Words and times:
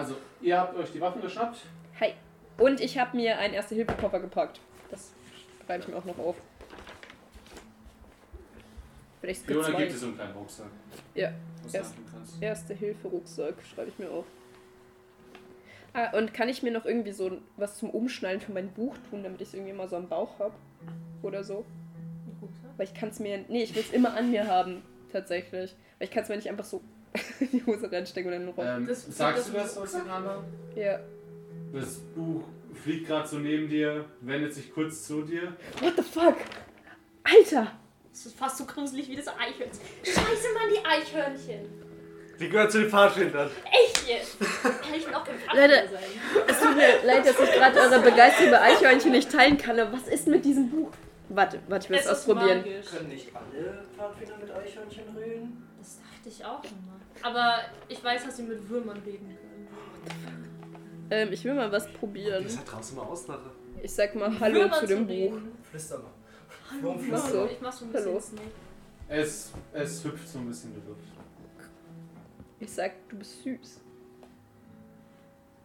Also, 0.00 0.16
ihr 0.40 0.58
habt 0.58 0.74
euch 0.78 0.90
die 0.92 1.00
Waffen 1.02 1.20
geschnappt. 1.20 1.58
Hi. 2.00 2.14
Und 2.56 2.80
ich 2.80 2.96
habe 2.96 3.14
mir 3.14 3.36
einen 3.38 3.52
Erste-Hilfe-Koffer 3.52 4.20
gepackt. 4.20 4.58
Das 4.90 5.12
schreibe 5.66 5.82
ich 5.82 5.88
mir 5.88 5.96
auch 5.98 6.04
noch 6.06 6.18
auf. 6.18 6.36
Vielleicht 9.20 9.44
Fiona 9.44 9.68
zwei. 9.68 9.78
gibt 9.78 9.92
es 9.92 10.00
so 10.00 10.06
einen 10.06 10.14
kleinen 10.14 10.32
Rucksack. 10.32 10.70
Ja. 11.14 11.32
Erst-. 11.70 11.94
Erste-Hilfe-Rucksack 12.40 13.56
schreibe 13.62 13.90
ich 13.90 13.98
mir 13.98 14.10
auf. 14.10 14.24
Ah, 15.92 16.16
und 16.16 16.32
kann 16.32 16.48
ich 16.48 16.62
mir 16.62 16.72
noch 16.72 16.86
irgendwie 16.86 17.12
so 17.12 17.32
was 17.58 17.76
zum 17.76 17.90
Umschnallen 17.90 18.40
für 18.40 18.52
mein 18.52 18.70
Buch 18.70 18.96
tun, 19.10 19.22
damit 19.22 19.42
ich 19.42 19.48
es 19.48 19.54
irgendwie 19.54 19.74
mal 19.74 19.90
so 19.90 19.96
am 19.96 20.08
Bauch 20.08 20.38
habe? 20.38 20.54
Oder 21.20 21.44
so? 21.44 21.66
Weil 22.78 22.86
ich 22.86 22.94
kann 22.94 23.10
es 23.10 23.20
mir. 23.20 23.44
Nee, 23.48 23.64
ich 23.64 23.74
will 23.74 23.82
es 23.82 23.92
immer 23.92 24.14
an 24.14 24.30
mir 24.30 24.46
haben, 24.46 24.80
tatsächlich. 25.12 25.76
Weil 25.98 26.08
ich 26.08 26.10
kann 26.10 26.22
es 26.22 26.30
mir 26.30 26.36
nicht 26.36 26.48
einfach 26.48 26.64
so 26.64 26.80
in 27.40 27.50
die 27.52 27.64
Hose 27.66 27.90
reinstecken 27.90 28.32
und 28.32 28.38
dann 28.38 28.48
rum. 28.48 28.64
Ähm, 28.66 28.86
Das- 28.86 29.06
sagst 29.16 29.38
das- 29.38 29.46
du 29.46 29.52
das 29.52 29.78
auseinander? 29.78 30.44
Ja. 30.74 30.98
Das 31.72 31.98
Buch 32.14 32.42
fliegt 32.82 33.06
gerade 33.06 33.28
so 33.28 33.38
neben 33.38 33.68
dir, 33.68 34.04
wendet 34.20 34.54
sich 34.54 34.72
kurz 34.72 35.06
zu 35.06 35.22
dir. 35.22 35.54
What 35.80 35.94
the 35.96 36.02
fuck? 36.02 36.36
Alter! 37.24 37.72
Das 38.12 38.26
ist 38.26 38.36
fast 38.36 38.58
so 38.58 38.64
gruselig 38.64 39.08
wie 39.08 39.16
das 39.16 39.28
Eichhörnchen. 39.28 39.78
Scheiße, 40.02 40.48
Mann, 40.54 40.68
die 40.74 40.84
Eichhörnchen. 40.84 41.68
Die 42.40 42.48
gehört 42.48 42.72
zu 42.72 42.80
den 42.80 42.88
Fahrschildern. 42.90 43.50
Echt 43.70 44.08
jetzt? 44.08 44.40
Kann 44.62 44.94
ich 44.96 45.06
noch 45.10 45.26
im 45.28 45.34
Leute. 45.34 45.74
Fahrrad 45.74 45.90
sein? 45.90 46.44
Es 46.48 46.60
tut 46.60 46.74
mir 46.76 47.04
leid, 47.04 47.26
dass 47.26 47.38
ich 47.38 47.52
gerade 47.52 47.78
eure 47.78 48.00
Begeisterung 48.00 48.48
über 48.48 48.62
Eichhörnchen 48.62 49.12
nicht 49.12 49.30
teilen 49.30 49.58
kann, 49.58 49.78
aber 49.78 49.92
was 49.92 50.08
ist 50.08 50.26
mit 50.26 50.44
diesem 50.44 50.70
Buch? 50.70 50.90
Warte, 51.28 51.60
warte, 51.68 51.84
ich 51.84 51.90
will 51.90 51.98
es 51.98 52.06
Es 52.06 52.10
ist 52.12 52.18
ausprobieren. 52.30 52.58
magisch. 52.58 52.86
Können 52.86 53.08
nicht 53.10 53.28
alle 53.36 53.84
Pfadfinder 53.96 54.36
mit 54.38 54.50
Eichhörnchen 54.50 55.04
reden? 55.16 55.66
Das 55.80 55.98
dachte 55.98 56.28
ich 56.28 56.44
auch 56.44 56.62
immer. 56.62 57.00
Aber 57.22 57.58
ich 57.88 58.02
weiß, 58.04 58.24
dass 58.26 58.36
sie 58.36 58.42
mit 58.44 58.68
Würmern 58.68 58.98
reden 59.04 59.28
können. 59.28 59.68
Ähm, 61.10 61.32
ich 61.32 61.42
will 61.44 61.54
mal 61.54 61.72
was 61.72 61.90
probieren. 61.92 62.44
Das 62.44 62.58
hat 62.58 62.70
draußen 62.70 62.96
mal 62.96 63.02
Ausnahme. 63.02 63.50
Ich 63.82 63.92
sag 63.92 64.14
mal 64.14 64.38
Hallo 64.38 64.60
Würmer 64.60 64.78
zu 64.80 64.86
dem 64.86 65.06
Buch. 65.06 65.12
reden. 65.14 65.52
Flüster 65.62 65.98
mal. 65.98 66.10
Hallo, 66.70 66.94
du? 66.94 67.46
Ich 67.52 67.60
mach 67.60 67.72
so 67.72 67.84
ein 67.86 67.92
bisschen 67.92 68.06
Hallo. 68.10 68.20
Snake. 68.20 68.42
Es, 69.08 69.52
es 69.72 70.04
hüpft 70.04 70.28
so 70.28 70.38
ein 70.38 70.46
bisschen 70.46 70.72
in 70.74 70.80
der 70.80 70.88
Luft. 70.90 71.02
Ich 72.60 72.70
sag, 72.70 72.92
du 73.08 73.16
bist 73.16 73.42
süß. 73.42 73.80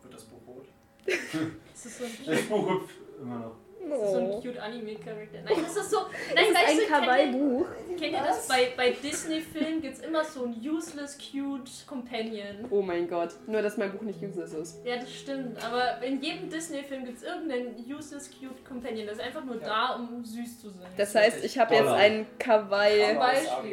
Wird 0.02 0.14
das 0.14 0.24
Buch 0.24 0.40
rot? 0.48 0.66
Das 1.06 1.98
so 2.00 2.04
ein 2.06 2.12
Das 2.26 2.42
Buch 2.44 2.70
hüpft 2.70 2.96
immer 3.22 3.38
noch. 3.40 3.56
Das 3.90 4.02
ist 4.02 4.12
so 4.12 4.18
ein 4.18 4.26
Oh. 4.32 4.42
cute 4.42 4.58
Anime-Charakter. 4.60 5.38
Nein, 5.46 5.56
das 5.64 5.76
ist 5.78 5.92
so. 5.92 5.98
Nein, 6.34 6.36
Das 6.36 6.44
ist 6.44 6.56
ein 6.56 6.66
du, 6.66 6.66
kennt 6.66 6.82
ihr- 6.82 6.88
Kawaii-Buch. 6.88 7.66
Kennt 8.00 8.12
ihr 8.14 8.20
das? 8.24 8.48
Bei, 8.48 8.68
bei 8.76 8.90
Disney-Filmen 8.92 9.82
gibt 9.82 9.94
es 9.96 10.00
immer 10.02 10.24
so 10.24 10.46
ein 10.46 10.56
useless, 10.68 11.18
cute 11.18 11.72
Companion. 11.88 12.66
Oh 12.70 12.82
mein 12.82 13.08
Gott. 13.08 13.30
Nur, 13.48 13.62
dass 13.62 13.78
mein 13.78 13.92
Buch 13.92 14.02
nicht 14.02 14.22
useless 14.22 14.54
ist. 14.54 14.86
Ja, 14.86 14.98
das 14.98 15.14
stimmt. 15.14 15.64
Aber 15.64 16.02
in 16.04 16.22
jedem 16.22 16.50
Disney-Film 16.50 17.06
gibt 17.06 17.18
es 17.18 17.24
irgendeinen 17.24 17.76
useless, 17.88 18.30
cute 18.32 18.64
Companion. 18.68 19.08
Das 19.08 19.18
ist 19.18 19.24
einfach 19.24 19.44
nur 19.46 19.60
Ja. 19.62 19.68
da, 19.68 19.96
um 19.96 20.24
süß 20.26 20.62
zu 20.62 20.70
sein. 20.70 20.88
Das 20.98 21.14
heißt, 21.16 21.44
ich 21.46 21.58
habe 21.58 21.76
jetzt 21.76 21.88
ein 21.90 22.26
Kawaii. 22.40 23.04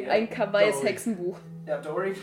Ein 0.09 0.29
Kawaiis 0.29 0.75
Dory. 0.77 0.87
Hexenbuch. 0.87 1.37
Ja, 1.67 1.77
Dory. 1.81 2.15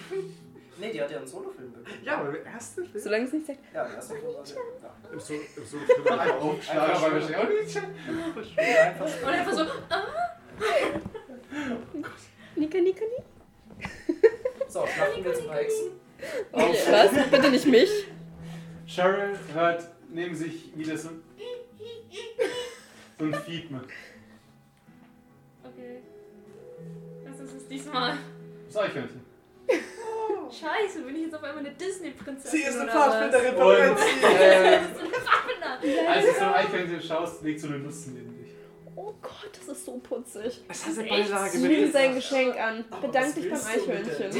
Nee, 0.80 0.92
die 0.92 1.00
hat 1.02 1.10
ja 1.10 1.18
einen 1.18 1.26
Solofilm 1.26 1.72
bekommen. 1.72 1.98
Ja, 2.02 2.18
aber 2.18 2.28
im 2.30 2.46
ersten 2.46 2.86
Film. 2.86 3.02
Solange 3.02 3.24
es 3.26 3.32
nicht 3.32 3.46
sagt. 3.46 3.58
Ja, 3.74 3.84
der 3.84 3.94
erste 3.96 4.14
Film 4.14 4.34
war. 4.34 4.44
Ja. 4.46 5.12
Im 5.12 5.20
so, 5.20 5.34
im 5.34 5.64
so 5.66 5.78
Film 5.78 6.18
Ein 6.18 6.30
Aufschlag, 6.30 6.96
aber 6.96 7.14
wir 7.14 7.22
stehen. 7.22 7.36
Oh, 7.38 8.38
nicht. 8.38 8.56
Ja, 8.56 8.80
einfach 8.82 9.06
Und 9.06 9.28
einfach 9.28 9.52
so, 9.52 9.64
Nika, 12.56 12.78
Nika, 12.78 13.04
Nika. 13.04 13.04
So, 14.68 14.86
schlachten 14.86 15.24
wir 15.24 15.30
jetzt 15.30 15.42
ein 15.42 15.46
paar 15.48 15.56
Hexen. 15.56 15.90
Okay, 16.52 16.78
was? 16.90 17.30
Bitte 17.30 17.50
nicht 17.50 17.66
mich. 17.66 17.90
Cheryl 18.86 19.38
hört 19.52 19.88
neben 20.08 20.34
sich 20.34 20.76
wieder 20.76 20.96
so 20.96 21.08
ein, 21.10 21.22
so 23.18 23.24
ein 23.24 23.34
Fiepen. 23.34 23.80
okay. 25.64 26.02
Was 27.24 27.40
ist 27.40 27.54
es 27.54 27.68
diesmal? 27.68 28.16
Das 28.66 28.76
Eichhörnchen. 28.76 29.29
Scheiße, 30.50 31.02
bin 31.02 31.16
ich 31.16 31.22
jetzt 31.22 31.34
auf 31.34 31.42
einmal 31.44 31.64
eine 31.64 31.74
Disney-Prinzessin? 31.74 32.60
Sie 32.60 32.66
ist 32.66 32.76
eine? 32.78 32.90
Pfadfinderin 32.90 33.54
von 33.54 33.68
Das 33.76 34.00
ist 34.00 34.24
eine 34.24 34.80
Pfadfinder. 35.10 36.10
als 36.10 36.26
du 36.26 36.32
so 36.32 36.44
ein 36.44 36.54
Eichhörnchen 36.54 37.02
schaust, 37.02 37.42
liegt 37.42 37.60
so 37.60 37.68
eine 37.68 37.78
Nuss 37.78 38.06
neben 38.06 38.36
dich. 38.36 38.50
Oh 38.96 39.14
Gott, 39.22 39.50
das 39.52 39.68
ist 39.68 39.84
so 39.84 39.92
putzig. 39.98 40.64
Es 40.68 40.86
hat 40.86 40.98
eine 40.98 41.08
Echt? 41.08 41.30
Beilage 41.30 41.58
Nimm 41.58 41.92
sein 41.92 42.14
Geschenk 42.14 42.56
an. 42.60 42.84
Aber 42.90 43.06
Bedank 43.06 43.34
dich 43.34 43.48
beim 43.48 43.60
du 43.60 43.66
Eichhörnchen. 43.66 44.32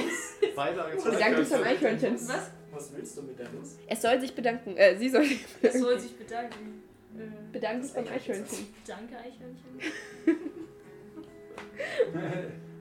Bedank 1.05 1.37
dich 1.37 1.49
beim 1.49 1.63
Eichhörnchen. 1.63 2.15
Was? 2.15 2.51
Was 2.73 2.93
willst 2.95 3.17
du 3.17 3.23
mit 3.23 3.39
der 3.39 3.49
Nuss? 3.51 3.77
Es 3.87 4.03
soll 4.03 4.21
sich 4.21 4.35
bedanken. 4.35 4.77
Äh, 4.77 4.97
sie 4.97 5.09
soll 5.09 5.25
sich 5.25 5.45
Es 5.63 5.79
soll 5.81 5.99
sich 5.99 6.17
bedanken. 6.17 6.83
Äh, 7.17 7.53
bedanken 7.53 7.83
sich 7.85 7.95
beim 7.95 8.09
Eichhörnchen. 8.09 8.75
Danke, 8.87 9.17
Eichhörnchen. 9.17 9.81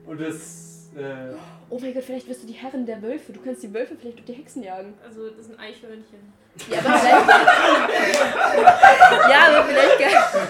Und 0.06 0.20
das. 0.20 0.69
Äh, 0.96 1.34
Oh 1.72 1.78
mein 1.78 1.94
Gott, 1.94 2.02
vielleicht 2.02 2.28
wirst 2.28 2.42
du 2.42 2.48
die 2.48 2.52
Herrin 2.54 2.84
der 2.84 3.00
Wölfe. 3.00 3.32
Du 3.32 3.40
kannst 3.40 3.62
die 3.62 3.72
Wölfe 3.72 3.94
vielleicht 3.96 4.18
durch 4.18 4.26
die 4.26 4.32
Hexen 4.32 4.64
jagen. 4.64 4.92
Also, 5.06 5.30
das 5.30 5.48
ein 5.48 5.56
Eichhörnchen. 5.58 6.32
Ja, 6.68 6.78
aber 6.80 6.98
vielleicht. 6.98 7.28
ja, 9.30 9.38
aber 9.48 9.64
vielleicht. 9.68 9.98
kann- 10.00 10.48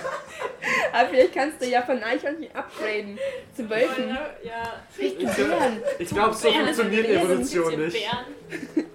aber 0.92 1.08
vielleicht 1.10 1.34
kannst 1.34 1.60
du 1.60 1.66
ja 1.66 1.82
von 1.82 2.02
Eichhörnchen 2.02 2.48
upgraden 2.54 3.18
zu 3.54 3.68
Wölfen. 3.68 4.08
Ja. 4.42 4.80
Vielleicht 4.90 5.20
Ich- 5.20 5.28
Bären. 5.36 5.82
Ich 5.98 6.08
glaube, 6.08 6.34
so 6.34 6.48
Bären, 6.50 6.64
funktioniert 6.64 7.06
Bären, 7.06 7.26
Evolution 7.30 7.78
nicht. 7.84 7.92
Bären. 7.98 8.86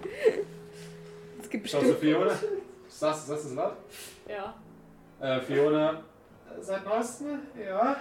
Es 1.42 1.48
gibt 1.50 1.70
schaust 1.70 1.84
du 1.84 1.88
bestimmt. 1.92 2.12
Fiona? 2.16 2.34
Sagst, 2.88 3.28
du 3.28 3.34
es 3.34 3.54
laut? 3.54 3.76
Ja. 4.28 4.54
Äh, 5.20 5.40
Fiona. 5.42 6.02
Seit 6.60 6.84
neuestem? 6.84 7.38
Ja. 7.64 7.96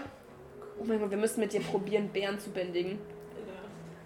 Oh 0.79 0.83
mein 0.83 0.99
Gott, 0.99 1.11
wir 1.11 1.17
müssen 1.17 1.41
mit 1.41 1.53
dir 1.53 1.61
probieren, 1.61 2.09
Bären 2.09 2.39
zu 2.39 2.49
bändigen. 2.49 2.97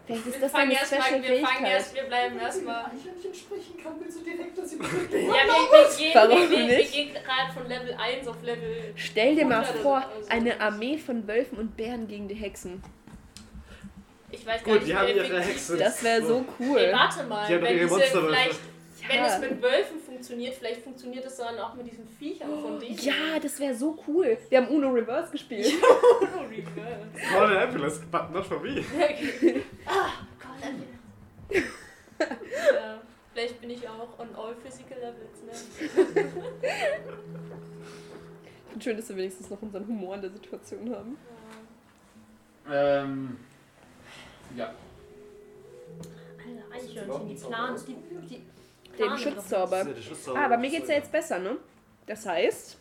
Vielleicht 0.09 0.25
ist 0.25 0.33
Wir 0.33 0.41
das 0.41 0.51
fangen 0.51 0.71
erst 0.71 0.91
mal, 0.91 1.21
wir 1.21 1.47
fangen 1.47 1.65
erst, 1.65 1.93
wir 1.93 2.03
bleiben 2.03 2.39
erstmal. 2.39 2.85
Eichhörnchen 2.85 3.31
sprechen 3.31 3.77
kann, 3.83 3.93
willst 3.99 4.19
du 4.19 4.23
direkt, 4.23 4.57
dass 4.57 4.69
sie 4.71 4.77
mit 4.77 4.87
Ja, 5.13 5.19
wir, 5.19 5.21
wir, 5.21 5.97
gehen, 5.97 6.11
Warum 6.15 6.29
wir, 6.41 6.49
wir, 6.49 6.57
wir 6.67 6.77
nicht? 6.79 6.93
gehen 6.93 7.13
gerade 7.13 7.53
von 7.53 7.67
Level 7.67 7.93
1 7.93 8.27
auf 8.27 8.41
Level. 8.41 8.93
Stell 8.95 9.35
dir 9.35 9.45
mal 9.45 9.59
100 9.61 9.83
vor, 9.83 10.03
eine 10.29 10.59
Armee 10.59 10.97
von 10.97 11.27
Wölfen 11.27 11.59
und 11.59 11.77
Bären 11.77 12.07
gegen 12.07 12.27
die 12.27 12.33
Hexen. 12.33 12.81
Ich 14.31 14.43
weiß 14.47 14.63
gar 14.63 14.73
Gut, 14.73 14.81
nicht, 14.81 14.87
die 14.87 14.95
haben 14.97 15.07
wie 15.09 15.11
ihre 15.11 15.25
effektiv 15.27 15.47
Hexe. 15.53 15.77
das- 15.77 16.03
wäre 16.03 16.25
so 16.25 16.43
cool. 16.59 16.89
warte 16.91 17.23
mal, 17.25 17.47
Die 17.47 17.61
wenn, 17.61 17.77
diese, 17.77 17.99
vielleicht, 17.99 18.59
wenn 19.09 19.17
Ja. 19.17 19.25
es 19.27 19.39
mit 19.41 19.61
Wölfen 19.61 19.99
funktioniert, 19.99 20.53
vielleicht 20.55 20.81
funktioniert 20.83 21.25
es 21.25 21.35
dann 21.37 21.57
auch 21.59 21.73
mit 21.73 21.87
diesen 21.91 22.07
Viechern 22.07 22.61
von 22.61 22.79
denen. 22.79 22.97
Ja, 22.99 23.39
das 23.41 23.59
wäre 23.59 23.73
so 23.75 23.97
cool. 24.07 24.37
Wir 24.49 24.59
haben 24.61 24.67
Uno 24.69 24.89
Reverse 24.89 25.31
gespielt. 25.31 25.73
Oh, 25.81 26.25
reverse. 26.43 27.07
Call 27.31 27.55
an 27.57 27.63
ambulance, 27.67 28.01
but 28.11 28.31
not 28.31 28.45
for 28.45 28.59
me. 28.59 28.83
ah, 29.85 30.11
Gott, 30.39 30.71
ja, 31.51 33.01
Vielleicht 33.33 33.61
bin 33.61 33.69
ich 33.71 33.87
auch 33.87 34.19
on 34.19 34.27
all 34.35 34.53
physical 34.55 34.97
levels, 34.99 35.43
ne? 35.45 35.53
Schön, 38.79 38.97
dass 38.97 39.09
wir 39.09 39.15
wenigstens 39.17 39.49
noch 39.49 39.61
unseren 39.61 39.87
Humor 39.87 40.15
in 40.15 40.21
der 40.21 40.31
Situation 40.31 40.93
haben. 40.95 41.17
Ähm. 42.71 43.37
Ja. 44.55 44.73
Alter, 46.37 46.75
Eichhörnchen, 46.75 47.27
die 47.29 47.35
planen, 47.35 47.77
die, 47.87 47.95
die 48.27 48.41
Den 48.99 49.05
planen 49.07 49.17
Schutzzauber. 49.17 49.77
Ja. 49.87 50.33
Ah, 50.35 50.45
aber 50.45 50.57
mir 50.57 50.69
geht's 50.69 50.89
ja 50.89 50.95
jetzt 50.95 51.11
besser, 51.11 51.39
ne? 51.39 51.57
Das 52.05 52.25
heißt, 52.25 52.77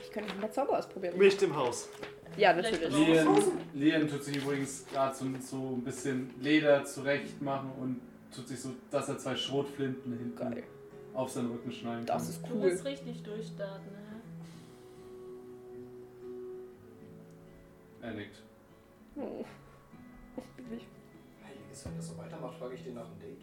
ich 0.00 0.10
könnte 0.12 0.28
noch 0.28 0.34
ein 0.36 0.40
paar 0.42 0.52
Zauber 0.52 0.78
ausprobieren. 0.78 1.18
Nicht 1.18 1.42
im 1.42 1.54
Haus. 1.56 1.88
Ja, 2.36 2.52
natürlich. 2.52 2.92
Lian, 3.74 4.08
tut 4.08 4.24
sich 4.24 4.36
übrigens 4.36 4.86
gerade 4.86 5.14
so, 5.14 5.24
so 5.40 5.56
ein 5.76 5.84
bisschen 5.84 6.30
Leder 6.40 6.84
zurecht 6.84 7.40
machen 7.42 7.70
und 7.80 8.00
tut 8.34 8.48
sich 8.48 8.60
so, 8.60 8.70
dass 8.90 9.08
er 9.08 9.18
zwei 9.18 9.36
Schrotflinten 9.36 10.12
hinten 10.18 10.36
Geil. 10.36 10.64
auf 11.14 11.30
seinen 11.30 11.50
Rücken 11.52 11.70
schnallen 11.70 12.04
kann. 12.06 12.18
Das 12.18 12.28
ist 12.28 12.42
Du 12.48 12.54
cool. 12.54 12.62
willst 12.62 12.84
richtig 12.84 13.22
durchstarten, 13.22 13.86
ne? 13.92 14.00
Er 18.02 18.12
nickt. 18.14 18.42
Oh. 19.16 19.44
Oh, 20.36 20.42
Baby. 20.56 20.82
Heiliges, 21.46 21.84
wenn 21.86 21.96
das 21.96 22.08
so 22.08 22.18
weitermacht, 22.18 22.58
frage 22.58 22.74
ich 22.74 22.82
den 22.82 22.94
nach 22.94 23.06
einem 23.06 23.20
Date. 23.20 23.38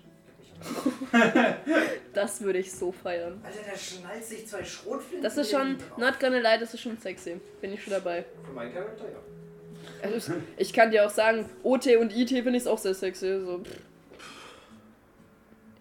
Das 2.14 2.42
würde 2.42 2.60
ich 2.60 2.72
so 2.72 2.92
feiern. 2.92 3.42
Alter, 3.44 3.60
der 3.72 3.78
schnallt 3.78 4.24
sich 4.26 4.46
zwei 4.48 4.64
Schrotflinten. 4.64 5.24
Das 5.24 5.38
ist 5.38 5.50
schon, 5.50 5.78
not 5.98 6.20
gonna 6.20 6.40
lie, 6.40 6.60
das 6.60 6.74
ist 6.74 6.82
schon 6.82 6.98
sexy. 6.98 7.40
Bin 7.62 7.72
ich 7.74 7.82
schon 7.84 7.94
dabei. 7.94 8.26
Für 8.46 8.52
meinen 8.52 8.74
Charakter, 8.74 9.06
ja. 9.06 9.20
Also, 10.04 10.34
ich 10.58 10.74
kann 10.74 10.92
dir 10.92 11.06
auch 11.06 11.10
sagen, 11.10 11.50
OT 11.64 11.88
und 11.98 12.14
IT 12.16 12.30
finde 12.30 12.58
ich 12.58 12.68
auch 12.68 12.78
sehr 12.78 12.94
sexy. 12.94 13.40
So. 13.40 13.62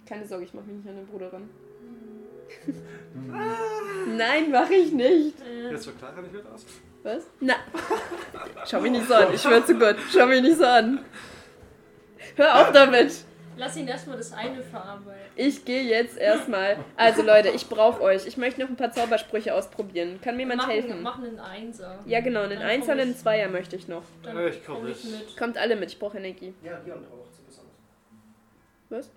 Keine 0.06 0.26
Sorge, 0.26 0.44
ich 0.44 0.54
mache 0.54 0.66
mich 0.66 0.76
nicht 0.76 0.88
an 0.88 0.96
den 0.96 1.06
Bruder 1.06 1.32
ran. 1.32 1.50
Nein, 4.16 4.50
mache 4.50 4.74
ich 4.74 4.92
nicht. 4.92 5.34
Äh, 5.40 5.70
Jetzt 5.72 5.86
war 5.86 5.94
Clara 5.94 6.20
nicht 6.20 6.32
mit 6.32 6.46
aus. 6.46 6.64
Was? 7.02 7.24
Na. 7.40 7.54
Schau 8.66 8.80
mich 8.80 8.92
nicht 8.92 9.08
so 9.08 9.14
an, 9.14 9.34
ich 9.34 9.40
schwör 9.40 9.64
zu 9.64 9.74
Gott. 9.78 9.96
Schau 10.12 10.26
mich 10.26 10.42
nicht 10.42 10.58
so 10.58 10.64
an. 10.64 11.00
Hör 12.36 12.60
auf 12.60 12.72
damit. 12.72 13.24
Lass 13.56 13.76
ihn 13.76 13.86
erstmal 13.88 14.16
das 14.16 14.32
eine 14.32 14.62
verarbeiten. 14.62 15.20
Ich 15.36 15.64
gehe 15.64 15.82
jetzt 15.82 16.16
erstmal. 16.16 16.76
Also 16.96 17.22
Leute, 17.22 17.48
ich 17.50 17.68
brauche 17.68 18.00
euch. 18.00 18.26
Ich 18.26 18.36
möchte 18.36 18.60
noch 18.60 18.68
ein 18.68 18.76
paar 18.76 18.92
Zaubersprüche 18.92 19.54
ausprobieren. 19.54 20.18
Kann 20.22 20.36
mir 20.36 20.42
jemand 20.42 20.62
machen, 20.62 20.70
helfen? 20.70 21.02
machen 21.02 21.24
einen 21.26 21.38
Einser. 21.40 21.98
Ja, 22.06 22.20
genau, 22.20 22.42
einen 22.42 22.62
Einser 22.62 22.92
und 22.94 23.00
einen 23.00 23.16
Zweier 23.16 23.48
möchte 23.48 23.76
ich 23.76 23.86
noch. 23.88 24.02
Dann 24.22 24.36
Ja, 24.36 24.46
ich 24.46 24.64
komm 24.64 24.76
komm 24.76 24.86
ich 24.88 25.04
mit. 25.04 25.12
mit. 25.28 25.36
Kommt 25.36 25.58
alle 25.58 25.76
mit, 25.76 25.90
ich 25.92 25.98
brauche 25.98 26.16
Energie. 26.18 26.54
Ja, 26.62 26.78
Leon 26.86 27.04
auch 27.06 27.30
zu 27.32 27.42
besonders. 27.42 27.74
Was? 28.88 29.10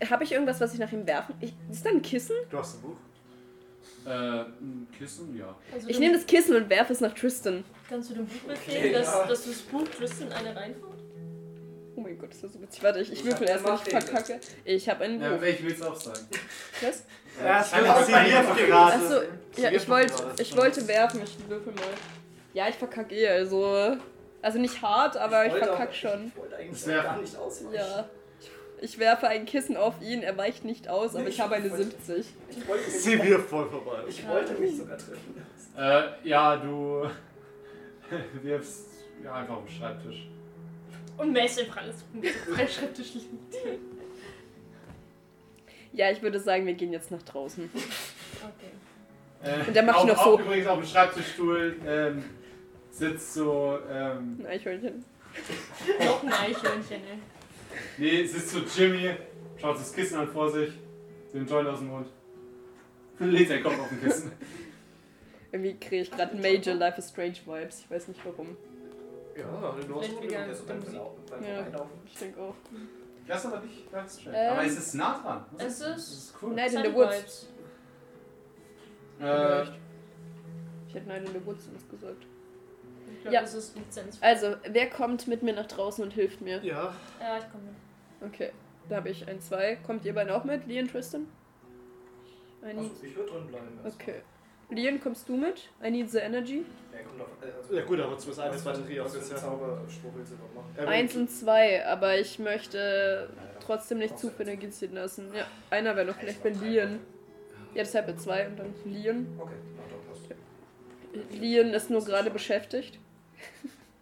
Habe 0.10 0.24
ich 0.24 0.32
irgendwas, 0.32 0.60
was 0.60 0.74
ich 0.74 0.78
nach 0.80 0.92
ihm 0.92 1.06
werfen? 1.06 1.34
Ich, 1.40 1.54
ist 1.70 1.84
da 1.84 1.90
ein 1.90 2.02
Kissen? 2.02 2.36
Du 2.50 2.58
hast 2.58 2.76
ein 2.78 2.82
Buch. 2.82 2.96
Äh, 4.04 4.10
ein 4.10 4.86
Kissen, 4.96 5.36
ja. 5.36 5.54
Also 5.72 5.88
Ich 5.88 5.98
nehme 5.98 6.14
das 6.14 6.26
Kissen 6.26 6.54
und 6.54 6.68
werfe 6.70 6.92
es 6.92 7.00
nach 7.00 7.12
Tristan. 7.14 7.64
Kannst 7.88 8.10
du 8.10 8.14
dem 8.14 8.26
Buch 8.26 8.40
befehlen, 8.46 8.78
Okay, 8.84 8.92
dass, 8.92 9.06
ja. 9.06 9.26
dass 9.26 9.44
du 9.44 9.50
das 9.50 9.60
Buch 9.62 9.84
Tristan 9.88 10.32
eine 10.32 10.54
reinhaut? 10.54 10.95
Oh 11.96 12.00
mein 12.02 12.18
Gott, 12.18 12.30
ist 12.30 12.44
das 12.44 12.52
so 12.52 12.60
witzig. 12.60 12.82
Warte, 12.82 13.00
ich, 13.00 13.10
ich 13.10 13.20
Ich 13.20 13.24
würfel 13.24 13.48
erst, 13.48 13.64
wenn 13.64 13.74
ich 13.74 13.80
verkacke. 13.80 14.40
Ich 14.64 14.88
habe 14.88 15.04
ein 15.04 15.20
Ja, 15.20 15.40
welch 15.40 15.64
willst 15.64 15.80
du 15.80 15.86
auch 15.86 15.96
sagen? 15.96 16.20
Was? 16.82 17.04
Ja, 17.42 17.60
es 17.60 17.74
wird 17.74 17.88
auch 17.88 18.10
bei. 18.10 18.72
Achso, 18.74 19.20
ja, 19.56 19.70
ich 19.70 19.88
wollte 19.88 20.12
gerade. 20.14 20.42
ich 20.42 20.56
wollte 20.56 20.88
werfen. 20.88 21.22
Ich 21.22 21.48
würfel 21.48 21.72
mal. 21.72 21.82
Ja, 22.52 22.68
ich 22.68 22.74
verkacke 22.74 23.14
eh, 23.14 23.28
also. 23.28 23.96
Also 24.42 24.58
nicht 24.58 24.80
hart, 24.82 25.16
aber 25.16 25.46
ich 25.46 25.52
wollte 25.52 25.66
verkacke 25.66 25.94
schon. 25.94 26.26
Ich 26.26 26.36
wollte 26.36 26.56
eigentlich 26.56 26.84
gar 26.84 27.18
nicht 27.18 27.36
ausweichen. 27.36 27.74
Ja. 27.74 28.08
Ich 28.80 28.98
werfe 28.98 29.28
ein 29.28 29.46
Kissen 29.46 29.76
auf 29.76 29.94
ihn, 30.02 30.22
er 30.22 30.36
weicht 30.36 30.64
nicht 30.64 30.88
aus, 30.88 31.16
aber 31.16 31.26
ich 31.26 31.40
habe 31.40 31.54
eine 31.54 31.74
70. 31.74 32.26
Ich 32.50 32.68
wollte, 32.68 32.84
mich, 32.84 33.00
Sie 33.00 33.22
wir 33.22 33.38
voll 33.40 33.70
vorbei. 33.70 34.02
ich 34.06 34.28
wollte 34.28 34.52
mich 34.52 34.76
sogar 34.76 34.98
treffen. 34.98 35.42
Äh, 35.78 36.28
ja, 36.28 36.56
du 36.56 37.08
wirfst 38.42 38.84
ja, 39.24 39.34
einfach 39.34 39.56
auf 39.56 39.64
den 39.64 39.74
Schreibtisch. 39.74 40.28
Und 41.18 41.32
Messi 41.32 41.62
einfach 41.62 41.78
alles 41.78 41.96
auf 41.96 42.02
dem 42.14 42.68
Schreibtisch 42.68 43.14
liegt. 43.14 43.54
Ja, 45.92 46.10
ich 46.10 46.20
würde 46.20 46.38
sagen, 46.38 46.66
wir 46.66 46.74
gehen 46.74 46.92
jetzt 46.92 47.10
nach 47.10 47.22
draußen. 47.22 47.70
Okay. 47.72 49.50
Äh, 49.50 49.66
Und 49.68 49.74
dann 49.76 49.86
mach 49.86 49.94
ich 49.94 50.00
auf, 50.02 50.06
noch 50.08 50.18
auf, 50.18 50.24
so. 50.24 50.40
Übrigens 50.40 50.66
auf 50.66 50.78
dem 50.78 50.86
Schreibtischstuhl 50.86 51.76
ähm, 51.86 52.24
sitzt 52.90 53.34
so, 53.34 53.78
ähm, 53.90 54.38
Ein 54.40 54.46
Eichhörnchen. 54.46 55.04
Noch 56.04 56.22
ein 56.22 56.32
Eichhörnchen, 56.32 57.00
ey. 57.02 57.18
nee, 57.98 58.24
sitzt 58.24 58.50
so 58.50 58.60
Jimmy, 58.60 59.10
schaut 59.60 59.76
das 59.76 59.92
Kissen 59.92 60.18
an 60.18 60.28
vor 60.28 60.50
sich, 60.50 60.72
den 61.32 61.46
Joint 61.46 61.68
aus 61.68 61.78
dem 61.78 61.88
Mund, 61.88 62.06
legt 63.18 63.48
seinen 63.48 63.62
Kopf 63.62 63.78
auf 63.78 63.88
den 63.88 64.02
Kissen. 64.02 64.32
Irgendwie 65.52 65.76
kriege 65.78 66.02
ich 66.02 66.10
gerade 66.10 66.36
Major 66.36 66.74
Life 66.74 66.98
is 66.98 67.08
Strange 67.10 67.36
Vibes. 67.46 67.80
Ich 67.80 67.90
weiß 67.90 68.08
nicht 68.08 68.20
warum. 68.24 68.56
Ja, 69.36 69.44
du 69.86 69.96
hast 70.00 70.06
Vielleicht 70.06 70.30
Der 70.32 70.54
so 70.54 70.64
beim 70.66 70.78
Musik. 70.78 70.94
Verlau- 70.94 71.10
beim 71.30 71.44
Ja. 71.44 71.54
Vorbeilaufen. 71.56 71.90
Ich 72.06 72.14
denke 72.18 72.40
auch. 72.40 72.54
Das 73.26 73.38
ist 73.44 73.46
aber 73.52 73.60
nicht 73.64 73.92
ganz 73.92 74.20
schön. 74.20 74.32
Ähm, 74.34 74.52
aber 74.52 74.64
es 74.64 74.78
ist 74.78 74.94
nah 74.94 75.18
dran. 75.20 75.44
Das 75.58 75.66
Es 75.66 75.78
das 75.80 75.98
ist- 75.98 76.12
ist 76.12 76.34
cool. 76.42 76.54
Night 76.54 76.72
in 76.72 76.82
the 76.84 76.94
Woods. 76.94 77.48
Äh, 79.20 79.62
Ich 80.88 80.94
hätte 80.94 81.08
Night 81.08 81.26
in 81.28 81.32
the 81.40 81.44
Woods 81.46 81.64
sonst 81.66 81.90
gesagt. 81.90 82.26
Ich 83.12 83.20
glaube, 83.22 83.34
Ja. 83.34 83.40
das 83.42 83.54
ist 83.54 83.76
Lizenz. 83.76 84.18
Also, 84.20 84.54
wer 84.68 84.88
kommt 84.88 85.26
mit 85.26 85.42
mir 85.42 85.52
nach 85.54 85.66
draußen 85.66 86.02
und 86.02 86.12
hilft 86.12 86.40
mir? 86.40 86.62
Ja. 86.64 86.94
Ja, 87.20 87.38
ich 87.38 87.50
komme 87.50 87.64
mit. 87.64 88.32
Okay, 88.32 88.52
da 88.88 88.96
habe 88.96 89.10
ich 89.10 89.26
ein 89.28 89.40
2. 89.40 89.76
Kommt 89.86 90.04
ihr 90.06 90.14
beiden 90.14 90.32
auch 90.32 90.44
mit? 90.44 90.66
Leon, 90.66 90.88
Tristan? 90.88 91.26
I 92.62 92.66
need... 92.72 92.90
Also, 92.92 93.04
ich 93.04 93.16
würde 93.16 93.30
drin 93.32 93.46
bleiben. 93.48 93.78
Okay. 93.84 94.22
Leon, 94.70 95.00
kommst 95.00 95.28
du 95.28 95.36
mit? 95.36 95.68
I 95.84 95.90
need 95.90 96.10
the 96.10 96.18
energy. 96.18 96.64
Ja, 96.92 96.98
kommt 97.02 97.20
auf, 97.20 97.28
äh, 97.42 97.52
also, 97.56 97.74
Ja 97.74 97.84
gut, 97.84 98.00
aber 98.00 98.18
zumindest 98.18 98.40
eine 98.66 98.76
für- 98.76 98.86
Trio 98.86 99.04
Was 99.04 99.16
für 99.16 99.30
ja. 99.34 99.36
Zauberspruch 99.40 100.10
willst 100.16 100.32
du 100.32 100.36
noch 100.36 100.54
machen? 100.76 100.88
Eins 100.88 101.14
und 101.16 101.30
zwei, 101.30 101.86
aber 101.86 102.18
ich 102.18 102.38
möchte 102.38 103.28
trotzdem 103.64 103.98
nicht 103.98 104.18
zu 104.18 104.30
viel 104.30 104.48
Energie 104.48 104.70
ziehen 104.70 104.94
lassen. 104.94 105.28
Ja, 105.34 105.46
einer 105.70 105.94
wäre 105.96 106.06
noch 106.06 106.16
vielleicht 106.16 106.42
bei 106.42 106.50
Leon. 106.50 107.00
Ja, 107.74 107.82
deshalb 107.82 108.06
mit 108.08 108.20
zwei 108.20 108.46
und 108.48 108.58
dann 108.58 108.74
Leon. 108.84 109.26
Okay, 109.38 109.54
na 109.76 109.82
passt. 110.12 111.40
Leon 111.40 111.68
ist 111.74 111.90
nur 111.90 112.04
gerade 112.04 112.30
beschäftigt. 112.30 112.98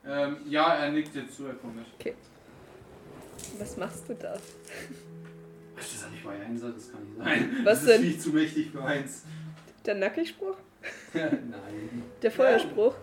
ähm, 0.07 0.37
ja, 0.49 0.75
er 0.77 0.91
nickt 0.93 1.15
dir 1.15 1.29
zu, 1.29 1.47
er 1.47 1.55
kommt 1.55 1.77
mit. 1.77 2.15
Was 3.59 3.77
machst 3.77 4.09
du 4.09 4.15
da? 4.15 4.37
Das 5.77 5.93
ist 5.93 6.03
ja 6.03 6.09
nicht 6.09 6.25
mein 6.25 6.41
Einser, 6.41 6.71
das 6.71 6.91
kann 6.91 7.03
nicht 7.05 7.19
sein. 7.19 7.61
Was 7.65 7.81
das 7.81 7.87
denn? 7.87 8.03
ist 8.03 8.09
viel 8.09 8.19
zu 8.19 8.31
mächtig 8.31 8.71
für 8.71 8.83
eins. 8.85 9.25
Der 9.85 9.95
Nackigspruch? 9.95 10.57
Nein. 11.13 12.03
Der 12.23 12.31
Feuerspruch? 12.31 12.95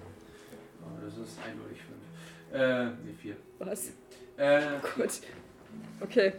Oh, 0.82 1.04
das 1.04 1.18
ist 1.18 1.38
eindeutig 1.46 1.80
fünf. 1.82 2.60
Äh, 2.62 2.86
nee, 3.06 3.14
vier. 3.20 3.36
Was? 3.60 3.92
Äh, 4.38 4.62
Gut. 4.96 5.22
Okay. 6.00 6.34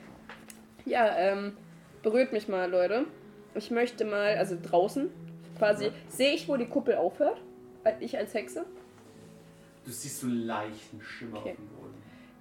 Ja, 0.84 1.16
ähm, 1.16 1.56
berührt 2.02 2.32
mich 2.32 2.48
mal, 2.48 2.68
Leute. 2.70 3.06
Ich 3.54 3.70
möchte 3.70 4.04
mal, 4.04 4.36
also 4.36 4.56
draußen, 4.60 5.10
quasi, 5.58 5.90
sehe 6.08 6.34
ich, 6.34 6.48
wo 6.48 6.56
die 6.56 6.66
Kuppel 6.66 6.96
aufhört? 6.96 7.40
Ich 8.00 8.16
als 8.16 8.34
Hexe? 8.34 8.64
du 9.84 9.90
siehst 9.90 10.20
so 10.20 10.26
einen 10.28 10.46
leichten 10.46 11.00
Schimmer 11.02 11.38
Okay. 11.38 11.50
auf 11.50 11.56
dem 11.56 11.68
Boden. 11.68 11.91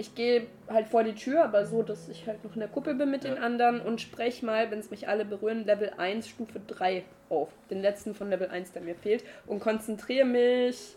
Ich 0.01 0.15
gehe 0.15 0.47
halt 0.67 0.87
vor 0.87 1.03
die 1.03 1.13
Tür, 1.13 1.43
aber 1.43 1.67
so, 1.67 1.83
dass 1.83 2.09
ich 2.09 2.25
halt 2.25 2.43
noch 2.43 2.55
in 2.55 2.59
der 2.61 2.69
Kuppel 2.69 2.95
bin 2.95 3.11
mit 3.11 3.23
Ja. 3.23 3.35
den 3.35 3.43
anderen 3.43 3.79
und 3.81 4.01
spreche 4.01 4.43
mal, 4.43 4.71
wenn 4.71 4.79
es 4.79 4.89
mich 4.89 5.07
alle 5.07 5.25
berühren, 5.25 5.63
Level 5.63 5.91
1, 5.95 6.27
Stufe 6.27 6.59
3 6.65 7.03
auf. 7.29 7.49
Den 7.69 7.83
letzten 7.83 8.15
von 8.15 8.31
Level 8.31 8.49
1, 8.49 8.71
der 8.71 8.81
mir 8.81 8.95
fehlt. 8.95 9.23
Und 9.45 9.59
konzentriere 9.59 10.25
mich. 10.25 10.95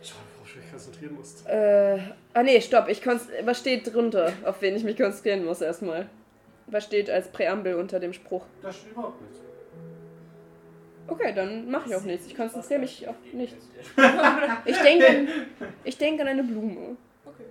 Schau, 0.00 0.14
worauf 0.36 0.52
du 0.52 0.60
dich 0.60 0.70
konzentrieren 0.70 1.14
musst. 1.16 1.44
Äh. 1.48 1.98
Ah, 2.34 2.44
nee, 2.44 2.60
stopp. 2.60 2.88
Ich 2.88 3.02
konst 3.02 3.30
was 3.44 3.58
steht 3.58 3.92
drunter, 3.92 4.32
auf 4.44 4.62
wen 4.62 4.76
ich 4.76 4.84
mich 4.84 4.96
konzentrieren 4.96 5.44
muss 5.44 5.60
erstmal? 5.60 6.06
Was 6.68 6.84
steht 6.84 7.10
als 7.10 7.26
Präambel 7.32 7.74
unter 7.74 7.98
dem 7.98 8.12
Spruch? 8.12 8.44
Da 8.62 8.72
steht 8.72 8.92
überhaupt 8.92 9.20
nichts. 9.22 9.38
Okay, 11.08 11.32
dann 11.34 11.68
mache 11.68 11.88
ich 11.90 11.96
auch 11.96 12.02
nichts. 12.02 12.28
Ich 12.28 12.36
konzentriere 12.36 12.78
mich 12.78 13.08
auf 13.08 13.16
nichts. 13.32 13.66
Ich 14.66 14.78
denke 14.78 15.08
an, 15.08 15.28
ich 15.82 15.98
denk 15.98 16.20
an 16.20 16.28
eine 16.28 16.44
Blume. 16.44 16.96
Okay. 17.26 17.42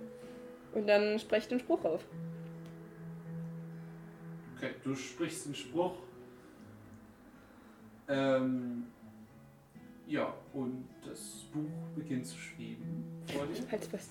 Und 0.74 0.86
dann 0.86 1.18
spreche 1.18 1.42
ich 1.42 1.48
den 1.48 1.60
Spruch 1.60 1.84
auf. 1.84 2.02
Okay, 4.56 4.70
du 4.82 4.94
sprichst 4.94 5.46
den 5.46 5.54
Spruch. 5.54 5.94
Ähm, 8.08 8.84
ja, 10.06 10.32
und 10.52 10.84
das 11.06 11.18
Buch 11.52 11.70
beginnt 11.96 12.26
zu 12.26 12.36
schweben 12.36 13.04
vor 13.32 13.46
dir. 13.46 13.62
Halt's 13.70 13.86
fest. 13.86 14.10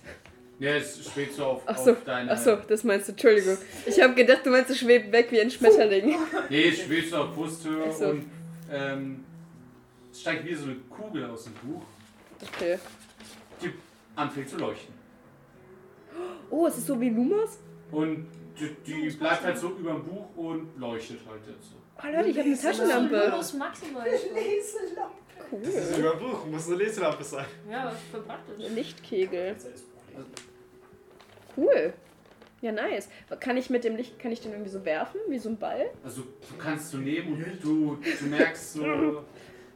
Ja, 0.59 0.71
es 0.75 1.05
schwebt 1.11 1.33
so 1.33 1.45
auf, 1.45 1.63
Ach 1.65 1.77
so, 1.77 1.91
auf 1.91 2.03
deine. 2.05 2.31
Achso, 2.31 2.55
das 2.55 2.83
meinst 2.83 3.07
du, 3.07 3.11
Entschuldigung. 3.11 3.57
Ich 3.85 3.99
habe 4.01 4.13
gedacht, 4.13 4.45
du 4.45 4.49
meinst, 4.51 4.69
es 4.69 4.79
schwebt 4.79 5.11
weg 5.11 5.27
wie 5.31 5.41
ein 5.41 5.51
Schmetterling. 5.51 6.15
Nee, 6.49 6.69
es 6.69 6.79
schwebt 6.81 7.09
so 7.09 7.17
auf 7.17 7.35
Brusthöhe 7.35 7.91
so. 7.91 8.05
und 8.09 8.25
ähm, 8.71 9.23
es 10.11 10.21
steigt 10.21 10.45
wie 10.45 10.55
so 10.55 10.65
eine 10.65 10.75
Kugel 10.89 11.25
aus 11.25 11.43
dem 11.45 11.53
Buch, 11.53 11.81
Okay. 12.41 12.77
die 13.61 13.71
anfängt 14.15 14.49
zu 14.49 14.57
leuchten. 14.57 14.92
Oh, 16.55 16.67
es 16.67 16.77
ist 16.77 16.85
so 16.85 16.99
wie 17.01 17.09
Lumas? 17.09 17.57
Und 17.91 18.27
die, 18.59 18.69
die 18.85 19.09
bleibt 19.17 19.43
halt 19.43 19.57
so 19.57 19.69
über 19.71 19.93
dem 19.93 20.03
Buch 20.03 20.27
und 20.35 20.77
leuchtet 20.77 21.19
halt 21.27 21.41
jetzt 21.47 21.71
so. 21.71 21.77
Oh 21.97 22.05
Leute, 22.15 22.29
ich 22.29 22.37
habe 22.37 22.47
eine 22.47 22.59
Taschenlampe. 22.59 23.25
Ludos 23.31 23.53
maximal. 23.53 24.07
Leselampe. 24.07 25.15
Das 25.63 25.73
ist 25.73 25.91
Cool. 25.93 25.99
über 25.99 26.13
ein 26.13 26.19
Buch, 26.19 26.45
muss 26.45 26.67
eine 26.67 26.75
Leselampe 26.77 27.23
sein. 27.23 27.45
Ja, 27.69 27.85
was 27.87 27.95
für 28.11 28.19
praktisch. 28.21 28.69
Lichtkegel. 28.69 29.55
Cool. 31.57 31.93
Ja, 32.61 32.71
nice. 32.71 33.09
Kann 33.39 33.57
ich 33.57 33.69
mit 33.69 33.83
dem 33.83 33.95
Licht, 33.95 34.19
kann 34.19 34.31
ich 34.31 34.41
den 34.41 34.51
irgendwie 34.51 34.69
so 34.71 34.85
werfen, 34.85 35.19
wie 35.29 35.39
so 35.39 35.49
ein 35.49 35.57
Ball? 35.57 35.87
Also 36.03 36.21
du 36.21 36.57
kannst 36.57 36.93
du 36.93 36.97
nehmen 36.99 37.33
und 37.33 37.63
du, 37.63 37.97
du 38.19 38.25
merkst 38.27 38.73
so, 38.73 38.81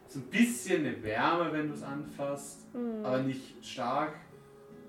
so 0.08 0.18
ein 0.20 0.22
bisschen 0.30 0.86
eine 0.86 1.02
Wärme, 1.02 1.52
wenn 1.52 1.68
du 1.68 1.74
es 1.74 1.82
anfasst, 1.82 2.66
Hm. 2.72 3.04
aber 3.04 3.18
nicht 3.18 3.64
stark. 3.64 4.14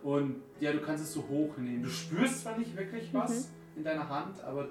Und 0.03 0.41
ja, 0.59 0.71
du 0.71 0.79
kannst 0.81 1.03
es 1.03 1.13
so 1.13 1.23
hochnehmen. 1.27 1.83
Du 1.83 1.89
spürst 1.89 2.41
zwar 2.41 2.57
nicht 2.57 2.75
wirklich 2.75 3.09
was 3.13 3.31
Mhm. 3.31 3.45
in 3.77 3.83
deiner 3.83 4.07
Hand, 4.09 4.41
aber 4.43 4.69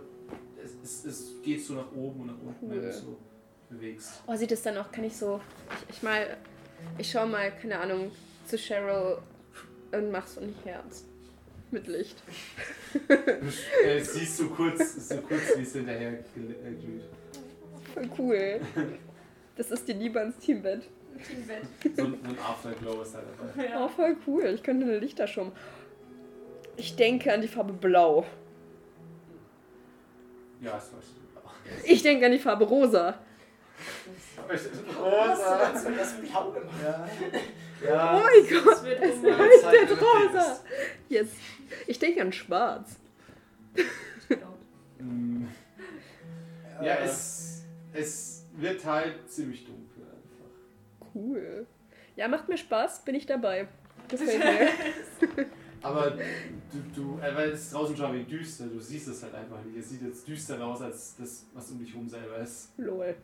es, 0.62 0.72
es, 0.82 1.04
es 1.04 1.32
geht 1.42 1.64
so 1.64 1.74
nach 1.74 1.92
oben 1.92 2.20
und 2.22 2.26
nach 2.28 2.38
unten, 2.44 2.70
wenn 2.70 2.78
du 2.80 2.84
Cool. 2.84 2.88
es 2.90 3.00
so 3.00 3.16
bewegst. 3.70 4.22
Oh, 4.26 4.34
sieht 4.36 4.52
es 4.52 4.62
dann 4.62 4.76
auch, 4.78 4.90
kann 4.90 5.04
ich 5.04 5.16
so, 5.16 5.40
ich, 5.90 5.96
ich 5.96 6.02
mal, 6.02 6.36
ich 6.96 7.10
schau 7.10 7.26
mal, 7.26 7.52
keine 7.52 7.78
Ahnung, 7.78 8.10
zu 8.46 8.56
Cheryl 8.56 9.18
und 9.92 10.10
mach 10.10 10.26
so 10.26 10.40
ein 10.40 10.54
Herz. 10.64 11.04
Mit 11.70 11.86
Licht. 11.86 12.16
Du 13.06 13.14
äh, 13.84 14.00
siehst 14.00 14.38
so 14.38 14.48
kurz, 14.48 15.06
so 15.10 15.16
kurz 15.18 15.42
wie 15.54 15.62
es 15.62 15.72
hinterher 15.74 16.12
äh, 16.14 16.22
glüht. 16.34 17.02
Voll 17.92 18.08
cool. 18.18 18.60
Das 19.54 19.70
ist 19.70 19.86
die 19.86 19.92
Liebe 19.92 20.18
ans 20.18 20.38
Teambett. 20.38 20.88
Teambett. 21.26 21.62
So, 21.96 22.04
ein- 22.04 22.38
Afterglow 22.38 23.02
ist 23.02 23.14
da 23.14 23.20
dabei. 23.22 23.68
Oh, 23.68 23.70
Ja. 23.80 23.88
voll 23.88 24.16
cool. 24.26 24.44
Ich 24.54 24.62
könnte 24.62 24.84
eine 24.86 24.98
Lichter 24.98 25.26
schon. 25.26 25.52
Ich 26.76 26.96
denke 26.96 27.32
an 27.32 27.40
die 27.40 27.48
Farbe 27.48 27.72
Blau. 27.72 28.24
Ja, 30.60 30.72
das 30.72 30.92
weißt 30.92 31.08
du. 31.14 31.18
Ich 31.84 32.02
denke 32.02 32.26
an 32.26 32.32
die 32.32 32.38
Farbe 32.38 32.64
Rosa. 32.64 33.18
Rosa. 34.48 35.72
Hast 35.72 35.86
du 35.86 35.92
das 35.92 36.14
Blau 36.20 36.50
gemacht? 36.50 36.74
Ja. 36.82 37.08
Oh 37.80 37.86
Ja. 37.86 38.22
mein 38.22 38.48
Gott. 38.64 38.72
Das 38.72 38.84
wird 38.84 39.02
Es 39.02 39.22
leuchtet 39.22 40.00
rosa. 40.00 40.60
Jetzt. 41.08 41.34
Ich 41.86 41.98
denke 41.98 42.22
an 42.22 42.32
Schwarz. 42.32 42.96
Mm. 44.98 45.44
Ja, 46.82 46.94
es, 47.04 47.62
es 47.92 48.44
wird 48.56 48.84
halt 48.84 49.30
ziemlich 49.30 49.64
dunkel. 49.64 49.87
Cool. 51.14 51.66
Ja, 52.16 52.28
macht 52.28 52.48
mir 52.48 52.58
Spaß, 52.58 53.04
bin 53.04 53.14
ich 53.14 53.26
dabei. 53.26 53.68
Gefällt 54.08 54.38
mir. 54.38 55.46
Aber 55.82 56.10
du, 56.10 56.20
du 56.94 57.18
äh, 57.20 57.34
weil 57.34 57.50
es 57.50 57.62
ist 57.62 57.74
draußen 57.74 57.96
schon 57.96 58.12
wie 58.14 58.24
düster, 58.24 58.66
du 58.66 58.80
siehst 58.80 59.08
es 59.08 59.22
halt 59.22 59.34
einfach 59.34 59.62
nicht. 59.64 59.76
Es 59.76 59.90
sieht 59.90 60.02
jetzt 60.02 60.26
düsterer 60.26 60.66
aus 60.66 60.82
als 60.82 61.16
das, 61.16 61.46
was 61.54 61.70
um 61.70 61.78
dich 61.78 61.92
herum 61.92 62.08
selber 62.08 62.38
ist. 62.38 62.72
Lol. 62.78 63.14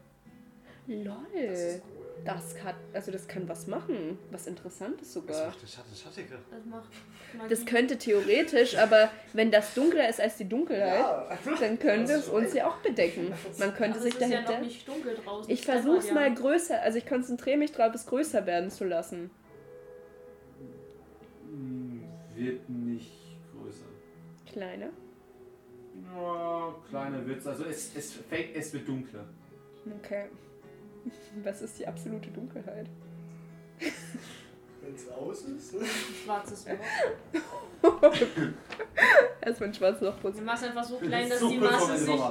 Das 0.86 0.96
Lol. 0.96 1.16
ist 1.34 1.82
cool. 1.84 1.93
Das 2.24 2.54
kann, 2.54 2.74
also 2.94 3.10
das 3.12 3.28
kann 3.28 3.46
was 3.48 3.66
machen. 3.66 4.18
Was 4.30 4.46
Interessantes 4.46 5.12
sogar. 5.12 5.46
macht 5.48 5.60
der 5.62 5.66
Schatten 5.66 5.94
schattiger? 5.94 6.36
Das 6.50 6.64
macht 6.64 6.88
Magie. 7.36 7.48
Das 7.50 7.66
könnte 7.66 7.98
theoretisch, 7.98 8.78
aber 8.78 9.10
wenn 9.34 9.50
das 9.50 9.74
dunkler 9.74 10.08
ist 10.08 10.20
als 10.20 10.36
die 10.38 10.48
Dunkelheit, 10.48 11.00
Ja. 11.00 11.28
dann 11.60 11.78
könnte 11.78 12.12
es 12.14 12.28
uns 12.28 12.54
ja 12.54 12.66
auch 12.68 12.76
bedecken. 12.78 13.32
Man 13.58 13.74
könnte 13.74 13.98
Aber 13.98 14.04
sich 14.04 14.14
es 14.14 14.20
ist 14.22 14.30
ja 14.30 14.40
dahinter. 14.40 14.52
noch 14.52 14.60
nicht 14.66 14.88
dunkel 14.88 15.16
draußen. 15.22 15.50
Ich 15.52 15.58
Es 15.60 15.64
versuch's 15.66 16.08
ja. 16.08 16.14
mal 16.14 16.32
größer, 16.34 16.80
also 16.80 16.96
ich 16.96 17.06
konzentriere 17.06 17.58
mich 17.58 17.72
drauf, 17.72 17.94
es 17.94 18.06
größer 18.06 18.46
werden 18.46 18.70
zu 18.70 18.84
lassen. 18.84 19.30
Mm, 21.50 22.00
Wird 22.34 22.68
nicht 22.68 23.12
größer. 23.52 23.84
Kleiner. 24.50 24.88
Ja, 26.14 26.74
kleiner 26.88 27.26
wird's. 27.26 27.46
Also 27.46 27.64
es, 27.64 27.94
es, 27.94 28.12
fängt, 28.14 28.56
es 28.56 28.72
wird 28.72 28.88
dunkler. 28.88 29.24
Okay. 29.98 30.24
Was 31.42 31.62
ist 31.62 31.78
die 31.78 31.86
absolute 31.86 32.30
Dunkelheit? 32.30 32.86
Wenn 34.80 34.94
es 34.94 35.08
aus 35.10 35.42
ist. 35.42 35.74
Schwarzes 36.24 36.66
Loch. 36.66 37.92
Erstmal 39.40 39.68
ein 39.68 39.74
schwarzes 39.74 40.00
Loch 40.02 40.14
Du 40.16 40.20
putzen. 40.22 40.44
machst 40.44 40.64
einfach 40.64 40.84
so 40.84 40.96
klein, 40.98 41.28
dass 41.28 41.38
die 41.40 41.58
Masse 41.58 41.96
sich. 41.98 42.16
Ja, 42.16 42.30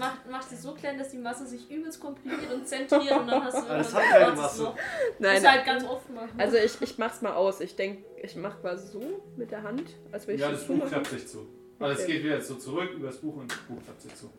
mach, 0.00 0.16
mach, 0.30 0.42
sie 0.42 0.56
so 0.56 0.72
klein, 0.74 0.98
dass 0.98 1.10
die 1.10 1.18
Masse 1.18 1.46
sich 1.46 1.70
übelst 1.70 2.00
komprimiert 2.00 2.52
und 2.52 2.66
zentriert 2.66 3.12
und 3.20 3.28
dann 3.28 3.44
hast 3.44 3.58
du 3.62 3.68
das 3.68 3.94
ein 3.94 4.02
hat 4.02 4.10
keine 4.10 4.36
Masse. 4.36 4.62
Loch. 4.64 4.76
Nein, 5.18 5.32
Musst 5.34 5.44
du 5.44 5.50
halt 5.50 5.64
ganz 5.66 5.84
oft 5.84 6.10
machen. 6.10 6.30
also 6.38 6.56
ich, 6.56 6.80
ich 6.82 6.98
mach's 6.98 7.22
mal 7.22 7.34
aus. 7.34 7.60
Ich 7.60 7.76
denke, 7.76 8.04
ich 8.22 8.34
mach 8.36 8.60
quasi 8.60 8.88
so 8.88 9.02
mit 9.36 9.50
der 9.50 9.62
Hand, 9.62 9.94
als 10.10 10.26
würde 10.26 10.34
ich 10.34 10.40
Ja, 10.40 10.50
das 10.50 10.66
Buch 10.66 10.84
klappt 10.88 11.06
sich 11.06 11.26
zu. 11.28 11.46
Also 11.78 11.92
es 11.94 12.04
Okay. 12.04 12.12
geht 12.14 12.24
wieder 12.24 12.40
so 12.40 12.54
zurück 12.56 12.90
über 12.94 13.08
das 13.08 13.18
Buch 13.18 13.36
und 13.36 13.50
das 13.50 13.58
Buch 13.58 13.76
klappt 13.84 14.00
sich 14.02 14.14
zu. 14.16 14.30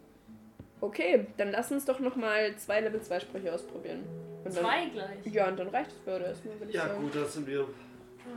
Okay, 0.80 1.26
dann 1.38 1.52
lass 1.52 1.72
uns 1.72 1.86
doch 1.86 2.00
nochmal 2.00 2.56
zwei 2.58 2.82
Level 2.82 3.02
2 3.02 3.20
Sprüche 3.22 3.54
ausprobieren. 3.54 4.04
Und 4.46 4.56
dann, 4.56 4.64
Zwei 4.64 4.86
gleich. 4.94 5.34
Ja, 5.34 5.48
und 5.48 5.58
dann 5.60 5.70
reicht 5.70 5.92
es 5.92 5.98
für 6.06 6.14
heute 6.14 6.26
erstmal, 6.26 6.60
würde 6.60 6.70
ich 6.70 6.76
Ja, 6.76 6.88
sagen. 6.88 7.02
gut, 7.02 7.16
dann 7.16 7.28
sind 7.28 7.48
wir. 7.48 7.68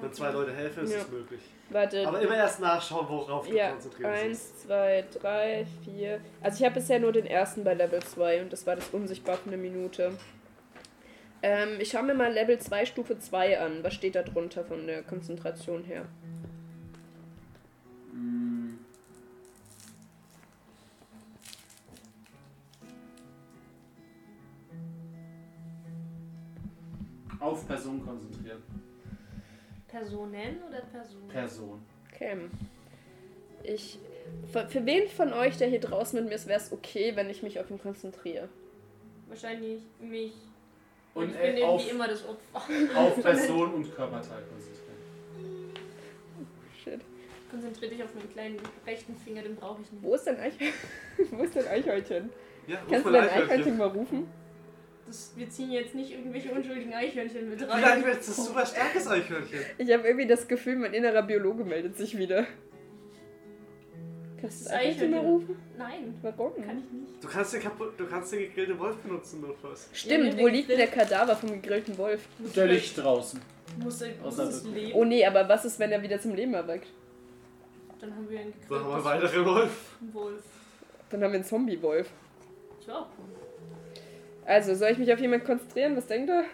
Wenn 0.00 0.12
zwei 0.12 0.30
Leute 0.30 0.52
helfen, 0.54 0.84
ist 0.84 0.92
Ja. 0.94 1.00
es 1.00 1.10
möglich. 1.10 1.40
Warte. 1.68 2.06
Aber 2.06 2.20
immer 2.20 2.36
erst 2.36 2.60
nachschauen, 2.60 3.08
worauf 3.08 3.46
du 3.48 3.54
ja, 3.54 3.70
konzentriert 3.72 4.10
bist. 4.12 4.24
eins, 4.24 4.58
zwei, 4.62 5.04
drei, 5.20 5.66
vier. 5.84 6.20
Also 6.40 6.58
ich 6.58 6.64
habe 6.64 6.76
bisher 6.76 7.00
nur 7.00 7.10
den 7.12 7.26
ersten 7.26 7.64
bei 7.64 7.74
Level 7.74 8.00
2 8.00 8.42
und 8.42 8.52
das 8.52 8.66
war 8.66 8.76
das 8.76 8.88
unsichtbar 8.90 9.36
für 9.36 9.48
eine 9.50 9.56
Minute. 9.56 10.12
Ähm, 11.42 11.70
ich 11.80 11.90
schaue 11.90 12.04
mir 12.04 12.14
mal 12.14 12.32
Level 12.32 12.58
2 12.58 12.86
Stufe 12.86 13.18
2 13.18 13.58
an. 13.60 13.82
Was 13.82 13.94
steht 13.94 14.14
da 14.14 14.22
drunter 14.22 14.64
von 14.64 14.86
der 14.86 15.02
Konzentration 15.02 15.82
her? 15.84 16.04
Mm. 18.12 18.49
Auf 27.40 27.66
Person 27.66 28.04
konzentrieren. 28.04 28.62
Personen 29.88 30.58
oder 30.68 30.80
Personen? 30.82 31.28
Person. 31.28 31.82
Okay. 32.12 32.36
Ich. 33.64 33.98
Für, 34.52 34.68
für 34.68 34.86
wen 34.86 35.08
von 35.08 35.32
euch, 35.32 35.56
der 35.56 35.68
hier 35.68 35.80
draußen 35.80 36.18
mit 36.20 36.28
mir 36.28 36.34
ist, 36.36 36.46
wäre 36.46 36.60
es 36.60 36.70
okay, 36.70 37.16
wenn 37.16 37.28
ich 37.30 37.42
mich 37.42 37.58
auf 37.58 37.70
ihn 37.70 37.80
konzentriere? 37.80 38.48
Wahrscheinlich 39.28 39.82
mich. 39.98 40.32
Und 41.14 41.30
ich 41.30 41.36
bin 41.40 41.56
äh, 41.56 41.62
auf, 41.64 41.80
irgendwie 41.80 41.90
immer 41.90 42.06
das 42.08 42.24
Opfer. 42.28 42.98
auf 42.98 43.22
Person 43.22 43.74
und 43.74 43.94
Körperteil 43.94 44.42
konzentrieren. 44.44 45.74
Shit. 46.84 47.00
Konzentriere 47.50 47.90
dich 47.90 48.04
auf 48.04 48.14
meinen 48.14 48.30
kleinen 48.32 48.56
rechten 48.86 49.16
Finger, 49.16 49.42
den 49.42 49.56
brauche 49.56 49.82
ich 49.82 49.90
nicht. 49.90 50.04
Wo 50.04 50.14
ist 50.14 50.24
denn 50.26 50.36
Eich 50.36 50.54
Wo 51.32 51.42
ist 51.42 51.54
denn 51.56 51.66
Eichhörnchen? 51.66 52.30
Ja, 52.68 52.78
Kannst 52.88 53.06
du 53.06 53.10
dein 53.10 53.24
Eichhörnchen. 53.24 53.50
Eichhörnchen 53.50 53.78
mal 53.78 53.88
rufen? 53.88 54.28
Das, 55.10 55.32
wir 55.34 55.50
ziehen 55.50 55.72
jetzt 55.72 55.92
nicht 55.96 56.12
irgendwelche 56.12 56.52
unschuldigen 56.52 56.94
Eichhörnchen 56.94 57.50
mit 57.50 57.58
Vielleicht 57.60 57.84
rein. 57.84 58.04
wird 58.04 58.20
es 58.20 58.28
ein 58.38 58.44
super 58.44 58.64
starkes 58.64 59.08
Eichhörnchen. 59.08 59.58
Ich 59.76 59.92
habe 59.92 60.06
irgendwie 60.06 60.28
das 60.28 60.46
Gefühl, 60.46 60.76
mein 60.76 60.94
innerer 60.94 61.22
Biologe 61.22 61.64
meldet 61.64 61.96
sich 61.96 62.16
wieder. 62.16 62.46
Kannst 64.40 64.60
du 64.60 64.64
das 64.70 64.72
Eichhörnchen 64.72 65.18
rufen? 65.18 65.56
Nein, 65.76 66.14
Warum? 66.22 66.54
kann 66.54 66.78
ich 66.78 66.92
nicht. 66.92 67.24
Du 67.24 67.28
kannst 67.28 67.52
den, 67.54 67.60
kaputt, 67.60 67.92
du 67.98 68.06
kannst 68.06 68.32
den 68.32 68.38
gegrillten 68.40 68.78
Wolf 68.78 68.96
benutzen, 68.98 69.40
notfalls. 69.40 69.88
Stimmt, 69.92 70.34
Ja, 70.34 70.38
wo 70.40 70.46
liegt 70.46 70.70
denn 70.70 70.78
der 70.78 70.86
Kadaver 70.86 71.34
vom 71.34 71.50
gegrillten 71.60 71.98
Wolf? 71.98 72.20
Der 72.54 72.66
liegt 72.66 72.96
draußen. 72.96 73.40
Muss, 73.82 74.00
er- 74.02 74.14
muss 74.22 74.38
es 74.38 74.64
leben. 74.64 74.92
Oh 74.94 75.04
nee, 75.04 75.24
aber 75.26 75.48
was 75.48 75.64
ist, 75.64 75.78
wenn 75.80 75.90
er 75.90 76.00
wieder 76.02 76.20
zum 76.20 76.34
Leben 76.34 76.54
erweckt? 76.54 76.86
Dann 78.00 78.14
haben 78.14 78.30
wir 78.30 78.38
einen 78.40 78.54
So 78.68 78.76
haben 78.76 78.86
wir 78.86 78.94
einen 78.94 79.20
gegrilltes 79.20 79.32
weiteren 79.34 79.44
Wolf. 79.44 79.70
Wolf. 80.12 80.42
Dann 81.10 81.22
haben 81.24 81.32
wir 81.32 81.36
einen 81.40 81.44
Zombie-Wolf. 81.44 82.08
Das 82.78 82.88
war 82.88 83.00
auch 83.00 83.06
cool. 83.18 83.39
Also, 84.50 84.74
soll 84.74 84.90
ich 84.90 84.98
mich 84.98 85.12
auf 85.12 85.20
jemanden 85.20 85.46
konzentrieren? 85.46 85.96
Was 85.96 86.06
denkt 86.08 86.28
ihr? 86.28 86.44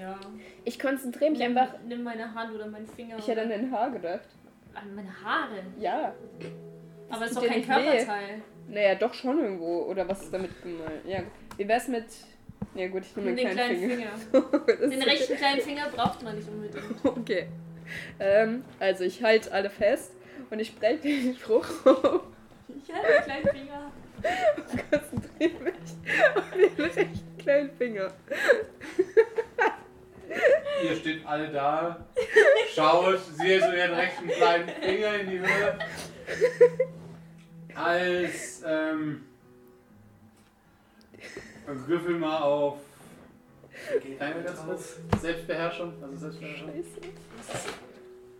Ja. 0.00 0.20
Ich 0.64 0.78
konzentriere 0.78 1.30
mich 1.32 1.40
Nimm, 1.40 1.56
einfach. 1.58 1.74
nimm 1.84 2.04
meine 2.04 2.32
Hand 2.32 2.54
oder 2.54 2.66
meinen 2.68 2.86
Finger. 2.86 3.16
Ich 3.18 3.26
hätte 3.26 3.42
an 3.42 3.48
den 3.48 3.72
Haar 3.72 3.90
gedacht. 3.90 4.28
an 4.74 4.94
meine 4.94 5.10
Haare. 5.24 5.62
Ja. 5.80 6.14
Aber 7.10 7.24
es 7.24 7.32
ist 7.32 7.36
doch 7.38 7.44
kein 7.44 7.58
nicht 7.58 7.68
weh. 7.68 7.72
Körperteil. 7.72 8.42
Naja, 8.68 8.94
doch 8.94 9.12
schon 9.14 9.40
irgendwo. 9.40 9.82
Oder 9.86 10.08
was 10.08 10.22
ist 10.22 10.32
damit 10.32 10.50
gemeint? 10.62 11.04
Ja, 11.06 11.18
gut. 11.20 11.32
Wie 11.56 11.66
wär's 11.66 11.88
mit. 11.88 12.04
Ja, 12.76 12.86
gut, 12.86 13.02
ich 13.02 13.16
nehme 13.16 13.34
den 13.34 13.50
kleinen 13.50 13.56
kleinen 13.80 13.90
Finger. 13.90 14.10
Finger. 14.30 14.66
Das 14.80 14.90
Den 14.90 15.02
rechten 15.02 15.36
kleinen 15.36 15.60
Finger 15.60 15.88
braucht 15.88 16.22
man 16.22 16.36
nicht 16.36 16.48
unbedingt. 16.48 16.84
Okay. 17.04 17.48
Ähm, 18.20 18.64
also, 18.78 19.02
ich 19.02 19.20
halte 19.24 19.50
alle 19.50 19.70
fest 19.70 20.12
und 20.50 20.60
ich 20.60 20.68
spreche 20.68 20.98
den 21.02 21.34
Spruch 21.34 21.66
Ich 21.66 22.94
habe 22.94 23.06
den 23.08 23.24
kleinen 23.24 23.48
Finger. 23.48 23.90
Konzentriere 24.90 25.62
mich 25.62 25.74
auf 26.34 26.44
den 26.52 26.84
rechten 26.84 27.38
kleinen 27.38 27.70
Finger. 27.70 28.12
Ihr 30.82 30.96
steht 30.96 31.26
alle 31.26 31.48
da, 31.48 32.04
schaut, 32.74 33.20
seht 33.36 33.62
so 33.62 33.72
ihren 33.72 33.94
rechten 33.94 34.28
kleinen 34.28 34.68
Finger 34.68 35.14
in 35.14 35.30
die 35.30 35.38
Höhe. 35.40 35.78
Als, 37.74 38.62
ähm, 38.66 39.24
würfel 41.66 42.18
mal 42.18 42.42
auf 42.42 42.78
Kleine 44.16 44.42
ganz 44.42 44.64
kurz. 44.64 44.96
Selbstbeherrschung, 45.20 45.92
also 46.02 46.16
Selbstbeherrschung. 46.16 46.68
Scheiße. 46.68 47.68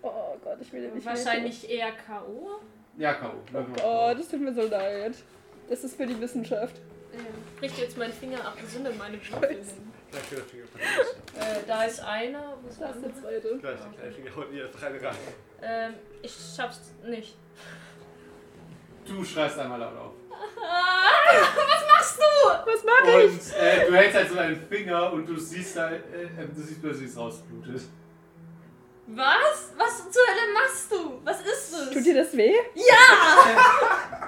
Oh 0.02 0.36
Gott, 0.42 0.58
ich 0.60 0.72
will 0.72 0.82
den 0.82 0.94
nicht 0.94 1.06
Wahrscheinlich 1.06 1.70
eher 1.70 1.92
K.O. 1.92 2.60
Ja, 2.96 3.14
K.O. 3.14 3.34
Oh 3.54 3.62
Gott, 3.76 4.18
das 4.18 4.28
tut 4.28 4.40
mir 4.40 4.52
so 4.52 4.62
leid. 4.62 5.14
Das 5.68 5.84
ist 5.84 5.96
für 5.96 6.06
die 6.06 6.18
Wissenschaft. 6.20 6.76
Ähm, 7.12 7.26
bricht 7.58 7.78
jetzt 7.78 7.96
meinen 7.96 8.12
Finger 8.12 8.38
ab. 8.44 8.56
Wo 8.60 8.66
sind 8.66 8.84
denn 8.86 8.96
meine 8.96 9.16
Würfel 9.16 9.32
Scheiße. 9.40 9.74
hin? 9.74 9.92
Äh, 11.38 11.66
da 11.66 11.84
ist 11.84 12.00
einer. 12.00 12.56
Wo 12.62 12.68
ist 12.68 12.80
der 12.80 12.88
Das 12.88 12.96
ist 12.96 13.04
der 13.04 13.14
zweite. 13.14 13.58
Gleich 13.58 13.78
der 13.78 13.90
kleine 13.98 14.12
Finger 14.12 14.36
holt 14.36 14.52
ihr 14.52 14.70
rein 14.80 14.96
rein. 15.04 15.16
Ähm, 15.62 15.94
ich 16.22 16.34
schaff's 16.56 16.92
nicht. 17.04 17.36
Du 19.06 19.24
schreist 19.24 19.58
einmal 19.58 19.80
laut 19.80 19.96
auf. 19.96 20.12
Ah, 20.30 21.34
was 21.56 21.86
machst 21.86 22.18
du? 22.18 22.70
Was 22.70 22.84
mache 22.84 23.22
ich? 23.22 23.32
Und 23.32 23.56
äh, 23.58 23.86
du 23.86 23.96
hältst 23.96 24.16
halt 24.16 24.28
so 24.28 24.34
deinen 24.34 24.68
Finger 24.68 25.12
und 25.12 25.26
du 25.26 25.36
siehst 25.36 25.76
halt, 25.76 26.02
äh, 26.14 26.28
du 26.54 26.60
siehst 26.60 26.80
plötzlich, 26.80 27.06
wie 27.06 27.10
es 27.10 27.16
rausblutet. 27.16 27.82
Was? 29.08 29.72
Was 29.76 30.10
zur 30.10 30.22
Hölle 30.22 30.52
machst 30.54 30.92
du? 30.92 31.20
Was 31.24 31.40
ist 31.40 31.72
das? 31.72 31.90
Tut 31.90 32.04
dir 32.04 32.14
das 32.22 32.36
weh? 32.36 32.54
ja! 32.74 34.27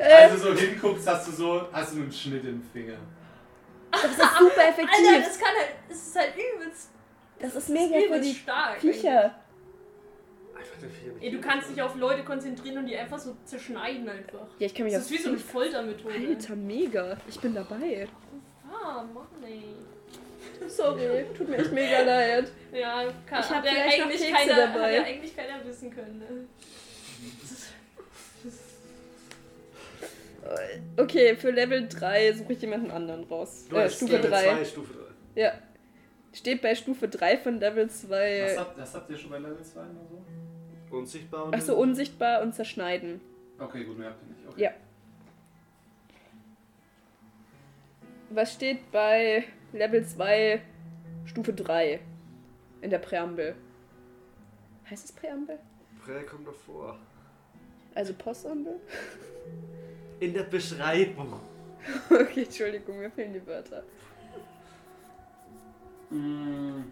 Also 0.00 0.52
so 0.52 0.58
hinguckst, 0.58 1.06
hast 1.06 1.28
du 1.28 1.32
so, 1.32 1.68
hast 1.72 1.94
du 1.94 2.00
einen 2.02 2.12
Schnitt 2.12 2.44
im 2.44 2.62
Finger. 2.62 2.96
das 3.90 4.04
ist 4.04 4.16
super 4.38 4.68
effektiv. 4.68 5.08
Alter, 5.08 5.20
das 5.20 5.38
kann 5.38 5.54
halt. 5.56 5.68
Es 5.88 5.96
ist 6.08 6.16
halt 6.16 6.32
übelst. 6.34 6.90
das 7.38 7.48
ist 7.48 7.56
das 7.56 7.68
mega 7.68 7.98
für 7.98 8.04
übelst 8.06 8.30
die 8.30 8.34
stark. 8.34 8.80
Viecher. 8.80 9.34
Ey, 11.20 11.30
du 11.30 11.40
kannst 11.40 11.70
dich 11.70 11.80
auf 11.80 11.94
Leute 11.96 12.22
konzentrieren 12.24 12.78
und 12.78 12.86
die 12.86 12.96
einfach 12.96 13.18
so 13.18 13.36
zerschneiden 13.44 14.08
einfach. 14.08 14.46
Ja, 14.58 14.66
ich 14.66 14.74
kann 14.74 14.84
mich 14.84 14.94
Das 14.94 15.04
auf 15.04 15.10
ist 15.10 15.18
wie 15.18 15.22
so 15.22 15.28
eine 15.30 15.38
Foltermethode. 15.38 16.14
Alter, 16.14 16.56
mega. 16.56 17.16
Ich 17.28 17.40
bin 17.40 17.54
dabei. 17.54 18.08
Ah, 18.70 19.02
Mann, 19.02 19.26
ey. 19.46 19.62
Sorry, 20.68 21.24
tut 21.36 21.48
mir 21.48 21.58
echt 21.58 21.72
mega 21.72 22.02
leid. 22.02 22.50
Ja, 22.72 23.04
kann, 23.26 23.40
Ich 23.40 23.50
hab 23.50 23.56
hat 23.56 23.64
ja 23.64 23.72
eigentlich 23.72 24.32
keiner, 24.32 24.56
dabei. 24.56 24.82
Hat 24.82 24.92
ja 24.92 25.02
eigentlich 25.14 25.36
keiner 25.36 25.64
wissen 25.64 25.90
können. 25.94 26.18
Ne? 26.18 26.46
Okay, 30.96 31.36
für 31.36 31.50
Level 31.50 31.88
3 31.88 32.32
suche 32.34 32.52
ich 32.52 32.62
jemanden 32.62 32.90
anderen 32.90 33.24
raus. 33.24 33.66
Du 33.68 33.76
äh, 33.76 33.88
Stufe 33.88 34.16
Level 34.16 34.30
3. 34.30 34.42
2, 34.42 34.64
Stufe 34.64 34.92
3. 34.92 35.40
Ja. 35.40 35.52
Steht 36.32 36.62
bei 36.62 36.74
Stufe 36.74 37.08
3 37.08 37.38
von 37.38 37.58
Level 37.58 37.88
2. 37.88 38.44
Was 38.44 38.58
habt, 38.58 38.94
habt 38.94 39.10
ihr 39.10 39.16
schon 39.16 39.30
bei 39.30 39.38
Level 39.38 39.62
2 39.62 39.80
oder 39.80 39.90
so? 40.10 40.96
Unsichtbar 40.96 41.44
und. 41.44 41.54
Achso, 41.54 41.74
unsichtbar 41.74 42.42
und 42.42 42.54
zerschneiden. 42.54 43.20
Okay, 43.58 43.84
gut, 43.84 43.98
mehr 43.98 44.10
habt 44.10 44.22
ihr 44.22 44.28
nicht. 44.28 44.48
Okay. 44.48 44.62
Ja. 44.62 44.70
Was 48.30 48.52
steht 48.52 48.90
bei 48.90 49.44
Level 49.72 50.04
2 50.04 50.60
Stufe 51.26 51.52
3 51.52 52.00
in 52.80 52.90
der 52.90 52.98
Präambel? 52.98 53.54
Heißt 54.90 55.04
es 55.04 55.12
Präambel? 55.12 55.58
Prä 56.04 56.22
kommt 56.24 56.46
davor. 56.46 56.98
Also 57.94 58.12
Postambel? 58.14 58.80
In 60.24 60.32
der 60.32 60.44
Beschreibung. 60.44 61.34
Okay, 62.10 62.44
Entschuldigung, 62.44 62.98
mir 62.98 63.10
fehlen 63.10 63.34
die 63.34 63.46
Wörter. 63.46 63.82
Mm. 66.08 66.84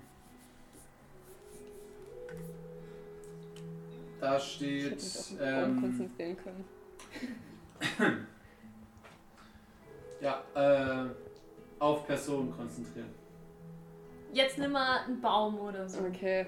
Da 4.20 4.36
Ich 4.36 4.42
steht. 4.42 4.94
mich 4.96 5.16
auf 5.16 5.28
den 5.30 5.38
Baum 5.38 5.48
Ähm, 5.64 5.80
konzentrieren 5.80 6.36
können. 6.36 8.26
ja, 10.20 10.42
äh, 10.54 11.08
auf 11.78 12.06
Personen 12.06 12.52
konzentrieren. 12.54 13.08
Jetzt 14.34 14.58
nimm 14.58 14.72
mal 14.72 15.04
einen 15.06 15.22
Baum 15.22 15.58
oder 15.58 15.88
so. 15.88 16.00
Okay. 16.00 16.46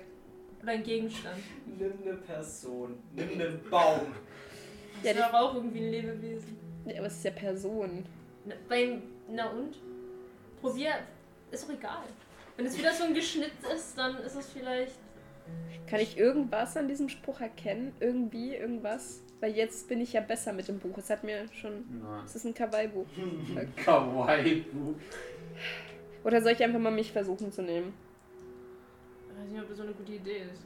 Oder 0.62 0.72
einen 0.72 0.82
Gegenstand. 0.84 1.38
Nimm 1.78 1.92
eine 2.02 2.16
Person, 2.18 2.98
nimm 3.14 3.30
einen 3.40 3.58
Baum. 3.70 4.00
Das 5.02 5.04
Ja, 5.04 5.10
ist 5.12 5.22
aber 5.22 5.40
auch 5.40 5.54
irgendwie 5.54 5.78
ein 5.80 5.90
Lebewesen. 5.90 6.63
Ja, 6.86 6.98
aber 6.98 7.06
es 7.06 7.14
ist 7.14 7.24
ja 7.24 7.30
Person. 7.30 8.04
Na, 8.44 8.54
beim, 8.68 9.02
na 9.28 9.50
und? 9.50 9.78
Probier. 10.60 10.94
Ist 11.50 11.68
doch 11.68 11.74
egal. 11.74 12.04
Wenn 12.56 12.66
es 12.66 12.78
wieder 12.78 12.92
so 12.92 13.04
ein 13.04 13.14
Geschnitt 13.14 13.52
ist, 13.74 13.96
dann 13.96 14.16
ist 14.18 14.36
es 14.36 14.48
vielleicht. 14.50 14.98
Kann 15.86 16.00
ich 16.00 16.16
irgendwas 16.16 16.76
an 16.76 16.88
diesem 16.88 17.08
Spruch 17.08 17.40
erkennen? 17.40 17.92
Irgendwie, 18.00 18.54
irgendwas? 18.54 19.20
Weil 19.40 19.54
jetzt 19.54 19.88
bin 19.88 20.00
ich 20.00 20.12
ja 20.12 20.20
besser 20.20 20.52
mit 20.52 20.68
dem 20.68 20.78
Buch. 20.78 20.96
Es 20.96 21.10
hat 21.10 21.22
mir 21.24 21.46
schon. 21.52 21.84
Nein. 22.02 22.22
Es 22.24 22.34
ist 22.34 22.44
ein 22.46 22.54
Kawaii-Buch. 22.54 23.06
Kawaii-Buch. 23.84 24.94
Oder 26.24 26.40
soll 26.40 26.52
ich 26.52 26.62
einfach 26.62 26.78
mal 26.78 26.90
mich 26.90 27.12
versuchen 27.12 27.52
zu 27.52 27.62
nehmen? 27.62 27.92
Ich 29.28 29.42
weiß 29.42 29.50
nicht, 29.50 29.60
ob 29.60 29.68
das 29.68 29.76
so 29.76 29.82
eine 29.82 29.92
gute 29.92 30.12
Idee 30.12 30.44
ist. 30.52 30.62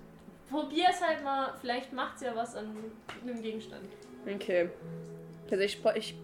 Probier 0.48 0.86
es 0.90 1.02
halt 1.02 1.24
mal. 1.24 1.52
Vielleicht 1.60 1.92
macht 1.92 2.16
es 2.16 2.22
ja 2.22 2.36
was 2.36 2.54
an 2.54 2.76
einem 3.22 3.42
Gegenstand. 3.42 3.88
Okay. 4.32 4.68
Also 5.50 5.62
ich 5.64 5.72
spreche. 5.72 5.98
Ich, 5.98 6.14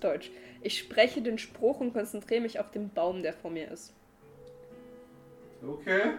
Deutsch. 0.00 0.30
Ich 0.62 0.78
spreche 0.78 1.22
den 1.22 1.38
Spruch 1.38 1.80
und 1.80 1.92
konzentriere 1.92 2.40
mich 2.40 2.58
auf 2.58 2.70
den 2.70 2.90
Baum, 2.90 3.22
der 3.22 3.32
vor 3.32 3.50
mir 3.50 3.70
ist. 3.70 3.94
Okay. 5.66 6.12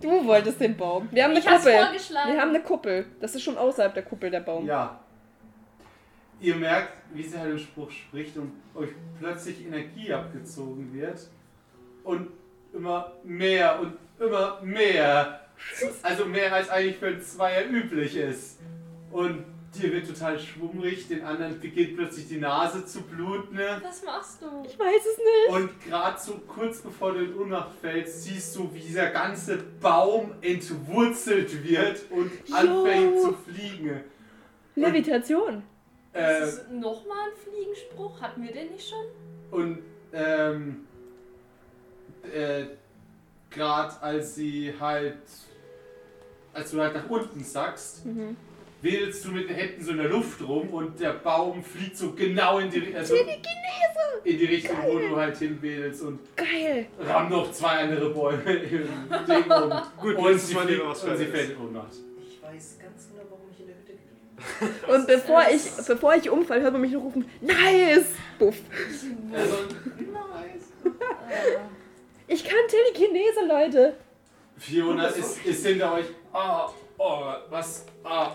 Du 0.00 0.24
wolltest 0.26 0.60
den 0.60 0.76
Baum. 0.76 1.08
Wir 1.10 1.24
haben 1.24 1.30
eine 1.32 1.40
Ich 1.40 1.46
Kuppel. 1.46 1.72
vorgeschlagen. 1.72 2.32
Wir 2.32 2.40
haben 2.40 2.48
eine 2.50 2.62
Kuppel. 2.62 3.06
Das 3.20 3.34
ist 3.34 3.42
schon 3.42 3.58
außerhalb 3.58 3.92
der 3.92 4.02
Kuppel 4.02 4.30
der 4.30 4.40
Baum. 4.40 4.66
Ja. 4.66 5.00
Ihr 6.40 6.56
merkt, 6.56 6.92
wie 7.12 7.22
sie 7.22 7.38
halt 7.38 7.52
den 7.52 7.58
Spruch 7.58 7.90
spricht 7.90 8.36
und 8.38 8.52
euch 8.74 8.90
plötzlich 9.18 9.66
Energie 9.66 10.12
abgezogen 10.12 10.92
wird. 10.94 11.28
Und 12.02 12.30
immer 12.72 13.12
mehr 13.24 13.78
und 13.80 13.96
immer 14.18 14.60
mehr. 14.62 15.40
Also 16.02 16.24
mehr 16.24 16.50
als 16.54 16.70
eigentlich 16.70 16.96
für 16.96 17.08
ein 17.08 17.20
Zweier 17.20 17.68
üblich 17.68 18.16
ist. 18.16 18.58
Und 19.12 19.44
dir 19.74 19.92
wird 19.92 20.06
total 20.08 20.38
schwummrig, 20.38 21.06
den 21.08 21.22
anderen 21.24 21.60
beginnt 21.60 21.96
plötzlich 21.96 22.28
die 22.28 22.38
Nase 22.38 22.84
zu 22.84 23.02
bluten. 23.02 23.54
Ne? 23.56 23.80
Was 23.82 24.02
machst 24.04 24.42
du? 24.42 24.46
Ich 24.66 24.78
weiß 24.78 25.00
es 25.00 25.18
nicht. 25.18 25.48
Und 25.56 25.84
gerade 25.84 26.20
so 26.20 26.40
kurz 26.48 26.80
bevor 26.80 27.12
du 27.12 27.20
in 27.24 27.34
Ohnmacht 27.36 27.70
fällst, 27.80 28.24
siehst 28.24 28.56
du, 28.56 28.68
wie 28.74 28.80
dieser 28.80 29.10
ganze 29.10 29.58
Baum 29.80 30.32
entwurzelt 30.40 31.62
wird 31.68 32.02
und 32.10 32.30
Jo. 32.46 32.56
anfängt 32.56 33.20
zu 33.20 33.32
fliegen. 33.34 34.00
Levitation. 34.74 35.62
Äh, 36.12 36.40
Das 36.40 36.54
ist 36.54 36.70
nochmal 36.72 37.28
ein 37.28 37.36
Fliegenspruch. 37.52 38.20
Hatten 38.20 38.42
wir 38.42 38.52
den 38.52 38.72
nicht 38.72 38.88
schon? 38.88 39.04
und 39.52 39.78
ähm, 40.12 40.86
äh, 42.32 42.64
gerade 43.50 44.00
als 44.02 44.34
sie 44.36 44.72
halt, 44.78 45.18
als 46.52 46.70
du 46.72 46.80
halt 46.80 46.94
nach 46.94 47.08
unten 47.08 47.42
sackst, 47.44 48.04
Mhm. 48.06 48.36
Wedelst 48.82 49.24
du 49.24 49.30
mit 49.30 49.48
den 49.48 49.56
Händen 49.56 49.84
so 49.84 49.90
in 49.92 49.98
der 49.98 50.08
Luft 50.08 50.40
rum 50.46 50.68
und 50.70 50.98
der 51.00 51.12
Baum 51.14 51.62
fliegt 51.62 51.96
so 51.96 52.12
genau 52.12 52.58
in 52.58 52.70
die, 52.70 52.94
also 52.94 53.14
in 54.24 54.38
die 54.38 54.44
Richtung, 54.44 54.76
wo 54.86 54.98
du 54.98 55.16
halt 55.16 55.36
hinwedelst 55.36 56.02
und 56.02 56.18
Geil. 56.36 56.86
rammt 56.98 57.30
noch 57.30 57.50
zwei 57.52 57.80
andere 57.80 58.10
Bäume 58.10 58.42
im 58.52 58.68
Ding 59.26 59.50
um. 59.50 59.72
Gut, 60.00 60.16
und, 60.16 60.38
sie 60.38 60.54
Mal 60.54 60.66
fliegt, 60.66 60.84
was 60.84 61.04
und 61.04 61.16
sie 61.16 61.24
Feines. 61.24 61.30
fällt 61.38 61.50
in 61.50 61.56
Ohnmacht. 61.58 61.92
Ich 62.22 62.42
weiß 62.42 62.78
ganz 62.82 63.08
genau, 63.08 63.22
warum 63.30 63.46
ich 63.52 63.60
in 63.60 63.66
der 63.66 63.76
Hütte 63.76 63.92
geblieben 63.92 64.74
Und 64.94 65.06
bevor 65.06 65.42
ich, 65.50 65.86
bevor 65.86 66.14
ich 66.14 66.30
umfall, 66.30 66.60
hört 66.62 66.72
man 66.72 66.82
mich 66.82 66.92
nur 66.92 67.02
rufen, 67.02 67.24
nice! 67.40 68.06
Buff. 68.38 68.56
Also, 69.32 69.54
nice. 69.54 71.00
Ich 72.26 72.44
kann 72.44 72.58
Telekinese, 72.68 73.46
Leute. 73.46 73.94
Fiona 74.56 75.06
ist, 75.08 75.44
ist 75.44 75.66
hinter 75.66 75.94
euch. 75.94 76.06
Ah, 76.32 76.70
oh, 76.98 77.32
was? 77.48 77.86
Ah, 78.04 78.32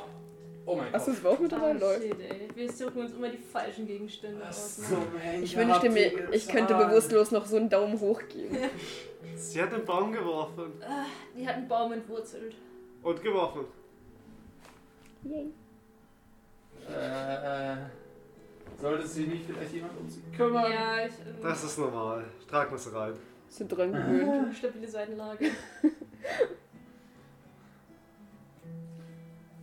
oh 0.66 0.76
mein 0.76 0.92
Hast 0.94 1.08
du 1.08 1.12
Gott. 1.12 1.20
es 1.20 1.26
auch 1.26 1.40
mit 1.40 1.52
dabei, 1.52 1.74
Leute? 1.74 2.02
shit, 2.02 2.20
ey. 2.20 2.48
Wir 2.56 2.72
suchen 2.72 3.02
uns 3.02 3.14
immer 3.14 3.30
die 3.30 3.38
falschen 3.38 3.86
Gegenstände 3.88 4.48
aus. 4.48 4.78
So, 4.78 4.96
Ne? 4.96 5.02
man, 5.34 5.44
Ich 5.44 5.56
wünschte 5.58 5.90
mir, 5.90 6.34
ich 6.34 6.48
könnte 6.48 6.74
bewusstlos 6.76 7.32
noch 7.32 7.46
so 7.46 7.58
einen 7.58 7.70
Daumen 7.70 8.00
hoch 8.00 8.22
geben. 8.30 8.58
Sie 9.36 9.62
hat 9.62 9.72
den 9.72 9.84
Baum 9.86 10.12
geworfen. 10.12 10.74
Ah, 10.82 11.06
die 11.38 11.48
hat 11.48 11.56
einen 11.56 11.68
Baum 11.68 11.92
entwurzelt. 11.94 12.56
Und 13.02 13.22
geworfen. 13.22 13.66
Yay. 15.24 15.52
Äh, 16.88 17.74
äh, 17.74 17.78
sollte 18.80 19.08
sich 19.08 19.28
nicht 19.28 19.46
vielleicht 19.46 19.74
jemand 19.74 19.98
um 20.00 20.08
sie 20.08 20.22
kümmern? 20.36 20.72
Ja, 20.72 21.06
ich. 21.06 21.14
Ähm, 21.14 21.36
Das 21.42 21.64
ist 21.64 21.78
normal. 21.80 22.26
Trag 22.48 22.72
was 22.72 22.94
rein. 22.94 23.14
Sind 23.50 23.70
dran 23.70 23.92
gewöhnt. 23.92 24.56
stabile 24.58 24.88
Seitenlage. 24.88 25.50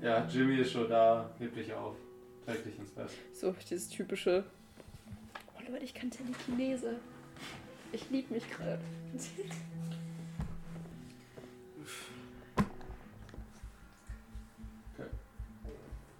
Ja, 0.02 0.26
Jimmy 0.28 0.56
ist 0.56 0.72
schon 0.72 0.88
da. 0.88 1.30
Heb 1.38 1.54
dich 1.54 1.72
auf. 1.72 1.94
Träg 2.44 2.64
dich 2.64 2.76
ins 2.78 2.90
Bett. 2.90 3.08
So, 3.32 3.54
dieses 3.70 3.88
typische. 3.88 4.44
Oh 5.56 5.70
Leute, 5.70 5.84
ich 5.84 5.94
kann 5.94 6.10
Telekinese. 6.10 6.96
Ich 7.92 8.10
lieb 8.10 8.30
mich 8.30 8.42
gerade. 8.50 8.80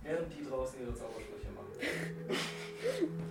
Während 0.03 0.33
die 0.37 0.45
draußen 0.49 0.81
ihre 0.81 0.95
Zaubersprüche 0.95 1.49
machen. 1.55 1.73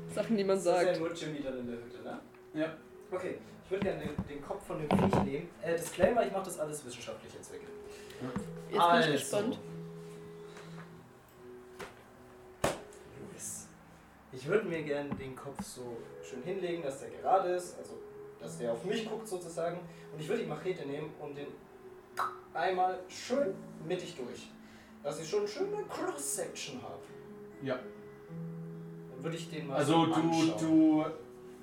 Sachen, 0.15 0.37
die 0.37 0.43
man 0.43 0.55
Das 0.57 0.65
ist 0.65 0.71
ja 0.71 0.83
sagt. 0.85 0.99
nur 0.99 1.13
Jimmy 1.13 1.41
dann 1.43 1.59
in 1.59 1.67
der 1.67 1.75
Hütte, 1.77 2.01
ne? 2.03 2.19
Ja. 2.53 2.73
Okay, 3.11 3.35
ich 3.65 3.71
würde 3.71 3.83
gerne 3.85 3.99
den, 3.99 4.15
den 4.29 4.41
Kopf 4.41 4.65
von 4.65 4.77
dem 4.79 4.89
Viech 4.89 5.23
nehmen. 5.23 5.49
Äh, 5.61 5.75
Disclaimer, 5.75 6.25
ich 6.25 6.31
mache 6.31 6.45
das 6.45 6.59
alles 6.59 6.85
wissenschaftliche 6.85 7.41
Zwecke. 7.41 7.65
Jetzt 8.21 8.71
bin 8.71 8.79
Also. 8.79 9.09
ich 9.09 9.19
gespannt. 9.19 9.59
Ich 14.33 14.45
würde 14.47 14.67
mir 14.67 14.81
gerne 14.83 15.09
den 15.15 15.35
Kopf 15.35 15.61
so 15.61 15.97
schön 16.23 16.41
hinlegen, 16.43 16.81
dass 16.81 16.99
der 17.01 17.09
gerade 17.09 17.49
ist, 17.49 17.77
also 17.77 17.97
dass 18.39 18.57
der 18.57 18.71
auf 18.73 18.83
mich 18.85 19.07
guckt 19.07 19.27
sozusagen. 19.27 19.79
Und 20.13 20.19
ich 20.19 20.27
würde 20.27 20.43
die 20.43 20.47
Machete 20.47 20.85
nehmen 20.87 21.11
und 21.19 21.37
den 21.37 21.47
einmal 22.53 22.99
schön 23.07 23.53
mittig 23.87 24.15
durch. 24.15 24.49
Dass 25.03 25.19
ich 25.19 25.29
schon 25.29 25.39
eine 25.39 25.47
schöne 25.47 25.83
Cross-Section 25.89 26.81
habe. 26.81 27.01
Ja. 27.63 27.79
Dann 29.11 29.23
würde 29.23 29.35
ich 29.35 29.49
den 29.49 29.67
mal 29.67 29.77
Also 29.77 30.05
so 30.05 30.13
du, 30.13 30.53
du 30.59 31.05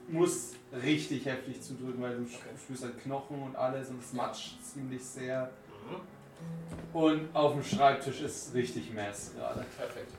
musst 0.09 0.57
richtig 0.73 1.25
heftig 1.27 1.61
zudrücken, 1.63 2.03
weil 2.03 2.17
du 2.17 2.23
Okay. 2.23 2.57
spürst 2.63 2.85
halt 2.85 3.01
Knochen 3.03 3.43
und 3.43 3.57
alles 3.57 3.91
und 3.91 4.01
es 4.03 4.13
matscht 4.13 4.63
ziemlich 4.63 5.05
sehr. 5.05 5.51
Mhm. 5.89 6.97
Und 6.97 7.35
auf 7.35 7.53
dem 7.53 7.63
Schreibtisch 7.63 8.21
ist 8.21 8.55
richtig 8.55 8.93
Mess 8.93 9.33
gerade. 9.35 9.65
Perfekt. 9.77 10.13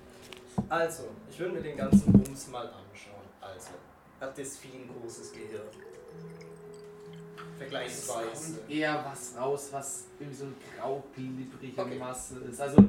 Also, 0.67 1.03
ich 1.29 1.39
würde 1.39 1.53
mir 1.53 1.61
den 1.61 1.77
ganzen 1.77 2.11
Bums 2.11 2.47
mal 2.49 2.65
anschauen. 2.67 3.23
Also, 3.41 3.69
hat 4.19 4.37
das 4.37 4.57
Vieh 4.57 4.69
ein 4.77 4.89
großes 5.01 5.31
Gehirn? 5.31 5.61
Vergleichsweise. 7.57 8.59
kommt 8.59 8.69
eher 8.71 9.05
was 9.05 9.35
raus, 9.37 9.69
was 9.71 10.05
irgendwie 10.19 10.37
so 10.37 10.45
eine 10.45 10.53
grau-glibbrige 10.77 11.81
Okay. 11.81 11.97
Masse 11.97 12.39
ist. 12.39 12.61
Also 12.61 12.83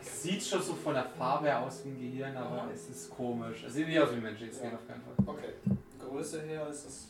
es 0.00 0.22
sieht 0.22 0.42
schon 0.42 0.60
so 0.62 0.74
von 0.74 0.94
der 0.94 1.04
Farbe 1.04 1.46
her 1.46 1.60
aus 1.62 1.82
wie 1.84 1.90
ein 1.90 1.98
Gehirn, 1.98 2.36
aber 2.36 2.62
Aha. 2.62 2.68
es 2.74 2.88
ist 2.90 3.10
komisch. 3.10 3.64
Es 3.64 3.72
sieht 3.74 3.88
nicht 3.88 3.98
aus 3.98 4.10
wie 4.12 4.16
ein 4.16 4.22
menschliches 4.22 4.56
Ja. 4.58 4.64
Gehirn 4.64 4.78
auf 4.78 4.86
keinen 4.86 5.02
Fall. 5.02 5.14
Okay. 5.34 5.52
Größe 5.98 6.42
her 6.42 6.68
ist 6.68 6.86
es. 6.86 7.08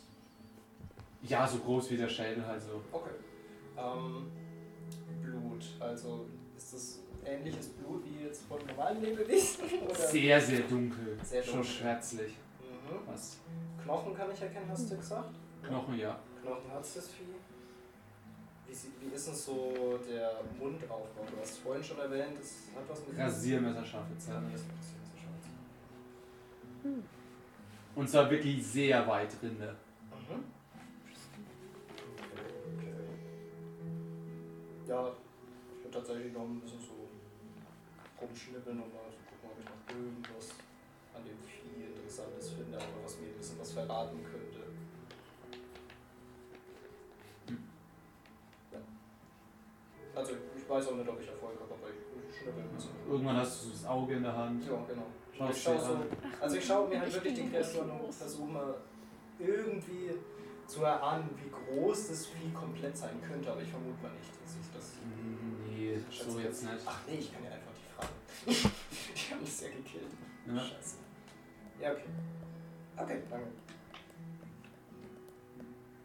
Ja, 1.23 1.47
so 1.47 1.59
groß 1.59 1.91
wie 1.91 1.97
der 1.97 2.09
Schädel 2.09 2.47
halt 2.47 2.63
so. 2.63 2.81
Okay. 2.93 3.11
Ähm, 3.77 4.31
Blut. 5.23 5.65
Also, 5.81 6.27
ähnliches 7.25 7.69
Blut 7.69 8.05
wie 8.05 8.25
jetzt 8.25 8.45
von 8.47 8.59
normalen 8.67 9.03
Lebewesen? 9.03 9.65
Oder? 9.85 9.95
Sehr, 9.95 10.41
sehr 10.41 10.61
dunkel. 10.61 11.19
Sehr 11.23 11.43
schon 11.43 11.55
dunkel. 11.55 11.71
schwärzlich. 11.71 12.33
Mhm. 12.61 12.97
Was? 13.07 13.39
Knochen 13.83 14.15
kann 14.15 14.31
ich 14.33 14.41
erkennen, 14.41 14.67
hast 14.71 14.91
du 14.91 14.97
gesagt? 14.97 15.35
Knochen, 15.63 15.99
ja. 15.99 16.19
Knochen 16.41 16.71
hat 16.73 16.81
das 16.81 17.09
Vieh. 17.09 17.25
Wie, 18.67 19.07
wie 19.09 19.15
ist 19.15 19.27
denn 19.29 19.35
so 19.35 19.99
der 20.09 20.41
Mundaufbau? 20.59 21.27
Du 21.31 21.41
hast 21.41 21.51
es 21.51 21.59
vorhin 21.59 21.85
schon 21.85 21.99
erwähnt, 21.99 22.39
es 22.41 22.69
hat 22.75 22.89
was 22.89 23.07
mit 23.07 23.19
Rasiermesserscharfe 23.19 24.17
Zähne. 24.17 24.49
Das 24.53 24.63
schwarz. 24.63 24.87
Und 27.95 28.09
zwar 28.09 28.31
wirklich 28.31 28.67
sehr 28.67 29.07
weit 29.07 29.31
Rinde. 29.43 29.77
Mhm. 30.11 30.45
Okay, 32.79 32.79
okay. 32.79 32.89
Ja, 34.89 35.13
ich 35.77 35.85
würde 35.85 35.99
tatsächlich 35.99 36.33
noch 36.33 36.43
ein 36.43 36.61
bisschen 36.61 36.81
so 36.81 36.92
rumschnippeln 38.23 38.79
und 38.81 38.93
mal 38.95 39.11
gucken, 39.27 39.51
ob 39.51 39.59
ich 39.59 39.67
noch 39.67 39.83
irgendwas 39.91 40.49
an 41.15 41.23
dem 41.25 41.39
Vieh 41.43 41.85
Interessantes 41.87 42.51
finde, 42.51 42.77
aber 42.79 43.05
was 43.05 43.19
mir 43.19 43.29
ein 43.29 43.37
bisschen 43.39 43.59
was 43.59 43.73
verraten 43.73 44.23
könnte. 44.23 44.63
Ja. 48.73 48.79
Also 50.15 50.33
ich 50.57 50.69
weiß 50.69 50.89
auch 50.89 50.97
nicht, 50.97 51.09
ob 51.09 51.21
ich 51.21 51.29
Erfolg 51.29 51.59
habe, 51.61 51.75
aber 51.75 51.89
ich 51.91 52.39
schnippel 52.39 52.63
ein 52.63 52.75
bisschen. 52.75 52.93
Irgendwann 53.09 53.37
hast 53.37 53.65
du 53.65 53.71
das 53.71 53.85
Auge 53.87 54.15
in 54.15 54.23
der 54.23 54.37
Hand. 54.37 54.65
Ja, 54.65 54.85
genau. 54.87 55.07
Schaust 55.37 55.57
ich 55.57 55.63
schau 55.63 55.73
dir 55.75 55.81
so, 55.81 55.93
an. 55.95 56.03
also 56.41 56.57
ich 56.57 56.65
schaue 56.65 56.89
mir 56.89 57.01
halt 57.01 57.09
Ich 57.09 57.15
wirklich 57.15 57.35
die 57.35 57.49
Kreaturen 57.49 57.89
groß. 57.91 58.05
und 58.07 58.15
versuche 58.15 58.51
mal 58.51 58.75
irgendwie 59.39 60.11
zu 60.67 60.85
erahnen, 60.85 61.31
wie 61.37 61.51
groß 61.51 62.09
das 62.09 62.27
Vieh 62.27 62.53
komplett 62.53 62.97
sein 62.97 63.21
könnte, 63.27 63.51
aber 63.51 63.63
ich 63.63 63.71
vermute 63.71 64.03
mal 64.03 64.13
nicht, 64.13 64.31
dass 64.43 64.57
ich 64.61 64.73
das. 64.73 64.93
Nee, 65.67 65.99
so 66.11 66.39
jetzt 66.39 66.63
nicht. 66.65 66.83
Ach 66.87 67.01
nee, 67.07 67.17
ich 67.19 67.33
kann 67.33 67.45
ja 67.45 67.51
die 68.47 69.33
haben 69.33 69.41
mich 69.41 69.53
sehr 69.53 69.71
gekillt. 69.71 70.05
Ja. 70.47 70.59
Scheiße. 70.59 70.97
Ja, 71.81 71.93
okay. 71.93 72.03
Okay, 72.97 73.23
danke. 73.31 73.47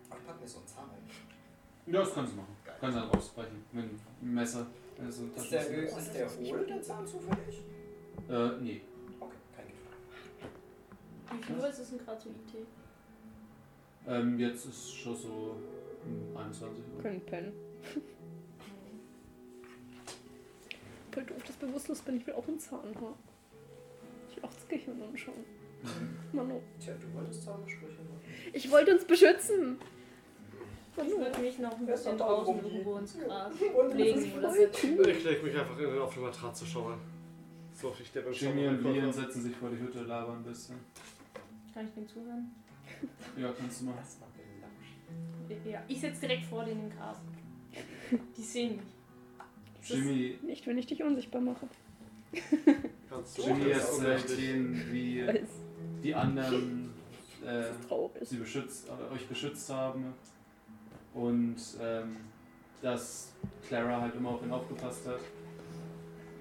Ich 0.03 0.25
pack 0.25 0.41
mir 0.41 0.47
so 0.47 0.57
einen 0.59 0.67
Zahn 0.67 0.89
rein. 0.89 0.97
Ja, 1.85 1.99
das 1.99 2.13
kannst 2.13 2.33
du 2.33 2.37
machen. 2.37 2.55
Geil. 2.65 2.75
Kannst 2.79 2.97
dann 2.97 3.09
rausbrechen. 3.09 3.63
Mit 3.71 3.85
einem 3.85 4.33
Messer. 4.33 4.67
Also, 4.99 5.27
das 5.35 5.43
Ist 5.43 5.51
der, 5.51 5.69
ist 5.69 6.13
der 6.13 6.29
hohl, 6.29 6.65
der 6.65 6.81
Zahn 6.81 7.05
zufällig? 7.05 7.63
Äh, 8.29 8.49
nee. 8.61 8.81
Okay, 9.19 9.35
kein 9.55 9.67
Gift. 9.67 9.79
Wie 11.31 11.43
viel 11.43 11.57
Uhr 11.57 11.69
ist 11.69 11.79
es 11.79 11.89
denn 11.89 11.99
gerade 11.99 12.21
so 12.21 12.29
IT? 12.29 12.65
Ähm, 14.07 14.39
jetzt 14.39 14.65
ist 14.65 14.93
schon 14.95 15.15
so 15.15 15.57
um 16.03 16.37
21 16.37 16.83
Uhr. 16.95 17.01
Können 17.01 17.21
pennen. 17.21 17.53
Voll 21.17 21.25
doof, 21.25 21.41
dass 21.41 21.55
ich 21.55 21.57
bewusstlos 21.57 22.01
bin. 22.01 22.17
Ich 22.17 22.27
will 22.27 22.35
auch 22.35 22.47
einen 22.47 22.59
Zahn 22.59 22.93
haben. 22.93 23.15
Ich 24.29 24.35
will 24.37 24.43
auch 24.43 24.53
das 24.53 24.67
Gehirn 24.67 25.01
anschauen. 25.01 25.43
Manu. 26.31 26.61
Tja, 26.79 26.93
du 26.93 27.11
wolltest 27.17 27.41
Zahnsprüche 27.41 28.03
machen. 28.03 28.21
Ich 28.53 28.69
wollte 28.69 28.93
uns 28.93 29.03
beschützen. 29.03 29.79
Ich 30.95 31.17
würde 31.17 31.39
mich 31.41 31.57
noch 31.57 31.75
ein 31.75 31.87
bisschen 31.87 32.19
draußen 32.19 32.63
irgendwo 32.63 32.97
ins 32.97 33.17
Gras 33.17 33.51
Und 33.79 33.95
legen 33.95 34.31
oder 34.37 34.53
cool. 34.53 35.09
Ich 35.09 35.23
leg 35.23 35.43
mich 35.43 35.57
einfach 35.57 35.79
in, 35.79 35.97
auf 35.97 36.13
die 36.13 36.19
Matratze 36.19 36.67
schauen. 36.67 36.99
So 37.73 37.87
oft 37.87 37.99
ich 37.99 38.11
der 38.11 38.31
Jimmy 38.31 38.67
und 38.67 38.83
Lian 38.83 39.11
setzen 39.11 39.41
sich 39.41 39.55
vor 39.55 39.71
die 39.71 39.79
Hütte, 39.79 40.03
labern 40.03 40.37
ein 40.37 40.43
bisschen. 40.43 40.75
Kann 41.73 41.87
ich 41.87 41.93
denen 41.95 42.07
zuhören? 42.07 42.51
Ja, 43.41 43.51
kannst 43.57 43.81
du 43.81 43.85
belauscht. 43.85 45.65
Ja, 45.65 45.83
ich 45.87 45.99
sitze 45.99 46.21
direkt 46.21 46.45
vor 46.45 46.63
denen 46.63 46.91
im 46.91 46.95
Gras. 46.95 47.17
Die 48.37 48.43
sehen 48.43 48.75
mich. 48.75 48.96
Jimmy, 49.87 50.37
Nicht, 50.43 50.67
wenn 50.67 50.77
ich 50.77 50.85
dich 50.87 51.03
unsichtbar 51.03 51.41
mache. 51.41 51.67
Kannst 53.09 53.37
du 53.37 53.43
Jimmy 53.43 53.69
erzählt 53.69 53.99
unrechtlich. 53.99 54.37
denen, 54.37 54.91
wie 54.91 55.27
Weiß. 55.27 55.49
die 56.03 56.15
anderen 56.15 56.93
äh, 57.45 57.63
sie 58.21 58.37
beschützt, 58.37 58.89
oder 58.89 59.11
euch 59.11 59.27
beschützt 59.27 59.69
haben. 59.69 60.13
Und 61.13 61.57
ähm, 61.81 62.17
dass 62.81 63.31
Clara 63.67 64.01
halt 64.01 64.15
immer 64.15 64.29
auf 64.29 64.43
ihn 64.43 64.51
aufgepasst 64.51 65.07
hat. 65.07 65.19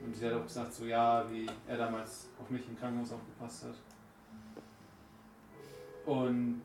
Und 0.05 0.15
sie 0.15 0.27
hat 0.27 0.35
auch 0.35 0.43
gesagt, 0.43 0.73
so 0.75 0.85
ja, 0.85 1.25
wie 1.31 1.47
er 1.67 1.79
damals 1.79 2.29
auf 2.41 2.51
mich 2.51 2.63
im 2.69 2.79
Krankenhaus 2.79 3.13
aufgepasst 3.13 3.65
hat. 3.65 3.75
Und 6.05 6.63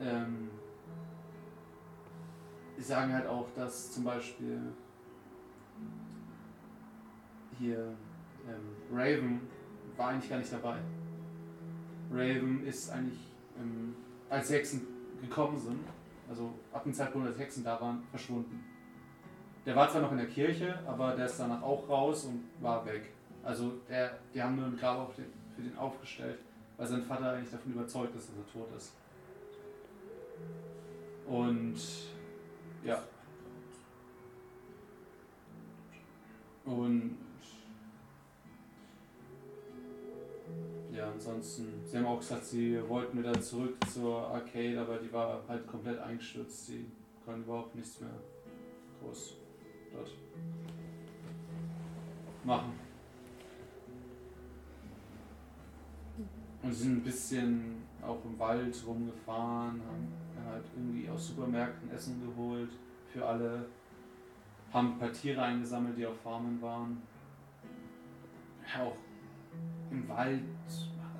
ähm, 0.00 0.50
sie 2.76 2.84
sagen 2.84 3.12
halt 3.12 3.26
auch, 3.26 3.46
dass 3.54 3.92
zum 3.92 4.04
Beispiel 4.04 4.60
hier 7.58 7.94
ähm, 8.46 8.96
Raven 8.96 9.40
war 9.96 10.10
eigentlich 10.10 10.30
gar 10.30 10.38
nicht 10.38 10.52
dabei. 10.52 10.78
Raven 12.10 12.64
ist 12.66 12.90
eigentlich, 12.90 13.18
ähm, 13.58 13.94
als 14.30 14.50
Hexen 14.50 14.86
gekommen 15.20 15.58
sind, 15.58 15.80
also 16.28 16.54
ab 16.72 16.84
dem 16.84 16.94
Zeitpunkt, 16.94 17.28
als 17.28 17.38
Hexen 17.38 17.64
da 17.64 17.80
waren, 17.80 18.02
verschwunden. 18.10 18.64
Der 19.66 19.76
war 19.76 19.90
zwar 19.90 20.02
noch 20.02 20.12
in 20.12 20.18
der 20.18 20.28
Kirche, 20.28 20.78
aber 20.86 21.14
der 21.14 21.26
ist 21.26 21.38
danach 21.38 21.62
auch 21.62 21.88
raus 21.88 22.24
und 22.24 22.44
war 22.60 22.86
weg. 22.86 23.10
Also 23.42 23.72
der, 23.88 24.18
die 24.32 24.42
haben 24.42 24.56
nur 24.56 24.66
ein 24.66 24.76
Grab 24.76 25.14
den, 25.16 25.26
für 25.54 25.62
den 25.62 25.76
aufgestellt, 25.76 26.38
weil 26.76 26.86
sein 26.86 27.02
Vater 27.02 27.32
eigentlich 27.32 27.50
davon 27.50 27.72
überzeugt 27.72 28.14
ist, 28.16 28.30
dass 28.30 28.36
er 28.36 28.52
tot 28.52 28.68
ist. 28.76 28.94
Und 31.26 31.76
ja. 32.84 33.02
Und 36.64 37.18
ja, 40.98 41.12
ansonsten, 41.12 41.80
sie 41.84 41.96
haben 41.96 42.06
auch 42.06 42.18
gesagt, 42.18 42.44
sie 42.44 42.80
wollten 42.88 43.18
wieder 43.18 43.40
zurück 43.40 43.76
zur 43.88 44.26
Arcade, 44.26 44.80
aber 44.80 44.98
die 44.98 45.12
war 45.12 45.42
halt 45.46 45.64
komplett 45.66 45.98
eingestürzt. 46.00 46.66
Sie 46.66 46.86
konnten 47.24 47.44
überhaupt 47.44 47.74
nichts 47.76 48.00
mehr 48.00 48.10
groß 49.00 49.36
dort 49.92 50.10
machen. 52.44 52.72
Und 56.62 56.72
sie 56.72 56.82
sind 56.82 56.96
ein 56.96 57.02
bisschen 57.04 57.76
auch 58.02 58.24
im 58.24 58.36
Wald 58.36 58.76
rumgefahren, 58.84 59.80
haben 59.80 60.12
halt 60.50 60.64
irgendwie 60.74 61.08
aus 61.08 61.28
Supermärkten 61.28 61.90
Essen 61.92 62.20
geholt 62.20 62.70
für 63.12 63.24
alle, 63.24 63.66
haben 64.72 64.94
ein 64.94 64.98
paar 64.98 65.12
Tiere 65.12 65.42
eingesammelt, 65.42 65.96
die 65.96 66.06
auf 66.06 66.18
Farmen 66.22 66.60
waren. 66.60 67.00
Ja, 68.66 68.84
auch 68.84 68.96
im 69.90 70.08
Wald 70.08 70.42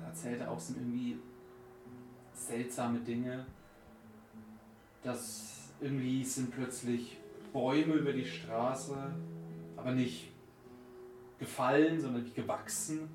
erzählt 0.05 0.41
er 0.41 0.51
auch 0.51 0.59
sind 0.59 0.77
irgendwie 0.77 1.17
seltsame 2.33 2.99
Dinge. 2.99 3.45
Das 5.03 5.69
irgendwie 5.81 6.23
sind 6.23 6.51
plötzlich 6.51 7.17
Bäume 7.53 7.95
über 7.95 8.13
die 8.13 8.25
Straße, 8.25 8.95
aber 9.77 9.91
nicht 9.91 10.31
gefallen, 11.39 11.99
sondern 11.99 12.31
gewachsen 12.33 13.09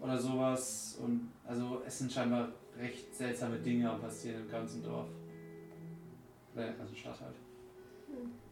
oder 0.00 0.18
sowas. 0.18 0.98
Und 1.02 1.32
also 1.46 1.82
es 1.86 1.98
sind 1.98 2.12
scheinbar 2.12 2.50
recht 2.78 3.14
seltsame 3.14 3.58
Dinge 3.58 3.90
am 3.90 4.00
passieren 4.00 4.42
im 4.42 4.50
ganzen 4.50 4.82
Dorf. 4.82 5.08
Äh, 6.54 6.72
Also 6.80 6.94
Stadt 6.94 7.20
halt. 7.20 7.34
Ja. 8.08 8.45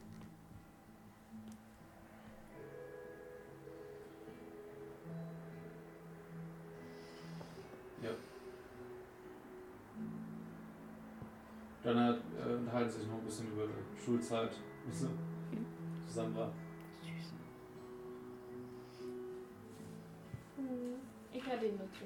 Dann 11.85 12.01
halt, 12.01 12.23
äh, 12.43 12.55
unterhalten 12.55 12.91
sie 12.91 13.01
sich 13.01 13.09
noch 13.09 13.19
ein 13.19 13.25
bisschen 13.25 13.53
über 13.53 13.67
die 13.67 14.03
Schulzeit, 14.03 14.53
wie 14.87 14.93
so 14.97 15.09
zusammen 16.07 16.35
war. 16.35 16.51
Ich 21.31 21.47
höre 21.47 21.59
den 21.59 21.79
dazu. 21.79 22.05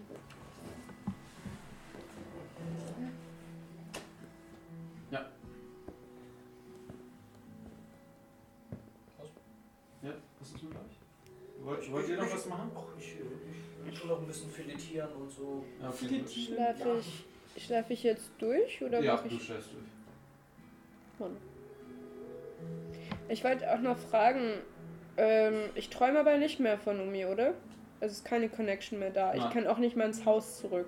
Ja, 10.01 10.15
was 10.41 10.49
ist 10.49 10.63
mit 10.63 10.73
euch? 10.73 11.65
Wollt, 11.65 11.93
wollt 11.93 12.09
ihr 12.09 12.17
noch 12.17 12.33
was 12.33 12.47
machen? 12.47 12.71
Ach, 12.75 12.99
ich, 12.99 13.17
ich, 13.17 13.93
ich 13.93 14.03
will 14.03 14.11
noch 14.11 14.21
ein 14.21 14.27
bisschen 14.27 14.51
filetieren 14.51 15.13
und 15.13 15.31
so. 15.31 15.65
Ja, 15.81 15.89
okay, 15.91 16.19
gut. 16.19 17.05
Schlafe 17.59 17.93
ich, 17.93 18.01
ich 18.01 18.05
jetzt 18.05 18.31
durch 18.39 18.83
oder 18.83 19.01
Ja, 19.01 19.17
du 19.17 19.27
ich? 19.29 19.43
schläfst 19.45 19.71
durch. 19.73 19.85
Mann. 21.19 21.37
Ich 23.29 23.45
wollte 23.45 23.73
auch 23.73 23.81
noch 23.81 23.99
fragen, 23.99 24.55
ähm, 25.17 25.71
ich 25.75 25.91
träume 25.91 26.21
aber 26.21 26.39
nicht 26.39 26.61
mehr 26.61 26.79
von 26.79 27.01
Umi, 27.01 27.27
oder? 27.27 27.55
Also 28.01 28.13
ist 28.13 28.25
keine 28.25 28.49
Connection 28.49 28.99
mehr 28.99 29.11
da. 29.11 29.35
Ich 29.35 29.43
Nein. 29.43 29.53
kann 29.53 29.67
auch 29.67 29.79
nicht 29.79 29.97
mal 29.97 30.05
ins 30.07 30.25
Haus 30.25 30.59
zurück. 30.59 30.87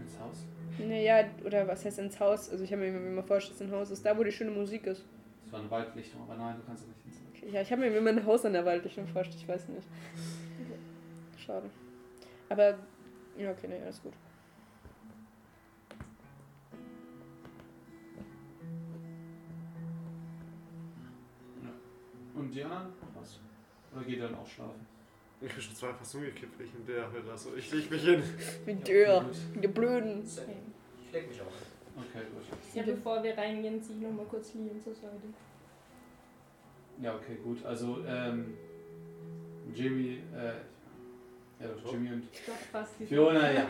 Ins 0.00 0.18
Haus? 0.20 0.46
Naja, 0.78 1.24
oder 1.44 1.66
was 1.66 1.84
heißt 1.84 1.98
ins 1.98 2.20
Haus? 2.20 2.50
Also 2.50 2.62
ich 2.64 2.72
habe 2.72 2.82
mir 2.82 2.96
immer 2.96 3.22
vorgestellt, 3.22 3.60
dass 3.60 3.66
ein 3.68 3.72
Haus 3.72 3.90
ist 3.90 4.06
da, 4.06 4.16
wo 4.16 4.22
die 4.22 4.32
schöne 4.32 4.52
Musik 4.52 4.86
ist. 4.86 5.04
Das 5.44 5.52
war 5.52 5.60
eine 5.60 5.70
Waldlichtung, 5.70 6.22
aber 6.22 6.36
nein, 6.36 6.56
du 6.56 6.62
kannst 6.66 6.86
nicht 6.86 7.04
ins 7.04 7.16
Haus. 7.16 7.22
Okay, 7.36 7.50
ja, 7.52 7.60
ich 7.62 7.70
habe 7.72 7.82
mir 7.82 7.96
immer 7.96 8.10
ein 8.10 8.24
Haus 8.24 8.44
an 8.44 8.52
der 8.52 8.64
Waldlichtung 8.64 9.06
vorgestellt, 9.08 9.42
ich 9.42 9.48
weiß 9.48 9.68
nicht. 9.68 9.86
Schade. 11.44 11.68
Aber, 12.48 12.78
ja, 13.36 13.50
okay, 13.50 13.66
nee, 13.68 13.82
alles 13.82 14.00
gut. 14.02 14.12
Und 22.34 22.50
die 22.50 22.64
anderen 22.64 22.92
was? 23.18 23.38
Oder 23.94 24.04
geht 24.04 24.18
ihr 24.18 24.28
dann 24.28 24.34
auch 24.34 24.46
schlafen? 24.46 24.86
Ich 25.40 25.52
bin 25.52 25.62
schon 25.62 25.74
zweimal 25.74 25.96
fast 25.98 26.14
umgekippt, 26.14 26.60
ich 26.60 26.74
in 26.74 26.86
der 26.86 27.12
Hölle 27.12 27.24
lasse. 27.26 27.50
Ich 27.56 27.70
leg 27.72 27.90
mich 27.90 28.02
hin. 28.02 28.22
Wie 28.64 28.74
der, 28.74 29.20
gut. 29.20 29.62
die 29.62 29.68
Blöden. 29.68 30.24
Ich 30.24 31.12
leg 31.12 31.28
mich 31.28 31.40
auch. 31.40 31.46
Okay, 31.96 32.24
gut. 32.34 32.74
Ja, 32.74 32.82
bevor 32.82 33.22
wir 33.22 33.36
reingehen, 33.36 33.80
ziehe 33.82 33.98
ich 33.98 34.04
nochmal 34.04 34.26
kurz 34.26 34.54
Liam 34.54 34.80
zur 34.82 34.94
Seite. 34.94 35.28
Ja, 37.00 37.14
okay, 37.14 37.36
gut. 37.42 37.64
Also, 37.64 38.04
ähm, 38.06 38.54
Jimmy, 39.72 40.20
äh, 40.34 41.62
ja 41.62 41.68
doch, 41.68 41.92
Jimmy 41.92 42.12
und 42.12 42.28
Fiona, 43.06 43.52
ja. 43.52 43.66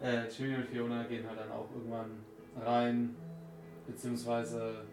Äh, 0.00 0.28
Jimmy 0.28 0.56
und 0.56 0.66
Fiona 0.66 1.04
gehen 1.04 1.26
halt 1.28 1.38
dann 1.38 1.50
auch 1.52 1.70
irgendwann 1.72 2.10
rein, 2.60 3.14
beziehungsweise 3.86 4.84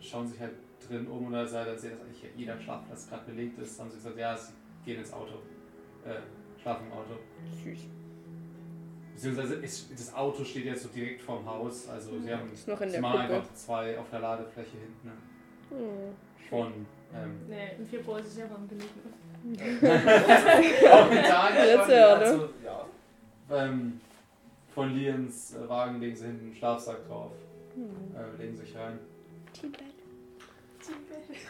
schauen 0.00 0.26
sich 0.26 0.38
halt 0.38 0.54
drin 0.88 1.06
um 1.06 1.26
und 1.26 1.34
als 1.34 1.50
sie 1.50 1.56
dann 1.64 1.78
sehen, 1.78 1.90
dass 1.92 2.00
eigentlich 2.00 2.24
jeder 2.36 2.60
Schlafplatz 2.60 3.08
gerade 3.08 3.24
belegt 3.30 3.58
ist, 3.58 3.78
haben 3.80 3.90
sie 3.90 3.96
gesagt, 3.96 4.18
ja, 4.18 4.36
sie 4.36 4.52
gehen 4.84 4.98
ins 5.00 5.12
Auto. 5.12 5.34
Äh, 6.04 6.60
schlafen 6.60 6.86
im 6.86 6.92
Auto. 6.92 7.14
Süß. 7.64 7.80
Beziehungsweise 9.14 9.54
ist, 9.56 9.90
das 9.92 10.14
Auto 10.14 10.44
steht 10.44 10.64
jetzt 10.66 10.82
so 10.84 10.88
direkt 10.90 11.20
vorm 11.22 11.44
Haus, 11.44 11.88
also 11.88 12.18
sie 12.20 12.32
haben 12.32 12.52
Ist 12.52 12.68
noch 12.68 12.80
in 12.80 12.88
sie 12.88 12.92
der 12.92 13.00
machen 13.02 13.20
Kuppe. 13.22 13.34
einfach 13.34 13.52
zwei 13.54 13.98
auf 13.98 14.08
der 14.10 14.20
Ladefläche 14.20 14.76
hinten 14.78 15.08
ne? 15.08 15.12
Hm. 15.70 16.48
von 16.48 16.72
ähm, 17.14 17.36
Nee, 17.48 17.72
im 17.78 17.86
Februar 17.86 18.20
ist 18.20 18.28
es 18.28 18.38
ja 18.38 18.48
warm 18.50 18.68
genug. 18.68 18.84
Ne? 19.44 19.56
auch 20.92 21.10
mit 21.10 21.24
Daniel 21.24 21.76
Letztes 21.76 22.30
schon, 22.30 22.38
ne? 22.40 22.48
Ja. 22.64 22.86
ähm, 23.64 24.00
von 24.74 24.94
Liens 24.94 25.54
äh, 25.56 25.68
Wagen 25.68 26.00
legen 26.00 26.14
sie 26.16 26.26
hinten 26.26 26.44
einen 26.46 26.54
Schlafsack 26.54 27.06
drauf, 27.08 27.32
Hm. 27.74 27.90
äh, 28.16 28.40
legen 28.42 28.56
sich 28.56 28.74
rein. 28.76 28.98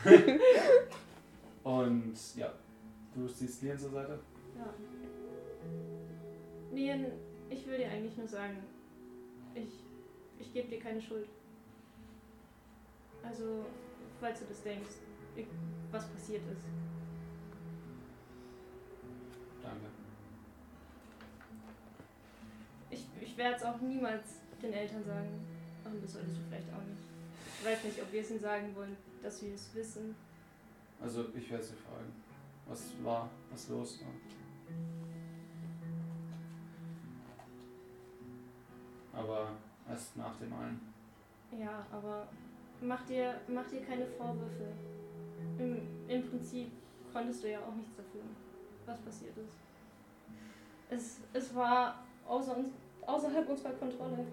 Und 1.64 2.36
ja, 2.36 2.52
du 3.14 3.26
ziehst 3.28 3.62
Lien 3.62 3.78
zur 3.78 3.90
Seite. 3.90 4.18
Ja. 4.56 4.74
Lian, 6.72 7.06
ich 7.50 7.66
will 7.66 7.78
dir 7.78 7.90
eigentlich 7.90 8.16
nur 8.16 8.28
sagen, 8.28 8.58
ich, 9.54 9.84
ich 10.38 10.52
gebe 10.52 10.68
dir 10.68 10.80
keine 10.80 11.00
Schuld. 11.00 11.28
Also, 13.22 13.66
falls 14.20 14.40
du 14.40 14.46
das 14.46 14.62
denkst, 14.62 14.94
ich, 15.36 15.46
was 15.90 16.06
passiert 16.08 16.42
ist. 16.52 16.64
Danke. 19.62 19.86
Ich, 22.90 23.06
ich 23.20 23.36
werde 23.36 23.56
es 23.56 23.62
auch 23.62 23.80
niemals 23.80 24.40
den 24.62 24.72
Eltern 24.72 25.04
sagen. 25.04 25.46
Und 25.84 26.02
das 26.02 26.12
solltest 26.12 26.36
du 26.36 26.40
vielleicht 26.48 26.72
auch 26.72 26.84
nicht. 26.84 27.02
Ich 27.60 27.66
weiß 27.66 27.84
nicht, 27.84 28.02
ob 28.02 28.12
wir 28.12 28.20
es 28.20 28.30
ihnen 28.30 28.40
sagen 28.40 28.74
wollen, 28.74 28.96
dass 29.22 29.42
wir 29.42 29.54
es 29.54 29.74
wissen. 29.74 30.14
Also 31.00 31.26
ich 31.34 31.50
werde 31.50 31.64
sie 31.64 31.74
fragen, 31.74 32.12
was 32.68 32.92
war, 33.02 33.28
was 33.50 33.68
los 33.68 34.00
war. 34.00 34.12
Aber 39.20 39.50
erst 39.88 40.16
nach 40.16 40.36
dem 40.36 40.52
allen. 40.52 40.80
Ja, 41.58 41.86
aber 41.90 42.28
mach 42.80 43.04
dir, 43.06 43.40
mach 43.48 43.66
dir 43.66 43.80
keine 43.82 44.06
Vorwürfe. 44.06 44.72
Im, 45.58 45.80
Im 46.08 46.28
Prinzip 46.28 46.70
konntest 47.12 47.42
du 47.42 47.50
ja 47.50 47.60
auch 47.60 47.74
nichts 47.74 47.96
dafür, 47.96 48.22
was 48.86 49.00
passiert 49.00 49.36
ist. 49.38 49.56
Es, 50.90 51.20
es 51.32 51.54
war 51.54 52.04
außer 52.26 52.56
uns, 52.56 52.70
außerhalb 53.06 53.48
unserer 53.48 53.72
Kontrolle. 53.72 54.26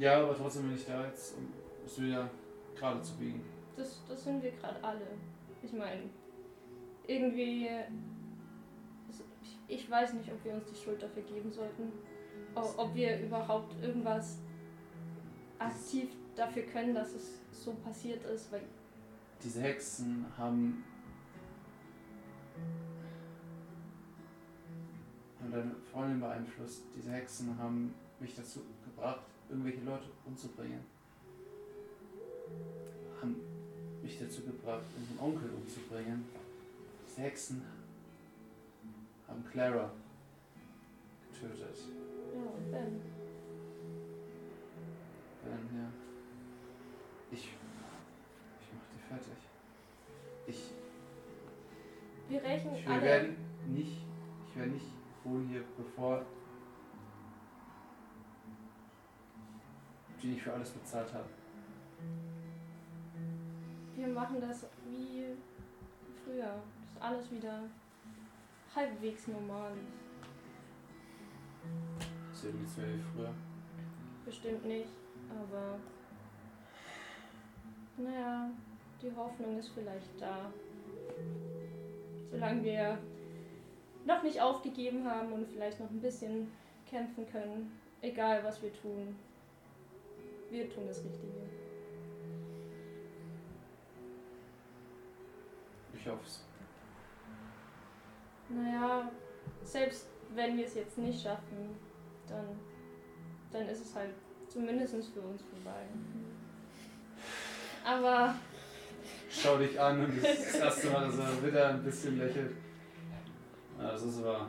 Ja, 0.00 0.22
aber 0.22 0.34
trotzdem 0.34 0.62
bin 0.62 0.74
ich 0.76 0.86
da 0.86 1.06
jetzt, 1.06 1.36
um 1.36 1.46
es 1.84 2.00
wieder 2.00 2.28
gerade 2.74 3.00
zu 3.02 3.14
biegen. 3.18 3.42
Das, 3.76 4.02
das 4.08 4.24
sind 4.24 4.42
wir 4.42 4.50
gerade 4.52 4.82
alle. 4.82 5.06
Ich 5.62 5.72
meine, 5.74 6.02
irgendwie. 7.06 7.68
Ich, 9.42 9.58
ich 9.68 9.90
weiß 9.90 10.14
nicht, 10.14 10.30
ob 10.32 10.42
wir 10.44 10.54
uns 10.54 10.64
die 10.70 10.74
Schuld 10.74 11.02
dafür 11.02 11.22
geben 11.22 11.52
sollten. 11.52 11.92
O- 12.54 12.72
Ob 12.82 12.94
wir 12.94 13.20
überhaupt 13.20 13.74
irgendwas 13.82 14.38
aktiv 15.58 16.08
dafür 16.34 16.62
können, 16.64 16.94
dass 16.94 17.12
es 17.14 17.38
so 17.52 17.74
passiert 17.74 18.24
ist, 18.24 18.50
weil 18.50 18.62
Diese 19.44 19.60
Hexen 19.60 20.24
haben. 20.36 20.82
haben 25.40 25.50
deine 25.52 25.74
Freundin 25.92 26.20
beeinflusst. 26.20 26.84
Diese 26.96 27.10
Hexen 27.12 27.56
haben 27.58 27.94
mich 28.18 28.34
dazu 28.34 28.60
gebracht, 28.84 29.20
irgendwelche 29.50 29.80
Leute 29.84 30.06
umzubringen. 30.24 30.80
Haben 33.20 33.36
mich 34.02 34.18
dazu 34.18 34.42
gebracht, 34.42 34.84
unseren 34.96 35.26
Onkel 35.28 35.50
umzubringen. 35.50 36.24
Diese 37.06 37.22
Hexen 37.22 37.62
haben 39.28 39.44
Clara 39.50 39.90
getötet. 41.32 41.76
ja, 42.34 42.40
und 42.40 42.70
Ben. 42.70 43.00
Ähm, 45.46 45.68
ja. 45.76 45.88
Ich. 47.32 47.38
Ich 47.40 48.68
mach 48.74 48.86
die 48.94 49.08
fertig. 49.08 49.38
Ich. 50.46 50.70
Wir 52.28 52.42
rächen 52.42 52.74
Ich 52.76 52.86
alle. 52.86 53.02
werde 53.02 53.28
nicht, 53.68 53.98
ich 54.48 54.56
werde 54.56 54.70
nicht 54.72 54.86
wohnen 55.24 55.48
hier, 55.48 55.62
bevor 55.76 56.24
die 60.22 60.28
nicht 60.28 60.42
für 60.42 60.52
alles 60.52 60.70
bezahlt 60.70 61.12
hat. 61.12 61.24
Wir 63.96 64.08
machen 64.08 64.40
das 64.40 64.66
wie 64.88 65.24
früher. 66.24 66.54
Dass 66.82 67.02
alles 67.02 67.30
wieder 67.30 67.62
halbwegs 68.74 69.28
normal 69.28 69.72
ist. 69.72 70.10
Das 72.30 72.38
ist 72.38 72.44
irgendwie 72.44 72.66
so 72.66 72.82
wie 72.82 73.02
früher. 73.14 73.34
Bestimmt 74.24 74.64
nicht, 74.64 74.88
aber 75.28 75.78
naja, 77.96 78.50
die 79.02 79.14
Hoffnung 79.14 79.58
ist 79.58 79.70
vielleicht 79.70 80.20
da. 80.20 80.50
Solange 82.30 82.62
wir 82.62 82.98
noch 84.06 84.22
nicht 84.22 84.40
aufgegeben 84.40 85.04
haben 85.04 85.32
und 85.32 85.48
vielleicht 85.48 85.80
noch 85.80 85.90
ein 85.90 86.00
bisschen 86.00 86.50
kämpfen 86.88 87.26
können, 87.30 87.72
egal 88.00 88.42
was 88.44 88.62
wir 88.62 88.72
tun, 88.72 89.16
wir 90.50 90.68
tun 90.68 90.86
das 90.86 90.98
Richtige. 90.98 91.32
Ich 95.94 96.06
hoffe 96.06 96.24
es. 96.24 96.44
Naja, 98.48 99.10
selbst 99.62 100.08
wenn 100.34 100.56
wir 100.56 100.64
es 100.64 100.74
jetzt 100.74 100.98
nicht 100.98 101.22
schaffen, 101.22 101.76
dann, 102.28 102.58
dann 103.52 103.68
ist 103.68 103.84
es 103.84 103.94
halt 103.94 104.14
zumindest 104.48 104.94
für 105.12 105.20
uns 105.20 105.42
vorbei. 105.42 105.82
Aber 107.84 108.34
Schau 109.30 109.58
dich 109.58 109.80
an 109.80 110.04
und 110.04 110.22
das 110.22 110.38
ist 110.38 110.54
das 110.54 110.60
erste 110.60 110.90
Mal, 110.90 111.06
dass 111.06 111.18
er 111.18 111.46
wieder 111.46 111.68
ein 111.68 111.84
bisschen 111.84 112.18
lächelt. 112.18 112.56
Ja, 113.78 113.92
das 113.92 114.02
ist 114.02 114.24
wahr. 114.24 114.48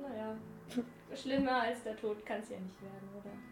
naja, 0.00 0.34
schlimmer 1.14 1.62
als 1.62 1.82
der 1.82 1.96
Tod 1.96 2.24
kann 2.24 2.40
es 2.40 2.48
ja 2.48 2.58
nicht 2.58 2.80
werden, 2.80 3.08
oder? 3.14 3.51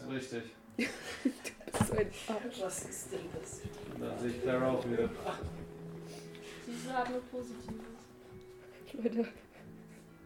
Das 0.00 0.22
ist 0.24 0.32
richtig. 0.32 0.54
So 0.78 1.94
ein 1.94 2.06
Arsch. 2.28 2.60
Was 2.62 2.84
ist 2.84 3.12
denn 3.12 3.20
das? 3.38 3.60
Und 3.94 4.00
dann 4.02 4.18
sehe 4.18 4.30
ich 4.30 4.42
Clara 4.42 4.70
auch 4.70 4.84
wieder. 4.88 5.08
Diese 6.66 6.92
haben 6.92 7.12
nur 7.12 7.20
Positives. 7.22 7.84
Leute, 8.94 9.28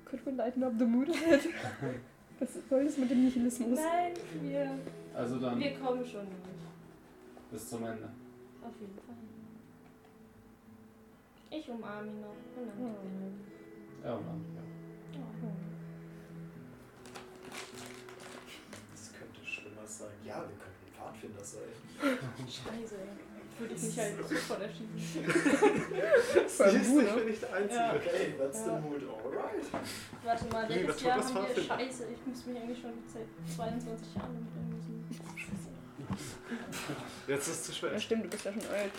could 0.05 0.27
we 0.27 0.31
lighten 0.33 0.63
up 0.65 0.73
the 0.79 0.85
mood 0.85 1.09
a 1.09 1.13
bit? 1.13 1.49
Was 2.39 2.49
soll 2.69 2.85
das 2.85 2.97
mit 2.99 3.11
dem 3.11 3.25
Nihilismus? 3.25 3.79
Nein, 3.79 4.13
wir, 4.41 4.71
Also 5.15 5.39
dann 5.39 5.59
wir 5.61 5.75
kommen 5.79 6.05
schon 6.05 6.27
durch. 6.27 7.51
bis 7.51 7.69
zum 7.69 7.85
Ende. 7.85 8.09
Auf 8.63 8.73
jeden 8.81 8.95
Fall. 8.95 9.15
Ich 11.51 11.69
umarme 11.69 12.09
ihn 12.09 12.21
noch. 12.21 12.29
Und 12.57 12.67
dann 12.69 12.87
Oh. 12.87 12.97
Ja, 14.05 14.11
dann, 14.11 14.45
ja. 14.55 14.63
Das 18.93 19.13
könnte 19.19 19.45
schlimmer 19.47 19.87
sein. 19.87 20.09
Ja, 20.25 20.37
wir 20.43 20.57
könnten 20.59 20.87
Pfadfinder 20.95 21.45
sein. 21.45 21.63
Scheiße. 22.49 22.97
Würde 23.59 23.75
ich 23.75 23.83
mich 23.83 23.99
halt 23.99 24.17
sofort 24.29 24.63
erschießen. 24.63 25.25
Voll 26.49 26.71
Siehst 26.71 26.91
du, 26.91 26.95
gut, 26.95 27.05
ich 27.07 27.15
bin 27.15 27.27
nicht 27.27 27.43
der 27.43 27.53
Einzige. 27.55 27.75
Ja. 27.75 27.95
Okay, 27.95 28.35
that's 28.39 28.59
Ja. 28.59 28.65
the 28.65 28.89
mood, 28.89 29.03
alright. 29.25 29.85
Warte 30.25 30.45
mal, 30.47 30.69
Nee, 30.69 30.75
letztes 30.83 30.95
was 30.97 31.03
Jahr 31.03 31.17
haben 31.19 31.35
wir 31.35 31.43
Pfadfinder? 31.43 31.75
Scheiße. 31.79 32.05
Ich 32.13 32.27
muss 32.27 32.47
mich 32.47 32.57
eigentlich 32.59 32.81
schon 32.81 32.93
seit 33.07 33.27
22 33.55 34.15
Jahren 34.17 34.37
umbringen 34.37 34.71
müssen. 34.71 35.05
Jetzt 37.29 37.47
ist 37.49 37.55
es 37.55 37.63
zu 37.65 37.73
Ja, 37.87 37.91
spät. 37.93 38.03
stimmt, 38.03 38.25
du 38.25 38.29
bist 38.31 38.45
ja 38.47 38.53
schon 38.53 38.63
alt. 38.73 38.91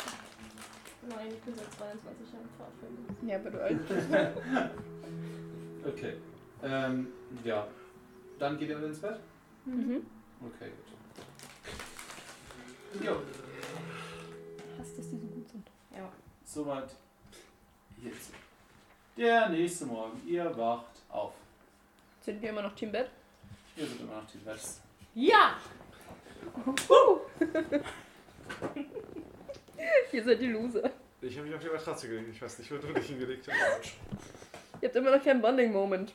Nein, 1.09 1.27
ich 1.33 1.39
bin 1.41 1.53
seit 1.55 1.71
22 1.73 2.33
Jahren 2.33 2.49
Pfadfinder. 2.57 3.13
Ja, 3.27 3.35
aber 3.37 3.49
du 3.51 3.63
alt. 3.63 3.79
Okay. 5.85 6.13
Ähm, 6.63 7.07
ja. 7.43 7.67
Dann 8.39 8.57
geht 8.57 8.69
ihr 8.69 8.77
alle 8.77 8.87
ins 8.87 8.99
Bett? 8.99 9.19
Mhm. 9.65 10.05
Okay, 10.41 10.69
gut. 10.69 10.77
Jo, 13.03 13.21
Passt, 14.77 14.97
dass 14.97 15.09
die 15.09 15.17
so 15.17 15.27
gut 15.27 15.47
sind. 15.49 15.67
Ja. 15.95 16.09
soweit 16.45 16.89
jetzt. 18.03 18.31
Der 19.17 19.49
nächste 19.49 19.85
Morgen. 19.85 20.21
Ihr 20.27 20.55
wacht 20.57 21.01
auf. 21.09 21.33
Sind 22.21 22.41
wir 22.41 22.49
immer 22.49 22.61
noch 22.63 22.73
Team 22.75 22.91
Bett? 22.91 23.09
Ihr 23.75 23.85
seid 23.87 23.99
immer 23.99 24.21
noch 24.21 24.27
die 24.31 24.37
Bett. 24.39 24.59
Ja! 25.15 25.57
Ihr 30.11 30.23
seid 30.23 30.39
die 30.39 30.47
Loser. 30.47 30.91
Ich 31.21 31.37
habe 31.37 31.47
mich 31.47 31.55
auf 31.55 31.61
die 31.61 31.69
Matratze 31.69 32.07
gelegt. 32.07 32.29
Ich 32.31 32.41
weiß 32.41 32.59
nicht, 32.59 32.71
wo 32.71 32.77
du 32.77 32.93
dich 32.93 33.07
hingelegt 33.07 33.47
hast. 33.47 33.93
Ihr 34.81 34.89
habt 34.89 34.95
immer 34.95 35.15
noch 35.15 35.23
keinen 35.23 35.41
Bonding-Moment. 35.41 36.13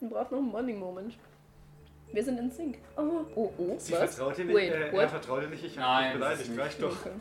Ihr 0.00 0.08
braucht 0.08 0.32
noch 0.32 0.38
einen 0.38 0.50
Bonding-Moment. 0.50 1.16
Wir 2.12 2.24
sind 2.24 2.38
in 2.38 2.50
Sync. 2.50 2.78
Oh, 2.96 3.24
oh, 3.34 3.52
oh. 3.56 3.74
Sie 3.78 3.92
was? 3.92 4.16
vertraut 4.16 4.36
dir 4.36 4.44
nicht. 4.44 4.56
Wait, 4.56 4.72
äh, 4.72 4.90
er 4.90 5.08
vertraut 5.08 5.42
dir 5.42 5.48
nicht. 5.48 5.64
Ich 5.64 5.76
Nein, 5.76 6.20
habe 6.20 6.34
ist 6.34 6.48
beleidigt. 6.48 6.58
Reicht 6.58 6.82
doch. 6.82 7.00
Okay. 7.00 7.14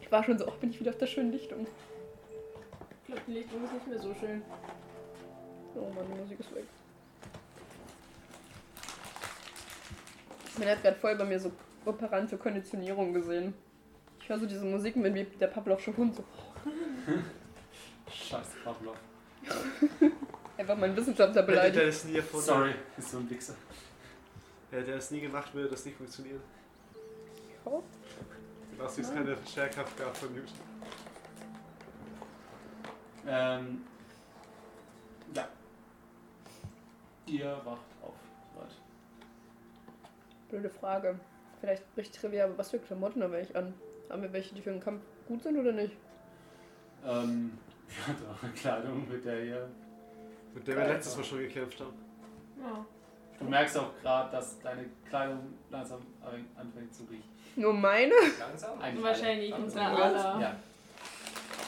Ich 0.00 0.12
war 0.12 0.22
schon 0.22 0.38
so, 0.38 0.46
ach, 0.46 0.54
bin 0.56 0.70
ich 0.70 0.78
wieder 0.78 0.90
auf 0.90 0.98
der 0.98 1.06
schönen 1.06 1.32
Lichtung. 1.32 1.66
Ich 3.00 3.06
glaube, 3.06 3.22
die 3.26 3.32
Lichtung 3.32 3.64
ist 3.64 3.72
nicht 3.72 3.86
mehr 3.88 3.98
so 3.98 4.14
schön. 4.14 4.42
Oh 5.74 5.90
Mann, 5.92 6.06
die 6.12 6.20
Musik 6.20 6.40
ist 6.40 6.54
weg. 6.54 6.64
Man 10.58 10.68
hat 10.68 10.82
gerade 10.82 10.96
voll 10.96 11.16
bei 11.16 11.24
mir 11.24 11.40
so 11.40 11.50
operante 11.84 12.36
Konditionierung 12.36 13.12
gesehen. 13.12 13.54
Ich 14.24 14.30
höre 14.30 14.38
so 14.38 14.46
diese 14.46 14.64
Musik 14.64 14.96
mit 14.96 15.14
wie 15.14 15.24
der 15.24 15.48
Pavlovsche 15.48 15.94
Hund. 15.94 16.16
So. 16.16 16.24
Scheiße, 18.10 18.56
Pavlov. 18.64 18.96
Einfach 20.56 20.78
mein 20.78 20.96
Wissenschaftler 20.96 21.42
Der, 21.42 21.42
der 21.42 21.52
beleidigt. 21.52 21.88
ist 21.88 22.06
nie 22.06 22.16
erfunden. 22.16 22.46
Sorry, 22.46 22.74
ist 22.96 23.10
so 23.10 23.18
ein 23.18 23.28
Wichser. 23.28 23.54
Der, 24.72 24.80
der 24.80 24.96
ist 24.96 25.12
nie 25.12 25.20
gemacht, 25.20 25.52
würde 25.52 25.68
das 25.68 25.84
nicht 25.84 25.98
funktionieren. 25.98 26.40
Oh. 27.66 27.82
Genauso 28.70 28.96
wie 28.96 29.00
es 29.02 29.12
keine 29.12 29.36
Scherkraft 29.46 29.98
gab 29.98 30.16
von 30.16 30.32
Newton. 30.32 30.54
Ähm, 33.26 33.84
ja. 35.34 35.48
Ihr 37.26 37.60
wacht 37.62 37.84
auf. 38.00 38.14
Soweit. 38.54 38.70
Blöde 40.48 40.70
Frage. 40.70 41.20
Vielleicht 41.60 41.82
richtig 41.98 42.22
trivial, 42.22 42.48
aber 42.48 42.56
was 42.56 42.70
für 42.70 42.78
Klamotten 42.78 43.20
wir 43.20 43.26
eigentlich 43.26 43.54
an? 43.54 43.74
Haben 44.10 44.22
wir 44.22 44.32
welche, 44.32 44.54
die 44.54 44.60
für 44.62 44.70
den 44.70 44.80
Kampf 44.80 45.02
gut 45.28 45.42
sind 45.42 45.58
oder 45.58 45.72
nicht? 45.72 45.92
Ähm, 47.06 47.58
ihr 47.88 48.06
habt 48.08 48.20
eure 48.42 48.52
Kleidung, 48.52 49.08
mit 49.08 49.24
der 49.24 49.44
ihr. 49.44 49.68
Mit 50.54 50.66
der 50.68 50.76
wir 50.76 50.84
letztes 50.86 51.16
Mal 51.16 51.24
schon 51.24 51.38
gekämpft 51.38 51.80
haben. 51.80 51.94
Ja. 52.60 52.84
Du 53.38 53.44
merkst 53.46 53.76
auch 53.78 53.90
gerade, 54.00 54.30
dass 54.30 54.60
deine 54.60 54.84
Kleidung 55.08 55.40
langsam 55.70 56.00
anfängt 56.56 56.94
zu 56.94 57.02
riechen. 57.04 57.28
Nur 57.56 57.72
meine? 57.72 58.14
Langsam. 58.38 58.80
Eigentlich 58.80 59.04
Wahrscheinlich 59.04 59.52
alle. 59.54 59.64
unsere 59.64 59.84
Ja. 59.84 59.94
aller. 59.94 60.40
Ja. 60.40 60.56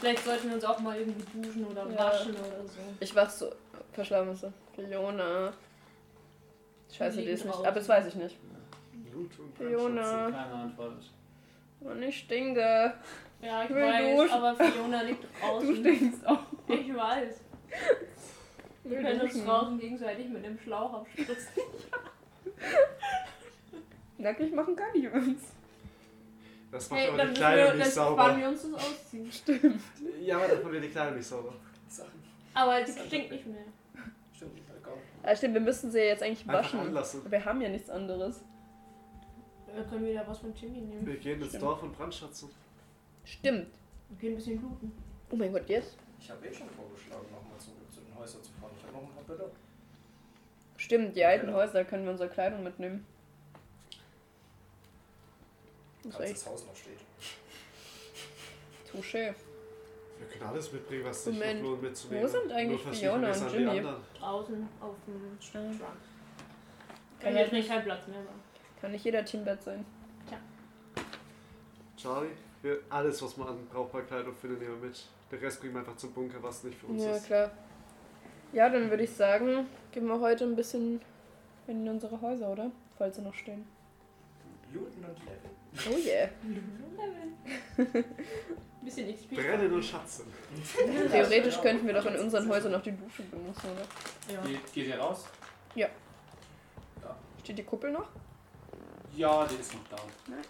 Vielleicht 0.01 0.25
sollten 0.25 0.49
wir 0.49 0.55
uns 0.55 0.65
auch 0.65 0.79
mal 0.81 0.97
irgendwie 0.99 1.41
duschen 1.43 1.65
oder 1.67 1.89
Ja. 1.91 1.99
waschen 1.99 2.33
oder 2.37 2.67
so. 2.67 2.79
Ich 3.01 3.15
wach 3.17 3.31
so. 3.31 3.51
Verschlafen 3.93 4.33
ist 4.33 4.43
so. 4.43 4.53
Fiona. 4.75 5.53
Scheiße, 6.93 7.19
die 7.19 7.25
ist 7.25 7.45
nicht. 7.45 7.57
Aber 7.59 7.71
das 7.73 7.89
weiß 7.89 8.07
ich 8.07 8.15
nicht. 8.15 8.37
Blut 9.11 9.31
und 9.39 9.57
Fiona. 9.57 10.31
Keiner 10.31 10.55
antwortet. 10.55 11.11
Und 11.91 12.03
ich 12.03 12.19
stinke. 12.19 12.95
Ja, 13.43 13.63
ich 13.65 13.71
Ich 13.71 13.77
will 13.77 13.83
weiß, 13.83 14.17
duschen. 14.17 14.33
aber 14.35 14.55
Fiona 14.57 15.03
liegt 15.03 15.25
draußen. 15.41 15.69
Du 15.69 15.77
stinkst 15.77 16.27
auch. 16.27 16.39
Ich 16.69 16.95
weiß. 16.95 17.41
Wir 18.85 18.99
will 18.99 19.05
können 19.05 19.21
uns 19.21 19.45
draußen 19.45 19.79
gegenseitig 19.79 20.29
mit 20.29 20.45
dem 20.45 20.59
Schlauch 20.59 20.95
abspritzen. 20.95 21.49
Nackig 24.19 24.53
machen 24.55 24.75
kann 24.77 24.89
ich 24.95 25.11
uns. 25.13 25.43
Das 26.71 26.91
macht 26.91 27.01
Hey, 27.01 27.09
aber 27.09 27.19
dann 27.19 27.35
die 27.35 27.41
wir, 27.41 27.75
nicht 27.75 27.81
dann 27.87 27.91
sparen 27.93 28.17
sauber. 28.17 28.37
wir 28.39 28.49
uns 28.49 28.63
das 28.63 28.75
ausziehen. 28.75 29.81
Ja, 30.23 30.37
aber 30.39 30.49
dann 30.49 30.63
machen 30.63 30.73
wir 30.73 30.81
die 30.81 30.89
Kleidung 30.89 31.17
nicht 31.17 31.27
sauber. 31.27 31.53
Sachen. 31.89 32.23
Aber 32.55 32.81
die 32.83 32.93
stinkt 32.93 33.31
nicht 33.33 33.47
mehr. 33.47 33.65
Stimmt, 34.35 34.67
Balkon. 34.67 35.01
Ah, 35.23 35.37
stimmt, 35.37 35.55
wir 35.55 35.61
müssen 35.61 35.91
sie 35.91 35.99
jetzt 36.01 36.23
eigentlich 36.23 36.47
waschen. 36.47 36.81
Wir 37.31 37.45
haben 37.45 37.61
ja 37.61 37.69
nichts 37.69 37.91
anderes. 37.91 38.43
Wir 39.77 39.85
können 39.85 40.07
wieder 40.07 40.27
was 40.27 40.39
von 40.39 40.55
Jimmy 40.55 40.81
nehmen. 40.81 41.07
Wir 41.07 41.17
gehen 41.19 41.39
ins 41.39 41.49
Stimmt. 41.51 41.63
Dorf 41.65 41.83
und 41.83 41.97
brandschatzen. 41.97 42.49
Stimmt. 43.25 43.67
Wir 44.09 44.19
können 44.19 44.33
ein 44.33 44.37
bisschen 44.37 44.63
looten. 44.63 44.93
Oh 45.31 45.37
mein 45.37 45.53
Gott, 45.53 45.69
jetzt? 45.69 45.99
Ich 46.19 46.31
habe 46.31 46.47
eh 46.47 46.53
schon 46.55 46.69
vorgeschlagen, 46.71 47.27
nochmal 47.31 47.59
zu, 47.59 47.71
zu 47.95 48.01
den 48.01 48.15
Häusern 48.19 48.43
zu 48.43 48.53
fahren. 48.53 48.71
Ich 48.79 48.83
habe 48.85 48.95
noch 48.95 49.03
ein 49.03 49.15
paar 49.15 49.25
Bilder. 49.25 49.51
Stimmt, 50.79 51.15
die 51.17 51.25
alten 51.25 51.47
Genau. 51.47 51.59
Häuser 51.59 51.85
können 51.85 52.05
wir 52.05 52.13
unsere 52.13 52.31
Kleidung 52.31 52.63
mitnehmen. 52.63 53.05
Das 56.05 56.21
echt 56.21 56.35
das 56.37 56.47
Haus 56.47 56.67
noch 56.67 56.77
steht. 56.77 56.99
touché. 58.93 59.35
Wir 60.19 60.27
können 60.29 60.45
alles 60.45 60.73
mitbringen, 60.73 61.05
was 61.05 61.25
sich 61.25 61.35
Moment, 61.35 61.63
lohnt 61.63 61.83
mitzunehmen. 61.83 62.25
wo 62.25 62.29
sind 62.29 62.51
eigentlich 62.53 62.83
Fiona 62.83 63.29
und 63.33 63.53
Jimmy? 63.53 63.83
Draußen 64.19 64.69
auf 64.81 64.95
dem 65.07 65.37
Strand. 65.41 65.81
Kann 67.21 67.37
jetzt 67.37 67.53
nicht 67.53 67.69
kein 67.69 67.85
Platz 67.85 68.07
mehr 68.07 68.23
sein. 68.23 68.46
Kann 68.87 68.93
nicht 68.93 69.05
jeder 69.05 69.25
Teambett 69.25 69.61
sein. 69.65 69.85
Charlie, 71.97 72.31
wir, 72.63 72.79
alles, 72.89 73.21
was 73.21 73.37
man 73.37 73.49
an 73.49 73.67
brauchbarer 73.67 74.05
Kleidung 74.05 74.33
findet, 74.33 74.61
nehmen 74.61 74.81
wir 74.81 74.89
mit. 74.91 75.07
Den 75.29 75.41
Rest 75.41 75.61
bringen 75.61 75.75
wir 75.75 75.81
einfach 75.81 75.97
zum 75.97 76.13
Bunker, 76.13 76.41
was 76.41 76.63
nicht 76.63 76.79
für 76.79 76.87
uns 76.87 77.03
Ja, 77.03 77.11
ist. 77.17 77.27
klar. 77.27 77.51
Ja, 78.53 78.69
dann 78.69 78.89
würde 78.89 79.03
ich 79.03 79.11
sagen, 79.11 79.67
gehen 79.91 80.07
wir 80.07 80.21
heute 80.21 80.45
ein 80.45 80.55
bisschen 80.55 81.01
in 81.67 81.89
unsere 81.89 82.21
Häuser, 82.21 82.49
oder? 82.49 82.71
Falls 82.97 83.17
sie 83.17 83.23
noch 83.23 83.35
stehen. 83.35 83.67
Looten 84.73 85.05
und 85.05 85.19
Level. 85.19 85.51
Oh 85.91 85.99
yeah. 85.99 86.29
bisschen 88.85 89.13
XP. 89.13 89.35
Brennen 89.35 89.73
und 89.73 89.85
Schatzen. 89.85 90.27
Theoretisch 91.11 91.61
könnten 91.61 91.89
wir 91.89 91.95
doch 91.95 92.07
in 92.07 92.21
unseren 92.21 92.49
Häusern 92.49 92.71
noch 92.71 92.83
die 92.83 92.93
Dusche 92.93 93.25
benutzen, 93.25 93.67
oder? 93.73 94.33
Ja. 94.33 94.41
Geht, 94.43 94.73
geht 94.73 94.87
ihr 94.87 94.99
raus? 95.01 95.25
Steht 97.47 97.59
die 97.59 97.65
Kuppel 97.65 97.93
noch? 97.93 98.09
Ja, 99.17 99.47
die 99.47 99.55
ist 99.55 99.73
noch 99.73 99.89
da. 99.89 99.97
Nice. 100.29 100.47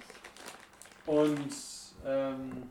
Und, 1.07 1.55
ähm. 2.05 2.69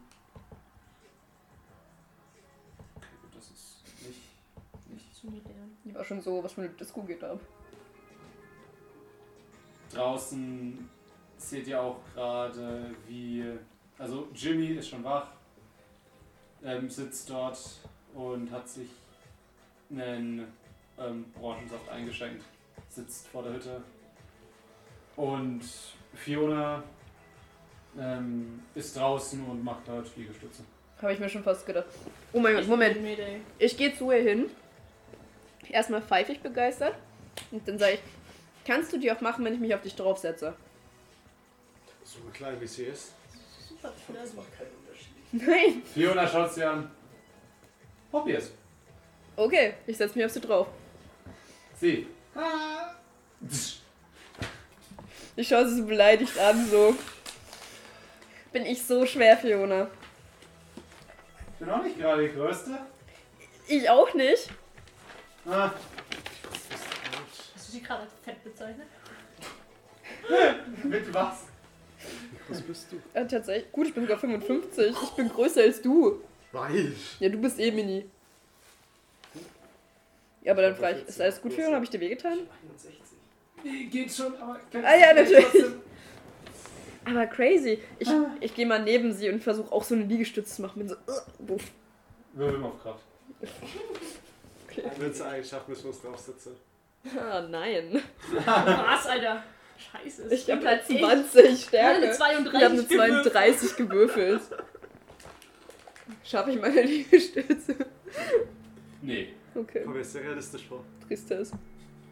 Okay, 2.95 3.07
gut, 3.21 3.33
das 3.33 3.45
ist 3.45 3.77
nicht. 4.05 4.89
nicht 4.89 5.15
Zu 5.15 5.27
modern. 5.27 5.77
Die 5.85 5.95
war 5.95 6.03
schon 6.03 6.21
so, 6.21 6.43
was 6.43 6.51
für 6.51 6.61
eine 6.63 6.69
Disco 6.71 7.01
geht 7.03 7.23
ab. 7.23 7.39
Draußen 9.93 10.89
seht 11.37 11.67
ihr 11.67 11.81
auch 11.81 12.01
gerade, 12.13 12.93
wie. 13.07 13.45
Also, 13.97 14.27
Jimmy 14.33 14.73
ist 14.73 14.89
schon 14.89 15.01
wach, 15.05 15.27
ähm, 16.61 16.89
sitzt 16.89 17.29
dort 17.29 17.57
und 18.13 18.51
hat 18.51 18.67
sich 18.67 18.89
einen 19.89 20.51
ähm, 20.97 21.33
Orangensaft 21.39 21.87
eingeschenkt, 21.87 22.43
sitzt 22.89 23.27
vor 23.29 23.43
der 23.43 23.53
Hütte. 23.53 23.81
Und 25.15 25.61
Fiona 26.13 26.83
ähm, 27.97 28.61
ist 28.75 28.97
draußen 28.97 29.43
und 29.45 29.63
macht 29.63 29.87
dort 29.87 30.15
Liegestütze. 30.17 30.63
Habe 31.01 31.13
ich 31.13 31.19
mir 31.19 31.29
schon 31.29 31.43
fast 31.43 31.65
gedacht. 31.65 31.85
Oh 32.33 32.39
mein 32.39 32.55
Gott, 32.55 32.67
Moment. 32.67 32.97
Ich 33.59 33.77
gehe 33.77 33.95
zu 33.95 34.11
ihr 34.11 34.21
hin. 34.21 34.45
Erstmal 35.69 36.01
pfeifig 36.01 36.41
begeistert. 36.41 36.95
Und 37.51 37.67
dann 37.67 37.77
sage 37.79 37.93
ich, 37.93 37.99
kannst 38.65 38.93
du 38.93 38.97
die 38.97 39.11
auch 39.11 39.21
machen, 39.21 39.43
wenn 39.45 39.53
ich 39.53 39.59
mich 39.59 39.73
auf 39.73 39.81
dich 39.81 39.95
draufsetze? 39.95 40.53
So 42.03 42.19
klein 42.33 42.59
wie 42.61 42.67
sie 42.67 42.83
ist. 42.85 43.13
Super 43.67 43.91
Das 44.13 44.31
flirty. 44.31 44.35
macht 44.37 44.57
keinen 44.57 44.71
Unterschied. 44.79 45.13
Nein. 45.31 45.81
Fiona 45.93 46.27
schaut 46.27 46.53
sie 46.53 46.63
an. 46.63 46.89
Probier's. 48.11 48.51
Okay, 49.35 49.73
ich 49.87 49.97
setze 49.97 50.17
mich 50.17 50.25
auf 50.25 50.31
sie 50.31 50.39
drauf. 50.41 50.67
Sie. 51.77 52.07
Ich 55.35 55.47
schaue 55.47 55.67
sie 55.67 55.77
so 55.77 55.85
beleidigt 55.85 56.37
an, 56.39 56.67
so. 56.69 56.95
Bin 58.51 58.65
ich 58.65 58.81
so 58.83 59.05
schwer, 59.05 59.37
Fiona? 59.37 59.89
Ich 61.53 61.59
bin 61.59 61.69
auch 61.69 61.83
nicht 61.83 61.97
gerade 61.99 62.27
die 62.27 62.33
Größte. 62.33 62.77
Ich 63.67 63.89
auch 63.89 64.13
nicht. 64.13 64.49
Ah, 65.45 65.71
Hast 67.55 67.67
du 67.67 67.71
sie 67.73 67.81
gerade 67.81 68.03
als 68.03 68.11
fett 68.23 68.43
bezeichnet? 68.43 68.87
mit 70.83 71.13
was? 71.13 71.43
Was 72.47 72.61
bist 72.61 72.91
du? 72.91 73.01
Ja, 73.13 73.25
tatsächlich. 73.25 73.71
Gut, 73.71 73.87
ich 73.87 73.93
bin 73.93 74.03
sogar 74.03 74.17
55. 74.17 74.95
Ich 75.03 75.09
bin 75.11 75.29
größer 75.29 75.61
als 75.61 75.81
du. 75.81 76.21
Weich. 76.51 76.93
Ja, 77.19 77.29
du 77.29 77.37
bist 77.37 77.59
eh 77.59 77.71
mini. 77.71 78.09
Ja, 80.43 80.53
aber 80.53 80.61
dann 80.61 80.75
frage 80.75 80.99
ich, 80.99 81.07
ist 81.07 81.19
alles 81.21 81.41
gut, 81.41 81.53
Fiona? 81.53 81.75
Habe 81.75 81.85
ich 81.85 81.89
dir 81.91 81.99
wehgetan? 81.99 82.39
61. 82.69 83.04
Nee, 83.65 83.85
geht 83.91 84.13
schon, 84.13 84.35
aber. 84.39 84.59
Ah 84.73 84.95
ja, 84.95 85.13
natürlich. 85.13 85.65
Aber 87.03 87.27
crazy. 87.27 87.79
Ich, 87.99 88.09
ich 88.39 88.55
gehe 88.55 88.65
mal 88.65 88.83
neben 88.83 89.11
sie 89.11 89.29
und 89.29 89.43
versuche 89.43 89.71
auch 89.71 89.83
so 89.83 89.95
eine 89.95 90.05
Liegestütze 90.05 90.55
zu 90.55 90.61
machen. 90.61 90.79
Bin 90.79 90.89
so, 90.89 90.95
uh. 90.95 91.57
Wirbel 92.33 92.63
auf 92.63 92.81
Kraft. 92.81 93.03
Okay. 94.67 94.83
Wenn 94.97 95.11
es 95.11 95.21
eigentlich 95.21 95.47
schafft, 95.47 95.69
müssen 95.69 95.83
wir 95.83 95.89
uns 95.89 96.01
draufsetzen. 96.01 96.53
Ah, 97.17 97.41
nein. 97.41 98.01
Was, 98.33 99.05
Alter? 99.05 99.43
Scheiße. 99.77 100.33
Ich 100.33 100.49
habe 100.49 100.65
halt 100.65 100.87
halt 100.87 100.99
20 100.99 101.45
eine 101.45 101.57
Stärke. 101.57 102.11
32 102.11 102.55
Ich 102.55 102.63
habe 102.63 102.73
eine 102.73 103.23
32 103.23 103.75
gewürfelt. 103.75 104.41
Schaffe 106.23 106.51
ich 106.51 106.59
meine 106.61 106.81
Liegestütze? 106.83 107.75
Nee. 109.01 109.33
Okay, 109.53 109.81
Komm 109.85 109.95
jetzt 109.95 110.11
sehr 110.11 110.23
realistisch 110.23 110.65
vor. 110.67 110.83
Tristes. 111.07 111.51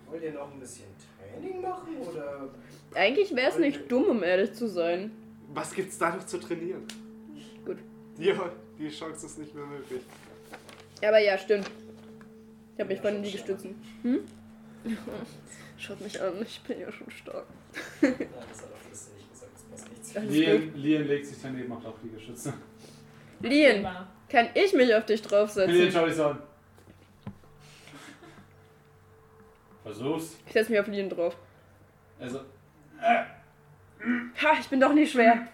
Wollt 0.07 0.23
ihr 0.23 0.33
noch 0.33 0.51
ein 0.51 0.59
bisschen 0.59 0.85
Training 1.33 1.61
machen 1.61 1.97
oder? 1.97 2.49
Eigentlich 2.95 3.35
wäre 3.35 3.49
es 3.49 3.57
nicht 3.57 3.91
dumm, 3.91 4.05
um 4.05 4.23
ehrlich 4.23 4.53
zu 4.53 4.67
sein. 4.67 5.11
Was 5.53 5.73
gibt's 5.73 5.97
da 5.97 6.15
noch 6.15 6.25
zu 6.25 6.37
trainieren? 6.39 6.83
Gut. 7.65 7.77
Ja, 8.17 8.51
die 8.77 8.89
Chance 8.89 9.25
ist 9.25 9.39
nicht 9.39 9.53
mehr 9.55 9.65
möglich. 9.65 10.01
Aber 11.01 11.19
ja, 11.19 11.37
stimmt. 11.37 11.69
Ich 12.75 12.79
habe 12.79 12.93
mich 12.93 13.01
von 13.01 13.13
den 13.13 13.23
Liegestützen. 13.23 13.75
Hm? 14.01 14.19
Schaut 15.77 16.01
mich 16.01 16.21
an, 16.21 16.33
ich 16.41 16.61
bin 16.61 16.79
ja 16.79 16.91
schon 16.91 17.09
stark. 17.11 17.45
Nein, 18.01 18.15
das 18.19 18.61
hat 18.61 18.69
auch 18.71 18.89
nicht 18.89 19.31
gesagt, 19.31 19.51
das 19.53 19.63
passt 19.63 19.89
nichts. 19.89 20.35
Lian, 20.35 20.73
Lian 20.75 21.07
legt 21.07 21.25
sich 21.25 21.37
daneben, 21.41 21.69
macht 21.69 21.85
auch 21.85 21.95
Liegestütze. 22.03 22.53
Lien, 23.41 23.85
kann 24.29 24.47
ich 24.53 24.73
mich 24.73 24.93
auf 24.95 25.05
dich 25.05 25.21
draufsetzen? 25.21 25.91
schau 25.91 26.05
dich 26.05 26.15
so 26.15 26.25
an. 26.25 26.39
Versuch's. 29.83 30.37
Ich 30.47 30.53
setze 30.53 30.71
mich 30.71 30.79
auf 30.79 30.87
Lien 30.87 31.09
drauf. 31.09 31.35
Also, 32.19 32.39
Ha, 33.01 34.51
ich 34.59 34.67
bin 34.67 34.79
doch 34.79 34.93
nicht 34.93 35.11
schwer. 35.11 35.47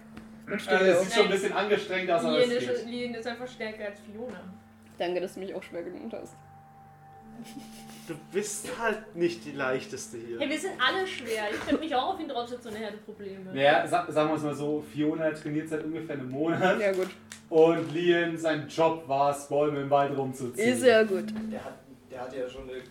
Dann 0.47 0.59
stehe 0.59 0.77
also 0.77 0.91
ich 0.91 0.97
es 0.97 1.03
sieht 1.03 1.13
schon 1.13 1.25
ein 1.25 1.31
bisschen 1.31 1.53
angestrengt 1.53 2.11
aus, 2.11 2.23
aber 2.23 2.39
Lien 2.39 2.51
es 2.51 2.63
ist, 2.63 2.83
geht. 2.83 2.85
Lien 2.87 3.13
ist 3.15 3.27
einfach 3.27 3.47
stärker 3.47 3.85
als 3.85 3.99
Fiona. 3.99 4.41
Danke, 4.97 5.21
dass 5.21 5.35
du 5.35 5.39
mich 5.41 5.53
auch 5.53 5.61
schwer 5.63 5.83
genannt 5.83 6.13
hast. 6.19 6.35
Du 8.07 8.15
bist 8.33 8.67
halt 8.79 9.15
nicht 9.15 9.45
die 9.45 9.51
leichteste 9.51 10.17
hier. 10.17 10.39
Hey, 10.39 10.49
wir 10.49 10.59
sind 10.59 10.73
alle 10.79 11.05
schwer. 11.05 11.43
Ich 11.51 11.59
könnte 11.65 11.81
mich 11.83 11.93
auch 11.95 12.15
auf 12.15 12.19
ihn 12.19 12.27
draufsetzen 12.27 12.71
und 12.71 12.77
er 12.81 12.87
hätte 12.87 12.97
Probleme. 12.97 13.61
Ja, 13.61 13.85
sa 13.87 14.11
sagen 14.11 14.29
wir 14.29 14.35
es 14.35 14.43
mal 14.43 14.55
so, 14.55 14.81
Fiona 14.81 15.29
trainiert 15.31 15.69
seit 15.69 15.83
ungefähr 15.83 16.15
einem 16.15 16.29
Monat 16.29 16.79
Ja, 16.79 16.91
gut. 16.91 17.09
und 17.49 17.93
Lian, 17.93 18.35
sein 18.35 18.67
Job 18.67 19.07
war 19.07 19.31
es, 19.31 19.47
Bäume 19.47 19.81
im 19.81 19.89
Wald 19.91 20.17
rumzuziehen. 20.17 20.73
Ist 20.73 20.83
ja 20.83 21.03
gut. 21.03 21.31
Der 21.51 21.63
hat, 21.63 21.75
der 22.11 22.21
hat 22.21 22.35
ja 22.35 22.49
schon 22.49 22.63
eine 22.63 22.81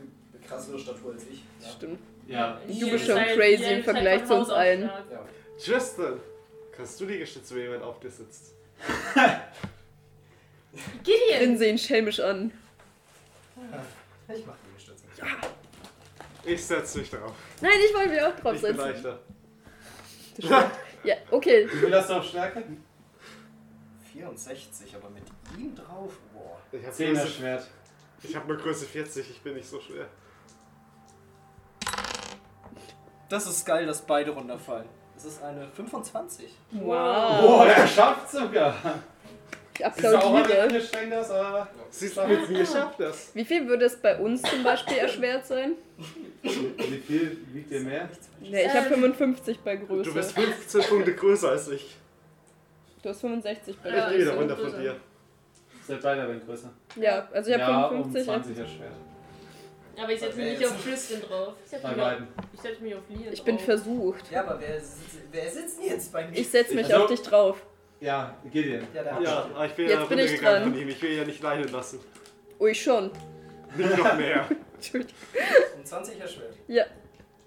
krassere 0.49 0.79
Statur 0.79 1.13
als 1.13 1.25
ich. 1.27 1.43
Ja. 1.61 1.69
Stimmt. 1.71 2.01
Ja. 2.27 2.61
Du 2.67 2.91
bist 2.91 2.93
ist 2.95 3.07
schon 3.07 3.17
crazy 3.37 3.65
im 3.65 3.85
Vergleich 3.85 4.25
zu 4.25 4.35
uns 4.35 4.51
allen. 4.51 4.83
Ja. 4.83 5.05
Tristan, 5.63 6.21
kannst 6.73 7.01
du 7.01 7.05
Liegestütze, 7.07 7.55
wenn 7.55 7.63
jemand 7.63 7.83
auf 7.83 8.01
dir 8.01 8.11
sitzt? 8.11 8.55
Gideon! 11.03 11.39
Grinse 11.39 11.67
ihn 11.67 11.79
schelmisch 11.79 12.21
an. 12.21 12.53
Ich 14.29 14.47
mach 14.47 14.55
die 14.57 14.75
Gestütze. 14.77 15.05
Ich 16.45 16.65
setze 16.65 17.01
dich 17.01 17.11
drauf. 17.11 17.33
Nein, 17.61 17.73
ich 17.89 17.95
wollte 17.95 18.11
mich 18.11 18.23
auch 18.23 18.29
Ich 18.29 18.35
bin 18.37 18.45
draufsetzen. 18.45 18.77
leichter. 18.77 19.19
Ja, 21.05 21.15
okay. 21.31 21.69
Wie 21.73 21.77
viel 21.77 21.95
hast 21.95 22.11
du 22.11 22.15
auf 22.15 22.25
Stärke? 22.25 22.65
64, 24.13 24.97
aber 24.97 25.09
mit 25.11 25.23
ihm 25.57 25.75
drauf? 25.75 26.13
Boah. 26.35 26.59
Ich 26.73 26.83
habe 26.85 26.93
Zehner 26.93 27.21
Größe, 27.21 27.33
Schwert. 27.35 27.67
ich 28.23 28.35
hab 28.37 28.49
nur 28.49 28.57
Größe 28.57 28.85
40, 28.85 29.31
ich 29.31 29.41
bin 29.41 29.55
nicht 29.55 29.69
so 29.69 29.81
schwer. 29.81 30.07
Das 33.29 33.47
ist 33.47 33.65
geil, 33.67 33.87
dass 33.87 34.03
beide 34.03 34.31
runterfallen. 34.31 34.87
Das 35.15 35.25
ist 35.25 35.43
eine 35.43 35.67
25. 35.69 36.47
Wow. 36.73 37.41
Boah, 37.43 37.67
der 37.67 37.87
schafft 37.87 38.31
sogar. 38.31 38.75
Ich 39.77 39.85
auch 39.85 39.91
applaudiere. 39.91 40.63
aber 41.31 41.69
Siehst 41.91 42.17
du, 42.17 42.21
jetzt 42.23 42.51
nie 42.51 42.59
geschafft 42.59 42.99
das. 42.99 43.31
Wie 43.35 43.45
viel 43.45 43.67
würde 43.69 43.85
es 43.85 43.97
bei 44.01 44.17
uns 44.19 44.43
zum 44.43 44.63
Beispiel 44.63 44.99
erschwert 44.99 45.47
sein? 45.47 45.73
wie 46.43 46.99
viel 47.07 47.39
wiegt 47.53 47.71
ihr 47.71 47.81
mehr? 47.81 48.09
Ne, 48.41 48.63
ich 48.65 48.69
habe 48.75 48.87
Ähm, 48.87 49.01
55 49.15 49.61
bei 49.61 49.77
Größe. 49.77 50.11
Du 50.11 50.15
bist 50.15 50.33
15 50.33 50.83
Punkte 50.83 51.15
größer 51.15 51.51
als 51.51 51.69
ich. 51.69 51.97
Du 53.03 53.09
hast 53.09 53.21
65 53.21 53.77
bei 53.79 53.91
Ja, 53.91 53.97
Ich 54.11 54.17
gehe 54.17 54.21
wieder 54.21 54.31
Größe. 54.31 54.41
runter 54.41 54.55
größer. 54.57 54.71
von 54.71 54.81
dir. 54.81 54.97
Seid 55.87 56.03
beide 56.03 56.29
wenn 56.29 56.47
größer. 56.47 56.71
Ja, 56.97 57.29
also 57.33 57.51
ich 57.51 57.61
habe 57.61 57.73
ja, 57.73 57.89
55. 57.89 58.29
um 58.29 58.35
20er 58.35 58.55
Schwert. 58.67 58.93
Aber 60.01 60.13
ich 60.13 60.21
setze 60.21 60.37
mich 60.39 60.59
nicht 60.59 60.67
auf 60.71 60.83
Tristan 60.85 61.21
drauf. 61.23 61.55
Ich 61.65 61.71
setze 61.71 61.83
Bei 61.83 61.89
mich, 61.93 61.99
auf- 62.03 62.09
beiden. 62.09 62.29
ich 62.53 62.61
setz 62.61 62.81
mich 62.81 62.95
auf 62.95 63.03
Lien 63.09 63.33
Ich 63.33 63.43
bin 63.43 63.57
drauf. 63.57 63.65
versucht. 63.65 64.31
Ja, 64.31 64.41
aber 64.45 64.61
wer, 64.61 64.79
sitzt- 64.81 65.19
wer 65.33 65.51
sitzt 65.51 65.79
denn 65.79 65.87
jetzt 65.87 66.13
bei 66.13 66.27
mir? 66.29 66.37
Ich 66.39 66.49
setze 66.51 66.75
mich 66.75 66.87
Also- 66.87 67.05
auf 67.05 67.11
dich 67.11 67.23
drauf. 67.23 67.63
Ja, 68.01 68.37
Gideon. 68.53 68.87
ja, 68.95 69.03
der 69.03 69.15
hat 69.17 69.23
Ja, 69.23 69.39
aber 69.55 69.67
ich 69.67 69.73
bin 69.73 69.89
Jetzt 69.89 69.95
ja 69.99 70.05
bin 70.07 70.19
ich 70.19 70.25
runtergegangen 70.27 70.63
dran. 70.63 70.73
von 70.73 70.81
ihm. 70.83 70.89
Ich 70.89 71.03
will 71.03 71.11
ihn 71.13 71.19
ja 71.19 71.25
nicht 71.25 71.43
leiden 71.43 71.73
lassen. 71.73 72.01
Ich 72.61 72.83
schon. 72.83 73.11
Nicht 73.77 73.99
noch 73.99 74.17
mehr. 74.17 74.49
Entschuldigung. 74.75 75.15
Ein 75.77 75.85
20er 75.85 76.29
Schwert. 76.29 76.55
Ja, 76.69 76.85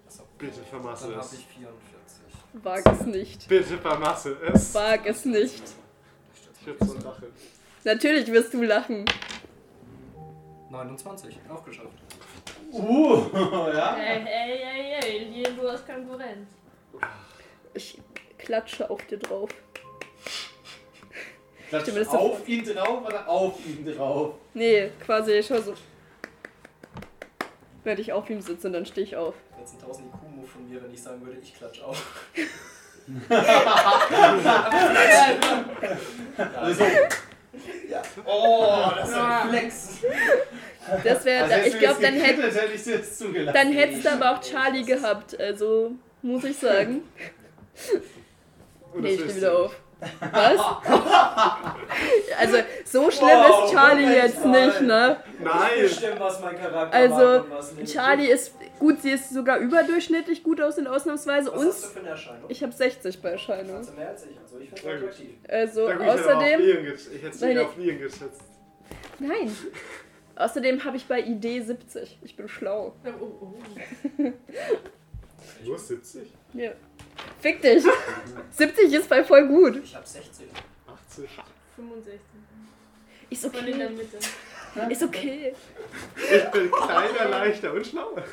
Achso, 0.07 0.23
Bitte 0.37 0.61
vermasse 0.69 1.05
dann 1.07 1.15
habe 1.17 1.25
es. 1.25 1.33
ich 1.33 1.45
44. 1.47 2.21
wag 2.53 2.85
es 2.99 3.05
nicht. 3.05 3.47
Bitte 3.47 3.77
vermasse 3.77 4.37
es. 4.53 4.73
Wag 4.75 5.05
es 5.05 5.23
nicht. 5.23 5.63
Ich 6.59 6.67
würde 6.67 6.85
so 6.85 6.93
lachen. 6.95 7.27
Natürlich 7.85 8.29
wirst 8.31 8.53
du 8.53 8.61
lachen. 8.61 9.05
29, 10.69 11.39
auch 11.49 11.63
geschafft. 11.65 11.87
Uh, 12.71 13.29
ja? 13.73 13.97
Ey, 13.97 14.23
ey, 14.25 14.63
ey, 14.63 14.99
ey, 15.03 15.19
Lien, 15.25 15.57
du 15.57 15.69
hast 15.69 15.85
Konkurrenz. 15.85 16.47
Ich 17.73 17.99
klatsche 18.37 18.89
auf 18.89 19.05
dir 19.07 19.17
drauf. 19.17 19.49
Klatsch 21.69 21.87
mir 21.87 21.99
das 21.99 22.11
so 22.11 22.17
auf 22.17 22.47
ihn 22.47 22.63
drauf 22.63 23.05
oder 23.05 23.27
auf 23.27 23.65
ihn 23.65 23.85
drauf? 23.85 24.35
Nee, 24.53 24.91
quasi, 25.05 25.33
ich 25.33 25.47
schau 25.47 25.59
so. 25.59 25.73
Wenn 27.83 27.99
ich 27.99 28.13
auf 28.13 28.29
ihm 28.29 28.41
sitze, 28.41 28.69
dann 28.69 28.85
stehe 28.85 29.07
ich 29.07 29.15
auf. 29.15 29.33
Jetzt 29.57 29.73
ein 29.75 29.81
1000 29.81 30.07
IQ-Move 30.07 30.47
von 30.47 30.69
mir, 30.69 30.83
wenn 30.83 30.93
ich 30.93 31.01
sagen 31.01 31.25
würde, 31.25 31.39
ich 31.41 31.55
klatsch 31.55 31.81
auf. 31.81 32.29
Also, 36.55 36.83
Ja. 37.89 38.01
Oh, 38.25 38.91
das 38.95 39.09
ist 39.09 39.15
ein 39.15 39.49
Flex. 39.49 39.89
Das 41.03 41.25
wäre, 41.25 41.43
also 41.45 41.67
ich 41.67 41.79
glaube, 41.79 42.01
dann, 42.01 42.13
hätt, 42.13 42.37
hätte 42.37 42.73
ich 42.73 42.83
dir 42.83 42.97
das 42.97 43.17
zugelassen. 43.17 43.53
dann 43.53 43.71
hättest 43.73 44.05
du 44.05 44.11
aber 44.11 44.31
auch 44.31 44.41
Charlie 44.41 44.83
gehabt. 44.83 45.39
Also, 45.39 45.91
muss 46.21 46.43
ich 46.43 46.57
sagen. 46.57 47.01
Nee, 48.93 49.13
ich 49.13 49.21
stehe 49.21 49.35
wieder 49.37 49.57
auf. 49.57 49.80
Was? 50.31 50.61
Also, 52.39 52.57
so 52.85 53.11
schlimm 53.11 53.27
Wow, 53.29 53.65
ist 53.65 53.73
Charlie 53.73 54.01
Moment 54.01 54.23
jetzt 54.23 54.45
nicht, 54.45 54.81
ne? 54.81 55.17
Nein! 55.39 55.69
Bestimmt, 55.81 56.19
was 56.19 56.41
mein 56.41 56.57
Charakter 56.57 56.97
Also. 56.97 57.45
Charlie 57.85 58.27
ist 58.27 58.55
gut, 58.79 59.01
sie 59.01 59.11
ist 59.11 59.31
sogar 59.31 59.59
überdurchschnittlich 59.59 60.41
gut 60.41 60.59
aus 60.59 60.77
in 60.77 60.87
ausnahmsweise. 60.87 61.51
was 61.51 61.59
Und 61.59 61.67
hast 61.67 61.83
du 61.83 61.87
für 61.89 61.99
eine 61.99 62.09
Erscheinung? 62.09 62.45
ich 62.49 62.63
habe 62.63 62.71
60 62.71 63.21
bei 63.21 63.29
Erscheinung. 63.29 63.75
Also 63.77 63.91
mehr 63.93 64.09
als 64.09 64.25
ich, 64.25 64.39
also 64.39 64.57
ich 64.57 64.69
finde 64.69 64.95
attraktiv. 64.95 65.29
Also, 65.47 65.89
außerdem. 65.89 66.61
Ich 66.61 67.23
hätte 67.23 67.37
sie 67.37 67.59
auf 67.59 67.77
Liam 67.77 67.99
geschätzt. 67.99 68.41
Nein. 69.19 69.55
Außerdem 70.35 70.83
habe 70.83 70.97
ich 70.97 71.05
bei 71.05 71.19
ID 71.19 71.65
70. 71.65 72.17
Ich 72.23 72.35
bin 72.35 72.47
schlau. 72.47 72.95
Oh, 73.05 73.09
oh, 73.21 73.53
oh. 74.17 74.23
Nur 75.63 75.77
70? 75.77 76.27
Ja. 76.53 76.71
Fick 77.39 77.61
dich. 77.61 77.83
70 78.51 78.93
ist 78.93 79.09
bei 79.09 79.23
voll 79.23 79.47
gut. 79.47 79.81
Ich 79.83 79.95
habe 79.95 80.07
60. 80.07 80.47
80? 80.87 81.29
65. 81.75 82.19
Ist 83.29 83.45
Von 83.47 83.65
in 83.67 83.79
der 83.79 83.87
okay. 83.87 83.95
Mitte. 83.97 84.17
Ist 84.89 85.03
okay. 85.03 85.53
Ich 86.15 86.51
bin 86.51 86.71
kleiner, 86.71 87.29
leichter 87.29 87.73
und 87.73 87.85
schlauer. 87.85 88.23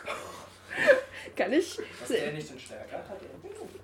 Kann 1.37 1.53
ich. 1.53 1.79
Was 2.01 2.09
der 2.09 2.33
nicht 2.33 2.51
den 2.51 2.59
Stärker 2.61 2.99
hat. 2.99 3.21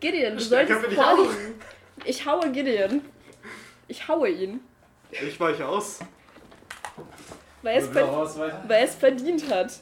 Gideon, 0.01 0.37
du 0.37 0.41
Stärker 0.43 0.75
solltest 0.75 0.83
bin 0.83 0.93
ich 0.93 0.99
auch. 0.99 1.17
vorliegen. 1.17 1.61
Ich 2.05 2.27
haue 2.27 2.53
Gideon. 2.53 3.01
Ich 3.89 4.09
haue 4.09 4.29
ihn. 4.29 4.61
Ich 5.11 5.39
weiche 5.41 5.67
aus. 5.67 5.99
Weil 7.63 7.79
es, 7.79 7.89
ver 7.89 8.09
weil 8.69 8.79
er 8.79 8.85
es 8.85 8.95
verdient 8.95 9.51
hat. 9.51 9.73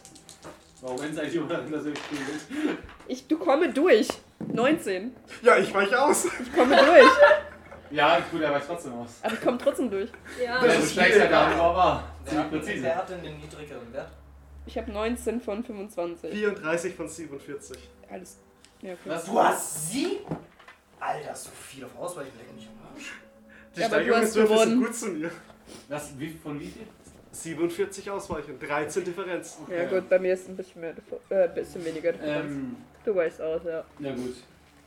Warum 0.82 1.00
wenn 1.00 1.12
es 1.12 1.18
eigentlich 1.18 1.34
jemand 1.34 1.70
persönlich 1.70 1.98
spielt? 2.00 2.78
Ich, 3.08 3.26
du 3.28 3.38
komme 3.38 3.72
durch. 3.72 4.08
19. 4.52 5.14
Ja, 5.42 5.56
ich 5.56 5.72
weiche 5.72 6.02
aus. 6.02 6.24
Ich 6.24 6.52
komme 6.52 6.74
durch. 6.76 7.08
Ja, 7.92 8.18
gut, 8.30 8.40
er 8.40 8.52
weicht 8.52 8.66
trotzdem 8.66 8.92
aus. 8.94 9.10
Aber 9.22 9.34
ich 9.34 9.40
komme 9.40 9.58
trotzdem 9.58 9.90
durch. 9.90 10.10
Ja, 10.42 10.64
Ja, 10.66 10.74
du 10.76 10.82
schlägst 10.86 11.18
ja 11.18 11.26
da, 11.28 11.50
wo 11.56 11.62
er 11.62 11.74
war. 11.76 12.04
Wer 12.24 12.30
Ziemlich 12.30 12.44
hat, 12.44 12.50
präzise. 12.50 12.82
wer 12.82 12.96
hat 12.96 13.08
denn 13.10 13.22
den 13.22 13.38
niedrigeren 13.38 13.92
Wert? 13.92 14.08
Ich 14.66 14.76
habe 14.78 14.90
19 14.92 15.40
von 15.40 15.62
25. 15.64 16.30
34 16.32 16.94
von 16.94 17.08
47. 17.08 17.78
Alles. 18.10 18.38
Ja, 18.80 18.92
okay. 18.92 18.98
Was? 19.06 19.24
Du 19.24 19.38
hast 19.38 19.90
sie? 19.92 20.18
Alter, 20.98 21.34
so 21.34 21.50
viel 21.50 21.84
auf 21.84 21.96
Ausweichen, 21.98 22.32
leck 22.38 22.52
mich 22.54 22.68
am 22.68 22.92
Arsch. 22.94 23.12
Die 23.76 23.80
Ja, 23.80 23.86
Steigerung 23.86 24.22
ist 24.22 24.34
wirklich 24.34 24.60
so 24.60 24.76
gut 24.76 24.94
zu 24.94 25.06
mir. 25.08 25.30
Was, 25.88 26.18
wie, 26.18 26.30
von 26.42 26.58
wie 26.58 26.66
viel? 26.68 26.86
47 27.32 28.10
Ausweichen, 28.10 28.58
13 28.58 29.04
Differenz. 29.04 29.58
Ja 29.68 29.84
gut, 29.88 30.08
bei 30.08 30.18
mir 30.18 30.34
ist 30.34 30.48
ein 30.48 30.56
bisschen 30.56 30.80
mehr, 30.82 30.94
äh, 31.30 31.44
ein 31.44 31.54
bisschen 31.54 31.84
weniger. 31.84 32.12
Ähm, 32.22 32.76
Du 33.04 33.14
weißt 33.16 33.40
aus, 33.42 33.62
ja. 33.64 33.84
ja 33.98 34.14
gut. 34.14 34.36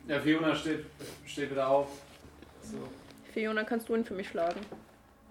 Ja, 0.08 0.20
Fiona 0.22 0.56
steht, 0.56 0.86
steht 1.26 1.52
wieder 1.52 1.68
auf. 1.68 1.88
So. 2.62 2.78
Fiona, 3.34 3.64
kannst 3.66 3.90
du 3.90 3.96
ihn 3.96 4.06
für 4.06 4.14
mich 4.14 4.30
schlagen? 4.30 4.62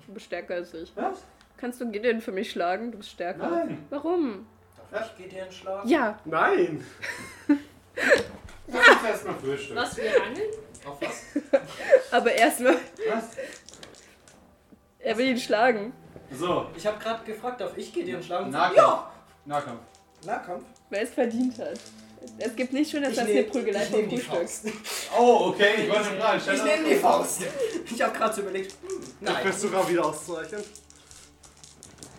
Du 0.07 0.13
bist 0.13 0.27
stärker 0.27 0.55
als 0.57 0.75
ich. 0.75 0.93
Was? 0.95 1.23
Kannst 1.57 1.81
du 1.81 1.91
Gideon 1.91 2.21
für 2.21 2.33
mich 2.33 2.51
schlagen? 2.51 2.93
Du 2.93 2.99
bist 2.99 3.11
stärker. 3.11 3.49
Nein. 3.49 3.87
Warum? 3.89 4.47
Darf 4.91 5.13
ich 5.19 5.29
dir 5.29 5.45
einen 5.45 5.53
Schlag? 5.53 5.87
Ja, 5.87 6.19
Nein! 6.27 6.85
Lass 8.67 8.89
uns 8.89 9.05
erstmal 9.09 9.35
frühstücken. 9.37 9.77
Was, 9.77 9.97
wir 9.97 10.23
angeln? 10.23 10.51
Auf 10.85 11.01
was? 11.01 11.25
aber 12.11 12.33
erstmal, 12.33 12.77
Was? 13.09 13.31
er 14.99 15.17
will 15.17 15.29
ihn 15.29 15.39
schlagen. 15.39 15.93
So, 16.39 16.67
Ich 16.77 16.87
habe 16.87 16.99
gerade 16.99 17.25
gefragt, 17.25 17.61
darf 17.61 17.77
ich 17.77 17.93
dir 17.93 18.15
einen 18.15 18.23
Schlag? 18.23 18.49
Nahkampf. 18.51 18.77
Ja! 18.77 19.11
Nahkampf. 19.45 19.81
Nahkampf. 20.25 20.65
Wer 20.91 21.03
es 21.03 21.11
verdient 21.11 21.59
hat. 21.59 21.79
Es 22.39 22.57
gibt 22.57 22.73
nicht 22.73 22.91
schöner 22.91 23.11
Ich 23.11 23.19
als 23.21 23.29
eine 23.29 23.43
Prügelei 23.45 23.83
ich 23.83 23.89
vom 23.91 24.09
Frühstück. 24.11 24.73
Oh, 25.19 25.49
okay, 25.51 25.83
ich 25.83 25.91
wollte 25.91 26.05
stell 26.41 26.55
Ich 26.55 26.61
doch 26.61 26.67
nehme 26.67 26.83
mal 26.83 26.89
die. 26.89 26.97
Faust. 26.97 27.43
Ich 27.95 28.03
habe 28.03 28.17
gerade 28.17 28.35
so 28.35 28.41
überlegt, 28.41 28.73
hm, 28.73 29.01
Ich 29.03 29.15
nein. 29.21 29.43
versuche 29.43 29.77
auch 29.77 29.89
wieder 29.89 30.05
auszuzeichnen. 30.07 30.63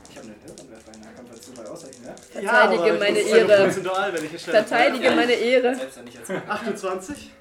Ich 0.09 0.17
habe 0.17 0.27
einen 0.27 0.39
Hirnanwerfer 0.45 0.93
in 0.93 1.01
Nahkampf, 1.01 1.31
als 1.31 1.41
du 1.41 1.51
bei 1.53 1.67
Ausreichen, 1.69 2.03
ne? 2.03 2.15
Verteidige 2.31 2.93
ich 2.93 2.99
meine 2.99 3.19
Ehre. 3.19 3.63
Prozentual, 3.65 4.13
wenn 4.13 4.25
ich 4.25 4.33
es 4.33 4.43
schnell 4.43 4.55
Verteidige 4.63 5.11
meine 5.11 5.33
Ehre. 5.33 5.75
Selbst 5.75 5.97
wenn 5.97 6.07
ich 6.07 6.13
jetzt. 6.13 6.29
28? 6.31 7.31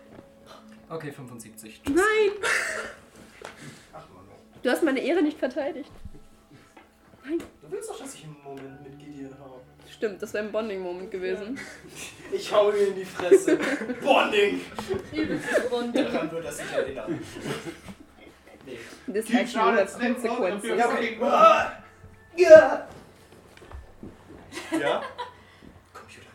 Okay, 0.88 1.12
75. 1.12 1.82
Nein, 1.86 1.96
Ach 3.92 3.98
Mann. 4.14 4.24
du 4.62 4.70
hast 4.70 4.82
meine 4.82 5.00
Ehre 5.00 5.22
nicht 5.22 5.38
verteidigt. 5.38 5.90
Du 7.24 7.70
willst 7.70 7.88
doch, 7.90 7.98
dass 7.98 8.14
ich 8.14 8.24
einen 8.24 8.36
Moment 8.44 8.82
mit 8.82 8.98
Gideon 8.98 9.34
habe. 9.38 9.60
Stimmt, 9.90 10.22
das 10.22 10.34
wäre 10.34 10.44
ein 10.44 10.52
Bonding-Moment 10.52 11.10
gewesen. 11.10 11.58
Ich 12.32 12.52
hau 12.52 12.70
ihm 12.70 12.88
in 12.88 12.94
die 12.96 13.04
Fresse. 13.04 13.58
Bonding! 14.02 14.60
Übelstes 15.12 15.68
Bonding. 15.70 16.04
Daran 16.04 16.30
wird 16.30 16.44
er 16.44 16.52
sich 16.52 16.72
erinnern. 16.72 17.20
Nee. 18.66 18.78
Das 19.06 19.24
Keep 19.26 19.34
hat 19.34 19.54
nur 19.54 20.36
Konsequenzen. 20.36 20.70
out 20.70 20.78
Ja, 20.78 20.88
okay. 20.88 21.18
Ja! 22.36 22.88
Ja? 24.78 25.02
Computer 25.92 26.28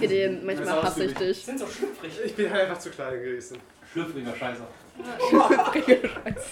Gideon, 0.00 0.44
manchmal 0.46 0.78
ist 0.78 0.82
hasse 0.82 1.04
ich 1.04 1.14
dich. 1.14 1.44
Sind 1.44 1.58
so 1.58 1.66
schlüpfrig. 1.66 2.12
Ich 2.24 2.34
bin 2.34 2.50
halt 2.50 2.62
einfach 2.62 2.78
zu 2.78 2.90
klein 2.90 3.14
gewesen. 3.14 3.58
Schlüpfriger 3.92 4.34
Scheißer. 4.34 4.66
Scheiße. 5.30 6.50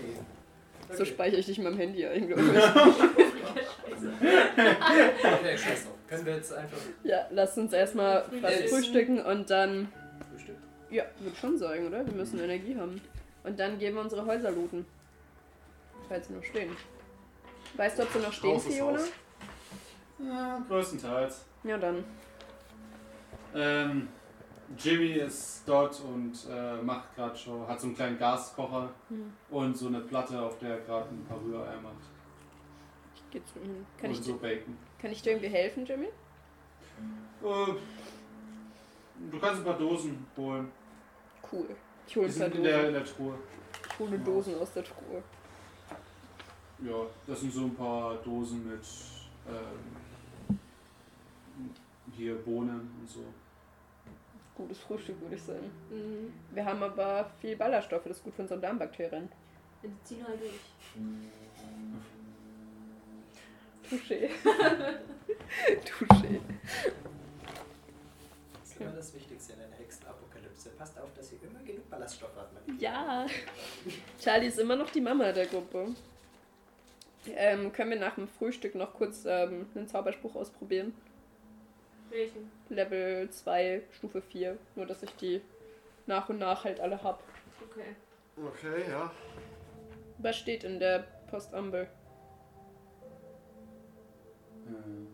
Nee. 0.00 0.16
So 0.92 1.04
speichere 1.04 1.40
ich 1.40 1.46
dich 1.46 1.58
in 1.58 1.64
meinem 1.64 1.76
Handy 1.78 2.06
eigentlich. 2.06 2.38
Okay, 4.22 5.58
scheiß 5.58 5.84
drauf. 5.84 5.94
Können 6.08 6.26
wir 6.26 6.36
jetzt 6.36 6.52
einfach 6.52 6.76
Ja, 7.02 7.26
lass 7.30 7.56
uns 7.58 7.72
erstmal 7.72 8.24
was 8.40 8.54
frühstücken 8.70 9.20
und 9.20 9.50
dann. 9.50 9.88
Frühstück? 10.30 10.56
Ja, 10.90 11.04
würde 11.18 11.36
schon 11.36 11.58
sagen, 11.58 11.86
oder? 11.86 12.04
Wir 12.06 12.14
müssen 12.14 12.40
Energie 12.40 12.76
haben. 12.76 13.00
Und 13.44 13.58
dann 13.58 13.78
gehen 13.78 13.94
wir 13.94 14.00
unsere 14.00 14.24
Häuser 14.26 14.50
looten. 14.50 14.84
Falls 16.08 16.26
sie 16.28 16.34
noch 16.34 16.44
stehen. 16.44 16.76
Weißt 17.76 17.98
du, 17.98 18.02
ob 18.02 18.12
sie 18.12 18.18
noch 18.18 18.32
stehen, 18.32 18.60
Fiona? 18.60 19.00
Ja, 20.18 20.62
größtenteils. 20.68 21.44
Ja, 21.64 21.78
dann. 21.78 22.04
Ähm, 23.54 24.08
Jimmy 24.78 25.12
ist 25.14 25.62
dort 25.66 26.00
und 26.00 26.32
äh, 26.50 26.80
macht 26.82 27.14
gerade 27.16 27.36
schon, 27.36 27.66
hat 27.66 27.80
so 27.80 27.86
einen 27.88 27.96
kleinen 27.96 28.18
Gaskocher 28.18 28.90
Hm. 29.08 29.32
und 29.50 29.76
so 29.76 29.88
eine 29.88 30.00
Platte, 30.00 30.40
auf 30.40 30.58
der 30.58 30.70
er 30.78 30.80
gerade 30.82 31.08
ein 31.10 31.24
paar 31.24 31.40
Rühreier 31.40 31.80
macht. 31.80 31.94
Ich 33.16 33.22
geh 33.30 33.40
zu 33.44 33.58
ihm. 33.58 33.84
Kann 33.98 34.10
und 34.10 34.18
ich, 34.18 34.24
so 34.24 34.32
dir, 34.34 34.38
Bacon. 34.38 34.76
kann 35.00 35.10
ich 35.10 35.22
dir 35.22 35.30
irgendwie 35.30 35.48
helfen, 35.48 35.84
Jimmy? 35.84 36.06
Äh, 36.06 37.72
du 39.30 39.38
kannst 39.40 39.60
ein 39.60 39.64
paar 39.64 39.78
Dosen 39.78 40.24
holen. 40.36 40.70
Cool. 41.50 41.66
Ich 42.06 42.16
hole 42.16 42.26
ein 42.26 42.32
paar 42.32 42.44
sind 42.46 42.54
in 42.56 42.62
der, 42.62 42.86
in 42.88 42.94
der 42.94 43.04
Truhe. 43.04 43.34
Ich 43.88 43.98
hole 43.98 44.18
Dosen 44.18 44.54
aus 44.58 44.72
der 44.72 44.84
Truhe. 44.84 45.22
Ja, 46.82 47.06
das 47.26 47.40
sind 47.40 47.52
so 47.52 47.62
ein 47.64 47.74
paar 47.74 48.14
Dosen 48.16 48.66
mit 48.68 48.80
ähm, 49.48 50.58
hier 52.16 52.36
Bohnen 52.36 52.90
und 53.00 53.08
so. 53.08 53.24
Gutes 54.60 54.78
Frühstück, 54.80 55.18
würde 55.22 55.36
ich 55.36 55.42
sagen. 55.42 55.70
Mhm. 55.90 56.34
Wir 56.54 56.64
haben 56.66 56.82
aber 56.82 57.30
viel 57.40 57.56
Ballaststoffe, 57.56 58.04
das 58.04 58.18
ist 58.18 58.24
gut 58.24 58.34
für 58.34 58.42
unsere 58.42 58.60
Darmbakterien. 58.60 59.30
Wir 59.80 59.90
ziehen 60.04 60.26
halt 60.26 60.38
durch. 60.38 60.52
Touché. 63.88 64.28
Touché. 65.84 66.40
Das 68.52 68.70
ist 68.70 68.80
immer 68.80 68.90
das 68.90 69.14
Wichtigste 69.14 69.54
in 69.54 69.60
einer 69.60 69.76
Hexenapokalypse. 69.76 70.68
Passt 70.76 70.98
auf, 70.98 71.08
dass 71.14 71.32
ihr 71.32 71.38
immer 71.42 71.60
genug 71.64 71.88
Ballaststoffe 71.88 72.36
habt. 72.36 72.80
Ja. 72.80 73.26
Charlie 74.20 74.48
ist 74.48 74.58
immer 74.58 74.76
noch 74.76 74.90
die 74.90 75.00
Mama 75.00 75.32
der 75.32 75.46
Gruppe. 75.46 75.94
Ähm, 77.28 77.72
können 77.72 77.92
wir 77.92 77.98
nach 77.98 78.16
dem 78.16 78.28
Frühstück 78.28 78.74
noch 78.74 78.92
kurz 78.92 79.24
ähm, 79.26 79.66
einen 79.74 79.88
Zauberspruch 79.88 80.34
ausprobieren? 80.36 80.92
Welchen? 82.10 82.50
Level 82.68 83.30
2, 83.30 83.82
Stufe 83.92 84.20
4. 84.20 84.58
Nur, 84.74 84.86
dass 84.86 85.02
ich 85.02 85.14
die 85.16 85.40
nach 86.06 86.28
und 86.28 86.38
nach 86.38 86.64
halt 86.64 86.80
alle 86.80 87.02
hab. 87.02 87.22
Okay. 87.70 87.94
Okay, 88.36 88.90
ja. 88.90 89.10
Was 90.18 90.36
steht 90.36 90.64
in 90.64 90.80
der 90.80 91.04
Postamble? 91.30 91.88
Ähm. 94.66 95.06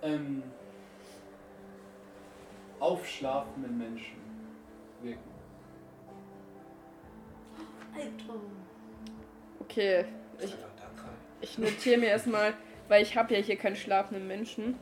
Ähm, 0.00 0.42
aufschlafenden 2.78 3.76
Menschen 3.76 4.16
wirken. 5.02 5.30
Albtraum. 7.94 8.52
Okay, 9.60 10.04
ich. 10.40 10.56
Ich 11.40 11.58
notiere 11.58 11.98
mir 11.98 12.08
erstmal, 12.08 12.54
weil 12.88 13.02
ich 13.02 13.16
habe 13.16 13.34
ja 13.34 13.40
hier 13.40 13.56
keinen 13.56 13.76
schlafenden 13.76 14.26
Menschen. 14.26 14.76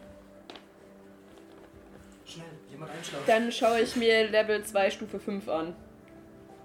Schnell, 2.25 2.47
jemand 2.71 2.91
einschlafen. 2.93 3.25
Dann 3.27 3.53
schaue 3.53 3.81
ich 3.81 3.97
mir 3.97 4.29
Level 4.29 4.63
2, 4.65 4.91
Stufe 4.91 5.19
5 5.21 5.49
an. 5.49 5.75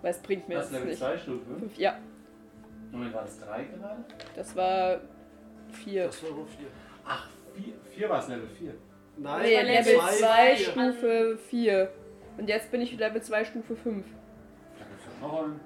Weil 0.02 0.12
es 0.12 0.20
bringt 0.20 0.48
mir 0.50 0.56
Das 0.56 0.66
jetzt 0.66 0.74
Level 0.74 0.88
nicht. 0.90 1.00
2 1.00 1.18
Stufe? 1.18 1.46
Fünf, 1.60 1.78
ja, 1.78 2.00
Moment, 2.92 3.14
war 3.14 3.22
das 3.24 3.40
3 3.40 3.64
gerade? 3.64 4.04
das 4.36 4.56
war 4.56 5.00
4. 5.84 6.06
Das 6.06 6.24
war 6.24 6.36
wohl 6.38 6.46
4. 6.48 6.68
Ach, 7.06 7.28
4 7.96 8.10
war 8.10 8.20
es 8.20 8.28
Level 8.28 8.48
4. 8.50 8.74
Nein, 9.18 9.42
Nee, 9.44 9.56
war 9.58 9.64
Level 9.64 9.94
Level 9.94 10.00
2, 10.18 10.56
vier. 10.56 10.66
Stufe 10.66 11.38
4. 11.50 11.92
Und 12.38 12.48
jetzt 12.50 12.72
bin 12.72 12.82
ich 12.82 12.98
Level 12.98 13.22
2, 13.22 13.46
Stufe 13.46 13.76
5. 13.76 14.06
Da 14.08 14.86
gibt 14.86 15.02
es 15.02 15.22
noch 15.22 15.44
einen. 15.44 15.60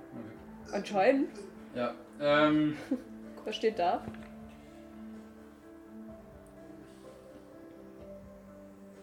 Okay. 0.67 0.75
Anscheinend. 0.75 1.29
Ja, 1.73 1.93
ähm, 2.19 2.75
Was 3.45 3.55
steht 3.55 3.77
da? 3.79 4.03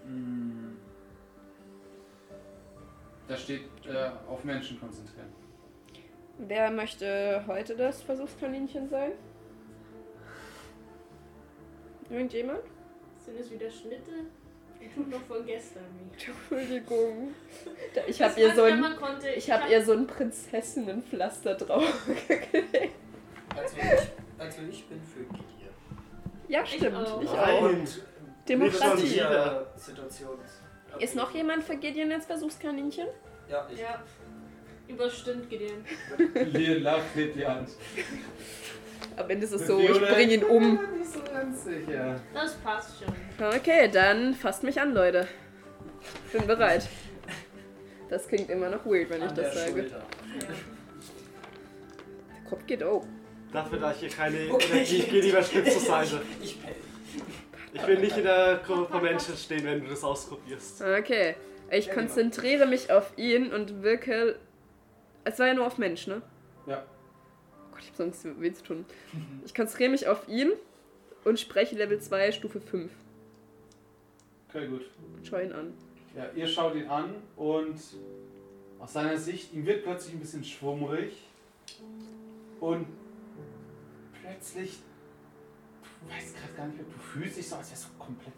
mh, 0.07 0.73
da 3.29 3.37
steht 3.37 3.63
äh, 3.87 4.11
auf 4.29 4.45
Menschen 4.45 4.79
konzentrieren. 4.81 5.33
Wer 6.39 6.71
möchte 6.71 7.45
heute 7.47 7.77
das 7.77 8.03
Versuchskaninchen 8.03 8.89
sein? 8.89 9.13
Irgendjemand? 12.11 12.61
Sind 13.25 13.39
es 13.39 13.51
wieder 13.51 13.71
Schnitte? 13.71 14.13
Die 14.81 14.89
tun 14.89 15.09
noch 15.11 15.21
von 15.23 15.47
gestern. 15.47 15.85
Entschuldigung. 16.13 17.35
Ich 18.09 18.21
habe 18.23 18.41
ihr 18.41 18.55
so 18.55 18.63
ein, 18.63 18.83
ich 19.37 19.51
habe 19.51 19.65
hab- 19.65 19.71
ihr 19.71 19.85
so 19.85 19.93
ein 19.93 20.07
Prinzessinnenpflaster 20.07 21.55
drauf. 21.55 22.09
Also 23.57 23.77
ich, 23.77 24.09
also 24.39 24.63
ich 24.71 24.87
bin 24.89 25.01
für 25.03 25.21
Gideon. 25.25 25.75
ja, 26.49 26.65
stimmt. 26.67 26.97
auch. 26.97 27.23
Ich 27.23 27.29
auch. 27.31 27.63
Und 27.63 28.03
Demokratie. 28.49 29.17
Ja, 29.17 29.67
Situation. 29.77 30.39
Ist 30.99 31.15
noch 31.17 31.33
jemand 31.35 31.65
für 31.65 31.77
Gideon 31.77 32.13
als 32.13 32.27
Versuchskaninchen? 32.27 33.07
Ja, 33.49 33.67
ich. 33.73 33.81
Ja. 33.81 34.03
Überstimmt 34.89 35.49
Gideon. 35.49 35.85
Leon 36.35 36.83
lacht, 36.83 37.15
hebt 37.15 37.37
die 37.37 37.47
Hand. 37.47 37.69
Am 39.17 39.31
Ende 39.31 39.45
ist 39.45 39.53
es 39.53 39.67
so, 39.67 39.79
ich 39.79 39.91
Fiona- 39.91 40.13
bring 40.13 40.31
ihn 40.31 40.45
um. 40.45 40.75
Nicht 40.99 41.13
so 41.13 41.21
ganz 41.23 41.65
sicher. 41.65 42.21
Das 42.35 42.55
passt 42.57 42.91
schon. 43.03 43.47
Okay, 43.47 43.89
dann 43.93 44.35
fasst 44.35 44.63
mich 44.63 44.81
an, 44.81 44.93
Leute. 44.95 45.29
Bin 46.33 46.47
bereit. 46.47 46.89
Das 48.11 48.27
klingt 48.29 48.51
immer 48.51 48.69
noch 48.69 48.85
weird, 48.85 49.09
wenn 49.11 49.23
ich 49.23 49.29
An 49.29 49.35
das 49.35 49.55
der 49.55 49.67
sage. 49.67 49.73
Schulter. 49.73 50.03
Der 52.43 52.51
Kopf 52.51 52.67
geht 52.67 52.83
oh. 52.83 53.05
Dafür, 53.53 53.79
da 53.79 53.93
ich 53.93 53.99
hier 53.99 54.09
keine 54.09 54.51
Okay. 54.53 54.73
Energie, 54.73 54.97
ich 54.99 55.11
gehe 55.11 55.21
lieber 55.23 55.43
Schritt 55.43 55.71
zur 55.71 55.81
Seite. 55.81 56.23
Ich. 56.43 56.59
Ich 57.75 57.87
will 57.87 57.99
nicht 58.01 58.17
in 58.19 58.25
der 58.25 58.61
Gruppe 58.67 58.87
von 58.93 59.03
Menschen 59.03 59.35
stehen, 59.35 59.65
wenn 59.65 59.83
du 59.83 59.89
das 59.89 60.05
ausprobierst. 60.05 60.83
Okay. 60.83 61.37
Ich 61.71 61.91
konzentriere 61.91 62.67
mich 62.67 62.91
auf 62.93 63.13
ihn 63.17 63.51
und 63.53 63.83
wirke. 63.83 64.39
Es 65.25 65.39
war 65.39 65.47
ja 65.47 65.55
nur 65.55 65.67
auf 65.67 65.79
Mensch, 65.79 66.07
ne? 66.07 66.21
Ja. 66.67 66.83
Oh 66.83 67.73
Gott, 67.73 67.81
ich 67.83 67.89
hab 67.89 67.97
sonst 67.97 68.27
weh 68.41 68.53
zu 68.53 68.63
tun. 68.63 68.85
Ich 69.47 69.55
konzentriere 69.55 69.91
mich 69.91 70.07
auf 70.07 70.29
ihn 70.29 70.53
und 71.25 71.41
spreche 71.41 71.75
Level 71.77 71.99
2, 71.99 72.33
Stufe 72.33 72.61
5. 72.61 72.93
Okay, 74.51 74.67
gut. 74.67 74.83
Schau 75.23 75.39
ihn 75.39 75.53
an. 75.53 75.73
Ja, 76.15 76.27
ihr 76.35 76.47
schaut 76.47 76.75
ihn 76.75 76.89
an 76.89 77.15
und 77.37 77.81
aus 78.79 78.93
seiner 78.93 79.17
Sicht, 79.17 79.55
ihm 79.55 79.65
wird 79.65 79.85
plötzlich 79.85 80.13
ein 80.15 80.21
bisschen 80.21 80.45
schwummrig 80.45 81.15
und 82.61 82.87
plötzlich, 84.33 84.79
du 86.01 86.15
weißt 86.15 86.37
gerade 86.37 86.53
gar 86.55 86.67
nicht 86.67 86.77
mehr, 86.77 86.87
du 86.87 87.01
fühlst 87.01 87.37
dich 87.37 87.49
so, 87.49 87.57
als 87.57 87.71
wärst 87.71 87.85
du 87.85 88.05
komplett 88.05 88.35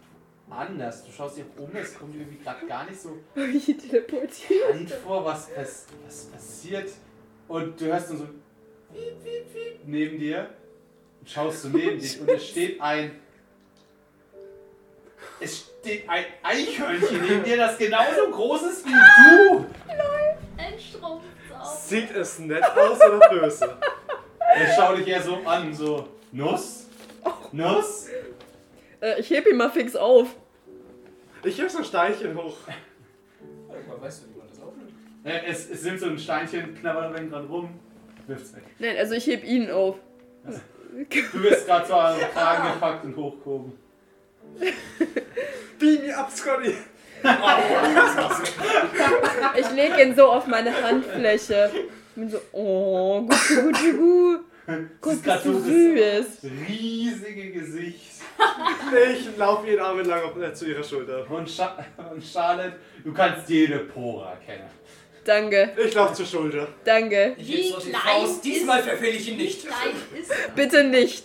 anders. 0.49 1.05
Du 1.05 1.11
schaust 1.11 1.37
dich 1.37 1.45
um, 1.57 1.75
es 1.75 1.97
kommt 1.97 2.15
irgendwie 2.15 2.37
gerade 2.43 2.65
gar 2.67 2.85
nicht 2.85 2.99
so 2.99 3.17
bekannt 3.33 4.91
vor, 5.03 5.25
was, 5.25 5.49
was, 5.55 5.87
was 6.05 6.25
passiert. 6.25 6.91
Und 7.47 7.79
du 7.79 7.85
hörst 7.85 8.09
dann 8.09 8.17
so 8.17 8.25
piep, 8.93 9.23
piep, 9.23 9.53
piep 9.53 9.79
neben 9.85 10.19
dir 10.19 10.49
und 11.21 11.29
schaust 11.29 11.63
so 11.63 11.69
neben 11.69 11.99
dich 11.99 12.19
und 12.19 12.29
es 12.29 12.47
steht 12.49 12.81
ein. 12.81 13.19
Es 15.39 15.65
steht 15.81 16.07
ein 16.07 16.25
Eichhörnchen 16.43 17.21
neben 17.21 17.43
dir, 17.43 17.57
das 17.57 17.77
genauso 17.77 18.31
groß 18.31 18.63
ist 18.63 18.85
wie 18.85 18.91
du. 18.91 19.65
Ein 20.57 20.79
Strumpfsau. 20.79 21.77
Sieht 21.77 22.11
es 22.11 22.39
nett 22.39 22.63
aus 22.63 23.01
oder 23.01 23.29
böse? 23.29 23.77
Er 24.55 24.73
schaut 24.75 24.97
dich 24.97 25.07
eher 25.07 25.21
so 25.21 25.35
an, 25.45 25.73
so 25.73 26.07
Nuss? 26.31 26.87
Nuss? 27.51 28.07
Äh, 29.01 29.19
ich 29.19 29.29
heb 29.29 29.45
ihn 29.47 29.57
mal 29.57 29.69
fix 29.69 29.95
auf. 29.95 30.29
Ich 31.43 31.59
heb 31.59 31.69
so 31.69 31.79
ein 31.79 31.83
Steinchen 31.85 32.35
hoch. 32.37 32.55
Irgendwann 33.71 34.01
weißt 34.01 34.23
du, 34.23 34.29
wie 34.33 34.37
man 34.39 34.47
das 34.47 34.59
aufnimmt. 34.61 34.91
Äh, 35.23 35.41
Es, 35.51 35.69
es 35.69 35.83
nimmt 35.83 35.99
so 35.99 36.05
ein 36.07 36.17
Steinchen, 36.17 36.75
knabbert 36.79 37.15
dann 37.17 37.29
gerade 37.29 37.47
rum, 37.47 37.79
wirft's 38.27 38.55
weg. 38.55 38.63
Nein, 38.79 38.97
also 38.97 39.13
ich 39.15 39.27
heb 39.27 39.43
ihn 39.43 39.69
auf. 39.69 39.97
Du 40.93 41.43
wirst 41.43 41.65
gerade 41.67 41.85
so 41.87 41.93
an 41.95 42.17
den 42.17 42.29
Kragen 42.29 42.73
gepackt 42.73 43.03
und 43.03 43.15
hochgehoben. 43.17 43.73
Beam 45.77 46.01
me 46.05 46.17
up, 46.17 46.31
Scotty! 46.31 46.73
Ich 49.57 49.71
lege 49.71 50.01
ihn 50.03 50.15
so 50.15 50.27
auf 50.27 50.47
meine 50.47 50.71
Handfläche. 50.81 51.69
Bin 52.15 52.29
so, 52.29 52.39
oh, 52.53 53.21
gut, 53.21 53.37
gut, 53.49 53.73
gut, 53.73 53.97
gut. 53.97 54.44
Ist 54.67 55.23
grad 55.23 55.43
bist 55.43 55.45
du 55.45 55.59
so 55.59 55.59
süß. 55.59 56.51
Riesige 56.67 57.51
Gesicht. 57.51 58.01
Ich 59.13 59.37
laufe 59.37 59.67
jeden 59.67 59.79
Arm 59.81 59.99
entlang 59.99 60.23
auf, 60.23 60.35
äh, 60.41 60.53
zu 60.53 60.65
ihrer 60.65 60.83
Schulter. 60.83 61.29
Und, 61.29 61.49
Scha 61.49 61.77
und 62.11 62.23
Charlotte, 62.23 62.75
du 63.03 63.13
kannst 63.13 63.49
jede 63.49 63.79
Pore 63.79 64.27
erkennen. 64.29 64.69
Danke, 65.23 65.71
Ich 65.83 65.93
laufe 65.93 66.13
zur 66.13 66.25
Schulter. 66.25 66.67
danke. 66.83 67.35
Ich 67.37 67.47
Wie 67.47 67.71
klein 67.89 67.93
Faust. 68.01 68.43
Diesmal 68.45 68.83
verfehle 68.83 69.11
ich 69.17 69.31
ihn 69.31 69.39
Wie 69.39 69.43
nicht. 69.43 69.61
klein 69.65 69.95
ist 70.19 70.29
er? 70.31 70.49
Bitte 70.55 70.83
nicht. 70.83 71.23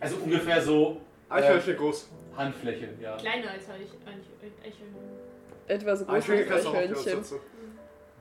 Also 0.00 0.16
ungefähr 0.16 0.62
so 0.62 1.00
Eichhörnchen 1.28 1.76
groß. 1.76 2.08
Handfläche, 2.36 2.88
ja. 3.02 3.16
Kleiner 3.16 3.50
als 3.50 3.64
Eich- 3.64 3.92
Eich- 4.06 4.66
Eichhörnchen. 4.66 5.00
Etwas 5.68 6.06
groß 6.06 6.28
wie 6.28 6.32
auch 6.52 6.56
auf 6.56 6.72
die 6.72 6.78
Eichhörnchen. 6.78 7.24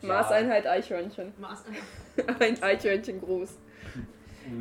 Maßeinheit 0.01 0.68
Eichhörnchen. 0.68 1.34
Maß. 1.39 1.63
Ein 2.39 2.63
Eichhörnchen 2.63 3.22
groß. 3.22 3.49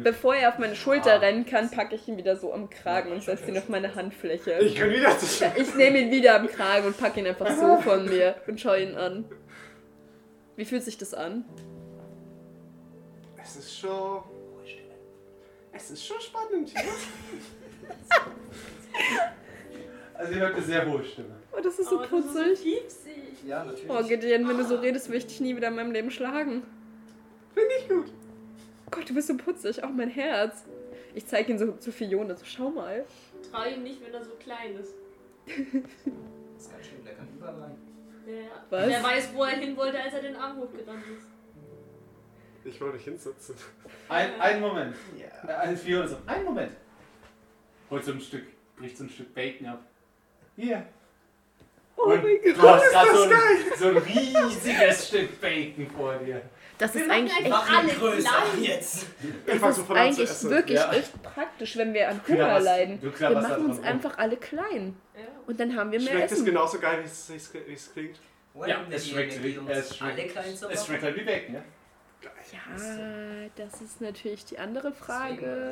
Bevor 0.03 0.35
er 0.35 0.49
auf 0.51 0.59
meine 0.59 0.75
Schulter 0.75 1.15
Ah. 1.15 1.19
rennen 1.19 1.45
kann, 1.45 1.71
packe 1.71 1.95
ich 1.95 2.09
ihn 2.09 2.17
wieder 2.17 2.37
so 2.37 2.53
am 2.53 2.71
Kragen 2.71 3.13
und 3.13 3.23
setze 3.23 3.51
ihn 3.51 3.59
auf 3.59 3.69
meine 3.69 3.95
Handfläche. 3.95 4.53
Ich 4.61 4.75
kann 4.77 4.91
wieder 4.91 5.11
Schulter. 5.11 5.53
Ich 5.57 5.75
nehme 5.75 5.99
ihn 5.99 6.11
wieder 6.11 6.37
am 6.37 6.47
Kragen 6.49 6.87
und 6.87 6.97
packe 6.99 7.21
ihn 7.21 7.27
einfach 7.27 7.51
so 7.55 7.77
von 7.83 8.07
mir 8.07 8.37
und 8.47 8.61
schaue 8.61 8.81
ihn 8.83 8.95
an. 8.97 9.25
Wie 10.57 10.65
fühlt 10.65 10.83
sich 10.85 10.97
das 10.97 11.13
an? 11.15 11.45
Es 13.43 13.57
ist 13.57 13.79
schon. 13.79 14.23
Es 15.73 15.91
ist 15.91 16.07
schon 16.07 16.21
spannend 16.21 16.71
hier. 16.71 16.81
Also 20.17 20.33
ihr 20.33 20.41
hört 20.43 20.55
eine 20.55 20.63
sehr 20.65 20.87
hohe 20.89 21.03
Stimme. 21.05 21.35
Oh, 21.53 21.61
das 21.61 21.77
ist 21.77 21.91
so 21.91 22.01
Oh, 22.01 22.07
putzig. 22.07 22.59
so. 22.89 23.49
Ja, 23.49 23.65
natürlich. 23.65 23.91
Oh, 23.91 24.01
Gideon, 24.07 24.49
wenn 24.49 24.57
du 24.57 24.65
so 24.65 24.77
redest, 24.77 25.09
will 25.11 25.17
ich 25.19 25.27
dich 25.27 25.41
nie 25.41 25.57
wieder 25.57 25.69
in 25.69 25.75
meinem 25.75 25.91
Leben 25.91 26.11
schlagen. 26.13 26.63
Finde 27.53 27.71
ich 27.81 27.89
gut. 27.89 28.13
Gott, 28.95 29.09
du 29.09 29.15
bist 29.15 29.29
so 29.29 29.37
putzig. 29.37 29.83
Auch 29.83 29.91
mein 29.91 30.09
Herz. 30.11 30.65
Ich 31.15 31.27
zeige 31.27 31.53
ihn 31.53 31.59
so 31.59 31.73
zu 31.73 31.93
Fiona. 31.93 32.35
So, 32.37 32.45
schau 32.45 32.71
mal. 32.71 33.05
Trau 33.51 33.65
ihm 33.69 33.83
nicht, 33.83 34.05
wenn 34.05 34.13
er 34.15 34.25
so 34.25 34.33
klein 34.41 34.77
ist. 34.77 34.95
Das 35.47 35.55
ist 36.67 36.73
ganz 36.73 36.87
schön, 36.87 37.05
der 37.05 37.15
kann 37.15 37.29
überall. 37.37 37.75
Ja. 38.27 38.47
Was? 38.71 38.87
Wer 38.89 39.03
weiß, 39.03 39.35
wo 39.35 39.45
er 39.45 39.51
hin 39.51 39.77
wollte, 39.77 40.01
als 40.01 40.15
er 40.15 40.23
den 40.23 40.37
Arm 40.37 40.57
hochgerannt 40.59 41.05
ist. 41.17 41.27
Ich 42.67 42.81
wollte 42.81 42.97
dich 42.97 43.05
hinsetzen. 43.05 43.55
Ein, 44.09 44.41
ein 44.41 44.61
Moment. 44.61 44.97
Ja. 45.19 45.49
Äh, 45.49 45.69
Ein 45.69 45.77
Fiona 45.77 46.09
so, 46.09 46.17
ein 46.25 46.45
Moment. 46.45 46.73
Holt 47.91 48.05
so 48.05 48.13
ein 48.13 48.21
Stück, 48.21 48.45
bricht 48.79 48.97
so 48.97 49.05
ein 49.05 49.11
Stück 49.11 49.35
Bacon 49.35 49.67
ab. 49.67 49.83
Hier. 50.57 50.87
Oh 51.97 52.05
Und 52.05 52.23
mein 52.25 52.39
du 52.43 52.55
Gott. 52.55 52.81
hast 52.83 52.91
gerade 52.91 53.17
so, 53.17 53.23
ein- 53.25 53.79
so 53.79 53.89
ein 53.89 53.97
riesiges 53.99 55.09
Stück 55.09 55.41
Bacon 55.41 55.87
vor 55.91 56.17
dir. 56.17 56.41
Das 56.79 56.93
Wir 56.95 57.03
ist 57.05 57.11
eigentlich 57.11 57.39
echt, 57.39 57.99
größer 58.01 58.31
jetzt. 58.61 59.07
Das 59.47 59.79
ist 59.79 59.87
zu 59.87 59.93
eigentlich 59.95 60.29
essen. 60.31 60.51
wirklich 60.51 60.79
Ja. 60.79 60.93
echt 60.93 61.23
praktisch, 61.23 61.77
wenn 61.77 61.95
wir 61.95 62.09
an 62.09 62.21
Hunger 62.27 62.59
leiden. 62.61 63.01
Wir 63.01 63.31
machen 63.31 63.67
uns 63.67 63.81
einfach 63.83 64.19
alle 64.19 64.37
klein. 64.37 64.97
Ja. 65.17 65.23
Und 65.47 65.61
dann 65.61 65.77
haben 65.77 65.93
wir 65.93 66.01
mehr 66.01 66.09
Schmeckt 66.11 66.27
es 66.27 66.33
Essen. 66.33 66.45
genauso 66.47 66.79
geil, 66.81 67.01
wie 67.03 67.07
es, 67.07 67.31
es, 67.31 67.55
wie 67.55 67.73
es 67.73 67.93
klingt? 67.93 68.19
Ja, 68.67 68.81
es 68.91 69.09
schmeckt, 69.09 69.33
es 69.35 69.97
schmeckt, 69.97 70.19
alle 70.19 70.27
klein 70.29 70.57
zu 70.57 70.69
es 70.69 70.87
schmeckt 70.87 71.03
halt 71.05 71.17
wie 71.17 71.25
Bacon, 71.25 71.55
ja? 71.55 71.63
Ja, 72.53 73.49
das 73.57 73.81
ist 73.81 74.01
natürlich 74.01 74.45
die 74.45 74.59
andere 74.59 74.93
Frage. 74.93 75.71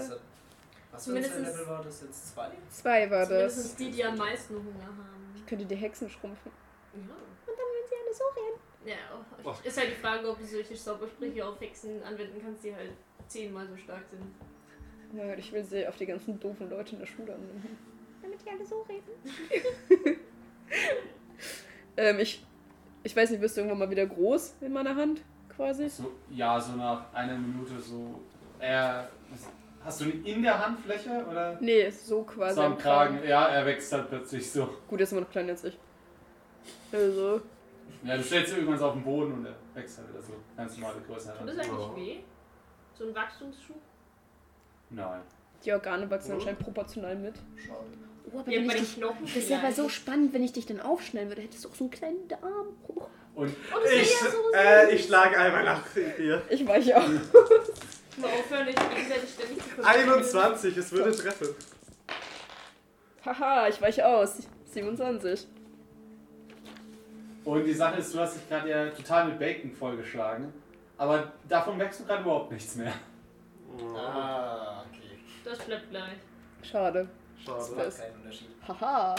Was 0.90 1.04
für 1.04 1.12
ein 1.12 1.22
Zumindestens- 1.24 1.48
Level 1.48 1.66
war 1.68 1.82
das 1.82 2.02
jetzt? 2.02 2.34
Zwei? 2.34 2.48
Zwei 2.70 3.10
war 3.10 3.24
Zumindest 3.26 3.58
das. 3.58 3.76
die, 3.76 3.90
die 3.90 4.04
am 4.04 4.16
meisten 4.16 4.54
Hunger 4.54 4.84
haben. 4.84 5.32
Ich 5.36 5.46
könnte 5.46 5.64
die 5.64 5.74
Hexen 5.76 6.10
schrumpfen. 6.10 6.50
Ja. 6.94 7.00
Und 7.00 7.08
dann 7.46 7.56
würden 7.56 7.88
sie 7.88 7.94
alle 7.96 8.14
so 8.14 8.24
rennen. 8.40 8.60
Ja, 8.84 8.94
auch- 9.44 9.64
ist 9.64 9.78
halt 9.78 9.90
die 9.90 10.00
Frage, 10.00 10.28
ob 10.28 10.38
du 10.38 10.44
solche 10.44 10.74
Zaubersprüche 10.74 11.46
auf 11.46 11.60
Hexen 11.60 12.02
anwenden 12.02 12.40
kannst, 12.42 12.64
die 12.64 12.74
halt 12.74 12.90
zehnmal 13.28 13.66
so 13.68 13.76
stark 13.76 14.02
sind. 14.10 15.18
Ja, 15.18 15.34
ich 15.34 15.52
will 15.52 15.62
sie 15.62 15.86
auf 15.86 15.96
die 15.96 16.06
ganzen 16.06 16.40
doofen 16.40 16.68
Leute 16.70 16.92
in 16.94 16.98
der 17.00 17.06
Schule 17.06 17.34
anwenden. 17.34 17.78
Damit 18.22 18.38
die 18.44 18.50
alle 18.50 18.64
so 18.64 18.82
reden. 18.82 20.18
ähm, 21.96 22.18
ich, 22.20 22.44
ich 23.02 23.14
weiß 23.14 23.30
nicht, 23.30 23.40
wirst 23.40 23.56
du 23.56 23.60
irgendwann 23.60 23.78
mal 23.80 23.90
wieder 23.90 24.06
groß 24.06 24.56
in 24.60 24.72
meiner 24.72 24.94
Hand, 24.96 25.22
quasi? 25.54 25.88
So, 25.88 26.12
ja, 26.30 26.60
so 26.60 26.72
nach 26.76 27.12
einer 27.12 27.36
Minute 27.36 27.78
so. 27.80 28.20
Er. 28.58 29.08
Hast 29.84 30.00
du 30.00 30.04
ihn 30.04 30.24
in 30.24 30.42
der 30.44 30.64
Handfläche 30.64 31.26
oder? 31.28 31.58
Nee, 31.60 31.90
so 31.90 32.22
quasi. 32.22 32.54
So 32.54 32.62
am 32.62 32.78
Kragen. 32.78 33.18
Ja, 33.26 33.48
er 33.48 33.66
wächst 33.66 33.92
halt 33.92 34.08
plötzlich 34.08 34.48
so. 34.48 34.66
Gut, 34.88 35.00
er 35.00 35.02
ist 35.02 35.12
immer 35.12 35.22
noch 35.22 35.30
kleiner 35.30 35.50
als 35.50 35.64
ich. 35.64 35.76
Also, 36.92 37.40
Ja, 38.04 38.16
du 38.16 38.22
stellst 38.22 38.52
ihn 38.52 38.58
irgendwann 38.58 38.78
so 38.78 38.86
auf 38.86 38.92
den 38.94 39.04
Boden 39.04 39.32
und 39.34 39.46
er 39.46 39.54
wächst 39.74 39.98
halt 39.98 40.08
wieder 40.10 40.22
so. 40.22 40.32
Ganz 40.56 40.76
normale 40.76 41.00
Größe. 41.06 41.32
Tut 41.38 41.48
das 41.48 41.58
eigentlich 41.58 41.96
weh? 41.96 42.16
So 42.94 43.06
ein 43.08 43.14
Wachstumsschub? 43.14 43.76
Nein. 44.90 45.20
die 45.64 45.72
Organe 45.72 46.10
wachsen 46.10 46.32
anscheinend 46.32 46.60
proportional 46.60 47.16
mit. 47.16 47.34
Schade. 47.56 47.78
Oh, 48.32 48.38
aber 48.40 48.50
Ja, 48.50 48.60
wenn 48.60 48.66
bei 48.68 48.74
ich 48.74 48.80
den 48.80 48.84
dich, 48.86 48.96
Knochen 48.96 49.24
das 49.34 49.48
wäre 49.48 49.60
aber 49.62 49.72
so 49.72 49.88
spannend, 49.88 50.32
wenn 50.32 50.42
ich 50.44 50.52
dich 50.52 50.66
dann 50.66 50.80
aufschneiden 50.80 51.28
würde. 51.30 51.42
Hättest 51.42 51.64
du 51.64 51.68
auch 51.70 51.74
so 51.74 51.84
einen 51.84 51.90
kleinen 51.90 52.28
Darm. 52.28 52.66
Oh, 52.88 53.02
Und 53.34 53.54
Oh, 53.74 53.78
das 53.82 53.90
wäre 53.90 54.00
Ich, 54.02 54.10
ja 54.20 54.30
so 54.30 54.36
äh, 54.54 54.94
ich 54.94 55.04
schlage 55.06 55.38
einmal 55.38 55.64
nach 55.64 55.84
ihr. 56.18 56.42
ich 56.50 56.66
weiche 56.66 56.96
auch. 56.96 57.08
Mal 57.08 58.26
aufhören, 58.30 58.68
euch 58.68 58.74
gegenseitig 58.74 59.30
ständig 59.30 59.58
zu 59.62 59.68
verstehen. 59.70 60.10
21, 60.10 60.76
es 60.76 60.92
würde 60.92 61.12
treffen. 61.16 61.48
Haha, 63.24 63.68
ich 63.68 63.80
weiche 63.80 64.06
aus. 64.06 64.38
27. 64.66 65.46
Und 67.44 67.64
die 67.64 67.72
Sache 67.72 67.98
ist, 67.98 68.14
du 68.14 68.20
hast 68.20 68.36
dich 68.36 68.48
gerade 68.48 68.68
ja 68.68 68.90
total 68.90 69.26
mit 69.26 69.38
Bacon 69.38 69.72
vollgeschlagen. 69.72 70.52
Aber 70.98 71.32
davon 71.48 71.76
merkst 71.76 72.00
du 72.00 72.04
gerade 72.04 72.22
überhaupt 72.22 72.52
nichts 72.52 72.76
mehr. 72.76 72.92
Ah, 73.96 74.84
okay. 74.88 75.18
Das 75.44 75.58
bleibt 75.58 75.90
gleich. 75.90 76.18
Schade. 76.62 77.08
Das 77.44 77.68
Schade. 77.68 77.76
macht 77.76 77.98
keinen 77.98 78.14
Unterschied. 78.22 78.48
Haha. 78.68 79.14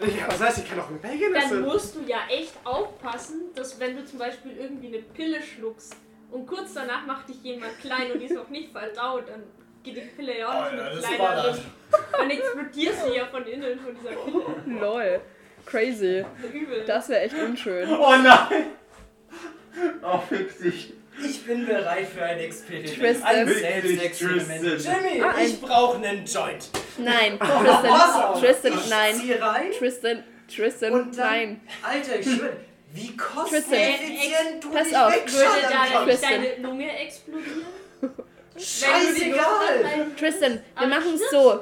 Ja, 0.00 0.26
das 0.28 0.40
heißt, 0.40 0.58
ich 0.58 0.68
kann 0.68 0.80
auch 0.80 0.90
mit 0.90 1.02
Bacon 1.02 1.32
Dann 1.32 1.42
essen. 1.42 1.62
musst 1.62 1.94
du 1.96 2.00
ja 2.06 2.18
echt 2.30 2.54
aufpassen, 2.64 3.52
dass 3.54 3.78
wenn 3.80 3.96
du 3.96 4.04
zum 4.04 4.18
Beispiel 4.18 4.56
irgendwie 4.56 4.88
eine 4.88 4.98
Pille 4.98 5.42
schluckst 5.42 5.96
und 6.30 6.46
kurz 6.46 6.74
danach 6.74 7.04
macht 7.06 7.28
dich 7.28 7.42
jemand 7.42 7.78
klein 7.80 8.12
und 8.12 8.20
die 8.20 8.26
ist 8.26 8.34
noch 8.34 8.48
nicht 8.48 8.70
verdaut, 8.72 9.24
dann 9.28 9.42
geht 9.82 9.96
die 9.96 10.00
Pille 10.02 10.38
ja 10.38 10.48
auch 10.48 10.72
nicht 10.72 10.82
Alter, 10.82 10.94
mit 10.94 11.04
das 11.04 11.10
kleiner. 11.10 11.42
das. 11.42 11.60
Dann 12.16 12.30
explodierst 12.30 13.06
du 13.06 13.14
ja 13.14 13.26
von 13.26 13.46
innen 13.46 13.78
von 13.80 13.94
dieser 13.94 14.10
Pille. 14.10 14.78
Lol. 14.80 15.20
Crazy. 15.68 16.24
Übel. 16.52 16.84
Das 16.86 17.08
wäre 17.08 17.20
echt 17.22 17.34
unschön. 17.34 17.88
Oh 17.92 18.14
nein! 18.16 18.66
Oh, 20.02 20.18
fick 20.28 20.58
dich. 20.60 20.92
Ich 21.22 21.44
bin 21.44 21.66
bereit 21.66 22.06
für 22.08 22.24
ein 22.24 22.38
Experiment. 22.38 22.96
Tristan. 22.98 23.28
Ein 23.36 23.48
Selbstexperiment. 23.48 24.62
Jimmy, 24.84 25.22
Ah, 25.22 25.34
ein- 25.36 25.46
ich 25.46 25.60
brauche 25.60 25.96
einen 25.96 26.24
Joint. 26.24 26.68
Nein, 26.96 27.38
Wasser. 27.40 28.34
Tristan, 28.40 28.72
Tristan, 28.72 28.72
ich 28.84 28.90
nein. 28.90 29.14
Zieh 29.16 29.32
rein. 29.34 29.70
Tristan, 29.78 30.24
Tristan, 30.54 30.92
Und 30.92 31.18
dann- 31.18 31.26
nein. 31.26 31.60
Alter, 31.82 32.18
ich 32.20 32.24
schwöre, 32.26 32.56
wie 32.92 33.16
kosteneffizient 33.16 34.62
du 34.62 34.70
pass 34.70 34.88
dich 34.88 34.96
auf. 34.96 35.12
Würde 35.12 35.68
da. 35.92 36.04
Tristan. 36.04 36.30
deine 36.30 36.62
Lunge 36.62 36.98
explodieren? 37.00 37.64
Scheißegal. 38.56 40.06
Tristan, 40.18 40.60
wir 40.78 40.86
machen 40.88 41.14
es 41.14 41.30
so. 41.30 41.60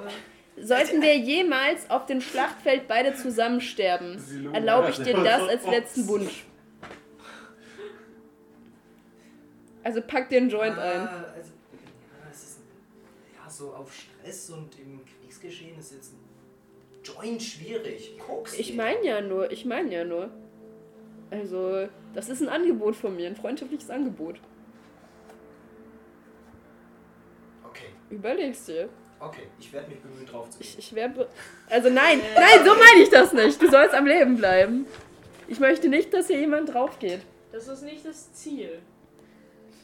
Sollten 0.58 1.02
wir 1.02 1.16
jemals 1.16 1.90
auf 1.90 2.06
dem 2.06 2.20
Schlachtfeld 2.20 2.88
beide 2.88 3.14
zusammen 3.14 3.60
sterben, 3.60 4.18
erlaube 4.54 4.90
ich 4.90 4.96
dir 4.96 5.14
das 5.14 5.48
als 5.48 5.66
letzten 5.70 6.08
Wunsch. 6.08 6.46
Also 9.82 10.00
pack 10.00 10.28
dir 10.30 10.38
einen 10.38 10.50
Joint 10.50 10.76
ah, 10.78 10.82
ein. 10.82 11.00
Also, 11.08 11.52
ja, 11.52 12.28
es 12.28 12.42
ist, 12.42 12.60
ja, 13.36 13.48
so 13.48 13.72
auf 13.72 13.94
Stress 13.94 14.50
und 14.50 14.76
im 14.80 15.00
Kriegsgeschehen 15.04 15.78
ist 15.78 15.92
jetzt 15.92 16.12
ein 16.14 16.26
Joint 17.04 17.40
schwierig. 17.40 18.18
Koks. 18.18 18.58
Ich 18.58 18.74
meine 18.74 19.04
ja 19.04 19.20
nur, 19.20 19.52
ich 19.52 19.64
meine 19.64 19.94
ja 19.94 20.04
nur. 20.04 20.30
Also, 21.30 21.88
das 22.14 22.28
ist 22.28 22.42
ein 22.42 22.48
Angebot 22.48 22.96
von 22.96 23.14
mir, 23.14 23.28
ein 23.28 23.36
freundschaftliches 23.36 23.90
Angebot. 23.90 24.40
Okay, 27.64 27.90
Überlegst 28.10 28.66
dir. 28.66 28.88
Okay, 29.20 29.42
ich 29.58 29.72
werde 29.72 29.88
mich 29.90 30.00
bemühen, 30.00 30.26
drauf 30.26 30.50
zu 30.50 30.60
Ich, 30.60 30.72
gehen. 30.72 30.78
ich 30.80 30.94
wäre. 30.94 31.28
Also 31.70 31.88
nein, 31.90 32.20
nein, 32.34 32.64
so 32.64 32.72
meine 32.74 33.02
ich 33.02 33.08
das 33.10 33.32
nicht. 33.32 33.60
Du 33.60 33.70
sollst 33.70 33.94
am 33.94 34.06
Leben 34.06 34.36
bleiben. 34.36 34.86
Ich 35.48 35.60
möchte 35.60 35.88
nicht, 35.88 36.12
dass 36.12 36.26
hier 36.26 36.40
jemand 36.40 36.72
drauf 36.74 36.98
geht. 36.98 37.20
Das 37.52 37.68
ist 37.68 37.82
nicht 37.82 38.04
das 38.04 38.32
Ziel. 38.32 38.80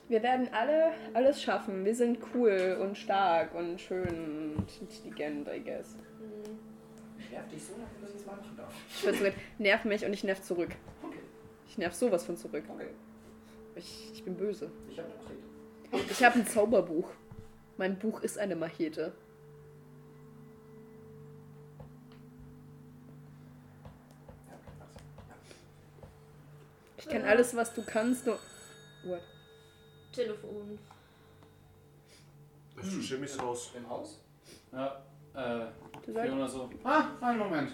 Wir 0.09 0.23
werden 0.23 0.49
alle 0.53 0.93
alles 1.15 1.41
schaffen. 1.41 1.85
Wir 1.85 1.95
sind 1.95 2.19
cool 2.35 2.77
und 2.81 2.99
stark 2.99 3.55
und 3.55 3.81
schön 3.81 4.55
und 4.59 4.67
intelligent, 4.81 5.49
I 5.49 5.61
guess. 5.63 5.95
Hm. 6.21 6.59
Ich 7.19 7.31
nerv 7.31 7.49
dich 7.49 7.63
so 7.65 7.73
dass 8.01 8.11
ich 8.11 8.17
es 8.17 8.27
mal 8.27 8.37
machen 8.37 8.57
darf. 8.57 8.73
Ich 8.89 9.01
sagen, 9.19 9.35
nerv 9.59 9.85
mich 9.85 10.05
und 10.05 10.13
ich 10.13 10.25
nerv 10.25 10.43
zurück. 10.43 10.71
Okay, 11.03 11.19
Ich 11.69 11.79
nerv 11.79 11.95
sowas 11.95 12.25
von 12.25 12.37
zurück. 12.37 12.65
okay. 12.69 12.89
Ich, 13.75 14.11
ich 14.13 14.23
bin 14.23 14.35
böse. 14.37 14.71
Ich 14.91 14.99
habe 14.99 15.09
eine 15.09 15.17
Machete. 15.17 16.13
Ich 16.13 16.23
habe 16.25 16.39
ein 16.41 16.47
Zauberbuch. 16.47 17.09
Mein 17.83 17.99
Buch 17.99 18.21
ist 18.21 18.39
eine 18.39 18.55
Machete. 18.55 19.13
Ich 26.97 27.09
kann 27.09 27.25
alles, 27.25 27.57
was 27.57 27.75
du 27.75 27.83
kannst, 27.85 28.25
nur. 28.25 28.39
What? 29.03 29.23
Telefon. 30.13 30.79
Das 32.77 32.87
ist 32.87 33.11
Jimmys 33.11 33.37
Haus. 33.41 33.73
Im 33.75 33.89
Haus? 33.91 34.21
Ja, 34.71 35.03
äh, 35.35 35.67
Du 36.07 36.13
sagst, 36.13 36.29
Fiona 36.29 36.47
so. 36.47 36.71
Ah, 36.85 37.07
einen 37.21 37.39
Moment. 37.41 37.73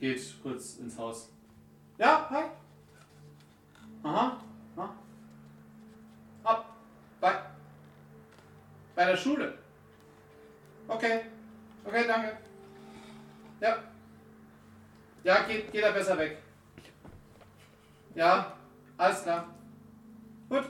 Geht 0.00 0.34
kurz 0.42 0.78
ins 0.78 0.98
Haus. 0.98 1.30
Ja, 1.96 2.28
hi. 2.28 2.42
Aha. 4.02 4.42
aha. 4.74 4.94
Ab. 6.42 6.76
Bei. 7.20 7.55
Bei 8.96 9.04
der 9.04 9.16
Schule. 9.16 9.52
Okay. 10.88 11.20
Okay, 11.84 12.04
danke. 12.08 12.38
Ja. 13.60 13.76
Ja, 15.22 15.42
geht, 15.42 15.70
geht 15.70 15.84
da 15.84 15.90
besser 15.92 16.16
weg. 16.18 16.38
Ja, 18.14 18.56
alles 18.96 19.22
klar. 19.22 19.54
Gut. 20.48 20.64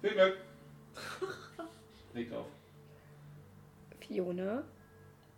Viel 0.00 0.10
Glück. 0.12 0.36
Legt 2.14 2.32
auf. 2.32 2.46
Fiona, 4.00 4.62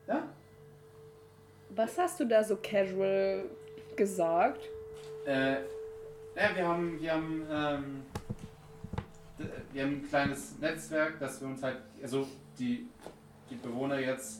Ja? 0.07 0.29
was 1.71 1.97
hast 1.99 2.19
du 2.21 2.25
da 2.27 2.43
so 2.43 2.57
casual 2.57 3.45
gesagt? 3.97 4.63
Äh, 5.27 5.53
ja, 6.35 6.57
wir 6.57 6.67
haben, 6.69 7.01
wir 7.01 7.13
haben, 7.13 7.47
ähm, 7.51 8.03
wir 9.73 9.83
haben 9.83 9.93
ein 9.93 10.09
kleines 10.09 10.59
Netzwerk, 10.61 11.19
dass 11.19 11.41
wir 11.41 11.49
uns 11.49 11.63
halt, 11.63 11.79
also 12.03 12.27
die, 12.59 12.87
die 13.51 13.57
Bewohner 13.57 13.99
jetzt, 13.99 14.37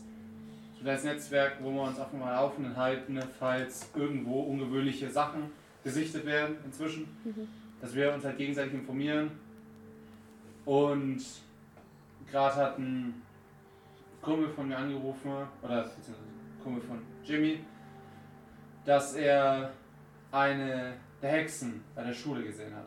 so 0.75 0.79
ein 0.81 0.85
kleines 0.85 1.05
Netzwerk, 1.05 1.57
wo 1.61 1.73
wir 1.73 1.83
uns 1.83 1.99
auf 1.99 2.11
dem 2.11 2.21
Laufenden 2.21 2.77
halten, 2.77 3.19
falls 3.39 3.91
irgendwo 3.95 4.43
ungewöhnliche 4.43 5.11
Sachen 5.11 5.51
gesichtet 5.83 6.25
werden 6.25 6.57
inzwischen, 6.65 7.09
Mhm. 7.25 7.49
dass 7.81 7.95
wir 7.95 8.13
uns 8.15 8.25
halt 8.25 8.39
gegenseitig 8.39 8.75
informieren. 8.75 9.31
Und 10.65 11.23
gerade 12.31 12.55
hat 12.57 12.79
ein 12.79 13.23
Kumpel 14.23 14.49
von 14.49 14.69
mir 14.69 14.79
angerufen, 14.79 15.31
oder 15.63 15.83
beziehungsweise 15.83 16.19
ein 16.23 16.63
Kumpel 16.63 16.83
von 16.83 16.99
Jimmy, 17.25 17.61
dass 18.85 19.15
er 19.15 19.73
eine 20.31 20.95
der 21.21 21.31
Hexen 21.31 21.83
bei 21.95 22.05
der 22.05 22.13
Schule 22.15 22.43
gesehen 22.45 22.75
hat. 22.75 22.87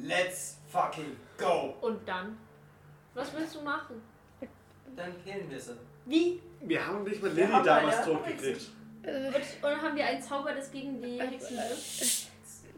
Let's 0.00 0.58
fucking 0.68 1.16
go! 1.38 1.74
Und 1.80 2.06
dann? 2.08 2.36
Was 3.14 3.34
willst 3.36 3.56
du 3.56 3.62
machen? 3.62 4.00
Dann 4.96 5.12
killen 5.24 5.50
wir 5.50 5.58
sie. 5.60 5.72
Wie? 6.06 6.40
Wir 6.60 6.86
haben 6.86 7.04
nicht 7.04 7.20
mal 7.22 7.34
Wir 7.36 7.46
Lilly 7.48 7.62
damals 7.64 8.04
totgekriegt. 8.04 8.62
Äh, 9.02 9.26
Und, 9.28 9.34
und 9.72 9.82
haben 9.82 9.96
wir 9.96 10.04
einen 10.06 10.22
Zauber, 10.22 10.52
das 10.52 10.70
gegen 10.70 11.00
die 11.02 11.20
Hexen 11.20 11.56
wirkt? 11.56 12.28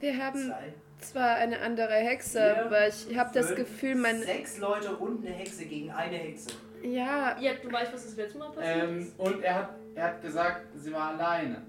wir 0.00 0.16
haben 0.24 0.46
Zwei. 0.48 0.72
zwar 1.00 1.34
eine 1.36 1.60
andere 1.60 1.94
Hexe, 1.94 2.38
Vier, 2.40 2.64
aber 2.66 2.88
ich 2.88 3.16
habe 3.16 3.30
das 3.34 3.54
Gefühl, 3.54 3.94
mein. 3.96 4.22
Sechs 4.22 4.58
Leute 4.58 4.94
und 4.96 5.24
eine 5.24 5.34
Hexe 5.34 5.64
gegen 5.66 5.90
eine 5.90 6.16
Hexe. 6.16 6.50
Ja, 6.82 7.38
Ja, 7.38 7.52
du 7.62 7.70
weißt, 7.70 7.92
was 7.92 8.04
das 8.06 8.16
letzte 8.16 8.38
Mal 8.38 8.50
passiert 8.50 8.84
Ähm, 8.88 8.98
ist? 9.00 9.18
und 9.18 9.42
er 9.42 9.54
hat, 9.54 9.70
er 9.94 10.04
hat 10.04 10.22
gesagt, 10.22 10.62
sie 10.74 10.92
war 10.92 11.10
alleine. 11.10 11.62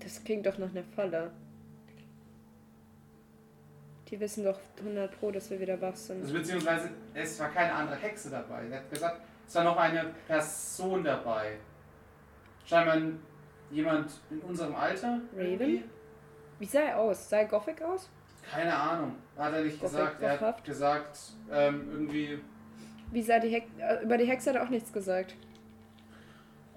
das 0.00 0.22
klingt 0.24 0.44
doch 0.46 0.58
nach 0.58 0.70
einer 0.70 0.82
Falle. 0.96 1.30
Die 4.14 4.20
wissen 4.20 4.44
doch 4.44 4.60
100 4.78 5.18
Pro, 5.18 5.32
dass 5.32 5.50
wir 5.50 5.58
wieder 5.58 5.80
wach 5.80 5.96
sind. 5.96 6.22
Also, 6.22 6.34
beziehungsweise 6.34 6.88
es 7.14 7.40
war 7.40 7.48
keine 7.48 7.72
andere 7.72 7.96
Hexe 7.96 8.30
dabei. 8.30 8.68
Er 8.70 8.76
hat 8.76 8.88
gesagt, 8.88 9.20
es 9.44 9.54
war 9.56 9.64
noch 9.64 9.76
eine 9.76 10.14
Person 10.28 11.02
dabei. 11.02 11.56
Scheinbar 12.64 12.96
jemand 13.72 14.12
in 14.30 14.38
unserem 14.42 14.72
Alter. 14.76 15.20
Raven? 15.36 15.82
Wie 16.60 16.64
sah 16.64 16.82
er 16.82 17.00
aus? 17.00 17.28
Sah 17.28 17.38
er 17.38 17.46
gothic 17.46 17.82
aus? 17.82 18.08
Keine 18.48 18.72
Ahnung. 18.72 19.16
Hat 19.36 19.52
er 19.52 19.64
nicht 19.64 19.80
Gothic, 19.80 19.98
gesagt. 19.98 20.22
Er 20.22 20.40
hat 20.40 20.64
gesagt, 20.64 21.18
ähm, 21.50 21.88
irgendwie. 21.90 22.38
Wie 23.10 23.22
sah 23.22 23.40
die 23.40 23.48
Hexe. 23.48 23.68
Äh, 23.80 24.04
über 24.04 24.16
die 24.16 24.26
Hexe 24.26 24.50
hat 24.50 24.56
er 24.58 24.62
auch 24.62 24.70
nichts 24.70 24.92
gesagt. 24.92 25.34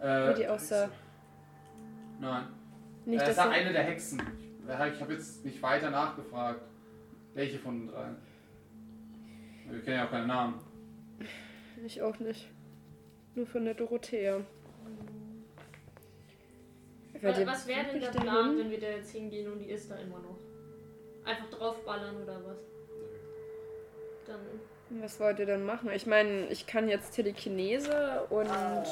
Äh, 0.02 0.30
Wie 0.30 0.34
die 0.34 0.48
aussah. 0.48 0.90
Nein. 2.20 2.48
Nicht, 3.06 3.22
dass 3.22 3.30
ist 3.30 3.38
er, 3.38 3.52
eine 3.52 3.72
der 3.72 3.84
Hexen. 3.84 4.24
Ich 4.68 5.02
habe 5.02 5.14
jetzt 5.14 5.46
nicht 5.46 5.62
weiter 5.62 5.92
nachgefragt. 5.92 6.62
Welche 7.38 7.60
von 7.60 7.82
den 7.82 7.88
drei? 7.90 8.08
Wir 9.70 9.82
kennen 9.84 9.98
ja 9.98 10.06
auch 10.08 10.10
keinen 10.10 10.26
Namen. 10.26 10.60
Ich 11.86 12.02
auch 12.02 12.18
nicht. 12.18 12.48
Nur 13.36 13.46
von 13.46 13.64
der 13.64 13.76
Dorothea. 13.76 14.42
Was, 17.22 17.46
was 17.46 17.68
wäre 17.68 17.86
denn 17.92 18.02
der? 18.02 18.10
Plan, 18.10 18.58
wenn 18.58 18.72
wir 18.72 18.80
da 18.80 18.88
jetzt 18.88 19.12
hingehen 19.12 19.52
und 19.52 19.60
die 19.60 19.70
ist 19.70 19.92
da 19.92 19.98
immer 19.98 20.18
noch? 20.18 20.40
Einfach 21.26 21.48
draufballern 21.52 22.24
oder 22.24 22.44
was? 22.44 22.58
Dann. 24.26 24.40
Was 25.02 25.20
wollt 25.20 25.38
ihr 25.38 25.46
denn 25.46 25.64
machen? 25.64 25.92
Ich 25.92 26.08
meine, 26.08 26.48
ich 26.48 26.66
kann 26.66 26.90
jetzt 26.90 27.12
Telekinese 27.12 28.26
und 28.32 28.50
Ah. 28.50 28.84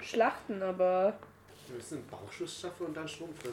Schlachten, 0.00 0.62
aber 0.62 1.16
Wir 1.68 1.76
müssen 1.76 1.98
einen 1.98 2.08
Bauchschuss 2.08 2.60
schaffen 2.60 2.86
und 2.86 2.96
dann 2.96 3.06
schrumpfen. 3.06 3.52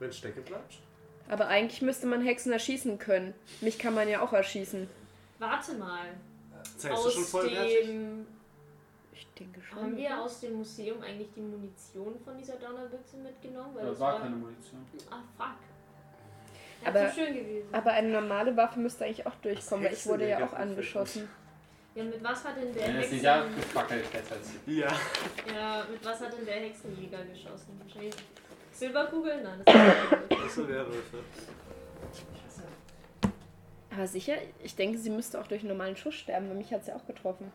Wenn 0.00 0.10
es 0.10 0.18
stecken 0.18 0.42
bleibt. 0.44 0.80
Aber 1.28 1.48
eigentlich 1.48 1.82
müsste 1.82 2.06
man 2.06 2.22
Hexen 2.22 2.52
erschießen 2.52 2.98
können. 2.98 3.34
Mich 3.60 3.78
kann 3.78 3.94
man 3.94 4.08
ja 4.08 4.20
auch 4.22 4.32
erschießen. 4.32 4.88
Warte 5.38 5.74
mal. 5.74 6.06
Zählst 6.76 7.04
du 7.04 7.10
schon 7.10 7.22
Aus 7.22 7.30
vollwertig? 7.30 7.86
dem. 7.86 8.26
Ich 9.12 9.26
denke 9.38 9.60
schon. 9.62 9.78
Haben 9.78 9.96
wir 9.96 10.20
aus 10.20 10.40
dem 10.40 10.54
Museum 10.54 11.02
eigentlich 11.02 11.28
die 11.34 11.40
Munition 11.40 12.14
von 12.24 12.36
dieser 12.36 12.54
Donnerbüchse 12.56 13.16
mitgenommen? 13.22 13.74
Weil 13.74 13.84
Da 13.84 13.90
das 13.90 14.00
war 14.00 14.20
keine 14.20 14.36
Munition. 14.36 14.84
Ah, 15.10 15.16
fuck. 15.36 15.46
Aber- 16.84 16.92
Das 17.00 17.16
wäre 17.16 17.26
schön 17.26 17.34
gewesen. 17.36 17.68
Aber 17.72 17.90
eine 17.92 18.08
normale 18.08 18.56
Waffe 18.56 18.78
müsste 18.80 19.04
eigentlich 19.04 19.26
auch 19.26 19.34
durchkommen, 19.36 19.84
weil 19.84 19.92
ich 19.94 20.06
wurde 20.06 20.28
ja 20.28 20.44
auch 20.46 20.52
angeschossen. 20.52 21.28
Ja, 21.94 22.04
mit 22.04 22.22
was 22.22 22.44
hat 22.44 22.56
denn 22.56 22.72
der 22.72 22.86
Wenn 22.86 22.96
es 22.96 23.10
Hexen... 23.10 23.18
hätte. 23.18 24.36
Ja. 24.66 24.88
Ja, 25.54 25.84
mit 25.90 26.04
was 26.04 26.20
hat 26.20 26.32
denn 26.38 26.44
der 26.46 26.54
Hexenjäger 26.56 27.24
geschossen? 27.24 27.80
Wahrscheinlich 27.82 28.14
Silberkugeln? 28.78 29.42
Nein, 29.42 29.60
das 29.64 29.74
ist 30.30 30.42
Das 30.42 30.54
sind 30.54 30.68
Werwölfe. 30.68 31.18
Aber 33.90 34.06
sicher, 34.06 34.34
ich 34.62 34.76
denke, 34.76 34.96
sie 34.98 35.10
müsste 35.10 35.40
auch 35.40 35.46
durch 35.48 35.62
einen 35.62 35.70
normalen 35.70 35.96
Schuss 35.96 36.14
sterben, 36.14 36.48
weil 36.48 36.56
mich 36.56 36.72
hat 36.72 36.84
sie 36.84 36.92
auch 36.94 37.04
getroffen. 37.06 37.50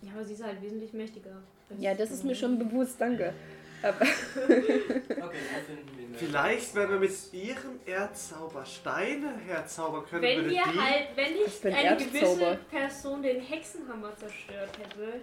Ja, 0.00 0.12
aber 0.14 0.24
sie 0.24 0.32
ist 0.34 0.42
halt 0.42 0.62
wesentlich 0.62 0.92
mächtiger. 0.94 1.36
Ja, 1.78 1.94
das 1.94 2.10
ist 2.10 2.24
mir 2.24 2.34
schon 2.34 2.58
bewusst, 2.58 2.98
danke. 2.98 3.34
Aber 3.82 4.00
Okay, 4.00 4.08
wo 4.48 5.20
finden 5.20 5.98
wir 5.98 6.06
eine 6.06 6.16
Vielleicht, 6.16 6.74
wenn 6.74 6.88
wir 6.88 6.98
mit 6.98 7.12
ihrem 7.32 7.78
Erdzauber 7.84 8.64
Steine 8.64 9.34
herzaubern 9.46 10.04
können, 10.08 10.22
Wenn 10.22 10.36
würde 10.38 10.50
wir 10.50 10.62
die... 10.64 10.80
halt, 10.80 11.08
wenn 11.14 11.34
Was 11.34 11.62
nicht 11.62 11.66
ein 11.66 11.74
eine 11.74 11.96
gewisse 11.98 12.18
Erdzauber. 12.24 12.58
Person 12.70 13.22
den 13.22 13.40
Hexenhammer 13.42 14.16
zerstört 14.16 14.70
hätte. 14.78 15.20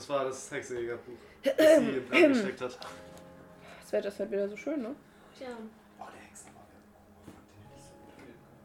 Das 0.00 0.08
war 0.08 0.24
das 0.24 0.50
Hexenjägerbuch, 0.50 1.18
das 1.42 1.54
sie 1.56 1.74
in 1.74 2.08
Brand 2.08 2.28
gesteckt 2.28 2.62
hat. 2.62 2.78
das 3.82 3.92
wäre 3.92 4.02
das 4.02 4.18
halt 4.18 4.30
wieder 4.30 4.48
so 4.48 4.56
schön, 4.56 4.80
ne? 4.80 4.96
Tja, 5.36 5.48
Oh, 5.98 6.06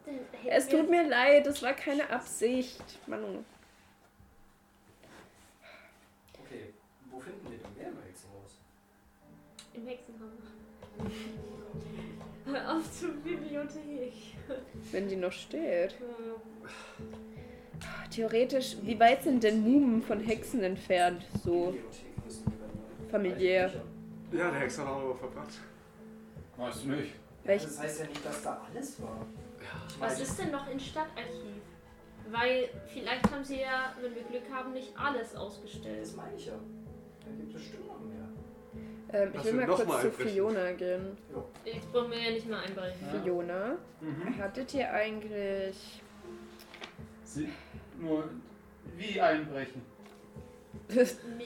der 0.07 0.13
hätten 0.13 0.47
Es 0.47 0.69
tut 0.69 0.89
mir 0.89 1.05
leid, 1.05 1.45
das 1.45 1.61
war 1.61 1.73
keine 1.73 2.09
Absicht. 2.09 2.81
Mann. 3.05 3.43
Okay, 6.39 6.73
wo 7.11 7.19
finden 7.19 7.51
wir 7.51 7.57
denn 7.57 7.75
mehr 7.75 7.89
im 7.89 7.97
Hexenhaus? 8.01 8.61
im 9.73 9.87
Hexenhammer. 9.87 10.31
Hör 12.45 12.77
auf 12.77 12.91
zur 12.97 13.11
Bibliothek. 13.11 14.13
Wenn 14.93 15.09
die 15.09 15.17
noch 15.17 15.33
steht. 15.33 15.95
Äh, 15.95 17.34
Theoretisch, 18.11 18.77
wie 18.83 18.99
weit 18.99 19.23
sind 19.23 19.43
denn 19.43 19.61
Mumen 19.61 20.01
von 20.01 20.19
Hexen 20.19 20.63
entfernt? 20.63 21.23
So 21.43 21.75
familiär. 23.11 23.71
Ja, 24.31 24.51
der 24.51 24.59
Hexer 24.61 24.83
hat 24.83 24.89
auch 24.93 25.09
noch 25.09 25.17
verbrannt. 25.19 25.51
Weißt 26.57 26.83
du 26.85 26.89
nicht. 26.89 27.13
Welch- 27.43 27.63
Das 27.63 27.79
heißt 27.79 27.99
ja 28.01 28.05
nicht, 28.07 28.25
dass 28.25 28.41
da 28.43 28.61
alles 28.69 29.01
war. 29.01 29.25
Ich 29.89 29.99
Was 30.01 30.19
ist 30.19 30.39
denn 30.39 30.51
noch 30.51 30.69
in 30.69 30.79
Stadtarchiv? 30.79 31.61
Weil 32.31 32.69
vielleicht 32.91 33.31
haben 33.31 33.43
sie 33.43 33.59
ja, 33.61 33.93
wenn 34.01 34.15
wir 34.15 34.23
Glück 34.23 34.43
haben, 34.51 34.73
nicht 34.73 34.91
alles 34.97 35.35
ausgestellt. 35.35 36.01
Das 36.01 36.15
meine 36.15 36.35
ich 36.35 36.47
ja. 36.47 36.53
Da 36.53 37.31
gibt 37.37 37.49
es 37.49 37.61
bestimmt 37.61 37.87
noch 37.87 37.99
mehr. 37.99 38.27
Ähm, 39.13 39.31
ich 39.35 39.43
will 39.45 39.53
mal 39.53 39.65
kurz 39.67 39.85
mal 39.85 40.01
zu. 40.01 40.11
Fiona 40.11 40.71
gehen. 40.71 41.17
Jetzt 41.63 41.91
brauchen 41.91 42.11
wir 42.11 42.19
ja 42.19 42.31
nicht 42.31 42.47
mehr 42.47 42.59
einbrechen. 42.59 43.07
Ja. 43.13 43.21
Fiona, 43.21 43.75
Mhm. 44.01 44.37
hattet 44.39 44.73
ihr 44.73 44.91
eigentlich. 44.91 46.01
Sie, 47.23 47.49
nur 47.99 48.23
wie 48.97 49.19
einbrechen. 49.19 49.81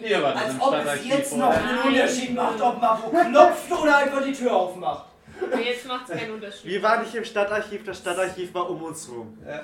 Ihr 0.01 0.21
wart 0.23 0.35
Als 0.37 0.53
im 0.53 0.61
ob 0.61 0.73
es 0.73 0.79
Stadtarchiv, 0.81 1.13
jetzt 1.13 1.37
noch 1.37 1.47
oder? 1.49 1.57
einen 1.63 1.79
Unterschied 1.87 2.35
macht, 2.35 2.61
ob 2.61 2.81
man 2.81 2.97
wo 3.03 3.09
klopft 3.31 3.71
oder 3.71 3.97
einfach 3.97 4.23
die 4.23 4.33
Tür 4.33 4.55
aufmacht. 4.55 5.05
Aber 5.41 5.61
jetzt 5.61 5.87
macht 5.87 6.09
es 6.09 6.19
keinen 6.19 6.33
Unterschied. 6.33 6.65
Wir 6.65 6.83
waren 6.83 7.01
nicht 7.03 7.15
im 7.15 7.23
Stadtarchiv, 7.23 7.83
das 7.85 7.97
Stadtarchiv 7.99 8.53
war 8.53 8.69
um 8.69 8.83
uns 8.83 9.07
rum. 9.09 9.37
Ja. 9.45 9.55
Ja. 9.57 9.63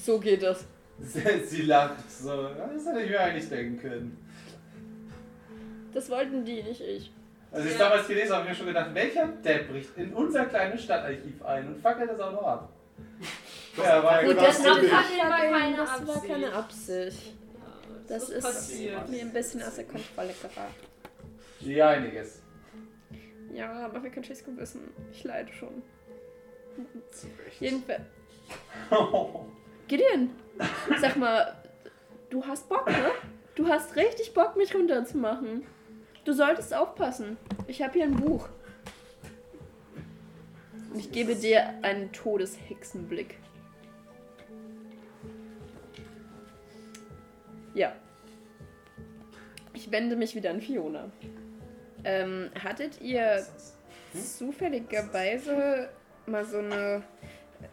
so 0.00 0.18
geht 0.20 0.42
das. 0.42 0.64
Sie 1.02 1.62
lacht 1.62 2.10
so. 2.10 2.48
Das 2.50 2.86
hätte 2.86 3.00
ich 3.02 3.10
mir 3.10 3.20
eigentlich 3.20 3.48
denken 3.48 3.80
können. 3.80 4.26
Das 5.92 6.08
wollten 6.10 6.44
die, 6.44 6.62
nicht 6.62 6.80
ich. 6.80 7.10
Als 7.50 7.64
ich 7.64 7.72
es 7.72 7.78
Ja. 7.78 7.88
damals 7.88 8.06
gelesen 8.06 8.30
habe, 8.32 8.42
habe 8.42 8.44
ich 8.44 8.50
mir 8.50 8.56
schon 8.64 8.66
gedacht, 8.66 8.94
welcher 8.94 9.26
Depp 9.26 9.70
bricht 9.70 9.96
in 9.96 10.12
unser 10.12 10.44
kleines 10.44 10.84
Stadtarchiv 10.84 11.42
ein 11.44 11.66
und 11.66 11.80
fackelt 11.82 12.10
das 12.10 12.20
auch 12.20 12.32
noch 12.32 12.44
ab. 12.44 12.68
Ja, 13.76 14.02
war 14.02 14.22
ja 14.22 14.26
Gut, 14.28 14.36
genau 14.36 14.46
das, 14.46 14.58
so. 14.58 14.64
war 14.64 14.74
das, 14.80 14.90
keine 14.90 15.78
war 15.78 15.88
Absicht. 15.92 16.26
keine 16.26 16.52
Absicht. 16.52 17.34
Das 18.08 18.28
ist 18.28 18.44
passiert. 18.44 19.08
mir 19.08 19.20
ein 19.20 19.32
bisschen 19.32 19.62
aus 19.62 19.76
der 19.76 19.84
Kontrolle 19.84 20.34
geraten. 20.40 20.74
Ja, 21.60 21.90
einiges. 21.90 22.42
Ja, 23.52 23.84
aber 23.86 24.00
mir 24.00 24.10
kein 24.10 24.24
schlechtes 24.24 24.44
Gewissen. 24.46 24.90
Ich 25.12 25.22
leide 25.24 25.52
schon. 25.52 25.82
Jedenfalls. 27.60 28.00
Gideon, 29.88 30.30
sag 31.00 31.16
mal, 31.16 31.54
du 32.30 32.44
hast 32.44 32.68
Bock, 32.68 32.86
ne? 32.86 33.10
Du 33.54 33.68
hast 33.68 33.96
richtig 33.96 34.32
Bock, 34.34 34.56
mich 34.56 34.74
runterzumachen. 34.74 35.66
Du 36.24 36.32
solltest 36.32 36.74
aufpassen. 36.74 37.36
Ich 37.66 37.82
habe 37.82 37.92
hier 37.94 38.04
ein 38.04 38.16
Buch. 38.16 38.48
Und 40.90 40.98
ich 40.98 41.12
gebe 41.12 41.36
dir 41.36 41.74
einen 41.82 42.10
Todeshexenblick. 42.12 43.38
Ja. 47.74 47.92
Ich 49.72 49.90
wende 49.92 50.16
mich 50.16 50.34
wieder 50.34 50.50
an 50.50 50.60
Fiona. 50.60 51.10
Ähm, 52.02 52.50
hattet 52.62 53.00
ihr 53.00 53.46
zufälligerweise 54.12 55.90
mal 56.26 56.44
so 56.44 56.58
eine. 56.58 57.02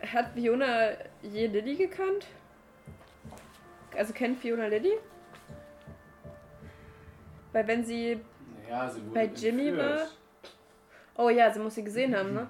Hat 0.01 0.33
Fiona 0.33 0.91
je 1.23 1.47
Lilly 1.47 1.75
gekannt? 1.75 2.27
Also 3.95 4.13
kennt 4.13 4.37
Fiona 4.39 4.67
Lilly? 4.67 4.93
Weil 7.51 7.67
wenn 7.67 7.83
sie. 7.83 8.19
Ja, 8.69 8.87
sie 8.89 9.01
wurde 9.01 9.13
Bei 9.13 9.25
Jimmy 9.25 9.69
entführt. 9.69 10.17
Oh 11.17 11.29
ja, 11.29 11.51
sie 11.51 11.59
muss 11.59 11.75
sie 11.75 11.83
gesehen 11.83 12.15
haben, 12.15 12.33
ne? 12.33 12.47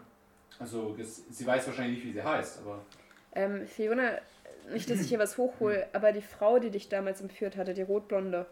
Also, 0.60 0.96
sie 1.30 1.46
weiß 1.46 1.68
wahrscheinlich 1.68 1.98
nicht, 1.98 2.08
wie 2.08 2.14
sie 2.14 2.24
heißt, 2.24 2.60
aber. 2.60 2.82
Ähm, 3.34 3.68
Fiona, 3.68 4.14
nicht, 4.72 4.90
dass 4.90 5.00
ich 5.02 5.10
hier 5.10 5.20
was 5.20 5.38
hochhole, 5.38 5.88
aber 5.94 6.12
die 6.12 6.22
Frau, 6.22 6.58
die 6.60 6.72
dich 6.72 6.90
damals 6.90 7.22
entführt 7.22 7.56
hatte, 7.58 7.74
die 7.74 7.84
rotblonde. 7.84 8.46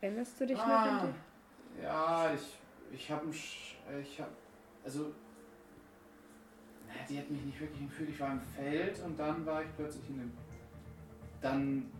Erinnerst 0.00 0.40
du 0.40 0.46
dich 0.46 0.56
noch 0.56 0.64
an 0.66 0.88
Ah, 0.88 1.06
die? 1.76 1.82
ja, 1.82 2.34
ich, 2.34 2.58
ich 2.92 3.10
habe 3.10 3.28
ich 3.30 4.20
hab, 4.20 4.28
also, 4.84 5.12
die 7.08 7.18
hat 7.18 7.30
mich 7.30 7.42
nicht 7.42 7.60
wirklich 7.60 7.80
entführt. 7.82 8.10
Ich 8.10 8.20
war 8.20 8.32
im 8.32 8.40
Feld 8.40 8.98
und 9.04 9.18
dann 9.18 9.46
war 9.46 9.62
ich 9.62 9.68
plötzlich 9.76 10.08
in 10.08 10.18
dem, 10.18 10.32
dann 11.40 11.90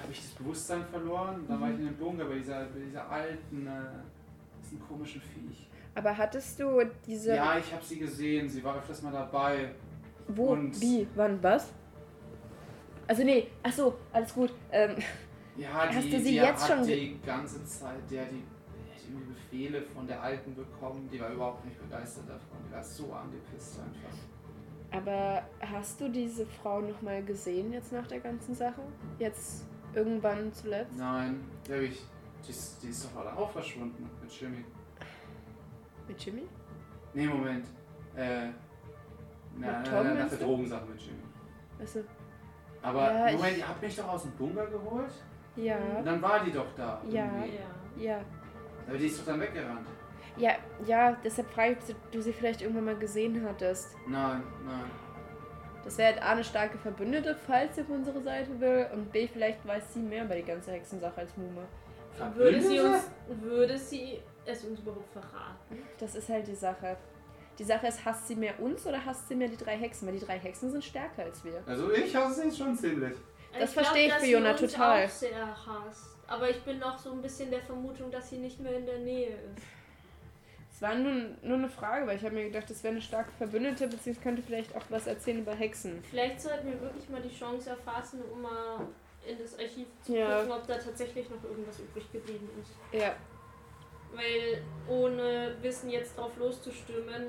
habe 0.00 0.12
ich 0.12 0.20
das 0.20 0.30
Bewusstsein 0.32 0.84
verloren 0.86 1.36
und 1.40 1.50
dann 1.50 1.60
war 1.60 1.70
ich 1.70 1.78
in 1.78 1.86
dem 1.86 1.96
Bunker 1.96 2.24
bei 2.26 2.34
dieser, 2.36 2.64
bei 2.66 2.80
dieser 2.80 3.08
alten, 3.10 3.66
äh, 3.66 4.60
diesen 4.62 4.80
komischen 4.86 5.20
Viech. 5.22 5.68
Aber 5.94 6.16
hattest 6.16 6.58
du 6.58 6.82
diese. 7.06 7.34
Ja, 7.36 7.58
ich 7.58 7.72
habe 7.72 7.84
sie 7.84 7.98
gesehen. 7.98 8.48
Sie 8.48 8.62
war 8.64 8.76
öfters 8.78 9.02
mal 9.02 9.12
dabei. 9.12 9.74
wo? 10.28 10.52
und- 10.52 10.80
Wie? 10.80 11.06
Wann? 11.14 11.42
Was? 11.42 11.72
Also 13.06 13.24
nee, 13.24 13.48
ach 13.62 13.72
so, 13.72 13.96
alles 14.12 14.32
gut. 14.32 14.54
Ähm, 14.70 14.96
Ja, 15.56 15.86
die, 15.86 15.96
Hast 15.96 16.12
du 16.12 16.20
sie 16.20 16.34
jetzt 16.36 16.70
hat 16.70 16.78
schon 16.78 16.86
die 16.86 17.18
ganze 17.26 17.62
Zeit, 17.64 18.10
der 18.10 18.24
die, 18.26 18.42
die 19.06 19.32
Befehle 19.32 19.82
von 19.82 20.06
der 20.06 20.22
Alten 20.22 20.54
bekommen. 20.54 21.08
Die 21.12 21.20
war 21.20 21.28
überhaupt 21.30 21.64
nicht 21.66 21.78
begeistert 21.78 22.24
davon. 22.28 22.56
Die 22.66 22.72
war 22.72 22.82
so 22.82 23.12
angepisst 23.12 23.78
einfach. 23.80 24.98
aber 24.98 25.42
hast 25.60 26.00
du 26.00 26.08
diese 26.08 26.46
Frau 26.46 26.80
nochmal 26.80 27.22
gesehen 27.22 27.70
jetzt 27.72 27.92
nach 27.92 28.06
der 28.06 28.20
ganzen 28.20 28.54
Sache? 28.54 28.80
Jetzt 29.18 29.66
irgendwann 29.94 30.50
zuletzt? 30.54 30.96
Nein, 30.96 31.40
die, 31.68 31.72
ich, 31.74 32.02
die, 32.46 32.50
ist, 32.50 32.82
die 32.82 32.88
ist 32.88 33.04
doch 33.04 33.20
alle 33.20 33.36
auch 33.36 33.50
verschwunden 33.50 34.08
mit 34.22 34.32
Jimmy. 34.40 34.64
Mit 36.12 36.22
Jimmy? 36.26 36.42
Nee, 37.14 37.26
Moment. 37.26 37.64
Äh, 38.14 38.48
na, 39.56 39.82
na, 39.82 40.02
na, 40.02 40.14
nach 40.14 40.28
der 40.28 40.38
du? 40.38 40.44
Drogensache 40.44 40.84
mit 40.86 41.00
Jimmy. 41.00 41.22
Weißt 41.78 41.96
du? 41.96 42.04
Aber 42.82 43.10
Ja, 43.12 43.28
ich- 43.28 43.36
Moment, 43.36 43.56
ihr 43.58 43.68
habt 43.68 43.80
mich 43.82 43.96
doch 43.96 44.08
aus 44.08 44.22
dem 44.24 44.32
Bunker 44.32 44.66
geholt? 44.66 45.10
Und 45.56 45.64
Ja. 45.64 45.78
dann 46.04 46.20
war 46.20 46.44
die 46.44 46.52
doch 46.52 46.66
da. 46.76 47.00
Ja. 47.08 47.24
irgendwie. 47.24 47.56
Ja. 48.04 48.16
Ja. 48.18 48.20
Aber 48.86 48.98
die 48.98 49.06
ist 49.06 49.20
doch 49.20 49.26
dann 49.32 49.40
weggerannt. 49.40 49.86
Ja, 50.36 50.52
ja, 50.86 51.16
deshalb 51.24 51.50
frage 51.50 51.76
ich, 51.86 51.94
ob 51.94 52.10
du 52.12 52.20
sie 52.20 52.32
vielleicht 52.34 52.60
irgendwann 52.62 52.84
mal 52.86 52.96
gesehen 52.98 53.42
hattest. 53.46 53.94
Nein, 54.06 54.42
nein. 54.66 54.90
Das 55.84 55.96
wäre 55.98 56.12
halt 56.14 56.22
A, 56.22 56.32
eine 56.32 56.44
starke 56.44 56.76
Verbündete, 56.78 57.34
falls 57.46 57.74
sie 57.76 57.82
auf 57.82 57.88
unsere 57.90 58.20
Seite 58.20 58.58
will. 58.60 58.86
Und 58.94 59.12
B, 59.12 59.26
vielleicht 59.28 59.66
weiß 59.66 59.94
sie 59.94 60.00
mehr 60.00 60.24
über 60.26 60.34
die 60.34 60.42
ganze 60.44 60.72
Hexensache 60.72 61.16
als 61.18 61.34
Muma. 61.38 61.62
Würde 62.34 62.60
sie 62.60 62.76
Verbündete? 62.78 63.04
uns, 63.28 63.42
würde 63.42 63.78
sie 63.78 64.20
es 64.46 64.64
uns 64.64 64.80
überhaupt 64.80 65.12
verraten? 65.12 65.82
Das 65.98 66.14
ist 66.14 66.28
halt 66.28 66.46
die 66.46 66.54
Sache. 66.54 66.96
Die 67.58 67.64
Sache 67.64 67.86
ist, 67.86 68.04
hasst 68.04 68.28
sie 68.28 68.34
mehr 68.36 68.58
uns 68.60 68.86
oder 68.86 69.04
hasst 69.04 69.28
sie 69.28 69.34
mehr 69.34 69.48
die 69.48 69.56
drei 69.56 69.76
Hexen? 69.76 70.08
Weil 70.08 70.14
die 70.18 70.24
drei 70.24 70.38
Hexen 70.38 70.70
sind 70.70 70.82
stärker 70.84 71.24
als 71.24 71.44
wir. 71.44 71.62
Also 71.66 71.92
ich 71.92 72.14
hasse 72.16 72.50
sie 72.50 72.56
schon 72.56 72.76
ziemlich. 72.76 73.14
Das 73.58 73.72
glaub, 73.72 73.84
verstehe 73.84 74.06
ich, 74.06 74.12
dass 74.12 74.22
sie 74.22 74.28
Fiona, 74.28 74.50
uns 74.52 74.60
total. 74.60 75.04
Auch 75.04 75.10
sehr 75.10 75.46
hasst. 75.66 76.16
Aber 76.26 76.48
ich 76.48 76.60
bin 76.62 76.78
noch 76.78 76.98
so 76.98 77.12
ein 77.12 77.20
bisschen 77.20 77.50
der 77.50 77.60
Vermutung, 77.60 78.10
dass 78.10 78.30
sie 78.30 78.38
nicht 78.38 78.58
mehr 78.60 78.76
in 78.78 78.86
der 78.86 78.98
Nähe 79.00 79.28
ist. 79.28 79.62
Es 80.74 80.80
war 80.80 80.94
nur, 80.94 81.12
nur 81.42 81.58
eine 81.58 81.68
Frage, 81.68 82.06
weil 82.06 82.16
ich 82.16 82.24
habe 82.24 82.34
mir 82.34 82.44
gedacht, 82.44 82.68
das 82.70 82.82
wäre 82.82 82.92
eine 82.92 83.02
starke 83.02 83.30
Verbündete, 83.32 83.86
beziehungsweise 83.86 84.20
könnte 84.20 84.42
vielleicht 84.42 84.74
auch 84.74 84.82
was 84.88 85.06
erzählen 85.06 85.40
über 85.40 85.54
Hexen. 85.54 86.02
Vielleicht 86.10 86.40
sollten 86.40 86.66
wir 86.68 86.80
wirklich 86.80 87.08
mal 87.10 87.20
die 87.20 87.32
Chance 87.32 87.70
erfassen, 87.70 88.20
um 88.32 88.40
mal 88.42 88.88
in 89.28 89.38
das 89.38 89.56
Archiv 89.58 89.86
zu 90.04 90.16
Ja. 90.16 90.38
gucken, 90.38 90.52
ob 90.52 90.66
da 90.66 90.78
tatsächlich 90.78 91.28
noch 91.30 91.44
irgendwas 91.44 91.78
übrig 91.78 92.10
geblieben 92.10 92.48
ist. 92.60 92.72
Ja, 92.98 93.14
Weil 94.14 94.62
ohne 94.88 95.54
Wissen 95.62 95.88
jetzt 95.90 96.18
drauf 96.18 96.36
loszustürmen 96.36 97.28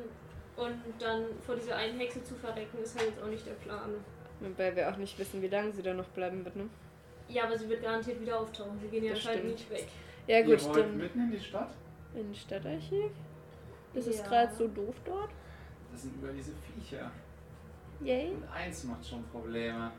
und 0.57 0.75
dann 0.99 1.25
vor 1.45 1.55
dieser 1.55 1.75
einen 1.77 1.97
Hexe 1.99 2.23
zu 2.23 2.35
verrecken, 2.35 2.77
ist 2.83 2.97
halt 2.97 3.09
jetzt 3.09 3.21
auch 3.23 3.27
nicht 3.27 3.45
der 3.45 3.53
Plan. 3.53 3.91
wobei 4.39 4.75
wir 4.75 4.89
auch 4.91 4.97
nicht 4.97 5.17
wissen, 5.17 5.41
wie 5.41 5.47
lange 5.47 5.71
sie 5.71 5.81
da 5.81 5.93
noch 5.93 6.07
bleiben 6.09 6.43
wird, 6.43 6.55
ne? 6.55 6.67
Ja, 7.29 7.45
aber 7.45 7.57
sie 7.57 7.69
wird 7.69 7.81
garantiert 7.81 8.19
wieder 8.19 8.39
auftauchen. 8.39 8.77
Sie 8.81 8.87
gehen 8.89 9.05
ja 9.05 9.13
anscheinend 9.13 9.45
nicht 9.45 9.69
weg. 9.69 9.87
Ja 10.27 10.41
gut, 10.41 10.49
Ihr 10.61 10.65
wollt 10.65 10.77
dann 10.77 10.97
mitten 10.97 11.19
in 11.21 11.31
die 11.31 11.39
Stadt? 11.39 11.73
in 12.15 12.35
Stadtarchiv. 12.35 13.11
Das 13.93 14.05
ist 14.07 14.19
Ja. 14.19 14.27
gerade 14.27 14.53
so 14.53 14.67
doof 14.67 14.95
dort. 15.05 15.29
Das 15.91 16.01
sind 16.03 16.15
über 16.15 16.31
diese 16.33 16.51
Viecher. 16.75 17.09
Yay. 18.01 18.31
Und 18.33 18.43
eins 18.49 18.83
macht 18.83 19.07
schon 19.07 19.23
Probleme. 19.25 19.91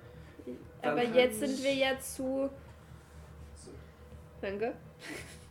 Aber 0.82 1.02
Dann 1.02 1.14
jetzt 1.14 1.40
kann 1.40 1.48
sind 1.48 1.64
wir 1.64 1.74
ja 1.74 1.98
zu. 1.98 2.50
So. 3.54 3.70
Danke. 4.40 4.74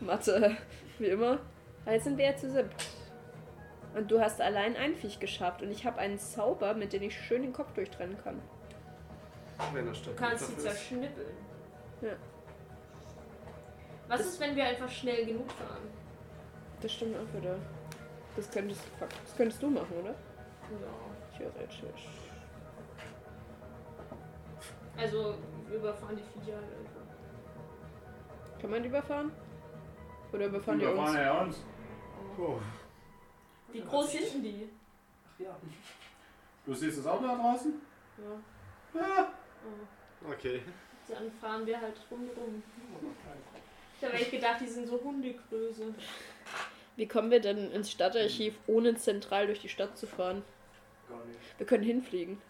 Mathe, 0.00 0.56
wie 0.98 1.06
immer. 1.06 1.38
Jetzt 1.86 2.04
sind 2.04 2.18
wir 2.18 2.26
ja 2.26 2.36
zu 2.36 2.50
siebt. 2.50 2.74
Und 3.94 4.10
du 4.10 4.20
hast 4.20 4.40
allein 4.40 4.76
ein 4.76 4.94
Viech 4.94 5.18
geschafft 5.18 5.62
und 5.62 5.70
ich 5.70 5.84
habe 5.84 5.98
einen 5.98 6.18
Zauber, 6.18 6.74
mit 6.74 6.92
dem 6.92 7.02
ich 7.02 7.18
schön 7.18 7.42
den 7.42 7.52
Kopf 7.52 7.72
durchtrennen 7.72 8.16
kann. 8.22 8.40
Wenn 9.72 9.86
er 9.88 9.92
Du 9.92 10.14
kannst 10.14 10.46
sie 10.46 10.56
zerschnippeln. 10.58 11.34
Ja. 12.00 12.12
Was 14.08 14.18
Das- 14.18 14.26
ist, 14.28 14.40
wenn 14.40 14.54
wir 14.56 14.64
einfach 14.64 14.88
schnell 14.88 15.26
genug 15.26 15.50
fahren? 15.52 15.88
Das 16.80 16.92
stimmt 16.92 17.16
auch 17.16 17.38
wieder. 17.38 17.56
Das 18.36 18.50
könntest, 18.50 18.80
fuck, 18.98 19.08
das 19.24 19.36
könntest 19.36 19.62
du 19.62 19.70
machen, 19.70 19.92
oder? 20.00 20.10
Ja. 20.10 21.36
Theoretisch. 21.36 22.08
Also, 24.96 25.34
wir 25.68 25.76
überfahren 25.78 26.16
die 26.16 26.22
Viecher 26.22 26.56
halt 26.56 26.64
einfach. 26.64 28.60
Kann 28.60 28.70
man 28.70 28.82
die 28.82 28.88
überfahren? 28.88 29.32
Oder 30.32 30.46
überfahren 30.46 30.78
die 30.78 30.84
Überfahren 30.84 31.08
uns? 31.08 31.16
ja 31.16 31.40
uns. 31.40 31.64
Oh. 32.38 32.58
Wie 33.72 33.80
groß 33.80 34.12
sind 34.12 34.34
denn 34.34 34.42
die? 34.42 34.68
Ach 35.26 35.40
ja. 35.40 35.56
Du 36.66 36.74
siehst 36.74 36.98
das 36.98 37.06
Auto 37.06 37.26
da 37.26 37.34
draußen? 37.34 37.72
Ja. 38.18 39.00
Ja. 39.00 39.32
Oh. 39.64 40.30
Okay. 40.30 40.60
Dann 41.08 41.32
fahren 41.40 41.66
wir 41.66 41.80
halt 41.80 41.96
rundherum. 42.10 42.62
Ich 44.00 44.06
habe 44.06 44.16
echt 44.16 44.30
gedacht, 44.30 44.60
die 44.62 44.66
sind 44.66 44.88
so 44.88 44.98
Hundegröße. 44.98 45.94
Wie 46.96 47.06
kommen 47.06 47.30
wir 47.30 47.40
denn 47.40 47.70
ins 47.70 47.90
Stadtarchiv, 47.90 48.54
ohne 48.66 48.94
zentral 48.94 49.46
durch 49.46 49.60
die 49.60 49.68
Stadt 49.68 49.98
zu 49.98 50.06
fahren? 50.06 50.42
Gar 51.06 51.22
nicht. 51.26 51.38
Wir 51.58 51.66
können 51.66 51.84
hinfliegen. 51.84 52.40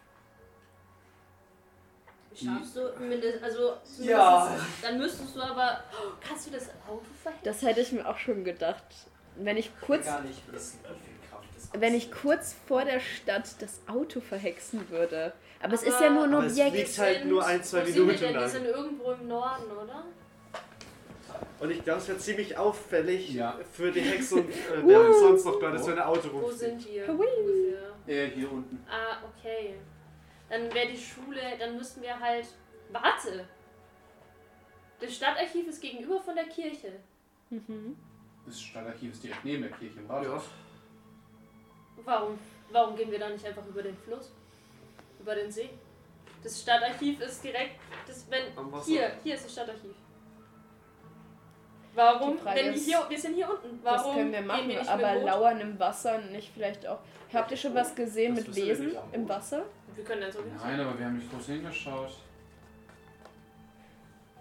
Schaffst 2.35 2.77
du 2.77 2.81
mindest, 3.01 3.43
also 3.43 3.75
zumindest, 3.85 4.09
Ja. 4.11 4.57
dann 4.83 4.99
müsstest 4.99 5.35
du 5.37 5.41
aber, 5.41 5.83
kannst 6.27 6.47
du 6.47 6.51
das 6.53 6.69
Auto 6.89 7.03
verhindern? 7.23 7.45
Das 7.45 7.63
hätte 7.63 7.81
ich 7.81 7.93
mir 7.93 8.07
auch 8.09 8.19
schon 8.19 8.45
gedacht. 8.45 8.85
Wenn 9.37 9.57
ich 9.57 9.71
kurz, 9.81 10.07
Gar 10.07 10.23
nicht 10.23 10.41
wissen, 10.53 10.79
wie 10.85 10.89
viel 10.89 11.29
Kraft 11.31 11.49
das 11.57 11.81
wenn 11.81 11.95
ich 11.95 12.11
kurz 12.13 12.55
vor 12.69 12.85
der 12.85 13.01
Stadt 13.01 13.49
das 13.61 13.81
Auto 13.89 14.21
verhexen 14.21 14.89
würde. 14.91 15.33
Aber 15.63 15.75
es 15.75 15.83
ist 15.83 15.95
Aber- 15.95 16.05
ja 16.05 16.11
nur 16.11 16.25
ein 16.25 16.35
Aber 16.35 16.47
es 16.47 16.53
Objekt. 16.53 16.73
fliegt 16.77 16.99
halt 16.99 17.25
nur 17.27 17.45
ein, 17.45 17.63
zwei 17.65 17.81
wo 17.83 17.85
sind 17.87 17.95
die 17.97 18.01
Minuten? 18.01 18.19
Die 18.29 18.33
lang. 18.35 18.49
sind 18.49 18.65
irgendwo 18.67 19.11
im 19.13 19.29
Norden, 19.29 19.71
oder? 19.73 20.05
Und 21.59 21.71
ich 21.71 21.85
glaube, 21.85 22.01
es 22.01 22.09
wäre 22.09 22.19
ziemlich 22.19 22.57
auffällig 22.57 23.31
Ja. 23.35 23.59
für 23.73 23.91
die 23.93 24.01
Hexe 24.01 24.37
und 24.37 24.51
äh, 24.51 24.55
wer 24.85 25.13
sonst 25.13 25.45
noch 25.45 25.61
da 25.61 25.75
ist, 25.75 25.87
wenn 25.87 25.99
ein 25.99 26.05
Auto 26.07 26.29
Wo 26.33 26.39
rumfliegt. 26.39 26.59
sind 26.61 26.85
die 26.87 27.01
Hui. 27.07 27.27
ungefähr? 27.27 27.81
Äh, 28.07 28.31
hier 28.31 28.51
unten. 28.51 28.85
Ah, 28.89 29.19
okay. 29.29 29.75
Dann 30.51 30.73
wäre 30.75 30.89
die 30.89 30.99
Schule, 30.99 31.41
dann 31.59 31.77
müssten 31.77 32.03
wir 32.03 32.19
halt. 32.19 32.47
Warte! 32.91 33.47
Das 35.01 35.15
Stadtarchiv 35.15 35.69
ist 35.69 35.81
gegenüber 35.81 36.21
von 36.21 36.35
der 36.35 36.45
Kirche. 36.45 36.93
Mhm. 37.49 37.97
Das 38.45 38.61
Stadtarchiv 38.61 39.13
ist 39.13 39.23
direkt 39.23 39.45
neben 39.45 39.63
der 39.63 39.71
Kirche 39.71 40.01
im 40.01 40.11
Rathaus. 40.11 40.45
Warum, 42.05 42.39
warum 42.71 42.97
gehen 42.97 43.11
wir 43.11 43.19
da 43.19 43.29
nicht 43.29 43.47
einfach 43.47 43.67
über 43.67 43.83
den 43.83 43.97
Fluss? 43.97 44.33
Über 45.21 45.35
den 45.35 45.51
See? 45.51 45.71
Das 46.43 46.61
Stadtarchiv 46.61 47.21
ist 47.21 47.45
direkt. 47.45 47.79
Das, 48.07 48.27
wenn, 48.31 48.45
hier, 48.85 49.13
hier 49.23 49.35
ist 49.35 49.45
das 49.45 49.53
Stadtarchiv. 49.53 49.95
Warum? 51.95 52.39
Die 52.39 52.45
Wenn 52.45 52.75
ist, 52.75 52.87
hier, 52.87 53.05
wir 53.09 53.19
sind 53.19 53.35
hier 53.35 53.51
unten. 53.51 53.81
Warum 53.83 54.05
das 54.05 54.15
können 54.15 54.33
wir 54.33 54.39
gehen 54.39 54.47
machen, 54.47 54.69
wir 54.69 54.79
nicht 54.79 54.89
aber 54.91 55.15
lauern 55.17 55.61
im 55.61 55.79
Wasser 55.79 56.19
nicht 56.19 56.53
vielleicht 56.55 56.87
auch. 56.87 57.01
Habt 57.33 57.51
ihr 57.51 57.57
schon 57.57 57.75
was 57.75 57.95
gesehen 57.95 58.35
Das 58.37 58.47
mit 58.47 58.57
wir 58.57 58.67
Wesen 58.67 58.97
im. 59.13 59.29
Wasser? 59.29 59.65
Wir 60.01 60.07
können 60.07 60.23
dann 60.23 60.33
so 60.33 60.41
nicht. 60.41 60.57
Nein, 60.57 60.81
aber 60.81 60.99
wir 60.99 61.05
haben 61.05 61.19
nicht 61.19 61.31
groß 61.31 61.47
hingeschaut. 61.47 62.17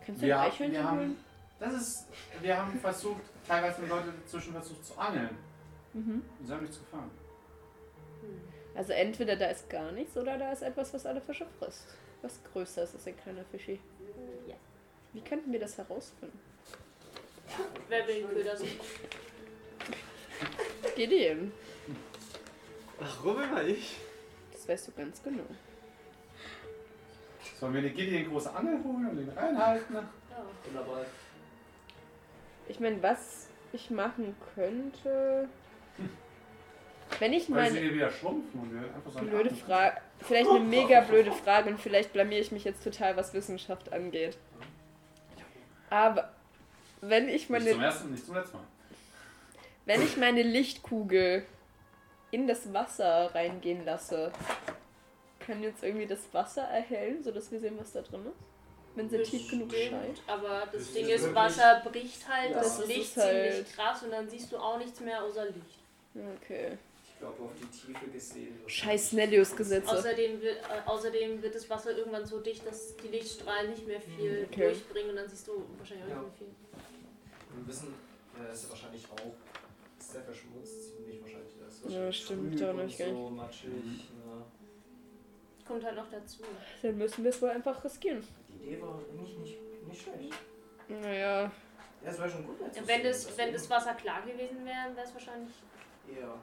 Kannst 0.06 0.22
du 0.22 0.26
Wir, 0.26 0.40
ein 0.40 0.46
wir 0.46 0.54
Eichhörnchen 0.54 0.84
haben. 0.84 0.98
holen? 1.00 1.18
Das 1.60 1.74
ist. 1.74 2.06
Wir 2.40 2.58
haben 2.58 2.80
versucht, 2.80 3.22
teilweise 3.46 3.78
haben 3.82 3.90
Leute 3.90 4.14
dazwischen 4.24 4.54
versucht 4.54 4.86
zu 4.86 4.98
angeln. 4.98 5.38
Mhm. 5.94 6.24
Und 6.40 6.46
sie 6.48 6.54
haben 6.54 6.62
nichts 6.62 6.80
gefangen. 6.80 7.12
Hm. 8.22 8.42
Also 8.74 8.94
entweder 8.94 9.36
da 9.36 9.48
ist 9.48 9.70
gar 9.70 9.92
nichts 9.92 10.16
oder 10.16 10.38
da 10.38 10.54
ist 10.54 10.62
etwas, 10.62 10.94
was 10.94 11.06
alle 11.06 11.20
Fische 11.20 11.46
frisst. 11.60 11.88
Was 12.22 12.40
größer 12.54 12.84
ist 12.84 12.96
als 12.96 13.06
ein 13.08 13.18
kleiner 13.18 13.44
Fischi. 13.52 13.82
Ja. 14.48 14.56
Wie 15.12 15.22
könnten 15.22 15.52
wir 15.52 15.60
das 15.60 15.78
herausfinden? 15.78 16.40
Wer 17.90 18.08
will 18.08 18.22
den 18.22 18.30
Köder 18.30 18.56
suchen? 18.56 18.80
Gideon, 20.96 21.52
Warum 22.98 23.42
immer 23.44 23.64
ich? 23.64 23.98
Weißt 24.70 24.88
du 24.88 24.92
ganz 24.92 25.22
genau. 25.24 25.44
Sollen 27.60 27.74
wir 27.74 27.80
eine 27.80 27.90
Gideon 27.90 28.30
große 28.30 28.54
Angel 28.54 28.84
holen 28.84 29.10
und 29.10 29.18
den 29.18 29.30
reinhalten? 29.30 29.96
Ja. 29.96 30.02
Bin 30.64 30.74
dabei. 30.74 31.06
Ich 32.68 32.80
meine, 32.80 33.02
was 33.02 33.48
ich 33.74 33.90
machen 33.90 34.36
könnte. 34.56 35.50
Wenn 37.18 37.34
ich 37.34 37.50
Weil 37.52 37.70
sie 37.70 37.74
meine 37.74 37.80
hier 37.80 37.96
wieder 37.96 38.12
schrumpfen 38.12 38.62
und 38.62 38.74
wir 38.74 38.82
einfach 38.94 39.12
so 39.12 39.20
blöde 39.20 39.54
Frage. 39.56 39.98
Vielleicht 40.20 40.50
eine 40.50 40.60
mega 40.60 41.02
blöde 41.02 41.32
Frage 41.32 41.70
und 41.72 41.80
vielleicht 41.80 42.14
blamier 42.14 42.40
ich 42.40 42.52
mich 42.52 42.64
jetzt 42.64 42.84
total, 42.84 43.18
was 43.18 43.34
Wissenschaft 43.34 43.92
angeht. 43.92 44.38
Aber 45.90 46.32
wenn 47.02 47.28
ich 47.28 47.50
Nicht 47.50 47.68
zum 47.68 47.78
meine, 47.78 47.84
ersten, 47.84 48.12
nicht 48.12 48.26
zum 48.26 48.36
letzten 48.36 48.58
Mal. 48.58 48.64
wenn 49.86 50.02
ich 50.04 50.18
meine 50.18 50.44
Lichtkugel 50.44 51.46
in 52.32 52.48
das 52.48 52.72
Wasser 52.74 53.34
reingehen 53.34 53.86
lasse, 53.86 54.32
kann 55.40 55.62
jetzt 55.64 55.84
irgendwie 55.84 56.06
das 56.08 56.20
Wasser 56.32 56.64
erhellen, 56.64 57.24
sodass 57.24 57.52
wir 57.52 57.60
sehen, 57.60 57.76
was 57.80 57.92
da 57.94 58.02
drin 58.02 58.26
ist? 58.26 58.36
Wenn 58.96 59.10
sie 59.10 59.22
tief 59.24 59.50
genug 59.50 59.72
scheint. 59.72 60.22
Aber 60.28 60.62
das, 60.72 60.84
Das 60.86 60.94
Ding 60.94 61.06
ist 61.08 61.22
wirklich- 61.24 61.36
Wasser 61.36 61.82
bricht 61.86 62.28
halt 62.28 62.52
Ja. 62.52 62.58
das 62.60 62.78
Das 62.80 62.88
Licht 62.88 63.02
ist 63.02 63.18
halt- 63.18 63.54
ziemlich 63.54 63.74
krass 63.76 64.04
und 64.04 64.12
dann 64.12 64.28
siehst 64.30 64.52
du 64.52 64.58
auch 64.58 64.78
nichts 64.78 65.00
mehr 65.00 65.24
außer 65.24 65.46
Licht. 65.46 65.80
Okay. 66.42 66.78
Ich 67.04 67.20
glaube, 67.20 67.44
auf 67.44 67.52
die 67.60 67.66
Tiefe 67.68 68.08
gesehen. 68.12 68.60
wird- 68.60 68.72
Scheiß 68.72 69.10
Snellius-Gesetze. 69.10 69.90
Außerdem 69.92 70.42
wird, 70.42 70.58
äh, 70.58 70.88
außerdem 70.90 71.42
wird 71.42 71.54
das 71.56 71.70
Wasser 71.70 71.98
irgendwann 71.98 72.26
so 72.26 72.40
dicht, 72.40 72.66
dass 72.66 72.96
die 72.98 73.08
Lichtstrahlen 73.10 73.72
nicht 73.72 73.86
mehr 73.88 74.00
viel 74.02 74.48
Okay. 74.52 74.64
durchbringen 74.70 75.12
und 75.12 75.16
dann 75.18 75.30
siehst 75.30 75.48
du 75.48 75.64
wahrscheinlich 75.78 76.06
auch 76.06 76.10
Ja. 76.10 76.22
nicht 76.22 76.42
mehr 76.42 76.48
viel. 76.50 77.58
Wir 77.58 77.68
wissen, 77.68 77.94
äh, 78.40 78.54
ist 78.54 78.64
ja 78.66 78.70
wahrscheinlich 78.70 79.06
auch 79.12 79.18
sehr 80.12 80.24
verschmutzt, 80.24 80.96
ziemlich 80.96 81.22
wahrscheinlich. 81.22 81.54
Da 81.60 81.68
ist 81.68 81.90
Ja, 81.90 82.12
stimmt, 82.12 82.56
ich 82.56 82.98
gar 82.98 83.10
so 83.10 83.30
matschig. 83.30 83.72
Ne? 83.72 84.46
Kommt 85.68 85.84
halt 85.84 85.96
noch 85.96 86.10
dazu. 86.10 86.44
Dann 86.82 86.98
müssen 86.98 87.24
wir 87.24 87.30
es 87.30 87.42
wohl 87.42 87.50
einfach 87.50 87.84
riskieren. 87.84 88.24
Die 88.50 88.56
Idee 88.56 88.82
war 88.82 89.00
nicht, 89.16 89.40
nicht, 89.40 89.58
nicht 89.88 90.02
schlecht. 90.02 90.34
Naja, 90.88 91.44
Ja, 91.44 91.52
es 92.10 92.20
war 92.20 92.28
schon 92.30 92.46
gut. 92.46 92.58
Wenn 92.86 93.04
das, 93.04 93.38
wenn 93.38 93.54
das 93.54 93.70
Wasser 93.70 93.94
klar 93.94 94.22
gewesen 94.24 94.66
wäre, 94.66 94.96
wäre 94.96 95.06
es 95.06 95.14
wahrscheinlich. 95.14 95.54
Ja. 96.20 96.34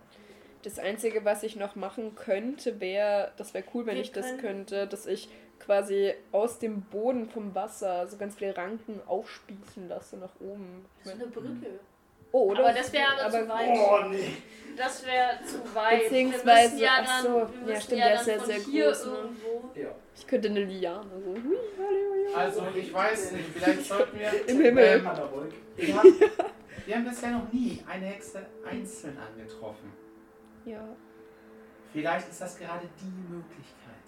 das 0.63 0.79
Einzige, 0.79 1.25
was 1.25 1.43
ich 1.43 1.57
noch 1.57 1.75
machen 1.75 2.15
könnte, 2.15 2.81
wäre, 2.81 3.33
das 3.37 3.53
wäre 3.53 3.65
cool, 3.75 3.87
wenn 3.87 3.97
Wir 3.97 4.03
ich 4.03 4.13
das 4.13 4.37
könnte, 4.39 4.87
dass 4.87 5.07
ich 5.07 5.29
quasi 5.59 6.15
aus 6.31 6.61
dem 6.61 6.83
Boden 6.83 7.29
vom 7.29 7.53
Wasser 7.55 8.07
so 8.07 8.17
ganz 8.17 8.37
viele 8.37 8.57
Ranken 8.57 9.01
aufspießen 9.07 9.89
lasse 9.89 10.17
nach 10.19 10.35
oben. 10.41 10.85
Das 11.03 11.15
ist 11.15 11.21
eine 11.21 11.31
Brücke. 11.31 11.81
Oh, 12.33 12.51
oder? 12.51 12.61
Aber 12.61 12.73
das 12.73 12.93
wäre 12.93 13.21
aber 13.21 13.31
zu 13.31 13.49
weit. 13.49 13.69
Oh 13.79 14.09
nee. 14.09 14.37
Das 14.77 15.07
wäre 15.07 15.39
zu 15.45 15.75
weit. 15.75 16.03
Beziehungsweise- 16.03 16.83
ja 16.83 16.91
ach 17.01 17.07
dann, 17.07 17.23
so, 17.25 17.51
wir 17.65 17.75
ja, 17.75 17.81
stimmt, 17.81 18.01
ja 18.01 18.09
der 18.09 18.21
ist 18.21 18.27
ja 18.27 18.45
sehr 18.45 18.59
groß, 18.61 19.07
ne? 19.07 19.13
Ja. 19.75 19.89
Ich 20.15 20.27
könnte 20.27 20.49
eine 20.49 20.65
Liane 20.65 21.11
so. 21.25 22.37
Also, 22.37 22.67
ich 22.75 22.93
weiß 22.93 23.33
nicht, 23.33 23.45
vielleicht 23.55 23.85
sollten 23.85 24.19
wir. 24.19 24.31
Im 24.49 24.61
Himmel. 24.61 24.85
Ähm, 24.85 25.09
wir, 25.77 25.97
haben, 25.97 26.21
wir 26.85 26.95
haben 26.95 27.05
bisher 27.09 27.31
noch 27.31 27.53
nie 27.53 27.83
eine 27.89 28.07
Hexe 28.07 28.45
einzeln 28.69 29.17
angetroffen. 29.19 29.93
Ja, 30.67 30.85
Vielleicht 31.93 32.29
ist 32.29 32.41
das 32.43 32.59
gerade 32.59 32.87
die 33.01 33.33
Möglichkeit. 33.33 34.05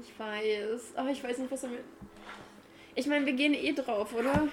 ich 0.00 0.16
weiß. 0.16 0.92
Aber 0.94 1.08
ich 1.08 1.24
weiß 1.24 1.38
nicht, 1.38 1.50
was 1.50 1.64
er 1.64 1.70
mir. 1.70 1.80
Ich 2.94 3.06
meine, 3.08 3.26
wir 3.26 3.32
gehen 3.32 3.54
eh 3.54 3.72
drauf, 3.72 4.14
oder? 4.14 4.46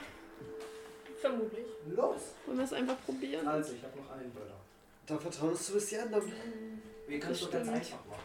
Vermutlich. 1.21 1.65
Los. 1.95 2.21
Wollen 2.45 2.57
wir 2.57 2.65
es 2.65 2.73
einfach 2.73 2.95
probieren? 3.05 3.47
Also, 3.47 3.73
ich 3.73 3.83
habe 3.83 3.97
noch 3.97 4.11
einen 4.11 4.29
Böller. 4.31 4.55
Da 5.05 5.17
vertraust 5.17 5.69
du 5.69 5.73
bis 5.73 5.87
die 5.87 5.97
anderen. 5.97 6.31
Wir 7.07 7.19
können 7.19 7.33
es 7.33 7.39
doch 7.41 7.51
ganz 7.51 7.69
einfach 7.69 8.05
machen. 8.05 8.21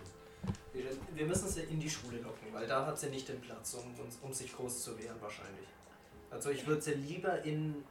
Wir, 0.73 0.85
wir 1.15 1.27
müssen 1.27 1.49
sie 1.49 1.63
in 1.63 1.79
die 1.79 1.89
Schule 1.91 2.17
locken, 2.19 2.49
weil 2.53 2.67
da 2.67 2.85
hat 2.87 2.99
sie 2.99 3.09
nicht 3.11 3.29
den 3.29 3.41
Platz, 3.41 3.75
um, 3.75 4.05
uns- 4.05 4.19
um 4.23 4.33
sich 4.33 4.55
groß 4.57 4.83
zu 4.83 4.99
wehren 4.99 5.17
wahrscheinlich. 5.21 5.69
Also 6.31 6.51
ich 6.51 6.67
würde 6.67 6.81
sie 6.83 6.95
lieber 6.95 7.43
in 7.45 7.85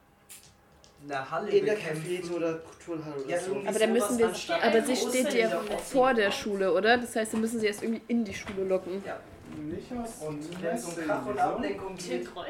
einer 1.05 1.29
Halle 1.31 1.49
In 1.51 1.65
der 1.65 1.73
bekämpfen. 1.75 2.03
Cafete 2.03 2.33
oder 2.35 2.59
Turnhalle 2.83 3.21
oder 3.23 3.29
Ja, 3.29 3.39
so. 3.39 3.55
Aber 3.65 3.79
dann 3.79 3.93
müssen 3.93 4.17
wir. 4.17 4.25
Aber 4.63 4.81
sie 4.83 4.95
steht 4.95 5.33
ja 5.33 5.61
vor 5.91 6.13
der. 6.13 6.31
Schule, 6.31 6.73
oder? 6.73 6.97
Das 6.97 7.15
heißt, 7.15 7.31
wir 7.33 7.39
müssen 7.39 7.59
sie 7.59 7.67
erst 7.67 7.83
irgendwie 7.83 8.01
in 8.07 8.25
die 8.25 8.33
Schule 8.33 8.63
locken. 8.65 9.01
Ja, 9.05 9.19
Nicht 9.57 9.91
aus 9.93 10.27
und 10.27 10.61
Krach 11.05 11.25
und 11.25 11.37
Ablenkung? 11.39 11.95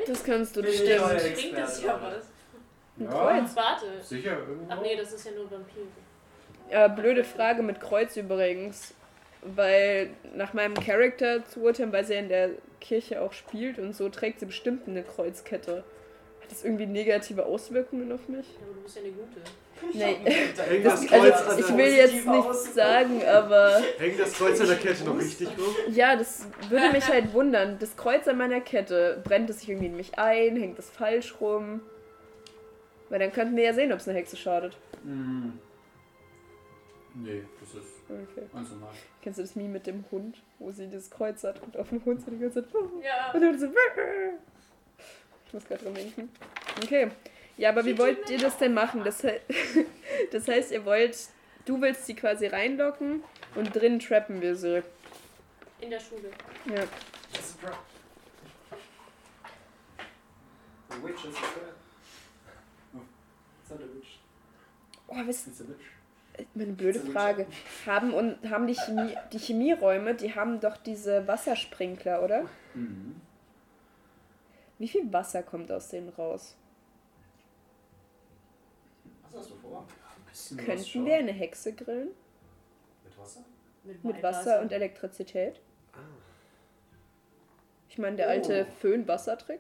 Das 0.08 0.24
kannst 0.24 0.56
du, 0.56 0.62
ich 0.62 0.76
stimmt. 0.80 1.08
Bringt 1.08 1.58
das 1.58 1.84
ja 1.84 2.02
was? 2.02 2.26
Ein 3.02 3.12
Ja. 3.12 3.12
Kreuz. 3.12 3.56
Warte. 3.56 3.86
Sicher, 4.02 4.38
irgendwo. 4.40 4.66
Ach 4.70 4.82
nee, 4.82 4.96
das 4.96 5.14
ist 5.14 5.26
ja 5.26 5.32
nur 5.32 5.50
Vampire. 5.50 5.86
Ja, 6.70 6.88
blöde 6.88 7.24
Frage 7.24 7.62
mit 7.64 7.80
Kreuz 7.82 8.16
übrigens. 8.18 8.94
Weil 9.44 10.12
nach 10.36 10.54
meinem 10.54 10.76
Charakter 10.76 11.44
zu 11.46 11.62
urteilen, 11.62 11.92
weil 11.92 12.06
sie 12.06 12.14
in 12.14 12.30
der 12.30 12.52
Kirche 12.80 13.22
auch 13.22 13.34
spielt 13.34 13.80
und 13.80 13.96
so, 13.96 14.08
trägt 14.10 14.40
sie 14.40 14.46
bestimmt 14.46 14.88
eine 14.88 15.02
Kreuzkette. 15.02 15.84
Hat 16.44 16.52
das 16.52 16.64
irgendwie 16.64 16.86
negative 16.86 17.46
Auswirkungen 17.46 18.12
auf 18.12 18.28
mich? 18.28 18.46
Ja, 18.54 18.66
aber 18.66 18.76
du 18.76 18.82
bist 18.82 18.96
ja 18.98 19.02
eine 19.02 19.12
gute. 19.12 19.42
Nee. 19.94 20.18
Hängt 20.70 20.86
Das, 20.86 21.02
das 21.02 21.10
Kreuz 21.10 21.34
also, 21.34 21.50
an 21.52 21.60
ich 21.60 21.66
der, 21.66 21.78
will 21.78 21.92
jetzt 21.94 22.28
nichts 22.28 22.74
sagen, 22.76 23.22
aber 23.26 23.82
hängt 23.98 24.20
das 24.20 24.34
Kreuz 24.34 24.62
an 24.62 24.68
der 24.68 24.78
Kette 24.78 25.04
noch 25.06 25.18
richtig 25.18 25.48
rum? 25.58 25.76
ja, 25.92 26.16
das 26.16 26.46
würde 26.70 26.92
mich 26.92 27.08
halt 27.08 27.34
wundern. 27.34 27.78
Das 27.80 27.98
Kreuz 27.98 28.28
an 28.28 28.38
meiner 28.38 28.62
Kette, 28.62 29.22
brennt 29.24 29.50
es 29.50 29.62
sich 29.62 29.70
irgendwie 29.70 29.88
in 29.88 29.96
mich 29.96 30.20
ein? 30.20 30.56
Hängt 30.56 30.78
es 30.78 30.88
falsch 30.92 31.34
rum? 31.42 31.82
Weil 33.12 33.20
dann 33.20 33.34
könnten 33.34 33.58
wir 33.58 33.64
ja 33.66 33.74
sehen, 33.74 33.92
ob 33.92 34.00
es 34.00 34.08
eine 34.08 34.18
Hexe 34.18 34.38
schadet. 34.38 34.78
Hm. 35.04 35.60
Nee, 37.14 37.44
das 37.60 37.70
ist 37.76 37.92
Okay. 38.10 38.48
ganz 38.54 38.70
normal. 38.70 38.92
Kennst 39.22 39.38
du 39.38 39.44
das 39.44 39.56
Meme 39.58 39.70
mit 39.70 39.86
dem 39.86 40.06
Hund, 40.12 40.42
wo 40.60 40.72
sie 40.72 40.90
das 40.90 41.10
Kreuz 41.12 41.44
hat 41.44 41.62
und 41.62 41.76
auf 41.76 41.90
dem 41.90 42.04
Hund 42.06 42.22
so 42.22 42.32
die 42.32 42.40
ganze 42.40 42.64
Zeit. 42.64 42.74
Ja. 43.04 43.32
Und 43.34 43.42
dann 43.42 43.60
so. 43.60 43.68
Ich 45.48 45.54
muss 45.54 45.66
gerade 45.66 45.84
dran 45.84 45.94
denken. 45.94 46.30
Okay. 46.82 47.12
Ja, 47.58 47.70
aber 47.72 47.84
wie 47.86 47.98
wollt 47.98 48.30
ihr 48.30 48.38
das 48.38 48.58
denn 48.58 48.74
machen? 48.74 49.04
Das, 49.04 49.22
he- 49.22 49.42
das 50.32 50.48
heißt, 50.48 50.72
ihr 50.72 50.86
wollt, 50.86 51.18
du 51.66 51.82
willst 51.82 52.06
sie 52.06 52.14
quasi 52.16 52.48
reinlocken 52.48 53.22
und 53.56 53.76
drin 53.76 54.00
trappen 54.00 54.42
wir 54.42 54.56
sie. 54.56 54.82
In 55.82 55.90
der 55.90 56.00
Schule. 56.00 56.32
Ja. 56.68 56.84
It's 57.34 57.58
a 57.62 57.68
trap. 57.68 57.78
The 60.90 61.04
witch 61.04 61.26
is 61.26 61.36
a 61.36 61.40
trap. 61.40 61.76
It's 62.94 62.96
not 62.96 63.02
a 63.02 63.02
witch. 63.02 63.61
Oh, 65.08 65.14
a 65.14 65.28
witch. 65.28 65.42
Meine 66.54 66.74
blöde 66.74 67.00
Frage. 67.00 67.46
Haben, 67.86 68.14
und, 68.14 68.50
haben 68.50 68.66
die, 68.68 68.76
Chemie, 68.76 69.16
die 69.34 69.38
Chemieräume, 69.40 70.16
die 70.16 70.34
haben 70.34 70.60
doch 70.60 70.78
diese 70.78 71.28
Wassersprinkler, 71.28 72.24
oder? 72.24 72.46
Mhm. 72.74 73.20
Wie 74.80 74.88
viel 74.88 75.12
Wasser 75.12 75.44
kommt 75.44 75.72
aus 75.72 75.90
denen 75.90 76.10
raus? 76.10 76.56
Was 79.24 79.42
hast 79.42 79.52
du 79.52 79.56
vor? 79.56 79.86
Ein 79.86 80.24
was 80.30 80.56
Könnten 80.58 81.06
wir 81.06 81.16
eine 81.16 81.32
Hexe 81.32 81.74
grillen? 81.74 82.10
Mit 83.04 83.18
Wasser? 83.18 83.44
Mit 84.04 84.24
Wasser 84.24 84.62
und 84.62 84.72
Elektrizität? 84.72 85.60
Ah. 85.94 85.98
Ich 87.90 87.98
meine, 87.98 88.16
der 88.16 88.30
alte 88.30 88.66
Oh. 88.68 88.74
Föhn-Wassertrick. 88.80 89.60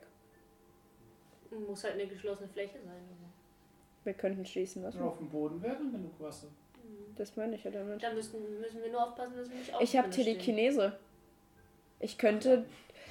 Muss 1.68 1.84
halt 1.84 1.96
eine 1.96 2.08
geschlossene 2.08 2.48
Fläche 2.48 2.80
sein. 2.86 3.21
Wir 4.04 4.14
könnten 4.14 4.46
schließen 4.46 4.82
Wenn 4.82 4.92
lassen. 4.92 5.02
auf 5.04 5.18
dem 5.18 5.30
Boden 5.30 5.62
wäre 5.62 5.76
genug 5.76 6.20
Wasser. 6.20 6.48
Mhm. 6.48 7.16
Das 7.16 7.36
meine 7.36 7.56
ich 7.56 7.64
ja 7.64 7.72
damit. 7.72 8.02
Da 8.02 8.14
müssen, 8.14 8.60
müssen 8.60 8.82
wir 8.82 8.92
nur 8.92 9.04
aufpassen, 9.08 9.38
dass 9.38 9.50
wir 9.50 9.58
nicht 9.58 9.74
auf 9.74 9.82
Ich 9.82 9.96
habe 9.98 10.12
stehen. 10.12 10.26
Telekinese. 10.26 10.98
Ich 12.00 12.18
könnte. 12.18 12.66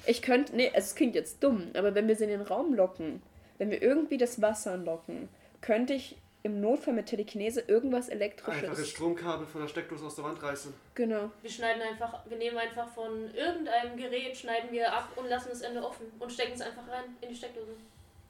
Ich 0.05 0.21
könnte. 0.21 0.55
Nee, 0.55 0.71
es 0.73 0.95
klingt 0.95 1.15
jetzt 1.15 1.41
dumm, 1.43 1.69
aber 1.75 1.95
wenn 1.95 2.07
wir 2.07 2.15
sie 2.15 2.25
in 2.25 2.29
den 2.31 2.41
Raum 2.41 2.73
locken, 2.73 3.21
wenn 3.57 3.69
wir 3.71 3.81
irgendwie 3.81 4.17
das 4.17 4.41
Wasser 4.41 4.75
locken, 4.77 5.29
könnte 5.61 5.93
ich 5.93 6.17
im 6.43 6.59
Notfall 6.59 6.95
mit 6.95 7.05
Telekinese 7.05 7.61
irgendwas 7.61 8.09
Einfach 8.09 8.25
das 8.31 8.53
Elektrisches. 8.63 8.89
Stromkabel 8.89 9.45
von 9.45 9.61
der 9.61 9.67
Steckdose 9.67 10.05
aus 10.07 10.15
der 10.15 10.25
Wand 10.25 10.41
reißen. 10.41 10.73
Genau. 10.95 11.29
Wir 11.43 11.49
schneiden 11.51 11.81
einfach, 11.83 12.27
wir 12.27 12.37
nehmen 12.37 12.57
einfach 12.57 12.87
von 12.89 13.31
irgendeinem 13.35 13.95
Gerät, 13.95 14.35
schneiden 14.35 14.71
wir 14.71 14.91
ab 14.91 15.09
und 15.15 15.27
lassen 15.29 15.49
das 15.49 15.61
Ende 15.61 15.83
offen 15.85 16.07
und 16.17 16.31
stecken 16.31 16.53
es 16.53 16.61
einfach 16.61 16.87
rein 16.89 17.15
in 17.21 17.29
die 17.29 17.35
Steckdose. 17.35 17.73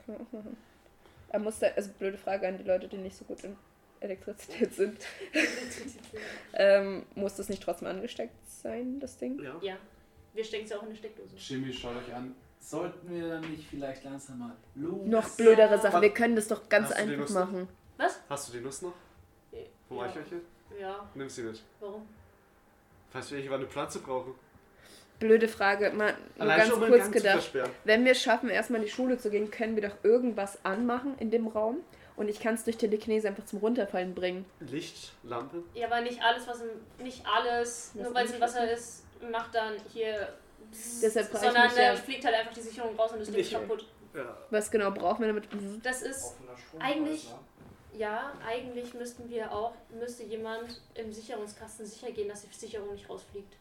Kann 0.06 0.16
man 0.16 0.28
auch 0.28 0.32
machen. 0.34 0.58
Aber 1.32 1.40
muss 1.46 1.60
da. 1.60 1.68
Also, 1.76 1.90
blöde 1.98 2.18
Frage 2.18 2.48
an 2.48 2.58
die 2.58 2.64
Leute, 2.64 2.88
die 2.88 2.98
nicht 2.98 3.16
so 3.18 3.26
gut 3.26 3.44
in 3.44 3.56
Elektrizität 4.00 4.74
sind. 4.74 4.98
Ähm, 6.54 7.06
muss 7.16 7.36
das 7.36 7.48
nicht 7.50 7.64
trotzdem 7.64 7.88
angesteckt 7.88 8.34
sein, 8.46 9.00
das 9.00 9.18
Ding? 9.18 9.42
Ja. 9.42 9.56
ja, 9.62 9.78
wir 10.34 10.44
stecken 10.44 10.66
es 10.66 10.72
ja 10.72 10.78
auch 10.78 10.84
in 10.84 10.90
die 10.92 10.98
Steckdose. 10.98 11.36
Jimmy, 11.38 11.72
schaut 11.74 11.96
euch 11.96 12.14
an. 12.14 12.36
Sollten 12.60 13.10
wir 13.10 13.30
dann 13.30 13.50
nicht 13.50 13.68
vielleicht 13.70 14.04
langsam 14.04 14.40
mal 14.40 14.56
los? 14.76 15.06
Noch 15.08 15.30
blödere 15.38 15.72
Ja. 15.76 15.78
Sache, 15.80 16.02
wir 16.02 16.14
können 16.14 16.36
das 16.36 16.48
doch 16.48 16.68
ganz 16.70 16.90
Hast 16.90 16.98
einfach 16.98 17.18
Lust? 17.18 17.34
machen. 17.34 17.68
Hast 18.30 18.50
du 18.50 18.54
die 18.58 18.60
Nuss 18.64 18.82
noch? 18.82 18.94
Vom 19.88 19.98
Ja. 19.98 20.04
Eichhörnchen? 20.04 20.42
Ja, 20.80 21.10
Nimm 21.16 21.30
sie 21.30 21.44
mit. 21.44 21.62
warum? 21.80 22.08
Falls 23.10 23.32
wir 23.32 23.38
irgendwann 23.40 23.62
eine 23.62 23.70
Pflanze 23.70 24.00
brauchen. 24.00 24.36
Blöde 25.22 25.48
Frage, 25.48 25.92
mal 25.92 26.14
nur 26.36 26.42
Allein 26.52 26.68
ganz 26.68 26.74
kurz 26.74 27.12
gedacht. 27.12 27.52
Wenn 27.84 28.04
wir 28.06 28.14
es 28.14 28.22
schaffen, 28.22 28.50
erstmal 28.50 28.82
in 28.82 28.88
die 28.88 28.92
Schule 28.92 29.18
zu 29.20 29.30
gehen, 29.30 29.52
können 29.52 29.76
wir 29.76 29.88
doch 29.88 29.96
irgendwas 30.04 30.58
anmachen 30.66 31.16
in 31.20 31.30
dem 31.30 31.48
Raum 31.48 31.78
und 32.18 32.28
ich 32.28 32.40
kann 32.40 32.56
es 32.56 32.64
durch 32.64 32.78
Telekinese 32.78 33.28
einfach 33.28 33.46
zum 33.46 33.60
Runterfallen 33.60 34.16
bringen. 34.16 34.46
Licht, 34.60 35.14
Lampe. 35.24 35.64
Ja, 35.76 35.88
aber 35.88 36.02
nicht 36.02 36.20
alles, 36.24 36.48
was 36.48 36.62
im, 36.62 37.06
nicht 37.06 37.24
alles, 37.26 37.92
Was 37.94 38.04
nur 38.04 38.16
weil 38.16 38.26
es 38.26 38.34
im 38.34 38.42
Wasser 38.42 38.72
ist, 38.72 39.04
macht 39.32 39.54
dann 39.54 39.76
hier. 39.94 40.34
Deshalb 41.04 41.32
ich 41.32 41.40
sondern 41.40 41.64
mich 41.68 41.74
da 41.76 41.82
ja- 41.84 41.96
fliegt 41.96 42.26
halt 42.26 42.36
einfach 42.36 42.54
die 42.54 42.62
Sicherung 42.62 42.96
raus 42.96 43.12
und 43.12 43.20
das 43.20 43.28
Ding 43.30 43.40
ist 43.40 43.52
Nicht- 43.52 43.62
kaputt. 43.62 43.86
Ja. 44.16 44.38
Was 44.50 44.72
genau 44.72 44.90
brauchen 44.92 45.22
wir 45.22 45.28
damit? 45.28 45.48
Das 45.84 46.02
ist. 46.02 46.36
Eigentlich- 46.80 47.30
ne? 47.30 47.36
Ja, 48.00 48.32
eigentlich 48.48 48.94
müssten 48.96 49.30
wir 49.30 49.52
auch, 49.52 49.74
müsste 50.00 50.24
jemand 50.24 50.82
im 50.96 51.12
Sicherungskasten 51.12 51.86
sicher 51.86 52.10
gehen, 52.12 52.30
dass 52.30 52.42
die 52.42 52.54
Sicherung 52.58 52.92
nicht 52.94 53.08
rausfliegt. 53.10 53.54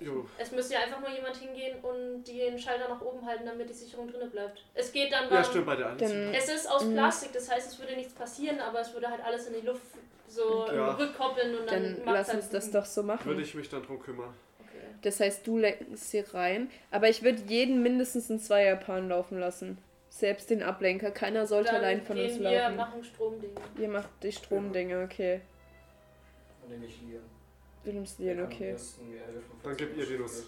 Jo. 0.00 0.24
Es 0.38 0.52
müsste 0.52 0.74
ja 0.74 0.80
einfach 0.80 1.00
nur 1.00 1.10
jemand 1.10 1.36
hingehen 1.36 1.78
und 1.82 2.22
den 2.24 2.56
Schalter 2.58 2.88
nach 2.88 3.00
oben 3.00 3.24
halten, 3.26 3.44
damit 3.46 3.68
die 3.68 3.74
Sicherung 3.74 4.08
drinne 4.08 4.26
bleibt. 4.26 4.62
Es 4.74 4.92
geht 4.92 5.10
dann 5.12 5.28
Ja, 5.28 5.42
stimmt, 5.42 5.66
bei 5.66 5.74
der 5.74 5.88
einen. 5.88 5.98
Dann, 5.98 6.34
es 6.34 6.48
ist 6.48 6.70
aus 6.70 6.84
Mhm. 6.84 6.92
Plastik, 6.94 7.32
das 7.32 7.50
heißt, 7.50 7.72
es 7.72 7.78
würde 7.80 7.96
nichts 7.96 8.12
passieren, 8.14 8.60
aber 8.60 8.80
es 8.80 8.92
würde 8.94 9.08
halt 9.10 9.24
alles 9.24 9.48
in 9.48 9.54
die 9.60 9.66
Luft 9.66 9.82
so 10.28 10.66
Ja. 10.72 10.92
rückkoppeln 10.94 11.58
und 11.58 11.70
dann, 11.70 11.96
dann 11.96 12.14
lass 12.14 12.28
halt 12.28 12.36
uns 12.42 12.50
das 12.50 12.70
doch 12.70 12.84
so 12.84 13.02
Würde 13.02 13.06
machen. 13.16 13.40
ich 13.40 13.54
mich 13.56 13.68
dann 13.68 13.82
drum 13.82 13.98
kümmern. 13.98 14.32
Okay. 14.60 14.84
Das 15.02 15.18
heißt, 15.18 15.44
du 15.46 15.58
lenkst 15.58 16.10
sie 16.10 16.20
rein, 16.20 16.70
aber 16.92 17.08
ich 17.08 17.22
würde 17.24 17.42
jeden 17.48 17.82
mindestens 17.82 18.30
in 18.30 18.38
Zweierpaaren 18.38 19.08
laufen 19.08 19.40
lassen. 19.40 19.78
Selbst 20.10 20.50
den 20.50 20.62
Ablenker. 20.62 21.10
Keiner 21.10 21.46
sollte 21.46 21.72
Dann 21.72 21.76
allein 21.76 22.02
von 22.02 22.16
gehen 22.16 22.30
uns 22.30 22.38
wir, 22.40 22.50
laufen. 22.50 22.76
machen 22.76 23.04
Stromdinge. 23.04 23.54
Ihr 23.78 23.88
macht 23.88 24.08
die 24.22 24.32
Stromdinge, 24.32 25.02
okay. 25.04 25.40
Und 26.62 26.70
den 26.70 26.82
ich 26.84 27.00
lieren. 27.02 27.24
Du 27.88 27.94
nimmst 27.94 28.18
kann 28.18 28.38
am 28.38 28.44
okay. 28.44 28.76
Dann 29.62 29.76
gib 29.78 29.96
ihr 29.96 30.04
die 30.04 30.18
Nuss. 30.18 30.46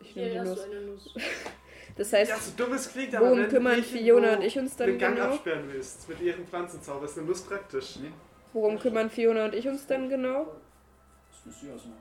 Ich 0.00 0.16
nehme 0.16 0.30
die 0.30 0.38
Nuss. 0.40 1.14
Das 1.96 2.12
heißt, 2.12 2.28
Ja, 2.28 2.36
so 2.38 2.50
dumm 2.56 2.72
es 2.72 2.90
klingt, 2.90 3.14
aber 3.14 3.26
worum 3.26 3.38
wenn 3.42 3.48
kümmern 3.48 3.80
Fiona 3.84 4.34
und 4.34 4.42
ich 4.42 4.58
uns 4.58 4.74
dann 4.74 4.88
den 4.88 4.98
Gang 4.98 5.14
genau? 5.14 5.28
absperren 5.28 5.68
willst, 5.72 6.08
mit 6.08 6.20
ihrem 6.20 6.44
Pflanzenzauber, 6.44 7.04
ist 7.04 7.16
eine 7.18 7.28
Nuss 7.28 7.42
praktisch. 7.42 8.00
Nee, 8.02 8.10
Worum 8.52 8.80
kümmern 8.80 9.10
Fiona 9.10 9.44
und 9.44 9.54
ich 9.54 9.68
uns 9.68 9.86
dann 9.86 10.08
genau? 10.08 10.56
das 11.30 11.46
müsst 11.46 11.62
ihr 11.62 11.72
ausmachen. 11.72 12.00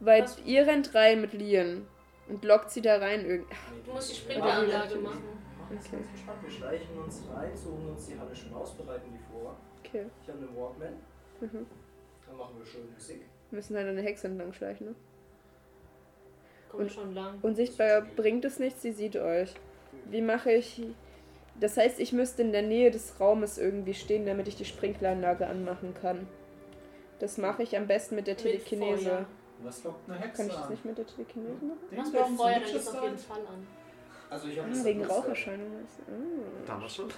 Weil 0.00 0.24
Was? 0.24 0.38
ihr 0.44 0.66
rennt 0.66 0.94
rein 0.94 1.22
mit 1.22 1.32
Lien 1.32 1.86
und 2.28 2.44
lockt 2.44 2.70
sie 2.72 2.82
da 2.82 2.98
rein 2.98 3.24
irgendwie. 3.24 3.54
Du 3.86 3.92
musst 3.92 4.28
die 4.28 4.36
natürlich. 4.36 5.02
machen. 5.02 5.22
Ganz 5.70 5.84
gespannt. 5.84 6.42
Wir 6.42 6.50
schleichen 6.50 6.98
uns 6.98 7.22
rein, 7.34 7.56
suchen 7.56 7.88
uns 7.88 8.06
die 8.06 8.18
Halle 8.18 8.36
schon 8.36 8.52
aus, 8.52 8.74
bereiten 8.74 9.10
die 9.14 9.32
vor. 9.32 9.56
Okay. 9.82 10.04
Ich 10.22 10.28
habe 10.28 10.40
einen 10.40 10.54
Walkman. 10.54 10.92
Mhm. 11.40 11.66
Dann 12.26 12.36
machen 12.36 12.58
wir 12.58 12.66
schön 12.66 12.92
Musik. 12.92 13.22
Wir 13.50 13.56
müssen 13.56 13.76
halt 13.76 13.86
eine 13.88 14.02
Hexe 14.02 14.26
entlang 14.26 14.52
schleichen, 14.52 14.88
ne? 14.88 14.94
Kommt 16.70 16.82
Und- 16.82 16.92
schon 16.92 17.14
lang. 17.14 17.38
Unsichtbar 17.42 18.02
bringt 18.16 18.44
es 18.44 18.58
nichts, 18.58 18.82
sie 18.82 18.92
sieht 18.92 19.16
euch. 19.16 19.54
Wie 20.10 20.20
mache 20.22 20.52
ich. 20.52 20.82
Das 21.58 21.76
heißt, 21.76 22.00
ich 22.00 22.12
müsste 22.12 22.42
in 22.42 22.52
der 22.52 22.62
Nähe 22.62 22.90
des 22.90 23.18
Raumes 23.18 23.56
irgendwie 23.56 23.94
stehen, 23.94 24.26
damit 24.26 24.46
ich 24.48 24.56
die 24.56 24.64
Sprinkleranlage 24.66 25.46
anmachen 25.46 25.94
kann. 25.94 26.26
Das 27.18 27.38
mache 27.38 27.62
ich 27.62 27.76
am 27.78 27.86
besten 27.86 28.14
mit 28.16 28.26
der 28.26 28.36
Telekinese. 28.36 29.24
Was 29.62 29.82
lockt 29.84 30.06
eine 30.10 30.18
Hexe 30.18 30.42
Kann 30.42 30.50
ich 30.50 30.54
das 30.56 30.68
nicht 30.68 30.84
mit 30.84 30.98
der 30.98 31.06
Telekinese 31.06 31.64
machen? 31.64 31.78
Den 31.90 31.96
Mach 31.98 32.04
Baum 32.12 32.12
mit 32.12 32.26
zum 32.26 32.36
Feuer, 32.36 32.52
dann 32.60 32.62
geht's 32.72 32.88
auf 32.88 33.02
jeden? 33.02 33.18
Fall 33.18 33.38
an. 33.40 33.66
Also 34.28 34.48
ich 34.48 34.58
habe 34.58 34.68
Ah, 34.70 34.84
wegen 34.84 35.04
Raucherscheinungen. 35.04 35.86
Ah. 36.08 36.66
Damals 36.66 36.94
schon? 36.94 37.08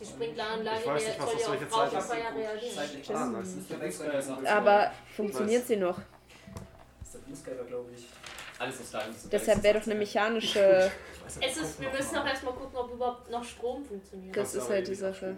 Die 0.00 0.04
Sprinkleranlage 0.04 0.80
Ich 0.80 0.86
weiß 0.86 1.02
der 1.04 1.12
nicht, 1.12 1.20
was 1.20 1.26
soll 1.26 1.34
auf 1.34 1.40
ja 1.40 1.46
solche 1.46 1.64
auf 1.64 1.70
Zeit 1.70 1.92
Raucherfeuer 1.92 2.34
reagieren. 2.34 3.58
Ist 3.58 3.80
Wechsel. 3.80 4.46
Aber 4.46 4.92
funktioniert 5.14 5.66
sie 5.66 5.76
noch? 5.76 5.98
ist 7.02 7.14
der 7.14 7.18
Bluescaper, 7.20 7.64
glaube 7.64 7.90
ich. 7.96 8.06
Alles 8.58 8.80
aus 8.80 8.90
deinem 8.90 9.14
Deshalb 9.30 9.62
wäre 9.62 9.78
doch 9.78 9.86
eine 9.86 9.94
mechanische. 9.94 10.90
Es 11.40 11.56
ist, 11.56 11.80
wir 11.80 11.90
müssen 11.90 12.16
auch 12.18 12.24
erstmal 12.24 12.54
gucken, 12.54 12.76
ob 12.76 12.92
überhaupt 12.92 13.28
noch 13.28 13.42
Strom 13.42 13.84
funktioniert. 13.84 14.36
Das 14.36 14.54
ist 14.54 14.70
halt 14.70 14.86
die 14.86 14.94
Sache. 14.94 15.36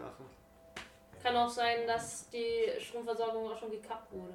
Kann 1.23 1.35
auch 1.35 1.49
sein, 1.49 1.87
dass 1.87 2.29
die 2.29 2.71
Stromversorgung 2.79 3.51
auch 3.51 3.59
schon 3.59 3.71
gekappt 3.71 4.13
wurde. 4.13 4.35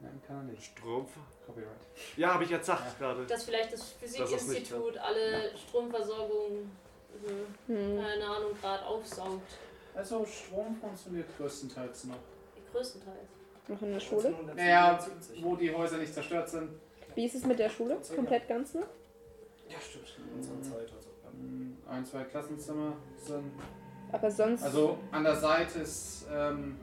Nein, 0.00 0.20
kann 0.26 0.36
er 0.36 0.42
nicht. 0.52 0.62
Strom. 0.62 1.06
Copyright. 1.46 1.70
Ja, 2.16 2.34
habe 2.34 2.44
ich 2.44 2.50
jetzt 2.50 2.66
gesagt 2.66 2.98
gerade. 2.98 3.24
Dass 3.24 3.44
vielleicht 3.44 3.72
das 3.72 3.80
Das 3.80 4.10
ist 4.10 4.16
Physikinstitut 4.16 4.98
alle 4.98 5.56
Stromversorgung, 5.56 6.70
äh, 7.26 7.72
Hm. 7.72 7.98
keine 8.02 8.26
Ahnung, 8.26 8.50
gerade 8.60 8.84
aufsaugt. 8.84 9.52
Also 9.94 10.24
Strom 10.26 10.74
funktioniert 10.76 11.26
größtenteils 11.38 12.04
noch. 12.04 12.16
Größtenteils. 12.72 13.28
Noch 13.68 13.80
in 13.82 13.92
der 13.92 14.00
Schule? 14.00 14.34
Naja, 14.56 14.98
wo 15.40 15.56
die 15.56 15.72
Häuser 15.74 15.96
nicht 15.98 16.12
zerstört 16.12 16.48
sind. 16.48 16.70
Wie 17.14 17.24
ist 17.26 17.34
es 17.36 17.46
mit 17.46 17.58
der 17.58 17.70
Schule? 17.70 17.98
Komplett 18.14 18.48
ganz 18.48 18.74
noch? 18.74 18.86
Ja, 19.68 19.80
stimmt. 19.80 20.18
In 20.18 20.48
unserer 20.50 20.60
Zeit. 20.76 20.92
Also. 20.94 21.08
Ähm, 21.32 21.76
Ein, 21.88 22.04
zwei 22.04 22.24
Klassenzimmer 22.24 22.92
sind. 23.16 23.52
Aber 24.12 24.30
sonst. 24.30 24.62
Also 24.64 24.98
an 25.12 25.24
der 25.24 25.36
Seite 25.36 25.78
ist 25.78 26.26
ähm, 26.30 26.76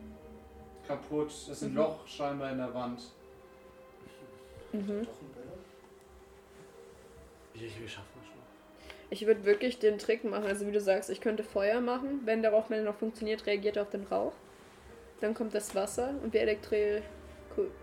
kaputt. 0.88 1.30
Es 1.30 1.50
ist 1.50 1.64
ein 1.64 1.72
Mhm. 1.72 1.78
Loch 1.78 2.08
scheinbar 2.08 2.52
in 2.52 2.58
der 2.58 2.74
Wand. 2.74 3.02
Mhm. 4.72 4.88
Doch 5.06 5.22
ein 5.22 5.32
Bälle. 5.36 5.58
Wie, 7.54 7.84
wie 7.84 7.88
schaffen? 7.88 8.11
Ich 9.12 9.28
würde 9.28 9.44
wirklich 9.44 9.78
den 9.78 10.00
Trick 10.00 10.24
machen, 10.24 10.46
also 10.46 10.66
wie 10.66 10.72
du 10.72 10.80
sagst, 10.80 11.10
ich 11.10 11.20
könnte 11.20 11.44
Feuer 11.44 11.82
machen. 11.82 12.22
Wenn 12.24 12.42
der 12.42 12.52
Rauchmelder 12.52 12.86
noch 12.86 12.98
funktioniert, 12.98 13.46
reagiert 13.46 13.76
er 13.76 13.84
auf 13.84 13.90
den 13.90 14.06
Rauch. 14.06 14.32
Dann 15.20 15.34
kommt 15.34 15.54
das 15.54 15.76
Wasser 15.76 16.16
und 16.24 16.34
wir 16.34 16.42
elektri 16.42 17.02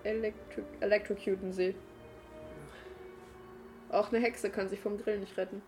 elektri 0.05 0.63
electrocuten 0.81 1.53
sie. 1.53 1.75
Auch 3.91 4.11
eine 4.11 4.21
Hexe 4.21 4.49
kann 4.49 4.71
sich 4.71 4.81
vom 4.81 4.97
Grill 4.97 5.19
nicht 5.19 5.37
retten. 5.37 5.61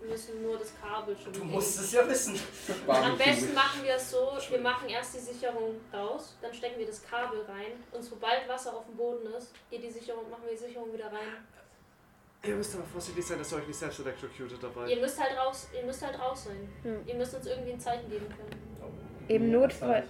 Wir 0.00 0.10
müssen 0.10 0.40
nur 0.40 0.56
das 0.56 0.72
Kabel 0.80 1.16
schon 1.16 1.32
Du 1.32 1.42
musst 1.42 1.80
es 1.80 1.92
ja 1.92 2.08
wissen. 2.08 2.38
Am 2.86 3.18
besten 3.18 3.52
machen 3.54 3.82
wir 3.82 3.96
es 3.96 4.12
so, 4.12 4.38
wir 4.50 4.60
machen 4.60 4.88
erst 4.88 5.16
die 5.16 5.18
Sicherung 5.18 5.80
raus, 5.92 6.36
dann 6.40 6.54
stecken 6.54 6.78
wir 6.78 6.86
das 6.86 7.02
Kabel 7.02 7.40
rein 7.40 7.72
und 7.90 8.04
sobald 8.04 8.48
Wasser 8.48 8.76
auf 8.76 8.86
dem 8.86 8.96
Boden 8.96 9.26
ist, 9.36 9.52
geht 9.68 9.82
die 9.82 9.90
Sicherung, 9.90 10.30
machen 10.30 10.44
wir 10.44 10.52
die 10.52 10.64
Sicherung 10.64 10.92
wieder 10.92 11.06
rein. 11.06 11.44
Ihr 12.44 12.54
müsst 12.54 12.74
aber 12.76 12.84
vorsichtig 12.84 13.26
sein, 13.26 13.38
dass 13.38 13.52
ihr 13.52 13.58
euch 13.58 13.66
nicht 13.66 13.78
selbst 13.78 13.98
electrocuted 14.00 14.62
dabei. 14.62 14.88
Ihr 14.88 15.00
müsst 15.00 15.20
halt 15.20 15.36
raus, 15.36 15.68
ihr 15.76 15.84
müsst 15.84 16.02
halt 16.06 16.18
raus 16.18 16.44
sein. 16.44 16.68
Hm. 16.82 17.00
Ihr 17.06 17.14
müsst 17.16 17.34
uns 17.34 17.46
irgendwie 17.46 17.72
ein 17.72 17.80
Zeichen 17.80 18.08
geben 18.08 18.26
können. 18.28 18.62
Im 19.28 19.50
Notfall, 19.50 20.04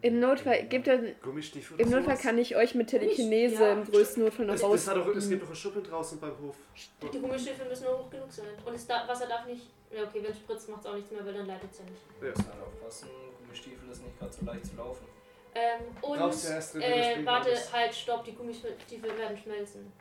im 0.00 0.20
Notfall, 0.20 0.64
gibt 0.68 0.86
er, 0.86 0.98
Gummistiefel 1.20 1.78
im 1.80 1.90
Notfall 1.90 2.14
sowas? 2.16 2.22
kann 2.22 2.38
ich 2.38 2.56
euch 2.56 2.74
mit 2.74 2.88
Telekinese 2.88 3.62
Ja. 3.62 3.72
im 3.72 3.84
größten 3.84 4.22
Notfall 4.22 4.46
noch 4.46 4.54
es, 4.54 4.60
es, 4.62 4.66
raus. 4.88 5.28
gibt 5.28 5.42
doch 5.42 5.46
einen 5.48 5.56
Schuppen 5.56 5.82
draußen 5.82 6.20
beim 6.20 6.38
Hof. 6.40 6.56
Die 7.02 7.18
Gummistiefel 7.18 7.68
müssen 7.68 7.84
nur 7.84 7.98
hoch 7.98 8.10
genug 8.10 8.30
sein. 8.30 8.46
Und 8.64 8.74
das 8.74 8.86
da 8.86 9.06
Wasser 9.08 9.26
darf 9.26 9.44
nicht. 9.46 9.68
Ja, 9.90 10.04
okay, 10.04 10.22
wenn 10.22 10.30
es 10.30 10.38
spritzt, 10.38 10.68
macht 10.68 10.80
es 10.80 10.86
auch 10.86 10.94
nichts 10.94 11.10
mehr, 11.10 11.24
weil 11.26 11.34
dann 11.34 11.46
leitet 11.46 11.70
es 11.70 11.78
ja 11.78 11.84
nicht. 11.84 12.02
Wir 12.20 12.30
müssen 12.30 12.46
halt 12.46 12.62
aufpassen, 12.62 13.08
Gummistiefel 13.42 13.90
ist 13.90 14.02
nicht 14.04 14.18
gerade 14.18 14.32
so 14.32 14.44
leicht 14.46 14.66
zu 14.66 14.76
laufen. 14.76 15.06
Ähm, 15.54 15.80
und. 16.02 16.18
Erst 16.18 16.76
Äh, 16.76 17.24
warte, 17.24 17.50
halt, 17.72 17.94
stopp, 17.94 18.24
die 18.24 18.32
Gummistiefel 18.34 19.18
werden 19.18 19.36
schmelzen. 19.36 19.92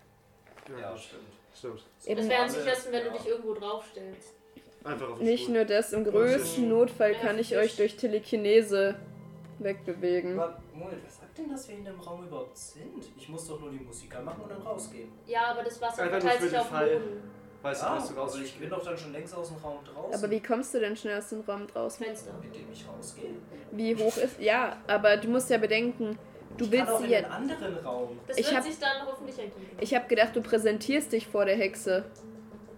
Ja, 0.79 0.95
stimmt. 0.97 1.42
Stimmt. 1.57 1.83
Eben 2.05 2.17
Das 2.19 2.29
wäre 2.29 2.41
am 2.43 2.49
alle- 2.49 2.51
sichersten, 2.59 2.91
wenn 2.91 3.03
du 3.05 3.11
dich 3.11 3.27
irgendwo 3.27 3.53
draufstellst. 3.53 4.33
Einfach 4.83 5.09
auf 5.11 5.17
den 5.19 5.27
Nicht 5.27 5.43
Stuhl. 5.43 5.55
nur 5.55 5.65
das, 5.65 5.93
im 5.93 6.03
größten 6.03 6.67
Notfall 6.67 7.13
kann 7.15 7.39
ich 7.39 7.55
euch 7.55 7.75
durch 7.77 7.95
Telekinese 7.95 8.95
wegbewegen. 9.59 10.37
Aber, 10.39 10.61
Moment, 10.73 10.97
wer 11.03 11.11
sagt 11.11 11.37
denn, 11.37 11.49
dass 11.49 11.67
wir 11.69 11.75
in 11.75 11.85
dem 11.85 11.99
Raum 11.99 12.25
überhaupt 12.27 12.57
sind? 12.57 13.05
Ich 13.17 13.29
muss 13.29 13.47
doch 13.47 13.59
nur 13.59 13.69
die 13.71 13.79
Musik 13.79 14.13
anmachen 14.15 14.41
und 14.43 14.49
dann 14.51 14.61
rausgehen. 14.61 15.09
Ja, 15.25 15.51
aber 15.51 15.63
das 15.63 15.79
Wasser 15.81 16.03
Einfach 16.03 16.19
verteilt 16.19 16.41
sich 16.41 16.51
den 16.51 16.59
auf 16.59 16.67
dem 16.67 16.75
Fall. 16.75 16.89
Boden. 16.99 17.23
Weißt 17.61 17.81
du, 17.81 17.85
Ah, 17.87 17.95
was 17.95 18.09
du 18.09 18.13
raus 18.15 18.33
also 18.33 18.43
ich 18.43 18.59
bin 18.59 18.69
doch 18.69 18.83
dann 18.83 18.97
schon 18.97 19.13
längst 19.13 19.33
aus 19.33 19.47
dem 19.47 19.57
Raum 19.57 19.77
draußen. 19.85 20.13
Aber 20.21 20.29
wie 20.31 20.41
kommst 20.41 20.73
du 20.73 20.79
denn 20.81 20.97
schnell 20.97 21.17
aus 21.17 21.29
dem 21.29 21.41
Raum 21.41 21.65
draußen? 21.65 22.05
Fenster. 22.05 22.31
Indem 22.43 22.69
ich 22.73 22.85
rausgehe. 22.85 23.29
Wie 23.71 23.95
hoch 23.95 24.17
ist. 24.17 24.37
Ja, 24.41 24.75
aber 24.87 25.15
du 25.15 25.29
musst 25.29 25.49
ja 25.49 25.57
bedenken, 25.57 26.19
du 26.57 26.65
ich 26.65 26.71
willst 26.71 26.85
kann 26.85 26.95
auch 26.95 26.99
sie 27.01 27.13
in 27.13 27.25
einen 27.25 27.31
anderen 27.33 27.77
Raum. 27.77 28.19
Das 28.27 28.37
Ich 28.37 28.45
wird 28.45 28.55
hab- 28.57 28.63
sich 28.63 28.79
dann 28.79 29.05
hoffentlich 29.05 29.37
ergeben. 29.39 29.77
Ich 29.79 29.93
habe 29.95 30.07
gedacht, 30.07 30.35
du 30.35 30.41
präsentierst 30.41 31.11
dich 31.11 31.27
vor 31.27 31.45
der 31.45 31.55
Hexe. 31.55 32.05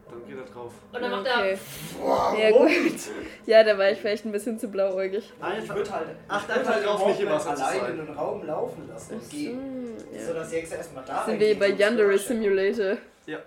Dann 0.09 0.25
geht 0.27 0.37
er 0.37 0.45
drauf. 0.45 0.73
Und 0.93 1.01
dann 1.01 1.11
macht 1.11 1.27
okay. 1.27 1.57
er. 2.03 2.39
Ja, 2.39 2.57
gut. 2.57 2.99
Ja, 3.45 3.63
da 3.63 3.77
war 3.77 3.89
ich 3.89 3.99
vielleicht 3.99 4.25
ein 4.25 4.31
bisschen 4.31 4.57
zu 4.59 4.67
blauäugig. 4.69 5.33
Ich 5.33 5.69
würde 5.69 5.91
halt, 5.91 6.07
würd 6.07 6.49
einfach 6.49 6.73
halt 6.73 6.85
drauf, 6.85 6.99
den 7.01 7.07
nicht 7.09 7.19
im 7.21 7.29
Walkman 7.29 7.33
Wasser 7.51 7.55
zu 7.55 7.63
allein 7.65 7.79
sein. 7.81 7.99
in 7.99 8.05
den 8.05 8.15
Raum 8.15 8.45
laufen 8.45 8.87
lassen 8.87 9.13
und 9.15 9.29
gehen. 9.29 9.97
So 9.97 10.31
ja. 10.31 10.33
dass 10.39 10.49
die 10.49 10.55
Hexe 10.57 10.75
erstmal 10.75 11.03
da 11.05 11.25
Sind 11.25 11.39
wir 11.39 11.59
bei 11.59 11.71
und 11.71 11.79
Yandere 11.79 12.17
Simulator. 12.17 12.97
Ja. 13.25 13.39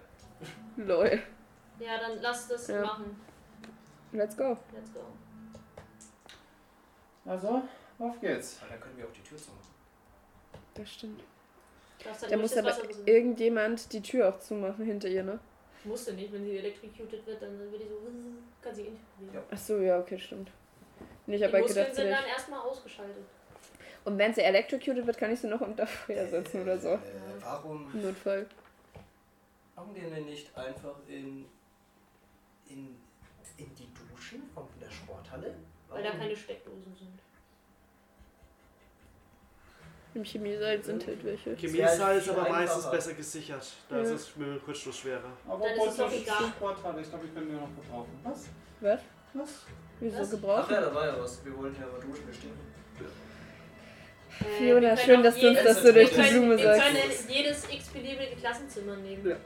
Lol. 0.76 1.22
Ja, 1.80 1.98
dann 2.00 2.20
lass 2.20 2.48
das 2.48 2.68
Ja. 2.68 2.82
machen. 2.82 3.16
Let's 4.12 4.36
go. 4.36 4.56
Let's 4.74 4.92
go. 4.92 5.00
Also, 7.24 7.62
auf 7.98 8.20
geht's. 8.20 8.58
Aber 8.60 8.70
dann 8.70 8.80
können 8.80 8.96
wir 8.96 9.04
auch 9.06 9.12
die 9.12 9.22
Tür 9.22 9.36
zumachen. 9.38 9.57
Das 10.78 10.92
stimmt. 10.92 11.22
Da 12.30 12.36
muss 12.36 12.56
aber 12.56 12.72
irgendjemand 13.04 13.92
die 13.92 14.00
Tür 14.00 14.28
auch 14.28 14.38
zumachen 14.38 14.84
hinter 14.84 15.08
ihr, 15.08 15.24
ne? 15.24 15.40
Musste 15.84 16.12
nicht, 16.14 16.32
wenn 16.32 16.44
sie 16.44 16.58
electrocuted 16.58 17.26
wird, 17.26 17.42
dann 17.42 17.58
wird 17.58 17.82
die 17.82 17.88
so. 17.88 18.00
Kann 18.62 18.74
sie 18.74 18.82
nicht. 18.82 19.02
Ja. 19.32 19.42
Ach 19.50 19.58
so, 19.58 19.78
ja, 19.78 19.98
okay, 19.98 20.18
stimmt. 20.18 20.50
Nee, 21.26 21.34
ich 21.34 21.40
Die 21.40 21.44
habe 21.46 21.54
halt 21.54 21.64
Muskeln 21.64 21.84
gedacht, 21.86 21.96
sind 21.96 22.10
dann 22.10 22.24
erstmal 22.24 22.60
ausgeschaltet. 22.60 23.24
Und 24.04 24.16
wenn 24.18 24.32
sie 24.32 24.42
electrocuted 24.42 25.06
wird, 25.06 25.18
kann 25.18 25.32
ich 25.32 25.40
sie 25.40 25.48
noch 25.48 25.60
unter 25.60 25.86
Feuer 25.86 26.26
setzen 26.26 26.62
oder 26.62 26.78
so. 26.78 26.88
Äh, 26.90 26.98
warum 27.40 27.90
Im 27.92 28.02
Notfall. 28.02 28.46
machen 29.76 29.94
wir 29.94 30.08
denn 30.08 30.24
nicht 30.24 30.56
einfach 30.56 30.96
in, 31.08 31.44
in, 32.68 32.96
in 33.56 33.74
die 33.74 33.88
Duschen 33.94 34.42
von 34.54 34.66
der 34.80 34.90
Sporthalle? 34.90 35.54
Weil 35.88 36.02
da 36.02 36.08
Warum? 36.10 36.20
keine 36.20 36.36
Steckdosen 36.36 36.94
sind. 36.96 37.18
Im 40.18 40.24
Chemiesaal 40.24 40.82
sind 40.82 41.06
halt 41.06 41.24
welche. 41.24 41.54
Chemiesaal 41.54 42.16
ist 42.18 42.28
aber 42.28 42.48
meistens 42.48 42.90
besser 42.90 43.14
gesichert. 43.14 43.64
Da 43.88 44.00
ist 44.00 44.08
Ja. 44.08 44.14
es 44.16 44.36
mit 44.36 44.48
dem 44.48 44.62
Kurzschluss 44.64 44.96
schwerer. 44.98 45.30
Aber 45.46 45.64
Dann 45.64 45.78
ist 45.78 45.86
es 45.92 45.96
doch 45.96 46.12
egal. 46.12 46.36
Ich 46.48 46.58
glaube, 46.58 47.22
wir 47.24 47.30
können 47.34 47.48
den 47.50 47.56
noch 47.60 47.68
gebrauchen. 47.80 48.18
Was? 48.24 48.46
Was? 48.80 49.00
Was? 49.34 49.48
Wieso 50.00 50.18
Was? 50.18 50.26
Ach 50.26 50.30
gebraucht? 50.32 50.70
ja, 50.72 50.80
da 50.80 50.92
war 50.94 51.06
ja 51.06 51.20
was. 51.20 51.44
Wir 51.44 51.56
wollten 51.56 51.76
ja 51.80 51.86
aber 51.86 51.98
duschen, 52.04 52.24
wir. 52.98 53.06
Äh, 54.40 54.58
Fiona, 54.58 54.80
wir 54.80 54.88
können 54.88 54.98
schön, 54.98 55.22
dass 55.22 55.36
du 55.38 55.48
uns 55.50 55.62
das 55.62 55.76
so 55.82 55.92
durch 55.92 55.94
wir 55.94 56.04
die 56.08 56.14
können- 56.30 56.30
Blume 56.48 56.58
Wir 56.58 56.64
sagst. 56.64 56.82
können 56.82 56.98
jedes 57.28 57.64
x-beliebige 57.70 58.36
Klassenzimmer 58.40 58.96
nehmen. 58.96 59.36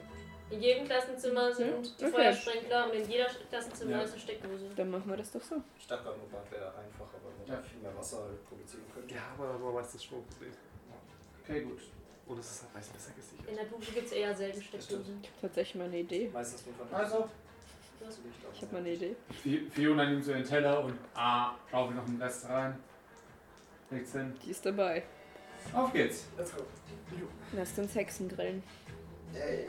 In 0.53 0.61
jedem 0.61 0.85
Klassenzimmer 0.87 1.53
sind 1.53 1.99
die 1.99 2.05
okay. 2.05 2.13
Feuersprenkler 2.13 2.85
und 2.87 2.95
in 2.95 3.11
jeder 3.11 3.27
Klassenzimmer 3.49 3.93
Ja. 3.93 4.03
ist 4.03 4.13
eine 4.13 4.21
Steckdose. 4.21 4.69
Dann 4.77 4.91
machen 4.91 5.09
wir 5.09 5.17
das 5.17 5.31
doch 5.33 5.43
so. 5.43 5.57
Ich 5.79 5.87
dachte 5.87 6.05
gerade 6.05 6.19
nur, 6.19 6.29
Bad 6.29 6.51
wäre 6.53 6.67
einfacher, 6.69 7.15
weil 7.25 7.33
man 7.39 7.47
Ja. 7.49 7.57
da 7.57 7.63
viel 7.63 7.79
mehr 7.81 7.97
Wasser 7.97 8.23
halt 8.25 8.47
produzieren 8.49 8.85
könnte. 8.95 9.15
Ja, 9.15 9.23
aber 9.35 9.47
da 9.47 9.53
haben 9.55 9.63
wir 9.65 9.73
meistens 9.73 10.05
Schwungproblem. 10.05 10.53
Okay, 11.43 11.61
gut. 11.63 11.81
Und 12.27 12.39
es 12.39 12.51
ist 12.53 12.63
halt 12.65 12.75
meistens 12.75 12.95
besser 12.97 13.11
In 13.11 13.17
gesichert. 13.17 13.57
der 13.59 13.65
Dusche 13.65 13.93
gibt 13.93 14.07
es 14.07 14.13
eher 14.13 14.35
selten 14.35 14.63
Steckdosen. 14.63 15.23
Tatsächlich 15.41 15.75
mal 15.77 15.85
eine 15.85 15.99
Idee. 16.01 16.31
Meistens 16.33 16.67
nur 16.67 16.75
von 16.75 16.95
Also, 16.95 17.29
Ich 18.55 18.63
habe 18.63 18.73
mal 18.73 18.79
eine 18.79 18.91
Idee. 18.93 19.17
Fi- 19.43 19.71
Fiona 19.71 20.05
nimmt 20.05 20.25
so 20.25 20.33
den 20.33 20.45
Teller 20.45 20.85
und 20.85 20.99
ah, 21.15 21.55
schaufelt 21.71 21.97
noch 21.97 22.05
den 22.05 22.21
Rest 22.21 22.49
rein. 22.49 22.79
Legt's 23.91 24.13
hin. 24.13 24.35
Die 24.45 24.51
ist 24.51 24.65
dabei. 24.67 25.03
Auf 25.73 25.93
geht's. 25.93 26.27
Let's 26.37 26.55
go. 26.55 26.63
Lasst 27.53 27.79
uns 27.79 27.95
Hexen 27.95 28.29
grillen. 28.29 28.63
Yay. 29.35 29.69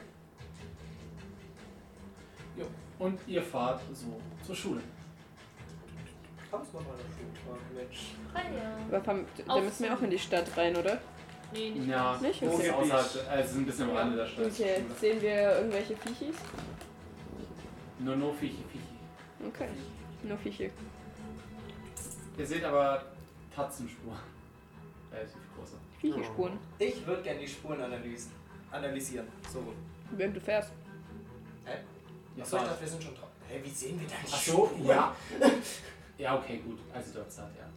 Jo. 2.57 2.65
Und 2.99 3.19
ihr 3.27 3.41
fahrt 3.41 3.81
so 3.93 4.19
zur 4.45 4.55
Schule. 4.55 4.81
Kommst 6.51 6.71
du 6.73 6.77
noch 6.77 6.85
mal 6.88 6.93
nach 6.93 7.41
Schule, 7.41 7.59
Mensch. 7.75 7.99
Ah 8.34 8.39
ja. 8.39 8.77
Aber 8.88 9.03
fahren- 9.03 9.25
da 9.47 9.59
müssen 9.59 9.84
wir 9.85 9.93
auch 9.97 10.01
in 10.01 10.09
die 10.11 10.19
Stadt 10.19 10.45
rein, 10.55 10.75
oder? 10.75 10.99
Nee, 11.51 11.71
nicht 11.71 11.88
Ja, 11.88 12.17
Nicht? 12.21 12.41
ein 12.43 12.49
bisschen 12.49 12.73
Okay. 12.73 12.93
außerhalb, 12.93 13.30
also 13.31 13.57
ein 13.59 13.65
bisschen 13.65 13.89
am 13.89 13.95
Rande 13.95 14.17
der 14.17 14.27
Stadt. 14.27 14.45
Okay, 14.45 14.81
sehen 14.99 15.21
wir 15.21 15.55
irgendwelche 15.57 15.95
Viechis? 15.97 16.35
Nur 17.99 18.15
no 18.15 18.34
Fichi 18.34 18.63
Fichi. 18.71 19.47
Okay, 19.47 19.67
nur 20.23 20.38
Vieche. 20.38 20.71
Ihr 22.38 22.45
seht 22.47 22.63
aber 22.63 23.03
Tatzenspuren. 23.55 24.17
Relativ 25.11 25.35
große. 25.55 25.75
Viechespuren. 26.01 26.57
Ich 26.80 27.05
würde 27.05 27.21
gerne 27.21 27.39
die 27.39 27.47
Spuren 27.47 27.81
analysen. 27.81 28.31
analysieren. 28.71 29.27
So. 29.51 29.63
Wenn 30.11 30.34
du 30.34 30.41
fährst. 30.41 30.71
Ihr 32.35 32.43
Achso, 32.43 32.57
ich 32.57 32.64
dachte, 32.64 32.81
wir 32.81 32.88
sind 32.88 33.03
schon 33.03 33.15
drauf. 33.15 33.30
Hä, 33.47 33.60
wie 33.64 33.69
sehen 33.69 33.99
wir 33.99 34.07
denn 34.07 34.18
Ach 34.26 34.38
so, 34.38 34.51
Spuren? 34.68 34.85
ja. 34.85 35.15
Ja, 36.18 36.38
okay, 36.38 36.57
gut. 36.60 36.80
Also 36.93 37.11
dort 37.15 37.31
seid 37.31 37.49
ja. 37.57 37.68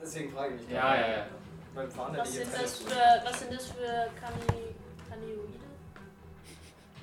Deswegen 0.00 0.32
frage 0.32 0.54
ich 0.54 0.62
mich. 0.62 0.70
Ja, 0.70 0.96
ja, 0.96 1.08
ja. 1.18 1.26
Beim 1.74 1.90
Fahren 1.90 2.16
Was 2.16 2.32
sind, 2.32 2.52
das 2.52 2.78
für, 2.78 2.90
was 3.24 3.40
sind 3.40 3.52
das 3.52 3.66
für 3.66 4.10
Kani 4.20 4.74
Kanioide? 5.08 5.58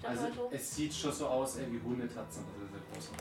Also 0.04 0.26
Also, 0.26 0.50
es 0.52 0.76
sieht 0.76 0.94
schon 0.94 1.12
so 1.12 1.28
aus 1.28 1.58
äh, 1.58 1.72
wie 1.72 1.80
Hundetatzen, 1.80 2.44
also 2.46 2.66
sehr 2.72 2.82
große. 2.92 3.12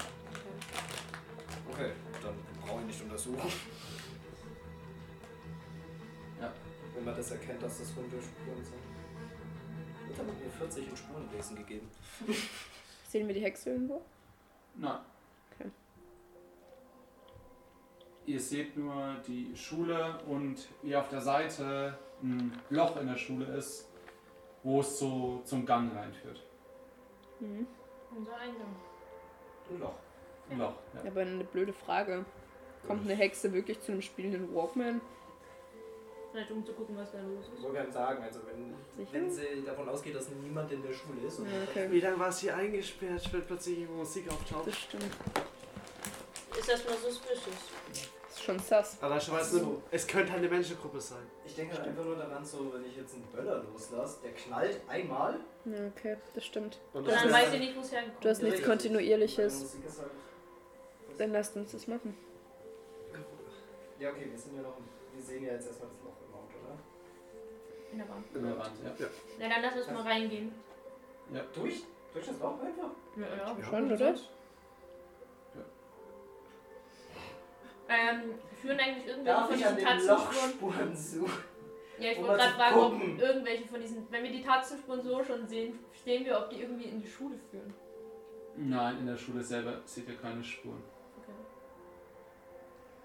Okay, 1.73 1.93
dann 2.23 2.35
brauche 2.67 2.81
ich 2.81 2.87
nicht 2.87 3.03
untersuchen. 3.03 3.53
Ja. 6.41 6.53
Wenn 6.95 7.05
man 7.05 7.17
das 7.17 7.31
erkennt, 7.31 7.63
dass 7.63 7.79
das 7.79 7.89
Hundespuren 7.95 8.65
sind. 8.65 8.81
Jetzt 10.09 10.19
haben 10.19 10.27
mir 10.27 10.51
40 10.59 10.89
in 10.89 10.97
Spurenlesen 10.97 11.57
gegeben. 11.57 11.91
Sehen 13.11 13.27
wir 13.27 13.35
die 13.35 13.41
Hexe 13.41 13.71
irgendwo? 13.71 14.03
Nein. 14.77 15.01
Okay. 15.53 15.69
Ihr 18.25 18.39
seht 18.39 18.77
nur 18.77 19.17
die 19.27 19.51
Schule 19.57 20.21
und 20.29 20.69
wie 20.83 20.95
auf 20.95 21.09
der 21.09 21.21
Seite 21.21 21.99
ein 22.23 22.57
Loch 22.69 22.97
in 23.01 23.09
der 23.09 23.17
Schule 23.17 23.47
ist, 23.47 23.89
wo 24.63 24.79
es 24.79 25.01
so 25.01 25.43
zum 25.45 25.67
Gang 25.67 25.93
reinführt. 25.93 26.47
Mhm. 27.41 27.67
unser 28.17 28.37
Eingang. 28.37 28.77
Ein 29.71 29.81
Loch. 29.81 29.95
Ein 30.49 30.59
Loch, 30.59 30.77
ja. 30.95 31.11
Aber 31.11 31.23
eine 31.23 31.43
blöde 31.43 31.73
Frage. 31.73 32.25
Kommt 32.87 33.07
eine 33.07 33.17
Hexe 33.17 33.53
wirklich 33.53 33.81
zu 33.81 33.91
einem 33.91 34.03
spielenden 34.03 34.55
Walkman? 34.55 35.01
Vielleicht 36.33 36.51
um 36.53 36.65
zu 36.65 36.73
gucken, 36.73 36.97
was 36.97 37.11
da 37.11 37.19
los 37.21 37.47
ist. 37.53 37.61
So 37.61 37.69
kann 37.73 37.91
sagen, 37.91 38.23
also 38.23 38.41
wenn, 38.47 38.75
Sicher? 38.97 39.13
wenn 39.13 39.31
sie 39.31 39.65
davon 39.67 39.89
ausgeht, 39.89 40.15
dass 40.15 40.29
niemand 40.29 40.71
in 40.71 40.83
der 40.83 40.93
Schule 40.93 41.27
ist. 41.27 41.41
Und 41.41 41.47
Ja, 41.47 41.63
okay. 41.69 41.89
Wie 41.91 42.01
lange 42.01 42.19
war 42.21 42.29
es 42.29 42.39
hier 42.39 42.55
eingesperrt, 42.57 43.33
wenn 43.33 43.43
plötzlich 43.45 43.79
irgendwo 43.79 43.99
Musik 43.99 44.31
auftaucht? 44.31 44.69
Das 44.69 44.77
stimmt. 44.79 45.05
Ist 46.59 46.69
erstmal 46.69 46.97
suspicious. 46.97 47.55
Ist 48.29 48.43
schon 48.45 48.59
sass. 48.61 49.03
Allein 49.03 49.21
schon, 49.21 49.39
es, 49.39 49.55
eine, 49.55 49.77
es 49.91 50.07
könnte 50.07 50.31
halt 50.33 50.41
eine 50.43 50.49
Menschengruppe 50.49 51.01
sein. 51.01 51.23
Ich 51.45 51.55
denke 51.57 51.77
halt 51.77 51.89
einfach 51.89 52.05
nur 52.05 52.15
daran, 52.17 52.45
so 52.45 52.73
wenn 52.73 52.85
ich 52.85 52.97
jetzt 52.97 53.15
einen 53.15 53.25
Böller 53.25 53.65
loslasse, 53.65 54.19
der 54.23 54.33
knallt 54.33 54.81
einmal. 54.89 55.41
Ja, 55.65 55.87
okay, 55.89 56.17
das 56.35 56.45
stimmt. 56.45 56.79
Und 56.93 57.01
Und 57.01 57.09
das 57.09 57.23
dann 57.25 57.33
weiß 57.33 57.55
ich 57.55 57.61
nicht, 57.61 57.77
wo 57.77 57.81
es 57.81 57.91
hergekommen 57.91 58.21
Du 58.21 58.29
hast 58.29 58.43
nichts. 58.43 58.63
Kontinuierliches. 58.63 59.77
Halt- 59.99 60.11
Dann 61.19 61.33
lasst 61.33 61.57
uns 61.57 61.73
das 61.73 61.89
machen. 61.89 62.17
Ja, 63.99 64.11
okay, 64.11 64.29
wir 64.31 64.39
sind 64.39 64.57
ja 64.57 64.63
noch. 64.63 64.77
Wir 65.13 65.23
sehen 65.23 65.45
ja 65.45 65.53
jetzt 65.53 65.67
erstmal 65.67 65.91
das 65.91 65.99
Loch? 66.05 66.13
In 67.93 67.99
der 67.99 68.09
Wand. 68.09 68.27
In 68.35 68.43
der 68.43 68.59
Wand, 68.59 68.73
ja. 68.85 69.07
Na, 69.39 69.49
dann 69.49 69.63
lass 69.63 69.77
uns 69.77 69.91
mal 69.91 70.03
reingehen. 70.03 70.53
Durch? 71.55 71.83
Durch 72.13 72.27
das 72.27 72.39
Loch 72.41 72.61
einfach? 72.61 72.91
Ja, 73.17 73.27
ja. 73.27 73.57
Ja. 73.59 73.65
Schon, 73.65 73.93
oder? 73.93 74.15
Ähm, 77.89 78.35
führen 78.61 78.79
eigentlich 78.79 79.07
irgendwelche 79.07 79.43
von 79.43 79.57
diesen 79.57 79.79
Tatzenspuren? 79.79 80.97
Suchen? 80.97 81.45
Ja, 81.99 82.13
ich 82.13 82.19
wollte 82.19 82.37
gerade 82.37 82.51
zu 82.51 82.57
fragen, 82.57 82.79
ob 82.79 83.19
irgendwelche 83.19 83.69
von 83.69 83.81
diesen, 83.81 84.11
wenn 84.11 84.23
wir 84.23 84.31
die 84.31 84.43
Taxenspuren 84.43 85.03
so 85.03 85.25
schon 85.25 85.47
sehen, 85.47 85.79
sehen 86.05 86.25
wir, 86.25 86.39
ob 86.39 86.51
die 86.51 86.61
irgendwie 86.63 86.85
in 86.85 87.03
die 87.03 87.09
Schule 87.09 87.37
führen. 87.51 87.75
Nein, 88.57 88.99
in 89.01 89.07
der 89.07 89.17
Schule 89.17 89.43
selber 89.43 89.81
seht 89.85 90.09
ihr 90.09 90.17
keine 90.17 90.43
Spuren. 90.43 90.83
Okay. 91.21 91.33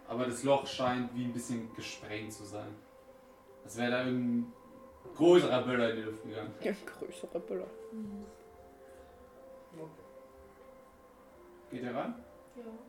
Aber 0.07 0.25
das 0.25 0.43
Loch 0.43 0.67
scheint 0.67 1.13
wie 1.15 1.25
ein 1.25 1.33
bisschen 1.33 1.73
gesprengt 1.73 2.31
zu 2.31 2.45
sein. 2.45 2.75
Als 3.63 3.77
wäre 3.77 3.91
da 3.91 4.05
irgendein 4.05 4.53
größerer 5.15 5.61
Böller 5.63 5.89
in 5.91 5.95
die 5.97 6.01
Luft 6.03 6.23
gegangen. 6.23 6.53
Ja, 6.61 6.71
größere 6.85 7.39
Böller. 7.39 7.67
Geht 11.71 11.83
ihr 11.83 11.95
ran? 11.95 12.15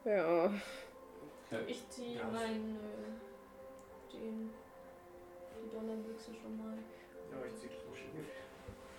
Ja. 0.04 0.12
Ja. 0.12 0.44
Okay. 0.44 1.62
Ich 1.66 1.88
ziehe 1.88 2.18
Ja. 2.18 2.24
meinen, 2.26 2.76
äh, 2.76 4.12
den, 4.16 4.50
die 5.64 5.70
Donnerbüchse 5.74 6.30
schon 6.42 6.56
mal. 6.58 6.76
Ja, 7.30 7.38
ich 7.46 7.56
zieh 7.60 7.68
Kruschen. 7.68 8.26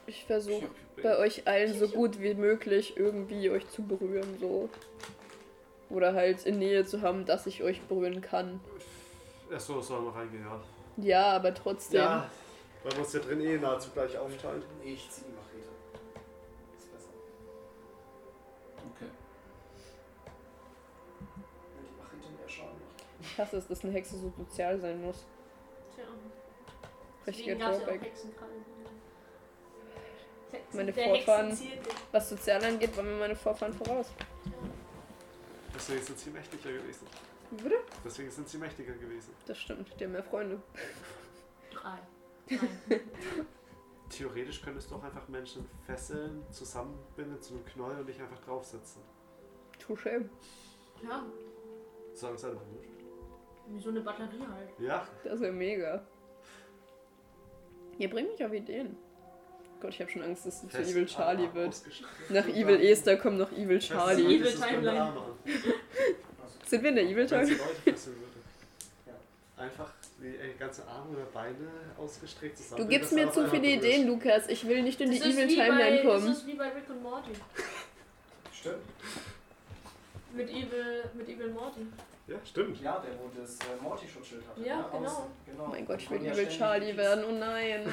Ich 0.08 0.26
versuche 0.26 0.68
bei 1.04 1.18
euch 1.18 1.48
allen 1.48 1.74
so 1.74 1.88
gut 1.90 2.20
wie 2.20 2.34
möglich 2.34 2.96
irgendwie 2.98 3.50
euch 3.50 3.68
zu 3.70 3.84
berühren, 3.84 4.38
so. 4.40 4.70
Oder 5.90 6.14
halt 6.14 6.46
in 6.46 6.60
Nähe 6.60 6.86
zu 6.86 7.02
haben, 7.02 7.26
dass 7.26 7.46
ich 7.46 7.64
euch 7.64 7.82
berühren 7.84 8.22
kann. 8.22 8.60
Achso, 9.54 9.80
soll 9.82 10.02
noch 10.04 10.16
reingehen, 10.16 10.44
ja. 10.44 10.62
Ja, 10.98 11.32
aber 11.34 11.54
trotzdem. 11.54 12.00
Ja, 12.02 12.30
weil 12.84 12.92
wir 12.94 13.00
uns 13.00 13.14
ja 13.14 13.20
drin 13.20 13.42
eh 13.42 13.58
nahezu 13.58 13.90
gleich 13.92 14.18
aufteilen. 14.18 14.64
Ich 14.84 15.10
zieh 15.10 15.24
die 15.26 15.32
Machete. 15.32 15.70
Ist 16.78 16.92
besser. 16.92 17.10
okay. 18.96 19.12
Wenn 21.76 21.86
die 21.86 22.02
Machete 22.02 22.40
mehr 22.40 22.50
Schaden 22.50 22.72
macht. 22.72 23.04
Ich 23.22 23.38
hasse 23.38 23.58
es, 23.58 23.68
dass 23.68 23.84
eine 23.84 23.94
Hexe 23.94 24.18
so 24.18 24.32
sozial 24.38 24.80
sein 24.80 25.02
muss. 25.02 25.26
Tja. 25.96 26.06
Richtiger 27.26 27.56
Deswegen 27.56 27.60
gab's 27.60 27.78
ja 27.78 27.84
auch 27.84 27.88
Drawback. 27.88 28.12
Meine 30.74 30.94
Vorfahren-. 30.94 31.58
Was 32.12 32.30
sozial 32.30 32.64
angeht, 32.64 32.96
waren 32.96 33.06
mir 33.06 33.20
meine 33.20 33.36
Vorfahren 33.36 33.74
voraus. 33.74 34.08
Deswegen 35.76 36.02
sind 36.04 36.20
sie 36.20 36.30
mächtiger 36.30 36.72
gewesen. 36.72 37.06
Bitte? 37.52 37.76
Deswegen 38.04 38.32
sind 38.32 38.50
sie 38.50 38.58
mächtiger 38.58 38.94
gewesen. 38.94 39.34
Das 39.46 39.58
stimmt, 39.58 39.88
die 40.00 40.04
haben 40.04 40.12
mehr 40.14 40.24
Freunde. 40.24 40.62
Drei. 41.72 42.00
Nein. 42.50 42.60
Theoretisch 44.10 44.62
könntest 44.62 44.90
du 44.90 44.96
auch 44.96 45.04
einfach 45.04 45.28
Menschen 45.28 45.66
fesseln, 45.86 46.44
zusammenbinden 46.52 47.42
zu 47.42 47.56
einem 47.56 47.66
Knäuel 47.66 48.00
und 48.00 48.08
dich 48.08 48.20
einfach 48.22 48.40
draufsetzen. 48.40 49.02
Touché. 49.86 50.26
ja, 51.04 51.24
Solange 52.14 52.38
es 52.38 52.46
einfach 52.46 52.62
wurscht. 52.72 52.90
wie 53.68 53.80
so 53.80 53.90
eine 53.90 54.02
Batterie 54.02 54.42
halt. 54.50 54.70
Ja, 54.80 55.08
Das 55.24 55.40
wäre 55.42 55.52
mega. 55.52 56.04
Ihr 58.00 58.10
bringt 58.10 58.32
mich 58.32 58.44
auf 58.46 58.54
Ideen. 58.54 58.96
Gott, 59.82 59.92
ich 59.92 60.02
habe 60.02 60.10
schon 60.10 60.24
Angst, 60.24 60.46
dass 60.46 60.64
es 60.64 60.70
zu 60.72 60.78
Evil 60.82 61.06
Charlie 61.06 61.54
wird. 61.54 61.80
Nach 62.30 62.48
Evil 62.48 62.80
Esther 62.82 63.18
kommt 63.18 63.38
noch 63.38 63.52
Evil 63.52 63.78
Charlie. 63.80 64.38
Evil 64.38 64.52
Timeline. 64.54 65.14
Sind 66.66 66.82
wir 66.82 66.90
in 66.90 66.96
der 66.96 67.06
Evil 67.06 67.28
Timeline? 67.28 67.60
Einfach 69.58 69.94
ganze 70.58 70.88
Arme 70.88 71.16
oder 71.16 71.26
Beine 71.26 71.70
ausgestreckt 71.98 72.58
zusammen. 72.58 72.82
Du 72.82 72.88
gibst 72.88 73.12
mir 73.14 73.32
zu 73.32 73.48
viele 73.50 73.68
Ideen, 73.68 74.08
Lukas. 74.08 74.48
Ich 74.48 74.68
will 74.68 74.82
nicht 74.82 75.00
in 75.00 75.12
die 75.12 75.20
Das 75.20 75.28
ist 75.28 75.38
Evil 75.38 75.48
wie 75.50 75.56
Timeline 75.56 76.02
kommen. 76.04 76.28
Das 76.28 76.38
ist 76.38 76.48
wie 76.48 76.56
bei 76.56 76.70
Rick 76.70 76.90
und 76.90 77.04
Morty. 77.04 77.32
Stimmt. 78.52 78.76
Mit 80.34 80.50
Evil, 80.50 81.10
mit 81.14 81.30
Evil 81.30 81.50
Morty. 81.52 81.88
Ja, 82.28 82.36
stimmt. 82.44 82.82
Ja, 82.82 83.00
der 83.00 83.12
wo 83.20 83.30
das 83.40 83.56
äh, 83.60 83.82
Morty-Schutzschild 83.82 84.44
hatte. 84.48 84.62
Ja, 84.62 84.78
ne? 84.78 84.86
genau. 84.92 85.06
Außen. 85.10 85.24
genau. 85.46 85.64
Oh 85.66 85.68
mein 85.70 85.86
Gott, 85.86 86.02
ich 86.02 86.10
will 86.12 86.24
ja 86.26 86.34
Evil 86.34 86.50
Charlie 86.50 86.92
die- 86.92 86.98
werden. 86.98 87.24
Oh 87.30 87.32
nein. 87.32 87.88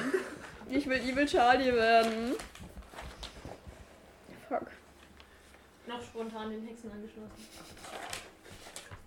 Ich 0.69 0.87
will 0.87 0.97
Evil 0.99 1.25
Charlie 1.25 1.73
werden. 1.73 2.33
Fuck. 4.49 4.67
Noch 5.87 6.01
spontan 6.01 6.49
den 6.49 6.65
Hexen 6.67 6.91
angeschlossen. 6.91 7.47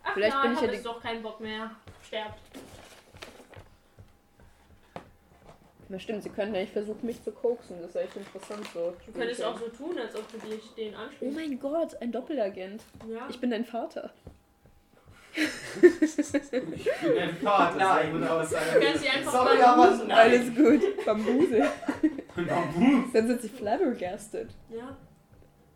Ach 0.02 0.14
Vielleicht 0.14 0.34
ja, 0.34 0.42
bin 0.42 0.52
ich 0.52 0.56
ja 0.56 0.62
habe 0.62 0.68
die- 0.68 0.74
jetzt 0.76 0.86
doch 0.86 1.02
keinen 1.02 1.22
Bock 1.22 1.40
mehr. 1.40 1.70
Sterbt. 2.06 2.38
Na 5.90 5.98
stimmt, 5.98 6.22
sie 6.22 6.28
können 6.28 6.54
eigentlich 6.54 6.72
versuchen, 6.72 7.06
mich 7.06 7.22
zu 7.22 7.32
koksen. 7.32 7.76
Das 7.80 7.90
ist 7.90 7.96
echt 7.96 8.16
interessant 8.16 8.66
so. 8.74 8.92
Du 9.06 9.12
könntest 9.12 9.42
auch 9.42 9.58
so 9.58 9.68
tun, 9.68 9.98
als 9.98 10.14
ob 10.14 10.30
du 10.30 10.38
dich 10.46 10.62
den 10.76 10.94
Oh 10.94 10.98
anspielst. 10.98 11.36
mein 11.36 11.58
Gott, 11.58 11.96
ein 12.02 12.12
Doppelagent. 12.12 12.82
ja. 13.10 13.26
Ich 13.30 13.40
bin 13.40 13.50
dein 13.50 13.64
Vater. 13.64 14.10
Ich 15.34 15.42
bin 17.00 17.14
dein 17.16 17.36
Vater. 17.36 17.76
Nein. 17.78 18.20
Du 18.20 18.26
kannst 18.26 18.50
sie 19.02 19.08
einfach 19.08 19.32
Sorry, 19.32 19.56
mal 19.58 19.64
aber 19.64 19.96
nein. 20.04 20.10
Alles 20.10 20.54
gut. 20.54 21.04
Bambuse. 21.06 21.62
Bambus. 22.34 23.12
Dann 23.12 23.26
sind 23.28 23.40
sie 23.42 23.48
flabbergasted. 23.48 24.50
Ja. 24.70 24.96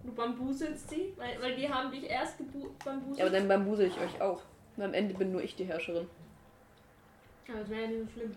Du 0.05 0.13
bambuselst 0.13 0.91
sie, 0.91 1.13
weil, 1.17 1.41
weil 1.41 1.55
die 1.57 1.69
haben 1.69 1.91
dich 1.93 2.05
erst 2.05 2.37
bambuselt. 2.85 3.19
Ja, 3.19 3.25
aber 3.27 3.33
dann 3.39 3.47
bambusel 3.49 3.87
ich 3.87 3.99
euch 4.01 4.21
auch. 4.21 4.43
Und 4.77 4.83
am 4.83 4.95
Ende 4.95 5.15
bin 5.15 5.31
nur 5.33 5.43
ich 5.43 5.55
die 5.55 5.65
Herrscherin. 5.65 6.09
Ja, 7.47 7.55
das 7.61 7.71
wäre 7.71 7.83
ja 7.83 7.87
nicht 7.89 8.01
so 8.07 8.21
schlimm. 8.21 8.33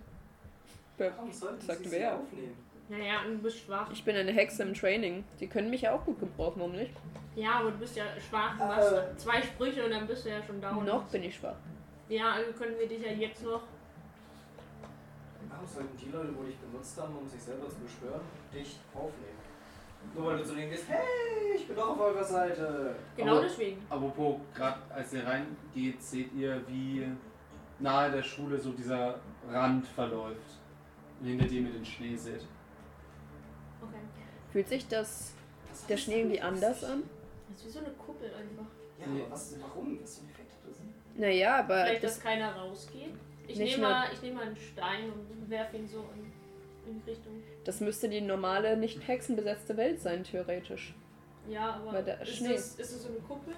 Warum 0.98 1.32
Sagt 1.32 1.92
wer? 1.92 2.16
aufnehmen? 2.16 2.56
Naja, 2.88 3.22
und 3.26 3.34
du 3.38 3.40
bist 3.40 3.60
schwach. 3.60 3.90
Ich 3.92 4.04
bin 4.04 4.16
eine 4.16 4.32
Hexe 4.32 4.62
im 4.64 4.74
Training. 4.74 5.24
Die 5.40 5.48
können 5.48 5.70
mich 5.72 5.82
ja 5.82 5.94
auch 5.96 6.06
gut 6.06 6.20
gebrauchen, 6.20 6.60
warum 6.60 6.74
nicht? 6.74 6.92
Ja, 7.36 7.60
aber 7.60 7.72
du 7.72 7.78
bist 7.80 7.96
ja 7.98 8.04
schwach. 8.30 8.58
Du 8.58 8.64
machst 8.66 9.20
zwei 9.20 9.42
Sprüche 9.42 9.84
und 9.86 9.92
dann 9.92 10.06
bist 10.08 10.24
du 10.26 10.30
ja 10.30 10.42
schon 10.44 10.62
down. 10.62 10.86
Noch 10.86 11.04
bin 11.06 11.24
ich 11.24 11.36
schwach. 11.36 11.56
Ja, 12.10 12.34
also 12.34 12.52
können 12.54 12.78
wir 12.80 12.88
dich 12.88 13.02
ja 13.04 13.12
jetzt 13.12 13.44
noch. 13.44 13.64
Warum 15.50 15.66
sollten 15.68 15.98
die 15.98 16.12
Leute, 16.12 16.30
wo 16.38 16.44
dich 16.44 16.58
benutzt 16.58 17.00
haben, 17.02 17.16
um 17.18 17.28
sich 17.28 17.42
selber 17.42 17.68
zu 17.70 17.78
beschwören, 17.78 18.22
dich 18.54 18.78
aufnehmen? 18.94 19.40
Nur 20.14 20.28
weil 20.28 20.38
du 20.38 20.44
zu 20.44 20.54
denen 20.54 20.70
gehst, 20.70 20.86
hey, 20.88 21.56
ich 21.56 21.68
bin 21.68 21.78
auch 21.80 21.90
auf 21.90 22.00
eurer 22.00 22.24
Seite. 22.24 22.96
Genau 23.18 23.32
Aber- 23.34 23.42
deswegen. 23.42 23.82
Apropos, 23.90 24.36
gerade 24.54 24.78
als 24.94 25.12
ihr 25.14 25.26
reingeht, 25.26 26.02
seht 26.04 26.32
ihr, 26.34 26.62
wie 26.68 27.08
nahe 27.80 28.12
der 28.12 28.22
Schule 28.24 28.60
so 28.60 28.72
dieser 28.74 29.20
Rand 29.50 29.88
verläuft. 29.88 30.60
Und 31.26 31.32
hinter 31.32 31.46
dem 31.48 31.66
ihr 31.66 31.74
den 31.74 31.86
Schnee 31.86 32.16
seht. 32.16 32.42
Okay. 33.82 33.98
Fühlt 34.52 34.68
sich 34.70 34.88
das, 34.88 35.34
der 35.90 35.98
Schnee 35.98 36.20
irgendwie 36.20 36.40
anders 36.40 36.84
an? 36.84 37.02
Das 37.50 37.58
ist 37.62 37.66
wie 37.66 37.70
so 37.72 37.80
eine 37.80 37.90
Kuppel 37.96 38.28
einfach. 38.28 38.68
Ja, 39.00 39.06
aber 39.24 39.32
was, 39.32 39.56
warum? 39.60 40.00
Was 40.04 40.20
für 40.20 40.26
ein 40.26 40.30
Effekt 40.30 40.52
hat 40.52 40.70
das? 40.70 40.78
Naja, 41.20 41.56
aber 41.60 41.84
Vielleicht, 41.86 42.04
dass 42.04 42.14
das, 42.16 42.24
keiner 42.24 42.56
rausgeht. 42.56 43.10
Ich 43.48 43.58
nehme 43.58 43.82
mal, 43.82 44.08
ich 44.14 44.22
nehme 44.22 44.36
mal 44.36 44.44
einen 44.46 44.56
Stein 44.58 45.12
und 45.12 45.50
werfe 45.50 45.78
ihn 45.78 45.88
so 45.88 46.06
in, 46.16 46.92
in 46.92 47.02
die 47.04 47.10
Richtung. 47.10 47.42
das 47.64 47.80
müsste 47.80 48.08
die 48.08 48.22
normale, 48.22 48.78
nicht 48.78 49.08
hexenbesetzte 49.08 49.78
Welt 49.78 50.02
sein, 50.02 50.24
theoretisch. 50.24 50.94
Ja, 51.50 51.74
aber 51.76 51.94
Weil 51.94 52.04
der 52.04 52.22
ist, 52.22 52.36
Schnee- 52.38 52.54
das, 52.54 52.68
ist 52.76 52.80
das 52.80 53.02
so 53.04 53.10
eine 53.10 53.18
Kuppel? 53.20 53.54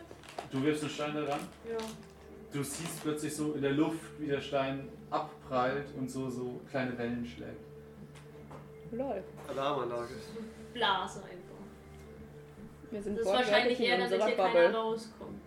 Du 0.52 0.64
wirfst 0.64 0.84
einen 0.84 0.92
Stein 0.92 1.14
da 1.16 1.24
ran. 1.26 1.40
Ja. 1.70 1.78
Du 2.52 2.64
siehst 2.64 3.02
plötzlich 3.04 3.36
so 3.36 3.54
in 3.54 3.62
der 3.62 3.74
Luft, 3.74 4.20
wie 4.20 4.28
der 4.28 4.42
Stein 4.42 4.88
abprallt 5.10 5.88
und 5.98 6.10
so, 6.10 6.30
so 6.30 6.62
kleine 6.70 6.98
Wellen 6.98 7.26
schlägt. 7.26 7.66
Lol. 8.92 9.24
Alarmanlage. 9.50 10.16
Blase 10.74 11.24
einfach. 11.24 11.48
Wir 12.90 13.04
sind 13.04 13.18
Das 13.18 13.26
ist 13.26 13.34
wahrscheinlich 13.34 13.80
in 13.80 13.86
eher, 13.86 13.98
damit 13.98 14.14
unserer 14.14 14.28
hier 14.28 14.38
keiner 14.38 14.74
rauskommt. 14.74 15.42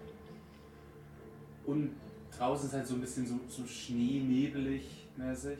Und 1.65 1.95
draußen 2.37 2.69
ist 2.69 2.75
halt 2.75 2.87
so 2.87 2.95
ein 2.95 3.01
bisschen 3.01 3.27
so, 3.27 3.41
so 3.49 3.67
schneenebelig 3.67 5.09
mäßig. 5.17 5.59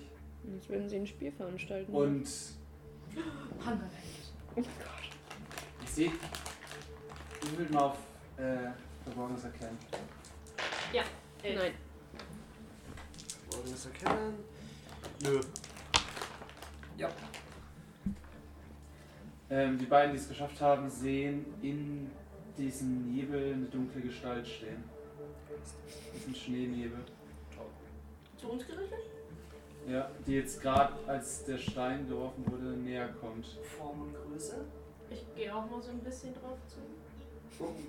Jetzt 0.53 0.69
würden 0.69 0.89
sie 0.89 0.97
ein 0.97 1.07
Spiel 1.07 1.33
veranstalten. 1.33 1.93
Und 1.93 2.27
Hunger 3.65 3.81
oh 4.57 4.57
mein 4.57 4.65
Gott. 4.65 4.67
ich 5.85 5.91
sehe, 5.91 6.13
ich 7.43 7.59
will 7.59 7.69
mal 7.71 7.85
auf 7.85 7.99
äh, 8.37 8.71
Verborgenes 9.05 9.45
erkennen. 9.45 9.79
Elf. 11.43 11.59
Nein. 11.59 11.73
Wollen 13.51 13.67
wir 13.67 13.75
es 13.75 13.87
erkennen? 13.87 14.35
Nö. 15.23 15.41
Ähm, 19.51 19.77
die 19.79 19.87
beiden, 19.87 20.13
die 20.13 20.19
es 20.19 20.29
geschafft 20.29 20.61
haben, 20.61 20.89
sehen 20.89 21.45
in 21.61 22.09
diesem 22.57 23.13
Nebel 23.13 23.55
eine 23.55 23.67
dunkle 23.67 24.01
Gestalt 24.01 24.47
stehen. 24.47 24.85
Diesen 26.15 26.35
Schneenebel. 26.35 27.01
Zu 28.37 28.53
uns 28.53 28.65
gerichtet? 28.65 29.01
Ja, 29.89 30.09
die 30.25 30.35
jetzt 30.35 30.63
gerade, 30.63 30.93
als 31.09 31.45
der 31.45 31.59
Stein 31.59 32.09
geworfen 32.09 32.45
wurde, 32.49 32.77
näher 32.77 33.09
kommt. 33.21 33.47
Form 33.77 34.03
und 34.03 34.15
Größe? 34.15 34.65
Ich 35.11 35.27
gehe 35.35 35.53
auch 35.53 35.69
mal 35.69 35.83
so 35.83 35.91
ein 35.91 36.01
bisschen 36.01 36.33
drauf 36.33 36.59
zu. 36.69 36.79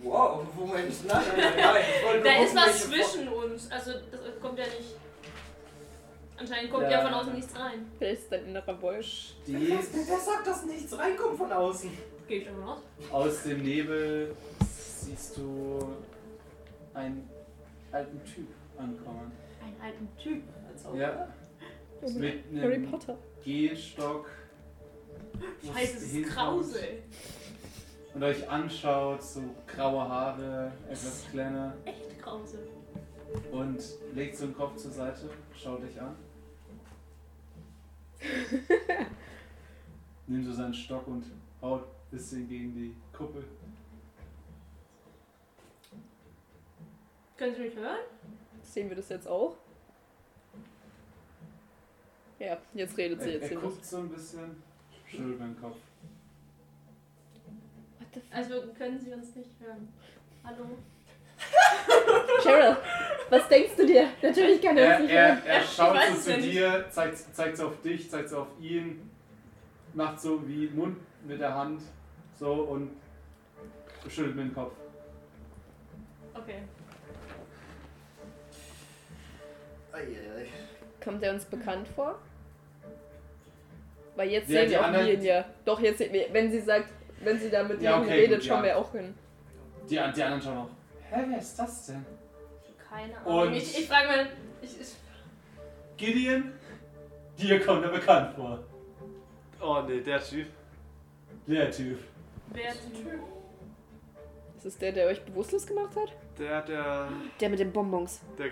Wow, 0.03 0.43
Moment, 0.55 1.07
nein, 1.07 1.21
nein, 1.27 1.37
nein, 1.37 1.53
nein. 1.57 1.83
Ich 2.17 2.23
Da 2.23 2.43
ist 2.43 2.55
was 2.55 2.89
zwischen 2.89 3.27
uns. 3.29 3.71
Also 3.71 3.91
das 4.11 4.39
kommt 4.41 4.57
ja 4.59 4.65
nicht. 4.65 4.95
Anscheinend 6.37 6.71
kommt 6.71 6.83
ja, 6.83 6.91
Ja. 6.91 7.01
von 7.01 7.13
außen 7.13 7.33
nichts 7.33 7.55
rein. 7.57 7.85
Vielleicht 7.97 8.21
ist 8.23 8.31
dein 8.31 8.45
innerer 8.47 8.81
Wolf. 8.81 9.05
Steht 9.05 9.35
Wer, 9.47 9.77
wer 10.07 10.19
sagt, 10.19 10.47
dass 10.47 10.65
nichts 10.65 10.97
reinkommt 10.97 11.37
von 11.37 11.51
außen? 11.51 11.91
Gehe 12.27 12.39
ich 12.39 12.47
davon 12.47 12.63
aus. 12.63 12.79
aus 13.11 13.43
dem 13.43 13.61
Nebel, 13.61 14.35
siehst 14.59 15.37
du 15.37 15.95
einen 16.93 17.29
alten 17.91 18.21
Typ 18.25 18.47
ankommen. 18.77 19.31
Einen 19.63 19.81
alten 19.81 20.09
Typ. 20.21 20.43
Als 20.67 20.97
Ja. 20.97 21.27
Oh 22.01 22.09
mein 22.09 22.19
Mit 22.19 22.43
Harry 22.61 22.73
einem 22.73 22.89
Potter. 22.91 23.17
Gehstock 23.43 24.29
Scheiße, 25.63 25.97
es 25.97 26.03
ist 26.13 26.75
ey. 26.75 27.03
Und 28.13 28.23
euch 28.23 28.49
anschaut, 28.49 29.23
so 29.23 29.43
graue 29.67 30.07
Haare, 30.07 30.71
etwas 30.85 31.25
kleiner 31.31 31.73
Echt 31.85 32.19
Krause. 32.21 32.59
und 33.51 33.79
legt 34.13 34.35
so 34.35 34.45
den 34.47 34.55
Kopf 34.55 34.75
zur 34.75 34.91
Seite, 34.91 35.29
schaut 35.55 35.83
dich 35.83 35.99
an. 35.99 36.15
Nimmt 40.27 40.45
so 40.45 40.53
seinen 40.53 40.73
Stock 40.73 41.07
und 41.07 41.25
haut 41.61 41.83
ein 41.83 42.17
bisschen 42.17 42.47
gegen 42.47 42.73
die 42.73 42.95
Kuppel. 43.15 43.43
Können 47.37 47.55
Sie 47.55 47.61
mich 47.61 47.75
hören? 47.75 47.99
Sehen 48.61 48.89
wir 48.89 48.95
das 48.95 49.09
jetzt 49.09 49.27
auch? 49.27 49.55
Ja, 52.37 52.57
jetzt 52.73 52.97
redet 52.97 53.21
sie 53.21 53.29
Er, 53.29 53.33
jetzt 53.33 53.43
er 53.43 53.49
hier 53.49 53.59
guckt 53.59 53.85
so 53.85 53.97
ein 53.97 54.09
bisschen, 54.09 54.63
schüttelt 55.05 55.39
den 55.39 55.59
Kopf. 55.59 55.77
Also 58.31 58.63
können 58.77 58.99
Sie 58.99 59.13
uns 59.13 59.35
nicht 59.35 59.49
hören. 59.59 59.87
Hallo? 60.43 60.65
Cheryl, 62.43 62.77
was 63.29 63.47
denkst 63.47 63.71
du 63.77 63.85
dir? 63.85 64.07
Natürlich 64.21 64.61
kann 64.61 64.77
er 64.77 64.85
Er, 64.85 64.91
uns 64.95 65.01
nicht 65.03 65.11
er, 65.13 65.27
hören. 65.27 65.41
er 65.47 65.61
Ich 65.63 65.69
schaut 65.73 65.97
so 66.15 66.31
zu 66.31 66.37
nicht. 66.37 66.51
dir, 66.51 66.85
zeigt, 66.89 67.17
zeigt 67.35 67.57
so 67.57 67.67
auf 67.67 67.81
dich, 67.81 68.09
zeigt 68.09 68.29
so 68.29 68.37
auf 68.39 68.47
ihn, 68.59 69.09
macht 69.93 70.19
so 70.19 70.47
wie 70.47 70.67
Mund 70.69 70.97
mit 71.25 71.39
der 71.39 71.53
Hand, 71.55 71.81
so 72.39 72.51
und 72.53 72.91
schüttelt 74.07 74.35
mit 74.35 74.45
dem 74.47 74.53
Kopf. 74.53 74.73
Okay. 76.33 76.61
Eieiei. 79.93 80.47
Kommt 81.03 81.23
er 81.23 81.33
uns 81.33 81.45
bekannt 81.45 81.87
vor? 81.95 82.19
Weil 84.15 84.29
jetzt 84.29 84.49
Ja, 84.49 84.61
sehen 84.61 84.71
wir 84.71 84.79
auch 84.81 84.85
anderen- 84.85 85.07
ihn 85.07 85.23
ja. 85.23 85.45
Doch, 85.65 85.79
jetzt 85.79 85.97
sehen 85.97 86.13
wir, 86.13 86.27
wenn 86.31 86.51
sie 86.51 86.59
sagt, 86.61 86.89
wenn 87.23 87.39
sie 87.39 87.49
da 87.49 87.63
mit 87.63 87.81
Ja, 87.81 87.91
jemandem 87.91 88.09
okay, 88.13 88.19
redet, 88.21 88.39
gut, 88.39 88.47
schauen 88.47 88.57
ja. 88.59 88.63
wir 88.65 88.77
auch 88.77 88.91
hin. 88.91 89.15
Die, 89.83 89.89
die 89.89 89.99
anderen 89.99 90.41
schauen 90.41 90.57
auch. 90.57 90.69
Hä, 91.09 91.23
wer 91.27 91.37
ist 91.39 91.55
das 91.59 91.85
denn? 91.87 92.05
Keine 92.89 93.17
Ahnung. 93.17 93.47
Und- 93.47 93.53
ich 93.53 93.79
ich 93.79 93.87
frage 93.87 94.07
mal. 94.07 94.27
Ich, 94.61 94.79
ich, 94.79 94.95
Gideon? 95.97 96.51
Dir 97.39 97.59
kommt 97.65 97.83
er 97.83 97.89
bekannt 97.91 98.35
vor. 98.35 98.59
Oh 99.59 99.81
nee, 99.87 100.01
der 100.01 100.21
Typ. 100.21 100.47
Der 101.47 101.71
Typ. 101.71 101.99
wer 102.53 102.69
ist 102.69 102.81
der 102.83 102.99
Typ? 103.11 103.19
Ist 104.57 104.65
es 104.65 104.77
der, 104.77 104.91
der 104.91 105.07
euch 105.07 105.23
bewusstlos 105.23 105.65
gemacht 105.65 105.95
hat? 105.95 106.11
Der, 106.37 106.61
der, 106.61 107.07
Der 107.39 107.49
mit 107.49 107.59
den 107.59 107.71
Bonbons. 107.71 108.21
der, 108.37 108.49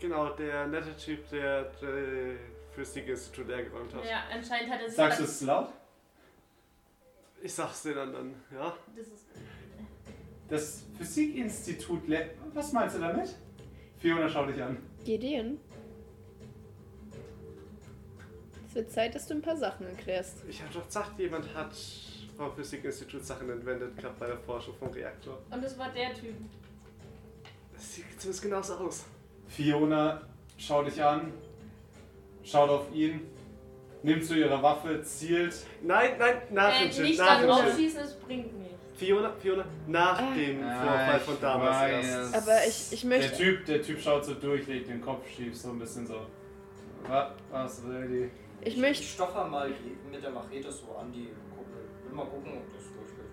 genau, 0.00 0.30
der 0.30 0.66
nette 0.66 0.96
Typ, 0.96 1.28
der, 1.30 1.62
der 1.80 2.36
Physikinstitut 2.74 3.46
leer 3.48 3.62
geräumt 3.64 3.94
hat. 3.94 4.04
Ja, 4.04 4.22
anscheinend 4.32 4.72
hat 4.72 4.80
er 4.80 4.88
sich. 4.88 4.96
Sagst 4.96 5.20
du 5.20 5.24
es 5.24 5.40
laut? 5.42 5.68
Ich 7.42 7.52
sag's 7.54 7.82
den 7.82 7.98
anderen, 7.98 8.34
ja. 8.54 8.74
Das 8.96 9.06
ist. 9.08 9.26
Das 10.48 10.82
Physikinstitut. 10.98 12.06
le- 12.08 12.30
Was 12.54 12.72
meinst 12.72 12.96
du 12.96 13.00
damit? 13.00 13.34
Fiona, 13.98 14.28
schau 14.28 14.46
dich 14.46 14.62
an. 14.62 14.76
Gideon? 15.04 15.58
Es 18.68 18.74
wird 18.74 18.90
Zeit, 18.90 19.14
dass 19.14 19.26
du 19.26 19.34
ein 19.34 19.42
paar 19.42 19.56
Sachen 19.56 19.86
erklärst. 19.86 20.38
Ich 20.48 20.62
hab 20.62 20.72
doch 20.72 20.86
gesagt, 20.86 21.18
jemand 21.18 21.52
hat 21.54 21.74
vom 22.36 22.54
Physikinstitut 22.54 23.24
Sachen 23.24 23.50
entwendet 23.50 23.96
gehabt 23.96 24.18
bei 24.18 24.26
der 24.26 24.38
Forschung 24.38 24.74
vom 24.78 24.88
Reaktor. 24.88 25.38
Und 25.50 25.62
das 25.62 25.76
war 25.78 25.90
der 25.92 26.14
Typ. 26.14 26.34
Das 27.74 27.94
sieht 27.94 28.04
zumindest 28.18 28.42
genauso 28.42 28.74
aus. 28.76 29.04
Fiona, 29.48 30.22
schau 30.56 30.82
dich 30.84 31.02
an. 31.02 31.32
Schaut 32.44 32.70
auf 32.70 32.92
ihn. 32.94 33.20
Nimmt 34.02 34.24
so 34.24 34.34
ihre 34.34 34.60
Waffe, 34.62 35.00
zielt. 35.02 35.54
Nein, 35.82 36.10
nein, 36.18 36.42
nach 36.50 36.74
Äh, 36.80 36.84
dem 36.84 36.92
Schild, 36.92 37.08
nicht 37.08 37.18
nach 37.20 37.40
dem 37.40 37.52
Schild. 37.52 37.76
schießen, 37.76 38.00
es 38.00 38.14
bringt 38.14 38.58
nichts. 38.58 38.72
Fiona, 38.96 39.32
Fiona, 39.40 39.64
nach 39.86 40.18
Ah. 40.20 40.34
dem 40.34 40.62
Ah, 40.62 40.82
Vorfall 40.84 41.16
ich 41.16 41.22
von 41.22 41.40
damals 41.40 42.06
erst. 42.06 42.34
Aber 42.36 42.66
ich, 42.66 42.92
ich 42.92 43.00
Der 43.00 43.08
möchte. 43.08 43.36
typ, 43.36 43.64
der 43.66 43.82
typ 43.82 44.00
schaut 44.00 44.24
so 44.24 44.34
durch, 44.34 44.66
legt 44.66 44.88
den 44.88 45.00
Kopf 45.00 45.28
schief, 45.28 45.56
so 45.56 45.70
ein 45.70 45.78
bisschen 45.78 46.06
so. 46.06 46.26
Was, 47.08 47.28
was 47.50 47.84
will 47.86 48.08
die? 48.08 48.30
Ich 48.68 48.76
möchte. 48.76 49.02
Ich 49.02 49.12
stocher 49.12 49.46
mal 49.48 49.70
mit 50.10 50.22
der 50.22 50.30
Machete 50.30 50.70
so 50.70 50.94
an 50.96 51.12
die 51.12 51.28
Kuppel. 51.56 51.82
Will 52.04 52.12
mal 52.14 52.26
gucken, 52.26 52.52
ob 52.58 52.72
das 52.76 52.84
durchgeht. 52.84 53.32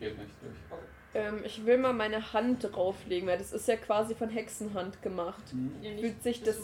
Geht 0.00 0.18
nicht 0.18 0.30
durch. 0.40 0.80
Ähm, 1.12 1.40
ich 1.44 1.64
will 1.66 1.78
mal 1.78 1.92
meine 1.92 2.32
Hand 2.32 2.62
drauflegen, 2.72 3.28
weil 3.28 3.38
das 3.38 3.52
ist 3.52 3.66
ja 3.66 3.76
quasi 3.76 4.14
von 4.14 4.28
Hexenhand 4.28 5.02
gemacht. 5.02 5.42
Ja, 5.82 5.90
nicht- 5.90 6.00
Fühlt 6.00 6.22
sich 6.22 6.42
das. 6.42 6.56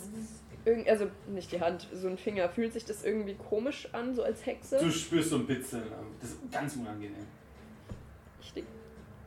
Irgend, 0.64 0.89
also 0.89 1.06
nicht 1.28 1.52
die 1.52 1.60
Hand, 1.60 1.86
so 1.93 2.09
ein 2.09 2.18
Finger. 2.18 2.48
Fühlt 2.48 2.73
sich 2.73 2.85
das 2.85 3.05
irgendwie 3.05 3.35
komisch 3.35 3.89
an, 3.93 4.14
so 4.14 4.23
als 4.24 4.44
Hexe? 4.47 4.78
Du 4.78 4.90
spürst 4.90 5.31
so 5.31 5.36
ein 5.36 5.47
Bitzeln. 5.47 5.85
Das 6.20 6.31
ist 6.31 6.39
ganz 6.52 6.74
unangenehm. 6.77 7.27
Ich 8.40 8.55
leg 8.55 8.64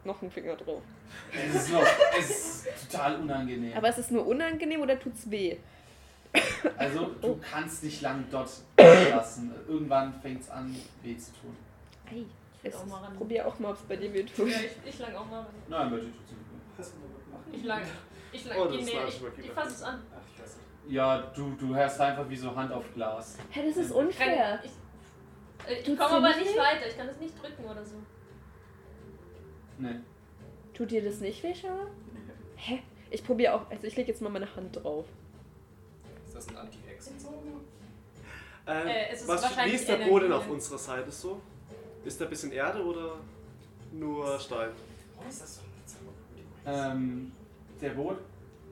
noch 0.03 0.21
einen 0.21 0.31
Finger 0.31 0.55
drauf. 0.55 0.81
Es 1.33 1.55
ist, 1.55 1.71
noch, 1.73 1.85
es 2.17 2.29
ist 2.29 2.67
total 2.91 3.21
unangenehm. 3.21 3.73
Aber 3.75 3.89
ist 3.89 3.99
es 3.99 4.11
nur 4.11 4.25
unangenehm 4.27 4.81
oder 4.81 4.99
tut's 4.99 5.29
weh? 5.31 5.57
also, 6.77 7.09
Oh. 7.21 7.27
du 7.27 7.39
kannst 7.41 7.83
nicht 7.83 8.01
lang 8.01 8.25
dort 8.29 8.49
lassen. 8.77 9.51
Irgendwann 9.67 10.13
fängt 10.21 10.41
es 10.41 10.49
an, 10.49 10.75
weh 11.03 11.17
zu 11.17 11.31
tun. 11.41 11.55
Ei. 12.11 12.23
Ich 12.63 12.75
auch 12.75 12.85
mal 12.85 12.97
ran. 13.01 13.15
Probier 13.15 13.47
auch 13.47 13.57
mal, 13.59 13.69
ob 13.71 13.77
es 13.77 13.81
bei 13.83 13.95
dir 13.95 14.13
weh 14.13 14.23
tut. 14.23 14.49
Ja, 14.49 14.57
ich, 14.59 14.89
ich 14.93 14.99
lang 14.99 15.15
auch 15.15 15.25
mal 15.29 15.39
ran. 15.41 15.47
Nein, 15.67 15.89
bitte 15.91 16.05
tut's 16.75 16.93
nicht? 16.93 17.55
Ich 17.55 17.63
lang. 17.63 17.81
Ich 18.31 18.45
lang. 18.45 18.57
Oh, 18.59 18.67
geh 18.69 18.77
das 18.77 18.85
näher. 18.85 19.07
ich, 19.07 19.21
mal 19.21 19.31
ich 19.37 19.51
fass 19.51 19.67
es 19.69 19.83
an. 19.83 20.01
Ach, 20.13 20.17
ich 20.33 20.41
weiß 20.41 20.55
nicht. 20.57 20.93
Ja, 20.93 21.21
du, 21.35 21.55
du 21.55 21.75
hörst 21.75 21.99
einfach 22.01 22.29
wie 22.29 22.35
so 22.35 22.55
Hand 22.55 22.71
auf 22.71 22.83
Glas. 22.93 23.37
Hä, 23.51 23.67
das 23.67 23.77
ist 23.77 23.91
unfair. 23.91 24.59
Ich, 24.63 24.71
äh, 25.69 25.79
ich 25.79 25.85
Tut's 25.85 25.99
komme 25.99 26.09
dir 26.21 26.27
aber 26.27 26.37
nicht 26.37 26.53
weh? 26.53 26.59
weiter. 26.59 26.87
Ich 26.87 26.97
kann 26.97 27.07
das 27.07 27.17
nicht 27.19 27.41
drücken 27.41 27.63
oder 27.65 27.85
so. 27.85 27.95
Nee. 29.77 29.95
Tut 30.73 30.91
dir 30.91 31.03
das 31.03 31.19
nicht 31.21 31.41
weh, 31.43 31.55
Schauer? 31.55 31.87
Hä? 32.55 32.81
Ich 33.09 33.23
probiere 33.23 33.53
auch. 33.53 33.69
Also 33.71 33.87
ich 33.87 33.95
lege 33.95 34.09
jetzt 34.11 34.21
mal 34.21 34.29
meine 34.29 34.53
Hand 34.55 34.75
drauf. 34.83 35.05
Ist 36.25 36.35
das 36.35 36.49
ein 36.49 36.57
Anti-Hexenzogen? 36.57 37.53
Ähm, 38.67 38.87
Äh, 38.87 39.09
es 39.11 39.21
ist 39.21 39.27
was, 39.27 39.43
ist 39.67 39.87
der. 39.87 39.97
Boden 39.97 40.31
auf 40.31 40.47
unserer 40.49 40.77
Seite 40.77 41.11
so? 41.11 41.41
Ist 42.05 42.19
da 42.19 42.25
ein 42.25 42.29
bisschen 42.29 42.51
Erde 42.51 42.83
oder 42.83 43.17
nur 43.91 44.39
Stein? 44.39 44.69
Warum 45.15 45.29
ist 45.29 45.41
das 45.41 45.55
so 45.55 45.61
eine 45.61 45.85
Zauber? 46.73 46.93
Ähm, 46.93 47.31
der 47.81 47.89
Boot, 47.89 48.17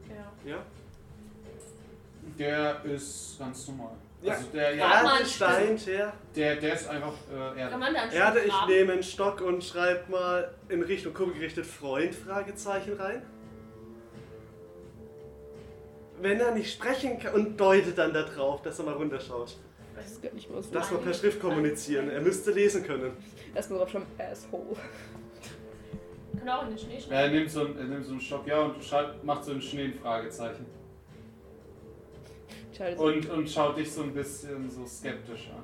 Ja. 0.09 0.49
Ja? 0.51 0.57
der 2.37 2.83
ist 2.85 3.37
ganz 3.39 3.67
normal. 3.67 3.91
Ja. 4.21 4.33
Also 4.33 4.47
der, 4.47 4.75
Ja, 4.75 4.87
ja, 4.97 5.03
Mann, 5.03 5.17
Erde, 5.19 5.25
Stein, 5.29 5.77
Teer. 5.77 6.13
der, 6.35 6.55
der 6.55 6.73
ist 6.73 6.87
einfach 6.87 7.13
äh, 7.31 7.59
Erde. 7.59 7.71
Kann 7.71 7.79
man 7.79 7.93
da 7.93 8.01
einen 8.01 8.11
Erde, 8.11 8.39
ich 8.41 8.51
graben? 8.51 8.71
nehme 8.71 8.93
einen 8.93 9.03
Stock 9.03 9.41
und 9.41 9.63
schreibe 9.63 10.09
mal 10.11 10.51
in 10.69 10.81
Richtung 10.81 11.13
Kuppel 11.13 11.33
gerichtet 11.35 11.65
Freund, 11.65 12.15
Fragezeichen 12.15 12.93
rein. 12.93 13.21
Wenn 16.19 16.39
er 16.39 16.51
nicht 16.51 16.73
sprechen 16.73 17.19
kann 17.19 17.33
und 17.35 17.57
deutet 17.57 17.97
dann 17.97 18.11
da 18.13 18.23
drauf, 18.23 18.61
dass 18.63 18.79
er 18.79 18.85
mal 18.85 18.95
runterschaut. 18.95 19.55
Das 19.97 20.11
ist 20.11 20.21
gar 20.21 20.31
nicht 20.33 20.49
mal 20.49 20.61
so. 20.63 20.71
Dass 20.73 20.91
wir 20.91 20.97
per 20.99 21.13
Schrift 21.13 21.39
kommunizieren. 21.41 22.09
Er 22.09 22.21
müsste 22.21 22.51
lesen 22.51 22.83
können. 22.85 23.11
Erstmal 23.53 23.79
drauf 23.79 23.89
schon 23.89 24.03
Asshole. 24.17 24.75
Kann 26.39 26.49
auch 26.49 26.63
in 26.63 26.69
den 26.69 26.77
Schnee 26.77 26.95
Er 26.95 27.01
schreiben. 27.01 27.33
nimmt 27.35 27.49
so, 27.51 27.61
einen- 27.61 27.77
er 27.77 27.83
nimmt 27.85 28.05
so 28.05 28.11
einen 28.11 28.21
Stock, 28.21 28.47
ja, 28.47 28.61
und 28.61 28.83
schreibt, 28.83 29.23
macht 29.23 29.43
so 29.43 29.51
ein 29.51 29.61
Schnee 29.61 29.85
ein 29.85 29.93
Fragezeichen. 29.95 30.65
Scheiße. 32.77 33.01
Und, 33.01 33.29
und 33.29 33.49
schaut 33.49 33.77
dich 33.77 33.91
so 33.91 34.03
ein 34.03 34.13
bisschen 34.13 34.69
so 34.69 34.85
skeptisch 34.85 35.49
an. 35.49 35.63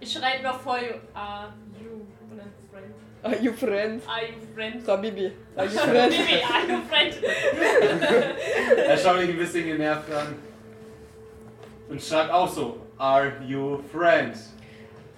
Ich 0.00 0.12
schreibe 0.12 0.42
noch 0.44 0.60
vor 0.60 0.76
you. 0.78 0.92
Are 1.14 1.54
you 1.82 1.90
und 2.30 2.36
dann 2.38 2.52
friend? 2.70 2.94
Are 3.22 3.36
you 3.42 3.52
friend? 3.54 4.02
Are 4.06 4.26
you 4.26 4.34
friend? 4.54 4.86
Habibi. 4.86 5.32
Are 5.56 5.64
you 5.66 5.70
friend? 5.78 6.10
Baby, 6.10 6.42
are 6.44 6.66
you 6.68 6.82
friend? 6.88 7.16
Er 8.86 8.96
schaut 8.98 9.20
dich 9.20 9.30
ein 9.30 9.38
bisschen 9.38 9.64
genervt 9.64 10.12
an. 10.12 10.34
Und 11.88 12.02
schreibt 12.02 12.30
auch 12.30 12.48
so, 12.48 12.85
Are 12.98 13.32
you 13.46 13.78
friend? 13.92 14.36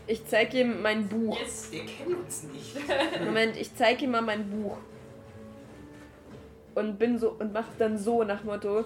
Ich 0.06 0.24
zeig 0.26 0.54
ihm 0.54 0.80
mein 0.82 1.06
Buch. 1.08 1.38
Yes. 1.38 1.68
Wir 1.70 1.84
kennen 1.84 2.14
uns 2.24 2.42
nicht. 2.44 2.74
Moment, 3.24 3.56
ich 3.56 3.74
zeig 3.74 4.00
ihm 4.02 4.10
mal 4.12 4.22
mein 4.22 4.48
Buch. 4.50 4.78
Und 6.74 6.98
bin 6.98 7.18
so 7.18 7.30
und 7.38 7.52
mach 7.52 7.66
dann 7.78 7.98
so 7.98 8.24
nach 8.24 8.42
Motto. 8.44 8.84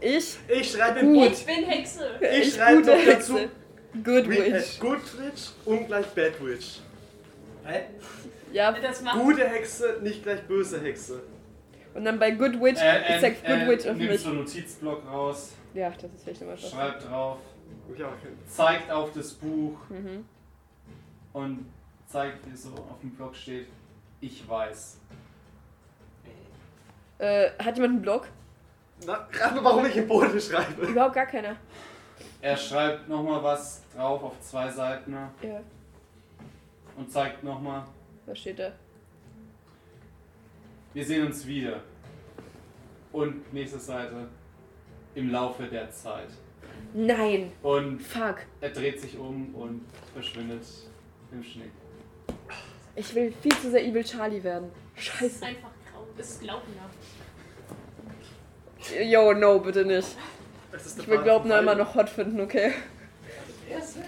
Ich, 0.00 0.36
Ich 0.48 0.70
schreibe 0.72 1.00
Gut. 1.00 1.14
Buch. 1.14 1.32
Ich 1.32 1.46
bin 1.46 1.64
Hexe. 1.64 2.10
Ich 2.20 2.54
schreibe 2.54 2.78
gute 2.82 2.96
noch 2.96 3.04
dazu. 3.04 3.38
Hexe. 3.38 3.50
Good 4.02 4.24
äh, 4.26 4.28
Witch. 4.54 4.80
Good 4.80 5.18
Witch 5.20 5.42
ungleich 5.64 6.06
Bad 6.06 6.44
Witch. 6.44 6.80
Hä? 7.64 7.80
Ja, 8.52 8.72
Das 8.72 9.02
macht. 9.02 9.18
Gute 9.20 9.48
Hexe, 9.48 9.98
nicht 10.02 10.22
gleich 10.22 10.42
böse 10.42 10.80
Hexe. 10.80 11.22
und 11.94 12.04
dann 12.04 12.18
bei 12.18 12.30
Good 12.32 12.60
Witch, 12.60 12.80
Er, 12.80 13.14
ich 13.16 13.20
sag 13.20 13.40
Good 13.40 13.48
er 13.50 13.68
Witch 13.68 13.86
auf 13.88 13.96
nimmt 13.96 14.10
mich. 14.10 14.20
so 14.20 14.28
einen 14.30 14.38
Notizblock 14.40 15.02
raus, 15.10 15.52
Ja, 15.74 15.90
das 15.90 16.04
ist 16.04 16.24
vielleicht 16.24 16.42
immer 16.42 16.52
was. 16.52 16.70
schreibt 16.70 17.08
drauf. 17.08 17.38
Zeigt 18.46 18.90
auf 18.90 19.12
das 19.12 19.32
Buch 19.34 19.78
Mhm. 19.88 20.24
und 21.32 21.66
zeigt, 22.06 22.50
wie 22.50 22.56
so 22.56 22.70
auf 22.70 23.00
dem 23.00 23.10
Block 23.10 23.34
steht, 23.34 23.68
ich 24.20 24.48
weiß. 24.48 24.98
Äh, 27.18 27.50
hat 27.58 27.76
jemand 27.76 27.94
einen 27.94 28.02
Block? 28.02 28.28
Na, 29.06 29.28
rat 29.32 29.54
mir, 29.54 29.64
warum 29.64 29.84
ich 29.86 29.96
im 29.96 30.06
Boden 30.08 30.40
schreibe. 30.40 30.86
Überhaupt 30.86 31.14
gar 31.14 31.26
keiner. 31.26 31.56
Er 32.40 32.56
schreibt 32.56 33.08
nochmal 33.08 33.42
was 33.42 33.82
drauf 33.94 34.22
auf 34.22 34.40
zwei 34.40 34.70
Seiten? 34.70 35.12
Ja, 35.12 35.60
und 36.96 37.10
zeigt 37.10 37.42
nochmal, 37.42 37.84
was 38.26 38.38
steht 38.38 38.58
da? 38.58 38.72
wir 40.92 41.04
sehen 41.04 41.26
uns 41.26 41.44
wieder. 41.46 41.80
Und 43.12 43.52
nächste 43.52 43.78
Seite, 43.80 44.28
im 45.14 45.30
Laufe 45.30 45.64
der 45.64 45.90
Zeit. 45.90 46.28
Nein! 46.94 47.50
Und 47.62 48.00
Fuck. 48.00 48.36
er 48.60 48.70
dreht 48.70 49.00
sich 49.00 49.18
um 49.18 49.52
und 49.54 49.84
verschwindet 50.12 50.62
im 51.32 51.42
Schnee. 51.42 51.70
Ich 52.94 53.12
will 53.14 53.34
viel 53.42 53.52
zu 53.56 53.70
sehr 53.72 53.84
Evil 53.84 54.04
Charlie 54.04 54.42
werden. 54.42 54.70
Es 54.96 55.02
ist 55.02 55.06
Scheiße. 55.08 55.44
einfach 55.44 55.70
grau. 55.90 56.06
Es 56.16 56.30
ist 56.30 56.40
grauenhaft. 56.42 56.98
Yo, 59.02 59.32
no, 59.32 59.58
bitte 59.58 59.84
nicht. 59.84 60.16
Ist 60.72 60.98
Ich 61.00 61.08
will 61.08 61.18
von 61.18 61.50
immer 61.50 61.74
noch 61.74 61.94
hot 61.96 62.08
finden, 62.08 62.40
okay? 62.40 62.72
Ist 63.76 63.96
ja. 63.96 64.02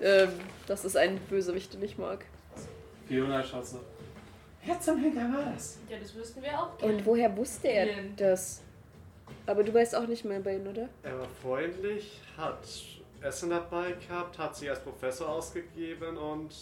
Ähm, 0.00 0.28
das 0.68 0.84
ist 0.84 0.96
ein 0.96 1.18
Bösewicht, 1.28 1.74
den 1.74 1.82
ich 1.82 1.98
mag. 1.98 2.24
Fiona 3.08 3.42
schaut 3.42 3.66
so. 3.66 3.80
Wer 4.64 4.80
zum 4.80 4.98
Henker 4.98 5.20
war 5.32 5.52
das? 5.52 5.78
Ja, 5.88 5.96
das 5.98 6.14
wüssten 6.14 6.42
wir 6.42 6.60
auch 6.60 6.76
gerne. 6.78 6.94
Und 6.94 7.06
woher 7.06 7.36
wusste 7.36 7.68
er 7.68 7.88
das? 8.16 8.62
Aber 9.46 9.62
du 9.62 9.72
weißt 9.72 9.94
auch 9.94 10.06
nicht 10.06 10.24
mehr 10.24 10.40
bei 10.40 10.56
ihm, 10.56 10.66
oder? 10.66 10.88
Er 11.02 11.18
war 11.18 11.28
freundlich, 11.42 12.20
hat 12.36 12.66
Essen 13.22 13.50
dabei 13.50 13.92
gehabt, 13.92 14.38
hat 14.38 14.56
sich 14.56 14.68
als 14.68 14.80
Professor 14.80 15.28
ausgegeben 15.28 16.16
und 16.16 16.52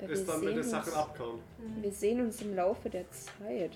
Aber 0.00 0.12
ist 0.12 0.28
dann 0.28 0.44
mit 0.44 0.56
den 0.56 0.62
Sachen 0.62 0.92
abgehauen. 0.94 1.40
Hm. 1.58 1.82
Wir 1.82 1.92
sehen 1.92 2.20
uns 2.20 2.40
im 2.42 2.56
Laufe 2.56 2.88
der 2.88 3.04
Zeit. 3.10 3.72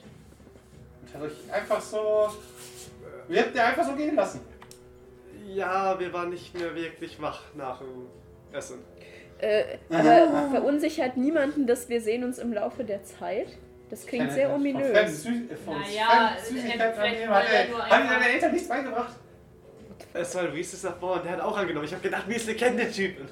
Und 1.03 1.15
hat 1.15 1.23
euch 1.23 1.53
einfach 1.53 1.81
so. 1.81 2.31
Wir 3.29 3.43
habt 3.43 3.55
ihr 3.55 3.65
einfach 3.65 3.87
so 3.87 3.95
gehen 3.95 4.17
lassen. 4.17 4.41
Ja, 5.47 5.99
wir 5.99 6.13
waren 6.13 6.31
nicht 6.31 6.59
mehr 6.59 6.75
wirklich 6.75 7.21
wach 7.21 7.43
nach 7.55 7.79
dem 7.79 8.07
Essen. 8.53 8.79
Äh, 9.39 9.79
aber 9.91 10.49
verunsichert 10.51 11.17
niemanden, 11.17 11.67
dass 11.67 11.89
wir 11.89 12.01
sehen 12.01 12.25
uns 12.25 12.39
im 12.39 12.53
Laufe 12.53 12.85
der 12.85 13.05
Zeit? 13.05 13.49
Das 13.91 14.05
klingt 14.07 14.33
sehr 14.33 14.49
Von 14.49 14.57
ominös. 14.61 14.91
fremden 14.91 15.13
Süß- 15.49 15.53
äh, 15.53 15.57
von 15.57 15.81
Naja, 15.81 16.37
Süßigkeiten 16.45 16.81
äh, 16.81 16.93
vielleicht 16.93 16.99
annehmen. 16.99 17.33
wollte 17.35 17.49
Hat 17.49 17.91
er 17.91 17.91
Haben 17.99 18.09
deine 18.09 18.29
Eltern 18.33 18.53
nichts 18.53 18.69
beigebracht? 18.69 19.15
Es 20.13 20.35
war 20.35 20.53
Reese's 20.53 20.83
davor 20.83 21.15
und 21.17 21.25
der 21.25 21.33
hat 21.33 21.41
auch 21.41 21.57
angenommen. 21.57 21.85
Ich 21.87 21.93
habe 21.93 22.03
gedacht, 22.03 22.29
Weasley 22.29 22.55
kennt 22.57 22.79
den 22.81 22.91
Typen. 22.93 23.29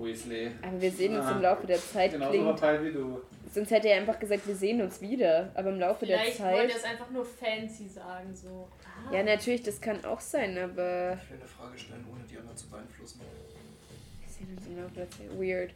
Weasley. 0.00 0.50
Aber 0.62 0.80
wir 0.80 0.90
sehen 0.90 1.16
uns 1.16 1.26
Ah. 1.26 1.32
im 1.32 1.42
Laufe 1.42 1.66
der 1.66 1.78
Zeit 1.78 2.12
Genauso 2.12 2.30
klingt. 2.32 2.58
verpeilt 2.58 2.84
wie 2.84 2.92
du. 2.92 3.20
Sonst 3.54 3.70
hätte 3.70 3.88
er 3.88 3.98
einfach 3.98 4.18
gesagt, 4.18 4.46
wir 4.48 4.54
sehen 4.56 4.80
uns 4.82 5.00
wieder. 5.00 5.50
Aber 5.54 5.70
im 5.70 5.78
Laufe 5.78 6.06
der 6.06 6.18
Vielleicht 6.18 6.40
wollte 6.40 6.54
er 6.62 6.68
Zeit. 6.70 6.76
es 6.78 6.84
einfach 6.84 7.10
nur 7.10 7.24
fancy 7.24 7.88
sagen, 7.88 8.34
so. 8.34 8.68
Ah, 9.08 9.14
Ja, 9.14 9.22
natürlich, 9.22 9.62
das 9.62 9.80
kann 9.80 10.04
auch 10.04 10.20
sein, 10.20 10.56
aber. 10.58 11.18
Ich 11.22 11.30
will 11.30 11.38
eine 11.38 11.46
Frage 11.48 11.78
stellen, 11.78 12.04
ohne 12.10 12.24
die 12.24 12.36
anderen 12.38 12.56
zu 12.56 12.68
beeinflussen. 12.68 13.20
Wir 13.20 14.28
sehen 14.32 14.56
uns 14.56 14.66
im 14.66 14.76
Laufe 14.82 14.94
der 14.94 15.10
Zeit. 15.10 15.38
Weird. 15.38 15.70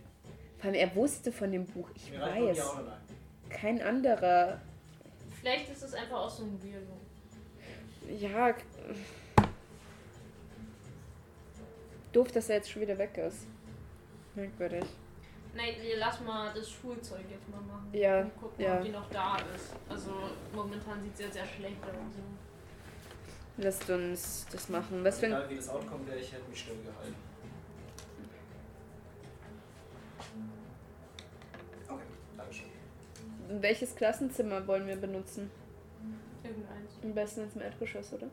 Vor 0.59 0.65
allem, 0.71 0.75
er 0.75 0.95
wusste 0.97 1.31
von 1.31 1.53
dem 1.53 1.67
Buch. 1.67 1.89
Ich 1.95 2.11
Mir 2.11 2.21
weiß. 2.21 2.59
Kein 3.59 3.81
anderer. 3.81 4.61
Vielleicht 5.41 5.71
ist 5.71 5.83
es 5.83 5.95
einfach 5.95 6.19
auch 6.19 6.31
so 6.31 6.43
ein 6.45 6.61
Weirdo. 6.63 6.93
Ja. 8.21 8.55
Doof, 12.13 12.33
dass 12.33 12.49
er 12.51 12.57
jetzt 12.57 12.71
schon 12.71 12.83
wieder 12.83 12.99
weg 12.99 13.17
ist. 13.17 13.47
Merkwürdig. 14.35 14.85
Nein, 15.55 15.75
wir 15.81 15.97
lassen 15.97 16.27
mal 16.27 16.53
das 16.55 16.71
Schulzeug 16.71 17.25
jetzt 17.31 17.49
mal 17.49 17.61
machen. 17.63 17.89
Ja, 17.93 18.21
Und 18.21 18.37
gucken, 18.39 18.63
ja. 18.63 18.77
ob 18.77 18.85
die 18.85 18.91
noch 18.91 19.09
da 19.11 19.37
ist. 19.55 19.73
Also 19.89 20.11
momentan 20.55 21.03
sieht 21.03 21.15
es 21.15 21.21
ja 21.21 21.31
sehr 21.31 21.47
schlecht 21.47 21.83
aus. 21.83 22.15
Lasst 23.57 23.89
uns 23.89 24.47
das 24.53 24.69
machen. 24.69 25.03
Was 25.03 25.19
für 25.19 25.27
ein. 25.27 25.33
Egal 25.33 25.49
wie 25.49 25.57
das 25.57 25.69
Outcome 25.71 26.07
wäre, 26.07 26.19
ich 26.19 26.31
hätte 26.31 26.49
mich 26.51 26.61
still 26.61 26.77
gehalten. 26.85 27.15
Welches 33.49 33.95
Klassenzimmer 33.95 34.67
wollen 34.67 34.87
wir 34.87 34.97
benutzen? 34.97 35.51
Irgendeins. 36.43 36.93
Am 37.03 37.15
besten 37.15 37.43
ins 37.43 37.57
Erdgeschoss, 37.57 38.13
oder? 38.13 38.27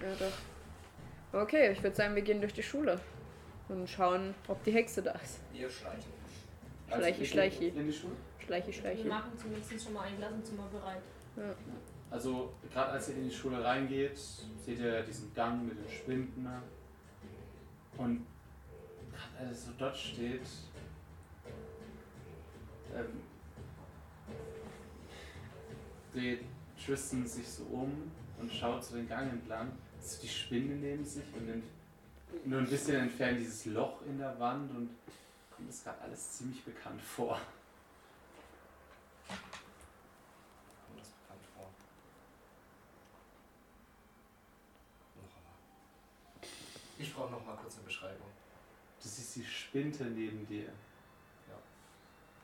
Ja. 0.00 0.08
Ja, 0.08 0.14
doch. 0.18 1.40
Okay, 1.40 1.72
ich 1.72 1.82
würde 1.82 1.96
sagen, 1.96 2.14
wir 2.14 2.22
gehen 2.22 2.40
durch 2.40 2.52
die 2.52 2.62
Schule 2.62 3.00
und 3.68 3.88
schauen, 3.88 4.34
ob 4.48 4.62
die 4.64 4.70
Hexe 4.72 5.02
da 5.02 5.12
ist. 5.12 5.40
Wir 5.52 5.68
schleichen. 5.70 6.12
Schleichi, 6.86 7.04
Also, 7.06 7.18
wir 7.20 7.26
schleichi. 7.26 7.68
In 7.68 7.86
die 7.86 7.92
Schule? 7.92 8.12
Schleiche, 8.44 8.66
Wir 8.68 8.72
schleiche. 8.74 9.08
machen 9.08 9.32
zumindest 9.40 9.82
schon 9.84 9.94
mal 9.94 10.02
ein 10.06 10.16
Klassenzimmer 10.18 10.68
bereit. 10.70 11.02
Also, 12.10 12.52
gerade 12.72 12.92
als 12.92 13.08
ihr 13.08 13.16
in 13.16 13.28
die 13.28 13.34
Schule 13.34 13.64
reingeht, 13.64 14.16
seht 14.16 14.78
ihr 14.78 15.02
diesen 15.02 15.32
Gang 15.34 15.66
mit 15.66 15.78
den 15.78 15.90
Spinden. 15.90 16.46
Und 17.96 18.26
gerade 19.10 19.48
als 19.48 19.50
er 19.50 19.54
so 19.66 19.70
dort 19.78 19.96
steht, 19.96 20.42
ähm, 22.94 23.22
dreht 26.12 26.44
Tristan 26.84 27.26
sich 27.26 27.48
so 27.48 27.64
um 27.64 28.10
und 28.38 28.52
schaut 28.52 28.84
so 28.84 28.96
den 28.96 29.08
Gang 29.08 29.30
entlang. 29.32 29.72
So 30.00 30.20
die 30.20 30.28
Spinne 30.28 30.74
neben 30.76 31.04
sich 31.04 31.24
und 31.34 31.48
ent- 31.48 31.64
nur 32.44 32.58
ein 32.60 32.68
bisschen 32.68 32.96
entfernt 32.96 33.38
dieses 33.40 33.64
Loch 33.66 34.02
in 34.06 34.18
der 34.18 34.38
Wand 34.38 34.70
und 34.70 34.90
kommt 35.54 35.68
das 35.68 35.82
gerade 35.84 36.00
alles 36.02 36.32
ziemlich 36.32 36.62
bekannt 36.64 37.00
vor. 37.00 37.40
Kommt 39.28 41.00
das 41.00 41.08
bekannt 41.08 41.40
vor? 41.54 41.70
Noch 45.16 45.36
einmal. 45.36 45.54
Ich 46.98 47.14
brauche 47.14 47.30
noch 47.30 47.46
mal 47.46 47.56
kurz 47.56 47.76
eine 47.76 47.84
Beschreibung. 47.84 48.26
Du 49.02 49.08
siehst 49.08 49.36
die 49.36 49.44
Spinte 49.44 50.04
neben 50.04 50.46
dir. 50.46 50.68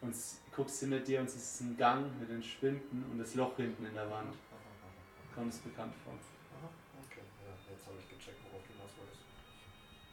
Und 0.01 0.15
guckst 0.57 0.81
hinter 0.81 1.01
dir 1.01 1.21
und 1.21 1.31
siehst 1.31 1.61
einen 1.61 1.77
Gang 1.77 2.07
mit 2.19 2.31
den 2.31 2.43
Spinden 2.43 3.05
und 3.11 3.19
das 3.19 3.35
Loch 3.35 3.57
hinten 3.57 3.85
in 3.85 3.95
der 3.95 4.11
Wand. 4.11 4.35
Kommt 5.35 5.53
es 5.53 5.59
bekannt 5.61 5.93
vor. 6.05 6.15
Aha, 6.15 6.69
okay. 7.07 7.21
Ja, 7.47 7.53
jetzt 7.73 7.87
habe 7.87 7.97
ich 8.01 8.09
gecheckt, 8.09 8.39
worauf 8.51 8.63
du 8.67 8.73
hinaus 8.73 8.91
wolltest. 8.99 9.21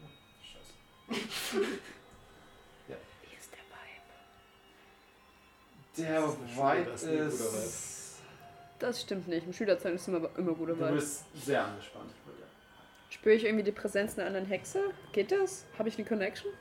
Ja, 0.01 0.07
scheiße. 0.43 1.79
Wie 3.21 3.35
ist 3.35 3.51
der 3.51 3.63
Vibe? 3.71 4.13
Der 5.97 6.21
Das 6.21 6.33
ist 6.33 6.57
Vibe 6.57 6.91
das 6.91 7.03
ist. 7.65 8.19
Das 8.79 9.01
stimmt 9.01 9.27
nicht. 9.27 9.47
Im 9.47 9.53
Schülerzeit 9.53 9.93
ist 9.95 10.07
immer, 10.07 10.29
immer 10.37 10.53
guter 10.53 10.73
Du 10.75 10.81
Vibe. 10.81 10.93
bist 10.95 11.25
sehr 11.43 11.63
angespannt. 11.65 12.11
Spüre 13.09 13.35
ich 13.35 13.45
irgendwie 13.45 13.63
die 13.63 13.71
Präsenz 13.71 14.17
einer 14.19 14.27
anderen 14.27 14.45
Hexe? 14.45 14.93
Geht 15.13 15.31
das? 15.31 15.65
Habe 15.79 15.87
ich 15.89 15.97
eine 15.97 16.05
Connection? 16.05 16.51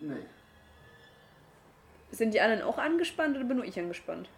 Nee. 0.00 0.26
Sind 2.14 2.32
die 2.32 2.40
anderen 2.40 2.62
auch 2.62 2.78
angespannt 2.78 3.36
oder 3.36 3.44
bin 3.44 3.56
nur 3.56 3.66
ich 3.66 3.78
angespannt? 3.78 4.28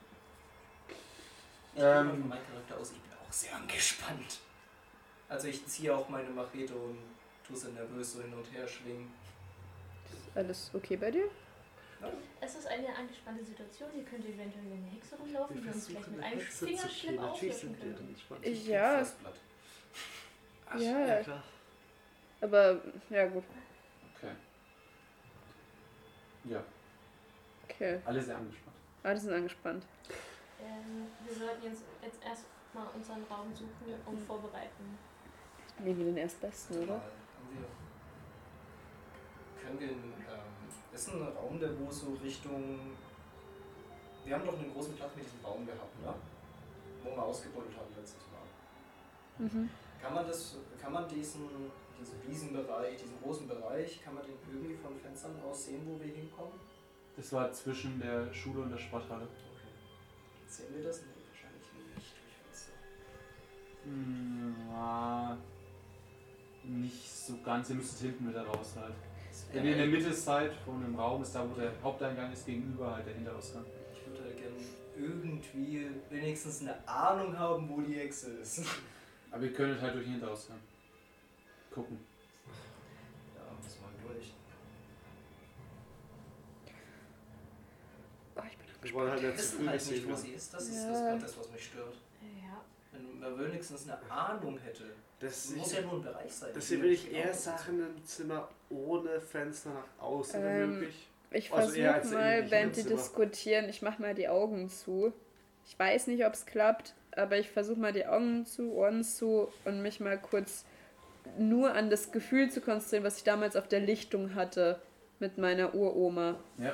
Ich 1.75 1.75
gehe 1.77 1.85
mal 1.85 2.01
Ähm. 2.01 2.11
von 2.11 2.29
meinem 2.29 2.47
Charakter 2.47 2.77
aus, 2.79 2.93
ich 2.93 2.99
bin 3.01 3.13
auch 3.13 3.33
sehr 3.33 3.55
angespannt. 3.55 4.39
Also 5.29 5.49
ich 5.49 5.67
ziehe 5.67 5.95
auch 5.95 6.09
meine 6.09 6.31
Machete 6.31 6.75
und 6.75 6.99
tue 7.47 7.57
sie 7.57 7.71
nervös 7.73 8.15
so 8.15 8.23
hin 8.23 8.33
und 8.33 8.51
her 8.53 8.67
schwingen. 8.67 9.13
Ist 10.11 10.37
alles 10.37 10.71
okay 10.73 10.97
bei 10.97 11.11
dir? 11.11 11.29
Es 12.41 12.55
ist 12.55 12.67
eine 12.67 12.95
angespannte 12.95 13.45
Situation. 13.45 13.89
Hier 13.95 14.05
könnte 14.05 14.29
eventuell 14.29 14.65
eine 14.65 14.87
Hexe 14.95 15.17
rumlaufen, 15.17 15.61
die 15.63 15.69
uns 15.69 15.87
vielleicht 15.89 16.11
mit 16.11 16.23
einem 16.23 16.41
Fingerschnipp 16.41 17.21
auslöschen 17.21 17.77
könnte. 17.79 18.49
Ja. 18.71 19.05
Ach, 20.69 20.79
Ja. 20.79 21.07
ja, 21.07 21.23
klar. 21.23 21.43
aber 22.41 22.81
ja 23.11 23.27
gut. 23.27 23.45
Okay. 24.17 24.33
Ja, 26.45 26.63
Okay, 27.77 28.01
alle 28.07 28.23
sehr 28.23 28.39
angespannt. 28.39 28.77
alle 29.03 29.21
sind 29.21 29.33
angespannt. 29.35 29.85
Ähm, 30.59 31.09
wir 31.27 31.35
sollten 31.35 31.63
jetzt, 31.63 31.83
jetzt 32.03 32.25
erstmal 32.25 32.87
unseren 32.95 33.23
Raum 33.25 33.55
suchen 33.55 33.93
und 34.07 34.19
vorbereiten. 34.23 34.97
Nehmen 35.81 35.99
wir 35.99 36.07
den 36.07 36.17
erstbesten, 36.17 36.85
oder? 36.85 37.03
Wir, 37.53 37.67
können 39.61 39.79
wir, 39.79 39.91
in, 39.91 39.99
ähm, 39.99 40.95
ist 40.95 41.09
ein 41.11 41.23
Raum, 41.23 41.61
der 41.61 41.79
wo 41.79 41.91
so 41.91 42.15
Richtung, 42.25 42.97
wir 44.25 44.35
haben 44.35 44.47
doch 44.47 44.59
einen 44.59 44.73
großen 44.73 44.95
Platz 44.95 45.15
mit 45.15 45.27
diesem 45.27 45.43
Baum 45.43 45.67
gehabt, 45.67 46.01
ne? 46.03 46.15
Wo 47.05 47.11
wir 47.11 47.23
ausgebuddelt 47.23 47.77
haben 47.77 47.95
letztes 47.95 48.23
Mal. 48.33 49.47
Mhm. 49.47 49.69
Kann 50.01 50.15
man 50.15 50.27
das, 50.27 50.57
kann 50.81 50.95
man 50.95 51.07
diesen, 51.11 51.71
diesen 52.01 52.27
Wiesenbereich, 52.27 52.97
diesen 52.97 53.21
großen 53.23 53.47
Bereich, 53.47 54.03
kann 54.03 54.15
man 54.15 54.25
den 54.25 54.39
irgendwie 54.51 54.77
von 54.77 54.99
Fenstern 54.99 55.39
aus 55.43 55.67
sehen, 55.67 55.83
wo 55.85 56.03
wir 56.03 56.11
hinkommen? 56.11 56.59
Das 57.17 57.33
war 57.33 57.53
zwischen 57.53 57.99
der 57.99 58.33
Schule 58.33 58.61
und 58.61 58.71
der 58.71 58.79
Sporthalle. 58.79 59.25
Okay. 59.25 59.31
Sehen 60.47 60.67
wir 60.77 60.85
das? 60.85 61.01
Nee, 61.01 61.07
wahrscheinlich 61.31 61.73
nicht 61.73 61.95
durch 61.95 62.13
Fenster. 62.45 62.73
Hm, 63.85 64.55
ja, 64.71 65.39
nicht 66.65 67.11
so 67.11 67.39
ganz. 67.43 67.71
Ihr 67.71 67.77
müsstet 67.77 68.01
hinten 68.01 68.29
wieder 68.29 68.47
raus 68.47 68.75
halt. 68.77 68.95
Wenn 69.53 69.65
ihr 69.65 69.73
in 69.73 69.79
der 69.79 69.87
Mitte 69.87 70.13
seid 70.13 70.53
von 70.65 70.83
dem 70.83 70.95
Raum, 70.95 71.23
ist 71.23 71.35
da, 71.35 71.49
wo 71.49 71.55
der 71.55 71.73
Haupteingang 71.83 72.33
ist, 72.33 72.47
gegenüber 72.47 72.95
halt 72.95 73.07
der 73.07 73.15
Hinterausgang. 73.15 73.65
Ich 73.93 74.07
würde 74.07 74.35
gerne 74.35 74.57
irgendwie 74.97 75.91
wenigstens 76.11 76.63
eine 76.63 76.89
Ahnung 76.89 77.39
haben, 77.39 77.69
wo 77.69 77.81
die 77.81 77.95
Hexe 77.95 78.31
ist. 78.33 78.63
Aber 79.31 79.43
ihr 79.43 79.53
könntet 79.53 79.81
halt 79.83 79.95
durch 79.95 80.05
den 80.05 80.13
Hinterhaus 80.15 80.49
hören. 80.49 80.61
Gucken. 81.71 81.99
Ja, 83.35 83.43
muss 83.63 83.81
mal 83.81 83.91
durch. 84.07 84.33
Oh, 88.37 88.41
ich 88.87 88.95
wollen 88.95 89.11
halt 89.11 89.21
zu 89.21 89.37
wissen 89.37 89.59
früh 89.59 89.67
halt 89.67 89.91
nicht, 89.91 90.09
wo 90.09 90.15
sie 90.15 90.31
ist. 90.31 90.55
Das 90.55 90.63
ist 90.69 90.89
das, 90.89 90.99
gerade 91.01 91.21
das, 91.21 91.39
was 91.39 91.51
mich 91.51 91.65
stört. 91.65 91.95
Ja. 92.23 92.61
Wenn 92.93 93.19
man 93.21 93.47
wenigstens 93.47 93.89
eine 93.89 94.11
Ahnung 94.11 94.59
hätte. 94.59 94.85
Das 95.19 95.49
Das 95.49 95.57
muss 95.57 95.73
ja 95.73 95.81
nur 95.81 95.95
ein 95.95 96.03
Bereich 96.03 96.33
sein. 96.33 96.51
Deswegen 96.55 96.83
will 96.83 96.93
ich 96.93 97.13
eher 97.13 97.33
Sachen 97.35 97.81
im 97.81 98.05
Zimmer 98.05 98.49
ohne 98.71 99.21
Fenster 99.21 99.71
nach 99.71 100.05
außen, 100.05 100.43
wenn 100.43 100.63
Ähm, 100.63 100.71
möglich. 100.81 101.09
Ich 101.31 101.53
Also 101.53 101.73
versuche 101.73 102.15
mal, 102.15 102.51
während 102.51 102.77
die 102.77 102.85
diskutieren, 102.85 103.69
ich 103.69 103.83
mache 103.83 104.01
mal 104.01 104.15
die 104.15 104.29
Augen 104.29 104.69
zu. 104.69 105.13
Ich 105.67 105.77
weiß 105.79 106.07
nicht, 106.07 106.25
ob 106.25 106.35
es 106.35 106.47
klappt, 106.47 106.95
aber 107.13 107.39
ich 107.39 107.51
versuche 107.51 107.81
mal 107.81 107.93
die 107.93 108.07
Augen 108.07 108.47
zu, 108.47 108.73
Ohren 108.73 109.03
zu 109.03 109.49
und 109.65 109.83
mich 109.83 109.99
mal 109.99 110.19
kurz 110.19 110.65
nur 111.39 111.75
an 111.75 111.91
das 111.91 112.13
Gefühl 112.13 112.51
zu 112.51 112.61
konzentrieren, 112.61 113.03
was 113.03 113.19
ich 113.19 113.25
damals 113.25 113.57
auf 113.57 113.67
der 113.67 113.81
Lichtung 113.81 114.35
hatte 114.37 114.81
mit 115.19 115.39
meiner 115.39 115.75
Uroma. 115.75 116.37
Ja. 116.59 116.73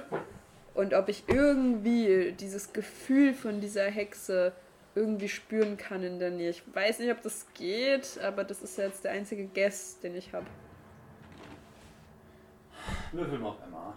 Und 0.74 0.94
ob 0.94 1.08
ich 1.08 1.24
irgendwie 1.28 2.32
dieses 2.32 2.72
Gefühl 2.72 3.34
von 3.34 3.60
dieser 3.60 3.84
Hexe 3.84 4.52
irgendwie 4.94 5.28
spüren 5.28 5.76
kann 5.76 6.02
in 6.02 6.18
der 6.18 6.30
Nähe. 6.30 6.50
Ich 6.50 6.62
weiß 6.74 6.98
nicht, 6.98 7.10
ob 7.10 7.22
das 7.22 7.46
geht, 7.54 8.18
aber 8.22 8.44
das 8.44 8.62
ist 8.62 8.76
jetzt 8.78 9.04
der 9.04 9.12
einzige 9.12 9.46
Guess, 9.46 10.00
den 10.00 10.16
ich 10.16 10.32
habe. 10.32 10.46
Würfel 13.12 13.42
auf 13.44 13.56
Emma. 13.66 13.94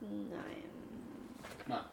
Nein. 0.00 0.64
Na, 1.66 1.90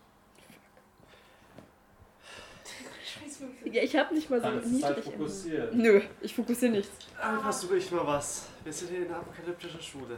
Scheiß 3.04 3.42
Würfel. 3.42 3.56
Ja, 3.74 3.82
ich 3.82 3.96
habe 3.96 4.14
nicht 4.14 4.30
mal 4.30 4.40
so 4.40 4.48
es 4.50 4.54
halt 4.54 4.66
niedrig. 4.98 5.06
fokussieren. 5.06 5.76
Nö, 5.76 6.00
ich 6.22 6.36
fokussiere 6.36 6.72
nichts. 6.74 6.92
Aber 7.20 7.40
versuche 7.42 7.78
ich 7.78 7.90
mal 7.90 8.06
was. 8.06 8.46
Wir 8.64 8.72
sind 8.72 8.90
hier 8.92 9.00
in 9.02 9.08
der 9.08 9.18
apokalyptischen 9.18 9.82
Schule. 9.82 10.18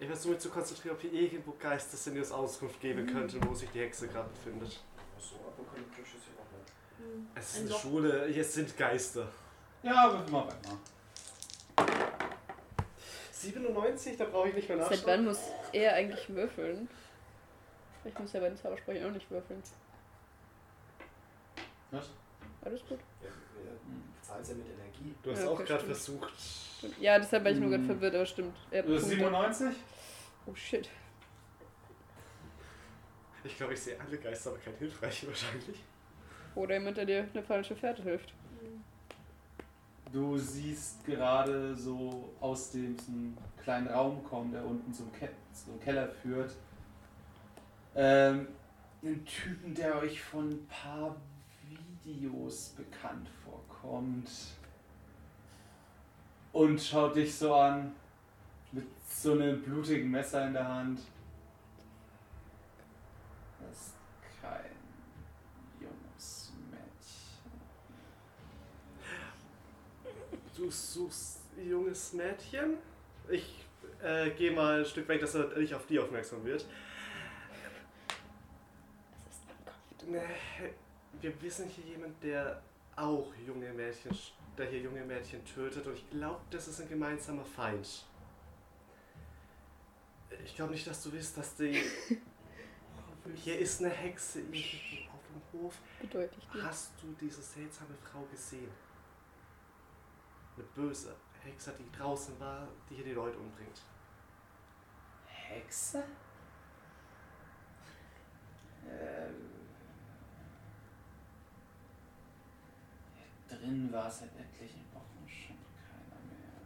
Ich 0.00 0.06
versuche 0.06 0.32
mich 0.32 0.40
zu 0.40 0.48
konzentrieren, 0.48 0.96
ob 0.96 1.02
hier 1.02 1.12
irgendwo 1.12 1.52
Geister 1.60 1.98
sind, 1.98 2.14
die 2.14 2.20
uns 2.20 2.32
Auskunft 2.32 2.80
geben 2.80 3.06
könnten, 3.06 3.46
wo 3.46 3.52
sich 3.52 3.68
die 3.72 3.80
Hexe 3.80 4.08
gerade 4.08 4.30
befindet. 4.30 4.80
So 5.18 5.36
apokalyptisch 5.36 6.14
ist 6.14 6.24
sie 6.24 6.30
auch 6.40 6.50
nicht. 6.58 6.72
Hm. 7.14 7.26
Es 7.34 7.50
ist 7.50 7.60
Ein 7.60 7.66
eine. 7.68 7.78
Schule, 7.78 8.26
hier 8.32 8.44
sind 8.44 8.76
Geister. 8.78 9.28
Ja, 9.82 10.12
würfel 10.12 10.32
mal 10.32 10.40
auf 10.44 10.54
Emma. 10.64 10.78
97, 13.32 14.16
da 14.16 14.24
brauche 14.24 14.48
ich 14.48 14.54
nicht 14.54 14.68
mehr 14.68 14.78
Seit 14.78 14.90
nachschauen. 14.92 15.06
wann 15.08 15.24
muss 15.26 15.40
er 15.72 15.94
eigentlich 15.94 16.28
würfeln? 16.34 16.88
Ich 18.06 18.18
muss 18.18 18.32
ja 18.32 18.40
bei 18.40 18.48
den 18.48 18.56
Zaubersprüchen 18.56 19.04
auch 19.06 19.10
nicht 19.12 19.30
würfeln. 19.30 19.62
Was? 21.92 22.10
Alles 22.64 22.80
gut. 22.88 22.98
Ja, 23.22 23.28
zahlen 24.22 24.44
ja 24.48 24.54
mit 24.54 24.66
Energie. 24.66 25.14
Du 25.22 25.30
hast 25.32 25.42
Ja, 25.42 25.48
auch 25.50 25.64
gerade 25.64 25.84
versucht. 25.84 26.32
Ja, 27.00 27.18
deshalb 27.18 27.44
war 27.44 27.50
ich 27.52 27.58
nur 27.58 27.70
gerade 27.70 27.82
Hm. 27.82 27.86
verwirrt, 27.90 28.14
aber 28.14 28.26
stimmt. 28.26 28.56
Er 28.70 28.82
Du 28.82 28.94
hast 28.94 29.02
Punkte. 29.02 29.16
97? 29.18 29.76
Oh 30.46 30.54
shit. 30.54 30.88
Ich 33.44 33.56
glaube, 33.56 33.74
ich 33.74 33.80
sehe 33.80 34.00
alle 34.00 34.18
Geister, 34.18 34.50
aber 34.50 34.58
kein 34.60 34.74
hilfreiche 34.76 35.26
wahrscheinlich. 35.28 35.82
Oder 36.54 36.74
jemand, 36.74 36.96
der 36.96 37.06
dir 37.06 37.28
eine 37.32 37.42
falsche 37.42 37.74
Fährte 37.74 38.02
hilft. 38.02 38.32
Du 40.12 40.36
siehst 40.38 41.04
gerade 41.06 41.74
so 41.74 42.32
aus 42.40 42.70
diesem 42.70 43.36
kleinen 43.62 43.88
Raum 43.88 44.22
kommen, 44.24 44.52
der 44.52 44.64
unten 44.64 44.92
zum, 44.92 45.10
Ke 45.12 45.30
zum 45.52 45.80
Keller 45.80 46.08
führt, 46.08 46.54
ähm, 47.96 48.48
einen 49.02 49.24
Typen, 49.24 49.74
der 49.74 49.96
euch 49.96 50.22
von 50.22 50.50
ein 50.50 50.66
paar 50.66 51.16
Videos 52.04 52.74
bekannt 52.76 53.28
vorkommt. 53.44 54.30
Und 56.52 56.80
schaut 56.80 57.16
dich 57.16 57.34
so 57.34 57.54
an, 57.54 57.94
mit 58.72 58.86
so 59.08 59.32
einem 59.32 59.62
blutigen 59.62 60.10
Messer 60.10 60.46
in 60.46 60.52
der 60.52 60.68
Hand. 60.68 61.00
Das 63.60 63.78
ist 63.78 63.94
kein 64.40 64.70
junges 65.80 66.52
Mädchen. 66.70 66.92
Du 70.56 70.70
suchst 70.70 71.40
ein 71.56 71.68
junges 71.68 72.12
Mädchen. 72.12 72.76
Ich 73.30 73.64
äh, 74.02 74.30
gehe 74.30 74.50
mal 74.52 74.80
ein 74.80 74.84
Stück 74.84 75.08
weg, 75.08 75.20
dass 75.20 75.34
er 75.34 75.56
nicht 75.58 75.74
auf 75.74 75.86
die 75.86 75.98
aufmerksam 75.98 76.44
wird. 76.44 76.66
Das 79.24 79.36
ist 79.36 79.42
Ankunft. 79.48 80.81
Wir 81.20 81.40
wissen 81.42 81.68
hier 81.68 81.84
jemand, 81.84 82.22
der 82.22 82.62
auch 82.96 83.32
junge 83.46 83.72
Mädchen, 83.72 84.16
der 84.56 84.66
hier 84.66 84.80
junge 84.80 85.04
Mädchen 85.04 85.44
tötet 85.44 85.86
und 85.86 85.94
ich 85.94 86.10
glaube, 86.10 86.40
das 86.50 86.68
ist 86.68 86.80
ein 86.80 86.88
gemeinsamer 86.88 87.44
Feind. 87.44 88.06
Ich 90.44 90.56
glaube 90.56 90.72
nicht, 90.72 90.86
dass 90.86 91.02
du 91.02 91.14
weißt, 91.14 91.36
dass 91.36 91.56
die. 91.56 91.82
Hier 93.36 93.58
ist 93.58 93.80
eine 93.80 93.90
Hexe 93.90 94.40
auf 94.40 95.20
dem 95.28 95.60
Hof. 95.60 95.78
Bedeute 96.00 96.34
ich 96.38 96.48
dir. 96.48 96.64
Hast 96.64 96.90
du 97.00 97.14
diese 97.20 97.40
seltsame 97.40 97.94
Frau 98.02 98.22
gesehen? 98.32 98.70
Eine 100.56 100.66
böse 100.74 101.14
Hexe, 101.44 101.72
die 101.78 101.96
draußen 101.96 102.38
war, 102.40 102.68
die 102.88 102.96
hier 102.96 103.04
die 103.04 103.12
Leute 103.12 103.38
umbringt. 103.38 103.82
Hexe? 105.26 106.02
Ähm. 108.88 109.51
Drin 113.56 113.92
war 113.92 114.10
seit 114.10 114.30
etlichen 114.36 114.84
Wochen 114.92 115.28
schon 115.28 115.56
keiner 115.76 116.20
mehr. 116.28 116.60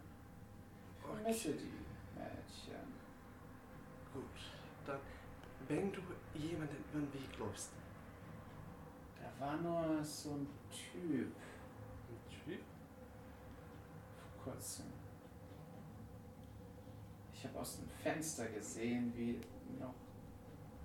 Vermisse 1.01 1.53
die 1.55 1.85
Mädchen. 2.15 2.93
Gut, 4.13 4.25
dann, 4.87 5.01
wenn 5.69 5.93
du 5.93 6.01
jemanden 6.35 6.77
über 6.93 7.01
den 7.01 7.13
Weg 7.13 7.39
läufst, 7.39 7.71
Da 9.21 9.45
war 9.45 9.57
nur 9.57 10.05
so 10.05 10.31
ein 10.35 10.47
Typ 10.71 11.33
ein 12.09 12.45
Typ, 12.45 12.61
vor 14.45 14.53
kurzem. 14.53 14.87
Ich 17.35 17.45
habe 17.45 17.59
aus 17.61 17.79
dem 17.79 17.89
Fenster 17.89 18.47
gesehen, 18.49 19.13
wie 19.17 19.41
noch 19.79 19.95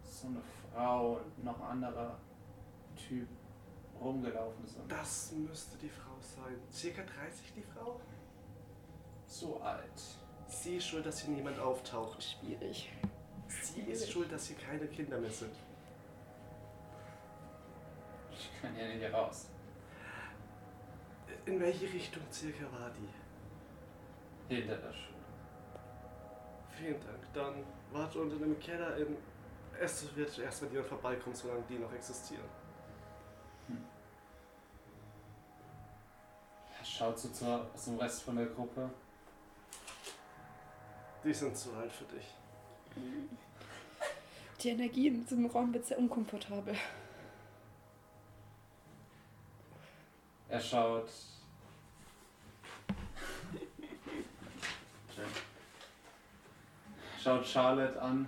so 0.03 0.27
eine 0.27 0.41
Frau 0.41 1.17
und 1.17 1.43
noch 1.43 1.59
ein 1.61 1.67
anderer 1.67 2.17
Typ 2.95 3.27
rumgelaufen 4.01 4.67
sind. 4.67 4.91
das 4.91 5.31
müsste 5.33 5.77
die 5.77 5.89
Frau 5.89 6.15
sein. 6.19 6.55
Circa 6.71 7.03
30 7.03 7.53
die 7.55 7.61
Frau? 7.61 7.99
So 9.27 9.61
alt. 9.61 10.01
Sie 10.47 10.77
ist 10.77 10.87
schuld, 10.87 11.05
dass 11.05 11.21
hier 11.21 11.33
niemand 11.33 11.59
auftaucht. 11.59 12.21
Schwierig. 12.23 12.91
Sie 13.47 13.81
ist 13.81 14.11
schuld, 14.11 14.31
dass 14.31 14.47
hier 14.47 14.57
keine 14.57 14.87
Kinder 14.87 15.19
mehr 15.19 15.31
sind. 15.31 15.55
Ich 18.31 18.49
kann 18.61 18.75
ja 18.75 18.87
nicht 18.87 19.13
raus. 19.13 19.49
In 21.45 21.59
welche 21.59 21.85
Richtung 21.85 22.23
circa 22.31 22.63
war 22.71 22.91
die? 22.91 24.53
Hinter 24.53 24.75
der 24.77 24.93
Schule. 24.93 25.11
Vielen 26.69 26.99
Dank. 26.99 27.33
Dann 27.33 27.63
warte 27.91 28.19
unten 28.19 28.43
im 28.43 28.59
Keller 28.59 28.97
in. 28.97 29.17
Es 29.79 30.15
wird 30.15 30.37
erst, 30.37 30.61
wenn 30.61 30.71
jemand 30.71 30.89
vorbeikommt, 30.89 31.35
solange 31.35 31.63
die 31.69 31.79
noch 31.79 31.91
existieren. 31.93 32.60
Er 37.01 37.07
schaut 37.07 37.17
so 37.19 37.29
zur, 37.29 37.65
zum 37.75 37.97
Rest 37.97 38.21
von 38.21 38.35
der 38.35 38.45
Gruppe. 38.45 38.87
Die 41.23 41.33
sind 41.33 41.57
zu 41.57 41.73
alt 41.73 41.91
für 41.91 42.03
dich. 42.05 42.25
Die 44.61 44.69
Energie 44.69 45.07
in 45.07 45.23
diesem 45.23 45.47
Raum 45.47 45.73
wird 45.73 45.83
sehr 45.83 45.97
unkomfortabel. 45.97 46.75
Er 50.49 50.59
schaut. 50.59 51.09
Schaut 57.23 57.45
Charlotte 57.45 58.01
an. 58.01 58.27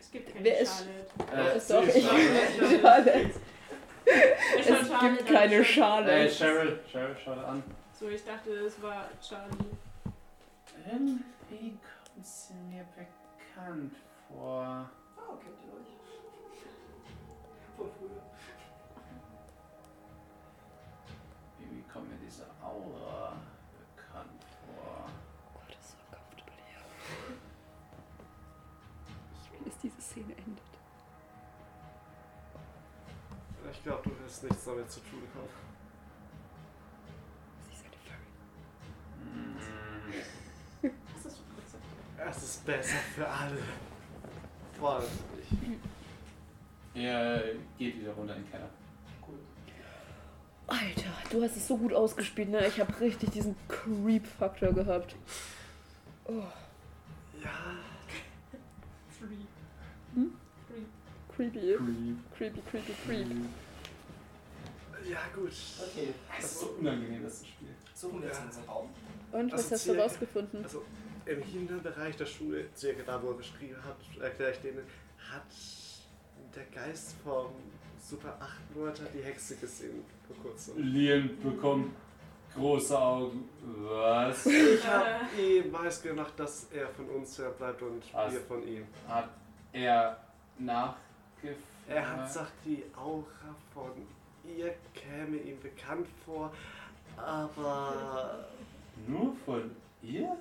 Es 0.00 0.10
gibt 0.10 0.32
keine 0.32 0.44
Wer 0.44 0.60
ist- 0.60 0.84
Charlotte. 1.18 1.52
Äh, 1.52 1.56
ist 1.56 1.70
doch 1.70 1.84
sie 1.84 1.98
ich. 1.98 2.04
Charlotte. 2.06 2.80
Charlotte. 2.80 3.30
Es, 4.58 5.00
gibt 5.00 5.26
keine 5.26 5.64
Schale. 5.64 6.26
Äh, 6.26 6.28
Cheryl, 6.28 6.80
Cheryl 6.90 7.16
schaut 7.16 7.44
an. 7.44 7.62
So, 7.92 8.08
ich 8.08 8.24
dachte, 8.24 8.50
es 8.50 8.80
war 8.82 9.08
Charlie. 9.20 9.76
Irgendwie 10.84 11.78
kommt 11.78 12.26
sie 12.26 12.54
mir 12.54 12.84
bekannt 12.96 13.94
vor. 14.28 14.62
Ah, 14.64 14.88
kennt 15.40 15.58
ihr 15.66 15.72
euch? 15.74 15.86
Von 17.76 17.90
früher. 17.98 18.22
Irgendwie 21.60 21.84
kommt 21.92 22.10
mir 22.10 22.18
diese 22.24 22.44
Aura 22.62 23.36
Wirst 34.32 34.44
nichts 34.44 34.64
damit 34.64 34.90
zu 34.90 35.00
tun 35.00 35.20
haben. 35.34 35.46
Sie 37.66 37.74
ist 37.74 37.84
eine 37.84 37.96
Furry. 40.80 40.94
Das 41.12 41.26
ist 41.26 41.36
schon 41.36 41.46
kurz. 41.54 42.36
Es 42.36 42.42
ist 42.42 42.64
besser 42.64 42.96
für 43.14 43.28
alle. 43.28 43.58
Vor 44.78 44.94
allem 44.94 45.04
für 45.04 45.36
dich. 45.36 45.78
Er 46.94 47.42
geht 47.76 48.00
wieder 48.00 48.12
runter 48.12 48.34
in 48.36 48.42
den 48.44 48.50
Keller. 48.50 48.70
Alter, 50.66 51.10
du 51.28 51.42
hast 51.42 51.56
es 51.56 51.68
so 51.68 51.76
gut 51.76 51.92
ausgespielt, 51.92 52.48
ne? 52.48 52.66
Ich 52.66 52.80
habe 52.80 53.00
richtig 53.00 53.32
diesen 53.32 53.54
Creep-Faktor 53.68 54.72
gehabt. 54.72 55.14
Oh, 56.24 56.44
Ja, 57.44 57.50
Free. 59.20 59.44
Hm? 60.14 60.32
Free. 60.66 61.50
creepy. 61.50 61.76
Creep. 61.76 62.34
Creepy, 62.34 62.62
creepy, 62.70 62.94
creep. 63.04 63.28
Ja 65.10 65.18
gut. 65.34 65.52
Okay, 65.80 66.14
Es 66.38 66.44
ist 66.44 66.60
so 66.60 66.66
unangenehm, 66.78 67.22
das 67.24 67.40
zu 67.40 67.46
spielen. 67.46 67.74
suchen 67.94 68.20
wir 68.22 68.28
jetzt 68.28 68.40
unseren 68.44 68.64
Raum. 68.64 68.90
Und 69.32 69.52
was 69.52 69.62
Also 69.64 69.74
hast 69.74 69.86
du 69.86 69.92
circa- 69.92 70.02
rausgefunden? 70.02 70.64
Also 70.64 70.84
im 71.26 71.42
Hinterbereich 71.42 72.16
der 72.16 72.26
Schule, 72.26 72.66
circa 72.76 73.02
da, 73.04 73.22
wo 73.22 73.30
er 73.30 73.36
geschrieben 73.38 73.76
hat, 73.84 73.96
erkläre 74.22 74.52
ich 74.52 74.58
denen, 74.58 74.84
hat 75.30 75.46
der 76.54 76.64
Geist 76.64 77.14
vom 77.24 77.52
Super 78.00 78.36
8 78.40 78.74
Wörter 78.74 79.04
die 79.14 79.22
Hexe 79.22 79.56
gesehen 79.56 80.04
vor 80.26 80.36
kurzem. 80.42 80.76
Liam 80.92 81.30
bekommt 81.42 81.94
große 82.54 82.98
Augen. 82.98 83.48
Was? 83.64 84.44
Ich 84.46 84.84
habe 84.86 85.06
eh 85.38 85.72
weiß 85.72 86.02
gemacht, 86.02 86.32
dass 86.36 86.66
er 86.72 86.88
von 86.88 87.08
uns 87.08 87.40
bleibt 87.56 87.80
und 87.80 88.02
Was? 88.12 88.32
wir 88.32 88.40
von 88.40 88.66
ihm. 88.66 88.84
Hat 89.08 89.30
er 89.72 90.18
nachgefragt? 90.58 91.56
Er 91.88 92.08
hat 92.10 92.26
gesagt, 92.28 92.52
die 92.64 92.82
Aura 92.96 93.24
von 93.72 93.90
ihr 94.44 94.74
käme 94.94 95.36
ihm 95.38 95.60
bekannt 95.60 96.08
vor, 96.24 96.52
aber 97.16 98.48
Nur 99.06 99.34
von 99.44 99.70
ihr? 100.02 100.36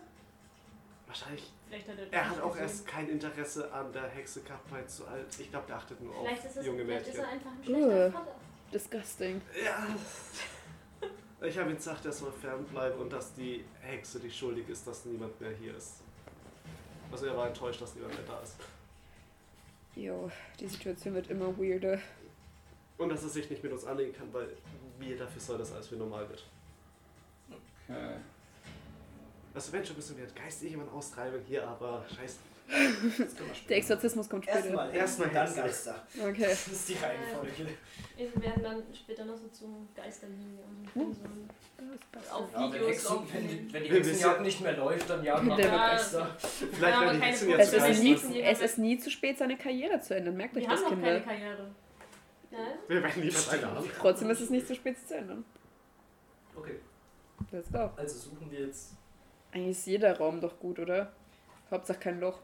wahrscheinlich. 1.07 1.51
Vielleicht 1.67 1.87
hat 1.89 1.97
er, 1.99 2.13
Er 2.13 2.29
hat 2.29 2.41
auch 2.41 2.51
gesehen. 2.51 2.63
erst 2.63 2.87
kein 2.87 3.09
Interesse 3.09 3.71
an 3.73 3.91
der 3.93 4.07
Hexe 4.09 4.41
weil 4.69 4.85
zu 4.87 5.05
alt. 5.07 5.25
Ich 5.39 5.49
glaube, 5.49 5.67
der 5.67 5.77
achtet 5.77 6.01
nur 6.01 6.15
auf 6.15 6.25
Vielleicht 6.25 6.45
ist, 6.45 6.57
es, 6.57 6.65
junge 6.65 6.83
vielleicht 6.85 7.07
ist 7.07 7.17
Mädchen. 7.17 7.23
er 7.25 7.31
einfach 7.31 7.51
ein 7.51 7.63
schlechter 7.63 8.07
Uh. 8.07 8.11
Vater. 8.11 8.35
Disgusting. 8.73 9.41
Ja. 9.65 9.87
Ich 11.47 11.57
habe 11.57 11.69
ihm 11.71 11.75
gesagt, 11.75 12.05
er 12.05 12.11
soll 12.11 12.31
fernbleiben 12.31 12.99
und 13.01 13.11
dass 13.11 13.33
die 13.33 13.65
Hexe 13.81 14.19
die 14.19 14.29
schuldig 14.31 14.69
ist, 14.69 14.85
dass 14.87 15.05
niemand 15.05 15.39
mehr 15.41 15.51
hier 15.51 15.75
ist. 15.75 16.01
Also 17.11 17.25
er 17.25 17.35
war 17.35 17.47
enttäuscht, 17.47 17.81
dass 17.81 17.95
niemand 17.95 18.13
mehr 18.13 18.23
da 18.27 18.39
ist. 18.41 18.55
Jo, 19.95 20.31
die 20.59 20.67
Situation 20.67 21.13
wird 21.15 21.29
immer 21.29 21.57
weirder. 21.57 21.99
Und 23.01 23.09
dass 23.09 23.23
er 23.23 23.29
sich 23.29 23.49
nicht 23.49 23.63
mit 23.63 23.71
uns 23.71 23.85
anlegen 23.85 24.13
kann, 24.13 24.31
weil 24.31 24.47
wir 24.99 25.17
dafür 25.17 25.41
soll, 25.41 25.57
dass 25.57 25.71
alles 25.73 25.89
wieder 25.91 26.01
normal 26.01 26.27
wird. 26.29 26.43
Okay. 27.49 28.15
Also 29.53 29.73
wenn 29.73 29.85
schon 29.85 29.95
müssen 29.95 30.17
wir 30.17 30.25
geistig 30.27 30.69
jemanden 30.69 30.93
austreiben 30.93 31.41
hier, 31.47 31.67
aber 31.67 32.05
scheiße. 32.15 32.37
Wir 32.71 33.27
Der 33.67 33.77
Exorzismus 33.77 34.29
kommt 34.29 34.45
später. 34.45 34.59
Erstmal 34.59 34.95
Erstmal 34.95 35.29
dann. 35.29 35.55
Geister. 35.55 36.07
Okay. 36.21 36.41
Das 36.47 36.67
ist 36.69 36.87
die 36.87 36.93
Reihenfolge. 36.93 37.67
Wir 38.15 38.41
werden 38.41 38.63
dann 38.63 38.83
später 38.95 39.25
noch 39.25 39.35
so 39.35 39.47
zu 39.49 39.87
Geisterlinie 39.93 40.59
und 40.95 41.01
Uh. 41.01 41.13
so 41.13 42.33
auf 42.33 42.47
Ja, 42.53 42.71
wenn, 42.71 42.85
Hexen, 42.85 43.17
wenn, 43.33 43.47
die- 43.47 43.73
wenn 43.73 43.83
die 43.83 43.89
Wir 43.89 43.97
Hexenjagd 43.97 44.41
nicht 44.43 44.61
mehr 44.61 44.77
läuft, 44.77 45.09
dann 45.09 45.21
jagen 45.23 45.47
wir 45.57 45.57
Geister. 45.57 46.37
Vielleicht 46.39 46.71
Ja, 46.73 46.81
werden 46.81 46.93
aber 46.93 47.13
die 47.13 47.19
keine 47.19 47.25
Hexen 47.31 47.47
Fotos. 47.51 47.59
jetzt 47.59 47.67
Es 47.67 47.73
ist, 47.73 47.87
Geist 47.87 48.03
nie, 48.03 48.13
lassen. 48.13 48.35
es 48.35 48.61
ist 48.61 48.77
nie 48.77 48.97
zu 48.99 49.09
spät, 49.09 49.37
seine 49.37 49.57
Karriere 49.57 49.99
zu 49.99 50.15
ändern. 50.15 50.37
Merkt 50.37 50.55
euch 50.55 50.61
Wir 50.63 50.69
das, 50.69 50.77
haben 50.79 50.83
noch 50.83 50.89
Kinder. 50.91 51.19
keine 51.19 51.39
Karriere. 51.39 51.71
Ja? 52.51 52.57
Wir 52.87 53.01
werden 53.03 53.21
niemals 53.21 53.49
eine 53.49 53.65
haben. 53.65 53.89
Trotzdem 53.99 54.29
ist 54.29 54.41
es 54.41 54.49
nicht 54.49 54.67
zu 54.67 54.75
spät, 54.75 54.97
zu 55.07 55.15
ändern. 55.15 55.45
Okay, 56.55 56.79
Let's 57.51 57.71
go. 57.71 57.89
also 57.95 58.17
suchen 58.29 58.51
wir 58.51 58.65
jetzt. 58.67 58.93
Eigentlich 59.51 59.71
ist 59.77 59.85
jeder 59.87 60.17
Raum 60.17 60.39
doch 60.41 60.59
gut, 60.59 60.79
oder? 60.79 61.11
Hauptsache 61.69 61.99
kein 61.99 62.19
Loch. 62.19 62.39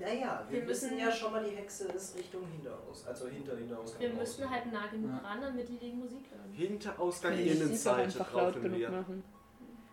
Naja, 0.00 0.44
wir, 0.48 0.60
Wir 0.60 0.66
müssen- 0.66 0.98
ja 0.98 1.12
schon 1.12 1.30
mal, 1.32 1.44
die 1.44 1.54
Hexe 1.54 1.84
ist 1.88 2.16
Richtung 2.16 2.44
Hinteraus. 2.48 3.06
Also 3.06 3.28
hinter 3.28 3.56
Hinteraus. 3.56 3.94
Wir 4.00 4.08
müssen 4.12 4.50
halt 4.50 4.72
nah 4.72 4.86
genug 4.88 5.10
Ja. 5.10 5.18
ran, 5.28 5.40
damit 5.40 5.68
die 5.68 5.76
die 5.76 5.92
Musik 5.92 6.24
hören. 6.32 6.52
Hinterausgang, 6.52 7.32
doch 7.32 7.38
Innenseite 7.38 8.02
einfach 8.02 8.32
laut 8.32 8.52
brauchen 8.54 8.62
genug 8.62 8.78
wir. 8.78 8.90
machen. 8.90 9.22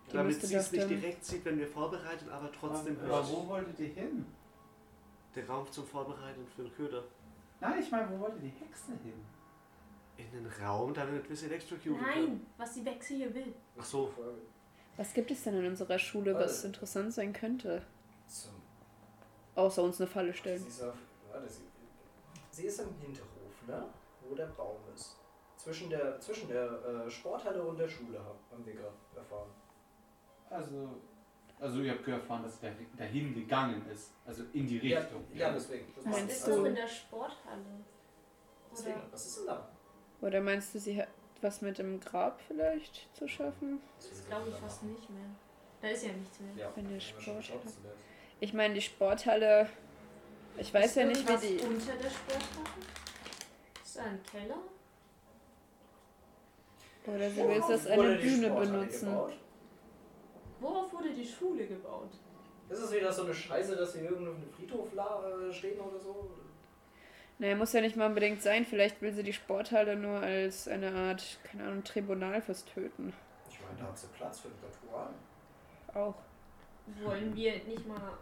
Die 0.09 0.13
Damit 0.15 0.41
sie 0.41 0.55
es 0.55 0.71
nicht 0.71 0.89
direkt 0.89 1.25
sieht, 1.25 1.43
wenn 1.45 1.59
wir 1.59 1.67
vorbereiten, 1.67 2.29
aber 2.29 2.49
trotzdem 2.51 2.97
Aber 3.03 3.17
hört. 3.17 3.29
wo 3.31 3.47
wolltet 3.49 3.79
ihr 3.79 3.87
hin? 3.89 4.25
Der 5.35 5.47
Raum 5.47 5.69
zum 5.71 5.85
Vorbereiten 5.85 6.47
für 6.55 6.63
den 6.63 6.73
Köder. 6.73 7.03
Nein, 7.59 7.79
ich 7.79 7.91
meine, 7.91 8.09
wo 8.11 8.19
wollte 8.19 8.39
die 8.39 8.49
Hexe 8.49 8.91
hin? 9.03 9.25
In 10.17 10.31
den 10.31 10.47
Raum, 10.63 10.93
damit 10.93 11.27
wir 11.29 11.35
sie 11.35 11.45
electrocuten 11.47 11.97
können. 11.97 12.25
Nein, 12.25 12.45
was 12.57 12.73
die 12.73 12.85
Wechsel 12.85 13.17
hier 13.17 13.33
will. 13.35 13.53
Ach 13.77 13.83
so. 13.85 14.11
Was 14.95 15.13
gibt 15.13 15.29
es 15.31 15.43
denn 15.43 15.55
in 15.55 15.67
unserer 15.67 15.99
Schule, 15.99 16.33
was 16.33 16.63
Äh. 16.63 16.67
interessant 16.67 17.13
sein 17.13 17.33
könnte? 17.33 17.83
Zum, 18.27 18.51
Außer 19.55 19.83
uns 19.83 19.99
eine 20.01 20.07
Falle 20.09 20.33
stellen. 20.33 20.59
sie, 20.61 20.67
ist 20.67 20.81
auf, 20.83 20.95
warte, 21.31 21.47
sie, 21.49 21.61
sie 22.51 22.65
ist 22.65 22.79
im 22.79 22.89
Hinterhof, 22.99 23.67
ne? 23.67 23.85
Wo 24.21 24.35
der 24.35 24.47
Baum 24.47 24.77
ist. 24.93 25.15
Zwischen 25.55 25.89
der, 25.89 26.19
zwischen 26.19 26.47
der 26.47 26.65
äh, 27.05 27.09
Sporthalle 27.09 27.61
und 27.63 27.77
der 27.77 27.87
Schule 27.87 28.19
hab- 28.19 28.39
haben 28.51 28.65
wir 28.65 28.73
gerade 28.73 28.93
erfahren. 29.15 29.49
Also, 30.49 30.89
also 31.59 31.81
ihr 31.81 31.91
habt 31.91 32.07
erfahren, 32.07 32.43
dass 32.43 32.61
er 32.63 32.71
dahin 32.97 33.33
gegangen 33.33 33.85
ist. 33.91 34.11
Also 34.25 34.43
in 34.53 34.67
die 34.67 34.77
Ja, 34.87 34.99
Richtung. 34.99 35.23
ja, 35.33 35.51
deswegen. 35.51 35.91
Das 35.95 36.05
Was 36.05 36.11
Meinst 36.19 36.47
du- 36.47 36.65
in 36.65 36.75
der 36.75 36.87
Sporthalle? 36.87 37.61
Deswegen, 38.71 38.95
Oder 38.97 39.11
was 39.11 39.25
ist 39.25 39.37
denn 39.39 39.45
da? 39.47 39.69
Oder 40.21 40.41
meinst 40.41 40.75
du, 40.75 40.79
sie 40.79 40.99
hat 41.01 41.07
was 41.41 41.61
mit 41.61 41.77
dem 41.77 41.99
Grab 41.99 42.39
vielleicht 42.47 43.07
zu 43.15 43.27
schaffen? 43.27 43.79
das 43.97 44.25
glaube 44.27 44.49
ich 44.49 44.55
fast 44.55 44.83
nicht 44.83 45.09
mehr. 45.09 45.25
Da 45.81 45.89
ist 45.89 46.05
ja 46.05 46.11
nichts 46.13 46.39
mehr. 46.39 46.49
Ja, 46.55 46.71
Wenn 46.75 46.85
der 46.87 46.93
haben 46.93 46.93
wir 46.93 47.01
schon 47.01 47.21
Sport 47.21 47.37
geschaut, 47.37 47.55
hat. 47.65 47.71
zuletzt. 47.73 47.97
Ich 48.39 48.53
meine, 48.53 48.73
die 48.73 48.81
Sporthalle. 48.81 49.69
Ich 50.57 50.73
weiß 50.73 50.85
ist 50.87 50.95
ja 50.95 51.05
nicht, 51.05 51.21
wie 51.27 51.47
die. 51.47 51.63
unter 51.63 51.93
der 51.95 52.09
Sporthalle? 52.09 52.85
Ist 53.83 53.97
da 53.97 54.03
ein 54.03 54.19
Keller? 54.23 54.57
Oder 57.05 57.29
sie 57.29 57.37
Worauf 57.37 57.49
will 57.69 57.75
es 57.75 57.85
als 57.87 57.97
wurde 57.97 58.09
eine 58.09 58.17
Bühne 58.19 58.47
Sporthalle 58.47 58.71
benutzen. 58.79 59.05
gebaut? 59.09 59.33
Worauf 60.59 60.91
wurde 60.93 61.13
die 61.13 61.25
Schule 61.25 61.67
gebaut? 61.67 62.11
Ist 62.69 62.79
es 62.79 62.93
wieder 62.93 63.11
so 63.11 63.23
eine 63.23 63.33
Scheiße, 63.33 63.75
dass 63.75 63.93
hier 63.93 64.03
irgendwo 64.03 64.31
auf 64.31 64.37
einem 64.37 64.51
Friedhof 64.51 64.89
äh, 64.93 65.53
stehen 65.53 65.79
oder 65.79 65.99
so? 65.99 66.29
Naja, 67.39 67.55
muss 67.55 67.73
ja 67.73 67.81
nicht 67.81 67.95
mal 67.95 68.07
unbedingt 68.07 68.41
sein. 68.41 68.65
Vielleicht 68.65 69.01
will 69.01 69.13
sie 69.13 69.23
die 69.23 69.33
Sporthalle 69.33 69.95
nur 69.95 70.19
als 70.19 70.67
eine 70.67 70.91
Art, 70.91 71.39
keine 71.43 71.65
Ahnung, 71.65 71.83
Tribunal 71.83 72.41
fürs 72.41 72.65
Töten. 72.65 73.13
Ich 73.49 73.59
meine, 73.61 73.79
da 73.79 73.85
hat 73.85 73.97
sie 73.97 74.07
Platz 74.07 74.39
für 74.39 74.47
ein 74.47 74.53
Ritual. 74.63 75.09
Auch. 75.93 76.15
Wollen 77.03 77.35
wir 77.35 77.53
nicht 77.63 77.87
mal 77.87 78.17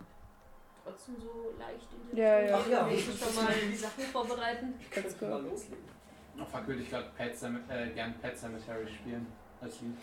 trotzdem 0.83 1.15
so 1.19 1.53
leicht 1.57 1.87
in 1.93 2.11
die 2.11 2.21
Ja, 2.21 2.39
ja. 2.41 2.59
Ach 2.59 2.67
ja. 2.69 2.89
schon 2.89 3.35
mal 3.35 3.53
die 3.53 3.75
Sachen 3.75 4.03
vorbereiten? 4.03 4.73
Let's 4.79 4.91
könnten 4.91 5.19
go. 5.19 5.25
mal 5.27 5.43
loslegen. 5.43 5.85
Oh 6.39 6.45
fuck, 6.45 6.67
würde 6.67 6.81
ich 6.81 6.89
gerade 6.89 7.09
Pet 7.15 7.33
äh, 7.69 7.89
gern 7.91 8.13
Pet 8.19 8.37
Cemetery 8.37 8.87
spielen. 8.87 9.25
Als 9.61 9.81
Lied. 9.81 9.97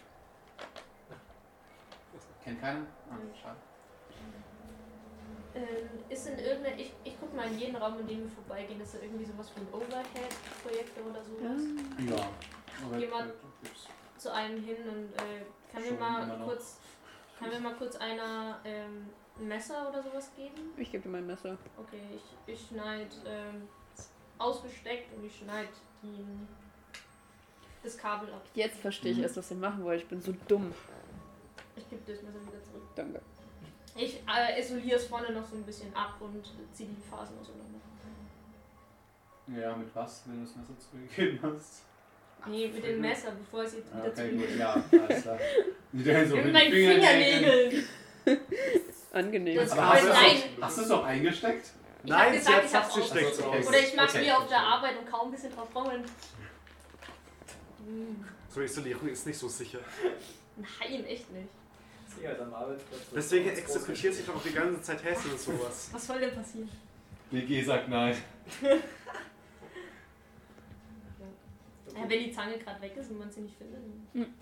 Kennt 2.44 2.60
keiner? 2.60 2.81
Ah, 3.10 3.16
schade. 3.40 3.56
Ähm, 5.55 5.64
ist 6.09 6.27
in 6.28 6.39
irgendeiner, 6.39 6.78
ich, 6.78 6.93
ich 7.05 7.14
guck 7.20 7.35
mal 7.36 7.47
in 7.47 7.59
jeden 7.59 7.77
Raum, 7.77 8.01
in 8.01 8.06
dem 8.06 8.20
wir 8.23 8.31
vorbeigehen, 8.31 8.81
ist 8.81 8.94
da 8.94 8.98
irgendwie 9.01 9.24
sowas 9.27 9.52
wie 9.55 9.60
ein 9.60 9.69
Overhead-Projektor 9.73 11.05
oder 11.10 11.23
sowas. 11.23 11.62
Ah. 11.98 12.02
Ja. 12.16 12.86
Aber 12.86 12.98
Jemand-. 12.98 13.32
Zu 14.19 14.32
einem 14.32 14.62
hin 14.62 14.77
und 14.89 15.12
äh, 15.20 15.43
kann 15.73 15.82
mir 15.82 15.98
mal 15.98 16.40
kurz, 16.44 16.78
kann 17.39 17.48
mir 17.51 17.59
mal 17.60 17.74
kurz 17.74 17.97
einer 17.97 18.60
ähm, 18.64 19.09
ein 19.40 19.48
Messer 19.48 19.89
oder 19.89 20.01
sowas 20.02 20.31
geben? 20.36 20.73
Ich 20.77 20.90
gebe 20.93 21.02
dir 21.02 21.09
mein 21.09 21.27
Messer. 21.27 21.59
Okay, 21.77 22.01
ich, 22.14 22.55
ich 22.55 22.69
schneid 22.69 23.09
ähm, 23.27 23.69
ausgesteckt 24.39 25.12
und 25.16 25.24
ich 25.24 25.36
schneid 25.36 25.69
die, 26.02 26.24
das 27.82 27.98
Kabel 27.98 28.32
ab. 28.32 28.43
Jetzt 28.55 28.78
verstehe 28.78 29.10
ich 29.12 29.19
Mhm. 29.19 29.24
erst, 29.24 29.36
was 29.36 29.51
ihr 29.51 29.56
machen 29.56 29.82
wollt. 29.85 30.02
Ich 30.02 30.09
bin 30.09 30.20
so 30.23 30.32
dumm. 30.47 30.73
Ich 31.77 31.89
gebe 31.89 32.03
das 32.07 32.23
Messer 32.23 32.40
wieder 32.47 32.62
zurück. 32.62 32.82
Danke. 32.94 33.20
Ich 33.97 34.20
äh, 34.27 34.61
isoliere 34.61 34.97
es 34.99 35.07
vorne 35.07 35.31
noch 35.32 35.47
so 35.47 35.57
ein 35.57 35.62
bisschen 35.65 35.94
ab 35.94 36.15
und 36.20 36.43
ziehe 36.73 36.89
die 36.89 37.03
Phasen 37.11 37.36
auseinander. 37.39 37.78
Ja, 39.49 39.77
mit 39.77 39.94
was, 39.94 40.23
wenn 40.27 40.36
du 40.40 40.47
das 40.47 40.57
Messer 40.57 40.78
zurückgegeben 40.78 41.39
hast? 41.43 41.82
Nee, 42.47 42.69
mit 42.69 42.85
dem 42.85 43.01
Messer, 43.01 43.32
bevor 43.32 43.62
es 43.65 43.74
jetzt 43.74 43.93
wieder 43.93 44.07
Okay, 44.07 44.31
zurück. 44.31 44.49
gut, 44.49 44.59
ja, 44.59 44.85
alles 45.09 45.23
klar. 45.23 45.39
So 46.27 46.36
mit 46.36 46.53
meinen 46.55 46.70
den 46.73 46.90
Fingernägeln. 46.93 47.85
Angenehm. 49.12 49.57
Das 49.57 49.73
Aber 49.73 49.89
hast 49.90 50.03
du 50.05 50.09
nein. 50.09 50.36
es 50.36 50.43
auch- 50.59 50.62
hast 50.62 50.78
du 50.78 50.82
es 50.82 50.90
auch 50.90 51.05
eingesteckt? 51.05 51.66
Ich 52.05 52.11
Nein, 52.11 52.32
gesagt, 52.32 52.47
sie 52.47 52.55
hat 52.55 52.65
ich 52.65 52.74
hab's 52.74 52.94
fast 52.94 53.12
gesteckt 53.12 53.43
auch- 53.43 53.62
so. 53.62 53.69
Oder 53.69 53.78
ich 53.78 53.94
mach's 53.94 54.15
Okay, 54.15 54.24
mir 54.24 54.39
auf 54.39 54.47
der. 54.49 54.59
Arbeit 54.59 54.99
und 54.99 55.07
kaum 55.11 55.28
ein 55.28 55.32
bisschen 55.32 55.53
drauf. 55.55 55.69
Hm, 57.85 58.24
So 58.49 58.61
Isolierung 58.62 59.09
ist 59.09 59.27
nicht 59.27 59.39
so 59.39 59.49
sicher. 59.49 59.81
Nein, 60.57 61.05
echt 61.05 61.31
nicht. 61.31 61.49
Halt 62.24 62.40
am 62.40 62.55
Arbeitsplatz. 62.55 63.01
Deswegen 63.14 63.48
Das 63.48 63.59
exekutiert 63.59 64.14
sich 64.14 64.26
doch 64.26 64.36
auch 64.36 64.43
die 64.43 64.52
ganze 64.52 64.80
Zeit 64.82 65.02
Häschen 65.05 65.30
und 65.32 65.40
sowas. 65.40 65.89
Was 65.93 66.06
soll 66.06 66.20
denn 66.20 66.34
passieren? 66.34 66.68
BG 67.30 67.62
sagt 67.62 67.89
nein. 67.89 68.16
Ja, 71.94 72.09
wenn 72.09 72.24
die 72.24 72.32
Zange 72.32 72.56
gerade 72.59 72.80
weg 72.80 72.97
ist 72.97 73.10
und 73.10 73.18
man 73.18 73.30
sie 73.30 73.43
nicht 73.43 73.55
findet. 73.56 73.78
dann- 74.14 74.34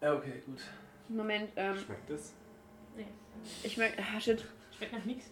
Ja, 0.00 0.14
okay, 0.14 0.42
gut. 0.44 0.60
Moment, 1.08 1.50
ähm, 1.54 1.76
Schmeckt 1.78 2.10
es? 2.10 2.32
ich 3.62 3.76
merke, 3.76 4.02
ah, 4.02 4.20
shit. 4.20 4.44
Schmeckt 4.76 4.92
nach 4.92 5.04
nichts. 5.04 5.26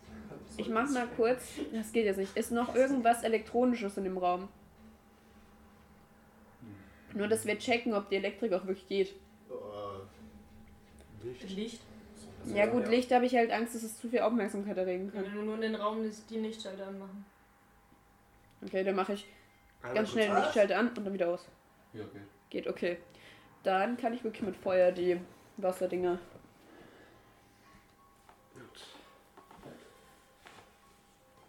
Ich 0.57 0.69
mach 0.69 0.89
mal 0.91 1.09
kurz, 1.17 1.43
das 1.73 1.91
geht 1.91 2.05
jetzt 2.05 2.19
nicht. 2.19 2.37
Ist 2.37 2.53
noch 2.53 2.75
irgendwas 2.77 3.25
Elektronisches 3.25 3.97
in 3.97 4.05
dem 4.05 4.17
Raum? 4.17 4.49
Nur, 7.13 7.27
dass 7.27 7.45
wir 7.45 7.59
checken, 7.59 7.95
ob 7.95 8.09
die 8.09 8.17
Elektrik 8.17 8.53
auch 8.53 8.67
wirklich 8.67 8.87
geht. 8.87 9.15
Nicht. 11.25 11.51
Licht. 11.51 11.81
Ja 12.47 12.67
gut, 12.67 12.89
Licht 12.89 13.11
habe 13.13 13.25
ich 13.25 13.35
halt 13.35 13.51
Angst, 13.51 13.75
dass 13.75 13.83
es 13.83 13.99
zu 13.99 14.09
viel 14.09 14.21
Aufmerksamkeit 14.21 14.77
erregen 14.77 15.11
kann. 15.11 15.25
Wenn 15.25 15.35
wir 15.35 15.43
nur 15.43 15.55
in 15.55 15.63
den 15.63 15.75
Raum 15.75 16.11
die 16.29 16.39
Lichtschalter 16.39 16.87
anmachen. 16.87 17.25
Okay, 18.63 18.85
dann 18.85 18.95
mache 18.95 19.15
ich 19.15 19.27
Einmal 19.81 19.95
ganz 19.95 20.11
schnell 20.11 20.29
den 20.29 20.37
Lichtschalter 20.37 20.79
an 20.79 20.89
und 20.89 21.05
dann 21.05 21.13
wieder 21.13 21.29
aus. 21.29 21.47
Ja, 21.93 22.05
okay. 22.05 22.21
Geht, 22.51 22.67
okay. 22.69 22.99
Dann 23.63 23.97
kann 23.97 24.13
ich 24.13 24.23
wirklich 24.25 24.43
mit 24.43 24.57
Feuer 24.57 24.93
die 24.93 25.19
Wasserdinger. 25.57 26.19
Gut. 28.55 28.87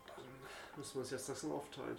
Dann 0.07 0.25
müssen 0.77 0.95
wir 0.95 1.01
uns 1.01 1.11
jetzt 1.11 1.27
langsam 1.27 1.51
aufteilen. 1.51 1.97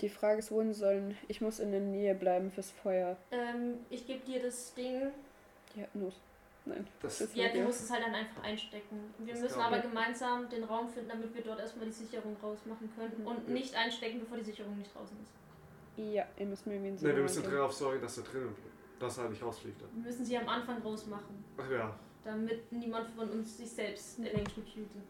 Die 0.00 0.08
Frage 0.08 0.38
ist, 0.38 0.50
wohin 0.50 0.74
sollen. 0.74 1.16
Ich 1.28 1.40
muss 1.40 1.58
in 1.60 1.70
der 1.72 1.80
Nähe 1.80 2.14
bleiben 2.14 2.50
fürs 2.50 2.70
Feuer. 2.70 3.16
Ähm, 3.30 3.78
ich 3.90 4.06
gebe 4.06 4.24
dir 4.24 4.42
das 4.42 4.74
Ding. 4.74 5.10
Ja, 5.74 5.86
los. 5.94 6.14
Nein. 6.68 6.86
Das 7.00 7.18
Das 7.18 7.34
Ja, 7.34 7.48
du 7.48 7.58
ja. 7.58 7.64
musst 7.64 7.82
es 7.84 7.90
halt 7.90 8.02
dann 8.04 8.14
einfach 8.14 8.42
einstecken. 8.42 9.12
Wir 9.18 9.32
Das 9.34 9.42
müssen 9.42 9.60
aber 9.60 9.76
ich. 9.78 9.82
gemeinsam 9.82 10.48
den 10.48 10.64
Raum 10.64 10.88
finden, 10.88 11.08
damit 11.08 11.34
wir 11.34 11.42
dort 11.42 11.60
erstmal 11.60 11.86
die 11.86 11.92
Sicherung 11.92 12.36
rausmachen 12.42 12.90
können. 12.96 13.26
Und 13.26 13.48
Ja. 13.48 13.54
nicht 13.54 13.74
einstecken, 13.74 14.20
bevor 14.20 14.36
die 14.38 14.44
Sicherung 14.44 14.76
nicht 14.78 14.94
draußen 14.94 15.16
ist. 15.22 15.32
Ja, 15.96 16.24
ihr 16.36 16.46
müsst 16.46 16.66
mir 16.66 16.74
irgendwie 16.74 16.90
einen 16.90 16.98
Ne, 17.02 17.16
wir 17.16 17.22
müssen 17.22 17.42
darauf 17.42 17.72
sorgen, 17.72 18.00
dass 18.02 18.18
er 18.18 18.24
drinnen 18.24 18.54
bleibt. 18.54 19.02
Dass 19.02 19.18
er 19.18 19.28
nicht 19.30 19.42
rausfliegt. 19.42 19.80
Dann. 19.80 19.88
Wir 19.94 20.02
müssen 20.04 20.24
sie 20.24 20.36
am 20.36 20.48
Anfang 20.48 20.80
rausmachen, 20.82 21.44
Ach 21.56 21.70
ja. 21.70 21.94
damit 22.24 22.70
niemand 22.72 23.08
von 23.10 23.28
uns 23.30 23.56
sich 23.56 23.70
selbst 23.70 24.18
Mhm. 24.18 24.26
elektrocutet. 24.26 25.02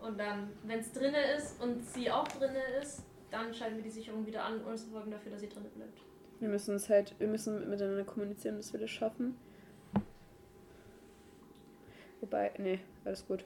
Und 0.00 0.18
dann, 0.18 0.50
wenn 0.64 0.78
es 0.80 0.92
drinne 0.92 1.20
ist 1.36 1.60
und 1.60 1.84
sie 1.84 2.10
auch 2.10 2.26
drinne 2.28 2.62
ist, 2.80 3.02
dann 3.30 3.52
schalten 3.52 3.76
wir 3.76 3.82
die 3.82 3.90
Sicherung 3.90 4.24
wieder 4.26 4.44
an 4.44 4.60
und 4.62 4.76
sorgen 4.76 5.10
dafür, 5.10 5.32
dass 5.32 5.40
sie 5.40 5.48
drinne 5.48 5.68
bleibt. 5.68 5.98
Wir 6.40 6.48
müssen 6.48 6.76
es 6.76 6.88
halt, 6.88 7.14
wir 7.18 7.26
müssen 7.26 7.68
miteinander 7.68 8.04
kommunizieren, 8.04 8.56
dass 8.56 8.72
wir 8.72 8.78
das 8.80 8.90
schaffen. 8.90 9.36
Wobei, 12.20 12.52
nee, 12.58 12.80
alles 13.04 13.26
gut. 13.26 13.44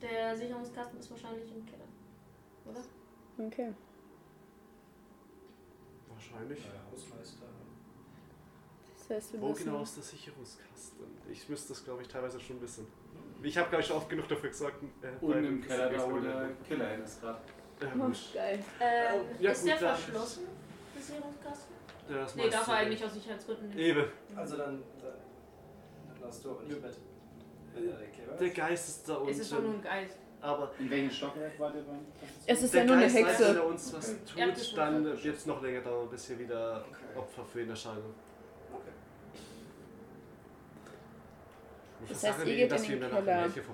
Der 0.00 0.36
Sicherungskasten 0.36 0.98
ist 1.00 1.10
wahrscheinlich 1.10 1.50
im 1.54 1.66
Keller. 1.66 1.84
Oder? 2.66 2.80
Okay. 3.46 3.72
Wahrscheinlich. 6.08 6.58
Äh, 6.60 6.92
Hausmeister. 6.92 7.46
Das 8.98 9.10
heißt, 9.16 9.32
wir 9.34 9.40
Wo 9.40 9.48
müssen. 9.48 9.64
genau 9.64 9.82
ist 9.82 9.96
der 9.96 10.02
Sicherungskasten? 10.04 11.06
Ich 11.30 11.48
müsste 11.48 11.68
das, 11.70 11.84
glaube 11.84 12.02
ich, 12.02 12.08
teilweise 12.08 12.38
schon 12.40 12.60
wissen. 12.60 12.86
Ich 13.42 13.56
habe, 13.56 13.68
glaube 13.68 13.82
ich, 13.82 13.88
schon 13.88 13.96
oft 13.96 14.08
genug 14.08 14.28
dafür 14.28 14.48
gesagt. 14.50 14.82
Äh, 15.02 15.24
Unten 15.24 15.44
im 15.44 15.60
Keller, 15.62 15.90
da 15.90 16.10
wo 16.10 16.18
der 16.18 16.50
Killer 16.66 16.88
hin 16.88 17.02
ist 17.02 17.20
gerade. 17.20 17.38
Ja, 17.80 17.88
Oh, 17.94 18.10
geil. 18.34 18.58
Ähm, 18.80 19.20
Ja, 19.38 19.52
ist 19.52 19.60
gut, 19.60 19.70
der 19.70 19.78
verschlossen, 19.78 20.42
der 20.96 21.02
Sicherungskasten? 21.02 21.74
Ja, 22.10 22.16
das 22.16 22.34
Nee, 22.34 22.50
darf 22.50 22.66
er 22.68 22.74
eigentlich 22.74 23.04
aus 23.04 23.14
Sicherheitsgründen 23.14 23.68
nicht. 23.68 23.78
Eben. 23.78 24.04
Also 24.34 24.56
dann, 24.56 24.82
dann, 25.00 25.12
dann 26.18 26.28
hast 26.28 26.44
du 26.44 26.50
aber 26.50 26.62
nicht 26.62 26.82
mit. 26.82 26.96
Er 27.78 28.36
der. 28.36 28.50
Geist 28.50 28.88
ist 28.88 29.08
da 29.08 29.20
Es 29.28 29.38
ist 29.38 29.52
doch 29.52 29.58
nur 29.60 29.68
unten. 29.74 29.86
ein 29.86 30.02
Geist. 30.02 30.16
Aber 30.40 30.70
In 30.78 30.88
welchem 30.90 31.10
Stockwerk 31.10 31.58
war 31.58 31.72
der 31.72 31.80
beim? 31.80 31.98
Es 32.46 32.62
ist 32.62 32.72
der 32.72 32.82
ja 32.82 32.86
nur 32.86 32.96
eine 32.96 33.04
Geist 33.06 33.16
weiß, 33.16 33.24
wenn 33.24 33.46
Hexe. 33.46 33.56
er 33.58 33.66
uns 33.66 33.92
was 33.92 34.06
tut, 34.24 34.78
dann 34.78 35.04
wird 35.04 35.36
es 35.36 35.46
noch 35.46 35.62
länger 35.62 35.80
dauern, 35.80 36.08
bis 36.10 36.28
wir 36.30 36.38
wieder 36.38 36.84
Okay. 36.88 37.18
Opfer 37.18 37.44
für 37.44 37.62
ihn 37.62 37.70
erscheinen. 37.70 38.14
Okay. 38.72 38.82
Ich 42.04 42.10
Das 42.10 42.22
heißt, 42.24 42.46
ihr 42.46 42.56
geht 42.56 42.70
dass 42.72 42.82
in 42.84 42.88
wir 42.90 43.00
den 43.00 43.10
danach 43.10 43.52
Keller. 43.52 43.64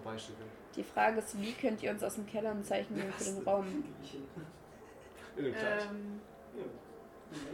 Die 0.76 0.82
Frage 0.82 1.18
ist, 1.18 1.40
wie 1.40 1.52
könnt 1.52 1.82
ihr 1.82 1.90
uns 1.90 2.02
aus 2.02 2.14
dem 2.14 2.26
Keller 2.26 2.50
ein 2.52 2.64
Zeichen 2.64 2.96
geben 2.96 3.12
für 3.12 3.24
den 3.24 3.42
Raum? 3.44 3.66
In 5.36 5.44
dem 5.44 5.54
Kleid. 5.54 5.88
Ähm, 5.90 6.20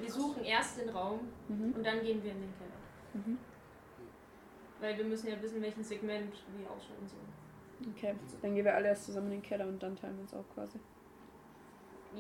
wir 0.03 0.11
suchen 0.13 0.45
erst 0.45 0.79
den 0.79 0.91
Raum 0.91 1.21
Mhm. 1.49 1.73
und 1.77 1.85
dann 1.85 2.01
gehen 2.03 2.23
wir 2.23 2.31
in 2.31 2.41
den 2.43 2.53
Keller. 2.57 2.71
Mhm. 3.27 3.39
Weil 4.81 4.97
wir 4.97 5.05
müssen 5.05 5.29
ja 5.29 5.41
wissen, 5.43 5.61
welchen 5.63 5.85
Segment 5.85 6.35
wir 6.57 6.71
ausschalten 6.71 7.07
sollen. 7.07 7.95
Okay, 7.95 8.15
dann 8.43 8.55
gehen 8.55 8.65
wir 8.65 8.75
alle 8.75 8.89
erst 8.89 9.07
zusammen 9.07 9.27
in 9.27 9.41
den 9.41 9.43
Keller 9.43 9.67
und 9.67 9.83
dann 9.83 9.97
teilen 9.97 10.17
wir 10.17 10.23
uns 10.23 10.35
auch 10.35 10.45
quasi. 10.55 10.79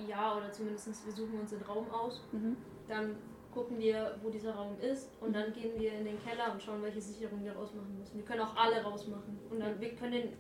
Ja, 0.07 0.37
oder 0.37 0.53
zumindest 0.53 1.05
wir 1.05 1.13
suchen 1.13 1.41
uns 1.41 1.51
den 1.51 1.63
Raum 1.63 1.91
aus. 1.91 2.23
Mhm. 2.33 2.57
Dann 2.89 3.17
gucken 3.53 3.79
wir, 3.79 4.17
wo 4.23 4.31
dieser 4.31 4.55
Raum 4.55 4.79
ist 4.81 5.11
und 5.21 5.35
dann 5.35 5.53
gehen 5.53 5.79
wir 5.79 5.93
in 5.93 6.05
den 6.05 6.23
Keller 6.23 6.53
und 6.53 6.63
schauen, 6.63 6.83
welche 6.83 7.01
Sicherungen 7.01 7.45
wir 7.45 7.53
rausmachen 7.53 7.99
müssen. 7.99 8.17
Wir 8.17 8.25
können 8.25 8.43
auch 8.43 8.57
alle 8.57 8.83
rausmachen. 8.83 9.39
Und 9.51 9.61
dann, 9.61 9.81
wir 9.81 9.95
können 9.97 10.13
den, 10.13 10.33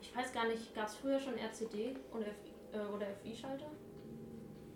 ich 0.00 0.14
weiß 0.14 0.32
gar 0.32 0.46
nicht, 0.48 0.74
gab 0.74 0.88
es 0.88 0.96
früher 0.96 1.18
schon 1.20 1.34
RCD 1.34 1.96
oder, 2.12 2.26
F, 2.26 2.36
äh, 2.72 2.94
oder 2.94 3.06
FI-Schalter? 3.22 3.70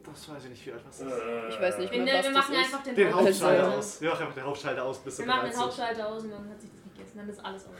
Das 0.05 0.29
weiß 0.29 0.45
ich 0.45 0.51
nicht, 0.51 0.67
wie 0.67 0.73
alt 0.73 0.83
was 0.87 1.01
ist. 1.01 1.07
Ich 1.51 1.61
weiß 1.61 1.79
nicht 1.79 1.93
Wir, 1.93 2.03
mehr, 2.03 2.15
was 2.19 2.25
wir 2.25 2.33
das 2.33 2.43
machen 2.49 2.55
ist. 2.55 2.59
einfach 2.65 2.83
den, 2.83 2.95
Den 2.97 3.15
Hauptschalter 3.15 3.65
Also- 3.65 3.79
aus. 3.79 4.01
Ja, 4.01 4.13
einfach 4.13 4.35
den 4.35 4.45
Hauptschalter 4.45 4.85
aus, 4.85 4.99
bis 4.99 5.19
Wir 5.19 5.27
machen 5.27 5.51
den. 5.51 5.59
Hauptschalter 5.61 6.09
aus 6.09 6.23
und 6.25 6.31
dann 6.31 6.51
hat 6.51 6.61
sich 6.61 6.71
das 6.71 6.83
gegessen. 6.93 7.19
Dann 7.19 7.29
ist 7.29 7.45
alles 7.45 7.65
aus. 7.67 7.71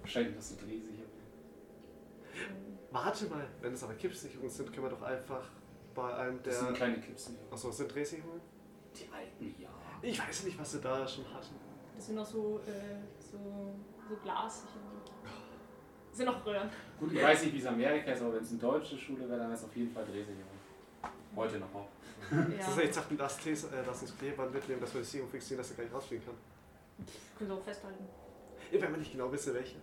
Wahrscheinlich 0.00 0.36
das 0.36 0.48
so 0.50 0.56
drehsicher. 0.56 1.02
Warte 2.90 3.26
mal, 3.26 3.46
wenn 3.60 3.72
es 3.74 3.82
aber 3.82 3.94
Kippsicherungen 3.94 4.50
sind, 4.50 4.72
können 4.72 4.86
wir 4.86 4.90
doch 4.90 5.02
einfach 5.02 5.42
bei 5.94 6.14
einem 6.14 6.42
Das 6.42 6.58
sind 6.58 6.68
der. 6.68 6.76
kleine 6.76 7.00
Clipsen. 7.00 7.36
Achso, 7.50 7.70
sind 7.70 7.94
Drehsicherungen? 7.94 8.40
Die 8.94 9.08
alten, 9.12 9.54
ja. 9.60 9.68
Ich 10.02 10.18
weiß 10.18 10.44
nicht, 10.44 10.58
was 10.58 10.72
sie 10.72 10.80
da 10.80 11.06
schon 11.06 11.24
hatten. 11.32 11.54
Das 11.94 12.06
sind 12.06 12.14
noch 12.16 12.24
so, 12.26 12.60
äh, 12.66 13.00
so, 13.18 13.38
so 14.08 14.16
Glassicherungen. 14.22 15.00
Das 16.08 16.16
sind 16.16 16.26
noch 16.26 16.46
Röhren. 16.46 16.70
Gut, 16.98 17.12
ich 17.12 17.22
weiß 17.22 17.42
nicht, 17.42 17.52
wie 17.54 17.58
es 17.58 17.64
in 17.64 17.68
Amerika 17.70 18.12
ist, 18.12 18.22
aber 18.22 18.34
wenn 18.34 18.42
es 18.42 18.50
eine 18.50 18.58
deutsche 18.60 18.96
Schule 18.96 19.20
wäre, 19.28 19.38
dann 19.38 19.48
wäre 19.48 19.58
es 19.58 19.64
auf 19.64 19.76
jeden 19.76 19.92
Fall 19.92 20.04
Drehsicherung. 20.04 20.55
Heute 21.36 21.58
noch 21.58 21.74
auch. 21.74 21.88
Das 22.30 22.68
ist 22.68 22.84
Ja. 22.84 22.92
sagten, 22.92 23.16
lass, 23.18 23.38
Tes- 23.38 23.64
äh, 23.64 23.82
lass 23.86 24.02
uns 24.02 24.16
Klebeband 24.18 24.52
mitnehmen, 24.52 24.80
dass 24.80 24.92
wir 24.94 25.00
die 25.02 25.06
Sicherung 25.06 25.30
fixieren, 25.30 25.58
dass 25.58 25.70
er 25.70 25.76
gar 25.76 25.84
nicht 25.84 25.94
rausfliegen 25.94 26.24
kann. 26.26 26.34
Können 27.38 27.50
Sie 27.50 27.56
auch 27.56 27.62
festhalten. 27.64 28.04
Ja, 28.72 28.80
wenn 28.80 28.90
man 28.90 29.00
nicht 29.00 29.12
genau 29.12 29.30
wisse, 29.30 29.54
welche. 29.54 29.76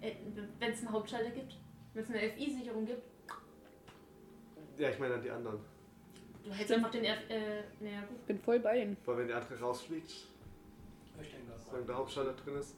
Äh, 0.00 0.14
Wenn 0.60 0.70
es 0.72 0.78
einen 0.80 0.92
Hauptschalter 0.92 1.30
gibt, 1.30 1.56
wenn 1.94 2.02
es 2.04 2.10
eine 2.10 2.20
FI-Sicherung 2.20 2.86
gibt, 2.86 3.02
Ja, 4.78 4.90
ich 4.90 4.98
meine 4.98 5.14
an 5.14 5.22
die 5.22 5.30
anderen. 5.30 5.60
du 6.44 6.50
hättest 6.52 6.72
einfach 6.72 6.90
den 6.90 7.04
F. 7.04 7.18
Äh, 7.30 7.62
naja, 7.80 8.00
gut. 8.02 8.18
Ich 8.20 8.26
bin 8.26 8.38
voll 8.40 8.60
bei 8.60 8.82
Ihnen. 8.82 8.96
Weil 9.04 9.18
wenn 9.18 9.26
die 9.28 9.32
andere 9.34 9.58
rausfliegt, 9.60 10.10
Ich 10.10 11.30
denke 11.30 11.52
das. 11.52 11.66
solange 11.66 11.86
der 11.86 11.96
Hauptschalter 11.96 12.32
drin 12.34 12.56
ist. 12.56 12.74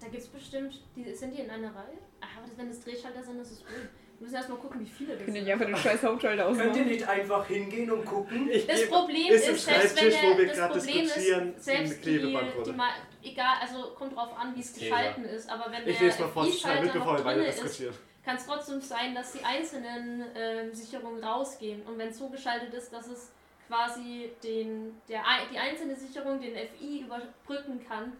Da 0.00 0.06
gibt 0.08 0.22
es 0.22 0.28
bestimmt. 0.28 0.82
Die, 0.94 1.12
sind 1.14 1.34
die 1.36 1.40
in 1.42 1.50
einer 1.50 1.74
Reihe? 1.74 1.98
Ah, 2.20 2.26
aber 2.38 2.46
das, 2.48 2.56
wenn 2.58 2.68
das 2.68 2.80
Drehschalter 2.80 3.22
sind, 3.22 3.38
das 3.38 3.50
ist 3.52 3.66
blöd. 3.66 3.88
Wir 4.18 4.24
müssen 4.24 4.34
erstmal 4.34 4.58
gucken, 4.58 4.80
wie 4.80 4.86
viele 4.86 5.12
das 5.14 5.24
Können 5.24 5.32
sind. 5.36 5.46
die 5.46 5.52
einfach 5.52 5.66
den 5.66 5.76
scheiß 5.76 6.02
Hauptschalter 6.02 6.44
Könnt 6.44 6.58
ihr 6.58 6.64
ausmachen? 6.64 6.86
nicht 6.88 7.08
einfach 7.08 7.46
hingehen 7.46 7.90
und 7.92 8.04
gucken? 8.04 8.50
Ich 8.50 8.66
Das 8.66 8.88
Problem 8.88 9.32
ist 9.32 9.48
ist, 9.48 9.64
selbst 9.64 9.96
wenn 9.96 10.36
der, 10.36 10.46
das 10.68 10.84
Problem 10.84 11.04
ist, 11.04 11.64
selbst 11.64 12.04
die, 12.04 12.18
die 12.18 12.72
mal, 12.72 12.90
egal, 13.22 13.56
also 13.60 13.90
kommt 13.94 14.16
drauf 14.16 14.36
an, 14.36 14.56
wie 14.56 14.60
es 14.60 14.74
geschalten 14.74 15.24
ist, 15.24 15.48
aber 15.48 15.70
wenn 15.70 15.86
Ich 15.86 15.98
der 15.98 16.06
lese 16.08 16.22
mal 16.22 16.28
vor, 16.28 16.46
ich 16.46 16.54
FI-Schalter 16.54 16.82
mit, 16.82 16.92
bevor 16.94 17.12
noch 17.12 17.18
wir 17.20 17.24
weiter 17.26 17.40
drin 17.40 17.48
ist, 17.48 17.62
diskutieren. 17.62 17.94
kann 18.24 18.36
es 18.36 18.46
trotzdem 18.46 18.80
sein, 18.80 19.14
dass 19.14 19.32
die 19.32 19.44
einzelnen 19.44 20.24
ähm, 20.34 20.72
Sicherungen 20.74 21.22
rausgehen. 21.22 21.82
Und 21.82 21.96
wenn 21.98 22.08
es 22.08 22.18
so 22.18 22.28
geschaltet 22.28 22.74
ist, 22.74 22.92
dass 22.92 23.06
es 23.06 23.30
quasi 23.68 24.30
den, 24.42 25.00
der, 25.08 25.22
die 25.52 25.58
einzelne 25.58 25.94
Sicherung 25.94 26.40
den 26.40 26.54
FI 26.54 27.04
überbrücken 27.04 27.86
kann, 27.86 28.14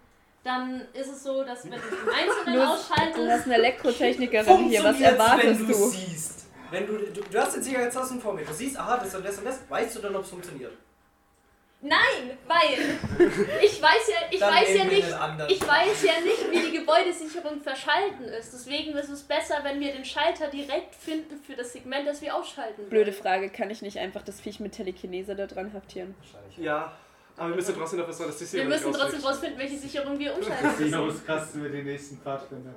dann 0.49 0.81
ist 0.93 1.09
es 1.13 1.23
so, 1.23 1.45
dass 1.45 1.65
wenn 1.65 1.73
du 1.79 1.79
den 1.79 2.09
einzelnen 2.09 2.57
Los, 2.59 2.65
Du 2.87 2.93
ausschaltest, 2.93 3.31
hast 3.31 3.45
eine 3.45 3.55
Elektrotechnikerin 3.55 4.59
hier, 4.69 4.83
was 4.85 5.01
erwartest 5.01 5.61
wenn 5.61 5.67
du? 5.69 5.73
du? 5.73 5.89
siehst. 5.91 6.47
Wenn 6.71 6.87
du, 6.87 6.99
du, 6.99 7.21
du 7.23 7.39
hast 7.41 7.55
den 7.57 7.63
Sicherheitstasten 7.63 8.21
vor 8.21 8.35
mir, 8.35 8.45
du 8.45 8.53
siehst, 8.53 8.77
aha, 8.79 8.99
das 8.99 9.15
und 9.15 9.25
das 9.25 9.39
und 9.39 9.45
das, 9.45 9.61
weißt 9.69 9.97
du 9.97 10.01
dann, 10.01 10.17
ob 10.17 10.25
es 10.25 10.31
funktioniert? 10.31 10.73
Nein, 11.81 12.37
weil 12.49 12.77
ich 13.63 13.81
weiß 13.81 14.09
ja, 14.09 14.17
ich 14.33 14.41
Dann 14.41 14.53
weiß 14.53 14.75
ja 14.77 14.85
nicht, 14.85 15.07
ich 15.49 15.61
weiß 15.69 16.03
ja 16.03 16.21
nicht, 16.23 16.51
wie 16.51 16.71
die 16.73 16.79
Gebäudesicherung 16.79 17.61
verschalten 17.63 18.25
ist. 18.25 18.53
Deswegen 18.53 18.97
ist 18.97 19.09
es 19.09 19.23
besser, 19.23 19.61
wenn 19.63 19.79
wir 19.79 19.93
den 19.93 20.05
Schalter 20.05 20.49
direkt 20.49 20.97
finden 20.97 21.39
für 21.41 21.55
das 21.55 21.73
Segment, 21.73 22.05
das 22.09 22.21
wir 22.21 22.35
ausschalten. 22.35 22.79
wollen. 22.79 22.91
Blöde 22.91 23.13
Frage, 23.13 23.49
kann 23.49 23.71
ich 23.71 23.81
nicht 23.81 23.99
einfach 23.99 24.23
das 24.23 24.41
Viech 24.41 24.59
mit 24.59 24.73
Telekinese 24.73 25.37
da 25.37 25.47
dran 25.47 25.73
haftieren? 25.73 26.17
Wahrscheinlich. 26.19 26.59
Ja, 26.59 26.93
aber 27.39 27.49
wir 27.51 27.57
müssen 27.57 27.75
trotzdem 27.77 27.99
dafür 28.01 28.13
sorgen, 28.15 28.31
dass 28.33 28.39
die 28.39 28.45
Wir 28.45 28.49
Sicherung 28.49 28.69
müssen 28.69 28.87
nicht 28.89 28.99
trotzdem 29.01 29.21
rausfliegt. 29.21 29.27
rausfinden, 29.29 29.59
welche 29.59 29.79
Sicherung 29.79 30.19
wir 30.19 30.35
umschalten 30.37 30.67
müssen. 30.67 30.85
Sicherungskasten 30.85 31.63
mit 31.63 31.73
den 31.75 31.85
nächsten 31.87 32.19
Pfadfinder. 32.19 32.75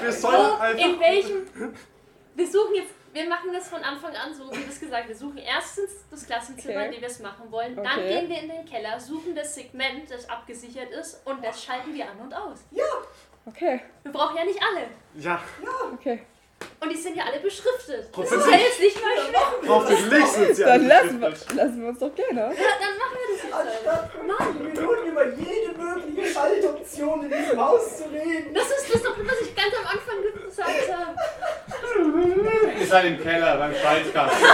Wir 0.00 0.12
sollen 0.12 0.36
Wo, 0.36 0.54
einfach. 0.62 0.84
in 0.86 1.00
welchem... 1.00 1.74
Wir 2.34 2.46
suchen 2.46 2.74
jetzt, 2.74 2.92
wir 3.12 3.28
machen 3.28 3.52
das 3.52 3.68
von 3.68 3.82
Anfang 3.82 4.14
an 4.14 4.32
so, 4.32 4.48
wie 4.52 4.64
das 4.64 4.78
gesagt, 4.78 5.08
wir 5.08 5.16
suchen 5.16 5.38
erstens 5.38 5.90
das 6.10 6.24
Klassenzimmer, 6.26 6.74
Okay. 6.76 6.86
in 6.86 6.92
dem 6.92 7.00
wir 7.00 7.08
es 7.08 7.18
machen 7.18 7.50
wollen, 7.50 7.74
dann 7.74 7.84
Okay. 7.86 8.20
gehen 8.20 8.28
wir 8.28 8.40
in 8.42 8.48
den 8.48 8.64
Keller, 8.64 9.00
suchen 9.00 9.34
das 9.34 9.54
Segment, 9.56 10.08
das 10.10 10.28
abgesichert 10.30 10.90
ist 10.90 11.20
und 11.26 11.44
das 11.44 11.64
schalten 11.64 11.92
wir 11.94 12.08
an 12.08 12.18
und 12.20 12.32
aus. 12.34 12.60
Okay, 13.44 13.80
Wir 14.04 14.12
brauchen 14.12 14.36
ja 14.36 14.44
nicht 14.44 14.60
alle. 14.62 14.86
Ja, 15.14 15.40
okay. 15.92 16.20
Und 16.80 16.90
die 16.90 16.96
sind 16.96 17.16
ja 17.16 17.24
alle 17.24 17.40
beschriftet. 17.40 18.08
Das 18.16 18.30
ist 18.30 18.46
ja 18.50 18.56
jetzt 18.56 18.80
nicht 18.80 19.02
mal 19.02 19.10
schwer. 19.16 19.40
Hoffentlich 19.68 20.26
sind 20.26 20.54
sie 20.56 20.62
Dann 20.62 20.86
lassen 20.86 21.20
wir, 21.20 21.28
lassen 21.28 21.82
wir 21.82 21.88
uns 21.88 21.98
doch 21.98 22.14
gerne. 22.14 22.40
Ja, 22.40 22.70
dann 22.78 22.96
machen 22.98 23.18
wir 23.18 23.26
das 23.34 23.42
jetzt 23.42 23.52
einfach. 23.52 24.08
Anstatt 24.20 24.46
50 24.46 24.80
Minuten 24.80 25.06
über 25.10 25.24
jede 25.34 25.72
mögliche 25.76 26.32
Schaltoption 26.32 27.24
in 27.24 27.30
diesem 27.30 27.60
Haus 27.60 27.98
zu 27.98 28.04
reden. 28.04 28.54
Das 28.54 28.70
ist 28.70 28.94
das 28.94 29.02
doch, 29.02 29.16
was 29.18 29.40
ich 29.42 29.54
ganz 29.56 29.74
am 29.74 29.86
Anfang 29.86 30.22
gesagt 30.44 30.92
habe. 30.92 31.16
Ihr 32.78 32.86
seid 32.86 33.04
im 33.06 33.20
Keller 33.22 33.56
beim 33.56 33.74
Schaltkasten. 33.74 34.42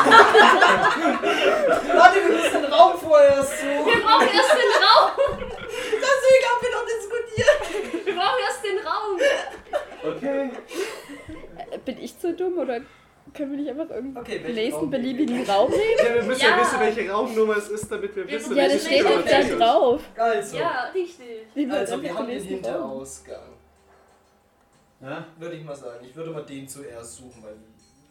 Warte, 1.95 2.17
wir 2.17 2.37
müssen 2.37 2.63
den 2.63 2.73
Raum 2.73 2.99
vorher 2.99 3.43
suchen. 3.43 3.87
Wir 3.87 4.01
brauchen 4.03 4.29
erst 4.29 4.53
den 4.53 4.73
Raum. 4.83 5.11
Deswegen 5.69 6.45
haben 6.49 6.63
wir 6.63 6.71
doch 6.73 6.87
diskutiert. 6.87 7.61
Wir 8.07 8.15
brauchen 8.15 8.41
erst 8.47 8.65
den 8.65 8.79
Raum. 8.79 9.21
Okay. 10.17 10.51
Bin 11.85 11.99
ich 11.99 12.19
zu 12.19 12.35
dumm 12.35 12.59
oder 12.59 12.81
können 13.33 13.53
wir 13.53 13.59
nicht 13.59 13.71
einfach 13.71 13.91
irgendeinen 13.91 14.25
Okay, 14.25 14.53
nächsten 14.53 14.81
Raum 14.81 14.91
beliebigen 14.91 15.45
Raum 15.49 15.71
nehmen? 15.71 15.83
Ja, 15.99 16.15
wir 16.15 16.23
müssen 16.23 16.41
ja. 16.43 16.49
Ja. 16.51 16.61
wissen, 16.61 16.81
welche 16.81 17.11
Raumnummer 17.11 17.57
es 17.57 17.69
ist, 17.69 17.91
damit 17.91 18.15
wir 18.17 18.27
Wir 18.29 18.39
wissen, 18.39 18.51
Ja, 18.57 18.63
welche 18.63 18.77
das 18.77 18.87
steht 18.87 19.05
Raum 19.05 19.13
doch 19.13 19.19
Stunde 19.21 19.31
da 19.31 19.39
es 19.41 19.49
ist. 19.51 19.59
drauf. 19.59 20.03
Also, 20.17 20.57
Ja, 20.59 20.85
richtig. 20.95 21.27
Wir 21.55 21.73
also 21.73 22.03
wir 22.03 22.15
haben 22.15 22.27
den. 22.29 22.43
Hinterausgang. 22.43 23.43
Ja? 25.01 25.27
Würde 25.39 25.57
ich 25.57 25.65
mal 25.65 25.75
sagen. 25.77 26.05
Ich 26.09 26.15
würde 26.17 26.31
mal 26.31 26.45
den 26.45 26.67
zuerst 26.69 27.17
suchen, 27.17 27.43
weil 27.43 27.57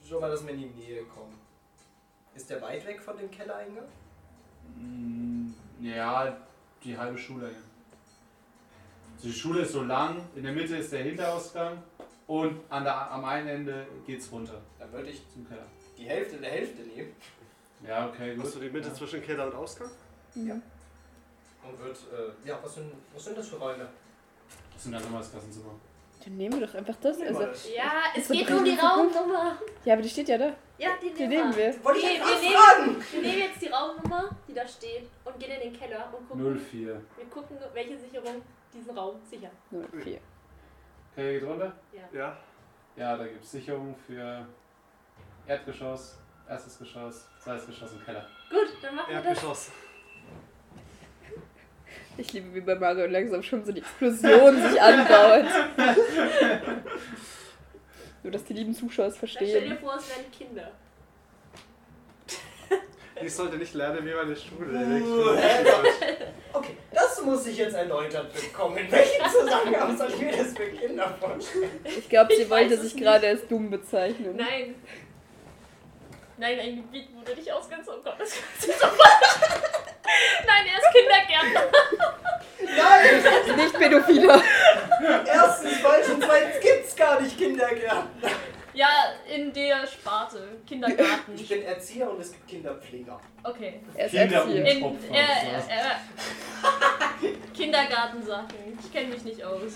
schon 0.08 0.20
mal, 0.22 0.30
dass 0.30 0.46
wir 0.46 0.54
in 0.54 0.60
die 0.60 0.66
Nähe 0.82 1.04
kommen. 1.06 1.40
Ist 2.36 2.50
der 2.50 2.62
weit 2.62 2.86
weg 2.86 3.02
von 3.02 3.18
dem 3.18 3.30
Kellereingang? 3.32 3.86
Mm, 4.78 5.54
Ja, 5.82 6.36
die 6.84 6.98
halbe 6.98 7.18
Schule. 7.18 7.46
ja. 7.48 7.58
Die 9.24 9.32
Schule 9.32 9.62
ist 9.62 9.72
so 9.72 9.84
lang, 9.84 10.18
in 10.36 10.44
der 10.44 10.52
Mitte 10.52 10.76
ist 10.76 10.92
der 10.92 11.04
Hinterausgang 11.04 11.78
und 12.28 12.60
an 12.70 12.84
der, 12.84 13.12
am 13.12 13.26
einen 13.26 13.48
Ende 13.48 13.88
geht's 14.06 14.32
runter 14.32 14.62
Dann 14.80 14.92
würde 14.92 15.10
ich 15.10 15.22
zum 15.32 15.48
Keller. 15.48 15.66
die 15.98 16.06
Hälfte 16.06 16.38
der 16.38 16.52
Hälfte 16.52 16.82
nehmen 16.84 17.16
Ja, 17.88 18.08
okay, 18.08 18.36
gut. 18.36 18.46
Hast 18.46 18.56
du 18.56 18.60
die 18.60 18.70
Mitte 18.70 18.88
ja. 18.90 18.94
zwischen 18.94 19.22
Keller 19.24 19.48
und 19.48 19.56
Ausgang? 19.56 19.90
Ja. 20.36 20.54
und 20.54 21.80
würde. 21.80 21.92
Äh, 22.46 22.48
ja, 22.48 22.60
was 22.64 22.76
sind, 22.76 22.92
was 23.14 23.24
sind 23.26 23.38
das 23.38 23.48
für 23.50 23.58
Räume? 23.58 23.88
Das 24.74 24.84
sind 24.84 24.92
dann 24.94 25.02
nochmal 25.04 25.22
das 25.22 25.32
Klassenzimmer. 25.32 25.76
Dann 26.24 26.38
nehmen 26.38 26.60
wir 26.60 26.66
doch 26.68 26.74
einfach 26.76 26.96
das. 27.02 27.18
Nehmen 27.18 27.30
Also, 27.36 27.46
das. 27.48 27.70
Ja, 27.76 27.92
es 28.16 28.28
geht 28.30 28.50
um 28.50 28.64
die. 28.64 28.72
Raumnummer. 28.72 29.58
ja, 29.86 29.94
aber 29.94 30.02
die 30.02 30.10
steht 30.10 30.30
ja 30.30 30.38
da. 30.38 30.56
Ja, 30.78 30.90
die, 31.02 31.14
Die 31.14 31.28
nehmen 31.28 31.56
wir. 31.56 31.84
Wollte 31.84 32.00
ich 32.00 32.06
Wir, 32.06 32.14
jetzt 32.14 32.42
wir, 32.42 32.86
nehmen, 32.86 33.04
wir 33.12 33.22
nehmen 33.22 33.38
jetzt 33.40 33.62
die 33.62 33.68
Raumnummer, 33.68 34.30
die 34.48 34.54
da 34.54 34.68
steht, 34.68 35.04
und 35.26 35.40
gehen 35.40 35.52
in 35.52 35.72
den 35.72 35.80
Keller 35.80 36.12
und 36.18 36.28
gucken, 36.28 36.60
04. 36.72 36.88
wir 37.18 37.26
gucken, 37.30 37.58
welche 37.74 37.98
Sicherung 38.00 38.42
diesen 38.74 38.98
Raum 38.98 39.16
sichert. 39.30 39.52
04. 40.04 40.20
Okay, 41.16 41.40
geht 41.40 41.48
runter? 41.48 41.72
Ja. 42.12 42.38
Ja, 42.96 43.18
da 43.18 43.26
gibt 43.26 43.44
es 43.44 43.52
Sicherung 43.52 43.96
für 44.08 44.46
Erdgeschoss, 45.48 46.18
erstes 46.50 46.78
Geschoss, 46.80 47.28
zweites 47.40 47.68
Geschoss 47.68 47.92
und 47.94 48.06
Keller. 48.06 48.26
Gut, 48.50 48.68
dann 48.82 48.96
machen 48.96 49.12
wir 49.12 49.18
das. 49.18 49.26
Erdgeschoss. 49.28 49.72
Ich 52.18 52.32
liebe, 52.34 52.54
wie 52.54 52.62
bei 52.62 52.76
Mario 52.76 53.08
langsam 53.08 53.42
schon 53.42 53.66
so 53.66 53.72
die 53.72 53.80
Explosion 53.80 54.62
sich 54.62 54.80
anbaut. 54.82 55.52
Nur, 58.22 58.32
dass 58.32 58.44
die 58.46 58.54
lieben 58.54 58.74
Zuschauer 58.74 59.08
es 59.08 59.20
Dann 59.20 59.28
stell 59.28 59.48
dir 59.48 59.54
verstehen. 59.60 59.78
vor, 59.80 59.96
es 59.98 60.10
wären 60.10 60.32
Kinder. 60.32 60.72
Ich 63.22 63.34
sollte 63.34 63.58
nicht 63.58 63.74
lernen, 63.74 64.06
wie 64.06 64.14
meine 64.14 64.36
Schule 64.36 65.02
Uh, 65.04 66.58
Okay, 66.58 66.78
das 67.24 67.32
muss 67.36 67.48
ich 67.48 67.58
jetzt 67.58 67.76
erläutert 67.76 68.34
bekommen. 68.34 68.78
In 68.78 68.92
welchem 68.92 69.26
Zusammenhang 69.32 69.98
soll 69.98 70.10
ich 70.10 70.20
mir 70.20 70.32
das 70.32 70.54
für 70.54 70.68
Kinder 70.68 71.16
vorstellen? 71.20 71.80
Ich 71.86 72.10
glaube, 72.10 72.36
sie 72.36 72.44
Ich 72.44 72.50
wollte 72.50 72.78
sich 72.78 72.94
nicht. 72.96 73.04
gerade 73.04 73.28
als 73.28 73.48
dumm 73.48 73.70
bezeichnen. 73.70 74.36
Nein. 74.36 74.76
Nein, 76.38 76.60
ein 76.60 76.76
Gebiet, 76.78 77.10
wo 77.16 77.22
du 77.24 77.36
dich 77.36 77.52
auskennst. 77.52 77.90
Oh 77.90 78.02
Gott, 78.04 78.16
das 78.20 78.30
ist 78.30 78.80
so. 78.80 78.88
Nein, 80.46 80.66
er 80.68 80.80
ist 80.80 80.92
Kindergärtner. 80.94 81.72
Nein! 82.76 83.56
Nicht 83.58 83.78
Pädophiler. 83.78 84.42
Erstens 85.26 85.78
falsch 85.78 86.10
und 86.10 86.24
zweitens 86.24 86.60
gibt's 86.62 86.96
gar 86.96 87.22
nicht 87.22 87.38
Kindergärten. 87.38 88.10
Ja, 88.74 88.88
in 89.34 89.54
der 89.54 89.86
Sparte. 89.86 90.58
Kindergarten. 90.66 91.34
Ich 91.36 91.48
bin 91.48 91.62
Erzieher 91.62 92.10
und 92.10 92.20
es 92.20 92.32
gibt 92.32 92.48
Kinderpfleger. 92.48 93.20
Okay. 93.44 93.82
Er 93.94 94.06
ist 94.08 94.12
Kinder 94.12 94.38
Erzieher. 94.38 94.66
In, 94.66 94.84
äh, 95.12 95.18
äh, 95.18 95.58
äh, 95.70 97.34
Kindergartensachen. 97.54 98.48
Ich 98.84 98.92
kenne 98.92 99.10
mich 99.10 99.24
nicht 99.24 99.44
aus. 99.44 99.74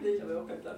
Nee, 0.00 0.08
ich 0.16 0.22
habe 0.22 0.32
ja 0.32 0.40
auch 0.40 0.46
keinen 0.46 0.60
Plan. 0.60 0.76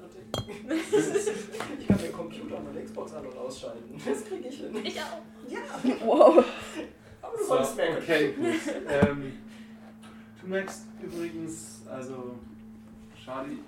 Ich 1.79 1.87
kann 1.87 1.99
den 1.99 2.13
Computer 2.13 2.57
und 2.57 2.65
meine 2.73 2.85
Xbox 2.85 3.13
an- 3.15 3.27
und 3.27 3.37
ausschalten. 3.39 4.01
Das 4.05 4.25
kriege 4.25 4.49
ich 4.49 4.57
hin. 4.59 4.75
Ich 4.85 5.01
auch. 5.01 5.21
Ja, 5.49 5.61
Wow. 6.05 6.45
aber 7.23 7.37
du 7.37 7.43
So, 7.43 7.49
solltest 7.49 7.77
merken. 7.77 7.97
okay, 8.03 8.33
gut. 8.33 8.47
ähm, 8.89 9.39
du 10.41 10.47
merkst 10.49 10.83
übrigens, 11.01 11.83
also 11.89 12.35
Charlie. 13.25 13.59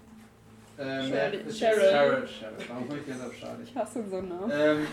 Ähm, 0.78 1.12
äh, 1.12 1.50
Cheryl. 1.50 1.52
Cheryl. 1.52 2.26
Cheryl. 2.26 2.68
Warum 2.68 2.88
komme 2.88 3.00
ich 3.00 3.06
jetzt 3.08 3.22
auf 3.22 3.36
Charlie? 3.36 3.64
Ich 3.64 3.74
hasse 3.74 4.04
so 4.08 4.16
einen 4.16 4.28
Namen. 4.28 4.52
Ähm, 4.52 4.86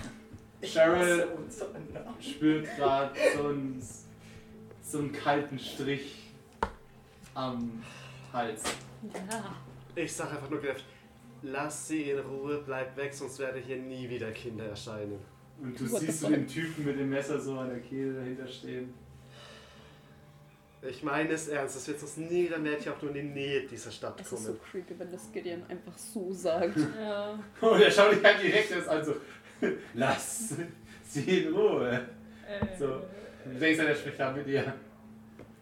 Cheryl 0.63 1.17
Namen. 1.17 2.21
spürt 2.21 2.75
gerade 2.75 3.11
so 3.37 3.47
einen, 3.47 3.83
so 4.81 4.97
einen 4.97 5.11
kalten 5.11 5.59
Strich 5.59 6.31
am 7.35 7.83
Hals. 8.33 8.63
Ja. 9.13 9.55
Ich 9.95 10.13
sag 10.13 10.31
einfach 10.31 10.49
nur 10.49 10.59
genervt, 10.59 10.83
lass 11.43 11.87
sie 11.87 12.09
in 12.11 12.19
Ruhe, 12.19 12.63
bleib 12.65 12.97
weg, 12.97 13.13
sonst 13.13 13.39
werden 13.39 13.61
hier 13.61 13.77
nie 13.77 14.09
wieder 14.09 14.31
Kinder 14.31 14.65
erscheinen. 14.65 15.19
Und 15.61 15.79
du 15.79 15.89
What 15.91 16.01
siehst 16.01 16.21
so 16.21 16.29
den 16.29 16.47
Typen 16.47 16.83
mit 16.85 16.99
dem 16.99 17.09
Messer 17.09 17.39
so 17.39 17.57
an 17.59 17.69
der 17.69 17.79
Kehle 17.79 18.13
dahinter 18.13 18.47
stehen. 18.47 18.93
Ich 20.89 21.03
meine 21.03 21.31
es 21.33 21.47
ernst, 21.47 21.75
es 21.77 21.87
wird 21.87 21.99
sonst 21.99 22.17
nie 22.17 22.45
wieder 22.45 22.57
Mädchen 22.59 22.93
auch 22.93 23.01
nur 23.01 23.15
in 23.15 23.27
die 23.27 23.33
Nähe 23.33 23.61
dieser 23.67 23.91
Stadt 23.91 24.19
Es 24.21 24.31
ist 24.31 24.43
so 24.43 24.53
kommen. 24.53 24.59
creepy, 24.71 24.99
wenn 24.99 25.11
das 25.11 25.31
Gideon 25.31 25.63
einfach 25.67 25.97
so 25.97 26.31
sagt. 26.31 26.77
ja. 26.99 27.39
Und 27.61 27.81
er 27.81 27.91
schaut 27.91 28.11
dich 28.13 28.23
halt 28.23 28.41
direkt 28.43 28.69
jetzt 28.69 28.87
an, 28.87 29.03
so, 29.03 29.15
lass 29.93 30.53
sie 31.03 31.43
in 31.45 31.53
Ruhe. 31.53 32.07
Äh, 32.47 32.77
So. 32.77 33.01
Du 33.45 33.59
denkst 33.59 33.77
ja, 33.79 33.85
der 33.85 33.95
spricht 33.95 34.19
da 34.19 34.31
mit 34.31 34.47
dir. 34.47 34.73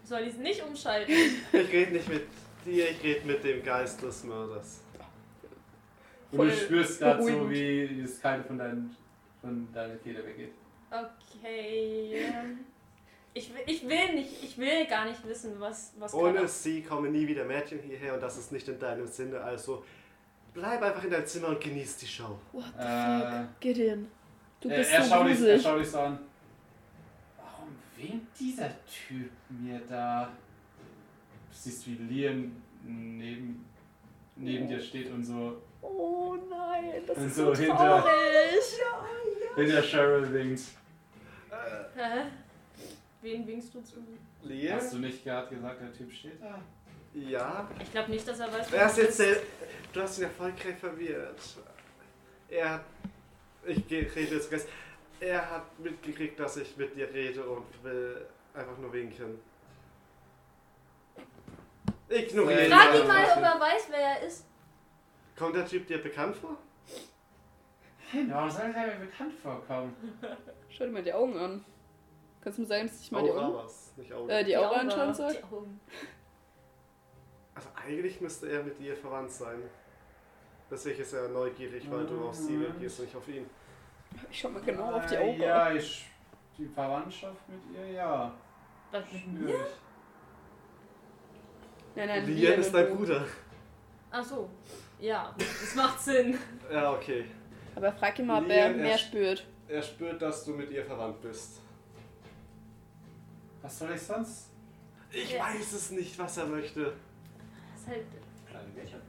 Soll 0.04 0.20
ich 0.22 0.28
es 0.34 0.38
nicht 0.38 0.62
umschalten? 0.62 1.14
Ich 1.52 1.72
rede 1.72 1.92
nicht 1.92 2.08
mit 2.08 2.22
dir, 2.64 2.90
ich 2.90 3.02
rede 3.02 3.26
mit 3.26 3.44
dem 3.44 3.62
Geist 3.62 4.02
des 4.02 4.24
Mörders. 4.24 4.80
Und 6.32 6.38
Voll 6.38 6.50
du 6.50 6.56
spürst 6.56 6.98
gerade 6.98 7.22
so, 7.22 7.50
wie 7.50 8.02
das 8.02 8.20
Kalte 8.20 8.44
von, 8.48 8.58
dein, 8.58 8.94
von 9.40 9.68
deiner 9.72 9.94
Kehle 9.96 10.26
weggeht. 10.26 10.52
Okay. 10.90 12.30
Ich 13.36 13.52
will, 13.52 13.62
ich 13.66 13.82
will 13.88 14.14
nicht, 14.14 14.44
ich 14.44 14.56
will 14.58 14.86
gar 14.86 15.06
nicht 15.06 15.26
wissen, 15.26 15.58
was, 15.58 15.92
was 15.98 16.14
Ohne 16.14 16.34
Carla- 16.34 16.48
sie 16.48 16.82
kommen 16.82 17.10
nie 17.10 17.26
wieder 17.26 17.44
Mädchen 17.44 17.80
hierher 17.80 18.14
und 18.14 18.22
das 18.22 18.38
ist 18.38 18.52
nicht 18.52 18.68
in 18.68 18.78
deinem 18.78 19.06
Sinne. 19.08 19.40
Also 19.40 19.84
bleib 20.52 20.80
einfach 20.82 21.02
in 21.02 21.10
deinem 21.10 21.26
Zimmer 21.26 21.48
und 21.48 21.60
genieß 21.60 21.96
die 21.96 22.06
Show. 22.06 22.38
What 22.52 22.64
the 22.78 22.84
Äh, 22.84 23.20
fuck? 23.40 23.60
Gideon. 23.60 24.08
Du 24.60 24.68
er, 24.68 24.78
bist 24.78 24.92
er, 24.92 25.02
so 25.02 25.08
schaut 25.10 25.26
dich, 25.28 25.40
er 25.40 25.58
schaut 25.58 25.80
dich 25.80 25.90
so 25.90 25.98
an. 25.98 26.18
Warum 27.36 27.68
winkt 27.96 28.38
dieser 28.38 28.70
Typ 28.86 29.30
mir 29.48 29.80
da? 29.88 30.26
Du 31.50 31.56
siehst, 31.56 31.86
wie 31.88 31.94
Liam 31.94 32.62
neben, 32.84 33.64
neben 34.36 34.68
dir 34.68 34.80
steht 34.80 35.10
und 35.10 35.24
so 35.24 35.60
Oh 35.82 36.36
nein, 36.48 37.02
das 37.06 37.18
Und 37.18 37.26
ist 37.26 37.34
so 37.36 37.52
so, 37.54 37.60
hinter- 37.60 37.76
traurig. 37.76 38.14
hinter 39.56 39.82
Cheryl 39.82 40.32
winkt. 40.32 40.62
Hä? 41.96 42.22
Wen 43.24 43.46
winkst 43.46 43.74
du 43.74 43.80
zu? 43.80 43.96
Liam? 44.42 44.76
Hast 44.76 44.92
du 44.92 44.98
nicht 44.98 45.24
gerade 45.24 45.54
gesagt, 45.54 45.80
der 45.80 45.92
Typ 45.94 46.12
steht 46.12 46.42
da? 46.42 46.60
Ja. 47.14 47.66
Ich 47.80 47.90
glaube 47.90 48.10
nicht, 48.10 48.28
dass 48.28 48.38
er 48.38 48.52
weiß, 48.52 48.70
Er 48.70 48.86
ist 48.86 48.98
du 48.98 49.00
jetzt 49.00 49.16
sehr, 49.16 49.36
Du 49.94 50.02
hast 50.02 50.18
ihn 50.18 50.24
erfolgreich 50.24 50.76
verwirrt. 50.76 51.40
Er 52.50 52.70
hat. 52.70 52.84
Ich 53.64 53.90
rede 53.90 54.34
jetzt 54.34 54.50
ganz. 54.50 54.66
Er 55.20 55.50
hat 55.50 55.78
mitgekriegt, 55.78 56.38
dass 56.38 56.58
ich 56.58 56.76
mit 56.76 56.94
dir 56.94 57.10
rede 57.14 57.42
und 57.48 57.64
will 57.82 58.26
einfach 58.52 58.76
nur 58.76 58.92
winken. 58.92 59.38
Ignoriere 62.10 62.66
ihn 62.66 62.70
Frag 62.70 62.94
ihn 62.94 63.06
mal, 63.06 63.24
ob 63.24 63.42
er 63.42 63.60
weiß, 63.60 63.86
wer 63.88 64.00
er 64.00 64.22
ist. 64.26 64.44
Kommt 65.38 65.56
der 65.56 65.66
Typ 65.66 65.86
dir 65.86 66.02
bekannt 66.02 66.36
vor? 66.36 66.58
Ja, 68.12 68.20
warum 68.28 68.50
soll 68.50 68.70
der 68.70 68.86
mir 68.86 69.06
bekannt 69.06 69.32
vorkommen? 69.42 69.96
Schau 70.68 70.84
dir 70.84 70.90
mal 70.90 71.02
die 71.02 71.14
Augen 71.14 71.38
an. 71.38 71.64
Kannst 72.44 72.58
du 72.58 72.62
mir 72.62 72.68
sagen, 72.68 72.86
dass 72.86 73.00
ich 73.00 73.10
mal 73.10 73.22
die 73.24 73.30
Augen, 73.30 73.54
was, 73.54 73.92
nicht 73.96 74.12
Augen. 74.12 74.28
äh, 74.28 74.44
die 74.44 74.56
Augen 74.56 74.66
Aura, 74.68 74.80
anschauen 74.80 75.14
soll? 75.14 75.32
die 75.32 75.42
Augen. 75.44 75.80
Also 77.54 77.68
eigentlich 77.74 78.20
müsste 78.20 78.50
er 78.50 78.62
mit 78.62 78.78
dir 78.78 78.94
verwandt 78.96 79.30
sein. 79.32 79.62
Deswegen 80.70 81.00
ist 81.00 81.12
er 81.12 81.28
neugierig, 81.28 81.90
weil 81.90 82.04
du 82.06 82.26
auf 82.28 82.34
sie 82.34 82.56
reagierst 82.56 82.98
und 83.00 83.04
nicht 83.06 83.16
auf 83.16 83.28
ihn. 83.28 83.48
Ich 84.30 84.38
schau 84.40 84.48
mal 84.50 84.60
genau 84.62 84.92
auf 84.92 85.06
die 85.06 85.14
Äh, 85.14 85.18
Augen. 85.30 85.40
Ja, 85.40 85.72
ich, 85.72 86.06
die 86.58 86.66
Verwandtschaft 86.66 87.48
mit 87.48 87.60
ihr, 87.76 87.92
ja. 87.92 88.32
Was 88.90 89.04
mit 89.12 89.26
mir? 89.40 89.48
ich. 89.54 89.56
Nein, 91.96 92.08
nein, 92.08 92.26
Lian 92.26 92.60
ist 92.60 92.74
dein. 92.74 92.96
Bruder. 92.96 93.24
Ach 94.10 94.24
so. 94.24 94.50
Ja, 95.00 95.34
das 95.38 95.74
macht 95.74 96.00
Sinn. 96.00 96.38
Ja, 96.70 96.92
okay. 96.92 97.24
Aber 97.76 97.92
frag 97.92 98.18
ihn 98.18 98.26
mal, 98.26 98.42
ob 98.42 98.48
er 98.50 98.70
mehr 98.70 98.92
er- 98.92 98.98
spürt. 98.98 99.46
Er 99.68 99.82
spürt, 99.82 100.20
dass 100.20 100.44
du 100.44 100.52
mit 100.52 100.70
ihr 100.70 100.84
verwandt 100.84 101.20
bist. 101.22 101.60
Was 103.64 103.78
soll 103.78 103.92
ich 103.94 104.02
sonst? 104.02 104.50
Ich 105.10 105.32
Ja. 105.32 105.44
weiß 105.44 105.72
es 105.72 105.90
nicht, 105.92 106.18
was 106.18 106.36
er 106.36 106.44
möchte. 106.46 106.82
Das 107.72 107.80
ist 107.80 107.88
halt. 107.88 108.04
Kleine 108.46 108.68
Mädchen. 108.76 109.00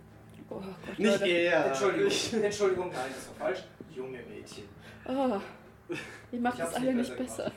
Oh 0.50 0.56
Gott, 0.56 0.98
Nicht 1.00 1.12
Leute. 1.20 1.28
er. 1.28 1.66
Entschuldigung, 1.66 2.12
Entschuldigung, 2.44 2.90
nein, 2.94 3.12
das 3.14 3.28
war 3.28 3.48
falsch. 3.48 3.64
Junge 3.94 4.20
Mädchen. 4.30 4.64
Oh. 5.08 5.42
Ihr 6.32 6.40
macht 6.40 6.58
Ich 6.58 6.64
es 6.64 6.74
alle 6.74 6.94
nicht 6.94 7.18
besser. 7.18 7.52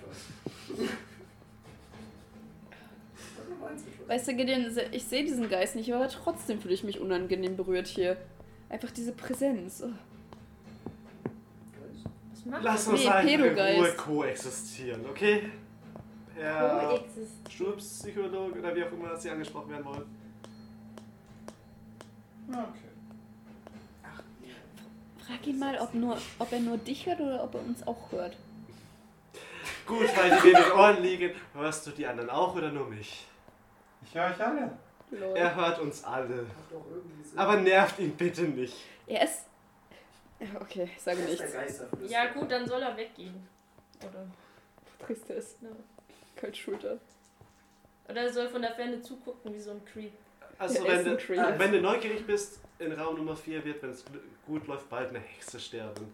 Weißt 4.09 4.27
du, 4.29 4.35
Gideon, 4.35 4.67
ich 4.91 5.05
sehe 5.05 5.23
diesen 5.23 5.49
Geist 5.49 5.77
nicht, 5.77 5.93
aber 5.95 6.09
trotzdem 6.09 6.61
fühle 6.61 6.75
ich 6.75 6.83
mich 6.83 6.99
unangenehm 6.99 7.57
berührt 7.57 7.87
hier. 7.87 8.17
Einfach 8.71 8.91
diese 8.91 9.13
Präsenz. 9.13 9.85
Oh. 9.87 9.91
Was 12.33 12.45
macht 12.45 12.65
lass 12.65 12.89
uns 12.89 13.01
Nee, 13.01 13.09
einfach 13.09 13.31
in 13.31 13.59
Ruhe 13.81 13.93
koexistieren, 13.95 15.07
okay? 15.09 15.51
Ja. 16.41 16.89
Coexist. 16.91 17.53
Schulpsychologe 17.53 18.59
oder 18.61 18.75
wie 18.75 18.85
auch 18.85 18.93
immer 18.93 19.17
sie 19.17 19.31
angesprochen 19.31 19.71
werden 19.71 19.85
wollen. 19.85 20.19
Okay. 22.49 22.89
Frag 25.27 25.47
ihn 25.47 25.59
mal, 25.59 25.79
ob, 25.79 25.93
nur, 25.95 26.17
ob 26.39 26.53
er 26.53 26.61
nur 26.61 26.79
dich 26.79 27.05
hört 27.07 27.21
oder 27.21 27.45
ob 27.45 27.55
er 27.55 27.61
uns 27.61 27.87
auch 27.87 28.11
hört. 28.13 28.37
Gut, 29.87 30.09
weil 30.17 30.31
die 30.31 30.47
mir 30.49 30.59
in 30.59 30.65
den 30.65 30.73
Ohren 30.73 31.03
liegen. 31.03 31.33
Hörst 31.55 31.87
du 31.87 31.91
die 31.91 32.07
anderen 32.07 32.31
auch 32.31 32.55
oder 32.55 32.71
nur 32.71 32.87
mich? 32.87 33.27
Ich 34.05 34.15
höre 34.15 34.31
euch 34.31 34.41
alle. 34.43 34.73
Lol. 35.11 35.37
Er 35.37 35.55
hört 35.55 35.79
uns 35.81 36.05
alle. 36.05 36.47
Aber 37.37 37.57
nervt 37.57 37.99
ihn 37.99 38.15
bitte 38.17 38.43
nicht. 38.43 38.75
Er 39.07 39.25
ist. 39.25 39.45
Ja, 40.41 40.61
okay, 40.61 40.89
ich 40.95 41.03
sage 41.03 41.21
nichts. 41.21 41.53
Ja, 42.07 42.27
gut, 42.33 42.51
dann 42.51 42.67
soll 42.67 42.83
er 42.83 42.97
weggehen. 42.97 43.47
Oder, 44.01 44.27
Trist 45.05 45.29
ist. 45.31 45.63
ja. 45.63 45.69
Kalt 46.41 46.57
Schulter. 46.57 46.99
Oder 48.09 48.23
er 48.23 48.33
soll 48.33 48.49
von 48.49 48.63
der 48.63 48.73
Ferne 48.73 49.03
zugucken, 49.03 49.53
wie 49.55 49.59
so 49.61 49.73
ein 49.73 49.85
Creep. 49.85 50.13
Also, 50.59 50.83
wenn 50.87 51.05
du, 51.05 51.11
ein 51.13 51.19
Creep. 51.19 51.59
wenn 51.59 51.73
du 51.73 51.81
neugierig 51.81 52.27
bist, 52.27 52.61
in 52.79 52.93
Raum 52.93 53.17
Nummer 53.17 53.37
4 53.37 53.65
wird, 53.65 53.83
wenn 53.83 53.91
es 53.91 54.05
gut 54.47 54.67
läuft, 54.67 54.89
bald 54.89 55.11
eine 55.11 55.21
Hexe 55.21 55.61
sterben. 55.61 56.13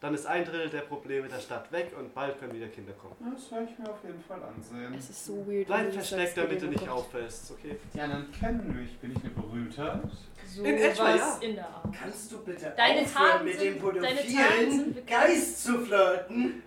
Dann 0.00 0.14
ist 0.14 0.26
ein 0.26 0.44
Drittel 0.46 0.70
der 0.70 0.80
Probleme 0.80 1.28
der 1.28 1.40
Stadt 1.40 1.70
weg 1.72 1.92
und 1.98 2.14
bald 2.14 2.38
können 2.40 2.54
wieder 2.54 2.68
Kinder 2.68 2.92
kommen. 2.94 3.14
Das 3.34 3.50
werde 3.52 3.68
ich 3.70 3.78
mir 3.78 3.90
auf 3.90 4.02
jeden 4.02 4.22
Fall 4.24 4.42
ansehen. 4.42 4.94
Es 4.98 5.10
ist 5.10 5.26
so 5.26 5.46
weird. 5.46 5.66
Bleib 5.66 5.92
versteckt, 5.92 6.36
damit 6.38 6.62
du 6.62 6.66
nicht 6.68 6.88
auffällst, 6.88 7.50
okay? 7.50 7.76
Die 7.94 8.00
anderen 8.00 8.32
kennen 8.32 8.80
mich. 8.80 8.98
Bin 8.98 9.12
ich 9.12 9.18
eine 9.22 9.28
Berühmtheit? 9.30 10.00
So 10.46 10.64
In 10.64 10.74
etwa, 10.78 11.04
was 11.04 11.16
ja. 11.42 11.48
in 11.48 11.54
der 11.54 11.68
Art. 11.68 11.94
Kannst 11.94 12.32
du 12.32 12.38
bitte 12.42 12.72
Deine 12.76 13.02
aufhören, 13.02 13.30
Taten 13.30 13.44
mit 13.44 13.58
sind- 13.58 13.74
dem 13.74 13.92
pädophilen. 13.92 15.06
Geist 15.06 15.64
zu 15.64 15.78
flirten? 15.80 16.62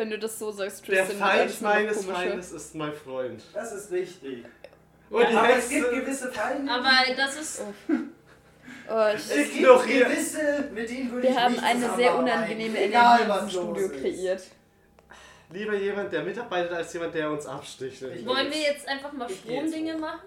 Wenn 0.00 0.08
du 0.08 0.18
das 0.18 0.38
so 0.38 0.50
sagst, 0.50 0.88
Der 0.88 1.06
Tristan, 1.06 1.18
wird 1.18 1.50
Feind 1.50 1.60
meines. 1.60 2.04
Feindes 2.06 2.52
ist 2.52 2.74
mein 2.74 2.94
Freund. 2.94 3.42
Das 3.52 3.70
ist 3.70 3.92
richtig. 3.92 4.46
Und 5.10 5.28
die 5.28 5.36
Aber 5.36 5.50
es 5.50 5.68
gibt 5.68 5.90
gewisse 5.90 6.32
Feinde. 6.32 6.72
Aber 6.72 6.90
das 7.14 7.36
ist. 7.38 7.62
Oh, 8.88 9.06
ich, 9.14 9.14
es 9.14 9.52
gibt 9.52 9.86
gewisse, 9.86 10.70
mit 10.72 10.88
denen 10.88 11.10
würde 11.12 11.24
wir 11.24 11.30
ich 11.32 11.36
haben 11.38 11.52
nicht 11.52 11.62
eine 11.64 11.94
sehr 11.96 12.16
unangenehme 12.16 12.78
Energie 12.78 13.22
egal 13.24 13.42
los 13.42 13.50
Studio 13.52 13.86
ist. 13.88 14.00
kreiert. 14.00 14.42
lieber 15.52 15.74
jemand, 15.74 16.10
der 16.14 16.22
mitarbeitet, 16.22 16.72
als 16.72 16.90
jemand, 16.94 17.14
der 17.14 17.30
uns 17.30 17.44
absticht. 17.44 18.00
Ich- 18.00 18.24
Wollen 18.24 18.50
wir 18.50 18.58
jetzt 18.58 18.88
einfach 18.88 19.12
mal 19.12 19.28
Stromdinge 19.28 19.98
machen? 19.98 20.20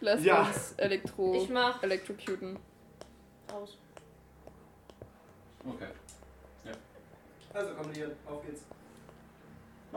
Lass 0.00 0.22
Ja. 0.22 0.42
uns 0.42 0.74
Elektro... 0.76 1.34
Ich 1.42 1.48
mach 1.48 1.82
Electrocuten. 1.82 2.56
aus. 3.52 3.76
Okay. 5.68 5.88
Also 7.52 7.70
komm, 7.76 7.92
Leon, 7.92 8.12
auf 8.26 8.46
geht's. 8.46 8.62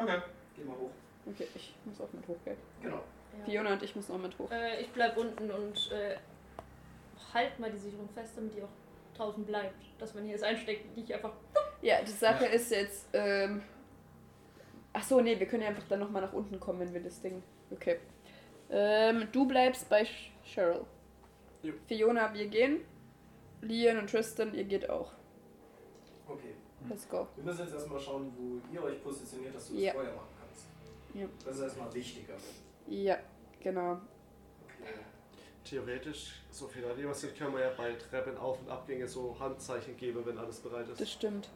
Okay. 0.03 0.21
Geh 0.55 0.63
mal 0.63 0.75
hoch. 0.77 0.89
Okay, 1.25 1.47
ich 1.55 1.73
muss 1.85 2.01
auch 2.01 2.11
mit 2.13 2.27
hoch, 2.27 2.37
gell? 2.45 2.57
Genau. 2.81 3.01
Ja. 3.39 3.45
Fiona 3.45 3.73
und 3.73 3.83
ich 3.83 3.95
müssen 3.95 4.13
auch 4.13 4.17
mit 4.19 4.37
hoch. 4.37 4.51
Äh, 4.51 4.81
ich 4.81 4.89
bleib 4.89 5.15
unten 5.17 5.49
und 5.51 5.91
äh, 5.91 6.17
halt 7.33 7.57
mal 7.59 7.71
die 7.71 7.77
Sicherung 7.77 8.09
fest, 8.09 8.33
damit 8.35 8.55
die 8.55 8.61
auch 8.63 8.69
draußen 9.15 9.45
bleibt. 9.45 9.75
Dass 9.99 10.13
man 10.13 10.25
hier 10.25 10.35
es 10.35 10.43
einsteckt, 10.43 10.95
nicht 10.97 11.13
einfach. 11.13 11.31
Ja, 11.81 12.01
die 12.01 12.11
Sache 12.11 12.45
Ja. 12.45 12.51
ist 12.51 12.71
jetzt, 12.71 13.07
ähm... 13.13 13.63
Ach 14.93 15.03
so, 15.03 15.21
nee, 15.21 15.39
wir 15.39 15.47
können 15.47 15.63
ja 15.63 15.69
einfach 15.69 15.87
dann 15.87 15.99
nochmal 15.99 16.21
nach 16.21 16.33
unten 16.33 16.59
kommen, 16.59 16.79
wenn 16.81 16.93
wir 16.93 17.01
das 17.01 17.21
Ding... 17.21 17.41
Okay. 17.71 17.99
Ähm, 18.69 19.27
du 19.31 19.45
bleibst 19.47 19.87
bei 19.89 20.01
Sh- 20.03 20.29
Cheryl. 20.43 20.85
Jo. 21.63 21.73
Fiona, 21.87 22.33
wir 22.33 22.47
gehen. 22.47 22.81
Lian 23.61 23.97
und 23.99 24.09
Tristan, 24.09 24.53
ihr 24.53 24.63
geht 24.65 24.89
auch. 24.89 25.11
Okay. 26.27 26.53
Let's 26.89 27.07
go. 27.07 27.27
Wir 27.35 27.43
müssen 27.43 27.61
jetzt 27.61 27.73
erstmal 27.73 27.99
schauen, 27.99 28.31
wo 28.37 28.73
ihr 28.73 28.83
euch 28.83 29.03
positioniert, 29.03 29.55
dass 29.55 29.67
du 29.67 29.75
Ja. 29.75 29.93
das 29.93 30.01
Feuer 30.01 30.13
machen 30.15 30.27
kannst. 30.39 30.65
Ja. 31.13 31.27
Das 31.45 31.55
ist 31.55 31.61
erstmal 31.61 31.93
wichtiger. 31.93 32.33
Ja, 32.87 33.17
genau. 33.59 33.93
Okay. 34.79 34.93
Theoretisch, 35.63 36.41
so 36.49 36.67
viel 36.67 36.83
an 36.85 36.97
jemand 36.97 37.15
sind, 37.17 37.35
können 37.37 37.53
wir 37.53 37.61
ja 37.61 37.71
bei 37.77 37.93
Treppen 37.93 38.35
auf- 38.37 38.59
und 38.61 38.69
Abgänge 38.69 39.07
so 39.07 39.35
Handzeichen 39.39 39.95
geben, 39.95 40.25
wenn 40.25 40.37
alles 40.37 40.59
bereit 40.59 40.87
ist. 40.89 40.99
Das 40.99 41.11
stimmt. 41.11 41.49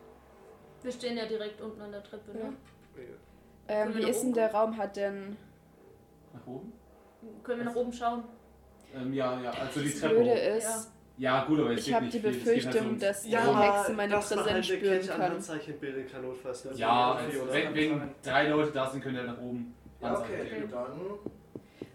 Wir 0.84 0.92
stehen 0.92 1.18
ja 1.18 1.26
direkt 1.26 1.60
unten 1.62 1.82
an 1.82 1.92
der 1.92 2.04
Treppe, 2.04 2.38
Ja. 2.38 2.46
ne? 2.50 2.54
Ähm, 3.68 3.96
wir 3.96 4.06
wie 4.06 4.10
ist 4.12 4.22
denn 4.22 4.34
der 4.34 4.54
Raum? 4.54 4.78
Hat 4.78 4.96
denn... 4.96 5.36
Nach 6.34 6.46
oben? 6.46 6.72
Können 7.44 7.60
wir 7.62 7.66
nach 7.66 7.76
oben 7.76 7.92
schauen? 7.92 8.24
Ähm, 8.94 9.12
ja, 9.12 9.42
ja, 9.42 9.50
also 9.50 9.80
die 9.80 9.90
Das 9.90 10.00
Treppe 10.02 10.16
Blöde 10.16 10.32
hoch. 10.32 10.58
ist, 10.58 10.92
Ja, 11.18 11.46
gut, 11.46 11.60
aber 11.60 11.72
es 11.72 11.88
ich 11.88 11.94
habe 11.94 12.06
nicht 12.06 12.18
die 12.18 12.24
halt 12.24 12.34
so 12.36 12.40
Befürchtung, 12.46 12.86
ums- 12.88 13.00
dass 13.02 13.22
die 13.24 13.30
Ja, 13.32 13.40
Hexe 13.80 13.94
meine 13.94 14.12
dass 14.14 14.30
man 14.30 14.40
Präsenz 14.40 14.54
halt 14.54 14.66
spüren 14.66 15.00
Kette 15.00 15.14
an 15.14 15.20
kann. 15.22 15.32
Handzeichen 15.32 15.80
bilden 15.80 16.12
kann, 16.12 16.22
notfalls. 16.24 16.68
Also 16.68 16.80
Ja, 16.80 17.14
also 17.14 17.48
wenn, 17.52 17.74
wenn 17.76 18.16
drei 18.22 18.50
Leute 18.50 18.72
da 18.72 18.90
sind, 18.90 19.02
könnt 19.02 19.16
ihr 19.18 19.24
nach 19.24 19.38
oben. 19.40 19.74
Ja, 20.02 20.20
okay. 20.20 20.50
geben. 20.50 20.70
Dann 20.70 21.00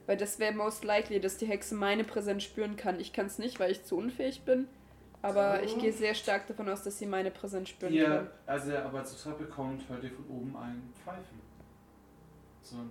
Weil 0.07 0.17
das 0.17 0.39
wäre 0.39 0.55
most 0.55 0.85
likely, 0.85 1.21
dass 1.21 1.37
die 1.37 1.47
Hexe 1.47 1.75
meine 1.75 2.05
Präsenz 2.05 2.45
spüren 2.45 2.77
kann. 2.77 2.99
Ich 2.99 3.13
kann 3.13 3.27
es 3.27 3.39
nicht, 3.39 3.61
weil 3.61 3.71
ich 3.73 3.85
zu 3.85 3.97
unfähig 3.99 4.43
bin. 4.47 4.69
Aber 5.23 5.59
So. 5.59 5.65
ich 5.67 5.79
gehe 5.79 5.93
sehr 5.93 6.15
stark 6.15 6.47
davon 6.47 6.67
aus, 6.71 6.83
dass 6.83 6.99
sie 6.99 7.05
meine 7.05 7.31
Präsenz 7.31 7.69
spüren 7.69 7.93
Ihr, 7.93 8.07
kann. 8.07 8.31
als 8.47 8.67
ihr 8.67 8.83
aber 8.83 9.05
zur 9.05 9.19
Treppe 9.19 9.45
kommt, 9.51 9.87
hört 9.91 10.03
ihr 10.03 10.13
von 10.13 10.25
oben 10.31 10.57
ein 10.57 10.83
Pfeifen. 11.05 11.41
So 12.63 12.77
ein 12.79 12.91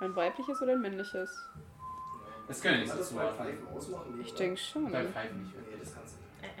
Ein 0.00 0.14
weibliches 0.14 0.62
oder 0.62 0.72
ein 0.72 0.80
männliches? 0.80 1.36
Das 2.48 2.60
können 2.62 2.86
wir 2.86 2.94
nicht 2.94 3.04
so. 3.04 3.16
Pfeifen 3.18 3.68
ausmachen? 3.68 4.14
Nee, 4.16 4.22
Ich 4.22 4.30
oder? 4.30 4.38
denke 4.38 4.56
schon. 4.60 4.90
Bei 4.90 5.04
Pfeifen 5.04 5.42
nicht. 5.42 5.54
Nee, 5.54 5.76
das 5.80 5.94
kannst 5.94 6.14
du 6.16 6.20
nicht. 6.42 6.54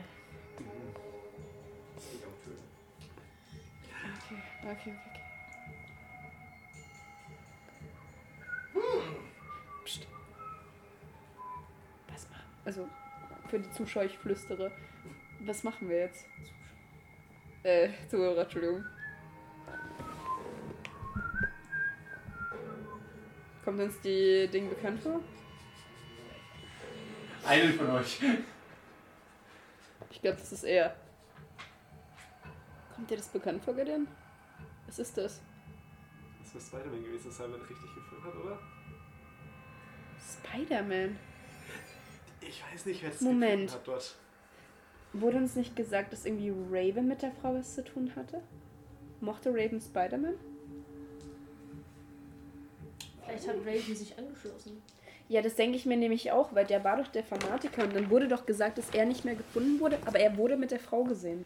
Das 1.96 2.04
geht 2.10 2.24
um 2.26 2.34
Tönen. 2.44 2.64
Okay, 4.20 4.70
okay, 4.70 4.94
okay. 5.10 5.22
Psst. 9.84 10.06
Was 12.12 12.28
machen 12.28 12.42
Also, 12.64 12.88
für 13.48 13.58
die 13.58 13.70
Zuschauer, 13.72 14.04
ich 14.04 14.18
flüstere. 14.18 14.70
Was 15.40 15.62
machen 15.64 15.88
wir 15.88 15.98
jetzt? 16.00 16.26
Äh, 17.62 17.88
Zuhörer, 18.10 18.42
Entschuldigung. 18.42 18.84
Kommt 23.64 23.80
uns 23.80 24.00
die 24.00 24.48
Ding 24.52 24.68
bekannt 24.68 25.00
vor? 25.00 25.20
Einen 27.44 27.74
von 27.74 27.90
euch. 27.90 28.20
Ich 30.10 30.20
glaube, 30.22 30.38
das 30.38 30.52
ist 30.52 30.64
er. 30.64 30.94
Kommt 32.94 33.10
dir 33.10 33.16
das 33.16 33.28
bekannt 33.28 33.64
vor, 33.64 33.74
Gideon? 33.74 34.08
Was 34.86 34.98
ist 34.98 35.16
das? 35.16 35.40
Das 36.42 36.54
wird 36.54 36.64
Spider-Man 36.64 37.04
gewesen 37.04 37.30
sein, 37.30 37.52
wenn 37.52 37.60
er 37.60 37.68
richtig 37.68 37.94
gefühlt 37.94 38.24
hat, 38.24 38.34
oder? 38.34 38.58
Spider-Man. 40.18 41.18
Ich 42.40 42.62
weiß 42.72 42.86
nicht, 42.86 43.02
wer 43.02 43.10
es 43.10 43.20
Moment. 43.20 43.72
hat 43.72 43.86
dort. 43.86 44.16
Wurde 45.12 45.38
uns 45.38 45.56
nicht 45.56 45.76
gesagt, 45.76 46.12
dass 46.12 46.24
irgendwie 46.24 46.50
Raven 46.70 47.08
mit 47.08 47.22
der 47.22 47.32
Frau 47.32 47.54
was 47.54 47.74
zu 47.74 47.84
tun 47.84 48.12
hatte? 48.16 48.42
Mochte 49.20 49.50
Raven 49.50 49.80
Spider-Man? 49.80 50.34
Vielleicht 53.24 53.48
hat 53.48 53.56
Raven 53.64 53.96
sich 53.96 54.16
angeschlossen. 54.18 54.82
Ja, 55.28 55.42
das 55.42 55.54
denke 55.56 55.76
ich 55.76 55.84
mir 55.86 55.96
nämlich 55.96 56.32
auch, 56.32 56.54
weil 56.54 56.64
der 56.66 56.82
war 56.84 56.96
doch 56.96 57.08
der 57.08 57.22
Fanatiker 57.22 57.84
und 57.84 57.94
dann 57.94 58.08
wurde 58.10 58.28
doch 58.28 58.46
gesagt, 58.46 58.78
dass 58.78 58.88
er 58.90 59.04
nicht 59.04 59.24
mehr 59.24 59.34
gefunden 59.34 59.78
wurde, 59.80 59.98
aber 60.06 60.18
er 60.18 60.36
wurde 60.36 60.56
mit 60.56 60.70
der 60.70 60.80
Frau 60.80 61.04
gesehen. 61.04 61.44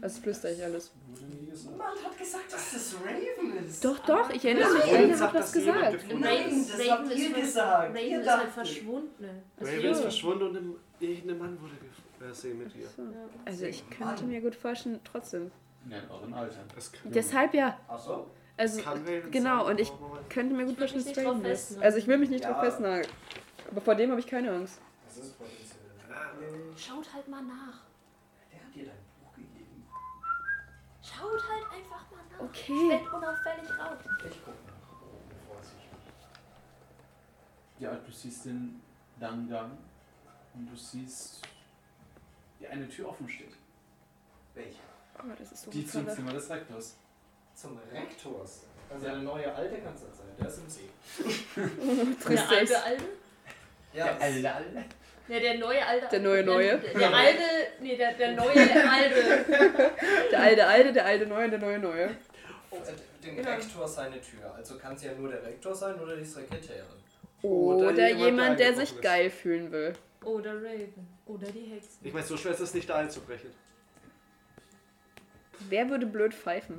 Das 0.00 0.18
flüstere 0.18 0.52
ich 0.52 0.62
alles. 0.62 0.90
Wurde 1.08 1.24
nie 1.24 1.50
gesagt. 1.50 1.72
Niemand 1.72 2.04
hat 2.04 2.18
gesagt, 2.18 2.52
dass 2.52 2.72
das 2.72 2.94
Raven 3.04 3.66
ist. 3.66 3.84
Doch, 3.84 3.98
doch, 4.00 4.30
ich 4.30 4.44
erinnere 4.44 4.72
mich, 4.72 4.84
einer 4.84 5.14
sagt, 5.16 5.34
hat 5.34 5.40
was 5.42 5.52
gesagt. 5.52 6.04
Nein, 6.08 6.22
Raven, 6.22 6.66
das 6.68 6.78
Raven 6.80 6.90
habt 6.90 7.10
ist 7.12 7.18
ihr 7.18 7.30
ver- 7.34 7.40
gesagt. 7.40 7.88
Raven 7.90 7.96
Ihr 7.96 8.02
ist 8.02 8.12
halt 8.16 8.26
dachtet. 8.26 8.52
verschwunden. 8.52 9.28
Raven 9.60 9.84
ist 9.90 10.00
verschwunden 10.00 10.42
und 10.44 10.56
im- 10.56 10.76
irgendein 11.00 11.38
Mann 11.38 11.58
wurde 11.60 11.74
gesehen 12.28 12.58
mit 12.58 12.74
ihr. 12.74 12.86
So. 12.88 13.02
Also 13.44 13.66
ich 13.66 13.84
könnte 13.90 14.24
mir 14.24 14.40
gut 14.40 14.54
vorstellen, 14.54 15.00
trotzdem. 15.04 15.50
Ja, 15.90 15.98
in 15.98 16.10
euren 16.10 16.34
Alter. 16.34 16.56
Das 16.74 16.90
kann 16.92 17.12
Deshalb 17.12 17.52
ja. 17.54 17.78
Ach 17.88 17.98
so? 17.98 18.26
Also 18.58 18.80
genau, 19.30 19.64
sein, 19.64 19.72
und 19.72 19.80
ich 19.80 19.92
könnte 20.30 20.54
mir 20.54 20.64
gut 20.64 20.78
vorstellen, 20.78 21.04
dass 21.04 21.18
Raven 21.18 21.44
ist. 21.44 21.78
Also 21.82 21.98
ich 21.98 22.06
will 22.06 22.18
mich 22.18 22.30
nicht 22.30 22.44
Ja. 22.44 22.52
drauf 22.52 22.64
festnageln. 22.64 23.06
Aber 23.70 23.80
vor 23.80 23.94
dem 23.94 24.10
habe 24.10 24.20
ich 24.20 24.26
keine 24.26 24.50
Angst. 24.52 24.80
Das 25.06 25.18
ist 25.18 25.38
potenziell. 25.38 26.76
Schaut 26.76 27.12
halt 27.12 27.28
mal 27.28 27.42
nach. 27.42 27.80
Der 28.52 28.60
hat 28.60 28.74
dir 28.74 28.84
dein 28.86 28.96
Buch 29.20 29.34
gegeben. 29.34 29.86
Schaut 31.02 31.42
halt 31.50 31.64
einfach 31.72 32.10
mal 32.10 32.22
nach. 32.32 32.40
Okay. 32.40 32.88
Schwett 32.88 33.12
unauffällig 33.12 33.70
raus. 33.78 33.98
Ich 34.30 34.40
guck 34.44 34.54
nach. 34.66 35.48
Vorsichtig. 35.48 35.90
Ja, 37.78 37.94
du 37.94 38.12
siehst 38.12 38.46
den 38.46 38.80
langen 39.20 39.48
Gang 39.48 39.72
und 40.54 40.66
du 40.70 40.76
siehst, 40.76 41.42
wie 42.58 42.66
eine 42.68 42.88
Tür 42.88 43.08
offen 43.10 43.28
steht. 43.28 43.52
Welche? 44.54 44.78
Oh, 45.18 45.22
das 45.38 45.52
ist 45.52 45.62
so 45.64 45.70
Die 45.70 45.86
zum 45.86 46.08
Zimmer 46.08 46.32
des 46.32 46.48
Rektors. 46.48 46.96
Zum 47.56 47.78
Rektors. 47.92 48.64
Also 48.90 49.06
der 49.06 49.16
neue 49.16 49.52
alte 49.52 49.78
kann 49.78 49.94
es 49.94 50.00
sein. 50.02 50.26
Der 50.38 50.46
ist 50.46 50.58
im 50.58 50.68
See. 50.68 50.88
Der 51.56 52.20
Tristes. 52.20 52.50
alte 52.50 52.82
Alte? 52.84 53.04
Ja, 53.94 54.16
alte, 54.20 54.52
alte. 54.54 54.84
Ne, 55.28 55.40
der 55.40 55.58
neue 55.58 55.84
Alte. 55.84 56.06
Der 56.10 56.20
neue 56.20 56.44
Neue. 56.44 56.78
Der, 56.78 56.94
der 56.94 57.14
alte. 57.14 57.42
Nee, 57.80 57.96
der, 57.96 58.12
der 58.12 58.32
neue 58.36 58.54
der 58.54 58.92
Alte. 58.92 59.44
Der 60.30 60.40
alte 60.40 60.66
Alte, 60.66 60.92
der 60.92 61.06
alte 61.06 61.26
Neue, 61.26 61.50
der 61.50 61.58
neue 61.58 61.78
Neue. 61.80 62.16
Oh, 62.70 62.76
äh, 62.76 63.24
den 63.24 63.42
Ja. 63.42 63.54
Rektor 63.54 63.88
seine 63.88 64.20
Tür. 64.20 64.54
Also 64.54 64.76
kann 64.78 64.94
es 64.94 65.02
ja 65.02 65.12
nur 65.14 65.30
der 65.30 65.42
Rektor 65.42 65.74
sein 65.74 65.98
oder 65.98 66.16
die 66.16 66.24
Sekretärin. 66.24 66.84
Oder, 67.42 67.88
Oder 67.88 68.08
jemand, 68.08 68.24
jemand, 68.24 68.60
der 68.60 68.68
der 68.72 68.76
sich 68.76 68.92
ist. 68.92 69.02
geil 69.02 69.30
fühlen 69.30 69.72
will. 69.72 69.94
Oder 70.24 70.56
Raven. 70.56 71.08
Oder 71.26 71.46
die 71.48 71.60
Hexe. 71.74 71.88
Ich 72.02 72.12
meine, 72.12 72.24
so 72.26 72.36
schwer 72.36 72.52
ist 72.52 72.60
es 72.60 72.74
nicht, 72.74 72.88
da 72.88 72.96
einzubrechen. 72.96 73.50
Wer 75.70 75.88
würde 75.88 76.06
blöd 76.06 76.34
pfeifen? 76.34 76.76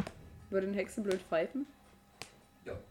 Würde 0.49 0.67
eine 0.67 0.75
Hexe 0.75 1.01
blöd 1.01 1.21
pfeifen? 1.29 1.67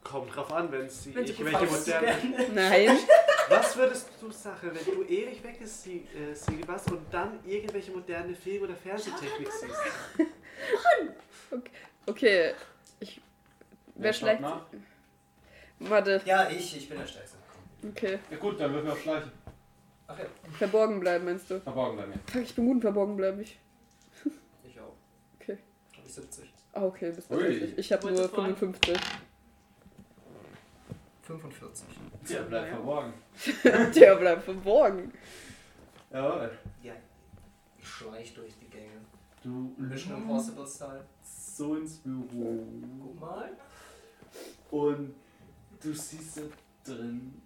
Kommt 0.02 0.34
drauf 0.34 0.52
an, 0.52 0.70
wenn 0.72 0.88
sie 0.88 1.14
Wenn 1.14 1.26
sie 1.26 1.32
irgendwelche 1.32 1.66
Faust 1.66 1.86
moderne. 1.86 2.48
Nein. 2.54 2.98
Was 3.48 3.76
würdest 3.76 4.08
du 4.20 4.30
sagen, 4.30 4.70
wenn 4.72 4.94
du 4.94 5.02
ewig 5.02 5.42
weggesiegt 5.42 6.14
äh, 6.14 6.68
warst 6.68 6.90
und 6.90 7.02
dann 7.12 7.38
irgendwelche 7.44 7.92
moderne 7.92 8.34
Film- 8.34 8.62
oder 8.64 8.74
Fernsehtechnik 8.74 9.48
siehst? 9.52 9.76
Okay. 12.08 12.54
Ich. 13.00 13.20
Wer 13.96 14.40
nach? 14.40 14.66
Warte. 15.80 16.22
Ja, 16.24 16.48
ich. 16.48 16.76
Ich 16.76 16.88
bin 16.88 16.98
der 16.98 17.06
Stärkste. 17.06 17.36
Okay. 17.88 18.18
Ja 18.30 18.36
gut, 18.36 18.60
dann 18.60 18.72
würfeln 18.72 18.86
wir 18.86 18.92
auf 18.92 19.02
Schleichen. 19.02 19.32
Ach 20.06 20.18
ja, 20.18 20.24
Verborgen 20.56 21.00
bleiben, 21.00 21.24
meinst 21.24 21.50
du? 21.50 21.60
Verborgen 21.60 21.96
bleiben. 21.96 22.12
Fuck, 22.26 22.42
ich 22.42 22.54
bin 22.54 22.66
gut 22.66 22.76
in 22.76 22.80
verborgen 22.82 23.16
bleiben. 23.16 23.40
Ich. 23.40 23.58
ich 24.64 24.80
auch. 24.80 24.94
Okay. 25.40 25.58
Hab 25.96 26.06
ich 26.06 26.14
70. 26.14 26.55
Ah, 26.76 26.84
okay, 26.84 27.10
bis 27.10 27.30
Ui. 27.30 27.38
wirklich. 27.38 27.78
Ich 27.78 27.92
habe 27.92 28.12
nur 28.12 28.28
fragen. 28.28 28.54
55. 28.54 28.96
45. 31.22 31.86
Ja, 32.28 32.42
bleibt 32.42 32.68
verborgen. 32.68 33.12
Der 33.94 34.16
bleibt 34.16 34.42
verborgen. 34.44 35.12
Jawohl. 36.12 36.50
Ja. 36.82 36.92
Ich 37.78 37.88
schleich 37.88 38.34
durch 38.34 38.52
die 38.60 38.68
Gänge. 38.68 39.00
Du 39.42 39.74
Mission 39.78 40.18
Impossible 40.18 40.66
Style. 40.66 41.04
so 41.22 41.76
ins 41.76 41.96
Büro 41.96 42.66
Guck 43.00 43.20
mal. 43.20 43.50
und 44.70 45.14
du 45.82 45.94
siehst 45.94 46.36
da 46.38 46.42
drin 46.92 47.40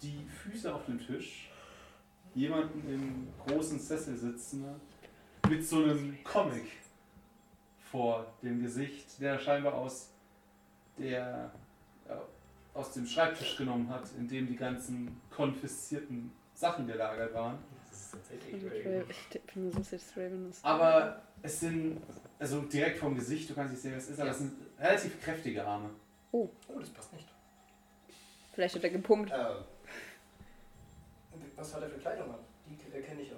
die 0.00 0.24
Füße 0.24 0.74
auf 0.74 0.86
dem 0.86 0.98
Tisch, 0.98 1.50
jemanden 2.34 2.80
im 2.88 3.28
großen 3.46 3.78
Sessel 3.78 4.16
sitzen 4.16 4.64
mit 5.48 5.66
so 5.66 5.82
einem 5.84 6.16
Comic 6.24 6.64
vor 7.92 8.26
dem 8.42 8.62
Gesicht, 8.62 9.20
der 9.20 9.38
scheinbar 9.38 9.74
aus 9.74 10.08
der 10.98 11.52
ja, 12.08 12.22
aus 12.74 12.92
dem 12.92 13.06
Schreibtisch 13.06 13.56
genommen 13.56 13.88
hat, 13.90 14.04
in 14.18 14.26
dem 14.26 14.46
die 14.46 14.56
ganzen 14.56 15.20
konfiszierten 15.30 16.32
Sachen 16.54 16.86
gelagert 16.86 17.34
waren. 17.34 17.58
Das 17.90 18.00
ist 18.00 18.12
tatsächlich 18.12 18.64
Raven. 18.64 19.04
Ich 19.10 19.40
bin 19.54 19.66
mir 19.66 19.72
so 19.72 19.82
sicher, 19.82 19.96
dass 19.96 20.16
Raven 20.16 20.50
ist. 20.50 20.64
Aber 20.64 21.22
es 21.42 21.60
sind, 21.60 22.00
also 22.38 22.62
direkt 22.62 22.98
vom 22.98 23.14
Gesicht, 23.14 23.50
du 23.50 23.54
kannst 23.54 23.72
nicht 23.72 23.82
sehen, 23.82 23.94
was 23.94 24.04
es 24.04 24.10
ist, 24.10 24.20
aber 24.20 24.30
es 24.30 24.38
sind 24.38 24.54
relativ 24.80 25.22
kräftige 25.22 25.64
Arme. 25.64 25.90
Oh, 26.32 26.48
das 26.78 26.88
passt 26.90 27.12
nicht. 27.12 27.28
Vielleicht 28.54 28.74
hat 28.74 28.84
er 28.84 28.90
gepumpt. 28.90 29.30
Äh, 29.30 29.54
was 31.56 31.74
hat 31.74 31.82
er 31.82 31.90
für 31.90 31.98
Kleidung 31.98 32.30
an? 32.30 32.38
Die 32.66 32.96
äh, 32.96 33.02
kenne 33.02 33.20
ich 33.20 33.32
auch. 33.32 33.36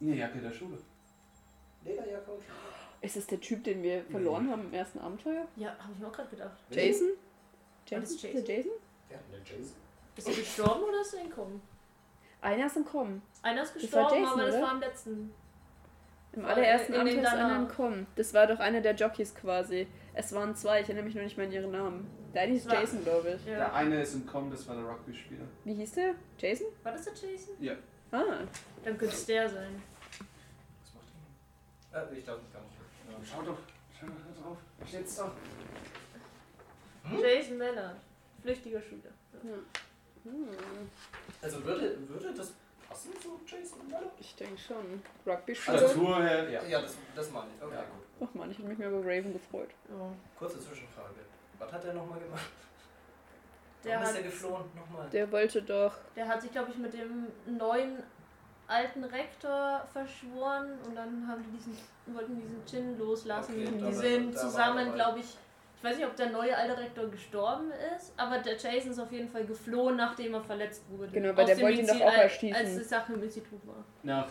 Eine 0.00 0.14
Jacke 0.14 0.38
der 0.38 0.52
Schule. 0.52 0.78
Lederjacke 1.84 2.30
und 2.30 2.42
Ist 3.02 3.16
es 3.16 3.26
der 3.26 3.40
Typ, 3.40 3.64
den 3.64 3.82
wir 3.82 4.04
verloren 4.04 4.48
haben 4.50 4.62
im 4.66 4.72
ersten 4.74 4.98
Abenteuer? 5.00 5.46
Ja, 5.56 5.70
habe 5.78 5.92
ich 5.92 5.98
mir 5.98 6.06
auch 6.06 6.12
gerade 6.12 6.28
gedacht. 6.30 6.56
Jason? 6.70 7.08
Das 7.84 7.90
Jason? 7.90 8.14
Ist 8.16 8.48
der 8.48 8.56
Jason? 8.56 8.72
Wer 9.08 9.18
hat 9.18 9.24
denn 9.32 9.44
der 9.44 9.56
Jason? 9.58 9.76
Ist 10.16 10.28
er 10.28 10.34
gestorben 10.34 10.82
oder 10.84 11.00
ist 11.00 11.14
er 11.14 11.20
entkommen? 11.22 11.60
Einer 12.40 12.66
ist 12.66 12.76
entkommen. 12.76 13.22
Einer 13.42 13.62
ist 13.62 13.74
Das 13.74 13.82
gestorben, 13.82 14.14
Jason, 14.22 14.32
aber 14.32 14.46
das 14.46 14.54
oder? 14.54 14.62
war 14.64 14.72
im 14.74 14.80
letzten. 14.80 15.34
Im 16.34 16.44
allerersten 16.46 16.94
Abenteuer 16.94 17.22
ist 17.22 17.26
einer 17.28 17.56
entkommen. 17.56 18.06
Das 18.16 18.32
war 18.34 18.46
doch 18.46 18.58
einer 18.60 18.80
der 18.80 18.94
Jockeys 18.94 19.34
quasi. 19.34 19.86
Es 20.14 20.32
waren 20.32 20.54
zwei, 20.56 20.80
ich 20.80 20.86
erinnere 20.86 21.04
mich 21.04 21.14
nur 21.14 21.24
nicht 21.24 21.36
mehr 21.36 21.46
an 21.46 21.52
ihren 21.52 21.70
Namen. 21.72 22.10
Der 22.32 22.42
eine 22.42 22.54
ist 22.54 22.66
War- 22.68 22.80
Jason, 22.80 23.02
glaube 23.04 23.34
ich. 23.36 23.44
Der 23.44 23.58
Ja. 23.58 23.72
eine 23.72 24.00
ist 24.00 24.14
entkommen, 24.14 24.50
das 24.50 24.66
war 24.66 24.76
der 24.76 24.84
Rugby-Spieler. 24.86 25.44
Wie 25.64 25.74
hieß 25.74 25.92
der? 25.92 26.14
Jason? 26.38 26.68
War 26.82 26.92
das 26.92 27.02
der 27.04 27.12
Jason? 27.12 27.54
Ja. 27.60 27.74
Ah. 28.12 28.38
Dann 28.84 28.96
könnte 28.96 29.14
es 29.14 29.26
der 29.26 29.48
sein. 29.48 29.82
Was 30.80 30.94
macht 30.94 31.06
er? 31.92 32.12
Äh, 32.12 32.18
ich 32.18 32.24
darf 32.24 32.38
gar 32.52 32.62
nicht. 32.62 32.71
Schau 33.24 33.42
doch, 33.42 33.58
schau 33.98 34.06
doch 34.06 34.14
da 34.34 34.42
drauf. 34.42 34.56
Steht's 34.86 35.16
doch. 35.16 35.30
Hm? 37.04 37.18
Jason 37.20 37.58
Mallard. 37.58 37.96
Flüchtiger 38.42 38.80
Schüler. 38.82 39.10
Hm. 39.42 40.48
Also 41.40 41.64
würde, 41.64 41.96
würde 42.08 42.32
das 42.34 42.52
passen 42.88 43.10
zu 43.20 43.40
Jason 43.46 43.86
Miller? 43.88 44.10
Ich 44.20 44.34
denke 44.36 44.58
schon. 44.60 45.02
Rugby-Spieler? 45.26 45.78
Statur 45.78 46.22
her, 46.22 46.48
ja. 46.50 46.62
Ja, 46.64 46.80
das, 46.82 46.96
das 47.14 47.30
meine 47.30 47.48
ich. 47.56 47.62
Okay, 47.64 47.74
Ja. 47.74 47.82
gut. 47.82 48.28
Ach 48.30 48.34
man, 48.34 48.50
ich 48.50 48.58
habe 48.58 48.68
mich 48.68 48.78
mehr 48.78 48.88
über 48.90 49.00
Raven 49.00 49.32
gefreut. 49.32 49.70
Ja. 49.88 50.12
Kurze 50.38 50.60
Zwischenfrage. 50.60 51.14
Was 51.58 51.72
hat 51.72 51.84
er 51.84 51.94
nochmal 51.94 52.20
gemacht? 52.20 52.50
Der 53.84 53.94
Warum 53.96 54.02
ist 54.04 54.10
hat, 54.10 54.16
er 54.16 54.22
geflohen? 54.22 54.64
Nochmal. 54.76 55.10
Der 55.10 55.32
wollte 55.32 55.62
doch. 55.62 55.94
der 56.14 56.28
hat 56.28 56.40
sich, 56.42 56.52
glaube 56.52 56.70
ich, 56.70 56.76
mit 56.78 56.92
dem 56.94 57.26
neuen 57.58 58.00
alten 58.72 59.04
Rektor 59.04 59.86
verschworen 59.92 60.66
und 60.86 60.94
dann 60.96 61.26
haben 61.28 61.42
die 61.44 61.56
diesen, 61.56 61.76
wollten 62.14 62.36
diesen 62.36 62.64
Chin 62.66 62.98
loslassen. 62.98 63.54
Okay, 63.54 63.86
die 63.88 63.92
sind 63.92 64.36
zusammen, 64.38 64.92
glaube 64.94 65.20
ich, 65.20 65.36
ich 65.76 65.84
weiß 65.84 65.96
nicht, 65.96 66.06
ob 66.06 66.14
der 66.16 66.30
neue 66.30 66.56
alte 66.56 66.78
Rektor 66.78 67.08
gestorben 67.08 67.70
ist, 67.96 68.12
aber 68.16 68.38
der 68.38 68.56
Jason 68.56 68.92
ist 68.92 68.98
auf 69.00 69.10
jeden 69.12 69.28
Fall 69.28 69.44
geflohen, 69.44 69.96
nachdem 69.96 70.34
er 70.34 70.42
verletzt 70.42 70.84
wurde. 70.88 71.10
Genau, 71.12 71.36
weil 71.36 71.46
der 71.46 71.60
wollte 71.60 71.80
ihn 71.80 71.86
doch 71.86 72.00
auch 72.00 72.06
als- 72.12 72.18
erschießen. 72.22 72.56
Als 72.56 72.76
die 72.76 72.82
Sache 72.84 73.12
im 73.14 73.22
Institut 73.22 73.66
war. 73.66 73.84
Nach 74.02 74.28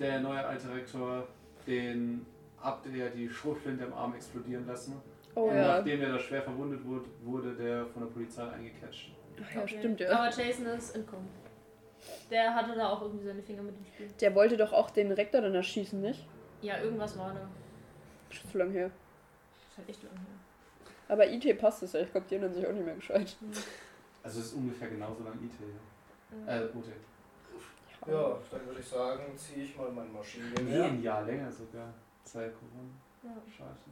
der 0.00 0.20
neue 0.20 0.44
alte 0.44 0.72
Rektor 0.74 1.26
den 1.66 2.24
habt 2.60 2.86
ihr 2.86 2.96
ja 3.04 3.08
die 3.08 3.28
Schrotflinte 3.28 3.84
im 3.84 3.92
Arm 3.92 4.14
explodieren 4.14 4.66
lassen. 4.66 5.00
Oh 5.34 5.42
Und 5.50 5.56
ja. 5.56 5.76
nachdem 5.78 6.00
er 6.02 6.12
da 6.12 6.18
schwer 6.18 6.42
verwundet 6.42 6.84
wurde, 6.84 7.04
wurde 7.22 7.54
der 7.54 7.86
von 7.86 8.02
der 8.02 8.10
Polizei 8.10 8.42
eingecatcht. 8.48 9.10
Ach 9.44 9.54
ja, 9.54 9.62
Okay. 9.62 9.76
stimmt 9.78 10.00
ja. 10.00 10.10
Aber 10.10 10.30
Jason 10.30 10.66
ist 10.66 10.94
entkommen. 10.96 11.28
Der 12.30 12.54
hatte 12.54 12.74
da 12.74 12.88
auch 12.90 13.02
irgendwie 13.02 13.24
seine 13.24 13.42
Finger 13.42 13.62
mit 13.62 13.76
dem 13.76 13.84
Spiel. 13.86 14.08
Der 14.20 14.34
wollte 14.34 14.56
doch 14.56 14.72
auch 14.72 14.90
den 14.90 15.12
Rektor 15.12 15.40
dann 15.40 15.54
erschießen, 15.54 16.00
nicht? 16.00 16.26
Ja, 16.62 16.78
irgendwas 16.80 17.16
war 17.18 17.32
da. 17.34 17.48
Schon 18.34 18.50
zu 18.50 18.58
lange 18.58 18.72
her. 18.72 18.90
Das 18.90 19.68
ist 19.72 19.78
halt 19.78 19.88
echt 19.88 20.02
lang 20.02 20.12
her. 20.12 20.26
Aber 21.08 21.26
IT 21.28 21.58
passt 21.58 21.82
es 21.84 21.92
ja. 21.92 22.00
Ich 22.00 22.10
glaube, 22.10 22.26
die 22.28 22.34
erinnern 22.34 22.54
sich 22.54 22.66
auch 22.66 22.72
nicht 22.72 22.84
mehr 22.84 22.94
gescheit. 22.96 23.36
Also 24.22 24.40
es 24.40 24.46
ist 24.46 24.54
ungefähr 24.54 24.88
genauso 24.88 25.22
lang 25.22 25.34
IT. 25.34 25.52
Ja. 26.46 26.56
Äh, 26.56 26.64
OT. 26.64 26.86
Ja, 28.08 28.38
dann 28.50 28.66
würde 28.66 28.80
ich 28.80 28.86
sagen, 28.86 29.22
ziehe 29.36 29.64
ich 29.64 29.76
mal 29.76 29.90
mein 29.90 30.06
Nee, 30.06 30.18
Maschinengewehr. 30.18 30.84
ein 30.84 31.02
Jahr 31.02 31.22
länger 31.24 31.50
sogar. 31.50 31.92
Zwei 32.24 32.48
Corona. 32.48 32.90
Ja. 33.22 33.30
Scheiße. 33.50 33.90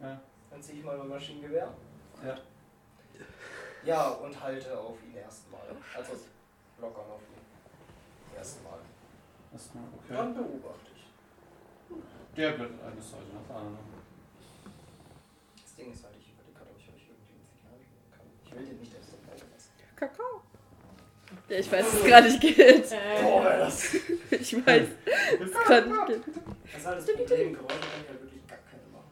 Ja. 0.00 0.20
Dann 0.50 0.62
ziehe 0.62 0.78
ich 0.78 0.84
mal 0.84 0.96
mein 0.98 1.08
Maschinengewehr. 1.08 1.72
Ja. 2.24 2.38
Ja, 3.84 4.08
und 4.08 4.40
halte 4.42 4.78
auf 4.78 4.96
ihn 5.04 5.14
erstmal. 5.14 5.60
Also 5.96 6.12
lockern 6.80 7.04
auf 7.10 7.20
ihn. 7.20 7.43
Erstmal. 8.44 8.78
Erstmal, 9.54 9.84
okay. 9.96 10.12
Dann 10.12 10.34
beobachte 10.34 10.90
ich. 10.94 11.02
Der 12.36 12.50
blättert 12.50 12.82
eine 12.84 13.00
Seite 13.00 13.30
nach 13.32 13.46
der 13.48 13.56
anderen. 13.56 13.78
Das 15.62 15.74
Ding 15.76 15.90
ist 15.92 16.04
halt, 16.04 16.14
ich 16.20 16.28
überlege 16.28 16.52
gerade, 16.58 16.70
ob 16.70 16.76
ich 16.78 16.88
euch 16.92 17.08
irgendwie 17.08 17.40
ein 17.40 17.44
Signal 17.48 17.78
geben 17.80 18.04
kann. 18.12 18.26
Ich 18.44 18.52
will 18.52 18.66
den 18.66 18.80
nicht 18.80 18.92
erst 18.94 19.10
so 19.12 19.16
bleiben 19.24 19.48
lassen. 19.50 19.72
Kakao. 19.96 20.42
Ja, 21.48 21.56
ich 21.58 21.72
weiß, 21.72 21.84
dass 21.86 21.94
es 22.00 22.04
gerade 22.04 22.26
nicht 22.28 22.40
geht. 22.40 22.90
Boah, 23.22 23.50
Äh, 23.50 23.58
das. 23.60 23.94
Ich 24.30 24.66
weiß, 24.66 24.88
dass 25.38 25.48
es 25.48 25.54
gerade 25.64 25.88
nicht 25.88 26.06
geht. 26.06 26.22
Das 26.26 26.76
ist 26.76 26.86
halt 26.86 26.98
das 26.98 27.06
Problem. 27.16 27.52
Geräusche 27.54 27.80
kann 27.80 28.00
ich 28.02 28.08
halt 28.08 28.20
wirklich 28.20 28.46
gar 28.46 28.58
keine 28.58 28.82
machen. 28.92 29.10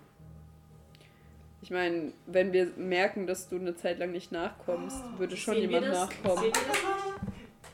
Ich 1.62 1.70
meine, 1.70 2.12
wenn 2.26 2.52
wir 2.52 2.66
merken, 2.76 3.26
dass 3.26 3.48
du 3.48 3.56
eine 3.56 3.76
Zeit 3.76 3.98
lang 3.98 4.12
nicht 4.12 4.30
nachkommst, 4.30 4.98
würde 5.16 5.36
schon 5.38 5.54
sehen 5.54 5.70
wir 5.70 5.80
jemand 5.80 5.94
das? 5.94 6.08
nachkommen. 6.10 6.52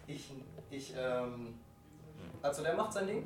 Ich, 0.07 0.31
ich, 0.79 0.95
ähm. 0.97 1.55
Also 2.43 2.63
der 2.63 2.75
macht 2.75 2.93
sein 2.93 3.07
Ding. 3.07 3.25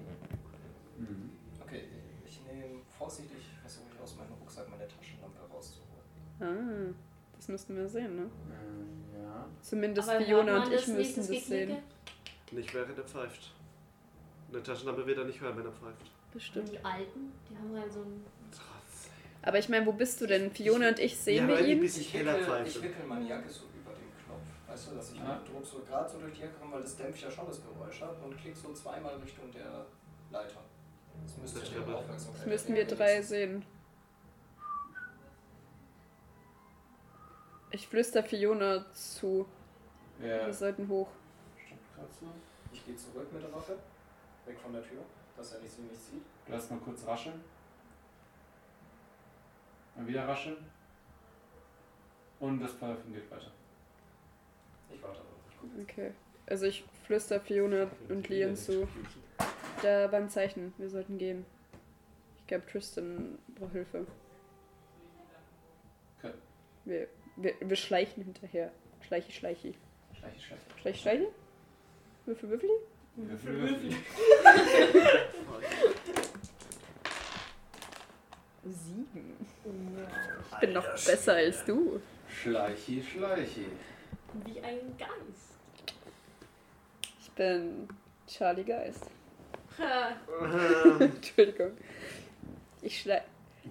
Mhm. 0.98 1.30
Okay, 1.62 1.84
ich 2.26 2.40
nehme 2.46 2.80
vorsichtig, 2.98 3.38
versuche 3.60 3.84
ich 3.94 4.00
aus 4.02 4.16
meinem 4.16 4.32
Rucksack 4.40 4.68
meine 4.70 4.86
Taschenlampe 4.88 5.38
rauszuholen. 5.52 6.00
Ah, 6.40 6.94
Das 7.36 7.48
müssten 7.48 7.76
wir 7.76 7.88
sehen, 7.88 8.16
ne? 8.16 8.22
Äh, 8.22 9.22
ja. 9.22 9.46
Zumindest 9.60 10.08
Aber 10.08 10.24
Fiona 10.24 10.64
und 10.64 10.72
ich 10.72 10.86
müssten 10.88 11.20
das 11.20 11.28
das 11.28 11.46
sehen. 11.46 11.78
Nicht 12.52 12.74
während 12.74 12.98
er 12.98 13.04
pfeift. 13.04 13.52
Eine 14.50 14.62
Taschenlampe 14.62 15.06
wird 15.06 15.18
er 15.18 15.24
nicht 15.24 15.40
hören, 15.40 15.56
wenn 15.56 15.64
er 15.66 15.72
pfeift. 15.72 16.02
Und 16.02 16.32
Bestimmt. 16.34 16.72
die 16.72 16.84
Alten, 16.84 17.32
die 17.50 17.56
haben 17.56 17.78
halt 17.80 17.92
so 17.92 18.00
ein. 18.00 18.24
Aber 19.44 19.58
ich 19.58 19.68
meine, 19.68 19.84
wo 19.86 19.92
bist 19.92 20.20
du 20.20 20.26
denn? 20.26 20.50
Fiona 20.52 20.88
und 20.88 20.98
ich 21.00 21.16
sehen 21.18 21.42
Ja, 21.44 21.48
wir 21.48 21.56
weil 21.56 21.64
die 21.66 21.72
ihn? 21.72 21.80
bisschen 21.80 22.02
Ich 22.02 22.14
wickel, 22.14 22.62
ich 22.64 22.82
wickel 22.82 23.06
meine 23.08 23.28
Jacke 23.28 23.48
so. 23.50 23.64
Weißt 24.72 24.90
du, 24.90 24.94
dass 24.94 25.12
ich 25.12 25.20
mit 25.20 25.28
Druck 25.46 25.66
so 25.66 25.80
gerade 25.80 26.08
so 26.08 26.18
durch 26.18 26.32
die 26.32 26.40
Jacke 26.40 26.54
komme, 26.58 26.72
weil 26.72 26.80
das 26.80 26.96
dämpft 26.96 27.20
ja 27.20 27.30
schon 27.30 27.46
das 27.46 27.60
Geräusch 27.62 28.02
ab 28.02 28.16
und 28.24 28.34
klick 28.38 28.56
so 28.56 28.72
zweimal 28.72 29.16
Richtung 29.16 29.52
der 29.52 29.84
Leiter. 30.30 30.62
Das 31.22 31.36
müsste 31.36 31.60
Das 31.60 31.70
ja 31.74 32.02
Das 32.08 32.46
müssten 32.46 32.74
wir 32.74 32.86
drei 32.86 33.20
sehen. 33.20 33.66
Ich 37.70 37.86
flüster 37.86 38.22
Fiona 38.22 38.86
zu. 38.94 39.46
Ja. 40.18 40.46
Wir 40.46 40.54
sollten 40.54 40.88
hoch. 40.88 41.08
Ich 42.72 42.86
gehe 42.86 42.96
zurück 42.96 43.30
mit 43.30 43.42
der 43.42 43.52
Waffe, 43.52 43.76
weg 44.46 44.58
von 44.58 44.72
der 44.72 44.82
Tür, 44.82 45.02
dass 45.36 45.52
er 45.52 45.60
nicht 45.60 45.72
sie 45.72 45.82
nicht 45.82 46.00
sieht. 46.00 46.24
Lass 46.48 46.70
mal 46.70 46.78
kurz 46.78 47.06
rascheln. 47.06 47.44
Dann 49.96 50.06
wieder 50.06 50.26
rascheln. 50.26 50.56
Und 52.40 52.58
das 52.58 52.72
Pfeifen 52.72 53.12
geht 53.12 53.30
weiter. 53.30 53.50
Ich 54.94 55.02
warte 55.02 55.20
aber. 55.20 55.82
Okay. 55.82 56.10
Also 56.46 56.66
ich 56.66 56.84
flüster 57.04 57.40
Fiona 57.40 57.90
und 58.08 58.28
Lian 58.28 58.56
zu. 58.56 58.88
Da 59.82 60.08
ein 60.10 60.28
Zeichen. 60.28 60.72
Wir 60.78 60.88
sollten 60.88 61.18
gehen. 61.18 61.44
Ich 62.40 62.46
glaube, 62.46 62.66
Tristan 62.66 63.38
braucht 63.54 63.72
Hilfe. 63.72 64.06
Okay. 66.18 66.34
Wir, 66.84 67.08
wir, 67.36 67.54
wir 67.60 67.76
schleichen 67.76 68.24
hinterher. 68.24 68.70
Schleichi, 69.00 69.32
schleichi. 69.32 69.74
Schleiche, 70.18 70.40
schleiche. 70.40 70.62
Schleichi, 70.80 70.98
schleichi? 70.98 71.26
Würfel, 72.26 72.50
würfel? 72.50 72.70
Würfel, 73.16 73.60
Würfel. 73.60 73.90
Sieben. 78.64 79.36
Ich 80.52 80.58
bin 80.60 80.72
noch 80.72 80.84
besser 80.84 81.34
als 81.34 81.64
du. 81.64 82.00
Schleichi, 82.28 83.02
schleichi. 83.02 83.66
Wie 84.44 84.60
ein 84.60 84.96
Geist. 84.98 85.58
Ich 87.20 87.30
bin 87.32 87.88
Charlie 88.26 88.64
Geist. 88.64 89.10
Entschuldigung. 91.00 91.72
Ich, 92.80 93.00
schlei 93.00 93.22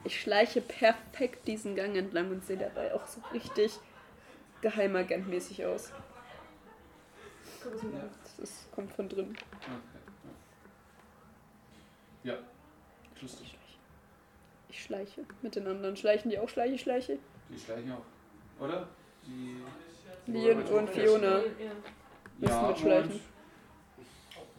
ich 0.05 0.21
schleiche 0.21 0.61
perfekt 0.61 1.47
diesen 1.47 1.75
Gang 1.75 1.95
entlang 1.97 2.31
und 2.31 2.45
sehe 2.45 2.57
dabei 2.57 2.93
auch 2.93 3.05
so 3.05 3.21
richtig 3.33 3.77
geheimagentmäßig 4.61 5.65
aus. 5.65 5.91
Das 7.63 8.39
ist, 8.39 8.71
kommt 8.71 8.93
von 8.93 9.09
drin. 9.09 9.35
Okay. 9.57 9.71
Ja. 12.23 12.37
Lustig. 13.21 13.57
Ich 14.69 14.81
schleiche 14.81 15.25
mit 15.41 15.55
den 15.55 15.67
anderen. 15.67 15.97
Schleichen 15.97 16.31
die 16.31 16.39
auch 16.39 16.47
Schleiche, 16.47 16.77
Schleiche? 16.77 17.19
Die 17.49 17.59
schleichen 17.59 17.91
auch. 17.91 18.63
Oder? 18.63 18.87
Die. 19.25 19.61
Lian 20.33 20.63
und 20.63 20.89
Fiona 20.89 21.37
Ja. 21.39 21.43
müssen 22.39 22.67
mitschleichen. 22.67 23.19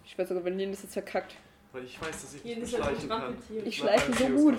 Ich 0.04 0.18
weiß 0.18 0.28
sogar, 0.28 0.44
wenn 0.44 0.58
Lian 0.58 0.70
das 0.70 0.82
jetzt 0.82 0.92
verkackt. 0.92 1.34
Weil 1.72 1.84
ich 1.84 2.00
weiß, 2.00 2.10
dass 2.22 2.34
ich 2.34 2.44
Jeden 2.44 2.62
nicht 2.62 2.74
halt 2.74 2.84
schleichen 2.84 3.08
kann. 3.08 3.36
Ich 3.64 3.76
schleiche 3.76 4.12
so 4.12 4.18
Tier 4.18 4.30
gut. 4.30 4.58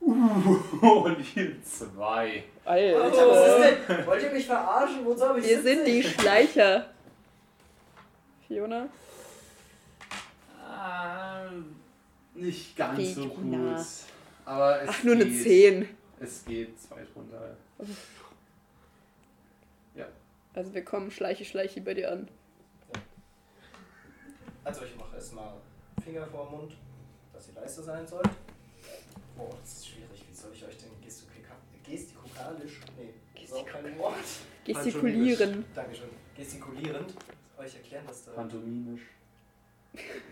Uh, 0.00 0.56
und 1.04 1.20
hier 1.20 1.60
zwei. 1.64 2.44
Alter, 2.64 3.00
was 3.00 3.48
ist 3.48 3.88
denn? 3.88 4.06
Wollt 4.06 4.22
ihr 4.22 4.30
mich 4.30 4.46
verarschen? 4.46 5.04
Wozu 5.04 5.28
hab 5.28 5.36
ich 5.38 5.48
Wir 5.48 5.62
sind 5.62 5.84
die 5.86 6.02
Schleicher. 6.02 6.86
Fiona? 8.46 8.88
Ah, 10.64 11.42
nicht 12.34 12.76
ganz 12.76 12.98
Geht 12.98 13.14
so 13.14 13.26
gut. 13.28 13.54
Aber 14.44 14.82
es 14.82 14.88
Ach, 14.88 15.02
nur 15.02 15.16
geht. 15.16 15.26
eine 15.26 15.36
10. 15.42 15.88
Es 16.20 16.44
geht 16.44 16.80
zwei 16.80 17.02
runter. 17.14 17.56
Also 20.56 20.72
wir 20.72 20.82
kommen 20.84 21.10
Schleiche, 21.10 21.44
Schleiche 21.44 21.82
bei 21.82 21.92
dir 21.92 22.10
an. 22.10 22.28
Also 24.64 24.86
ich 24.86 24.96
mache 24.96 25.14
erstmal 25.14 25.52
Finger 26.02 26.26
vor 26.26 26.46
den 26.46 26.52
Mund, 26.58 26.72
dass 27.34 27.44
sie 27.46 27.52
leise 27.52 27.82
sein 27.82 28.06
soll. 28.06 28.22
Boah, 29.36 29.50
das 29.60 29.72
ist 29.74 29.88
schwierig. 29.88 30.24
Wie 30.28 30.34
soll 30.34 30.50
ich 30.54 30.64
euch 30.64 30.78
denn 30.78 30.88
gestikula- 31.06 31.60
gestikalisch, 31.84 32.80
nee, 32.96 33.12
ist 33.44 33.52
auch 33.52 33.66
kein 33.66 33.98
Wort. 33.98 34.14
Gestikulieren. 34.64 35.66
Dankeschön. 35.74 36.08
Gestikulierend 36.34 37.12
euch 37.58 37.74
erklären, 37.74 38.06
dass 38.06 38.24
da... 38.24 38.30
Pantomimisch. 38.32 39.02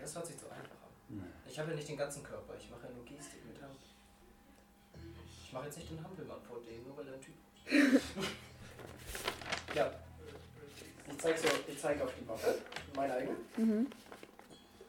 Das 0.01 0.15
hört 0.15 0.25
sich 0.25 0.37
zu 0.39 0.49
einfach 0.49 0.75
an. 1.11 1.23
Ich 1.47 1.59
habe 1.59 1.69
ja 1.69 1.75
nicht 1.75 1.87
den 1.87 1.97
ganzen 1.97 2.23
Körper, 2.23 2.55
ich 2.59 2.67
mache 2.71 2.87
ja 2.87 2.93
nur 2.93 3.05
Gestik 3.05 3.45
mit 3.47 3.61
Hand. 3.61 3.77
Ich 5.45 5.53
mache 5.53 5.65
jetzt 5.65 5.77
nicht 5.77 5.91
den 5.91 6.03
Hampelmann 6.03 6.41
vor 6.41 6.59
denen, 6.67 6.83
nur 6.87 6.97
weil 6.97 7.07
er 7.09 7.13
ein 7.13 7.21
Typ 7.21 7.35
Ja. 9.75 9.91
Ich 11.25 11.31
zeig, 11.31 11.37
so, 11.39 11.47
ich 11.67 11.81
zeig 11.81 12.01
auf 12.03 12.11
die 12.21 12.27
Waffe, 12.27 12.55
meine 12.95 13.13
eigene. 13.15 13.35
Mhm. 13.57 13.87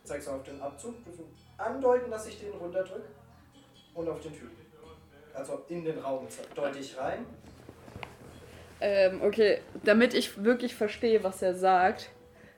Zeig 0.05 0.23
so 0.23 0.33
auf 0.33 0.43
den 0.43 0.61
Abzug. 0.61 0.95
Andeuten, 1.57 2.11
dass 2.11 2.27
ich 2.27 2.39
den 2.39 2.53
runterdrücke. 2.53 3.07
Und 3.95 4.07
auf 4.07 4.21
den 4.21 4.33
Typen. 4.35 4.51
Also 5.33 5.65
in 5.69 5.85
den 5.85 5.99
Raum 5.99 6.27
deute 6.55 6.79
ich 6.79 6.97
rein. 6.99 7.25
Ähm, 8.83 9.23
okay, 9.23 9.63
damit 9.85 10.13
ich 10.13 10.45
wirklich 10.45 10.75
verstehe, 10.75 11.25
was 11.25 11.41
er 11.41 11.55
sagt, 11.55 12.11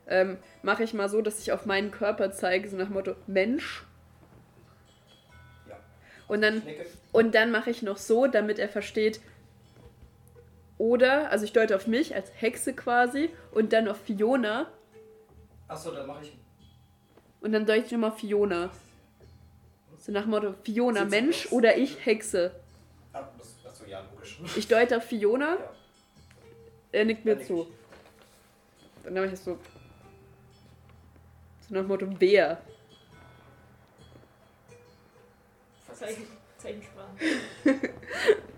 ähm, 0.08 0.38
mache 0.62 0.82
ich 0.82 0.92
mal 0.92 1.08
so, 1.08 1.22
dass 1.22 1.38
ich 1.38 1.52
auf 1.52 1.64
meinen 1.64 1.92
Körper 1.92 2.32
zeige, 2.32 2.68
so 2.68 2.76
nach 2.76 2.86
dem 2.86 2.94
Motto 2.94 3.14
Mensch. 3.28 3.84
Ja. 5.68 5.76
Und 6.26 6.42
dann, 6.42 6.66
Ich 6.66 6.78
und 7.12 7.36
dann 7.36 7.52
mache 7.52 7.70
ich 7.70 7.82
noch 7.82 7.98
so, 7.98 8.26
damit 8.26 8.58
er 8.58 8.68
versteht, 8.68 9.20
oder, 10.78 11.30
also 11.30 11.44
ich 11.44 11.52
deute 11.52 11.74
auf 11.76 11.86
mich 11.86 12.14
als 12.14 12.30
Hexe 12.40 12.72
quasi 12.74 13.30
und 13.52 13.72
dann 13.72 13.88
auf 13.88 13.98
Fiona 14.00 14.66
Achso, 15.66 15.90
dann 15.90 16.06
mache 16.06 16.22
ich. 16.24 16.32
und 17.40 17.52
dann 17.52 17.66
deute 17.66 17.84
ich 17.86 17.92
nochmal 17.92 18.10
auf 18.10 18.18
Fiona. 18.18 18.70
So 19.98 20.12
nach 20.12 20.22
dem 20.22 20.30
Motto 20.30 20.54
Fiona 20.64 21.00
so 21.00 21.06
Mensch 21.06 21.46
aus. 21.46 21.52
oder 21.52 21.76
ich 21.76 22.04
Hexe. 22.06 22.52
Achso, 23.12 23.84
ja, 23.86 24.02
logisch. 24.12 24.38
Ich 24.56 24.68
deute 24.68 24.96
auf 24.96 25.04
Fiona, 25.04 25.56
Ja. 25.56 25.70
er 26.92 27.04
nickt 27.04 27.24
mir 27.24 27.36
Dann 27.36 27.44
zu. 27.46 27.54
nick 27.64 27.66
Dann 29.04 29.14
mache 29.14 29.24
ich 29.26 29.30
das 29.32 29.44
so. 29.44 29.58
So 31.68 31.74
nach 31.74 31.80
dem 31.82 31.88
Motto 31.88 32.06
wer. 32.18 32.62
ich. 35.90 35.98
Zeichen, 35.98 36.26
Zeichensprache. 36.58 37.08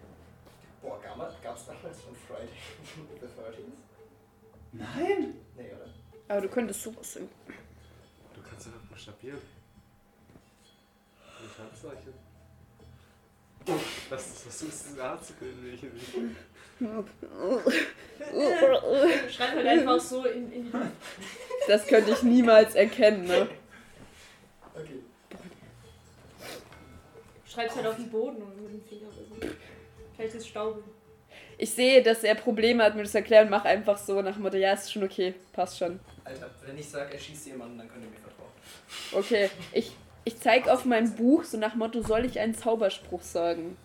Gamma, 1.20 1.34
gab's 1.42 1.66
damals 1.66 2.00
von 2.00 2.14
Friday 2.14 2.48
the 3.20 3.26
13th? 3.26 3.72
Nein! 4.72 5.34
Nee, 5.56 5.70
oder? 5.74 5.88
Aber 6.28 6.40
du 6.40 6.48
könntest 6.48 6.82
sowas 6.82 7.12
singen. 7.12 7.28
Du 8.34 8.40
kannst 8.48 8.66
einfach 8.66 8.80
buchstabieren. 8.88 9.40
Mit 11.42 11.58
Handzeichen. 11.58 12.14
Ist, 14.10 14.96
nachzubilden, 14.96 15.62
wie 15.62 15.68
ich 15.68 15.82
nicht. 15.82 16.14
Schreib 19.30 19.54
halt 19.54 19.66
einfach 19.66 20.00
so 20.00 20.24
in, 20.24 20.50
in 20.50 20.64
die 20.64 20.70
Luft. 20.70 20.86
Das 21.68 21.86
könnte 21.86 22.12
ich 22.12 22.22
niemals 22.22 22.74
erkennen, 22.74 23.26
ne? 23.26 23.48
Okay. 24.74 25.00
Schreib's 27.44 27.76
halt 27.76 27.86
auf 27.86 27.96
den 27.96 28.10
Boden 28.10 28.42
und 28.42 28.62
mit 28.62 28.72
dem 28.72 28.82
Finger 28.88 29.08
oder 29.08 29.26
so. 29.26 29.54
Vielleicht 30.16 30.34
ist 30.34 30.40
es 30.40 30.48
staubig. 30.48 30.84
Ich 31.62 31.72
sehe, 31.72 32.02
dass 32.02 32.24
er 32.24 32.34
Probleme 32.36 32.82
hat, 32.82 32.96
mir 32.96 33.02
das 33.02 33.14
erklären. 33.14 33.50
Mach 33.50 33.66
einfach 33.66 33.98
so 33.98 34.22
nach 34.22 34.32
dem 34.32 34.44
Motto, 34.44 34.56
ja, 34.56 34.72
ist 34.72 34.90
schon 34.90 35.04
okay, 35.04 35.34
passt 35.52 35.76
schon. 35.76 36.00
Alter, 36.24 36.48
wenn 36.64 36.78
ich 36.78 36.88
sage, 36.88 37.12
er 37.12 37.18
schießt 37.18 37.48
jemanden, 37.48 37.76
dann 37.76 37.86
könnt 37.86 38.02
ihr 38.02 38.10
mir 38.10 38.16
vertrauen. 38.16 38.48
Okay, 39.12 39.50
ich, 39.74 39.94
ich 40.24 40.40
zeige 40.40 40.72
auf 40.72 40.86
mein 40.86 41.14
Buch 41.14 41.44
so 41.44 41.58
nach 41.58 41.74
Motto, 41.74 42.00
soll 42.00 42.24
ich 42.24 42.40
einen 42.40 42.54
Zauberspruch 42.54 43.20
sagen? 43.20 43.76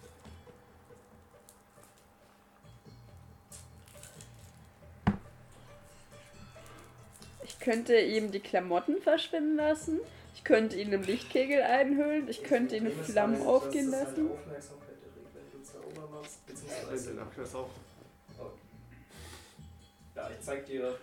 Ich 7.44 7.60
könnte 7.60 8.00
ihm 8.00 8.32
die 8.32 8.40
Klamotten 8.40 9.02
verschwinden 9.02 9.58
lassen. 9.58 10.00
Ich 10.34 10.46
könnte 10.46 10.78
ihn 10.78 10.94
im 10.94 11.02
Lichtkegel 11.02 11.62
einhüllen. 11.62 12.30
Ich 12.30 12.42
könnte 12.42 12.78
ihn 12.78 12.86
in 12.86 13.04
Flammen 13.04 13.40
halt, 13.40 13.48
aufgehen 13.48 13.92
lassen. 13.92 14.30
Halt 14.30 14.32
Aufmerksamkeit 14.32 14.96
erregt, 15.04 15.28
wenn 15.34 16.05
machst, 16.16 16.46
beziehungsweise. 16.46 17.12
den 17.12 17.20
Abknast 17.20 17.56
auch. 17.56 17.70
Ja, 20.16 20.30
ich 20.30 20.46
zeig 20.46 20.66
dir. 20.66 20.98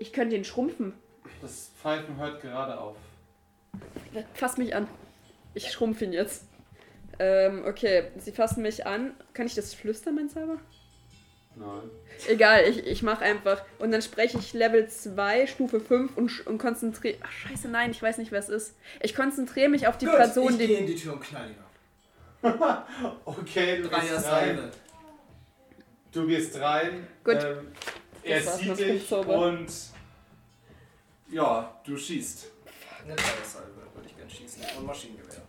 Ich 0.00 0.12
könnte 0.12 0.36
ihn 0.36 0.44
schrumpfen. 0.44 0.92
Das 1.40 1.70
Pfeifen 1.80 2.16
hört 2.16 2.42
gerade 2.42 2.78
auf. 2.78 2.96
Fass 4.34 4.56
mich 4.56 4.74
an. 4.74 4.88
Ich 5.54 5.70
schrumpf 5.70 6.02
ihn 6.02 6.12
jetzt. 6.12 6.44
Ähm, 7.18 7.64
okay, 7.66 8.10
sie 8.18 8.32
fassen 8.32 8.62
mich 8.62 8.86
an. 8.86 9.14
Kann 9.32 9.46
ich 9.46 9.54
das 9.54 9.72
flüstern, 9.72 10.16
mein 10.16 10.28
Zauber? 10.28 10.58
Nein. 11.54 11.90
Egal, 12.28 12.64
ich, 12.68 12.86
ich 12.86 13.02
mache 13.02 13.24
einfach. 13.24 13.62
Und 13.78 13.90
dann 13.92 14.02
spreche 14.02 14.36
ich 14.38 14.52
Level 14.52 14.88
2, 14.88 15.46
Stufe 15.46 15.80
5 15.80 16.16
und, 16.16 16.46
und 16.46 16.58
konzentriere. 16.58 17.16
Ach, 17.22 17.30
scheiße, 17.30 17.68
nein, 17.68 17.90
ich 17.90 18.02
weiß 18.02 18.18
nicht, 18.18 18.32
wer 18.32 18.40
es 18.40 18.50
ist. 18.50 18.74
Ich 19.00 19.14
konzentriere 19.14 19.70
mich 19.70 19.86
auf 19.86 19.96
die 19.96 20.06
Gut, 20.06 20.16
Person, 20.16 20.52
ich 20.52 20.58
gehe 20.58 20.66
die. 20.68 20.74
in 20.74 20.86
die 20.86 20.96
Tür 20.96 21.14
und 21.14 21.22
knall 21.22 21.48
ihn. 21.48 21.56
Okay, 23.24 23.82
du 23.82 23.88
Dreier 23.88 24.00
gehst 24.00 24.12
rein. 24.12 24.56
Salve. 24.56 24.70
Du 26.12 26.26
gehst 26.26 26.60
rein. 26.60 27.06
Gut. 27.24 27.42
Ähm, 27.42 27.72
er 28.22 28.40
sieht 28.42 28.78
dich 28.78 29.12
und 29.12 29.66
ja, 31.30 31.80
du 31.84 31.96
schießt. 31.96 32.46
Eine 33.04 33.16
Dreier 33.16 33.44
Salve 33.44 33.68
würde 33.94 34.08
ich 34.08 34.16
gern 34.16 34.30
schießen. 34.30 34.62
Und 34.78 34.86
Maschinengewehr. 34.86 35.42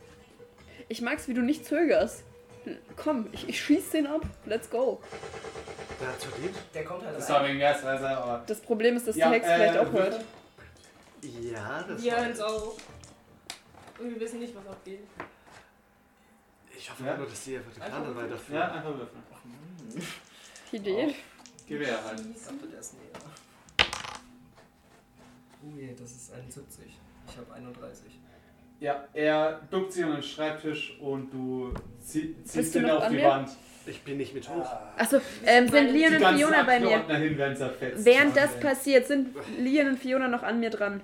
Ich 0.90 1.02
mag's, 1.02 1.28
wie 1.28 1.34
du 1.34 1.42
nicht 1.42 1.66
zögerst. 1.66 2.24
Komm, 2.96 3.30
ich, 3.32 3.48
ich 3.48 3.62
schieß 3.62 3.92
den 3.92 4.08
ab. 4.08 4.22
Let's 4.46 4.70
go. 4.70 5.02
Der 6.02 6.10
hat 6.10 6.16
verdient. 6.22 6.56
Der 6.74 6.84
kommt 6.84 7.06
halt 7.06 7.18
Das 7.18 7.30
war 7.30 7.46
wegen 7.48 7.58
mehr 7.58 7.70
als 7.70 7.84
aber. 7.84 8.44
Das 8.46 8.60
Problem 8.60 8.98
ist, 8.98 9.08
dass 9.08 9.16
Ja, 9.16 9.30
die 9.30 9.36
Hex 9.36 9.48
äh, 9.48 9.56
vielleicht 9.56 9.78
auch 9.78 9.92
hört. 9.92 10.26
Ja, 11.22 11.86
das 11.88 12.04
hören 12.04 12.32
es 12.32 12.40
auch. 12.42 12.76
Und 14.00 14.10
wir 14.14 14.20
wissen 14.20 14.40
nicht, 14.40 14.56
was 14.56 14.68
abgeht. 14.68 15.00
Ich 16.78 16.90
hoffe 16.90 17.04
Ja? 17.06 17.18
nur, 17.18 17.26
dass 17.28 17.44
die 17.44 17.58
einfach 17.58 17.72
die 17.74 17.80
Karte 17.80 18.16
weiterführen. 18.16 18.60
Ja, 18.62 18.72
einfach 18.72 18.98
würfeln. 18.98 19.24
Die 20.72 20.76
Idee. 20.76 21.16
Gewehr 21.68 22.04
halt. 22.06 22.20
Ich 22.36 22.44
dachte, 22.44 22.68
der 22.72 22.80
ist 22.80 22.94
näher. 22.94 23.04
Oh 25.64 25.78
je, 25.78 25.94
das 26.00 26.12
ist 26.12 26.34
71. 26.34 26.86
Ich 27.30 27.38
habe 27.38 27.54
31. 27.54 28.20
Ja, 28.80 29.06
er 29.14 29.60
duckt 29.72 29.92
sich 29.92 30.06
an 30.06 30.14
den 30.14 30.24
Schreibtisch 30.24 30.98
und 31.00 31.34
du 31.34 31.74
ziehst 32.00 32.76
du 32.76 32.80
ihn 32.80 32.90
auf 32.90 33.08
die 33.08 33.16
mir? 33.16 33.26
Wand. 33.26 33.50
Ich 33.88 34.04
bin 34.04 34.18
nicht 34.18 34.34
mit 34.34 34.48
hoch. 34.48 34.70
Achso, 34.98 35.20
ähm, 35.46 35.68
sind 35.70 35.90
Leon 35.92 36.18
Die 36.20 36.24
und 36.26 36.38
Fiona 36.38 36.64
bei 36.64 36.80
mir. 36.80 37.04
Hin. 37.18 37.38
Während 37.96 38.36
das 38.36 38.60
passiert, 38.60 39.08
sind 39.08 39.34
Leon 39.58 39.88
und 39.88 39.98
Fiona 40.00 40.28
noch 40.28 40.44
an 40.44 40.60
mir 40.60 40.70
dran. 40.70 41.02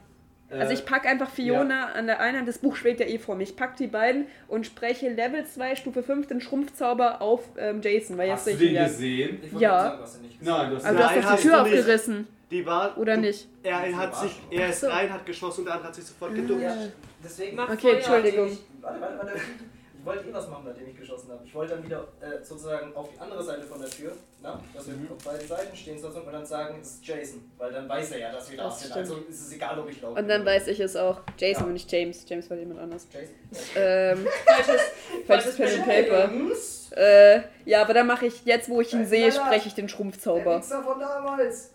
Also 0.59 0.71
Äh, 0.71 0.75
ich 0.75 0.85
pack 0.85 1.05
einfach 1.05 1.29
Fiona 1.29 1.87
an 1.93 2.05
der 2.07 2.19
einen 2.19 2.37
Hand, 2.39 2.47
das 2.47 2.57
Buch 2.59 2.75
schwebt 2.75 2.99
ja 2.99 3.05
eh 3.07 3.17
vor 3.17 3.35
mir. 3.35 3.43
Ich 3.43 3.55
pack 3.55 3.75
die 3.77 3.87
beiden 3.87 4.27
und 4.47 4.65
spreche 4.65 5.09
Level 5.09 5.45
2, 5.45 5.75
Stufe 5.75 6.03
5, 6.03 6.27
den 6.27 6.41
Schrumpfzauber 6.41 7.21
auf 7.21 7.41
ähm, 7.57 7.81
Jason, 7.81 8.17
weil 8.17 8.31
Hast 8.31 8.47
jetzt 8.47 8.59
du 8.61 8.65
den 8.65 8.75
ja. 8.75 8.83
gesehen? 8.85 9.39
Ja. 9.57 9.83
sagen, 9.83 9.99
er 10.15 10.21
nicht 10.21 10.39
gesagt 10.39 10.59
Nein, 10.59 10.69
du 10.69 10.75
hast 10.75 10.85
Aber 10.85 10.97
du 10.97 11.03
hast 11.03 11.09
Nein, 11.11 11.15
doch 11.15 11.27
die 11.27 11.33
hast 11.33 11.41
Tür 11.43 11.61
aufgerissen, 11.61 12.27
Die 12.51 12.65
war. 12.65 12.97
oder 12.97 13.15
du, 13.15 13.21
nicht? 13.21 13.47
Er 13.63 13.97
hat 13.97 14.15
sich. 14.15 14.31
Er 14.51 14.69
ist 14.69 14.81
so. 14.81 14.87
rein, 14.87 15.11
hat 15.11 15.25
geschossen 15.25 15.59
und 15.61 15.65
der 15.65 15.73
andere 15.73 15.87
hat 15.89 15.95
sich 15.95 16.05
sofort 16.05 16.35
geduckt. 16.35 16.61
Ja, 16.61 16.75
deswegen. 17.23 17.55
Mach 17.55 17.69
Okay, 17.69 17.77
Feuer. 17.79 17.95
Entschuldigung. 17.95 18.47
Ich, 18.47 18.59
warte, 18.81 19.01
warte, 19.01 19.17
warte. 19.17 19.31
Ich 20.03 20.07
wollte 20.07 20.27
eh 20.27 20.33
was 20.33 20.49
machen, 20.49 20.65
nachdem 20.67 20.89
ich 20.89 20.97
geschossen 20.97 21.31
habe. 21.31 21.45
Ich 21.45 21.55
wollte 21.55 21.75
dann 21.75 21.83
wieder 21.85 22.05
äh, 22.19 22.43
sozusagen 22.43 22.93
auf 22.93 23.07
die 23.13 23.17
andere 23.21 23.41
Seite 23.41 23.61
von 23.63 23.79
der 23.79 23.89
Tür, 23.89 24.11
na, 24.41 24.61
dass 24.73 24.85
wir 24.87 24.95
Mhm. 24.95 25.07
auf 25.15 25.23
beiden 25.23 25.47
Seiten 25.47 25.73
stehen 25.77 25.97
sozusagen 25.97 26.27
und 26.27 26.33
dann 26.33 26.45
sagen, 26.45 26.77
es 26.81 26.95
ist 26.95 27.07
Jason. 27.07 27.49
Weil 27.57 27.71
dann 27.71 27.87
weiß 27.87 28.11
er 28.11 28.19
ja, 28.19 28.31
dass 28.33 28.51
wir 28.51 28.57
da 28.57 28.65
Das 28.65 28.79
sind. 28.81 28.89
stimmt. 28.91 28.99
Also 29.09 29.15
ist 29.29 29.39
es 29.47 29.53
egal, 29.53 29.79
ob 29.79 29.89
ich 29.89 30.01
laufe. 30.01 30.19
Und 30.19 30.27
dann 30.27 30.45
weiß 30.45 30.67
ich 30.67 30.81
es 30.81 30.97
auch. 30.97 31.21
Jason 31.37 31.61
Ja. 31.63 31.67
und 31.67 31.73
nicht 31.73 31.89
James. 31.89 32.25
James 32.27 32.49
war 32.49 32.57
jemand 32.57 32.81
anders. 32.81 33.07
Jason. 33.13 33.33
Ähm, 33.77 34.27
Falsches, 34.45 34.81
falsches 35.25 35.55
Pen 35.55 35.67
and 35.79 35.85
Paper. 35.85 36.29
Äh, 36.97 37.41
ja, 37.63 37.81
aber 37.81 37.93
dann 37.93 38.05
mache 38.07 38.25
ich, 38.25 38.43
jetzt 38.43 38.67
wo 38.67 38.81
ich 38.81 38.91
ihn 38.91 38.99
Nein, 38.99 39.07
sehe, 39.07 39.31
spreche 39.31 39.69
ich 39.69 39.73
den 39.73 39.87
Der 39.87 39.93
Schrumpfzauber 39.93 40.57
Wichser 40.57 40.83
von 40.83 40.99
damals. 40.99 41.71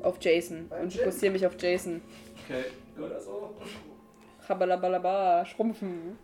auf 0.00 0.16
Jason 0.20 0.70
und 0.80 0.90
fokussiere 0.92 1.32
mich 1.32 1.46
auf 1.46 1.52
Jason. 1.60 2.00
Okay. 2.48 2.64
Oder 2.98 3.20
so. 3.20 3.54
Habalabalaba, 4.48 5.44
schrumpfen. 5.46 6.18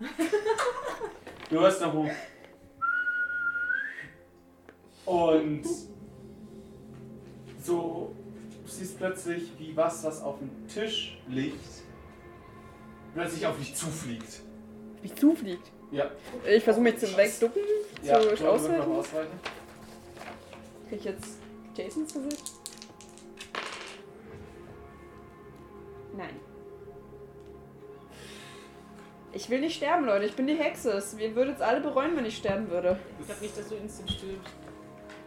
Du 1.50 1.60
hörst 1.60 1.80
noch 1.80 1.92
hoch. 1.92 2.10
Und 5.06 5.62
so, 7.62 8.14
du 8.64 8.70
siehst 8.70 8.98
plötzlich, 8.98 9.52
wie 9.58 9.74
was, 9.76 10.04
was 10.04 10.22
auf 10.22 10.38
dem 10.38 10.50
Tisch 10.68 11.18
liegt, 11.28 11.64
plötzlich 13.14 13.46
auf 13.46 13.56
dich 13.58 13.74
zufliegt. 13.74 14.40
Wie 15.02 15.14
zufliegt. 15.14 15.70
Ja. 15.90 16.10
Ich 16.46 16.62
versuche 16.64 16.82
mich 16.84 16.98
zu 16.98 17.16
wegducken, 17.16 17.62
Ja, 18.02 18.20
zu 18.20 18.30
wirst 18.30 18.42
ausweichen. 18.44 18.78
noch 18.78 18.86
ausweichen. 18.98 19.40
Krieg 20.88 20.98
ich 20.98 21.04
jetzt 21.06 21.38
Jasons 21.74 22.12
Gesicht? 22.12 22.52
Nein. 26.16 26.47
Ich 29.32 29.50
will 29.50 29.60
nicht 29.60 29.76
sterben, 29.76 30.06
Leute. 30.06 30.24
Ich 30.24 30.34
bin 30.34 30.46
die 30.46 30.54
Hexe. 30.54 31.02
Ihr 31.18 31.34
würdet 31.34 31.56
es 31.56 31.62
alle 31.62 31.80
bereuen, 31.80 32.16
wenn 32.16 32.24
ich 32.24 32.36
sterben 32.36 32.70
würde. 32.70 32.98
Ich 33.20 33.26
glaube 33.26 33.42
nicht, 33.42 33.58
dass 33.58 33.68
du 33.68 33.74
instant 33.76 34.10
stirbst. 34.10 34.52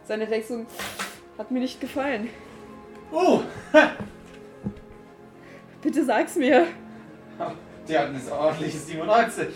Seine 0.04 0.28
Reaktion 0.28 0.66
hat 1.38 1.50
mir 1.50 1.60
nicht 1.60 1.80
gefallen. 1.80 2.28
Oh! 3.12 3.42
Bitte 5.82 6.04
sag's 6.04 6.36
mir. 6.36 6.66
Der 7.88 8.00
hat 8.00 8.08
eine 8.08 8.32
ordentliche 8.32 8.78
97. 8.78 9.48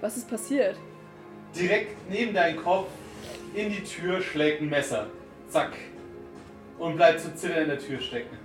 Was 0.00 0.16
ist 0.16 0.28
passiert? 0.28 0.76
Direkt 1.54 1.96
neben 2.10 2.32
deinem 2.32 2.62
Kopf 2.62 2.88
in 3.54 3.70
die 3.70 3.84
Tür 3.84 4.20
schlägt 4.20 4.62
ein 4.62 4.70
Messer. 4.70 5.08
Zack. 5.48 5.72
Und 6.78 6.96
bleibt 6.96 7.20
zu 7.20 7.34
zittern 7.34 7.64
in 7.64 7.68
der 7.68 7.78
Tür 7.78 8.00
stecken. 8.00 8.38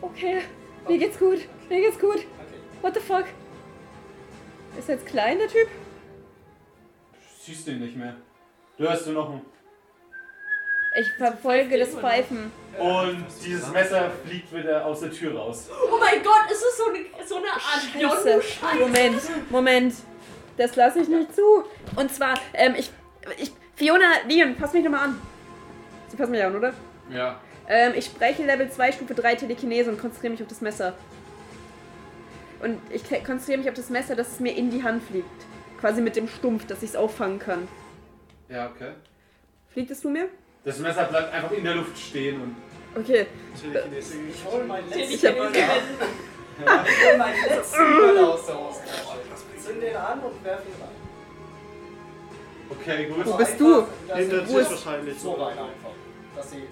Okay, 0.00 0.42
mir 0.86 0.98
geht's 0.98 1.18
gut. 1.18 1.48
Mir 1.68 1.80
geht's 1.80 1.98
gut. 1.98 2.26
What 2.82 2.94
the 2.94 3.00
fuck? 3.00 3.24
Ist 4.78 4.88
er 4.88 4.96
jetzt 4.96 5.06
klein, 5.06 5.38
der 5.38 5.48
Typ? 5.48 5.68
Du 7.12 7.18
siehst 7.40 7.66
ihn 7.68 7.80
nicht 7.80 7.96
mehr. 7.96 8.14
Du 8.76 8.84
hörst 8.88 9.06
nur 9.06 9.14
noch 9.14 9.30
ein 9.30 9.42
Ich 11.00 11.08
verfolge 11.16 11.78
das 11.78 11.94
Pfeifen. 11.96 12.52
Und 12.78 13.26
dieses 13.44 13.68
Messer 13.72 14.10
fliegt 14.24 14.54
wieder 14.54 14.86
aus 14.86 15.00
der 15.00 15.10
Tür 15.10 15.36
raus. 15.36 15.68
Oh 15.70 15.98
mein 15.98 16.22
Gott, 16.22 16.50
ist 16.50 16.62
das 16.62 16.76
so 16.76 16.84
eine, 16.90 17.26
so 17.26 17.36
eine 17.36 17.48
Art 17.48 18.42
Scheiße. 18.42 18.78
Moment, 18.78 19.50
Moment. 19.50 19.94
Das 20.56 20.76
lasse 20.76 21.00
ich 21.00 21.08
nicht 21.08 21.34
zu. 21.34 21.64
Und 21.96 22.12
zwar, 22.12 22.34
ähm, 22.52 22.74
ich, 22.76 22.90
ich, 23.38 23.52
Fiona, 23.74 24.06
Leon, 24.28 24.54
pass 24.56 24.72
mich 24.72 24.84
nochmal 24.84 25.08
an. 25.08 25.20
Sie 26.08 26.16
passen 26.16 26.32
mich 26.32 26.42
an, 26.42 26.54
oder? 26.54 26.72
Ja. 27.10 27.40
Ähm, 27.68 27.92
ich 27.96 28.06
spreche 28.06 28.44
Level 28.44 28.70
2, 28.70 28.92
Stufe 28.92 29.14
3 29.14 29.36
Telekinese 29.36 29.90
und 29.90 30.00
konzentriere 30.00 30.32
mich 30.32 30.42
auf 30.42 30.48
das 30.48 30.60
Messer. 30.60 30.94
Und 32.60 32.80
ich 32.90 33.02
konzentriere 33.24 33.58
mich 33.58 33.68
auf 33.68 33.74
das 33.74 33.88
Messer, 33.90 34.16
dass 34.16 34.32
es 34.32 34.40
mir 34.40 34.52
in 34.56 34.70
die 34.70 34.82
Hand 34.82 35.02
fliegt. 35.04 35.28
Quasi 35.80 36.00
mit 36.00 36.16
dem 36.16 36.26
Stumpf, 36.28 36.66
dass 36.66 36.82
ich 36.82 36.90
es 36.90 36.96
auffangen 36.96 37.38
kann. 37.38 37.68
Ja, 38.48 38.66
okay. 38.70 38.92
Fliegt 39.72 39.90
es 39.90 40.00
zu 40.00 40.08
mir? 40.08 40.28
Das 40.64 40.78
Messer 40.78 41.04
bleibt 41.04 41.32
einfach 41.32 41.52
in 41.52 41.62
der 41.64 41.74
Luft 41.76 41.96
stehen 41.96 42.40
und. 42.42 42.56
Okay. 43.00 43.26
Ich 43.54 44.44
hol 44.44 44.64
meinen 44.64 44.88
letzten 44.90 45.14
Ich 45.14 45.24
hab- 45.26 45.36
Böller. 45.36 45.50
Ich 45.52 47.06
hol 47.08 47.18
meinen 47.18 47.44
letzten 47.48 47.76
Böller 47.78 48.28
aus 48.34 48.46
der 48.46 48.58
Hosentasche. 48.58 49.18
Zünd 49.64 49.82
den 49.82 49.96
an 49.96 50.18
und 50.20 50.44
werf 50.44 50.60
ihn 50.66 50.72
rein. 50.82 50.88
Okay, 52.70 53.06
gut. 53.06 53.26
Wo 53.26 53.34
bist 53.36 53.60
du? 53.60 53.84
dass 54.08 54.18
Hinter 54.18 54.46
sie- 54.46 54.54
Tisch 54.54 54.70
wahrscheinlich. 54.70 55.20
So 55.20 55.32
rein 55.34 55.58
einfach. 55.58 55.90
Dass 56.34 56.50
sie 56.50 56.62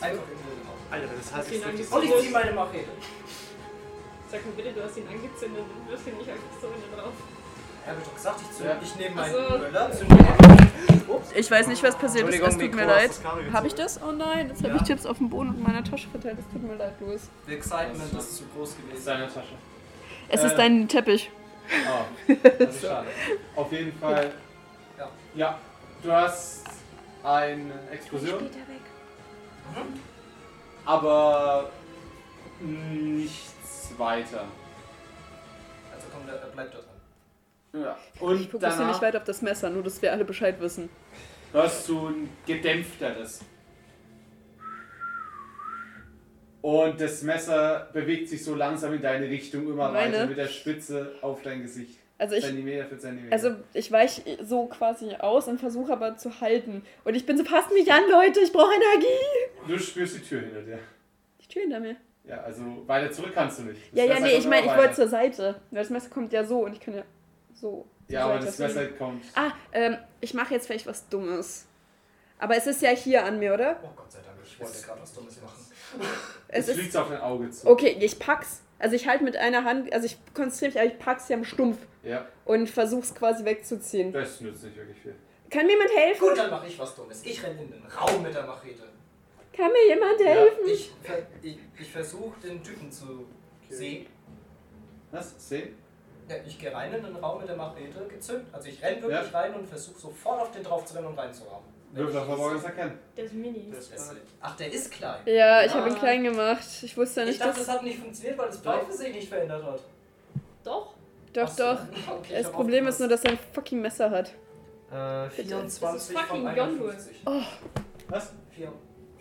einfach 0.00 0.10
in 0.10 0.10
den 0.10 0.66
Raum. 0.66 0.74
Alter, 0.90 1.08
das 1.16 1.34
heißt, 1.34 1.52
ich 1.52 2.20
zieh 2.26 2.30
meine 2.30 2.52
Machete. 2.52 2.90
Sag 4.30 4.44
mir 4.46 4.52
bitte, 4.52 4.72
du 4.72 4.82
hast 4.82 4.96
ihn 4.96 5.06
angezündet 5.06 5.62
und 5.62 5.90
wirfst 5.90 6.06
ihn 6.08 6.16
nicht 6.18 6.28
einfach 6.30 6.44
so 6.60 6.66
in 6.68 6.74
den 6.80 6.98
drauf. 6.98 7.12
Ja, 7.86 7.92
hab 7.92 7.98
ich 7.98 8.04
doch 8.04 8.14
gesagt, 8.14 8.40
ich. 8.40 8.64
Ja. 8.64 8.76
Ich 8.82 8.96
nehme 8.96 9.14
meinen 9.14 9.32
so. 9.32 9.58
Böller, 9.58 9.92
zünd 9.92 10.10
ihn 10.10 10.18
an. 10.26 11.02
Ups. 11.08 11.28
Ich 11.34 11.50
weiß 11.50 11.66
nicht, 11.68 11.82
was 11.82 11.96
passiert 11.96 12.28
ist. 12.28 12.40
Es 12.40 12.56
tut 12.58 12.74
mir 12.74 12.86
leid. 12.86 13.10
Habe 13.52 13.66
ich 13.66 13.74
das? 13.74 14.00
Oh 14.02 14.10
nein, 14.12 14.48
jetzt 14.48 14.62
habe 14.62 14.70
Ja. 14.74 14.76
ich 14.76 14.82
Chips 14.88 15.04
auf 15.06 15.18
dem 15.18 15.28
Boden 15.28 15.54
in 15.54 15.62
meiner 15.62 15.84
Tasche 15.84 16.08
verteilt. 16.08 16.38
Es 16.38 16.46
tut 16.52 16.62
mir 16.62 16.74
leid, 16.76 16.94
Louis. 17.00 17.28
The 17.46 17.54
Excitement 17.54 18.12
ist 18.12 18.36
zu 18.38 18.44
groß 18.56 18.70
Ist 18.70 18.78
gewesen. 18.78 19.04
deine 19.06 19.26
Tasche. 19.28 19.54
Es 20.28 20.42
Äh. 20.42 20.46
ist 20.46 20.56
dein 20.56 20.88
Teppich. 20.88 21.30
Oh, 21.70 22.32
das 22.58 22.74
ist 22.76 22.82
schade. 22.82 23.06
Auf 23.56 23.70
jeden 23.72 23.92
Fall. 23.98 24.32
Ja. 24.98 25.08
Ja, 25.34 25.58
du 26.02 26.10
hast 26.12 26.64
eine 27.22 27.72
Explosion, 27.90 28.40
weg. 28.44 28.50
aber 30.86 31.70
weiter. 33.98 34.44
Also 35.94 36.06
kommt 36.12 36.28
er, 36.28 36.36
er 36.36 36.48
bleibt 36.48 36.74
da 36.74 36.78
dran. 36.78 37.82
Ja. 37.82 37.98
Ich 38.14 38.20
Und 38.20 38.38
fokussiere 38.50 38.60
danach 38.60 38.88
nicht 38.88 39.02
weiter 39.02 39.18
auf 39.18 39.24
das 39.24 39.42
Messer, 39.42 39.70
nur 39.70 39.82
dass 39.82 40.00
wir 40.00 40.12
alle 40.12 40.24
Bescheid 40.24 40.60
wissen. 40.60 40.88
hörst 41.52 41.88
du 41.88 42.08
ein 42.08 42.28
gedämpfteres. 42.46 43.40
Und 46.62 46.98
das 46.98 47.22
Messer 47.22 47.90
bewegt 47.92 48.28
sich 48.30 48.42
so 48.42 48.54
langsam 48.54 48.94
in 48.94 49.02
deine 49.02 49.28
Richtung 49.28 49.64
immer 49.68 49.90
Meine? 49.92 50.14
weiter 50.16 50.26
mit 50.26 50.38
der 50.38 50.48
Spitze 50.48 51.12
auf 51.20 51.42
dein 51.42 51.60
Gesicht. 51.62 51.98
Also 52.16 52.36
ich, 52.36 52.44
Zentimeter 52.44 52.86
für 52.86 52.96
Zentimeter. 52.96 53.32
also 53.34 53.56
ich 53.74 53.90
weiche 53.92 54.22
so 54.44 54.66
quasi 54.66 55.14
aus 55.16 55.46
und 55.48 55.58
versuche 55.58 55.92
aber 55.92 56.16
zu 56.16 56.40
halten. 56.40 56.82
Und 57.04 57.16
ich 57.16 57.26
bin 57.26 57.36
so, 57.36 57.44
passt 57.44 57.70
mich 57.72 57.92
an, 57.92 58.02
Leute, 58.08 58.40
ich 58.40 58.52
brauche 58.52 58.72
Energie. 58.72 59.68
du 59.68 59.78
spürst 59.78 60.16
die 60.16 60.20
Tür 60.22 60.40
hinter 60.40 60.62
dir. 60.62 60.78
Die 61.42 61.48
Tür 61.48 61.62
hinter 61.62 61.80
mir. 61.80 61.96
Ja, 62.26 62.40
also 62.40 62.62
weiter 62.86 63.10
zurück 63.12 63.32
kannst 63.34 63.58
du 63.58 63.64
nicht. 63.64 63.80
Das 63.92 63.98
Ja, 63.98 64.04
ja, 64.04 64.14
Messer 64.14 64.26
nee, 64.26 64.36
ich 64.38 64.46
meine, 64.46 64.66
ich 64.66 64.76
wollte 64.76 64.94
zur 64.94 65.08
Seite. 65.08 65.60
Weil 65.70 65.80
das 65.82 65.90
Messer 65.90 66.08
kommt 66.08 66.32
ja 66.32 66.44
so 66.44 66.60
und 66.64 66.72
ich 66.72 66.80
kann 66.80 66.94
ja 66.94 67.02
so. 67.52 67.86
Ja, 68.08 68.24
aber 68.24 68.38
ich 68.38 68.44
das 68.46 68.58
Messer 68.58 68.86
kommt. 68.88 69.24
Ah, 69.34 69.50
ähm, 69.72 69.96
ich 70.20 70.32
mache 70.34 70.54
jetzt 70.54 70.66
vielleicht 70.66 70.86
was 70.86 71.08
Dummes. 71.08 71.66
Aber 72.38 72.56
es 72.56 72.66
ist 72.66 72.82
ja 72.82 72.90
hier 72.90 73.24
an 73.24 73.38
mir, 73.38 73.54
oder? 73.54 73.76
Oh 73.82 73.88
Gott 73.94 74.10
sei 74.10 74.20
Dank, 74.24 74.38
ich 74.44 74.58
wollte 74.58 74.82
gerade 74.82 75.00
was 75.02 75.12
Dummes 75.14 75.40
machen. 75.42 75.64
Es 76.48 76.68
Es 76.68 76.74
fliegt 76.74 76.88
ist. 76.90 76.96
auf 76.96 77.08
dein 77.08 77.20
Auge 77.20 77.50
zu. 77.50 77.66
Okay, 77.68 77.96
ich 78.00 78.18
pack's. 78.18 78.62
Also 78.78 78.96
ich 78.96 79.06
halte 79.06 79.22
mit 79.24 79.36
einer 79.36 79.64
Hand, 79.64 79.92
also 79.92 80.04
ich 80.06 80.18
konzentriere 80.34 80.70
mich, 80.72 80.80
aber 80.80 80.86
ich 80.92 80.98
pack's 80.98 81.26
hier 81.28 81.36
am 81.36 81.44
Stumpf 81.44 81.78
Ja, 82.02 82.26
und 82.44 82.68
versuch's 82.68 83.14
quasi 83.14 83.44
wegzuziehen. 83.44 84.12
das 84.12 84.40
nützt 84.40 84.64
nicht 84.64 84.76
wirklich 84.76 84.98
viel. 84.98 85.14
Kann 85.48 85.66
mir 85.66 85.72
jemand 85.72 85.90
helfen? 85.96 86.20
Gut, 86.28 86.36
dann 86.38 86.50
mache 86.50 86.66
ich 86.66 86.78
was 86.78 86.94
Dummes. 86.96 87.22
Ich 87.24 87.42
renne 87.42 87.62
in 87.62 87.70
den 87.70 87.84
Raum 87.86 88.22
mit 88.22 88.34
der 88.34 88.44
Machete. 88.44 88.82
Kann 89.56 89.70
mir 89.72 89.86
jemand 89.94 90.18
helfen? 90.20 90.66
Ich, 90.66 90.90
ver 91.02 91.18
ich, 91.42 91.58
ich 91.78 91.90
versuche 91.92 92.40
den 92.40 92.62
Typen 92.62 92.90
zu 92.90 93.26
sehen. 93.68 94.06
Was? 95.10 95.34
Sehen? 95.48 95.76
Ja, 96.28 96.36
ich 96.46 96.58
gehe 96.58 96.72
rein 96.74 96.92
in 96.92 97.02
den 97.04 97.16
Raum 97.16 97.38
mit 97.40 97.48
der 97.48 97.56
Machete, 97.56 98.06
gezückt. 98.08 98.46
Also 98.52 98.68
ich 98.68 98.82
renne 98.82 99.02
wirklich 99.02 99.34
rein 99.34 99.54
und 99.54 99.66
versuche 99.68 99.98
sofort 100.00 100.40
auf 100.40 100.50
den 100.52 100.62
drauf 100.64 100.84
zu 100.86 100.94
rennen 100.94 101.08
und 101.08 101.18
reinzuhauen. 101.18 101.62
Würfel 101.92 102.16
auf 102.18 102.26
Verborgenes 102.26 102.64
erkennen. 102.64 102.98
Der 103.16 103.24
ist 103.24 103.34
mini. 103.34 103.70
Das 103.72 103.90
Das- 103.90 104.08
war- 104.08 104.16
Ach, 104.40 104.56
der 104.56 104.72
ist 104.72 104.90
klein. 104.90 105.20
Ja, 105.26 105.62
ich 105.64 105.72
habe 105.72 105.88
ihn 105.88 105.94
Ah. 105.94 105.98
klein 105.98 106.24
gemacht. 106.24 106.64
Ich 106.82 106.96
wusste 106.96 107.20
ja 107.20 107.26
Ich 107.26 107.32
nicht, 107.34 107.40
dachte, 107.40 107.58
dass. 107.58 107.66
das 107.66 107.76
hat 107.76 107.82
nicht 107.84 107.98
funktioniert, 108.00 108.36
weil 108.38 108.46
das 108.48 108.58
Pfeife 108.58 108.92
sich 108.92 109.14
nicht 109.14 109.28
verändert 109.28 109.62
hat. 109.62 109.80
Doch. 110.64 110.94
Doch, 111.32 111.48
so. 111.48 111.62
doch. 111.62 111.78
Okay, 112.18 112.32
ich 112.38 112.42
Das 112.42 112.50
Problem 112.50 112.86
ist 112.88 112.98
nur, 112.98 113.08
dass 113.08 113.22
er 113.22 113.32
ein 113.32 113.38
fucking 113.52 113.80
Messer 113.80 114.10
hat. 114.10 114.32
Äh, 114.90 115.30
24 115.30 116.16
fucking 116.16 116.44
von 116.44 116.56
Yondu. 116.56 116.84
51. 116.88 117.16
Was? 118.08 118.32
Vier- 118.50 118.72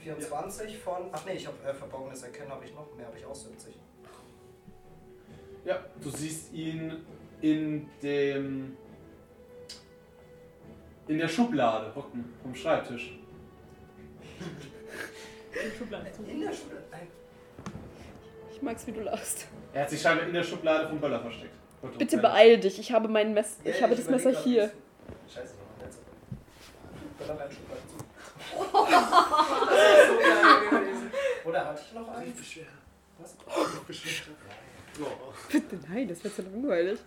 24 0.04 0.78
von. 0.78 1.10
Ach 1.12 1.26
nee, 1.26 1.34
ich 1.34 1.48
habe 1.48 1.58
äh, 1.66 1.74
verborgenes 1.74 2.24
Erkennen 2.24 2.52
habe 2.52 2.66
ich 2.66 2.74
noch. 2.74 2.94
Mehr 2.96 3.08
habe 3.08 3.18
ich 3.18 3.26
auch 3.26 3.36
70. 3.36 3.76
Ja, 5.66 5.80
du 6.02 6.10
siehst 6.10 6.52
ihn 6.54 7.06
in 7.42 7.90
dem. 8.02 8.78
in 11.08 11.18
der 11.18 11.28
Schublade 11.30 11.94
hocken, 11.96 12.34
vom 12.42 12.54
Schreibtisch. 12.54 13.18
In 15.54 16.42
der 16.42 16.52
Schule. 16.54 16.84
Nein. 16.92 17.08
Ich 18.52 18.62
mag's, 18.62 18.86
wie 18.88 18.92
du 18.92 19.02
lachst. 19.02 19.48
Er 19.74 19.84
hat 19.84 19.90
sich 19.90 20.02
scheinbar 20.02 20.28
in 20.28 20.34
der 20.34 20.44
Schublade 20.44 20.90
vom 20.90 21.00
Böller 21.00 21.22
versteckt. 21.22 21.54
Wollte 21.82 21.98
Bitte 21.98 22.16
uns 22.18 22.22
beeil 22.24 22.60
dich. 22.60 22.80
Ich 22.80 22.92
habe 22.92 23.08
mein 23.08 23.34
Messer. 23.34 23.58
Ja, 23.64 23.72
Ich 23.72 23.82
habe 23.82 23.96
das 23.96 24.08
überleg 24.08 24.26
Messer 24.26 24.44
hier. 24.44 24.72
Scheiße, 25.28 25.54
noch 25.56 25.80
ein 25.80 25.86
letzter. 25.86 26.02
Böller 27.20 27.40
rein, 27.40 27.52
Schublade 27.52 27.82
zu. 27.88 28.03
Das 28.56 29.80
ist 29.80 30.08
so 30.08 30.18
geil 30.20 30.70
gewesen. 30.70 31.12
Oder 31.46 31.66
hatte 31.66 31.82
ich 31.86 31.94
noch 31.94 32.08
einen? 32.10 32.26
Briefbeschwerer. 32.26 32.68
Was? 33.20 33.34
Briefbeschwerer. 33.86 34.36
Oh. 35.02 35.34
Bitte 35.52 35.80
nein, 35.90 36.08
das 36.08 36.24
wird 36.24 36.36
so 36.36 36.44
langweilig. 36.44 37.00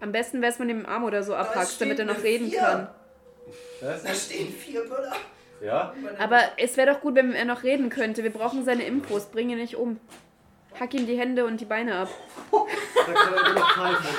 Am 0.00 0.12
besten 0.12 0.40
wäre 0.40 0.52
es, 0.52 0.58
wenn 0.58 0.68
du 0.68 0.74
ihm 0.74 0.80
den 0.80 0.86
Arm 0.86 1.04
oder 1.04 1.22
so 1.22 1.34
abhackst, 1.34 1.74
steht 1.74 1.82
damit 1.88 1.98
er 1.98 2.06
noch 2.06 2.22
reden 2.22 2.48
Vier. 2.48 2.60
kann. 2.60 2.88
Was? 3.82 4.02
Da 4.02 4.14
stehen 4.14 4.52
vier 4.52 4.82
Böller. 4.84 5.14
Ja? 5.60 5.92
Aber 6.18 6.42
es 6.56 6.76
wäre 6.78 6.92
doch 6.94 7.00
gut, 7.02 7.14
wenn 7.16 7.34
er 7.34 7.44
noch 7.44 7.62
reden 7.62 7.90
könnte. 7.90 8.22
Wir 8.22 8.32
brauchen 8.32 8.64
seine 8.64 8.84
Infos. 8.84 9.26
Bring 9.26 9.50
ihn 9.50 9.58
nicht 9.58 9.76
um. 9.76 10.00
Hack 10.78 10.94
ihm 10.94 11.06
die 11.06 11.18
Hände 11.18 11.44
und 11.44 11.60
die 11.60 11.66
Beine 11.66 11.96
ab. 11.98 12.08
Da 12.50 13.12
kann 13.12 13.34
er 13.34 13.46
immer 13.50 13.58
noch 13.60 13.74
pfeifen. 13.74 14.16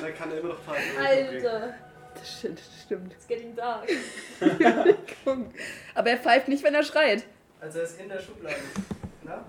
Da 0.00 0.10
kann 0.10 0.30
er 0.30 0.38
immer 0.38 0.48
noch 0.50 0.60
pfeifen. 0.60 0.98
Alter. 1.04 1.74
Das 2.14 2.38
stimmt. 2.38 2.58
Das 2.58 2.82
stimmt. 2.82 3.12
It's 3.12 3.26
getting 3.26 3.54
dark. 3.56 3.88
Aber 5.94 6.10
er 6.10 6.16
pfeift 6.18 6.48
nicht, 6.48 6.62
wenn 6.62 6.74
er 6.74 6.82
schreit. 6.82 7.24
Also 7.60 7.78
er 7.78 7.84
ist 7.84 8.00
in 8.00 8.08
der 8.08 8.18
Schublade. 8.20 8.56
Na? 9.22 9.44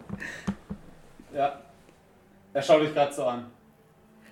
Ja. 1.34 1.62
Er 2.54 2.62
schaut 2.62 2.82
dich 2.82 2.94
gerade 2.94 3.14
so 3.14 3.26
an. 3.26 3.50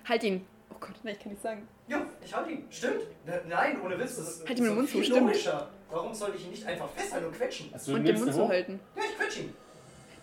Halt 0.08 0.22
ihn. 0.22 0.46
Oh 0.70 0.76
Gott, 0.78 0.94
nein, 1.02 1.14
ich 1.16 1.22
kann 1.22 1.32
nicht 1.32 1.42
sagen. 1.42 1.66
Ja, 1.88 2.06
ich 2.24 2.32
hab 2.34 2.48
ihn. 2.48 2.66
Stimmt. 2.70 3.02
Ne- 3.26 3.42
Nein, 3.48 3.80
ohne 3.82 3.98
Witz. 3.98 4.16
Das 4.16 4.28
ist 4.28 4.48
Halt 4.48 4.58
ihm 4.58 4.64
den 4.66 4.74
Mund 4.74 4.88
zu, 4.90 5.02
stimmt. 5.02 5.20
logischer. 5.20 5.68
Warum 5.90 6.14
soll 6.14 6.32
ich 6.36 6.44
ihn 6.44 6.50
nicht 6.50 6.64
einfach 6.66 6.88
festhalten 6.90 7.26
und 7.26 7.36
quetschen? 7.36 7.70
Also, 7.72 7.94
und 7.94 8.04
den 8.04 8.18
Mund 8.18 8.32
zu 8.32 8.46
halten. 8.48 8.80
Ja, 8.96 9.02
ich 9.10 9.16
quetsch 9.18 9.38
ihn. 9.38 9.54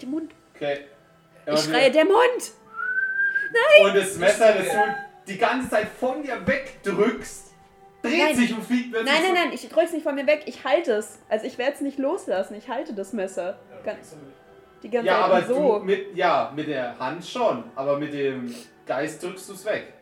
Den 0.01 0.11
Mund. 0.11 0.31
Okay. 0.55 0.85
Ich 1.45 1.59
schreie, 1.61 1.91
der 1.91 2.05
Mund! 2.05 2.51
Und 3.81 3.95
das 3.95 4.15
Messer, 4.17 4.53
das 4.53 4.65
du 4.69 4.95
die 5.27 5.37
ganze 5.37 5.69
Zeit 5.69 5.87
von 5.99 6.21
dir 6.21 6.45
wegdrückst, 6.45 7.46
dreht 8.07 8.19
Nein. 8.19 8.35
sich 8.35 8.53
und 8.53 8.63
fliegt 8.63 8.91
Nein, 8.91 9.05
nein, 9.05 9.33
nein, 9.33 9.49
ich 9.53 9.67
drück's 9.69 9.91
nicht 9.93 10.03
von 10.03 10.15
mir 10.15 10.25
weg. 10.27 10.43
Ich 10.45 10.63
halte 10.63 10.93
es. 10.93 11.19
Also 11.29 11.45
ich 11.45 11.57
werde 11.57 11.73
es 11.73 11.81
nicht 11.81 11.97
loslassen. 11.99 12.55
Ich 12.55 12.67
halte 12.69 12.93
das 12.93 13.13
Messer. 13.13 13.59
Ganz, 13.83 14.15
die 14.83 14.89
ganze 14.89 15.07
Ja, 15.07 15.21
Zeit 15.29 15.43
aber 15.49 15.53
so. 15.53 15.79
mit, 15.79 16.15
ja, 16.15 16.51
mit 16.55 16.67
der 16.67 16.97
Hand 16.99 17.25
schon, 17.25 17.63
aber 17.75 17.97
mit 17.97 18.13
dem 18.13 18.53
Geist 18.85 19.21
drückst 19.23 19.49
du 19.49 19.53
es 19.53 19.65
weg. 19.65 19.93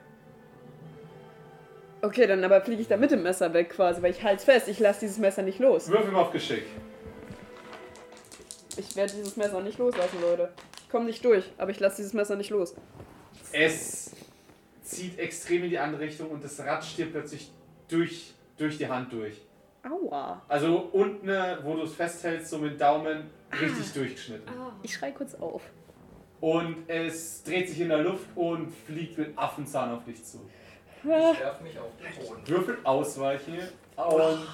Okay, 2.02 2.28
dann 2.28 2.44
aber 2.44 2.62
fliege 2.62 2.82
ich 2.82 2.88
da 2.88 2.98
mit 2.98 3.10
dem 3.12 3.24
Messer 3.24 3.52
weg 3.54 3.70
quasi, 3.72 4.02
weil 4.02 4.12
ich 4.12 4.22
halte 4.24 4.44
fest. 4.46 4.68
Ich 4.68 4.80
lasse 4.80 5.00
dieses 5.02 5.18
Messer 5.18 5.42
nicht 5.42 5.60
los. 5.60 5.88
Würfel 5.90 6.12
mal 6.12 6.22
auf 6.22 6.32
Geschick. 6.32 6.66
Ich 8.78 8.96
werde 8.96 9.14
dieses 9.14 9.38
Messer 9.38 9.62
nicht 9.62 9.78
loslassen, 9.80 10.22
Leute. 10.22 10.52
Ich 10.84 10.90
komme 10.90 11.06
nicht 11.06 11.24
durch, 11.26 11.46
aber 11.58 11.72
ich 11.72 11.80
lasse 11.80 11.98
dieses 11.98 12.14
Messer 12.14 12.36
nicht 12.36 12.50
los. 12.52 12.76
Es 13.52 14.12
zieht 14.84 15.18
extrem 15.18 15.64
in 15.64 15.70
die 15.70 15.80
andere 15.80 16.02
Richtung 16.02 16.30
und 16.30 16.44
das 16.44 16.60
ratscht 16.60 16.98
dir 16.98 17.08
plötzlich 17.08 17.50
durch, 17.88 18.34
durch 18.58 18.78
die 18.78 18.88
Hand 18.88 19.12
durch. 19.14 19.42
Aua. 19.84 20.42
Also 20.48 20.90
unten, 20.94 21.28
wo 21.64 21.76
du 21.76 21.84
es 21.84 21.94
festhältst, 21.94 22.50
so 22.50 22.58
mit 22.58 22.80
Daumen 22.82 23.30
richtig 23.62 23.94
durchgeschnitten. 23.94 24.48
Ah. 24.50 24.72
Ich 24.82 24.94
schrei 24.96 25.12
kurz 25.12 25.36
auf. 25.36 25.62
Und 26.42 26.90
es 26.90 27.44
dreht 27.44 27.70
sich 27.70 27.80
in 27.82 27.90
der 27.90 28.00
Luft 28.00 28.26
und 28.36 28.72
fliegt 28.86 29.18
mit 29.18 29.38
Affenzahn 29.38 29.92
auf 29.92 30.04
dich 30.06 30.24
zu. 30.24 30.40
Ah, 31.08 31.32
Ich 31.34 31.40
werf 31.40 31.62
mich 31.62 31.78
auf 31.80 31.92
den 31.98 32.26
Boden. 32.28 32.42
Würfel 32.48 32.78
ausweichen 32.84 33.60
und 33.96 34.48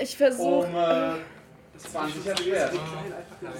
Ich 0.00 0.16
versuche. 0.16 0.66
um 0.66 0.74
äh, 0.76 1.78
20 1.78 2.26
erschwert. 2.26 2.70
Klein, 2.70 2.82
einfach 3.12 3.42
nur 3.42 3.50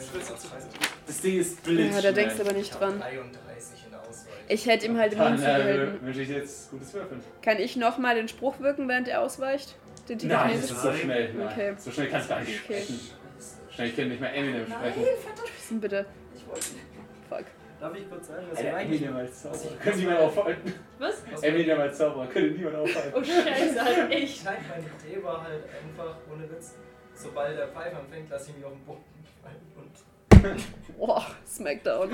das 1.07 1.21
Ding 1.21 1.39
ist 1.39 1.57
Ja, 1.59 1.63
blitzschnell. 1.73 2.03
da 2.03 2.13
denkst 2.13 2.37
du 2.37 2.43
aber 2.43 2.51
Ich 2.53 2.57
nicht 2.57 2.81
dran. 2.81 2.99
33 3.01 3.19
in 3.19 3.33
der 3.33 3.33
Auswahl. 3.33 3.86
Ich 4.49 4.67
hätte 4.67 4.87
ihm 4.87 4.97
halt 4.97 5.13
Dann 5.19 5.33
Mund 5.35 5.43
äh, 5.43 5.47
zugehalten. 5.47 6.07
wünsche 6.07 6.23
ich 6.23 6.29
jetzt 6.29 6.71
gutes 6.71 6.95
Würfeln. 6.95 7.21
Kann 7.43 7.59
ich 7.59 7.77
nochmal 7.77 8.15
den 8.15 8.29
Spruch 8.29 8.61
wirken, 8.61 8.89
während 8.89 9.09
er 9.09 9.23
ausweicht? 9.23 9.77
Den 10.09 10.19
Nein, 10.29 10.53
das 10.61 10.71
ist 10.71 10.83
so 10.83 10.93
schnell. 10.93 11.35
Nein. 11.35 11.49
Okay. 11.49 11.75
So 11.79 11.91
schnell 11.91 12.09
kannst 12.09 12.31
du 12.31 12.35
gar 12.35 12.41
nicht 12.41 12.61
Okay. 12.65 12.81
sprechen. 12.83 13.01
Schnell, 13.71 13.89
ich 13.89 13.97
kann 13.97 14.09
nicht 14.09 14.21
mehr 14.21 14.35
Eminem 14.35 14.67
sprechen. 14.67 15.03
Wissen 15.59 15.81
bitte. 15.81 16.07
Ich 16.35 16.47
wollte 16.47 16.61
nicht. 16.75 16.85
Fuck. 17.29 17.45
Darf 17.81 17.95
ich 17.95 18.09
kurz 18.09 18.29
sagen, 18.29 18.47
was 18.51 18.59
Alter, 18.59 18.79
Eminem 18.81 19.17
als 19.17 19.43
Zauberer. 19.43 19.77
Können 19.83 19.99
niemand 19.99 20.19
aufhalten. 20.21 20.75
Was? 20.99 21.23
was 21.31 21.43
Eminem 21.43 21.81
als 21.81 21.99
Zauberer. 21.99 22.27
Könnte 22.29 22.51
niemand 22.57 22.77
aufhalten. 22.77 23.13
Oh 23.15 23.23
Scheiße, 23.23 23.85
halt 23.85 24.11
echt. 24.13 24.45
Nein, 24.45 24.57
meine 24.71 24.85
Idee 25.13 25.23
war 25.25 25.43
halt 25.43 25.63
einfach, 25.65 26.17
ohne 26.33 26.51
Witz, 26.51 26.75
sobald 27.15 27.59
der 27.59 27.69
Pfeifer 27.69 27.99
anfängt, 27.99 28.31
lasse 28.31 28.51
ich 28.51 28.57
mich 28.57 28.65
auf 28.65 28.73
den 28.73 28.85
Boden 28.87 29.05
Boah, 30.99 31.27
Smackdown. 31.47 32.11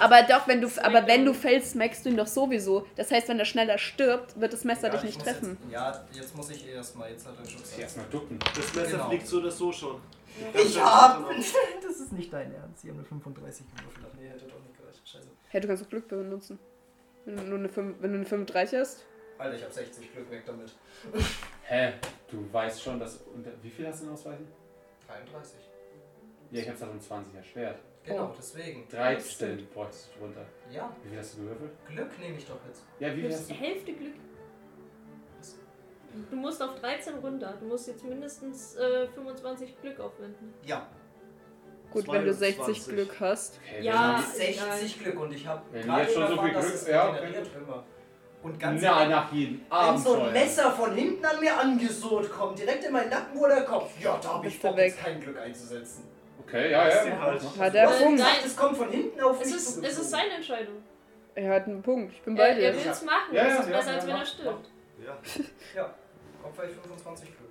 Aber 0.00 0.22
doch, 0.22 0.46
wenn 0.46 0.60
du, 0.60 0.68
aber 0.82 1.06
wenn 1.06 1.24
du 1.24 1.34
fällst, 1.34 1.72
smackst 1.72 2.04
du 2.04 2.10
ihn 2.10 2.16
doch 2.16 2.26
sowieso. 2.26 2.86
Das 2.96 3.10
heißt, 3.10 3.28
wenn 3.28 3.38
er 3.38 3.44
schneller 3.44 3.76
stirbt, 3.78 4.38
wird 4.40 4.52
das 4.52 4.64
Messer 4.64 4.88
Ja, 4.88 4.92
dich 4.96 5.10
ich 5.10 5.16
nicht 5.16 5.24
treffen. 5.24 5.58
Jetzt, 5.64 5.72
ja, 5.72 6.04
jetzt 6.12 6.36
muss 6.36 6.50
ich 6.50 6.68
erstmal, 6.68 7.10
jetzt 7.10 7.26
hat 7.26 7.34
er 7.42 7.48
Schutz. 7.48 7.76
Erstmal 7.78 8.06
ducken. 8.10 8.38
Das 8.54 8.74
Messer 8.74 8.90
Genau. 8.92 9.08
fliegt 9.08 9.26
so 9.26 9.38
oder 9.38 9.50
so 9.50 9.72
schon. 9.72 10.00
Ich 10.54 10.80
hab! 10.80 11.24
Das 11.82 11.98
ist 12.00 12.12
nicht 12.12 12.32
dein 12.32 12.54
Ernst. 12.54 12.82
Sie 12.82 12.88
haben 12.88 12.98
eine 12.98 13.04
35 13.04 13.66
gewürfelt. 13.76 14.06
Ach 14.08 14.16
nee, 14.20 14.28
hätte 14.28 14.44
doch 14.46 14.60
nicht 14.62 14.78
gereicht. 14.78 15.00
Scheiße. 15.04 15.26
Hey, 15.48 15.60
du 15.60 15.66
kannst 15.68 15.84
auch 15.84 15.88
Glück 15.88 16.06
benutzen. 16.08 16.58
Wenn 17.24 17.36
du, 17.36 17.42
nur 17.42 17.58
eine, 17.58 17.68
5, 17.68 17.96
wenn 18.00 18.10
du 18.12 18.16
eine 18.18 18.26
35 18.26 18.78
hast. 18.78 19.04
Alter, 19.38 19.56
ich 19.56 19.62
hab 19.64 19.72
60 19.72 20.12
Glück 20.12 20.30
weg 20.30 20.42
damit. 20.46 20.70
Hä? 21.64 21.94
Du 22.30 22.46
weißt 22.52 22.80
schon, 22.82 23.00
dass. 23.00 23.16
unter- 23.34 23.50
Wie 23.62 23.70
viel 23.70 23.86
hast 23.88 24.02
du 24.02 24.06
in 24.06 24.12
Ausweichen? 24.12 24.46
33. 25.08 25.58
Ja, 26.50 26.60
ich 26.62 26.68
hab's 26.68 26.80
halt 26.82 26.90
um 26.92 27.00
20 27.00 27.34
erschwert. 27.34 27.78
Genau, 28.04 28.34
deswegen. 28.36 28.88
13 28.88 29.66
bräuchtest 29.72 30.10
du 30.14 30.20
drunter. 30.20 30.44
Ja, 30.70 30.90
Wie 31.02 31.10
viel 31.10 31.18
hast 31.18 31.34
du 31.34 31.42
gewürfelt? 31.42 31.70
Glück 31.86 32.18
nehme 32.18 32.36
ich 32.38 32.46
doch 32.46 32.58
jetzt. 32.66 32.82
Ja, 32.98 33.14
wie 33.14 33.20
viel 33.20 33.30
hast 33.30 33.40
hast 33.40 33.50
du? 33.50 33.54
Hälfte 33.54 33.92
Glück. 33.92 34.14
Du 36.30 36.36
musst 36.36 36.60
auf 36.62 36.74
13 36.80 37.18
runter. 37.18 37.54
Du 37.60 37.66
musst 37.66 37.86
jetzt 37.86 38.04
mindestens 38.04 38.74
äh, 38.76 39.06
25 39.08 39.80
Glück 39.80 40.00
aufwenden. 40.00 40.54
Ja, 40.64 40.86
Gut, 41.92 42.06
wenn 42.08 42.24
du 42.24 42.32
60 42.32 42.56
22. 42.64 42.94
Glück 42.94 43.20
hast. 43.20 43.58
Okay, 43.68 43.82
Ja. 43.84 44.22
ich 44.38 44.60
hab 44.60 44.72
60 44.74 45.02
Glück 45.02 45.20
und 45.20 45.32
ich 45.32 45.46
habe 45.46 45.62
Wenn 45.72 45.92
jetzt 45.96 46.14
schon 46.14 46.28
so 46.28 46.40
viel 46.42 46.50
Glück- 46.52 46.88
ja. 46.88 47.84
Und 48.42 48.58
ganz 48.58 48.80
Na, 48.82 49.06
nach 49.06 49.32
jedem 49.32 49.60
wenn 49.70 49.98
so 49.98 50.14
ein. 50.18 50.32
Messer 50.32 50.70
von 50.70 50.94
hinten 50.94 51.24
an 51.24 51.40
mir 51.40 51.58
angesurrt 51.58 52.30
kommt, 52.30 52.58
direkt 52.58 52.84
in 52.84 52.92
meinen 52.92 53.10
Nacken 53.10 53.38
oder 53.38 53.60
Kopf, 53.62 53.90
ja, 54.00 54.18
da 54.22 54.34
habe 54.34 54.46
ich 54.48 54.60
Bock, 54.62 54.76
kein 54.76 55.20
Glück 55.20 55.36
einzusetzen. 55.38 56.04
Okay, 56.50 56.72
ja, 56.72 56.88
ja. 56.88 57.20
halt. 57.20 57.42
Hat 57.42 57.74
das. 57.74 57.74
er? 57.74 58.04
Punkt. 58.06 58.18
Nein, 58.20 58.36
es 58.44 58.56
kommt 58.56 58.76
von 58.76 58.88
hinten 58.90 59.20
auf 59.20 59.40
Es 59.40 59.54
ist, 59.54 59.84
es 59.84 59.98
ist 59.98 60.10
seine 60.10 60.34
Entscheidung. 60.34 60.82
Er 61.36 61.54
hat 61.54 61.66
einen 61.66 61.80
Punkt. 61.80 62.12
Ich 62.12 62.22
bin 62.22 62.34
bei 62.34 62.48
Er, 62.48 62.58
er 62.58 62.72
dir. 62.72 62.84
will 62.84 62.90
es 62.90 63.02
machen. 63.04 63.32
Ja, 63.32 63.44
das 63.44 63.52
ja, 63.52 63.60
ist 63.60 63.68
ja, 63.68 63.76
besser, 63.76 63.90
ja, 63.90 63.96
als 63.96 64.06
wenn 64.06 64.16
er 64.16 64.26
stirbt. 64.26 64.70
Ja. 65.06 65.18
Ja, 65.76 65.94
Opfer 66.42 66.64
ich 66.64 66.72
25 66.72 67.28
Glück. 67.28 67.50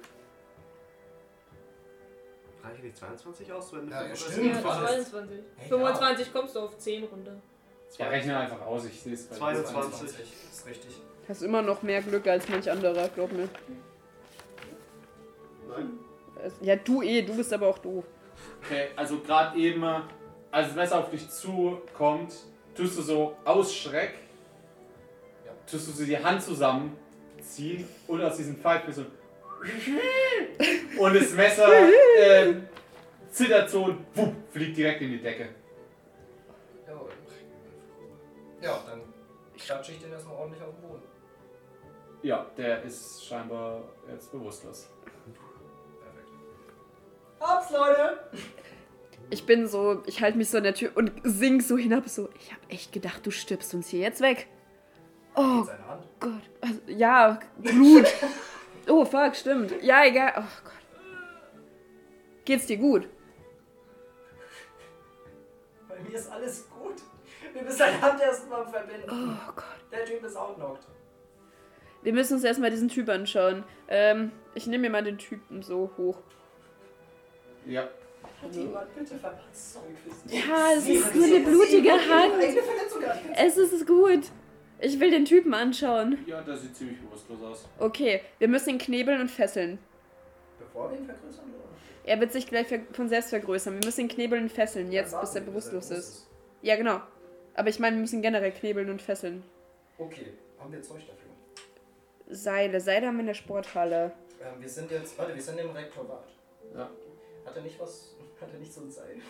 Reichen 2.61 2.83
nicht 2.83 2.97
22 2.97 3.53
aus, 3.53 3.73
wenn 3.73 3.87
du 3.87 3.93
Ja, 3.93 4.01
ja, 4.03 4.15
35 4.15 4.33
stimmt. 4.33 4.55
Ja, 4.55 4.63
was? 4.63 5.09
22. 5.09 5.39
Hey, 5.55 5.69
25 5.69 6.33
kommst 6.33 6.55
du 6.55 6.59
auf 6.59 6.77
10 6.77 7.03
runter. 7.05 7.35
Ja, 7.97 8.07
rechne 8.09 8.37
einfach 8.37 8.61
aus, 8.65 8.85
ich 8.85 8.99
sehe 9.01 9.13
es 9.13 9.27
bei 9.27 9.35
22. 9.37 10.09
ist 10.51 10.67
richtig. 10.67 11.01
Hast 11.27 11.41
immer 11.41 11.61
noch 11.61 11.81
mehr 11.81 12.01
Glück 12.01 12.27
als 12.27 12.47
manch 12.49 12.69
anderer, 12.69 13.07
glaub 13.09 13.31
mir. 13.31 13.47
Nein. 15.69 15.99
Ja, 16.61 16.75
du 16.75 17.01
eh, 17.01 17.21
du 17.21 17.35
bist 17.35 17.51
aber 17.53 17.67
auch 17.67 17.77
doof. 17.79 18.05
Okay, 18.63 18.89
also 18.95 19.19
gerade 19.19 19.57
eben, 19.57 19.83
äh, 19.83 20.01
als 20.51 20.67
das 20.67 20.75
Messer 20.75 20.99
auf 20.99 21.09
dich 21.09 21.29
zukommt, 21.29 22.33
tust 22.75 22.97
du 22.97 23.01
so 23.01 23.37
aus 23.45 23.73
Schreck, 23.75 24.13
Ja. 25.45 25.51
tust 25.69 25.87
du 25.87 25.91
so 25.91 26.05
die 26.05 26.17
Hand 26.17 26.41
zusammenziehen 26.41 27.87
und 28.07 28.21
aus 28.21 28.37
diesem 28.37 28.57
Pfeil 28.57 28.81
so 28.91 29.05
und 30.99 31.15
das 31.15 31.33
Messer 31.33 31.67
ähm, 32.17 32.67
zittert 33.29 33.69
so 33.69 33.85
und 33.85 34.05
wupp, 34.15 34.33
fliegt 34.51 34.77
direkt 34.77 35.01
in 35.01 35.11
die 35.11 35.21
Decke. 35.21 35.49
Jawohl. 36.87 37.09
Ja, 38.61 38.81
dann 38.87 39.01
klatsche 39.57 39.91
ich 39.93 39.99
den 39.99 40.11
erstmal 40.11 40.35
ordentlich 40.37 40.61
auf 40.63 40.73
den 40.73 40.81
Boden. 40.87 41.03
Ja, 42.21 42.45
der 42.57 42.83
ist 42.83 43.25
scheinbar 43.25 43.81
jetzt 44.09 44.31
bewusstlos. 44.31 44.89
Hab's, 47.39 47.71
Leute! 47.71 48.19
Ich 49.29 49.45
bin 49.45 49.67
so, 49.67 50.01
ich 50.07 50.21
halte 50.21 50.37
mich 50.37 50.49
so 50.49 50.57
an 50.57 50.63
der 50.63 50.73
Tür 50.73 50.91
und 50.95 51.11
sing 51.23 51.61
so 51.61 51.77
hinab, 51.77 52.09
so, 52.09 52.29
ich 52.39 52.51
hab 52.51 52.59
echt 52.71 52.91
gedacht, 52.91 53.25
du 53.25 53.31
stirbst 53.31 53.73
uns 53.73 53.87
hier 53.87 53.99
jetzt 53.99 54.21
weg. 54.21 54.47
Oh. 55.35 55.65
Gott. 56.19 56.41
Also, 56.61 56.79
ja, 56.87 57.39
Blut. 57.57 58.07
Oh, 58.87 59.05
fuck, 59.05 59.35
stimmt. 59.35 59.73
Ja, 59.83 60.03
egal. 60.05 60.33
Oh 60.37 60.63
Gott. 60.63 60.73
Geht's 62.43 62.65
dir 62.65 62.77
gut? 62.77 63.07
Bei 65.87 65.99
mir 65.99 66.15
ist 66.17 66.31
alles 66.31 66.67
gut. 66.69 66.95
Wir 67.53 67.61
müssen 67.61 67.77
seine 67.77 68.01
Hand 68.01 68.19
erstmal 68.19 68.67
verbinden. 68.67 69.07
Oh 69.07 69.51
Gott. 69.55 69.65
Der 69.91 70.05
Typ 70.05 70.23
ist 70.23 70.35
outknocked. 70.35 70.87
Wir 72.01 72.13
müssen 72.13 72.33
uns 72.33 72.43
erstmal 72.43 72.71
diesen 72.71 72.89
Typ 72.89 73.09
anschauen. 73.09 73.63
Ähm, 73.87 74.31
ich 74.55 74.65
nehme 74.67 74.83
mir 74.83 74.89
mal 74.89 75.03
den 75.03 75.17
Typen 75.17 75.61
so 75.61 75.91
hoch. 75.97 76.17
Ja. 77.69 77.87
Hat 78.41 78.55
jemand 78.55 78.95
bitte 78.95 79.19
sie? 79.51 80.37
Ja, 80.37 80.73
es 80.75 80.87
ist 80.87 81.15
nur 81.15 81.25
eine 81.25 81.39
blutige 81.41 81.91
Hand. 81.91 82.33
Es 83.35 83.57
ist 83.57 83.85
gut. 83.85 84.23
Ich 84.79 84.99
will 84.99 85.11
den 85.11 85.25
Typen 85.25 85.53
anschauen. 85.53 86.17
Ja, 86.25 86.41
der 86.41 86.57
sieht 86.57 86.75
ziemlich 86.75 86.99
bewusstlos 87.01 87.41
aus. 87.43 87.67
Okay, 87.77 88.21
wir 88.39 88.47
müssen 88.47 88.71
ihn 88.71 88.77
knebeln 88.77 89.21
und 89.21 89.29
fesseln. 89.29 89.77
Bevor 90.57 90.89
wir 90.89 90.97
ihn 90.97 91.05
vergrößern, 91.05 91.45
oder? 91.45 91.69
Er 92.05 92.19
wird 92.19 92.31
sich 92.31 92.47
gleich 92.47 92.67
von 92.93 93.09
selbst 93.09 93.29
vergrößern. 93.29 93.75
Wir 93.75 93.85
müssen 93.85 94.01
ihn 94.01 94.07
knebeln 94.07 94.43
und 94.43 94.51
fesseln, 94.51 94.91
jetzt 94.91 95.19
bis 95.19 95.35
er 95.35 95.41
bewusstlos 95.41 95.89
bewusst 95.89 96.09
ist. 96.09 96.27
Ja, 96.61 96.75
genau. 96.75 97.01
Aber 97.55 97.69
ich 97.69 97.79
meine, 97.79 97.97
wir 97.97 98.01
müssen 98.01 98.21
generell 98.21 98.51
knebeln 98.51 98.89
und 98.89 99.01
fesseln. 99.01 99.43
Okay, 99.97 100.33
haben 100.59 100.71
wir 100.71 100.81
Zeug 100.81 101.01
dafür? 101.01 102.35
Seile. 102.35 102.79
Seile 102.79 103.07
haben 103.07 103.17
wir 103.17 103.21
in 103.21 103.27
der 103.27 103.33
Sporthalle. 103.33 104.13
Ähm, 104.41 104.61
wir 104.61 104.69
sind 104.69 104.89
jetzt, 104.89 105.17
warte, 105.17 105.35
wir 105.35 105.41
sind 105.41 105.59
im 105.59 105.71
Rektorat. 105.71 106.23
Ja. 106.73 106.89
Hat 107.45 107.55
er 107.55 107.61
nicht 107.61 107.79
was, 107.79 108.15
hat 108.41 108.49
er 108.53 108.59
nicht 108.59 108.73
so 108.73 108.81
ein 108.81 108.91
Seil? 108.91 109.17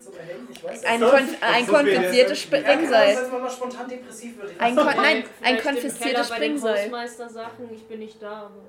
So 0.00 0.10
einer 0.10 0.22
Hände? 0.22 0.50
Ich 0.52 0.64
weiß 0.64 0.84
Ein, 0.84 1.00
kon 1.00 1.24
nicht. 1.24 1.44
ein 1.44 2.12
jetzt- 2.12 2.16
Ja, 2.16 2.24
kann 2.24 2.34
Springseil. 2.34 3.16
wenn 3.30 3.40
man 3.40 3.50
spontan 3.52 3.88
depressiv 3.88 4.36
wird. 4.36 4.50
Ich 4.50 4.60
Ein 4.60 4.74
Kon 4.74 4.84
nein, 4.84 5.24
ein 5.44 5.60
konfisziertes 5.62 6.26
Springseil. 6.28 6.84
Hausmeister-Sachen, 6.86 7.72
ich 7.72 7.86
bin 7.86 8.00
nicht 8.00 8.20
da, 8.20 8.46
aber. 8.46 8.62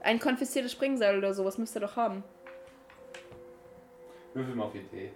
Ein 0.00 0.18
konfisziertes 0.18 0.72
Springseil 0.72 1.16
oder 1.18 1.32
sowas 1.32 1.58
müsst 1.58 1.76
ihr 1.76 1.80
doch 1.80 1.94
haben. 1.94 2.24
Würfel 4.34 4.56
mal 4.56 4.64
auf 4.64 4.74
Idee. 4.74 5.12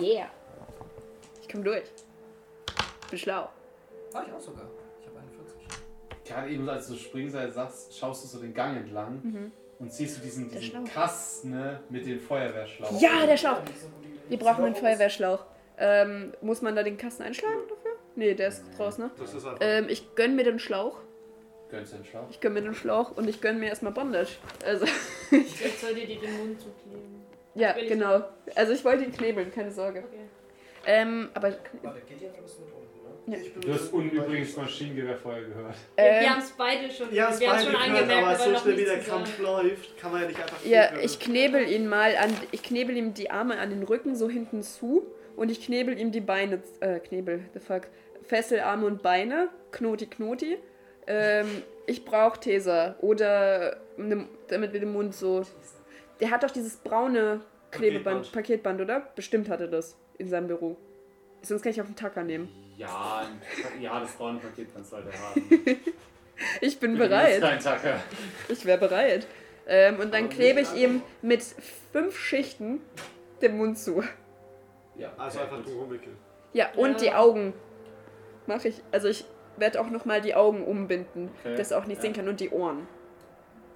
Yeah. 0.00 0.28
Ich 1.40 1.48
komm 1.48 1.62
durch. 1.62 1.84
Bin 3.10 3.18
schlau. 3.20 3.48
Ah, 4.12 4.24
ich 4.26 4.32
auch 4.32 4.40
sogar. 4.40 4.66
Ich 6.30 6.36
habe 6.36 6.46
41. 6.46 6.50
Gerade 6.50 6.50
eben, 6.50 6.68
als 6.68 6.86
du 6.88 6.94
Springseil 6.96 7.50
sagst, 7.52 7.96
schaust 7.98 8.24
du 8.24 8.28
so 8.28 8.40
den 8.40 8.54
Gang 8.54 8.76
entlang 8.76 9.20
Mhm. 9.22 9.52
und 9.78 9.92
siehst 9.92 10.18
du 10.18 10.22
diesen, 10.22 10.50
diesen. 10.50 10.84
Kasten 10.84 11.50
ne, 11.50 11.80
mit 11.90 12.06
dem 12.06 12.20
Feuerwehrschlauch. 12.20 13.00
Ja, 13.00 13.26
der 13.26 13.36
Schlauch. 13.36 13.60
Wir 14.28 14.38
brauchen 14.38 14.64
einen 14.64 14.74
Feuerwehrschlauch. 14.76 15.44
Ähm, 15.78 16.32
muss 16.42 16.62
man 16.62 16.76
da 16.76 16.82
den 16.82 16.96
Kasten 16.98 17.22
einschlagen 17.24 17.60
dafür? 17.68 17.92
Nee, 18.14 18.34
der 18.34 18.48
ist 18.48 18.62
draußen, 18.76 19.04
ne? 19.04 19.10
Das 19.18 19.34
ist 19.34 19.44
einfach. 19.44 19.58
Ähm, 19.60 19.86
ich 19.88 20.14
gönn 20.14 20.36
mir 20.36 20.44
den 20.44 20.58
Schlauch. 20.58 20.98
Gönnst 21.70 21.92
du 21.92 21.96
den 21.96 22.04
Schlauch? 22.04 22.26
Ich 22.30 22.40
gönn 22.40 22.52
mir 22.52 22.62
den 22.62 22.74
Schlauch 22.74 23.16
und 23.16 23.28
ich 23.28 23.40
gönn 23.40 23.58
mir 23.58 23.68
erstmal 23.68 23.92
Bandage. 23.92 24.36
Also, 24.64 24.84
Jetzt 25.30 25.80
soll 25.80 25.94
dir 25.94 26.06
die 26.06 26.18
den 26.18 26.36
Mund 26.38 26.60
zukleben. 26.60 27.22
ja, 27.54 27.72
genau. 27.72 28.24
Also 28.56 28.72
ich 28.72 28.84
wollte 28.84 29.04
ihn 29.04 29.12
knebeln, 29.12 29.50
keine 29.52 29.70
Sorge. 29.72 30.00
Okay. 30.00 30.24
Ähm, 30.86 31.30
aber. 31.34 31.52
Warte, 31.82 32.00
geht 32.08 32.20
ihr, 32.20 32.28
mit 32.30 32.48
bin 33.26 33.60
Du 33.60 33.72
hast 33.72 33.92
mit- 33.92 34.12
übrigens 34.12 34.56
Maschinengewehr 34.56 35.16
vorher 35.16 35.42
gehört. 35.44 35.74
wir 35.96 36.04
Ähm, 36.04 36.30
haben 36.30 36.38
es 36.38 36.50
beide 36.52 36.90
schon, 36.90 37.14
Ja, 37.14 37.28
es 37.30 37.40
wir 37.40 37.48
beide 37.48 37.62
schon 37.62 37.72
gehört, 37.72 37.88
angemerkt, 37.88 38.12
aber 38.12 38.26
aber 38.28 38.38
so 38.38 38.56
schnell 38.62 38.76
wie 38.78 38.84
der. 38.84 38.98
Kampf 39.00 39.38
läuft, 39.38 39.96
kann 39.98 40.12
man 40.12 40.22
ja 40.22 40.28
nicht 40.28 40.40
einfach. 40.40 40.64
Ja, 40.64 40.90
ich 41.02 41.18
knebel 41.20 41.68
ihn 41.70 41.88
mal 41.88 42.16
an. 42.16 42.30
Ich 42.52 42.62
knebel 42.62 42.96
ihm 42.96 43.14
die 43.14 43.30
Arme 43.30 43.58
an 43.58 43.70
den 43.70 43.82
Rücken 43.82 44.14
so 44.16 44.28
hinten 44.28 44.62
zu 44.62 45.06
und 45.36 45.50
ich 45.50 45.64
knebel 45.64 45.98
ihm 45.98 46.12
die 46.12 46.20
Beine. 46.20 46.62
Äh, 46.80 47.00
knebel, 47.00 47.40
the 47.54 47.60
fuck. 47.60 47.82
Fessel 48.22 48.60
Arme 48.60 48.86
und 48.86 49.02
Beine. 49.02 49.48
Knoti, 49.72 50.06
Knoti. 50.06 50.58
Ähm, 51.06 51.46
ich 51.86 52.04
brauch 52.04 52.36
Taser. 52.36 52.96
Oder 53.00 53.78
ne, 53.96 54.26
damit 54.48 54.72
wir 54.72 54.80
den 54.80 54.92
Mund 54.92 55.14
so. 55.14 55.42
Der 56.20 56.30
hat 56.30 56.42
doch 56.42 56.50
dieses 56.50 56.76
braune 56.76 57.40
Klebeband, 57.70 58.30
Paketband, 58.32 58.80
oder? 58.80 59.08
Bestimmt 59.16 59.48
hat 59.48 59.60
er 59.60 59.68
das 59.68 59.96
in 60.18 60.28
seinem 60.28 60.48
Büro. 60.48 60.76
Sonst 61.42 61.62
kann 61.62 61.70
ich 61.72 61.80
auf 61.80 61.86
den 61.86 61.96
Tacker 61.96 62.22
nehmen. 62.22 62.48
Ja, 62.80 63.22
ein, 63.26 63.80
ja 63.82 64.00
das 64.00 64.12
braune 64.12 64.38
Paket 64.38 64.68
kannst 64.74 64.92
du 64.92 64.96
halt 64.96 65.06
haben. 65.12 65.42
Ich 66.62 66.80
bin 66.80 66.92
Bitte 66.94 67.08
bereit. 67.08 67.40
Kein 67.42 67.60
Tacker. 67.60 68.00
Ich 68.48 68.64
wäre 68.64 68.78
bereit. 68.78 69.26
Ähm, 69.66 70.00
und 70.00 70.14
dann 70.14 70.24
Aber 70.24 70.32
klebe 70.32 70.60
ich 70.60 70.72
ihm 70.72 71.02
mit 71.20 71.42
fünf 71.92 72.18
Schichten 72.18 72.80
den 73.42 73.58
Mund 73.58 73.78
zu. 73.78 74.02
Ja, 74.96 75.12
Also 75.18 75.38
okay, 75.38 75.44
einfach 75.44 75.58
gut. 75.58 75.66
drum 75.66 75.82
rumwickeln. 75.82 76.16
Ja, 76.54 76.70
und 76.76 76.92
Ja. 76.92 76.96
die 76.98 77.12
Augen 77.12 77.52
mache 78.46 78.68
ich. 78.68 78.80
Also 78.90 79.08
ich 79.08 79.26
werde 79.58 79.82
auch 79.82 79.90
nochmal 79.90 80.22
die 80.22 80.34
Augen 80.34 80.64
umbinden, 80.64 81.30
Okay. 81.44 81.56
dass 81.56 81.72
er 81.72 81.78
auch 81.78 81.84
nicht 81.84 81.98
Ja. 81.98 82.02
sehen 82.04 82.14
kann. 82.14 82.26
Und 82.26 82.40
die 82.40 82.48
Ohren. 82.48 82.88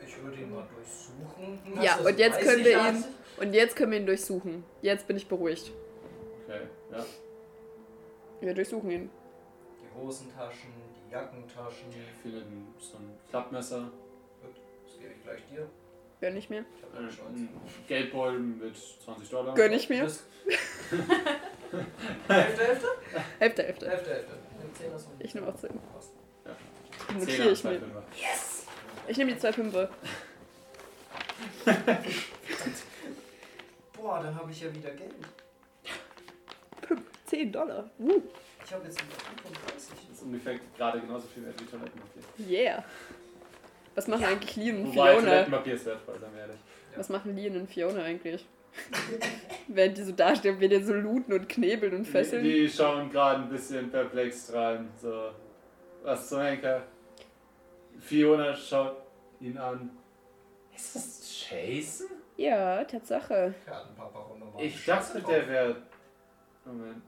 Ich 0.00 0.22
würde 0.22 0.38
ihn 0.38 0.50
mal 0.50 0.66
durchsuchen. 0.74 1.82
Ja, 1.82 1.96
Das 1.98 2.06
und 2.06 2.18
jetzt 2.18 2.40
können 2.40 2.64
wir 2.64 2.70
ja. 2.72 2.88
ihn- 2.88 3.04
Und 3.36 3.52
jetzt 3.52 3.76
können 3.76 3.92
wir 3.92 3.98
ihn 3.98 4.06
durchsuchen. 4.06 4.64
Jetzt 4.80 5.06
bin 5.06 5.18
ich 5.18 5.28
beruhigt. 5.28 5.70
Okay, 6.48 6.60
ja. 6.92 7.04
Wir 8.40 8.54
durchsuchen 8.54 8.90
ihn. 8.90 9.10
Die 9.80 9.88
Hosentaschen, 10.00 10.70
die 11.08 11.12
Jackentaschen. 11.12 11.88
Ich 11.90 12.20
finde 12.22 12.38
ein- 12.38 12.74
so 12.78 12.96
ein 12.98 13.10
Klappmesser, 13.30 13.90
Gut, 14.42 14.54
das 14.86 14.98
gebe 14.98 15.12
ich 15.14 15.22
gleich 15.22 15.40
dir. 15.50 15.66
Gönn 16.20 16.36
ich 16.36 16.48
mir. 16.50 16.64
Ich 16.76 16.82
habe 16.84 16.96
ein 16.96 17.04
eine 17.04 17.08
Chance. 17.12 17.32
ein 17.34 17.48
Geldbeutel 17.88 18.38
mit 18.40 18.76
20 19.04 19.28
Dollar. 19.30 19.54
Gönn 19.54 19.72
ich 19.72 19.88
mir. 19.88 20.02
Hälfte, 22.28 22.64
Hälfte? 22.64 22.86
Hälfte, 23.38 23.62
Hälfte. 23.64 23.88
Hälfte, 23.90 24.10
Hälfte. 24.10 24.32
Nimm 24.60 24.74
10 24.74 24.90
das 24.92 25.06
und- 25.06 25.20
Ich 25.24 25.34
nehm 25.34 25.44
auch 25.48 25.56
10. 25.56 25.70
Passt. 25.92 26.12
Die 26.44 26.50
Zehner, 27.08 27.18
notiere 27.20 27.50
ich 27.50 27.64
mir. 27.64 27.78
Fünfer. 27.80 28.02
Ich 29.08 29.16
nehme 29.18 29.32
die 29.32 29.38
zwei 29.38 29.52
Fünfe. 29.52 29.88
Boah, 33.96 34.22
dann 34.22 34.34
habe 34.34 34.50
ich 34.50 34.60
ja 34.60 34.74
wieder 34.74 34.90
Geld. 34.90 35.14
10 37.26 37.52
Dollar. 37.52 37.90
Uh, 37.98 38.20
Ich 38.64 38.72
habe 38.72 38.84
jetzt 38.84 38.98
wieder 39.00 39.16
35. 39.42 40.08
Das 40.08 40.16
ist 40.18 40.22
ungefähr 40.22 40.58
gerade 40.76 41.00
genauso 41.00 41.26
viel 41.28 41.44
wert 41.44 41.60
wie 41.60 41.64
Toilettenpapier. 41.64 42.22
yeah. 42.48 42.84
Was 43.94 44.08
machen 44.08 44.24
eigentlich 44.24 44.56
Lian 44.56 44.78
und 44.78 44.86
Wobei, 44.96 45.12
Fiona? 45.12 45.26
Toilettenpapier 45.26 45.74
ist 45.74 45.86
wertvoll, 45.86 46.18
sagen 46.18 46.32
wir 46.34 46.40
ehrlich. 46.42 46.56
Was 46.96 47.08
machen 47.08 47.36
Lian 47.36 47.56
und 47.56 47.68
Fiona 47.68 48.02
eigentlich? 48.02 48.46
Während 49.68 49.96
die 49.98 50.02
so 50.02 50.12
dastehen, 50.12 50.58
wir 50.60 50.68
den 50.68 50.84
so 50.84 50.94
looten 50.94 51.32
und 51.32 51.48
knebeln 51.48 51.94
und 51.94 52.04
fesseln. 52.06 52.42
Die, 52.42 52.62
die 52.62 52.68
schauen 52.68 53.08
gerade 53.10 53.42
ein 53.42 53.48
bisschen 53.48 53.88
perplex 53.90 54.52
rein. 54.52 54.88
So, 55.00 55.30
was 56.02 56.28
zum 56.28 56.40
Henker? 56.40 56.82
Fiona 58.00 58.54
schaut 58.54 58.96
ihn 59.40 59.56
an. 59.58 59.90
Ist 60.74 60.96
das 60.96 61.46
Jason? 61.48 62.06
Ja, 62.36 62.82
Tatsache. 62.84 63.54
Ich 64.58 64.84
dachte, 64.84 65.22
der 65.22 65.48
wäre. 65.48 65.76
Moment. 66.64 67.02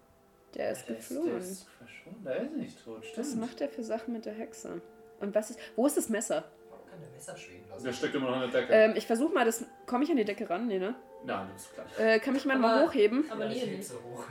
Der 0.57 0.71
ist 0.73 0.89
Der 0.89 0.97
geflohen. 0.97 1.27
Der 1.29 1.39
ist 1.39 1.67
verschwunden, 1.79 2.25
der 2.25 2.37
ist 2.43 2.53
nicht 2.57 2.85
tot, 2.85 3.05
stimmt. 3.05 3.27
Was 3.27 3.35
macht 3.37 3.61
er 3.61 3.69
für 3.69 3.85
Sachen 3.85 4.13
mit 4.15 4.25
der 4.25 4.33
Hexe? 4.35 4.81
Und 5.21 5.35
was 5.35 5.51
ist. 5.51 5.59
Wo 5.77 5.87
ist 5.87 5.97
das 5.97 6.09
Messer? 6.09 6.45
Warum 6.71 6.87
kann 6.89 6.99
der 7.01 7.11
Messer 7.11 7.37
schweben 7.37 7.69
lassen? 7.69 7.85
Der 7.85 7.93
steckt 7.93 8.15
immer 8.15 8.31
noch 8.31 8.43
in 8.43 8.51
der 8.51 8.61
Decke. 8.63 8.73
Ähm, 8.73 8.93
ich 8.97 9.07
versuche 9.07 9.33
mal 9.35 9.45
das. 9.45 9.65
Komme 9.87 10.05
ich 10.05 10.11
an 10.11 10.17
die 10.17 10.25
Decke 10.25 10.49
ran? 10.49 10.67
Nee, 10.67 10.79
ne? 10.79 10.95
Nein, 11.25 11.49
das 11.53 11.63
ist 11.67 11.75
gleich. 11.75 11.99
Äh, 11.99 12.19
kann 12.21 12.35
mich 12.35 12.45
mal 12.45 12.59
mal 12.59 12.79
Aber- 12.79 12.89
hochheben? 12.91 13.31
Aber 13.31 13.45
ja, 13.47 13.51
ich 13.51 13.57
Lian 13.57 13.69
heb 13.69 13.77
nicht. 13.79 13.89
sie 13.89 13.95
hoch. 13.97 14.25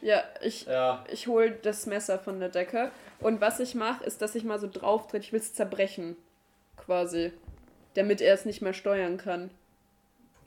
Ja, 0.00 0.22
ich. 0.42 0.66
Ja, 0.66 1.04
Ich 1.10 1.26
hole 1.26 1.50
das 1.50 1.86
Messer 1.86 2.18
von 2.20 2.38
der 2.38 2.50
Decke. 2.50 2.92
Und 3.20 3.40
was 3.40 3.58
ich 3.58 3.74
mache, 3.74 4.04
ist, 4.04 4.22
dass 4.22 4.34
ich 4.36 4.44
mal 4.44 4.60
so 4.60 4.68
drauf 4.72 5.08
trete. 5.08 5.24
Ich 5.24 5.32
will 5.32 5.40
es 5.40 5.54
zerbrechen. 5.54 6.16
Quasi. 6.76 7.32
Damit 7.94 8.20
er 8.20 8.34
es 8.34 8.44
nicht 8.44 8.62
mehr 8.62 8.74
steuern 8.74 9.16
kann. 9.16 9.50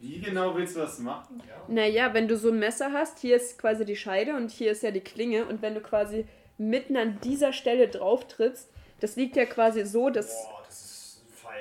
Wie 0.02 0.20
genau 0.20 0.56
willst 0.56 0.76
du 0.76 0.80
das 0.80 0.98
machen? 1.00 1.42
Ja. 1.48 1.64
Naja, 1.68 2.14
wenn 2.14 2.28
du 2.28 2.36
so 2.36 2.50
ein 2.50 2.58
Messer 2.60 2.92
hast, 2.92 3.20
hier 3.20 3.36
ist 3.36 3.58
quasi 3.60 3.86
die 3.86 3.96
Scheide 3.96 4.36
und 4.36 4.50
hier 4.52 4.72
ist 4.72 4.82
ja 4.84 4.92
die 4.92 5.00
Klinge. 5.02 5.46
Und 5.46 5.62
wenn 5.62 5.76
du 5.76 5.80
quasi 5.82 6.26
mitten 6.58 6.98
an 6.98 7.20
dieser 7.24 7.54
Stelle 7.54 7.88
drauf 7.88 8.28
trittst, 8.28 8.70
das 9.00 9.16
liegt 9.16 9.36
ja 9.36 9.46
quasi 9.46 9.86
so, 9.86 10.10
dass. 10.10 10.44
Boah, 10.44 10.64
das 10.68 10.80
ist 10.82 11.24
fein. 11.34 11.54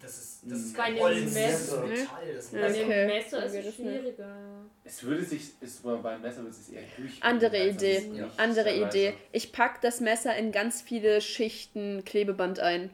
Das 0.00 0.18
ist, 0.18 0.40
das 0.44 0.58
ist 0.58 0.76
Bei 0.76 0.82
kein 0.84 0.98
Holz, 1.00 1.24
das 1.24 1.34
Messer. 1.34 1.84
ist 1.84 1.88
Metall. 2.00 2.34
Das 2.34 2.44
ist 2.44 2.52
Ja, 2.52 2.60
Bei 2.60 2.68
Messer. 2.68 2.78
dem 2.78 2.86
okay. 2.88 3.06
Messer 3.06 3.44
ist 3.46 3.54
es 3.54 3.64
nicht. 3.64 3.76
schwieriger. 3.76 4.26
ja. 4.26 4.64
Es 4.84 5.02
würde 5.02 5.24
sich, 5.24 5.50
ist 5.60 5.84
aber 5.84 5.96
beim 5.98 6.22
Messer 6.22 6.38
würde 6.38 6.50
es 6.50 6.66
sich 6.66 6.76
eher 6.76 6.82
durch. 6.96 7.22
Andere 7.22 7.68
Idee. 7.68 7.96
es 7.96 8.02
ist 8.04 8.10
nicht 8.12 8.24
Andere 8.40 8.74
Idee. 8.76 9.14
Ich 9.32 9.52
pack 9.52 9.80
das 9.80 10.00
Messer 10.00 10.36
in 10.36 10.52
ganz 10.52 10.82
viele 10.82 11.20
Schichten 11.20 12.04
Klebeband 12.04 12.58
ein. 12.60 12.90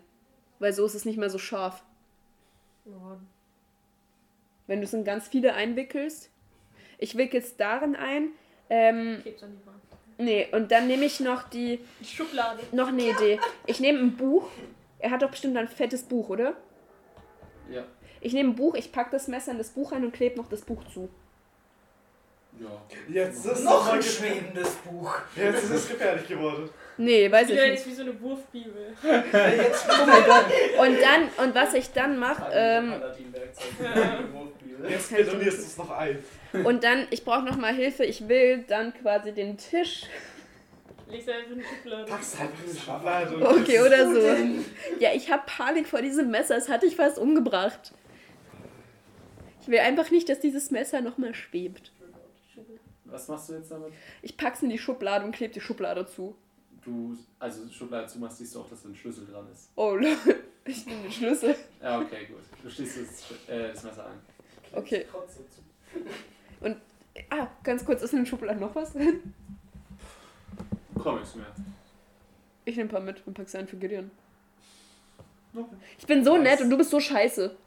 Weil 0.58 0.72
so 0.72 0.84
ist 0.86 0.94
es 0.94 1.04
nicht 1.06 1.18
mehr 1.18 1.28
so 1.30 1.38
scharf. 1.38 1.82
Ja. 2.84 3.18
Wenn 4.66 4.80
du 4.80 4.84
es 4.84 4.92
in 4.92 5.04
ganz 5.04 5.28
viele 5.28 5.54
einwickelst. 5.54 6.30
Ich 6.98 7.16
wickel 7.16 7.40
es 7.40 7.56
darin 7.56 7.96
ein. 7.96 8.28
Ähm, 8.70 9.18
Klebt's 9.22 9.42
an 9.42 9.58
die 9.60 9.66
Wand. 9.66 9.82
nee, 10.18 10.46
und 10.52 10.70
dann 10.70 10.86
nehme 10.86 11.04
ich 11.04 11.20
noch 11.20 11.48
die. 11.48 11.80
Die 12.00 12.04
Schublade. 12.04 12.60
Noch 12.72 12.88
eine 12.88 13.02
Idee. 13.02 13.40
Ich 13.66 13.80
nehme 13.80 13.98
ein 13.98 14.16
Buch. 14.16 14.48
Er 14.98 15.10
hat 15.10 15.22
doch 15.22 15.30
bestimmt 15.30 15.56
ein 15.56 15.68
fettes 15.68 16.04
Buch, 16.04 16.28
oder? 16.28 16.54
Ja. 17.68 17.84
Ich 18.20 18.32
nehme 18.32 18.50
ein 18.50 18.54
Buch, 18.54 18.76
ich 18.76 18.92
pack 18.92 19.10
das 19.10 19.26
Messer 19.26 19.50
in 19.50 19.58
das 19.58 19.70
Buch 19.70 19.90
rein 19.90 20.04
und 20.04 20.12
klebe 20.12 20.36
noch 20.36 20.48
das 20.48 20.60
Buch 20.60 20.84
zu. 20.94 21.08
Ja. 22.60 22.68
Jetzt 23.08 23.44
ist 23.46 23.64
Noch 23.64 23.86
mal 23.86 23.94
ein 23.94 24.02
schwebendes 24.02 24.70
Buch. 24.76 25.12
Jetzt 25.34 25.64
ist 25.64 25.70
es 25.70 25.88
gefährlich 25.88 26.28
geworden. 26.28 26.70
Nee, 26.98 27.30
weiß 27.32 27.48
ich 27.48 27.56
nicht. 27.56 27.74
ist 27.74 27.86
wie 27.86 27.94
so 27.94 28.02
eine 28.02 28.20
Wurfbibel. 28.20 28.94
Jetzt 29.02 29.86
Oh 29.88 30.06
mein 30.06 30.24
Gott. 30.24 30.44
Und 30.78 30.98
dann, 31.00 31.44
und 31.44 31.54
was 31.54 31.74
ich 31.74 31.92
dann 31.92 32.18
mache, 32.18 32.44
ähm, 32.52 32.92
Jetzt 34.88 35.14
betonierst 35.14 35.58
du 35.58 35.62
es 35.62 35.76
noch 35.76 35.90
ein. 35.90 36.18
und 36.64 36.84
dann, 36.84 37.06
ich 37.10 37.24
brauche 37.24 37.44
nochmal 37.44 37.74
Hilfe, 37.74 38.04
ich 38.04 38.28
will 38.28 38.64
dann 38.66 38.92
quasi 38.94 39.32
den 39.32 39.56
Tisch. 39.56 40.04
Legst 41.08 41.28
du 41.28 41.34
einfach 41.34 41.50
in 41.50 41.58
die 41.58 41.64
Schublade. 41.64 42.04
Pack's 42.06 42.40
einfach 42.40 42.64
in 42.64 42.72
die 42.72 42.78
Schublade. 42.78 43.48
Okay, 43.48 43.80
oder 43.80 44.12
so. 44.12 44.20
Ja, 44.98 45.10
ich 45.14 45.30
habe 45.30 45.42
Panik 45.46 45.86
vor 45.86 46.00
diesem 46.00 46.30
Messer, 46.30 46.54
das 46.54 46.68
hatte 46.68 46.86
ich 46.86 46.96
fast 46.96 47.18
umgebracht. 47.18 47.92
Ich 49.60 49.68
will 49.68 49.78
einfach 49.78 50.10
nicht, 50.10 50.28
dass 50.28 50.40
dieses 50.40 50.70
Messer 50.70 51.00
nochmal 51.02 51.34
schwebt. 51.34 51.92
Was 53.04 53.28
machst 53.28 53.50
du 53.50 53.54
jetzt 53.54 53.70
damit? 53.70 53.92
Ich 54.22 54.36
pack's 54.36 54.62
in 54.62 54.70
die 54.70 54.78
Schublade 54.78 55.24
und 55.24 55.32
klebe 55.32 55.52
die 55.52 55.60
Schublade 55.60 56.06
zu. 56.06 56.34
Du, 56.82 57.16
also 57.38 57.68
Schublade 57.68 58.06
zumachst, 58.08 58.38
siehst 58.38 58.54
du 58.54 58.60
auch, 58.60 58.68
dass 58.68 58.82
da 58.82 58.88
ein 58.88 58.96
Schlüssel 58.96 59.26
dran 59.26 59.46
ist. 59.52 59.70
Oh, 59.76 59.94
lol. 59.94 60.16
ich 60.64 60.86
nehme 60.86 61.02
den 61.02 61.12
Schlüssel. 61.12 61.54
Ja, 61.80 62.00
okay, 62.00 62.26
gut. 62.26 62.40
Du 62.62 62.70
schließt 62.70 63.00
das, 63.00 63.48
äh, 63.48 63.68
das 63.68 63.84
Messer 63.84 64.06
an. 64.06 64.18
Okay. 64.72 65.06
Ah, 67.28 67.48
ganz 67.62 67.84
kurz, 67.84 68.02
ist 68.02 68.12
in 68.12 68.20
den 68.20 68.26
Schubladen 68.26 68.60
noch 68.60 68.74
was 68.74 68.92
drin? 68.94 69.34
Comics 70.98 71.34
mehr. 71.34 71.46
Ich 72.64 72.76
nehme 72.76 72.88
ein 72.88 72.92
paar 72.92 73.00
mit 73.00 73.26
und 73.26 73.34
pack 73.34 73.48
sie 73.48 73.58
ein 73.58 73.68
für 73.68 73.76
Gideon. 73.76 74.10
Okay. 75.54 75.76
Ich 75.98 76.06
bin 76.06 76.24
so 76.24 76.36
Nice. 76.36 76.42
nett 76.44 76.60
und 76.62 76.70
du 76.70 76.78
bist 76.78 76.90
so 76.90 77.00
scheiße. 77.00 77.54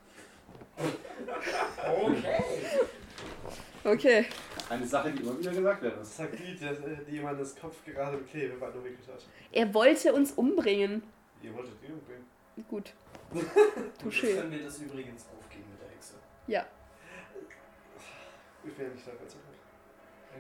Okay. 1.87 2.43
Okay. 3.83 4.25
Eine 4.69 4.87
Sache, 4.87 5.11
die 5.11 5.21
immer 5.21 5.37
wieder 5.37 5.51
gesagt 5.51 5.83
werden 5.83 5.95
Das 5.99 6.17
sagt 6.17 6.39
die, 6.39 6.55
der, 6.55 6.73
die 6.73 7.11
jemandes 7.11 7.55
Kopf 7.55 7.83
gerade 7.85 8.17
mit 8.17 8.27
Klebeband 8.29 8.75
umwickelt 8.75 9.07
hat. 9.07 9.23
Er 9.51 9.71
wollte 9.73 10.13
uns 10.13 10.31
umbringen. 10.31 11.03
Ihr 11.43 11.53
wolltet 11.53 11.73
die 11.81 11.91
umbringen. 11.91 12.25
Gut. 12.67 12.93
Touché. 14.03 14.35
können 14.37 14.51
wir 14.51 14.63
das 14.63 14.79
übrigens 14.79 15.25
aufgeben 15.37 15.65
mit 15.71 15.81
der 15.81 15.89
Hexe. 15.89 16.13
Ja. 16.47 16.65
Ich 18.65 18.77
wäre 18.79 18.89
nicht 18.91 19.07
Dann 19.07 19.15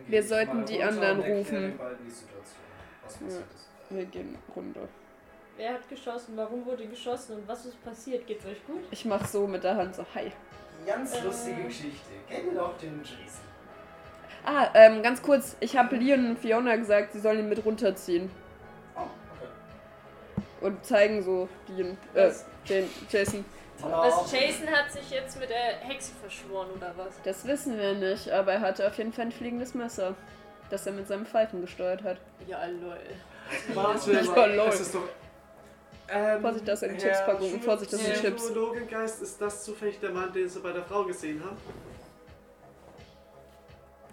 Wir 0.07 0.23
sollten 0.23 0.65
die 0.65 0.81
anderen 0.83 1.19
rufen. 1.19 1.77
den 1.79 3.27
ist. 3.27 3.43
Wir 3.89 4.05
gehen 4.05 4.37
runter. 4.55 4.87
Wer 5.57 5.73
hat 5.75 5.87
geschossen? 5.87 6.35
Warum 6.35 6.65
wurde 6.65 6.85
geschossen? 6.87 7.37
Und 7.37 7.47
was 7.47 7.65
ist 7.65 7.81
passiert? 7.83 8.25
Geht's 8.27 8.45
euch 8.45 8.65
gut? 8.65 8.83
Ich 8.91 9.05
mach 9.05 9.25
so 9.25 9.47
mit 9.47 9.63
der 9.63 9.75
Hand 9.77 9.95
so, 9.95 10.05
hi. 10.13 10.31
Ganz 10.85 11.15
Äh. 11.15 11.21
lustige 11.23 11.63
Geschichte. 11.63 12.09
Kennt 12.27 12.47
ihr 12.51 12.59
doch 12.59 12.77
den 12.77 12.99
Jason? 12.99 13.45
Ah, 14.43 14.67
ähm, 14.73 15.01
ganz 15.01 15.21
kurz. 15.21 15.55
Ich 15.59 15.77
habe 15.77 15.95
Leon 15.95 16.31
und 16.31 16.39
Fiona 16.39 16.75
gesagt, 16.75 17.13
sie 17.13 17.19
sollen 17.19 17.39
ihn 17.39 17.49
mit 17.49 17.63
runterziehen. 17.65 18.29
Oh, 18.95 18.99
okay. 19.01 19.49
Und 20.61 20.85
zeigen 20.85 21.23
so 21.23 21.47
Leon, 21.67 21.97
äh, 22.13 22.31
Jan- 22.65 22.89
Jason. 23.09 23.45
Was, 23.81 24.31
Jason 24.31 24.67
hat 24.69 24.91
sich 24.91 25.09
jetzt 25.09 25.39
mit 25.39 25.49
der 25.49 25.77
Hexe 25.81 26.13
verschworen 26.21 26.69
oder 26.75 26.93
was? 26.97 27.13
Das 27.23 27.45
wissen 27.45 27.77
wir 27.77 27.93
nicht, 27.93 28.29
aber 28.31 28.53
er 28.53 28.61
hatte 28.61 28.87
auf 28.87 28.97
jeden 28.97 29.11
Fall 29.13 29.25
ein 29.25 29.31
fliegendes 29.31 29.73
Messer, 29.73 30.15
das 30.69 30.85
er 30.87 30.93
mit 30.93 31.07
seinem 31.07 31.25
Pfeifen 31.25 31.61
gesteuert 31.61 32.03
hat. 32.03 32.17
Ja, 32.47 32.65
lol. 32.65 32.97
Warte, 33.73 34.11
Ja, 34.13 34.45
lol. 34.45 34.67
es 34.69 34.79
ist 34.79 34.95
doch. 34.95 35.03
Ähm, 36.07 36.41
Vorsicht, 36.41 36.67
das 36.67 36.81
ist 36.83 36.89
eine 36.89 36.97
Chipspackung. 36.99 37.61
Vorsicht, 37.61 37.93
das 37.93 37.99
sind 37.99 38.15
Ja. 38.15 38.21
Chips. 38.21 38.43
Psychologengeist, 38.45 39.21
ist 39.21 39.41
das 39.41 39.63
zufällig 39.63 39.99
der 39.99 40.11
Mann, 40.11 40.31
den 40.31 40.47
Sie 40.47 40.59
bei 40.59 40.71
der 40.71 40.83
Frau 40.83 41.03
gesehen 41.03 41.43
haben? 41.43 41.57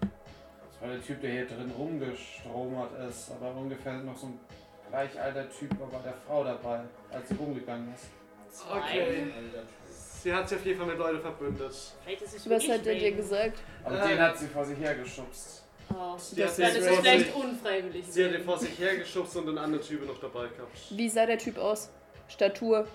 Das 0.01 0.81
war 0.81 0.89
der 0.89 1.03
Typ, 1.03 1.21
der 1.21 1.31
hier 1.31 1.47
drin 1.47 1.71
rumgestromert 1.77 2.91
ist, 3.09 3.31
aber 3.31 3.55
ungefähr 3.55 3.93
noch 3.99 4.17
so 4.17 4.27
ein 4.27 4.41
gleich 4.91 5.21
alter 5.21 5.49
Typ 5.51 5.79
war 5.79 5.89
bei 5.89 5.99
der 6.03 6.15
Frau 6.27 6.43
dabei, 6.45 6.81
als 7.13 7.29
sie 7.29 7.35
rumgegangen 7.37 7.95
ist. 7.95 8.07
Okay. 8.71 9.27
Sie 10.23 10.33
hat 10.33 10.49
sich 10.49 10.59
auf 10.59 10.65
jeden 10.67 10.79
Fall 10.79 10.87
mit 10.89 10.99
Leuten 10.99 11.21
verbündet. 11.21 11.71
Ist 11.71 11.97
es 12.37 12.49
Was 12.51 12.69
hat 12.69 12.87
er 12.87 12.95
dir 12.95 13.13
gesagt? 13.13 13.59
Aber 13.85 14.05
Äh. 14.05 14.09
den 14.09 14.21
hat 14.21 14.39
sie 14.39 14.47
vor 14.47 14.65
sich 14.65 14.79
hergeschubst. 14.79 15.65
Oh. 15.91 16.17
Sie 16.17 16.45
hat 16.45 16.51
Dann 16.59 16.73
den 16.73 16.77
ist 16.77 16.77
es 16.83 16.89
vor 16.89 16.97
vielleicht 17.03 17.35
unfreiwillig. 17.35 18.05
Sie 18.09 18.25
hat 18.25 18.33
ihn 18.33 18.45
vor 18.45 18.59
sich 18.59 18.79
hergeschubst 18.79 19.37
und 19.37 19.49
einen 19.49 19.59
anderen 19.59 19.85
Typen 19.85 20.07
noch 20.07 20.21
dabei 20.21 20.47
gehabt. 20.49 20.79
Wie 20.91 21.09
sah 21.09 21.27
der 21.27 21.39
Typ 21.39 21.59
aus? 21.59 21.91
Statur. 22.29 22.87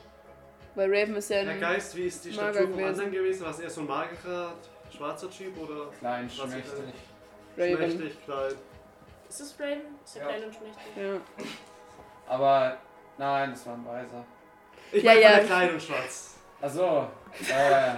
Weil 0.76 0.90
Raven 0.96 1.16
ist 1.16 1.30
ja 1.30 1.38
Herr 1.38 1.50
ein. 1.52 1.60
Geist, 1.60 1.96
wie 1.96 2.06
ist 2.06 2.24
die 2.24 2.32
Statur 2.34 2.62
vom 2.62 2.72
gewesen. 2.74 2.88
anderen 2.90 3.12
gewesen? 3.12 3.42
War 3.44 3.52
es 3.52 3.60
eher 3.60 3.70
so 3.70 3.82
ein 3.82 3.88
magerer, 3.88 4.54
schwarzer 4.96 5.30
Typ 5.30 5.58
oder 5.60 5.92
Klein, 6.00 6.30
schmächtig. 6.30 6.64
Raven. 7.58 7.92
schmächtig, 7.92 8.26
klein? 8.26 8.54
Ist 9.28 9.42
es 9.42 9.56
Raven? 9.60 9.82
Ist 10.06 10.16
er 10.16 10.22
Ja. 10.22 10.28
klein 10.30 10.44
und 10.46 10.56
schmächtig? 10.56 11.04
Ja. 11.04 11.22
Aber 12.28 12.78
nein, 13.18 13.52
das 13.52 13.66
war 13.66 13.74
ein 13.74 13.86
Weiser. 13.86 14.26
Ich 14.92 15.04
Ja, 15.04 15.12
meine 15.14 15.22
ja. 15.22 15.30
von 15.30 15.38
der 15.40 15.46
klein 15.48 15.74
und 15.74 15.82
schwarz. 15.82 16.36
Achso, 16.62 16.82
äh, 16.86 17.50
Ja, 17.50 17.98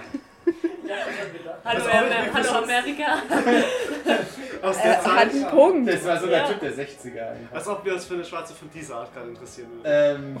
ich 0.86 1.20
hab 1.20 1.32
gedacht. 1.32 1.58
Hallo, 1.64 1.84
Also 1.84 1.90
Amer 1.90 2.34
Hallo 2.34 2.50
Amerika. 2.64 3.12
Aus 4.62 4.76
Er 4.76 4.82
der 4.82 4.96
hat 4.96 5.02
Zeit. 5.04 5.30
einen 5.30 5.46
Punkt. 5.48 5.88
das 5.92 6.04
war 6.04 6.20
so 6.20 6.26
der 6.26 6.38
Ja. 6.38 6.48
Typ 6.48 6.60
der 6.60 6.72
60er 6.72 7.30
einfach. 7.30 7.56
Als 7.56 7.68
ob 7.68 7.84
wir 7.84 7.94
uns 7.94 8.04
für 8.06 8.14
eine 8.14 8.24
schwarze 8.24 8.54
von 8.54 8.70
dieser 8.70 8.96
Art 8.96 9.14
gerade 9.14 9.28
interessieren 9.28 9.70
würden. 9.72 9.82
Ähm, 9.86 10.40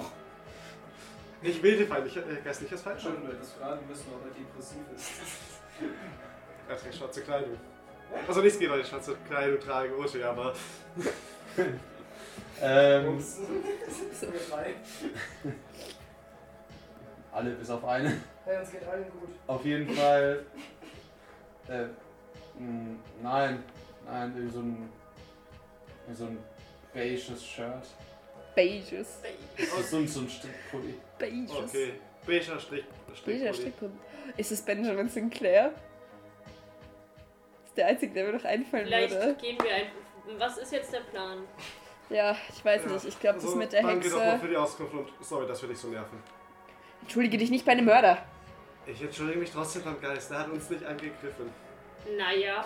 Ich 1.42 1.62
will 1.62 1.76
den 1.78 1.88
Fall 1.88 2.02
nicht, 2.02 2.16
äh, 2.16 2.20
Geist 2.44 2.60
nicht 2.62 2.72
als 2.72 2.82
falsch 2.82 3.02
Schon, 3.02 3.24
du 3.24 3.32
hättest 3.32 3.54
fragen 3.54 3.86
müssen, 3.88 4.06
ob 4.12 4.24
er 4.26 4.34
depressiv 4.38 4.78
ist. 4.94 5.10
Er 6.68 6.76
trägt 6.76 6.94
schwarze 6.94 7.22
Kleidung. 7.22 7.58
Also 8.28 8.40
nichts 8.42 8.58
gegen 8.58 8.70
Leute, 8.70 8.82
die 8.84 8.90
schwarze 8.90 9.16
Kleidung 9.28 9.58
tragen, 9.60 9.94
Uschi, 9.94 10.22
aber 10.22 10.52
ähm, 12.62 13.08
Ups. 13.16 13.38
alle 17.32 17.50
bis 17.52 17.70
auf 17.70 17.84
eine. 17.84 18.20
Hey, 18.44 18.58
uns 18.58 18.70
geht 18.70 18.84
allen 18.86 19.04
gut. 19.10 19.28
Auf 19.46 19.64
jeden 19.64 19.88
Fall. 19.94 20.44
Äh, 21.68 21.84
mh, 22.58 22.96
nein, 23.22 23.62
nein, 24.06 24.32
irgendwie 24.34 24.52
so 24.52 24.60
ein. 24.60 24.88
so 26.14 26.24
ein 26.24 26.38
beiges 26.92 27.44
Shirt. 27.44 27.86
Beiges. 28.56 29.20
So 29.88 29.96
ein, 29.98 30.08
so 30.08 30.20
ein 30.20 30.28
Strickpulli. 30.28 30.94
Beiges. 31.18 31.52
okay. 31.52 31.92
Beiger 32.26 32.58
Strich. 32.58 32.84
Beiger 33.06 33.14
Strickpulli. 33.16 33.52
Strickpulli. 33.54 33.92
Ist 34.36 34.52
es 34.52 34.62
Benjamin 34.62 35.08
Sinclair? 35.08 35.72
Ist 37.64 37.76
der 37.76 37.86
einzige, 37.86 38.12
der 38.12 38.24
mir 38.26 38.32
noch 38.32 38.44
einfallen 38.44 38.86
Vielleicht 38.86 39.14
würde. 39.14 39.34
gehen 39.34 39.56
wir 39.62 39.74
einfach. 39.74 39.94
Was 40.38 40.58
ist 40.58 40.72
jetzt 40.72 40.92
der 40.92 41.00
Plan? 41.00 41.38
Ja, 42.08 42.36
ich 42.52 42.64
weiß 42.64 42.82
Ja. 42.84 42.90
nicht. 42.92 43.04
Ich 43.06 43.20
glaube, 43.20 43.36
das 43.36 43.44
Also, 43.44 43.56
mit 43.56 43.72
der 43.72 43.82
Danke 43.82 44.08
doch 44.10 44.16
mal 44.18 44.26
Hexe. 44.32 44.40
für 44.40 44.48
die 44.48 44.56
Auskunft 44.56 44.94
und 44.94 45.08
sorry, 45.20 45.46
dass 45.46 45.62
wir 45.62 45.68
dich 45.68 45.78
so 45.78 45.88
nerven. 45.88 46.18
Entschuldige 47.10 47.38
dich 47.38 47.50
nicht 47.50 47.64
bei 47.66 47.72
einem 47.72 47.86
Mörder. 47.86 48.18
Ich 48.86 49.02
entschuldige 49.02 49.40
mich 49.40 49.50
trotzdem 49.50 49.82
beim 49.82 50.00
Geist, 50.00 50.30
der 50.30 50.38
hat 50.38 50.48
uns 50.48 50.70
nicht 50.70 50.84
angegriffen. 50.84 51.50
Naja. 52.16 52.64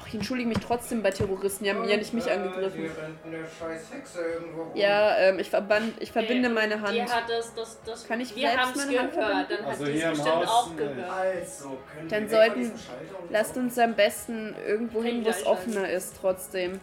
Och, 0.00 0.06
ich 0.08 0.14
entschuldige 0.14 0.48
mich 0.48 0.60
trotzdem 0.60 1.02
bei 1.02 1.10
Terroristen. 1.10 1.64
Die 1.64 1.70
haben 1.70 1.86
ja 1.86 1.98
nicht 1.98 2.14
mich 2.14 2.30
angegriffen. 2.30 2.80
Hier 2.80 2.90
rennt 2.96 3.18
eine 3.26 3.44
scheiß 3.46 3.92
Hexe 3.92 4.22
irgendwo 4.22 4.62
rum. 4.62 4.70
Ja, 4.74 5.14
ähm, 5.18 5.38
ich, 5.38 5.50
verband, 5.50 5.92
ich 6.00 6.10
verbinde 6.10 6.48
Äh, 6.48 6.52
meine 6.52 6.80
Hand. 6.80 7.14
Hat 7.14 7.28
das, 7.28 7.54
das, 7.54 7.78
das. 7.84 8.08
Kann 8.08 8.18
ich 8.22 8.34
wir 8.34 8.48
selbst 8.48 8.76
meine 8.76 8.98
Hand 8.98 9.12
gehört. 9.12 9.30
verbinden? 9.30 9.46
Dann 9.50 9.58
hat 9.66 9.66
Also 9.72 9.84
hier 9.84 10.04
im 10.04 10.10
bestimmt 10.12 10.34
Haus 10.36 10.48
auch 10.48 10.66
nicht. 10.68 10.78
gehört. 10.78 11.10
Also, 11.10 11.78
Dann 12.08 12.28
sollten- 12.30 12.70
und 12.70 13.30
Lasst 13.30 13.56
uns 13.58 13.78
am 13.78 13.94
besten 13.94 14.56
irgendwo 14.66 15.02
hin, 15.02 15.22
wo 15.22 15.28
es 15.28 15.44
offener 15.44 15.86
ist, 15.90 16.16
trotzdem. 16.18 16.80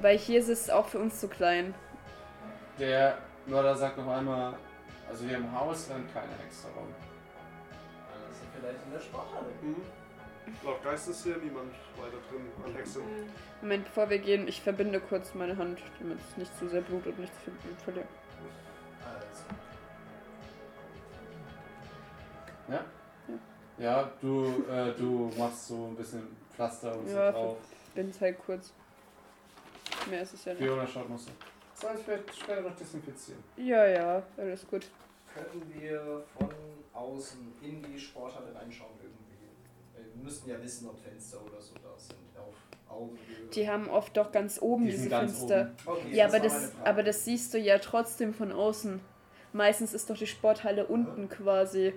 Weil 0.00 0.16
hier 0.16 0.40
ist 0.40 0.48
es 0.48 0.70
auch 0.70 0.88
für 0.88 0.98
uns 0.98 1.20
zu 1.20 1.28
klein. 1.28 1.74
Der 2.78 3.18
Mörder 3.44 3.76
sagt 3.76 3.98
noch 3.98 4.08
einmal, 4.08 4.54
also 5.10 5.24
hier 5.24 5.36
im 5.38 5.52
Haus 5.52 5.90
rennt 5.90 6.12
keine 6.14 6.32
Hexe 6.42 6.68
rum. 6.76 6.86
Also 8.12 8.40
vielleicht 8.54 8.84
in 8.86 8.92
der 8.92 9.00
Sporthalle. 9.00 9.46
Mhm. 9.62 9.82
laut 10.64 10.82
Geistes 10.84 11.22
hier 11.24 11.36
niemand 11.38 11.72
weiter 11.98 12.18
drin 12.30 12.46
an 12.64 12.74
Hexen. 12.74 13.02
Mhm. 13.02 13.28
Moment, 13.60 13.84
bevor 13.84 14.08
wir 14.08 14.18
gehen, 14.18 14.46
ich 14.48 14.62
verbinde 14.62 15.00
kurz 15.00 15.34
meine 15.34 15.56
Hand, 15.56 15.80
damit 15.98 16.18
es 16.30 16.36
nicht 16.36 16.56
zu 16.58 16.68
sehr 16.68 16.80
blutet 16.82 17.14
und 17.14 17.20
nicht 17.20 17.34
zu 17.34 17.50
viel 17.50 17.52
Blut 17.54 17.80
verliert. 17.82 18.08
Also, 19.04 19.44
Ja? 22.68 22.84
Ja, 23.78 24.10
du, 24.20 24.64
äh, 24.70 24.92
du 24.92 25.30
machst 25.36 25.68
so 25.68 25.86
ein 25.86 25.96
bisschen 25.96 26.36
Pflaster 26.54 26.96
und 26.96 27.08
so 27.08 27.16
Ja, 27.16 27.32
drauf. 27.32 27.56
Bin's 27.94 28.20
halt 28.20 28.38
kurz. 28.44 28.72
Mehr 30.08 30.22
ist 30.22 30.34
es 30.34 30.44
ja 30.44 30.52
nicht. 30.54 30.62
Fiona 30.62 30.86
schaut 30.86 31.08
noch 31.08 31.18
so. 31.18 31.30
Soll 31.80 31.90
ich 31.96 32.04
vielleicht 32.04 32.34
später 32.36 32.60
noch 32.62 32.76
desinfizieren? 32.76 33.42
Ja, 33.56 33.86
ja, 33.86 34.22
alles 34.36 34.66
gut. 34.66 34.86
können 35.34 35.72
wir 35.80 36.22
von 36.38 36.48
außen 36.92 37.52
in 37.62 37.82
die 37.82 37.98
Sporthalle 37.98 38.54
reinschauen 38.54 38.90
irgendwie? 39.00 40.10
Wir 40.14 40.24
müssten 40.24 40.50
ja 40.50 40.60
wissen, 40.62 40.88
ob 40.88 40.98
Fenster 40.98 41.38
oder 41.42 41.60
so 41.60 41.74
da 41.74 41.96
sind. 41.96 42.16
Auf 42.38 42.54
Augenhöhe. 42.88 43.48
Die 43.54 43.68
haben 43.68 43.88
oft 43.88 44.16
doch 44.16 44.32
ganz 44.32 44.60
oben 44.60 44.84
Die 44.84 44.90
diese 44.90 45.08
ganz 45.08 45.38
Fenster. 45.38 45.70
Okay, 45.86 46.08
Ja, 46.12 46.26
aber 46.26 46.40
das, 46.40 46.52
meine 46.52 46.66
Frage. 46.72 46.90
aber 46.90 47.02
das 47.04 47.24
siehst 47.24 47.54
du 47.54 47.58
ja 47.58 47.78
trotzdem 47.78 48.34
von 48.34 48.52
außen. 48.52 49.00
Meistens 49.52 49.94
ist 49.94 50.08
doch 50.10 50.16
die 50.16 50.26
Sporthalle 50.26 50.86
unten 50.86 51.28
quasi. 51.28 51.92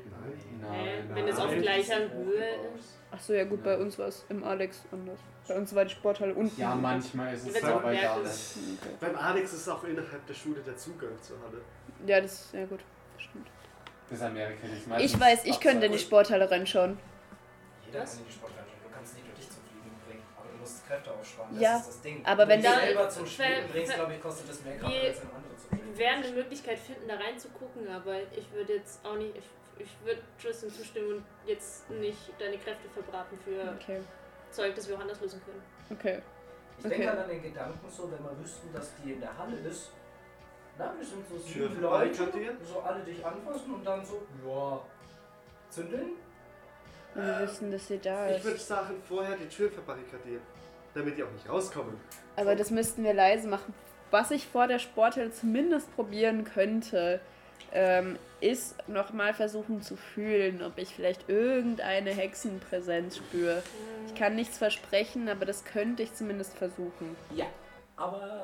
Nein, 0.61 1.09
wenn 1.13 1.27
es 1.27 1.37
auf 1.37 1.51
nein. 1.51 1.61
gleicher 1.61 2.09
Höhe 2.11 2.45
ist. 2.77 2.97
Ach 3.15 3.19
so, 3.19 3.33
ja 3.33 3.43
gut, 3.43 3.63
bei 3.63 3.77
uns 3.77 3.99
war 3.99 4.07
es 4.07 4.25
im 4.29 4.43
Alex 4.43 4.81
anders. 4.91 5.19
Bei 5.47 5.55
uns 5.55 5.75
war 5.75 5.85
die 5.85 5.91
Sporthalle 5.91 6.33
unten. 6.33 6.59
Ja, 6.59 6.73
manchmal 6.73 7.33
ist 7.35 7.45
es 7.47 7.53
dem 7.53 7.61
bei 7.61 7.93
ist. 8.23 8.57
Okay. 8.81 8.95
Beim 8.99 9.15
Alex 9.15 9.53
ist 9.53 9.69
auch 9.69 9.83
innerhalb 9.83 10.25
der 10.25 10.33
Schule 10.33 10.61
der 10.61 10.75
Zugang 10.75 11.11
zur 11.21 11.37
Halle. 11.41 11.61
Ja, 12.07 12.19
das 12.21 12.49
ja 12.53 12.65
gut. 12.65 12.79
Das 13.15 13.23
stimmt. 13.25 13.47
Das 14.09 14.17
ist 14.19 14.23
Amerika 14.25 14.67
nicht 14.67 14.87
meistens 14.87 15.13
Ich 15.13 15.19
weiß, 15.19 15.45
ich 15.45 15.59
könnte 15.59 15.85
in 15.85 15.91
die. 15.91 15.99
Sporthalle 15.99 16.49
reinschauen. 16.49 16.97
Jeder 17.85 18.01
Was? 18.01 18.11
kann 18.13 18.19
in 18.21 18.25
die 18.25 18.31
Sporthalle 18.33 18.61
reinschauen. 18.61 18.83
Du 18.89 18.95
kannst 18.95 19.13
nicht 19.15 19.25
nur 19.27 19.35
dich 19.35 19.49
zum 19.49 19.61
Fliegen 19.69 19.95
bringen, 20.07 20.23
aber 20.35 20.49
du 20.49 20.57
musst 20.57 20.87
Kräfte 20.87 21.11
aufsparen. 21.11 21.59
Ja, 21.59 21.71
das 21.73 21.81
ist 21.81 21.87
das 21.89 22.01
Ding. 22.01 22.25
aber 22.25 22.47
wenn 22.47 22.61
du 22.61 22.67
dich 22.67 22.75
selber 22.79 23.09
zum 23.09 23.25
Schwimmen 23.27 23.67
bringst, 23.71 23.93
glaube 23.93 24.13
ich, 24.15 24.21
kostet 24.21 24.49
das 24.49 24.63
mehr 24.63 24.77
Kraft 24.77 24.91
Wir- 24.93 25.01
als 25.09 25.21
ein 25.21 25.27
andere 25.35 25.55
zu 25.57 25.67
bringen. 25.69 25.83
Wir 25.93 25.97
werden 25.99 26.23
eine 26.23 26.33
Möglichkeit 26.33 26.79
finden, 26.79 27.07
da 27.07 27.15
reinzugucken, 27.15 27.87
aber 27.89 28.15
ich 28.35 28.51
würde 28.53 28.73
jetzt 28.73 29.05
auch 29.05 29.15
nicht. 29.17 29.35
Ich, 29.37 29.45
ich 29.79 29.89
würde 30.05 30.21
Tristan 30.41 30.69
zustimmen 30.71 31.15
und 31.17 31.23
jetzt 31.45 31.89
nicht 31.89 32.19
deine 32.39 32.57
Kräfte 32.57 32.89
verbraten 32.93 33.37
für 33.43 33.73
Okay. 33.81 34.01
Zeug, 34.51 34.75
das 34.75 34.87
wir 34.87 34.95
auch 34.95 35.01
anders 35.01 35.19
lösen 35.21 35.41
können. 35.45 35.61
Okay. 35.99 36.21
Ich 36.79 36.85
Okay. 36.85 36.97
denke 36.97 37.21
an 37.23 37.29
den 37.29 37.41
Gedanken 37.43 37.89
so, 37.89 38.11
wenn 38.11 38.23
wir 38.23 38.37
wüssten, 38.43 38.71
dass 38.73 38.91
die 39.03 39.13
in 39.13 39.19
der 39.19 39.35
Halle 39.37 39.57
ist. 39.57 39.91
Na, 40.77 40.93
wir 40.97 41.05
sind 41.05 41.23
so 41.27 41.35
Tür 41.35 41.69
sieben 41.69 41.81
Leute, 41.81 42.27
so 42.63 42.79
alle 42.81 43.03
dich 43.03 43.23
anfassen 43.23 43.73
und 43.75 43.85
dann 43.85 44.03
so, 44.05 44.23
ja, 44.47 44.81
zündeln. 45.69 46.11
Wenn 47.13 47.27
wir 47.27 47.39
wissen, 47.41 47.71
dass 47.71 47.87
sie 47.87 47.99
da 47.99 48.29
Ich 48.29 48.37
ist. 48.37 48.43
würde 48.45 48.59
sagen, 48.59 48.95
vorher 49.07 49.37
die 49.37 49.47
Tür 49.47 49.69
verbarrikadieren. 49.69 50.41
Damit 50.95 51.17
die 51.17 51.23
auch 51.23 51.31
nicht 51.31 51.47
rauskommen. 51.49 51.99
Aber 52.35 52.55
das 52.55 52.69
müssten 52.71 53.03
wir 53.03 53.13
leise 53.13 53.47
machen. 53.47 53.73
Was 54.11 54.29
ich 54.31 54.47
vor 54.47 54.67
der 54.67 54.77
Sporthalle 54.79 55.31
zumindest 55.31 55.93
probieren 55.95 56.43
könnte, 56.43 57.19
ähm, 57.73 58.17
ist 58.39 58.75
nochmal 58.87 59.33
versuchen 59.33 59.81
zu 59.81 59.95
fühlen, 59.95 60.61
ob 60.61 60.77
ich 60.77 60.89
vielleicht 60.89 61.29
irgendeine 61.29 62.11
Hexenpräsenz 62.11 63.17
spüre. 63.17 63.63
Ich 64.07 64.15
kann 64.15 64.35
nichts 64.35 64.57
versprechen, 64.57 65.29
aber 65.29 65.45
das 65.45 65.65
könnte 65.65 66.03
ich 66.03 66.13
zumindest 66.13 66.57
versuchen. 66.57 67.15
Ja, 67.35 67.45
aber 67.95 68.41